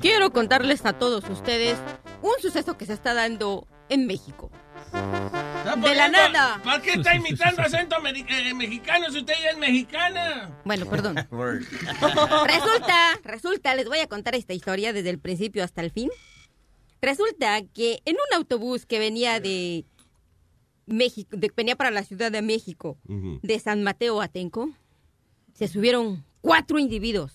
Quiero 0.00 0.32
contarles 0.32 0.86
a 0.86 0.94
todos 0.94 1.28
ustedes 1.28 1.78
un 2.22 2.32
suceso 2.40 2.78
que 2.78 2.86
se 2.86 2.94
está 2.94 3.12
dando 3.12 3.66
en 3.90 4.06
México. 4.06 4.50
De 4.94 5.94
la 5.94 6.08
nada. 6.08 6.60
¿Para 6.62 6.80
qué 6.80 6.92
está 6.92 7.14
imitando 7.16 7.62
acento 7.62 7.96
ameri- 7.96 8.24
eh, 8.28 8.54
mexicano 8.54 9.10
si 9.10 9.18
usted 9.18 9.34
ya 9.42 9.50
es 9.50 9.58
mexicana? 9.58 10.50
Bueno, 10.64 10.86
perdón. 10.86 11.16
Resulta, 12.46 13.18
resulta, 13.24 13.74
les 13.74 13.86
voy 13.86 13.98
a 13.98 14.06
contar 14.06 14.34
esta 14.34 14.52
historia 14.54 14.92
desde 14.92 15.10
el 15.10 15.18
principio 15.18 15.64
hasta 15.64 15.80
el 15.82 15.90
fin. 15.90 16.10
Resulta 17.02 17.62
que 17.74 18.00
en 18.04 18.14
un 18.14 18.36
autobús 18.36 18.86
que 18.86 18.98
venía 18.98 19.40
de 19.40 19.84
México, 20.86 21.36
de- 21.36 21.52
venía 21.54 21.76
para 21.76 21.90
la 21.90 22.04
Ciudad 22.04 22.30
de 22.30 22.42
México, 22.42 22.96
de 23.04 23.58
San 23.58 23.82
Mateo 23.82 24.20
a 24.22 24.28
Tenco, 24.28 24.70
se 25.54 25.66
subieron 25.68 26.24
cuatro 26.40 26.78
individuos. 26.78 27.32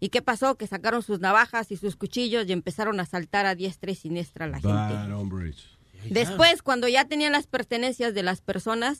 ¿Y 0.00 0.10
qué 0.10 0.20
pasó? 0.20 0.56
Que 0.56 0.66
sacaron 0.66 1.02
sus 1.02 1.20
navajas 1.20 1.70
y 1.70 1.76
sus 1.78 1.96
cuchillos 1.96 2.46
y 2.46 2.52
empezaron 2.52 3.00
a 3.00 3.06
saltar 3.06 3.46
a 3.46 3.54
diestra 3.54 3.90
y 3.90 3.94
siniestra 3.94 4.44
a 4.44 4.48
la 4.48 4.56
gente. 4.60 4.68
Bad 4.68 5.12
hombres. 5.18 5.68
Después, 6.10 6.62
cuando 6.62 6.88
ya 6.88 7.04
tenían 7.06 7.32
las 7.32 7.46
pertenencias 7.46 8.14
de 8.14 8.22
las 8.22 8.40
personas, 8.40 8.98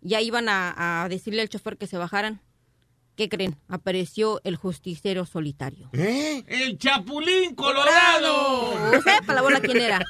ya 0.00 0.20
iban 0.20 0.48
a, 0.48 1.02
a 1.04 1.08
decirle 1.08 1.42
al 1.42 1.48
chofer 1.48 1.76
que 1.76 1.86
se 1.86 1.96
bajaran. 1.98 2.40
¿Qué 3.16 3.28
creen? 3.28 3.56
Apareció 3.68 4.40
el 4.42 4.56
justiciero 4.56 5.24
solitario. 5.24 5.88
El 5.92 6.76
Chapulín 6.78 7.54
Colorado. 7.54 8.74
No 8.92 9.00
sé, 9.02 9.12
para 9.20 9.34
la 9.34 9.42
bola 9.42 9.60
quién 9.60 9.80
era. 9.80 10.00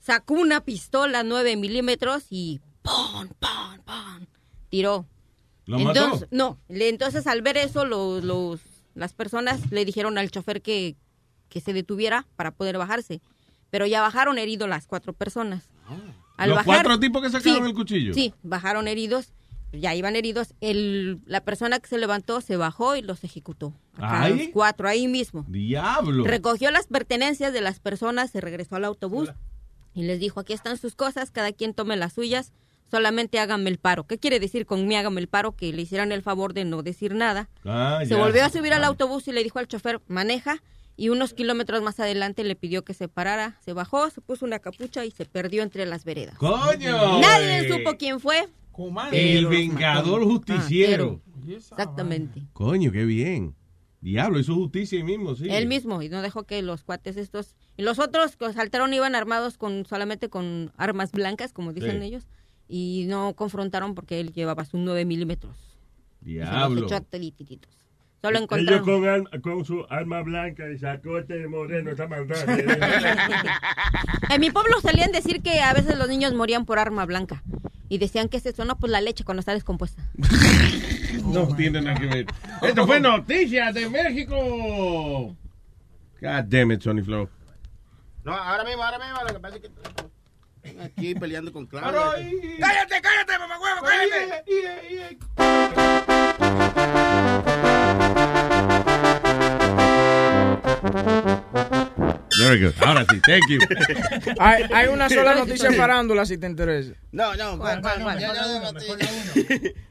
Sacó 0.00 0.34
una 0.34 0.64
pistola 0.64 1.22
9 1.24 1.56
milímetros 1.56 2.24
y 2.30 2.60
¡pum, 2.82 3.28
pum, 3.40 3.78
pum! 3.84 4.26
Tiró. 4.68 5.06
¿Lo 5.66 5.78
mató? 5.80 6.04
entonces, 6.04 6.28
No, 6.30 6.58
le- 6.68 6.88
entonces 6.88 7.26
al 7.26 7.42
ver 7.42 7.56
eso, 7.56 7.84
los, 7.84 8.22
los- 8.24 8.60
las 8.94 9.12
personas 9.12 9.70
le 9.72 9.84
dijeron 9.84 10.18
al 10.18 10.30
chofer 10.30 10.62
que, 10.62 10.96
que 11.48 11.60
se 11.60 11.72
detuviera 11.72 12.26
para 12.36 12.52
poder 12.52 12.78
bajarse. 12.78 13.20
Pero 13.70 13.86
ya 13.86 14.02
bajaron 14.02 14.38
heridos 14.38 14.68
las 14.68 14.86
cuatro 14.86 15.12
personas. 15.14 15.64
Al 16.36 16.48
¿Los 16.48 16.56
bajar- 16.58 16.64
cuatro 16.64 16.98
tipos 17.00 17.22
que 17.22 17.30
sacaron 17.30 17.62
Sí, 17.62 17.68
el 17.68 17.74
cuchillo? 17.74 18.14
Sí, 18.14 18.34
bajaron 18.42 18.88
heridos, 18.88 19.32
ya 19.72 19.94
iban 19.94 20.16
heridos. 20.16 20.54
El, 20.60 21.20
la 21.26 21.42
persona 21.44 21.78
que 21.78 21.88
se 21.88 21.98
levantó 21.98 22.40
se 22.40 22.56
bajó 22.56 22.96
y 22.96 23.02
los 23.02 23.22
ejecutó. 23.24 23.74
¿Ahí? 23.98 24.36
los 24.36 24.48
cuatro, 24.52 24.88
ahí 24.88 25.06
mismo. 25.08 25.44
Diablo. 25.48 26.24
Recogió 26.24 26.70
las 26.70 26.86
pertenencias 26.86 27.52
de 27.52 27.60
las 27.60 27.80
personas, 27.80 28.30
se 28.30 28.40
regresó 28.40 28.76
al 28.76 28.84
autobús 28.84 29.30
y 29.94 30.02
les 30.04 30.18
dijo, 30.20 30.40
aquí 30.40 30.52
están 30.54 30.78
sus 30.78 30.94
cosas, 30.96 31.30
cada 31.30 31.52
quien 31.52 31.74
tome 31.74 31.96
las 31.96 32.14
suyas, 32.14 32.52
solamente 32.90 33.38
háganme 33.38 33.70
el 33.70 33.78
paro. 33.78 34.06
¿Qué 34.06 34.18
quiere 34.18 34.40
decir 34.40 34.66
con 34.66 34.86
mí 34.88 34.96
háganme 34.96 35.20
el 35.20 35.28
paro? 35.28 35.54
Que 35.54 35.72
le 35.72 35.82
hicieran 35.82 36.12
el 36.12 36.22
favor 36.22 36.54
de 36.54 36.64
no 36.64 36.82
decir 36.82 37.14
nada. 37.14 37.48
Ah, 37.64 38.00
se 38.02 38.10
ya. 38.10 38.16
volvió 38.16 38.44
a 38.44 38.48
subir 38.50 38.72
al 38.72 38.84
autobús 38.84 39.28
y 39.28 39.32
le 39.32 39.42
dijo 39.44 39.58
al 39.58 39.68
chofer, 39.68 40.00
maneja. 40.08 40.62
Y 41.02 41.08
unos 41.08 41.34
kilómetros 41.34 41.82
más 41.82 41.98
adelante 41.98 42.44
le 42.44 42.54
pidió 42.54 42.84
que 42.84 42.94
se 42.94 43.08
parara, 43.08 43.58
se 43.64 43.72
bajó, 43.72 44.08
se 44.10 44.20
puso 44.20 44.44
una 44.44 44.60
capucha 44.60 45.04
y 45.04 45.10
se 45.10 45.24
perdió 45.24 45.64
entre 45.64 45.84
las 45.84 46.04
veredas. 46.04 46.38
¡Coño! 46.38 47.18
Nadie 47.18 47.68
supo 47.68 47.96
quién 47.98 48.20
fue. 48.20 48.38
El 48.38 48.48
pero 49.10 49.40
los 49.40 49.50
vengador 49.50 50.22
justiciero. 50.22 51.20
Ah, 51.26 51.40
exactamente. 51.56 52.42
Coño, 52.52 52.92
qué 52.92 53.04
bien. 53.04 53.56
Diablo, 54.00 54.38
hizo 54.38 54.54
justicia 54.54 54.96
ahí 54.96 55.02
mismo, 55.02 55.34
sí. 55.34 55.48
Él 55.50 55.66
mismo, 55.66 56.02
y 56.02 56.08
no 56.08 56.22
dejó 56.22 56.44
que 56.44 56.62
los 56.62 56.84
cuates 56.84 57.16
estos... 57.16 57.56
Y 57.76 57.82
los 57.82 57.98
otros 57.98 58.36
que 58.36 58.52
saltaron 58.52 58.94
iban 58.94 59.16
armados 59.16 59.58
con 59.58 59.84
solamente 59.86 60.28
con 60.28 60.70
armas 60.76 61.10
blancas, 61.10 61.52
como 61.52 61.72
dicen 61.72 61.98
Sí. 61.98 62.06
ellos, 62.06 62.28
y 62.68 63.06
no 63.08 63.34
confrontaron 63.34 63.96
porque 63.96 64.20
él 64.20 64.32
llevaba 64.32 64.64
sus 64.64 64.78
9 64.78 65.04
milímetros. 65.04 65.56
Y 66.24 66.34
se 66.34 66.38
los 66.42 66.48
Diablo. 66.48 66.86
Solo 68.22 68.38
Ellos 68.38 68.44
encontraron... 68.44 68.84
con, 68.84 69.04
arma- 69.08 69.30
con 69.42 69.64
su 69.64 69.84
arma 69.90 70.22
blanca 70.22 70.70
y 70.70 70.78
sacote 70.78 71.34
de 71.34 71.48
moreno, 71.48 71.90
esa 71.90 72.06
maldad. 72.06 72.36
En 74.30 74.40
mi 74.40 74.50
pueblo 74.50 74.80
solían 74.80 75.12
decir 75.12 75.42
que 75.42 75.60
a 75.60 75.74
veces 75.74 75.98
los 75.98 76.08
niños 76.08 76.32
morían 76.32 76.64
por 76.64 76.78
arma 76.78 77.04
blanca. 77.04 77.42
Y 77.90 77.98
decían 77.98 78.30
que 78.30 78.38
es 78.38 78.46
eso, 78.46 78.64
no, 78.64 78.78
pues 78.78 78.90
la 78.90 79.02
leche 79.02 79.24
cuando 79.24 79.40
está 79.40 79.52
descompuesta. 79.52 80.02
No 81.26 81.54
tiene 81.54 81.82
nada 81.82 82.00
que 82.00 82.06
ver. 82.06 82.24
Esto 82.62 82.86
fue 82.86 82.98
Noticias 83.00 83.74
de 83.74 83.90
México. 83.90 85.36
God 86.22 86.44
damn 86.46 86.72
it, 86.72 86.80
Sony 86.80 87.02
Flow. 87.04 87.28
No, 88.24 88.32
ahora 88.32 88.64
mismo, 88.64 88.82
ahora 88.82 88.98
mismo, 89.04 89.20
lo 89.26 89.34
que 89.34 89.40
pasa 89.40 89.56
es 89.56 89.60
que 89.62 89.66
estoy 89.66 89.84
aquí 90.80 91.14
peleando 91.16 91.52
con 91.52 91.66
Claudia. 91.66 91.90
¡Cállate, 92.60 93.00
cállate, 93.02 93.38
mamá 93.38 93.58
huevo, 93.58 93.82
cállate! 93.84 94.44
Very 102.38 102.60
good. 102.62 102.72
Ahora 102.80 103.04
sí, 103.10 103.20
thank 103.20 103.42
you. 103.48 103.58
Hay, 104.38 104.64
hay 104.72 104.88
una 104.88 105.08
sola 105.08 105.34
noticia 105.34 105.70
de 105.70 105.76
farándula 105.76 106.24
si 106.26 106.38
te 106.38 106.46
interesa. 106.46 106.92
No, 107.12 107.34
no, 107.36 107.58
¿Cuál, 107.58 107.80
cuál, 107.80 108.18
ya- 108.18 108.32
ya. 108.34 108.72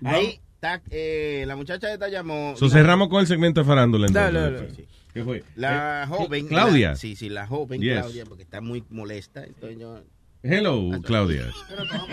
Ahí 0.10 0.40
está, 0.56 0.82
eh, 0.90 1.44
la 1.48 1.56
muchacha 1.56 1.94
esta 1.94 2.08
llamó. 2.10 2.56
So, 2.58 2.70
cerramos 2.70 3.10
con 3.10 3.22
el 3.22 3.28
segmento 3.28 3.62
de 3.62 3.68
farándula. 3.68 4.08
entonces. 4.08 4.34
Dale, 4.34 4.52
dale. 4.58 4.76
Sí. 4.76 4.86
¿Qué 5.14 5.24
fue? 5.24 5.44
La 5.56 6.04
Eh, 6.04 6.08
joven. 6.08 6.48
Claudia. 6.48 6.90
la- 6.90 6.96
sí, 6.96 7.16
sí, 7.16 7.30
la 7.30 7.46
joven 7.48 7.82
Yes. 7.82 8.00
Claudia, 8.00 8.26
porque 8.26 8.44
está 8.44 8.62
muy 8.62 8.84
molesta. 8.90 9.44
Entonces 9.44 9.78
yo. 9.80 10.00
Hello, 10.44 10.90
Claudia. 11.06 11.44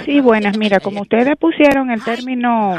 Sí, 0.04 0.20
buenas. 0.20 0.58
Mira, 0.58 0.80
como 0.80 1.00
ustedes 1.02 1.34
pusieron 1.38 1.90
el 1.90 2.02
término 2.04 2.76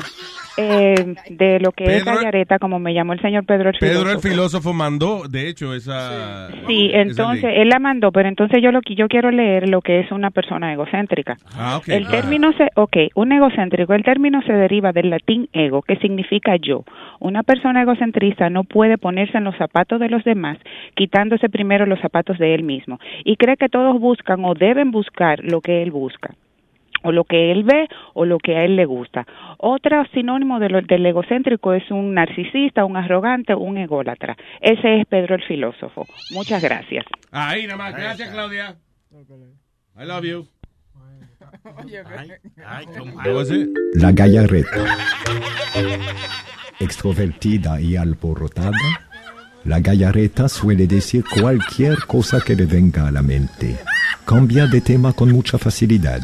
eh, 0.57 1.15
de 1.29 1.59
lo 1.59 1.71
que 1.71 1.85
es 1.85 2.03
Pedro- 2.03 2.17
gallareta, 2.17 2.59
como 2.59 2.77
me 2.79 2.93
llamó 2.93 3.13
el 3.13 3.21
señor 3.21 3.45
Pedro 3.45 3.69
el 3.69 3.77
Pedro 3.79 4.11
el 4.11 4.19
filósofo. 4.19 4.73
mandó, 4.73 5.27
de 5.27 5.47
hecho, 5.49 5.73
esa. 5.73 6.49
Sí, 6.67 6.89
esa 6.93 7.01
entonces 7.01 7.51
él 7.55 7.69
la 7.69 7.79
mandó, 7.79 8.11
pero 8.11 8.29
entonces 8.29 8.61
yo 8.61 8.71
lo 8.71 8.81
que 8.81 8.93
yo 8.95 9.07
quiero 9.07 9.31
leer 9.31 9.69
lo 9.69 9.81
que 9.81 10.01
es 10.01 10.11
una 10.11 10.29
persona 10.31 10.71
egocéntrica. 10.73 11.37
Ah, 11.55 11.77
ok. 11.77 11.87
El 11.89 12.05
Ah. 12.05 12.11
término 12.11 12.51
se, 12.53 12.69
ok, 12.75 12.97
un 13.15 13.31
egocéntrico, 13.31 13.93
el 13.93 14.03
término 14.03 14.41
se 14.43 14.53
deriva 14.53 14.91
del 14.91 15.09
latín 15.09 15.49
ego, 15.53 15.81
que 15.81 15.95
significa 15.97 16.57
yo. 16.57 16.83
Una 17.19 17.41
persona 17.43 17.81
egocentrista 17.81 18.49
no 18.49 18.63
puede 18.65 18.97
ponerse 18.97 19.37
en 19.37 19.45
los 19.45 19.55
zapatos 19.57 19.99
de 19.99 20.09
los 20.09 20.23
demás, 20.23 20.57
quitándose 20.95 21.49
primero 21.49 21.85
los 21.85 21.99
zapatos 22.01 22.37
de 22.37 22.53
él 22.53 22.63
mismo, 22.63 22.99
y 23.23 23.35
cree 23.37 23.57
que 23.57 23.69
todos 23.69 23.99
buscan 23.99 24.43
o 24.45 24.53
deben 24.53 24.91
buscar 24.91 25.38
lo 25.43 25.61
que 25.61 25.81
él 25.81 25.91
busca 25.91 26.33
o 27.01 27.13
lo 27.13 27.23
que 27.23 27.49
él 27.51 27.63
ve 27.63 27.87
o 28.13 28.25
lo 28.25 28.39
que 28.39 28.57
a 28.57 28.65
él 28.65 28.75
le 28.75 28.83
gusta. 28.85 29.25
Otro 29.57 30.03
sinónimo 30.13 30.59
de 30.59 30.67
lo- 30.69 30.81
del 30.81 31.05
egocéntrico 31.05 31.73
es 31.73 31.89
un 31.91 32.13
narcisista, 32.13 32.83
un 32.83 32.97
arrogante, 32.97 33.55
un 33.55 33.77
ególatra. 33.77 34.35
Ese 34.59 34.99
es 34.99 35.05
Pedro 35.07 35.35
el 35.35 35.43
filósofo. 35.43 36.05
Muchas 36.31 36.61
gracias. 36.61 37.05
Ahí 37.31 37.63
nada 37.67 37.77
más. 37.77 37.95
Gracias, 37.95 38.29
Claudia. 38.29 38.75
I 39.97 40.05
love 40.05 40.23
you. 40.25 40.45
La 43.95 44.11
gallareta. 44.11 44.85
Extrovertida 46.79 47.79
y 47.81 47.95
alborotada, 47.97 48.71
la 49.65 49.79
gallareta 49.79 50.47
suele 50.47 50.87
decir 50.87 51.23
cualquier 51.23 52.05
cosa 52.05 52.41
que 52.41 52.55
le 52.55 52.65
venga 52.65 53.07
a 53.07 53.11
la 53.11 53.21
mente. 53.21 53.77
Cambia 54.25 54.67
de 54.67 54.81
tema 54.81 55.13
con 55.13 55.31
mucha 55.31 55.57
facilidad. 55.57 56.21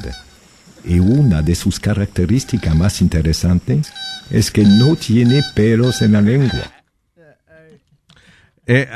Y 0.84 1.00
una 1.00 1.42
de 1.42 1.56
sus 1.56 1.80
características 1.80 2.76
más 2.76 3.02
interesantes 3.02 3.92
es 4.30 4.52
que 4.52 4.64
no 4.64 4.96
tiene 4.96 5.42
pelos 5.54 6.02
en 6.02 6.14
la 6.14 6.22
lengua. 6.22 6.72
Eh, 8.68 8.88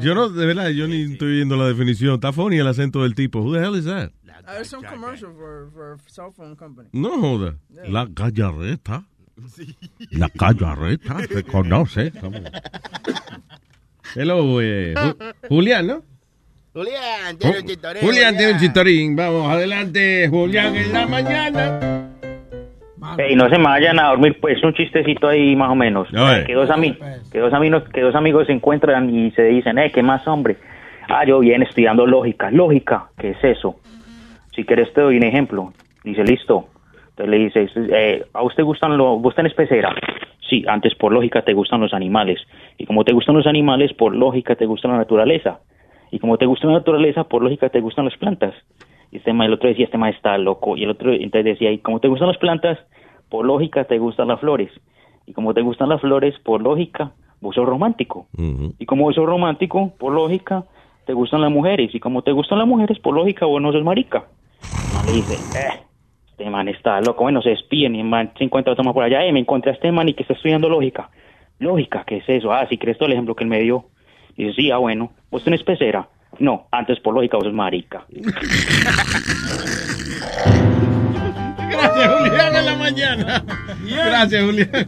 yo 0.00 0.14
no, 0.14 0.28
de 0.28 0.46
verdad, 0.46 0.68
yo 0.68 0.86
ni 0.86 1.02
estoy 1.02 1.36
viendo 1.36 1.56
la 1.56 1.66
definición. 1.66 2.14
Está 2.14 2.32
funny 2.32 2.58
el 2.58 2.66
acento 2.66 3.02
del 3.02 3.14
tipo. 3.14 3.40
Who 3.40 3.54
the 3.54 3.60
hell 3.60 3.76
is 3.76 3.84
that? 3.86 4.12
Uh, 4.46 4.62
some 4.62 4.86
commercial 4.86 5.32
for, 5.32 5.70
for 5.72 5.94
a 5.94 5.98
cell 6.08 6.30
phone 6.30 6.54
company. 6.54 6.88
No 6.92 7.20
joda. 7.20 7.56
La 7.88 8.06
gallareta. 8.06 9.04
La 10.10 10.30
gallareta. 10.32 11.26
Se 11.26 11.42
conoce. 11.42 12.12
Hello, 14.14 14.60
eh, 14.60 14.94
Ju- 14.96 15.34
Julián, 15.48 15.86
¿no? 15.86 16.02
Julián, 16.72 17.38
tiene 17.38 17.58
un 17.60 17.64
chistorín. 17.66 18.02
Julián 18.02 18.36
tiene 18.36 18.52
un 18.52 18.58
chistorín. 18.58 19.16
Vamos, 19.16 19.48
adelante, 19.50 20.28
Julián, 20.28 20.76
en 20.76 20.92
la 20.92 21.06
mañana. 21.06 22.10
Ey, 23.18 23.34
no 23.36 23.48
se 23.48 23.56
me 23.58 23.64
vayan 23.64 23.98
a 23.98 24.08
dormir, 24.08 24.36
pues 24.40 24.62
un 24.62 24.74
chistecito 24.74 25.28
ahí 25.28 25.54
más 25.56 25.70
o 25.70 25.74
menos. 25.74 26.08
A 26.14 26.30
ver. 26.32 26.44
Que 26.46 26.54
dos, 26.54 26.68
ami- 26.68 26.98
que, 27.30 27.38
dos 27.38 27.52
amigos, 27.54 27.84
que 27.94 28.00
dos 28.02 28.14
amigos 28.14 28.46
se 28.46 28.52
encuentran 28.52 29.08
y 29.14 29.30
se 29.32 29.42
dicen, 29.44 29.78
eh, 29.78 29.90
¿qué 29.92 30.02
más, 30.02 30.26
hombre? 30.26 30.56
Ah, 31.08 31.24
yo 31.26 31.38
bien 31.38 31.62
estudiando 31.62 32.04
lógica. 32.04 32.50
¿Lógica? 32.50 33.06
¿Qué 33.18 33.30
es 33.30 33.38
eso? 33.42 33.76
Si 34.54 34.64
quieres 34.64 34.92
te 34.92 35.00
doy 35.02 35.16
un 35.16 35.22
ejemplo. 35.22 35.72
Dice, 36.04 36.24
listo. 36.24 36.68
Entonces 37.16 37.30
le 37.30 37.38
dices, 37.38 37.70
eh, 37.76 38.26
¿a 38.34 38.42
usted 38.42 38.62
gustan 38.62 38.98
los... 38.98 39.18
¿Usted 39.24 39.46
es 39.46 39.54
pecera? 39.54 39.94
Sí, 40.50 40.64
antes 40.68 40.94
por 40.94 41.12
lógica 41.12 41.42
te 41.42 41.54
gustan 41.54 41.80
los 41.80 41.94
animales. 41.94 42.38
Y 42.76 42.84
como 42.84 43.04
te 43.04 43.14
gustan 43.14 43.36
los 43.36 43.46
animales, 43.46 43.94
por 43.94 44.14
lógica 44.14 44.54
te 44.54 44.66
gusta 44.66 44.88
la 44.88 44.98
naturaleza. 44.98 45.60
Y 46.10 46.18
como 46.18 46.36
te 46.36 46.44
gusta 46.44 46.66
la 46.66 46.74
naturaleza, 46.74 47.24
por 47.24 47.42
lógica 47.42 47.70
te 47.70 47.80
gustan 47.80 48.04
las 48.04 48.16
plantas. 48.18 48.54
Y 49.10 49.16
este 49.16 49.32
ma- 49.32 49.46
el 49.46 49.54
otro 49.54 49.68
decía, 49.68 49.86
este 49.86 49.96
ma 49.96 50.10
está 50.10 50.36
loco. 50.36 50.76
Y 50.76 50.84
el 50.84 50.90
otro 50.90 51.10
entonces 51.10 51.44
decía, 51.44 51.72
y 51.72 51.78
como 51.78 52.00
te 52.00 52.08
gustan 52.08 52.28
las 52.28 52.36
plantas, 52.36 52.78
por 53.30 53.46
lógica 53.46 53.84
te 53.84 53.98
gustan 53.98 54.28
las 54.28 54.38
flores. 54.40 54.70
Y 55.26 55.32
como 55.32 55.54
te 55.54 55.62
gustan 55.62 55.88
las 55.88 56.02
flores, 56.02 56.38
por 56.40 56.60
lógica, 56.60 57.12
vos 57.40 57.54
sos 57.54 57.64
romántico. 57.66 58.26
Y 58.78 58.84
como 58.84 59.04
vos 59.04 59.14
sos 59.14 59.24
romántico, 59.26 59.90
por 59.98 60.12
lógica, 60.12 60.64
te 61.06 61.14
gustan 61.14 61.40
las 61.40 61.50
mujeres. 61.50 61.94
Y 61.94 61.98
como 61.98 62.20
te 62.22 62.32
gustan 62.32 62.58
las 62.58 62.68
mujeres, 62.68 62.98
por 62.98 63.14
lógica, 63.14 63.46
vos 63.46 63.62
no 63.62 63.72
sos 63.72 63.82
marica. 63.82 64.26
Le 65.06 65.12
dice, 65.12 65.34
eh, 65.54 65.80
este 66.38 66.50
man 66.50 66.68
está 66.68 67.00
loco. 67.00 67.22
Bueno, 67.22 67.40
se 67.40 67.52
espían 67.52 67.94
y 67.94 68.00
el 68.00 68.06
man 68.06 68.30
se 68.36 68.44
encuentra 68.44 68.76
toma 68.76 68.92
por 68.92 69.02
allá. 69.02 69.24
Eh, 69.24 69.32
me 69.32 69.40
encontré 69.40 69.70
a 69.70 69.74
este 69.74 69.90
man 69.90 70.06
y 70.10 70.12
que 70.12 70.22
está 70.22 70.34
estudiando 70.34 70.68
lógica. 70.68 71.08
Lógica, 71.58 72.04
¿qué 72.06 72.18
es 72.18 72.28
eso? 72.28 72.52
Ah, 72.52 72.66
si 72.68 72.76
crees 72.76 72.98
todo 72.98 73.06
el 73.06 73.14
ejemplo 73.14 73.34
que 73.34 73.44
él 73.44 73.48
me 73.48 73.60
dio. 73.60 73.86
Dice, 74.36 74.52
sí, 74.52 74.70
ah, 74.70 74.76
bueno. 74.76 75.12
¿Vos 75.30 75.42
tenés 75.42 75.62
pecera? 75.62 76.10
No, 76.38 76.66
antes 76.70 77.00
por 77.00 77.14
lógica 77.14 77.38
vos 77.38 77.46
sos 77.46 77.54
marica. 77.54 78.04
Gracias, 81.70 82.18
Julián, 82.18 82.56
en 82.56 82.66
la 82.66 82.76
mañana. 82.76 83.42
Gracias, 83.86 84.44
Julián. 84.44 84.86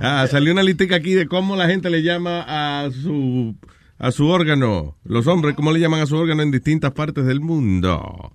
Ah, 0.00 0.28
salió 0.28 0.52
una 0.52 0.62
listica 0.62 0.94
aquí 0.94 1.14
de 1.14 1.26
cómo 1.26 1.56
la 1.56 1.66
gente 1.66 1.90
le 1.90 2.02
llama 2.02 2.44
a 2.46 2.90
su 2.90 3.56
a 4.02 4.10
su 4.10 4.26
órgano. 4.26 4.96
Los 5.04 5.28
hombres, 5.28 5.54
cómo 5.54 5.72
le 5.72 5.78
llaman 5.78 6.00
a 6.00 6.06
su 6.06 6.16
órgano 6.16 6.42
en 6.42 6.50
distintas 6.50 6.90
partes 6.90 7.24
del 7.24 7.40
mundo. 7.40 8.32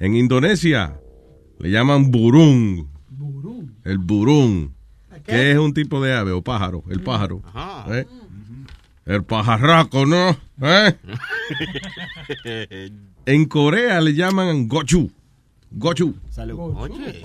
En 0.00 0.16
Indonesia 0.16 0.98
le 1.58 1.70
llaman 1.70 2.10
burung. 2.10 2.86
El 3.84 3.98
burung. 3.98 4.70
Que 5.26 5.52
es 5.52 5.58
un 5.58 5.74
tipo 5.74 6.02
de 6.02 6.14
ave 6.14 6.32
o 6.32 6.40
pájaro. 6.42 6.82
El 6.88 7.02
pájaro. 7.02 7.42
¿eh? 7.88 8.06
El 9.04 9.22
pajarraco, 9.22 10.06
¿no? 10.06 10.36
¿Eh? 10.62 10.96
En 13.26 13.44
Corea 13.46 14.00
le 14.00 14.14
llaman 14.14 14.68
gochu. 14.68 15.10
Gochu. 15.72 16.14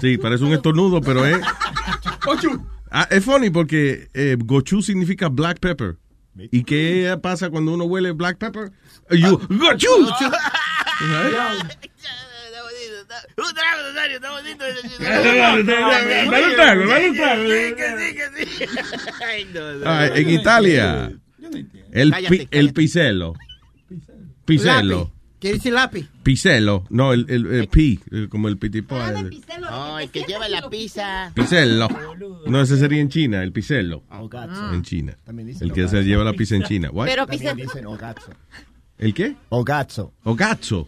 Sí, 0.02 0.18
parece 0.18 0.44
un 0.44 0.52
estornudo, 0.52 1.00
pero 1.00 1.26
es. 1.28 1.40
Ah, 2.90 3.08
es 3.12 3.24
funny 3.24 3.52
porque 3.52 4.10
eh, 4.16 4.36
gochu 4.38 4.82
significa 4.82 5.30
black 5.30 5.60
pepper. 5.60 5.98
¿Y 6.36 6.64
qué 6.64 7.18
pasa 7.22 7.50
cuando 7.50 7.74
uno 7.74 7.84
huele 7.86 8.12
black 8.12 8.38
pepper? 8.38 8.72
You, 9.12 9.40
gochu. 9.50 9.88
Un 13.38 13.54
trago, 13.54 13.82
Nazario, 13.94 14.16
está 14.18 14.32
bonito. 14.32 14.64
Dale, 15.00 15.64
dale, 15.64 15.64
dale 15.64 16.48
un 16.48 16.56
trago, 16.56 16.88
dale 16.88 17.10
un 17.10 17.16
trago. 17.16 17.44
Sí, 17.44 17.74
que 17.76 17.88
sí, 17.98 18.16
que 18.16 18.46
sí. 18.46 18.66
Ay, 19.28 19.46
no, 19.54 19.72
no. 19.74 19.84
Ah, 19.90 20.08
en 20.08 20.30
Italia, 20.30 21.12
el, 21.92 22.14
pi- 22.30 22.48
el 22.52 22.74
pisello. 22.74 23.34
Pisello. 24.46 25.12
¿Quiere 25.42 25.58
decir 25.58 25.74
lápiz? 25.74 26.08
Pisello. 26.22 26.84
No, 26.92 27.14
el, 27.14 27.26
el, 27.28 27.48
el 27.48 27.68
pi, 27.68 28.00
el- 28.12 28.30
como 28.30 28.48
el 28.48 28.58
pitipo. 28.60 28.96
el- 29.04 29.42
No, 29.60 29.98
el 29.98 30.10
que 30.12 30.22
lleva 30.24 30.48
la 30.48 30.70
pizza. 30.70 31.32
Pisello. 31.34 31.88
No, 32.46 32.62
ese 32.62 32.78
sería 32.78 33.02
en 33.02 33.10
China, 33.10 33.42
el 33.42 33.52
pisello. 33.52 34.04
Ogazzo. 34.12 34.72
En 34.72 34.84
China. 34.84 35.18
También 35.26 35.48
dicen 35.48 35.68
El 35.68 35.74
que 35.74 35.88
se 35.88 36.04
lleva 36.04 36.24
la 36.24 36.34
pizza 36.34 36.56
en 36.56 36.64
China. 36.64 36.92
What? 36.92 37.08
Pero 37.08 37.26
También 37.26 37.58
dicen 37.58 37.88
ogazzo. 37.88 38.32
¿El 39.00 39.16
qué? 39.16 39.36
Ogazzo. 39.50 40.14
Ogazzo. 40.24 40.88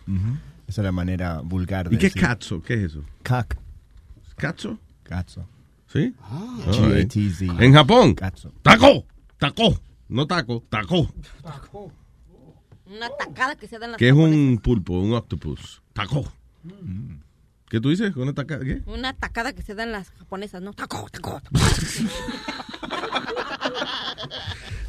Esa 0.68 0.82
es 0.82 0.86
la 0.86 0.92
manera 0.92 1.42
vulgar 1.44 1.90
de 1.90 1.96
¿Y 1.96 1.98
qué 2.00 2.08
es 2.08 2.14
cazzo? 2.14 2.62
¿Qué 2.62 2.76
es 2.76 2.92
eso? 2.92 3.04
Cac. 3.24 3.58
¿Cazzo? 4.36 4.78
Cazzo. 5.02 5.48
¿Sí? 5.92 6.14
Ah. 6.22 6.58
All 6.68 6.94
right. 6.94 7.16
En 7.60 7.74
Japón. 7.74 8.14
Cazzo. 8.14 8.54
Taco. 8.62 9.06
Taco. 9.40 9.80
No 10.10 10.28
taco. 10.28 10.64
Taco. 10.70 11.12
Una 12.86 13.10
tacada 13.10 13.56
que 13.56 13.68
se 13.68 13.80
dan 13.80 13.92
las 13.92 13.98
Que 13.98 14.10
es 14.10 14.14
un 14.14 14.60
pulpo, 14.62 14.94
un 15.00 15.14
octopus. 15.14 15.82
Taco. 15.94 16.32
¿Qué 17.70 17.80
tú 17.80 17.90
dices? 17.90 18.16
¿Una 18.16 18.34
tacada? 18.34 18.64
¿Qué? 18.64 18.82
Una 18.86 19.14
tacada 19.14 19.54
que 19.54 19.62
se 19.62 19.74
dan 19.74 19.92
las 19.92 20.10
japonesas, 20.12 20.62
¿no? 20.62 20.74
Taco, 20.74 21.08
taco. 21.12 21.42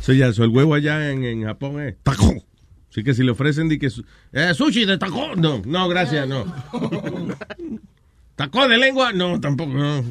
Eso 0.00 0.12
ya, 0.12 0.26
eso, 0.26 0.44
el 0.44 0.50
huevo 0.50 0.74
allá 0.74 1.10
en, 1.10 1.24
en 1.24 1.44
Japón 1.44 1.80
es 1.80 1.96
taco. 2.02 2.34
Así 2.90 3.02
que 3.02 3.14
si 3.14 3.22
le 3.24 3.30
ofrecen 3.30 3.70
di 3.70 3.78
que 3.78 3.90
eh, 4.32 4.52
sushi 4.54 4.84
de 4.84 4.98
taco, 4.98 5.34
no, 5.34 5.62
no, 5.64 5.88
gracias, 5.88 6.28
no. 6.28 6.44
Taco 8.36 8.68
de 8.68 8.76
lengua, 8.76 9.12
no, 9.12 9.40
tampoco. 9.40 9.72
no. 9.72 10.04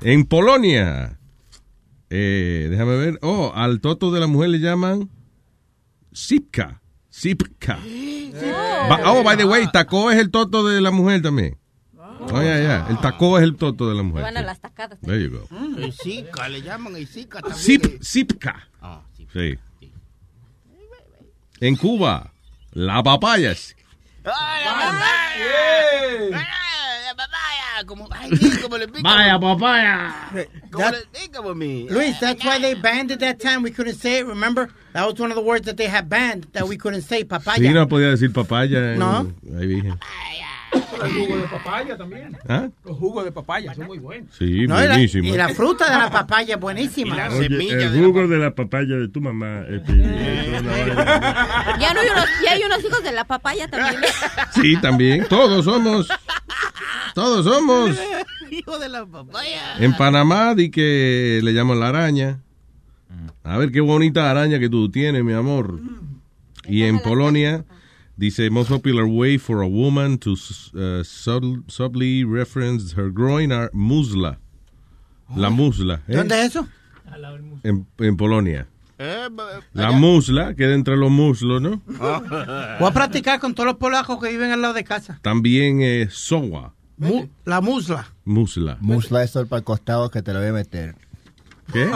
En 0.00 0.24
Polonia, 0.24 1.18
eh, 2.10 2.66
déjame 2.70 2.96
ver, 2.96 3.18
oh, 3.22 3.52
al 3.54 3.80
toto 3.80 4.10
de 4.10 4.18
la 4.18 4.26
mujer 4.26 4.50
le 4.50 4.58
llaman 4.58 5.08
sipka, 6.12 6.82
sipka. 7.14 7.78
Ba- 8.88 9.02
oh, 9.06 9.22
by 9.22 9.36
the 9.36 9.44
way, 9.44 9.66
taco 9.72 10.10
es 10.10 10.18
el 10.18 10.30
toto 10.30 10.66
de 10.66 10.80
la 10.80 10.90
mujer 10.90 11.22
también. 11.22 11.56
Oh, 12.32 12.42
ya, 12.42 12.58
ya, 12.60 12.86
el 12.88 12.98
taco 13.00 13.38
es 13.38 13.44
el 13.44 13.56
toto 13.56 13.88
de 13.88 13.94
la 13.94 14.02
mujer. 14.02 14.22
Van 14.22 14.36
a 14.36 14.42
las 14.42 14.60
tacadas. 14.60 14.98
There 15.00 15.20
you 15.22 15.30
go. 15.30 15.48
El 15.78 15.92
Zika, 15.92 16.48
le 16.48 16.62
llaman 16.62 16.96
el 16.96 17.06
Zika 17.06 17.40
también. 17.40 17.60
Sip, 17.60 18.02
sipka. 18.02 18.68
Ah, 18.80 19.02
sí. 19.16 19.26
Sí. 19.32 19.58
En 21.60 21.76
Cuba, 21.76 22.32
la 22.72 23.02
papayas. 23.02 23.76
¡Ay, 24.24 24.64
la 24.64 24.72
papaya! 24.74 26.63
¡Ay, 27.84 27.84
la 27.84 27.84
papaya! 27.84 27.86
Como, 27.86 28.08
ay, 28.10 28.30
como 28.62 28.76
le 28.78 28.88
pica. 28.88 29.02
Vaya 29.02 29.38
papaya. 29.38 30.14
Como 30.70 30.90
le 30.90 31.02
pica 31.12 31.42
por 31.42 31.54
mí. 31.54 31.86
Luis, 31.90 32.18
that's 32.20 32.44
why 32.44 32.58
they 32.58 32.74
banned 32.74 33.10
it 33.10 33.20
that 33.20 33.38
time. 33.40 33.62
We 33.62 33.70
couldn't 33.70 33.96
say 33.96 34.18
it, 34.18 34.26
remember? 34.26 34.70
That 34.92 35.06
was 35.06 35.18
one 35.18 35.30
of 35.30 35.36
the 35.36 35.42
words 35.42 35.66
that 35.66 35.76
they 35.76 35.86
had 35.86 36.08
banned 36.08 36.46
that 36.52 36.68
we 36.68 36.76
couldn't 36.76 37.02
say, 37.02 37.24
papaya. 37.24 37.58
Sí, 37.58 37.72
no 37.72 37.86
podía 37.88 38.10
decir 38.10 38.32
papaya. 38.32 38.96
No. 38.96 39.32
Ahí 39.56 39.66
dije. 39.66 39.98
El 41.04 41.12
jugo 41.12 41.36
de 41.36 41.42
papaya 41.48 41.96
también. 41.96 42.36
¿Ah? 42.48 42.68
Los 42.84 42.98
jugos 42.98 43.24
de 43.24 43.32
papaya 43.32 43.74
son 43.74 43.86
muy 43.86 43.98
buenos. 43.98 44.34
Sí, 44.36 44.66
No, 44.66 44.78
y, 44.82 44.86
la, 44.86 44.94
buenísimo. 44.94 45.28
y 45.28 45.32
la 45.36 45.48
fruta 45.50 45.90
de 45.90 45.98
la 45.98 46.10
papaya 46.10 46.54
es 46.54 46.60
buenísima. 46.60 47.28
Oye, 47.30 47.46
el 47.84 48.04
jugo 48.04 48.26
de 48.28 48.38
la 48.38 48.54
papaya 48.54 48.96
de 48.96 49.08
tu 49.08 49.20
mamá. 49.20 49.64
una 49.68 50.70
vaina. 50.70 51.76
Ya, 51.80 51.94
no 51.94 52.00
hay 52.00 52.08
unos, 52.08 52.26
ya 52.44 52.52
hay 52.52 52.62
unos 52.64 52.84
hijos 52.84 53.02
de 53.02 53.12
la 53.12 53.24
papaya 53.24 53.68
también. 53.68 54.02
Sí, 54.52 54.76
también. 54.80 55.26
Todos 55.28 55.64
somos. 55.64 56.08
Todos 57.14 57.44
somos. 57.44 57.90
Hijo 58.50 58.78
de 58.78 58.88
la 58.88 59.04
papaya. 59.06 59.76
En 59.78 59.96
Panamá 59.96 60.54
di 60.54 60.70
que 60.70 61.40
le 61.42 61.52
llaman 61.52 61.80
la 61.80 61.88
araña. 61.88 62.40
A 63.42 63.58
ver 63.58 63.70
qué 63.72 63.80
bonita 63.80 64.30
araña 64.30 64.58
que 64.58 64.68
tú 64.68 64.90
tienes, 64.90 65.22
mi 65.22 65.32
amor. 65.32 65.78
Y 66.66 66.84
en 66.84 66.98
Polonia 67.00 67.64
dice 68.16 68.50
most 68.50 68.68
popular 68.70 69.04
way 69.06 69.38
for 69.38 69.62
a 69.62 69.66
woman 69.68 70.18
to 70.18 70.32
uh, 70.32 71.02
subtly 71.04 72.24
reference 72.24 72.94
her 72.96 73.10
groin 73.10 73.52
are 73.52 73.70
musla. 73.72 74.38
La 75.36 75.50
musla. 75.50 76.02
¿eh? 76.08 76.16
¿Dónde 76.16 76.40
es 76.40 76.46
eso? 76.54 76.68
En, 77.62 77.86
en 77.98 78.16
Polonia. 78.16 78.66
La 79.72 79.90
musla, 79.92 80.54
queda 80.54 80.74
entre 80.74 80.96
los 80.96 81.10
muslos, 81.10 81.60
¿no? 81.60 81.82
Voy 81.86 82.88
a 82.88 82.92
practicar 82.92 83.40
con 83.40 83.54
todos 83.54 83.66
los 83.66 83.76
polacos 83.76 84.22
que 84.22 84.30
viven 84.30 84.50
al 84.52 84.62
lado 84.62 84.74
de 84.74 84.84
casa. 84.84 85.18
También 85.22 85.80
eh, 85.82 86.08
sowa, 86.10 86.74
Mu- 86.96 87.26
la 87.44 87.60
musla. 87.60 88.06
musla. 88.24 88.78
Musla 88.80 89.24
eso 89.24 89.44
para 89.46 89.58
el 89.58 89.64
costado 89.64 90.10
que 90.10 90.22
te 90.22 90.32
lo 90.32 90.38
voy 90.38 90.48
a 90.48 90.52
meter. 90.52 90.94
¿Qué? 91.72 91.86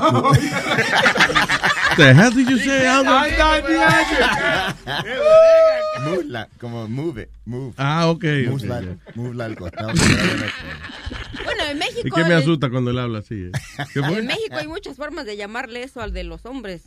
The 1.97 2.15
hell 2.15 2.31
did 2.33 2.49
you 2.49 2.59
say? 2.59 2.87
Musla, 6.05 6.49
como 6.61 6.87
move 6.89 7.23
it, 7.23 7.29
move. 7.45 7.75
Ah, 7.77 8.09
ok. 8.09 8.25
Musla, 8.49 8.79
ok, 8.79 9.17
musla 9.17 9.45
al 9.47 9.57
costado. 9.57 9.93
que 9.93 9.99
te 9.99 10.09
lo 10.09 10.17
voy 10.17 10.31
a 10.31 10.35
meter. 10.35 11.45
Bueno, 11.45 11.63
en 11.71 11.77
¿Y 11.77 11.81
México... 11.81 12.17
qué 12.17 12.25
me 12.25 12.35
asusta 12.35 12.71
cuando 12.71 12.91
él 12.93 12.99
habla 12.99 13.19
así? 13.19 13.35
eh? 13.35 13.53
En 13.97 14.27
México 14.27 14.57
hay 14.57 14.69
muchas 14.69 14.97
formas 14.97 15.27
de 15.27 15.37
llamarle 15.37 15.83
eso 15.83 16.01
al 16.01 16.13
de 16.13 16.25
los 16.25 16.47
hombres. 16.47 16.83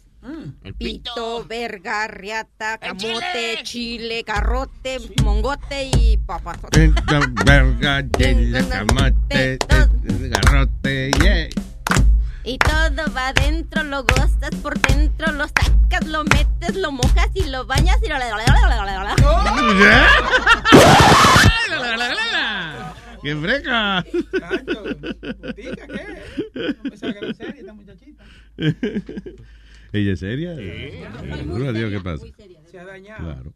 pito, 0.78 1.46
verga, 1.46 2.08
riata, 2.08 2.78
camote, 2.78 3.60
chile, 3.64 4.24
carrote, 4.24 4.98
mongote 5.24 5.90
y 5.98 6.18
papazote. 6.18 6.86
Esta 6.86 7.20
verga, 7.46 8.04
chile, 8.18 8.64
camate, 8.70 9.58
garrote, 10.30 11.12
yeah. 11.22 11.50
Y 12.44 12.58
todo 12.58 13.14
va 13.16 13.28
adentro, 13.30 13.84
lo 13.84 14.04
gozas 14.04 14.50
por 14.64 14.80
dentro, 14.80 15.32
lo 15.32 15.48
sacas, 15.48 16.08
lo 16.08 16.24
metes, 16.24 16.76
lo 16.76 16.92
mojas 16.92 17.30
y 17.36 17.48
lo 17.50 17.66
bañas 17.66 18.00
y 18.04 18.10
lo... 18.10 18.16
¡Qué 23.24 23.36
freca! 23.36 24.04
¿Ella 29.94 30.14
es 30.14 30.20
seria? 30.20 30.56
Dios, 30.56 31.92
¿qué 31.92 32.00
pasa? 32.04 32.26
Se 32.72 32.80
ha 32.80 32.86
dañado. 32.86 33.24
Claro. 33.24 33.54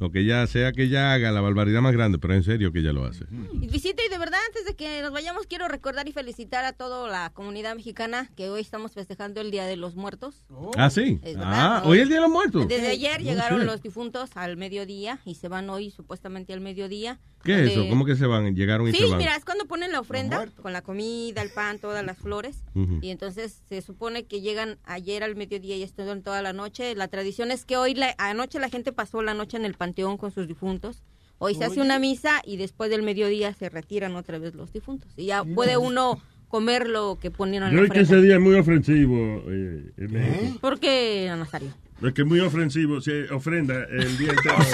Lo 0.00 0.10
que 0.10 0.20
ella 0.20 0.46
sea 0.46 0.72
que 0.72 0.84
ella 0.84 1.12
haga, 1.12 1.30
la 1.30 1.40
barbaridad 1.42 1.80
más 1.82 1.92
grande, 1.92 2.18
pero 2.18 2.34
en 2.34 2.42
serio 2.42 2.72
que 2.72 2.78
ella 2.80 2.92
lo 2.92 3.04
hace. 3.04 3.26
Visita, 3.52 4.02
y 4.04 4.08
de 4.08 4.18
verdad, 4.18 4.38
antes 4.48 4.64
de 4.64 4.74
que 4.74 5.02
nos 5.02 5.12
vayamos, 5.12 5.46
quiero 5.46 5.68
recordar 5.68 6.08
y 6.08 6.12
felicitar 6.12 6.64
a 6.64 6.72
toda 6.72 7.06
la 7.08 7.30
comunidad 7.34 7.76
mexicana 7.76 8.30
que 8.34 8.48
hoy 8.48 8.62
estamos 8.62 8.92
festejando 8.92 9.40
el 9.42 9.50
Día 9.50 9.66
de 9.66 9.76
los 9.76 9.94
Muertos. 9.96 10.42
¿Ah, 10.76 10.88
sí? 10.90 11.20
Ah, 11.38 11.82
hoy 11.84 11.98
es 11.98 12.02
el 12.04 12.08
Día 12.08 12.16
de 12.16 12.22
los 12.22 12.30
Muertos. 12.30 12.66
Desde 12.66 12.88
ayer 12.88 13.18
Oh, 13.20 13.22
llegaron 13.22 13.58
shit. 13.60 13.66
los 13.68 13.82
difuntos 13.82 14.30
al 14.36 14.56
mediodía 14.56 15.20
y 15.26 15.34
se 15.34 15.48
van 15.48 15.68
hoy 15.68 15.90
supuestamente 15.90 16.52
al 16.54 16.60
mediodía. 16.62 17.18
¿Qué 17.44 17.54
es 17.54 17.70
eso? 17.70 17.80
donde- 17.80 17.90
¿Cómo 17.90 18.04
que 18.06 18.16
se 18.16 18.26
van? 18.26 18.54
Llegaron 18.56 18.88
y 18.88 18.92
Sí, 18.92 18.98
se 18.98 19.06
van. 19.06 19.18
mira, 19.18 19.36
es 19.36 19.44
cuando 19.44 19.66
ponen 19.66 19.92
la 19.92 20.00
ofrenda 20.00 20.46
con 20.62 20.72
la 20.72 20.82
comida, 20.82 21.42
el 21.42 21.50
pan, 21.50 21.78
todas 21.78 22.04
las 22.04 22.16
flores. 22.18 22.62
Ujú. 22.74 22.98
Y 23.02 23.10
entonces 23.10 23.62
se 23.68 23.82
supone 23.82 24.24
que 24.24 24.40
llegan 24.40 24.78
ayer 24.84 25.22
al 25.24 25.36
mediodía 25.36 25.76
y 25.76 25.82
estuvieron 25.82 26.22
toda 26.22 26.40
la 26.42 26.52
noche. 26.52 26.94
La 26.94 27.08
tradición 27.08 27.50
es 27.50 27.64
que 27.64 27.76
hoy, 27.76 27.94
la, 27.94 28.14
anoche 28.18 28.58
la 28.58 28.68
gente 28.70 28.92
pasó 28.92 29.22
la 29.22 29.34
noche 29.34 29.56
en 29.56 29.64
el 29.64 29.74
panteón 29.90 30.16
con 30.16 30.30
sus 30.30 30.46
difuntos. 30.46 31.02
Hoy 31.38 31.56
se 31.56 31.64
hace 31.64 31.80
una 31.80 31.98
misa 31.98 32.42
y 32.44 32.58
después 32.58 32.90
del 32.90 33.02
mediodía 33.02 33.52
se 33.54 33.68
retiran 33.68 34.14
otra 34.14 34.38
vez 34.38 34.54
los 34.54 34.72
difuntos. 34.72 35.10
Y 35.16 35.26
ya 35.26 35.42
puede 35.42 35.76
uno 35.76 36.20
comer 36.48 36.88
lo 36.88 37.18
que 37.20 37.30
ponieron 37.30 37.70
en 37.70 37.88
la 37.88 37.88
que 37.88 38.00
ese 38.00 38.20
día 38.20 38.34
es 38.34 38.40
muy 38.40 38.54
ofensivo 38.54 39.42
eh, 39.48 39.90
en 39.96 40.12
México. 40.12 40.58
¿Por 40.60 40.78
qué, 40.78 41.32
Nazario? 41.36 41.72
Es 42.02 42.12
que 42.12 42.22
es 42.22 42.28
muy 42.28 42.40
ofensivo, 42.40 43.00
se 43.00 43.30
ofrenda 43.30 43.84
el 43.90 44.18
día 44.18 44.30
entero. 44.30 44.56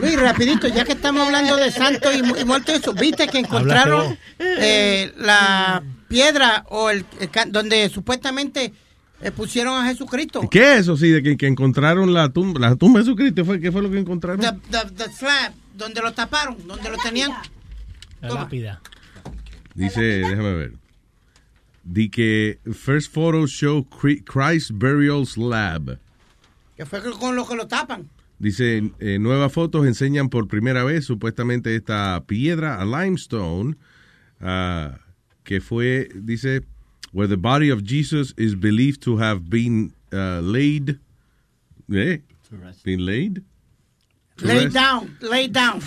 Luis, 0.00 0.20
rapidito, 0.20 0.68
ya 0.68 0.84
que 0.84 0.92
estamos 0.92 1.26
hablando 1.26 1.56
de 1.56 1.72
santo 1.72 2.10
y, 2.12 2.18
y 2.40 2.44
muerto, 2.44 2.72
eso, 2.72 2.94
viste 2.94 3.26
que 3.26 3.38
encontraron 3.38 4.16
eh, 4.38 5.12
la 5.16 5.82
piedra 6.08 6.64
o 6.68 6.90
el, 6.90 7.04
el 7.20 7.52
donde 7.52 7.88
supuestamente 7.88 8.72
eh, 9.20 9.30
pusieron 9.30 9.74
a 9.82 9.86
Jesucristo. 9.88 10.40
¿Qué 10.50 10.74
es 10.74 10.80
eso? 10.80 10.96
Sí, 10.96 11.10
de 11.10 11.22
que, 11.22 11.36
que 11.36 11.46
encontraron 11.46 12.12
la 12.14 12.28
tumba, 12.30 12.60
la 12.60 12.76
tumba 12.76 13.00
de 13.00 13.04
Jesucristo. 13.06 13.44
¿Fue, 13.44 13.60
¿Qué 13.60 13.72
fue 13.72 13.82
lo 13.82 13.90
que 13.90 13.98
encontraron? 13.98 14.40
The, 14.40 14.52
the- 14.70 14.92
the 15.04 15.12
slab, 15.12 15.52
donde 15.74 16.00
lo 16.00 16.12
taparon, 16.12 16.56
donde 16.66 16.88
lo 16.90 16.96
tenían. 16.98 17.30
La 18.20 18.28
Toma. 18.28 18.40
lápida. 18.42 18.80
Dice, 19.74 20.00
déjame 20.02 20.54
ver. 20.54 20.72
Di 21.84 22.10
que 22.10 22.58
first 22.72 23.12
photos 23.14 23.50
show 23.50 23.86
Christ 23.88 24.72
Burial 24.72 25.24
Slab. 25.26 25.98
Que 26.76 26.84
fue 26.84 27.00
con 27.18 27.34
lo 27.36 27.46
que 27.46 27.56
lo 27.56 27.66
tapan. 27.66 28.08
Dice, 28.38 28.92
eh, 29.00 29.18
nuevas 29.18 29.52
fotos 29.52 29.86
enseñan 29.86 30.28
por 30.28 30.46
primera 30.48 30.84
vez 30.84 31.04
supuestamente 31.04 31.74
esta 31.74 32.22
piedra 32.26 32.80
a 32.80 32.84
limestone 32.84 33.76
ah, 34.40 34.98
que 35.42 35.60
fue, 35.60 36.08
dice, 36.14 36.62
where 37.12 37.26
the 37.26 37.36
body 37.36 37.70
of 37.70 37.82
Jesus 37.84 38.32
is 38.36 38.54
believed 38.54 39.02
to 39.02 39.16
have 39.18 39.48
been 39.50 39.92
uh, 40.12 40.40
laid. 40.40 40.98
¿Eh? 41.92 42.18
Been 42.84 43.04
laid? 43.04 43.42
To 44.38 44.46
Lay 44.46 44.64
rest? 44.64 44.74
down, 44.74 45.16
laid 45.20 45.52
down. 45.52 45.80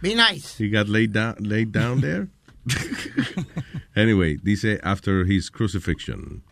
Be 0.00 0.14
nice. 0.14 0.56
He 0.56 0.70
got 0.70 0.88
laid 0.88 1.12
down, 1.12 1.36
laid 1.40 1.72
down 1.72 2.00
there. 2.00 2.28
anyway, 3.96 4.36
dice 4.36 4.78
after 4.82 5.24
his 5.24 5.50
crucifixion. 5.50 6.42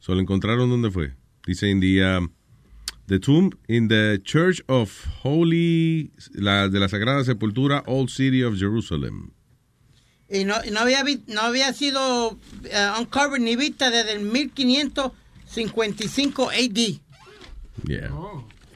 So 0.00 0.12
lo 0.14 0.22
encontraron 0.22 0.70
dónde 0.70 0.90
fue. 0.92 1.12
Dice 1.46 1.64
in 1.64 1.80
the 1.80 2.02
um, 2.02 2.32
the 3.08 3.18
tomb 3.18 3.52
in 3.68 3.88
the 3.88 4.20
Church 4.24 4.60
of 4.68 5.04
Holy 5.22 6.10
la 6.34 6.68
de 6.68 6.78
la 6.78 6.86
Sagrada 6.86 7.24
Sepultura, 7.24 7.82
Old 7.86 8.10
City 8.10 8.40
of 8.42 8.54
Jerusalem. 8.56 9.32
Y 10.30 10.44
no, 10.44 10.56
y 10.64 10.70
no, 10.70 10.80
había, 10.80 11.02
vi- 11.04 11.22
no 11.26 11.40
había 11.40 11.72
sido 11.72 12.38
eh, 12.64 12.90
uncovered 12.98 13.40
ni 13.42 13.56
vista 13.56 13.88
desde 13.90 14.12
el 14.12 14.20
1555 14.20 16.50
AD. 16.50 17.00
Yeah. 17.84 18.10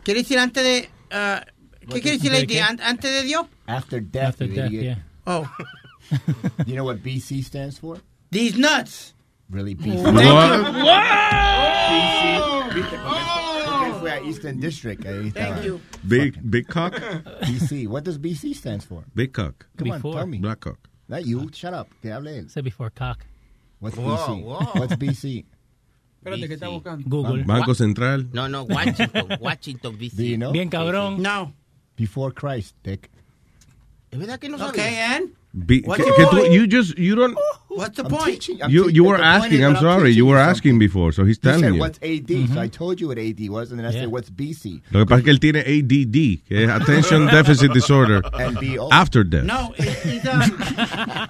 Quiere 0.05 0.21
decir 0.23 0.39
antes 0.39 0.63
de... 0.65 0.89
ah, 1.11 1.45
¿Qué 1.91 2.01
quiere 2.01 2.17
decir 2.19 2.33
¿De 2.47 2.61
AD? 2.63 2.81
¿Antes 2.81 3.11
de 3.13 3.23
Dios? 3.25 3.47
After 3.67 4.01
death, 4.01 4.29
After 4.41 4.49
death, 4.49 4.69
idiot. 4.73 4.83
yeah. 4.85 4.99
Oh. 5.27 5.45
you 6.67 6.75
know 6.75 6.85
what 6.85 7.03
BC 7.03 7.43
stands 7.45 7.77
for? 7.79 7.99
These 8.31 8.57
nuts. 8.57 9.13
Really, 9.51 9.75
BC. 9.75 10.03
Thank 10.03 10.17
you. 12.73 12.83
BC. 12.83 12.97
Porque 13.67 13.93
fue 14.01 14.11
a 14.11 14.21
Eastern 14.25 14.61
District. 14.61 15.05
Ahí. 15.05 15.31
Thank 15.33 15.65
you. 15.65 15.81
Big 16.09 16.39
big 16.51 16.67
cock. 16.69 16.95
BC. 17.43 17.87
What 17.89 18.05
does 18.05 18.19
BC 18.19 18.55
stands 18.55 18.85
for? 18.87 19.05
Big 19.15 19.33
cock. 19.33 19.67
Come 19.77 19.91
on, 19.91 19.99
Before. 19.99 20.15
tell 20.15 20.27
me. 20.27 20.39
Black 20.39 20.61
cock. 20.61 20.79
Not 21.13 21.27
you. 21.27 21.51
Shut 21.53 21.75
up. 21.75 21.89
Que 22.01 22.11
hable 22.11 22.29
él. 22.29 22.49
Say 22.51 22.63
before 22.63 22.89
cock. 22.91 23.19
What's 23.81 23.97
Whoa, 23.99 24.17
BC? 24.17 24.43
whoa. 24.43 24.81
What's 24.81 24.97
BC? 24.97 25.45
Espérate, 26.25 26.49
que 26.49 26.55
está 26.55 26.69
buscando. 26.69 27.05
Google. 27.07 27.45
Banco 27.45 27.75
Central. 27.75 28.25
No, 28.33 28.49
no, 28.49 28.63
Washington, 28.65 29.29
Washington, 29.41 29.99
D.C. 29.99 30.17
Do 30.17 30.23
you 30.25 30.37
know? 30.39 30.53
Bien 30.53 30.71
cabrón. 30.71 31.19
No. 31.19 31.53
Before 31.97 32.33
Christ, 32.33 32.75
Dick. 32.83 33.11
¿Es 34.11 34.19
verdad 34.19 34.39
que 34.39 34.49
no 34.49 34.57
sabía? 34.57 34.71
Okay, 34.71 34.99
and? 35.01 35.29
Be- 35.53 35.83
What's 35.85 36.03
que- 36.03 36.11
the 36.13 36.17
que 36.17 36.27
tú- 36.49 36.53
you 36.55 36.67
just 36.67 36.97
you 36.97 37.15
don't 37.15 37.37
oh. 37.37 37.59
What's 37.75 37.97
the 37.97 38.05
I'm 38.05 38.11
point? 38.11 38.25
teaching- 38.43 38.63
I'm 38.63 38.71
you 38.71 38.89
you 38.89 39.05
were 39.05 39.17
the 39.17 39.23
point 39.23 39.37
is 39.37 39.43
asking. 39.45 39.65
I'm 39.65 39.77
sorry. 39.77 40.03
teaching 40.11 40.17
You 40.19 40.27
were 40.27 40.37
something. 40.37 40.51
asking 40.51 40.79
before, 40.79 41.13
so 41.13 41.25
he's 41.25 41.37
He 41.37 41.43
telling 41.43 41.61
said, 41.61 41.75
you. 41.75 41.81
what's 41.81 41.99
AD? 42.03 42.49
So 42.55 42.61
I 42.61 42.69
told 42.69 43.01
you 43.01 43.09
what 43.09 43.19
AD 43.19 43.49
was, 43.49 43.71
and 43.71 43.79
then 43.79 43.87
I 43.87 43.91
Yeah. 43.93 44.01
said, 44.03 44.09
what's 44.13 44.31
BC? 44.31 44.83
Lo 44.93 45.01
que 45.01 45.07
pasa 45.07 45.19
es 45.21 45.25
que 45.25 45.33
él 45.33 45.41
tiene 45.41 45.61
ADD, 45.61 46.43
que 46.49 46.65
es 46.65 46.71
Attention 46.71 47.27
Deficit 47.33 47.73
Disorder, 47.73 48.21
And 48.35 48.57
BO. 48.61 48.89
after 48.93 49.25
death. 49.25 49.45
No, 49.45 49.73
it, 49.79 49.89
it's 50.05 50.27
um, 50.27 50.41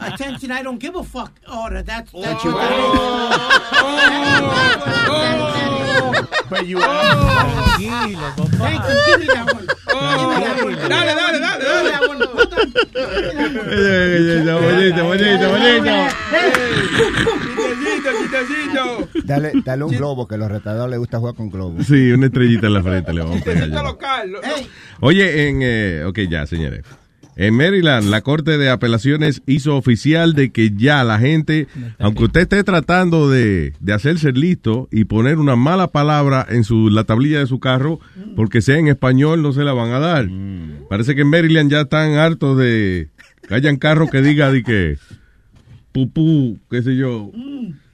attention, 0.00 0.50
I 0.50 0.62
don't 0.62 0.78
give 0.78 0.96
a 0.96 1.04
fuck 1.04 1.32
order. 1.52 1.82
That's, 1.82 2.10
that's 2.12 2.44
you 2.44 2.52
what 2.52 2.68
that 2.68 2.72
is. 2.82 4.52
But 6.52 6.66
you 6.66 6.76
Tranquilo, 6.78 8.28
papá. 8.36 8.58
Thank 8.58 8.82
you, 8.84 8.96
give 9.06 9.20
me 9.20 9.26
that 9.32 9.46
one. 9.54 9.66
Give 9.66 9.72
me 9.72 10.36
that 10.44 10.56
one. 10.62 10.74
Dale, 10.74 10.88
dale, 10.88 11.16
dale, 11.16 11.32
Give 11.32 11.32
me 11.32 11.40
dale. 11.64 11.84
that 11.88 12.02
one. 12.08 12.18
Put 12.18 12.52
on- 12.52 12.70
give 12.72 12.92
me 14.12 14.44
that 14.44 14.56
one. 14.60 14.62
Bonito, 14.62 15.02
bonito, 15.08 15.46
bonito. 15.52 15.92
Quitecito, 17.56 18.10
quitecito. 18.22 19.08
Dale, 19.24 19.52
dale 19.64 19.84
un 19.84 19.90
globo, 19.90 20.26
que 20.26 20.34
a 20.34 20.38
los 20.38 20.50
retardadores 20.50 20.90
les 20.90 20.98
gusta 20.98 21.18
jugar 21.18 21.34
con 21.34 21.50
globos. 21.50 21.86
Sí, 21.86 22.12
una 22.12 22.26
estrellita 22.26 22.66
en 22.66 22.74
la 22.74 22.82
frente 22.82 23.12
le 23.12 23.20
vamos 23.22 23.42
a 23.42 23.44
pegar. 23.44 23.68
Local. 23.68 24.32
Oye, 25.00 25.48
en, 25.48 25.60
eh, 25.62 26.04
ok, 26.06 26.20
ya, 26.30 26.46
señores. 26.46 26.82
En 27.34 27.56
Maryland, 27.56 28.10
la 28.10 28.20
Corte 28.20 28.58
de 28.58 28.68
Apelaciones 28.68 29.40
hizo 29.46 29.76
oficial 29.76 30.34
de 30.34 30.52
que 30.52 30.72
ya 30.76 31.02
la 31.02 31.18
gente, 31.18 31.66
aunque 31.98 32.24
usted 32.24 32.42
esté 32.42 32.62
tratando 32.62 33.30
de, 33.30 33.72
de 33.80 33.92
hacerse 33.94 34.32
listo 34.32 34.86
y 34.92 35.04
poner 35.04 35.38
una 35.38 35.56
mala 35.56 35.88
palabra 35.88 36.46
en 36.46 36.62
su, 36.62 36.90
la 36.90 37.04
tablilla 37.04 37.38
de 37.38 37.46
su 37.46 37.58
carro, 37.58 38.00
porque 38.36 38.60
sea 38.60 38.76
en 38.76 38.88
español, 38.88 39.40
no 39.40 39.54
se 39.54 39.64
la 39.64 39.72
van 39.72 39.92
a 39.92 39.98
dar. 39.98 40.28
Parece 40.90 41.14
que 41.14 41.22
en 41.22 41.28
Maryland 41.28 41.70
ya 41.70 41.80
están 41.80 42.16
hartos 42.16 42.58
de 42.58 43.08
que 43.48 43.54
hayan 43.54 43.76
carros 43.76 44.10
que 44.10 44.20
diga 44.20 44.52
de 44.52 44.62
que 44.62 44.98
pupú, 45.92 46.58
qué 46.70 46.82
sé 46.82 46.96
yo, 46.96 47.30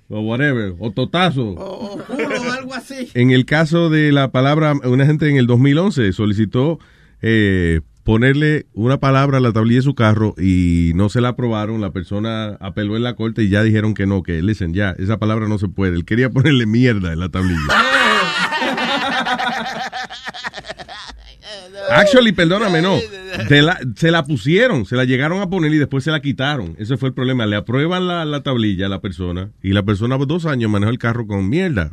o 0.08 0.20
whatever, 0.20 0.74
o 0.78 0.90
totazo. 0.92 1.50
o, 1.50 1.94
o 1.94 1.98
culo 2.04 2.40
o 2.40 2.52
algo 2.52 2.74
así. 2.74 3.08
En 3.14 3.30
el 3.30 3.44
caso 3.44 3.90
de 3.90 4.12
la 4.12 4.30
palabra, 4.30 4.74
una 4.84 5.06
gente 5.06 5.28
en 5.28 5.36
el 5.36 5.46
2011 5.46 6.12
solicitó 6.12 6.78
eh, 7.20 7.80
ponerle 8.04 8.64
una 8.72 8.98
palabra 8.98 9.36
a 9.36 9.40
la 9.40 9.52
tablilla 9.52 9.80
de 9.80 9.82
su 9.82 9.94
carro 9.94 10.34
y 10.38 10.92
no 10.94 11.10
se 11.10 11.20
la 11.20 11.28
aprobaron. 11.28 11.82
La 11.82 11.90
persona 11.90 12.56
apeló 12.60 12.96
en 12.96 13.02
la 13.02 13.16
corte 13.16 13.42
y 13.42 13.50
ya 13.50 13.62
dijeron 13.62 13.92
que 13.92 14.06
no, 14.06 14.22
que 14.22 14.40
listen, 14.40 14.72
ya, 14.72 14.94
esa 14.98 15.18
palabra 15.18 15.46
no 15.46 15.58
se 15.58 15.68
puede. 15.68 15.96
Él 15.96 16.06
quería 16.06 16.30
ponerle 16.30 16.64
mierda 16.64 17.12
en 17.12 17.20
la 17.20 17.28
tablilla. 17.28 17.58
Actually, 21.91 22.33
perdóname, 22.33 22.83
no. 22.83 22.97
La- 23.50 23.78
se 23.97 24.10
la 24.10 24.25
pusieron, 24.25 24.84
se 24.86 24.97
la 24.97 25.05
llegaron 25.05 25.41
a 25.41 25.49
poner 25.50 25.73
y 25.73 25.78
después 25.78 26.05
se 26.05 26.10
la 26.10 26.20
quitaron. 26.20 26.75
Ese 26.78 26.97
fue 26.97 27.08
el 27.10 27.15
problema. 27.15 27.47
Le 27.47 27.57
aprueban 27.57 28.07
la, 28.08 28.25
la 28.25 28.42
tablilla 28.42 28.86
a 28.86 28.89
la 28.89 29.00
persona 29.00 29.50
y 29.62 29.73
la 29.73 29.83
persona 29.84 30.17
por 30.18 30.26
dos 30.26 30.47
años 30.47 30.70
manejó 30.70 30.91
el 30.91 30.99
carro 30.99 31.26
con 31.26 31.49
mierda. 31.49 31.92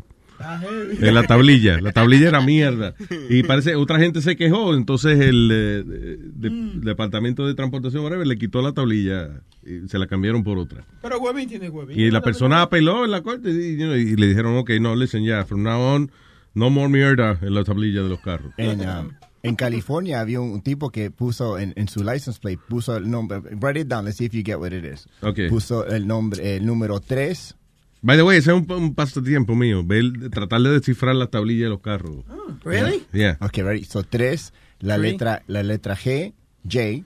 En 1.01 1.13
la 1.15 1.23
tablilla. 1.23 1.79
La 1.79 1.93
tablilla 1.93 2.27
era 2.27 2.41
mierda. 2.41 2.93
Y 3.29 3.43
parece, 3.43 3.75
otra 3.75 3.99
gente 3.99 4.21
se 4.21 4.35
quejó, 4.35 4.73
entonces 4.75 5.19
el 5.19 5.49
eh, 5.51 5.83
de- 5.85 6.49
Mm. 6.49 6.81
Departamento 6.81 7.47
de 7.47 7.53
Transportación 7.55 8.03
whatever, 8.03 8.27
le 8.27 8.37
quitó 8.37 8.61
la 8.61 8.73
tablilla 8.73 9.29
y 9.65 9.87
se 9.87 9.97
la 9.97 10.07
cambiaron 10.07 10.43
por 10.43 10.57
otra. 10.57 10.83
Pero 11.01 11.19
huevín 11.19 11.47
tiene 11.47 11.69
huevín. 11.69 11.97
Y 11.99 12.11
la 12.11 12.21
persona 12.21 12.61
apeló 12.61 13.05
en 13.05 13.11
la 13.11 13.21
corte 13.21 13.49
y, 13.49 13.77
you 13.77 13.85
know, 13.85 13.95
y 13.95 14.15
le 14.15 14.27
dijeron, 14.27 14.57
ok, 14.57 14.71
no, 14.81 14.95
listen, 14.95 15.23
ya, 15.23 15.45
from 15.45 15.63
now 15.63 15.79
on, 15.81 16.11
no 16.53 16.69
more 16.69 16.89
mierda 16.89 17.39
en 17.41 17.53
la 17.53 17.63
tablilla 17.63 18.03
de 18.03 18.09
los 18.09 18.19
carros. 18.19 18.51
En, 18.57 18.81
um, 18.81 19.09
en 19.47 19.55
California 19.55 20.19
había 20.19 20.39
un, 20.39 20.61
tipo 20.61 20.89
que 20.91 21.11
puso 21.11 21.57
en, 21.59 21.73
en 21.75 21.87
su 21.87 22.03
license 22.03 22.39
plate, 22.39 22.59
puso 22.67 22.95
el 22.97 23.09
nombre, 23.09 23.39
write 23.39 23.79
it 23.81 23.87
down, 23.87 24.05
let's 24.05 24.17
see 24.17 24.25
if 24.25 24.33
you 24.33 24.43
get 24.43 24.57
what 24.57 24.71
it 24.71 24.83
is. 24.85 25.07
Puso 25.49 25.85
el 25.87 26.07
nombre, 26.07 26.55
el 26.57 26.65
número 26.65 26.99
3. 26.99 27.55
By 28.01 28.17
the 28.17 28.23
way, 28.23 28.37
ese 28.37 28.51
es 28.51 28.57
un, 28.57 28.71
un 28.71 28.93
pasatiempo 28.93 29.55
mío, 29.55 29.83
ver, 29.83 30.03
tratar 30.31 30.61
de 30.61 30.71
descifrar 30.71 31.15
la 31.15 31.27
tablilla 31.27 31.65
de 31.65 31.69
los 31.69 31.79
carros. 31.81 32.23
Really? 32.63 33.03
Yeah. 33.13 33.37
Okay, 33.41 33.63
ready. 33.63 33.83
So 33.83 34.03
3, 34.03 34.53
la 34.79 34.97
Three. 34.97 35.11
letra, 35.11 35.43
la 35.47 35.63
letra 35.63 35.95
G, 35.95 36.33
J, 36.63 37.03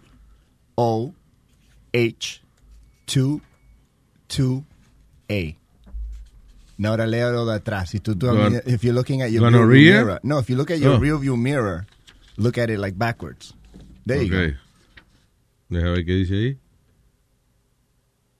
O, 0.75 1.13
H, 1.93 2.41
2, 3.13 3.41
2, 4.37 4.63
A. 5.29 5.55
Now 6.77 6.91
ahora 6.91 7.07
léalo 7.07 7.45
de 7.45 7.55
atrás. 7.55 7.89
Si 7.89 7.99
tú, 7.99 8.15
tú 8.15 8.27
if 8.65 8.83
you're 8.83 8.93
looking 8.93 9.21
at 9.21 9.31
your 9.31 9.41
gonorrhea? 9.41 9.67
rear 9.67 9.93
view 9.93 10.05
mirror. 10.05 10.19
No, 10.23 10.39
if 10.39 10.49
you 10.49 10.55
look 10.55 10.71
at 10.71 10.79
your 10.79 10.95
Oh. 10.95 10.99
rear 10.99 11.17
view 11.19 11.35
mirror, 11.35 11.85
look 12.39 12.57
at 12.57 12.69
it 12.69 12.79
like 12.79 12.97
backwards. 12.97 13.53
There 14.05 14.23
you 14.23 14.33
Ok. 14.33 14.55
Deja 15.69 15.89
ver 15.91 16.05
qué 16.05 16.13
dice 16.15 16.33
ahí. 16.33 16.57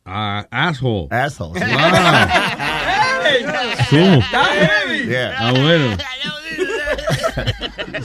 Ah, 0.06 0.48
asshole. 0.50 1.08
Asshole. 1.12 1.60
¿Cómo? 3.92 4.22
Yeah. 5.08 5.36
Ah, 5.38 5.52
bueno. 5.52 5.98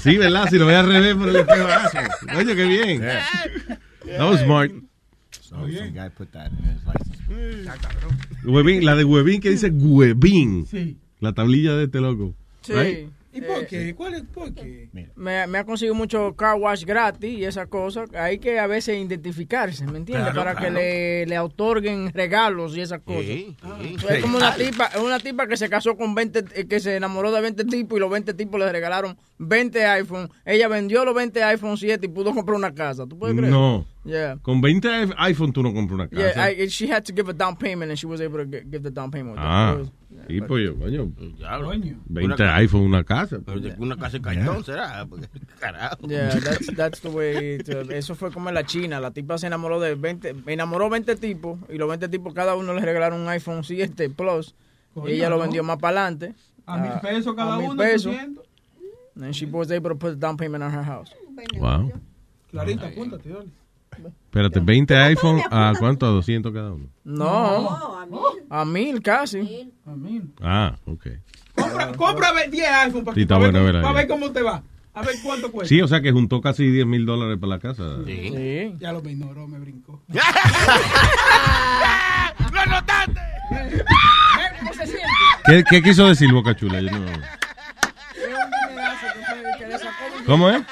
Sí, 0.00 0.18
¿verdad? 0.18 0.48
Si 0.50 0.58
lo 0.58 0.66
voy 0.66 0.74
al 0.74 0.86
revés 0.86 1.14
por 1.14 1.28
el 1.30 1.36
espejo. 1.36 1.66
asshole. 1.66 2.08
Oye, 2.36 2.56
qué 2.56 2.64
bien. 2.64 3.00
That 3.00 4.28
was 4.30 4.40
smart. 4.40 4.70
So 5.30 5.56
some 5.56 5.90
guy 5.92 6.08
put 6.10 6.30
that 6.32 6.50
in 6.50 6.58
his 6.64 6.84
license. 6.84 7.16
Huevín, 8.44 8.84
la 8.84 8.96
de 8.96 9.04
Huevín 9.04 9.40
que 9.40 9.50
dice 9.50 9.70
Huevín. 9.70 10.66
Sí. 10.66 10.96
La 11.20 11.32
tablilla 11.32 11.76
de 11.76 11.84
este 11.84 12.00
loco. 12.00 12.34
Sí. 12.62 12.72
Right? 12.72 13.08
¿Y 13.34 13.40
por 13.40 13.66
qué? 13.66 13.94
¿Cuál 13.94 14.14
es? 14.14 14.22
¿Por 14.22 14.54
qué? 14.54 14.88
Me, 15.16 15.46
me 15.46 15.58
ha 15.58 15.64
conseguido 15.64 15.94
mucho 15.94 16.34
car 16.36 16.54
wash 16.58 16.84
gratis 16.84 17.38
y 17.38 17.44
esas 17.44 17.66
cosas. 17.68 18.08
Hay 18.14 18.38
que 18.38 18.58
a 18.58 18.66
veces 18.66 18.96
identificarse, 18.96 19.84
¿me 19.86 19.98
entiendes? 19.98 20.32
Claro, 20.32 20.38
Para 20.40 20.52
que 20.54 20.66
claro. 20.68 20.74
le, 20.76 21.26
le 21.26 21.38
otorguen 21.38 22.12
regalos 22.12 22.76
y 22.76 22.80
esas 22.80 23.00
cosas. 23.00 23.24
Sí, 23.24 23.56
sí. 23.60 24.06
Es 24.08 24.22
como 24.22 24.36
una 24.38 24.54
tipa, 24.54 24.86
es 24.86 25.00
una 25.00 25.18
tipa 25.18 25.46
que 25.46 25.56
se 25.56 25.68
casó 25.68 25.96
con 25.96 26.14
20, 26.14 26.44
eh, 26.54 26.66
que 26.66 26.80
se 26.80 26.96
enamoró 26.96 27.32
de 27.32 27.40
20 27.40 27.64
tipos 27.64 27.96
y 27.96 28.00
los 28.00 28.10
20 28.10 28.34
tipos 28.34 28.60
le 28.60 28.70
regalaron 28.70 29.16
20 29.38 29.84
iPhone. 29.86 30.30
Ella 30.44 30.68
vendió 30.68 31.04
los 31.04 31.14
20 31.14 31.42
iPhone 31.42 31.76
7 31.76 32.06
y 32.06 32.08
pudo 32.08 32.32
comprar 32.34 32.56
una 32.56 32.72
casa. 32.74 33.06
¿Tú 33.06 33.18
puedes 33.18 33.36
creer? 33.36 33.50
No. 33.52 33.84
Yeah. 34.04 34.36
Con 34.42 34.60
20 34.60 34.86
i- 34.88 35.10
iPhone 35.16 35.52
tú 35.52 35.62
no 35.62 35.72
compras 35.72 35.94
una 35.94 36.08
casa. 36.08 36.50
Yeah, 36.52 36.64
I, 36.64 36.68
she 36.68 36.92
had 36.92 37.04
to 37.04 37.14
give 37.14 37.28
a 37.30 37.32
down 37.32 37.56
payment 37.56 37.90
and 37.90 37.98
she 37.98 38.06
was 38.06 38.20
able 38.20 38.44
to 38.44 38.44
gi- 38.44 38.62
give 38.70 38.82
the 38.82 38.90
down 38.90 39.10
payment. 39.10 39.36
ah. 39.38 39.78
Y 40.28 40.40
pues, 40.40 40.64
yo, 40.64 40.76
coño. 40.78 41.12
Diablo. 41.36 41.68
20 41.68 41.96
Una- 42.42 42.56
iPhone, 42.56 42.82
una 42.82 43.04
casa. 43.04 43.38
Pero 43.44 43.60
de 43.60 43.74
una 43.78 43.96
casa 43.96 44.18
de 44.18 44.22
cartón 44.22 44.64
será. 44.64 45.04
Porque, 45.06 45.28
carajo. 45.60 46.06
Yeah, 46.08 46.30
that's, 46.40 46.74
that's 46.76 47.00
the 47.00 47.08
way. 47.08 47.58
to- 47.58 47.82
eso 47.92 48.14
fue 48.14 48.30
como 48.30 48.48
en 48.48 48.54
la 48.54 48.64
China. 48.64 49.00
La 49.00 49.10
tipa 49.10 49.36
se 49.38 49.46
enamoró 49.46 49.80
de 49.80 49.94
20, 49.94 50.34
enamoró 50.46 50.88
20 50.88 51.16
tipos 51.16 51.58
y 51.68 51.76
los 51.78 51.88
20 51.88 52.08
tipos 52.08 52.32
cada 52.32 52.54
uno 52.54 52.72
le 52.74 52.80
regalaron 52.80 53.20
un 53.20 53.28
iPhone 53.28 53.64
7 53.64 54.10
Plus. 54.10 54.54
Coño, 54.94 55.08
y 55.08 55.12
ella 55.14 55.28
lo 55.28 55.36
¿no? 55.36 55.42
vendió 55.42 55.62
más 55.64 55.78
para 55.78 56.00
adelante. 56.02 56.34
A 56.66 56.78
mil 56.78 56.92
pesos 57.02 57.34
cada 57.34 57.54
a 57.54 57.58
mil 57.58 57.70
uno, 57.70 57.76
pesos. 57.82 58.06
800. 58.14 58.44
And 59.16 59.32
she 59.34 59.46
was 59.46 59.70
able 59.70 59.90
to 59.90 59.96
put 59.96 60.12
a 60.12 60.16
down 60.16 60.36
payment 60.36 60.62
on 60.64 60.72
her 60.72 60.82
house. 60.84 61.12
Wow. 61.58 61.92
Clarita, 62.50 62.86
apúntate, 62.86 63.28
dale. 63.28 63.48
Espérate, 64.26 64.60
20 64.60 64.96
iPhone, 64.96 65.40
¿a 65.50 65.72
cuánto? 65.78 66.06
¿A 66.06 66.10
200 66.10 66.52
cada 66.52 66.72
uno? 66.72 66.86
No, 67.04 67.98
a 68.50 68.64
mil 68.64 69.00
casi. 69.02 69.70
A 69.86 69.90
mil. 69.90 70.32
Ah, 70.40 70.76
ok. 70.86 71.06
Compra, 71.54 71.92
compra 71.92 72.32
ve- 72.32 72.48
10 72.50 72.68
iPhone 72.86 73.04
para, 73.04 73.14
Sí, 73.14 73.22
está 73.22 73.34
para, 73.36 73.44
buena, 73.46 73.58
ver, 73.60 73.72
verá, 73.74 73.82
para 73.82 73.94
ver 73.94 74.08
cómo 74.08 74.30
te 74.32 74.42
va. 74.42 74.62
A 74.92 75.02
ver 75.02 75.14
cuánto 75.24 75.50
cuesta. 75.50 75.68
Sí, 75.68 75.80
o 75.82 75.88
sea 75.88 76.00
que 76.00 76.12
juntó 76.12 76.40
casi 76.40 76.68
10 76.70 76.86
mil 76.86 77.04
dólares 77.06 77.36
para 77.40 77.50
la 77.50 77.58
casa. 77.58 77.96
Sí. 78.06 78.74
Ya 78.78 78.92
lo 78.92 79.02
me 79.02 79.12
ignoró, 79.12 79.46
me 79.48 79.58
brincó. 79.58 80.00
¡Lo 82.52 82.66
notaste! 82.66 83.20
¿Cómo 84.60 84.72
se 84.72 84.86
siente? 84.86 85.08
¿Qué, 85.46 85.64
qué 85.68 85.82
quiso 85.82 86.06
decir 86.06 86.32
Boca 86.32 86.54
Chula? 86.56 86.80
Yo 86.80 86.90
no-. 86.92 87.06
¿Cómo 90.26 90.48
es? 90.50 90.62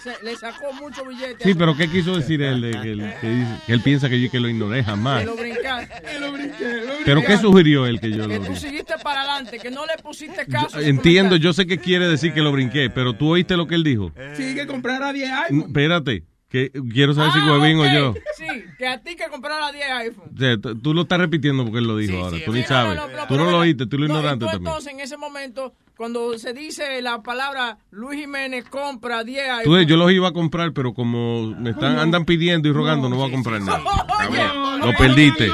Se- 0.00 0.22
le 0.24 0.36
sacó 0.36 0.72
mucho 0.72 1.04
billete. 1.04 1.42
Sí, 1.44 1.54
pero 1.54 1.76
¿qué 1.76 1.88
quiso 1.88 2.16
decir 2.16 2.42
él? 2.42 2.60
de 2.60 2.70
que, 2.72 2.92
él 2.92 3.14
que 3.20 3.28
dice- 3.28 3.56
que 3.66 3.72
él 3.72 3.80
piensa 3.82 4.08
que 4.08 4.20
yo 4.20 4.30
que 4.30 4.40
lo 4.40 4.48
ignoré 4.48 4.82
jamás. 4.84 5.20
Que 5.20 5.26
lo 5.26 5.36
brincaste. 5.36 5.94
Que 6.12 6.20
lo 6.20 6.32
brinqué. 6.32 6.82
¿Pero 7.04 7.22
qué 7.24 7.36
sugirió 7.38 7.86
él 7.86 8.00
que 8.00 8.10
yo 8.10 8.28
Que 8.28 8.38
lo 8.38 8.44
tú 8.46 8.56
seguiste 8.56 8.94
para 9.02 9.20
adelante, 9.22 9.58
que 9.58 9.70
no 9.70 9.84
le 9.86 10.00
pusiste 10.02 10.46
caso. 10.46 10.70
su 10.70 10.80
Entiendo, 10.80 11.36
yo 11.36 11.52
sé 11.52 11.66
que 11.66 11.78
quiere 11.78 12.08
decir 12.08 12.32
que 12.32 12.40
lo 12.42 12.52
brinqué, 12.52 12.90
pero 12.90 13.12
tú 13.14 13.28
oíste 13.30 13.56
lo 13.56 13.66
que 13.66 13.74
él 13.74 13.84
dijo. 13.84 14.12
Sí, 14.34 14.54
que 14.54 14.66
comprara 14.66 15.12
10 15.12 15.30
Mm, 15.30 15.34
iPhone. 15.34 15.60
Espérate, 15.68 16.24
que 16.48 16.70
quiero 16.92 17.12
saber 17.14 17.32
si 17.32 17.38
Ah, 17.40 17.52
Huevín 17.52 17.78
o 17.78 17.82
ok. 17.82 17.88
yo. 17.92 18.14
Sí, 18.36 18.46
que 18.78 18.86
a 18.86 18.98
ti 19.02 19.16
que 19.16 19.26
comprara 19.28 19.72
10 19.72 19.84
iPhone. 19.90 20.30
O 20.34 20.38
sea, 20.38 20.56
tú 20.82 20.94
lo 20.94 21.02
estás 21.02 21.18
repitiendo 21.18 21.64
porque 21.64 21.78
él 21.78 21.84
lo 21.86 21.96
dijo 21.96 22.18
ahora. 22.24 22.36
tú 22.44 22.52
ni 22.52 22.62
Sí, 22.62 22.68
sabes. 22.68 22.96
no, 22.96 23.06
no, 23.08 23.12
tú 23.12 23.24
pero 23.28 23.44
no 23.44 23.50
lo 23.50 23.58
oíste, 23.58 23.86
tú 23.86 23.98
lo 23.98 24.06
No, 24.08 24.14
ignoraste 24.14 24.38
tú 24.40 24.46
también. 24.46 24.66
Entonces, 24.68 24.92
en 24.92 25.00
ese 25.00 25.16
momento, 25.16 25.74
cuando 25.96 26.38
se 26.38 26.52
dice 26.52 27.00
la 27.02 27.22
palabra 27.22 27.78
Luis 27.90 28.20
Jiménez 28.20 28.64
compra 28.68 29.24
10 29.24 29.44
Tú, 29.64 29.74
iPhone. 29.74 29.86
yo 29.86 29.96
los 29.96 30.12
iba 30.12 30.28
a 30.28 30.32
comprar, 30.32 30.72
pero 30.72 30.92
como 30.94 31.48
me 31.58 31.70
están 31.70 31.98
andan 31.98 32.24
pidiendo 32.24 32.68
y 32.68 32.72
rogando, 32.72 33.08
no 33.08 33.16
voy 33.16 33.28
a 33.28 33.32
comprar 33.32 33.60
nada. 33.60 33.80
Lo 34.78 34.92
perdiste. 34.96 35.50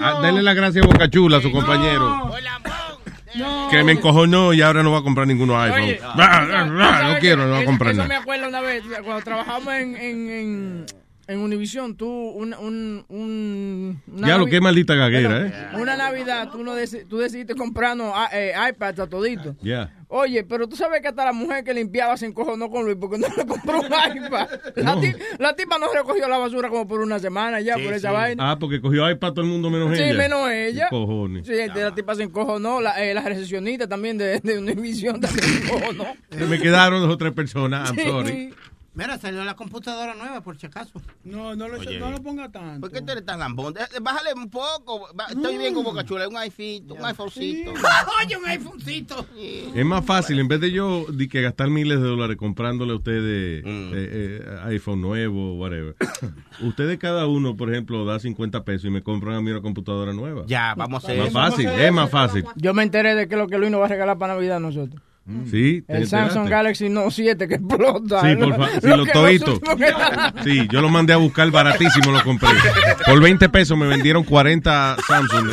Ah, 0.00 0.20
Denle 0.22 0.42
la 0.42 0.54
gracia 0.54 0.82
a 0.82 0.86
Boca 0.86 1.08
Chula, 1.10 1.38
a 1.38 1.40
su 1.40 1.50
compañero. 1.50 2.30
Que 3.70 3.82
me 3.82 3.92
encojonó 3.92 4.52
y 4.52 4.62
ahora 4.62 4.82
no 4.84 4.92
va 4.92 4.98
a 4.98 5.02
comprar 5.02 5.26
ninguno 5.26 5.60
iPhone. 5.60 5.82
Oye, 5.82 6.00
Ah, 6.02 6.14
ah, 6.16 6.46
ah, 6.52 6.64
no 6.66 6.78
¿sabes 6.78 7.18
quiero, 7.20 7.44
no 7.46 7.50
va 7.52 7.56
a 7.58 7.60
Eso- 7.62 7.66
comprar 7.70 7.90
eso 7.92 7.98
nada. 8.02 8.08
me 8.08 8.14
acuerdo 8.16 8.48
una 8.48 8.60
vez, 8.60 8.82
cuando 9.02 9.22
trabajamos 9.24 9.74
en, 9.74 9.96
en, 9.96 10.30
en, 10.30 10.86
en 11.26 11.38
Univision, 11.38 11.96
tú, 11.96 12.06
un, 12.08 12.52
un, 12.54 13.04
un, 13.08 14.02
una 14.06 14.28
Ya 14.28 14.36
lo 14.38 14.46
que 14.46 14.60
maldita 14.60 14.94
gaguera, 14.94 15.46
¿eh? 15.46 15.52
Una 15.80 15.96
Navidad, 15.96 16.50
tú, 16.52 16.62
no 16.62 16.76
deci- 16.76 17.06
tú 17.08 17.18
decidiste 17.18 17.54
comprarnos 17.54 18.12
ah, 18.14 18.28
eh, 18.32 18.52
iPads 18.70 19.00
a 19.00 19.06
todito. 19.08 19.56
Ya. 19.62 19.90
Oye, 20.08 20.44
pero 20.44 20.68
tú 20.68 20.76
sabes 20.76 21.00
que 21.00 21.08
hasta 21.08 21.24
la 21.24 21.32
mujer 21.32 21.64
que 21.64 21.72
limpiaba 21.74 22.16
se 22.16 22.26
encojonó 22.26 22.70
con 22.70 22.84
Luis 22.84 22.96
porque 23.00 23.18
no 23.18 23.26
le 23.36 23.46
compró 23.46 23.80
un 23.80 23.86
iPad. 23.86 24.48
La, 24.76 24.94
No. 24.94 25.00
ti- 25.00 25.12
la 25.38 25.56
tipa 25.56 25.78
no 25.78 25.86
recogió 25.92 26.28
la 26.28 26.38
basura 26.38 26.68
como 26.68 26.86
por 26.86 27.00
una 27.00 27.18
semana 27.18 27.60
ya 27.60 27.74
por 27.78 27.92
esa 27.94 28.12
vaina. 28.12 28.50
Ah, 28.52 28.58
porque 28.58 28.80
cogió 28.80 29.10
iPad 29.10 29.32
todo 29.32 29.40
el 29.44 29.50
mundo 29.50 29.70
menos 29.70 29.96
Sí, 29.96 30.02
ella. 30.04 30.14
menos 30.18 30.50
ella. 30.50 30.84
¿Qué 30.90 30.96
cojones? 30.96 31.46
Sí, 31.46 31.54
la 31.74 31.94
tipa 31.94 32.14
se 32.14 32.24
encojonó, 32.24 32.80
la, 32.80 33.02
eh, 33.02 33.14
la 33.14 33.22
recepcionista 33.22 33.88
también 33.88 34.18
de, 34.18 34.40
de 34.40 34.58
Univision 34.58 35.20
también 35.20 35.44
se 35.48 35.64
encojonó. 35.64 36.04
Se 36.30 36.46
me 36.46 36.58
quedaron 36.60 37.00
dos 37.00 37.10
o 37.10 37.16
tres 37.18 37.32
personas. 37.32 37.88
I'm 37.90 37.96
Sí. 37.98 38.04
sorry. 38.10 38.54
Mira, 38.94 39.18
salió 39.18 39.44
la 39.44 39.54
computadora 39.54 40.14
nueva, 40.14 40.40
por 40.40 40.56
si 40.56 40.66
acaso. 40.66 41.02
No, 41.24 41.56
no 41.56 41.66
lo, 41.66 41.80
Oye. 41.80 41.98
no 41.98 42.12
lo 42.12 42.22
ponga 42.22 42.48
tanto. 42.52 42.80
¿Por 42.80 42.92
qué 42.92 43.02
tú 43.02 43.10
eres 43.10 43.24
tan 43.24 43.40
lambón? 43.40 43.74
Bájale 44.00 44.32
un 44.34 44.48
poco. 44.48 45.08
Estoy 45.28 45.58
bien 45.58 45.74
con 45.74 45.82
Boca 45.82 46.04
Chula. 46.04 46.28
Un 46.28 46.36
iPhone, 46.36 46.92
un 46.92 47.04
iPhonecito. 47.04 47.72
Oye, 48.24 48.36
un 48.36 48.46
iPhonecito. 48.46 49.26
Es 49.74 49.84
más 49.84 50.04
fácil, 50.04 50.38
en 50.38 50.46
vez 50.46 50.60
de 50.60 50.70
yo 50.70 51.06
de 51.08 51.28
que 51.28 51.42
gastar 51.42 51.70
miles 51.70 52.00
de 52.00 52.06
dólares 52.06 52.36
comprándole 52.36 52.92
a 52.92 52.96
ustedes 52.96 53.64
eh, 53.64 53.64
eh, 53.66 54.58
iPhone 54.66 55.00
nuevo, 55.00 55.54
whatever. 55.54 55.96
ustedes 56.62 56.96
cada 56.98 57.26
uno, 57.26 57.56
por 57.56 57.72
ejemplo, 57.72 58.04
da 58.04 58.20
50 58.20 58.64
pesos 58.64 58.84
y 58.84 58.90
me 58.90 59.02
compran 59.02 59.34
a 59.34 59.40
mí 59.40 59.50
una 59.50 59.60
computadora 59.60 60.12
nueva. 60.12 60.44
Ya, 60.46 60.74
vamos 60.76 61.02
a 61.02 61.06
hacer 61.08 61.18
Más 61.18 61.28
eso. 61.28 61.38
fácil, 61.38 61.68
es 61.68 61.92
más 61.92 62.10
fácil. 62.10 62.44
Yo 62.54 62.72
me 62.74 62.84
enteré 62.84 63.16
de 63.16 63.26
que 63.26 63.36
lo 63.36 63.48
que 63.48 63.58
Luis 63.58 63.72
nos 63.72 63.80
va 63.80 63.86
a 63.86 63.88
regalar 63.88 64.18
para 64.18 64.34
Navidad 64.34 64.58
a 64.58 64.60
nosotros. 64.60 65.02
Mm. 65.26 65.50
Sí, 65.50 65.82
el 65.88 66.06
Samsung 66.06 66.48
Galaxy 66.48 66.90
Note 66.90 67.10
7 67.10 67.48
que 67.48 67.54
explota. 67.54 68.20
Sí, 68.20 68.36
por 68.36 68.50
favor. 68.50 68.68
Sí, 68.82 68.88
lo 68.88 69.06
todito. 69.06 69.60
Sí, 70.44 70.68
yo 70.70 70.82
lo 70.82 70.90
mandé 70.90 71.14
a 71.14 71.16
buscar 71.16 71.50
baratísimo, 71.50 72.10
lo 72.12 72.22
compré. 72.22 72.50
Por 73.06 73.22
20 73.22 73.48
pesos 73.48 73.76
me 73.78 73.86
vendieron 73.86 74.22
40 74.24 74.96
Samsung. 75.06 75.50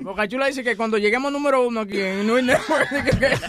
Bocachula 0.00 0.46
dice 0.46 0.62
que 0.62 0.76
cuando 0.76 0.98
lleguemos 0.98 1.32
número 1.32 1.66
uno 1.66 1.80
aquí 1.80 2.00
en 2.00 2.26
New 2.26 2.40
Network. 2.42 2.88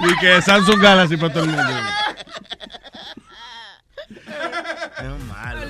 Y 0.00 0.16
que 0.20 0.40
Samsung 0.42 0.80
Galaxy 0.80 1.16
para 1.16 1.32
todo 1.32 1.42
el 1.42 1.50
mundo. 1.50 1.64
Malo, 5.28 5.62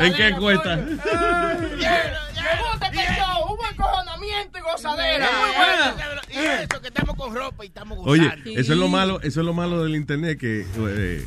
¿En 0.00 0.14
qué 0.14 0.32
cuesta? 0.36 0.76
¡Me 0.76 0.94
gusta 0.96 2.86
este 2.86 3.14
show! 3.14 3.47
Y 3.78 4.60
gozadera. 4.60 5.28
Muy 5.40 5.50
bueno. 5.56 6.20
Y 6.30 6.38
eso, 6.64 6.80
que 6.80 6.88
estamos 6.88 7.14
con 7.16 7.34
ropa 7.34 7.64
y 7.64 7.68
estamos 7.68 7.98
Oye, 8.02 8.24
gozando. 8.24 8.50
eso 8.50 8.72
es 8.72 8.78
lo 8.78 8.88
malo, 8.88 9.20
eso 9.22 9.40
es 9.40 9.46
lo 9.46 9.52
malo 9.52 9.84
del 9.84 9.94
internet 9.94 10.36
que 10.38 10.66
eh, 10.76 11.24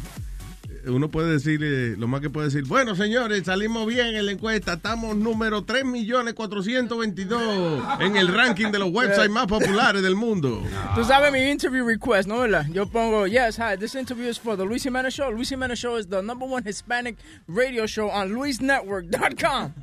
uno 0.87 1.09
puede 1.09 1.31
decir, 1.33 1.61
eh, 1.63 1.95
lo 1.97 2.07
más 2.07 2.21
que 2.21 2.29
puede 2.29 2.47
decir, 2.47 2.63
bueno 2.65 2.95
señores, 2.95 3.43
salimos 3.45 3.85
bien 3.87 4.15
en 4.15 4.25
la 4.25 4.31
encuesta, 4.31 4.73
estamos 4.73 5.15
número 5.15 5.65
3.422 5.65 8.01
en 8.01 8.17
el 8.17 8.27
ranking 8.27 8.71
de 8.71 8.79
los 8.79 8.89
websites 8.93 9.29
más 9.29 9.45
populares 9.47 10.01
del 10.01 10.15
mundo. 10.15 10.63
Tú 10.95 11.03
sabes 11.03 11.31
mi 11.31 11.39
interview 11.49 11.85
request, 11.85 12.27
¿no? 12.27 12.39
¿verdad? 12.39 12.65
Yo 12.71 12.87
pongo, 12.87 13.27
yes, 13.27 13.57
hi, 13.57 13.77
this 13.77 13.93
interview 13.95 14.29
is 14.29 14.39
for 14.39 14.57
the 14.57 14.65
Luis 14.65 14.83
Jimenez 14.83 15.13
Show. 15.13 15.31
Luis 15.31 15.49
Jimenez 15.49 15.79
Show 15.79 15.97
is 15.97 16.07
the 16.07 16.21
number 16.21 16.47
one 16.47 16.63
Hispanic 16.63 17.17
radio 17.47 17.85
show 17.85 18.09
on 18.09 18.29
luisnetwork.com. 18.31 19.73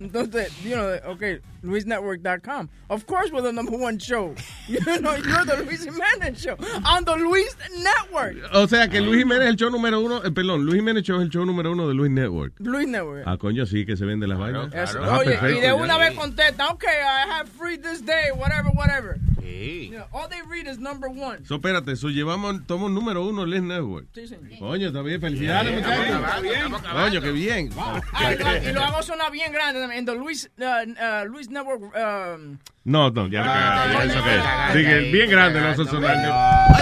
Entonces, 0.00 0.50
you 0.64 0.74
know, 0.74 0.98
okay, 1.06 1.38
luisnetwork.com. 1.64 2.68
Of 2.90 3.06
course 3.06 3.30
we're 3.32 3.42
the 3.42 3.52
number 3.52 3.76
one 3.76 3.98
show. 3.98 4.34
You 4.66 4.80
know, 5.00 5.14
you're 5.14 5.44
the 5.44 5.62
Luis 5.66 5.84
Jimenez 5.84 6.40
Show 6.40 6.56
on 6.86 7.04
the 7.04 7.16
Luis 7.16 7.54
Network. 7.82 8.36
O 8.54 8.66
sea 8.66 8.88
que 8.88 9.00
Luis 9.00 9.18
Jiménez 9.24 9.42
es 9.44 9.50
el 9.50 9.56
show 9.56 9.70
número 9.70 10.00
uno, 10.00 10.22
eh, 10.24 10.30
perdón, 10.30 10.64
Luis 10.64 10.76
Jiménez 10.76 11.02
Show 11.04 11.18
es 11.18 11.24
el 11.24 11.30
show 11.30 11.44
número 11.44 11.72
uno 11.72 11.86
de 11.86 11.94
Luis 11.94 12.10
Network. 12.10 12.54
Luis 12.60 12.88
Network. 12.88 13.24
Ah, 13.26 13.36
coño, 13.36 13.66
sí, 13.66 13.84
que 13.84 13.96
se 13.96 14.06
vende 14.06 14.26
las 14.26 14.38
vainas. 14.38 14.72
Eso. 14.72 15.00
Ah, 15.04 15.18
Oye, 15.18 15.32
perfecto, 15.32 15.58
y 15.58 15.60
de 15.60 15.66
ya. 15.66 15.74
una 15.74 15.98
vez 15.98 16.14
contesta, 16.14 16.68
okay, 16.70 16.88
I 17.02 17.30
have 17.30 17.48
free 17.50 17.76
this 17.76 18.00
day, 18.04 18.30
whatever, 18.34 18.70
whatever. 18.74 19.18
Sí. 19.42 19.90
You 19.92 19.98
know, 19.98 20.06
all 20.12 20.28
they 20.28 20.40
read 20.48 20.66
is 20.66 20.78
number 20.78 21.08
one. 21.10 21.44
So, 21.44 21.56
espérate, 21.56 21.92
eso 21.92 22.08
llevamos, 22.08 22.62
somos 22.66 22.90
número 22.90 23.22
uno 23.26 23.44
Luis 23.44 23.62
Network. 23.62 24.06
Sí, 24.14 24.26
señor. 24.26 24.58
Coño, 24.58 24.86
está 24.88 25.02
bien, 25.02 25.20
felicidades, 25.20 25.74
muchachos. 25.74 26.42
bien. 26.42 26.72
Coño, 26.72 27.20
qué 27.20 27.32
bien. 27.32 27.70
Ah, 27.76 28.00
y, 28.32 28.36
lo, 28.38 28.70
y 28.70 28.72
lo 28.72 28.80
hago 28.82 29.02
sonar 29.02 29.30
bien 29.30 29.52
grande 29.52 29.80
también. 29.80 30.00
En 30.00 30.06
the 30.06 30.14
Luis, 30.14 30.50
uh, 30.58 30.64
uh, 30.64 31.28
Luis 31.28 31.50
Network. 31.54 31.82
um, 31.82 32.58
No, 32.84 33.10
no, 33.10 33.26
ya, 33.28 33.42
ya, 33.42 33.92
ya, 33.92 34.04
eso 34.04 34.22
que- 34.22 34.78
sí, 34.78 34.84
que 34.84 34.98
bien 35.10 35.30
grande 35.30 35.58
lo 35.60 35.68
hace 35.68 35.84
sonar. 35.86 36.16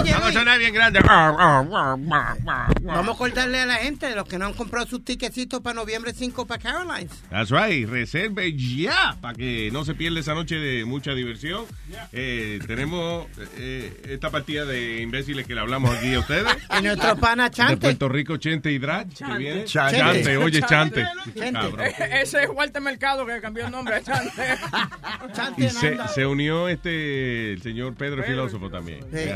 Oye, 0.00 0.12
Vamos 0.12 0.28
a 0.28 0.32
sonar 0.32 0.58
bien 0.58 0.74
grande. 0.74 1.00
Vamos 1.00 3.08
a 3.08 3.12
acordarle 3.12 3.60
a 3.60 3.66
la 3.66 3.76
gente 3.76 4.06
de 4.06 4.16
los 4.16 4.26
que 4.26 4.38
no 4.38 4.46
han 4.46 4.52
comprado 4.54 4.86
sus 4.86 5.04
tickecitos 5.04 5.60
para 5.60 5.74
noviembre 5.74 6.12
5 6.12 6.46
para 6.46 6.60
Carolines. 6.60 7.12
That's 7.30 7.50
right, 7.50 7.88
reserve 7.88 8.52
ya 8.56 9.16
para 9.20 9.34
que 9.34 9.70
no 9.72 9.84
se 9.84 9.94
pierda 9.94 10.20
esa 10.20 10.34
noche 10.34 10.56
de 10.56 10.84
mucha 10.84 11.12
diversión. 11.12 11.64
Eh, 12.12 12.58
tenemos 12.66 13.26
eh, 13.58 14.02
esta 14.08 14.30
partida 14.30 14.64
de 14.64 15.02
imbéciles 15.02 15.46
que 15.46 15.54
le 15.54 15.60
hablamos 15.60 15.94
aquí 15.96 16.14
a 16.14 16.18
ustedes. 16.20 16.46
Y 16.78 16.82
nuestro 16.82 17.16
pana 17.16 17.44
De 17.44 17.50
Chante. 17.50 17.76
Puerto 17.76 18.08
Rico, 18.08 18.36
Chente 18.38 18.72
y 18.72 18.78
Drag, 18.78 19.08
que 19.12 19.24
viene. 19.36 19.64
Chante. 19.66 19.98
Chante, 19.98 20.36
oye, 20.38 20.60
Chante. 20.62 21.06
Chante. 21.38 21.84
Eh, 21.86 21.94
Ese 22.22 22.44
es 22.44 22.48
Walter 22.50 22.80
Mercado 22.82 23.24
que 23.26 23.40
cambió 23.40 23.66
el 23.66 23.70
nombre 23.70 23.96
a 23.96 24.02
Chante. 24.02 24.58
Y 25.56 25.68
se, 25.68 25.98
se 26.14 26.26
unió 26.26 26.68
este, 26.68 27.52
el 27.52 27.62
señor 27.62 27.94
Pedro, 27.94 28.22
Filósofo 28.22 28.70
también. 28.70 29.04
Sí. 29.12 29.26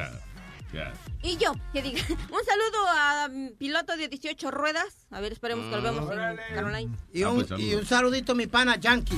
Ya. 0.72 0.92
Y 1.22 1.36
yo, 1.38 1.54
que 1.72 1.80
diga, 1.82 2.00
un 2.08 2.44
saludo 2.44 2.88
a 2.98 3.28
mm, 3.28 3.48
piloto 3.58 3.96
de 3.96 4.08
18 4.08 4.50
ruedas. 4.50 5.06
A 5.10 5.20
ver, 5.20 5.32
esperemos 5.32 5.66
que 5.66 5.76
lo 5.76 5.82
vemos 5.82 6.10
en 6.12 6.54
Caroline. 6.54 6.92
Y 7.12 7.22
Ah, 7.22 7.30
un, 7.30 7.36
pues, 7.36 7.48
saludos. 7.48 7.70
y 7.70 7.74
un 7.74 7.86
saludito 7.86 8.32
a 8.32 8.34
mi 8.34 8.46
pana 8.46 8.76
Yankee. 8.76 9.16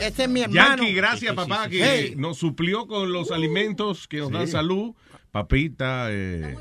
Este 0.00 0.24
es 0.24 0.28
mi 0.28 0.42
hermano. 0.42 0.76
Yankee, 0.76 0.94
gracias 0.94 1.34
papá 1.34 1.68
que 1.68 1.82
Hey. 1.84 2.14
nos 2.16 2.38
suplió 2.38 2.86
con 2.86 3.12
los 3.12 3.30
alimentos 3.30 4.06
que 4.08 4.18
nos 4.18 4.30
dan 4.30 4.46
Sí. 4.46 4.52
salud. 4.52 4.94
Papita, 5.32 6.06
eh, 6.10 6.56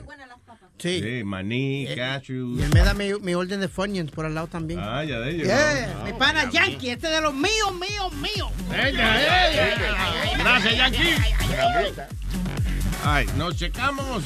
Sí. 0.79 1.01
sí, 1.01 1.23
maní, 1.23 1.87
cashews. 1.95 2.59
Y 2.59 2.63
él 2.63 2.69
me 2.73 2.79
da 2.79 2.93
mi, 2.93 3.13
mi 3.21 3.35
orden 3.35 3.59
de 3.59 3.67
Funyuns 3.67 4.11
por 4.11 4.25
al 4.25 4.33
lado 4.33 4.47
también. 4.47 4.79
Ah, 4.81 5.03
ya 5.03 5.19
de 5.19 5.31
ellos. 5.31 5.47
Yeah, 5.47 5.93
¿no? 5.97 6.05
mi 6.05 6.13
pana 6.13 6.49
Yankee, 6.49 6.89
este 6.91 7.09
de 7.09 7.21
los 7.21 7.33
míos, 7.33 7.73
míos, 7.73 8.13
míos. 8.13 8.49
Gracias, 10.39 10.77
Yankee. 10.77 10.99
Ay, 13.03 13.27
nos 13.37 13.55
checamos. 13.55 14.23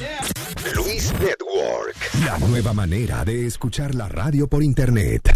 Luis 0.76 1.14
Network. 1.20 1.96
La 2.26 2.38
nueva 2.40 2.74
manera 2.74 3.26
de 3.26 3.46
escuchar 3.46 3.96
la 3.96 4.08
radio 4.10 4.48
por 4.48 4.64
internet. 4.64 5.36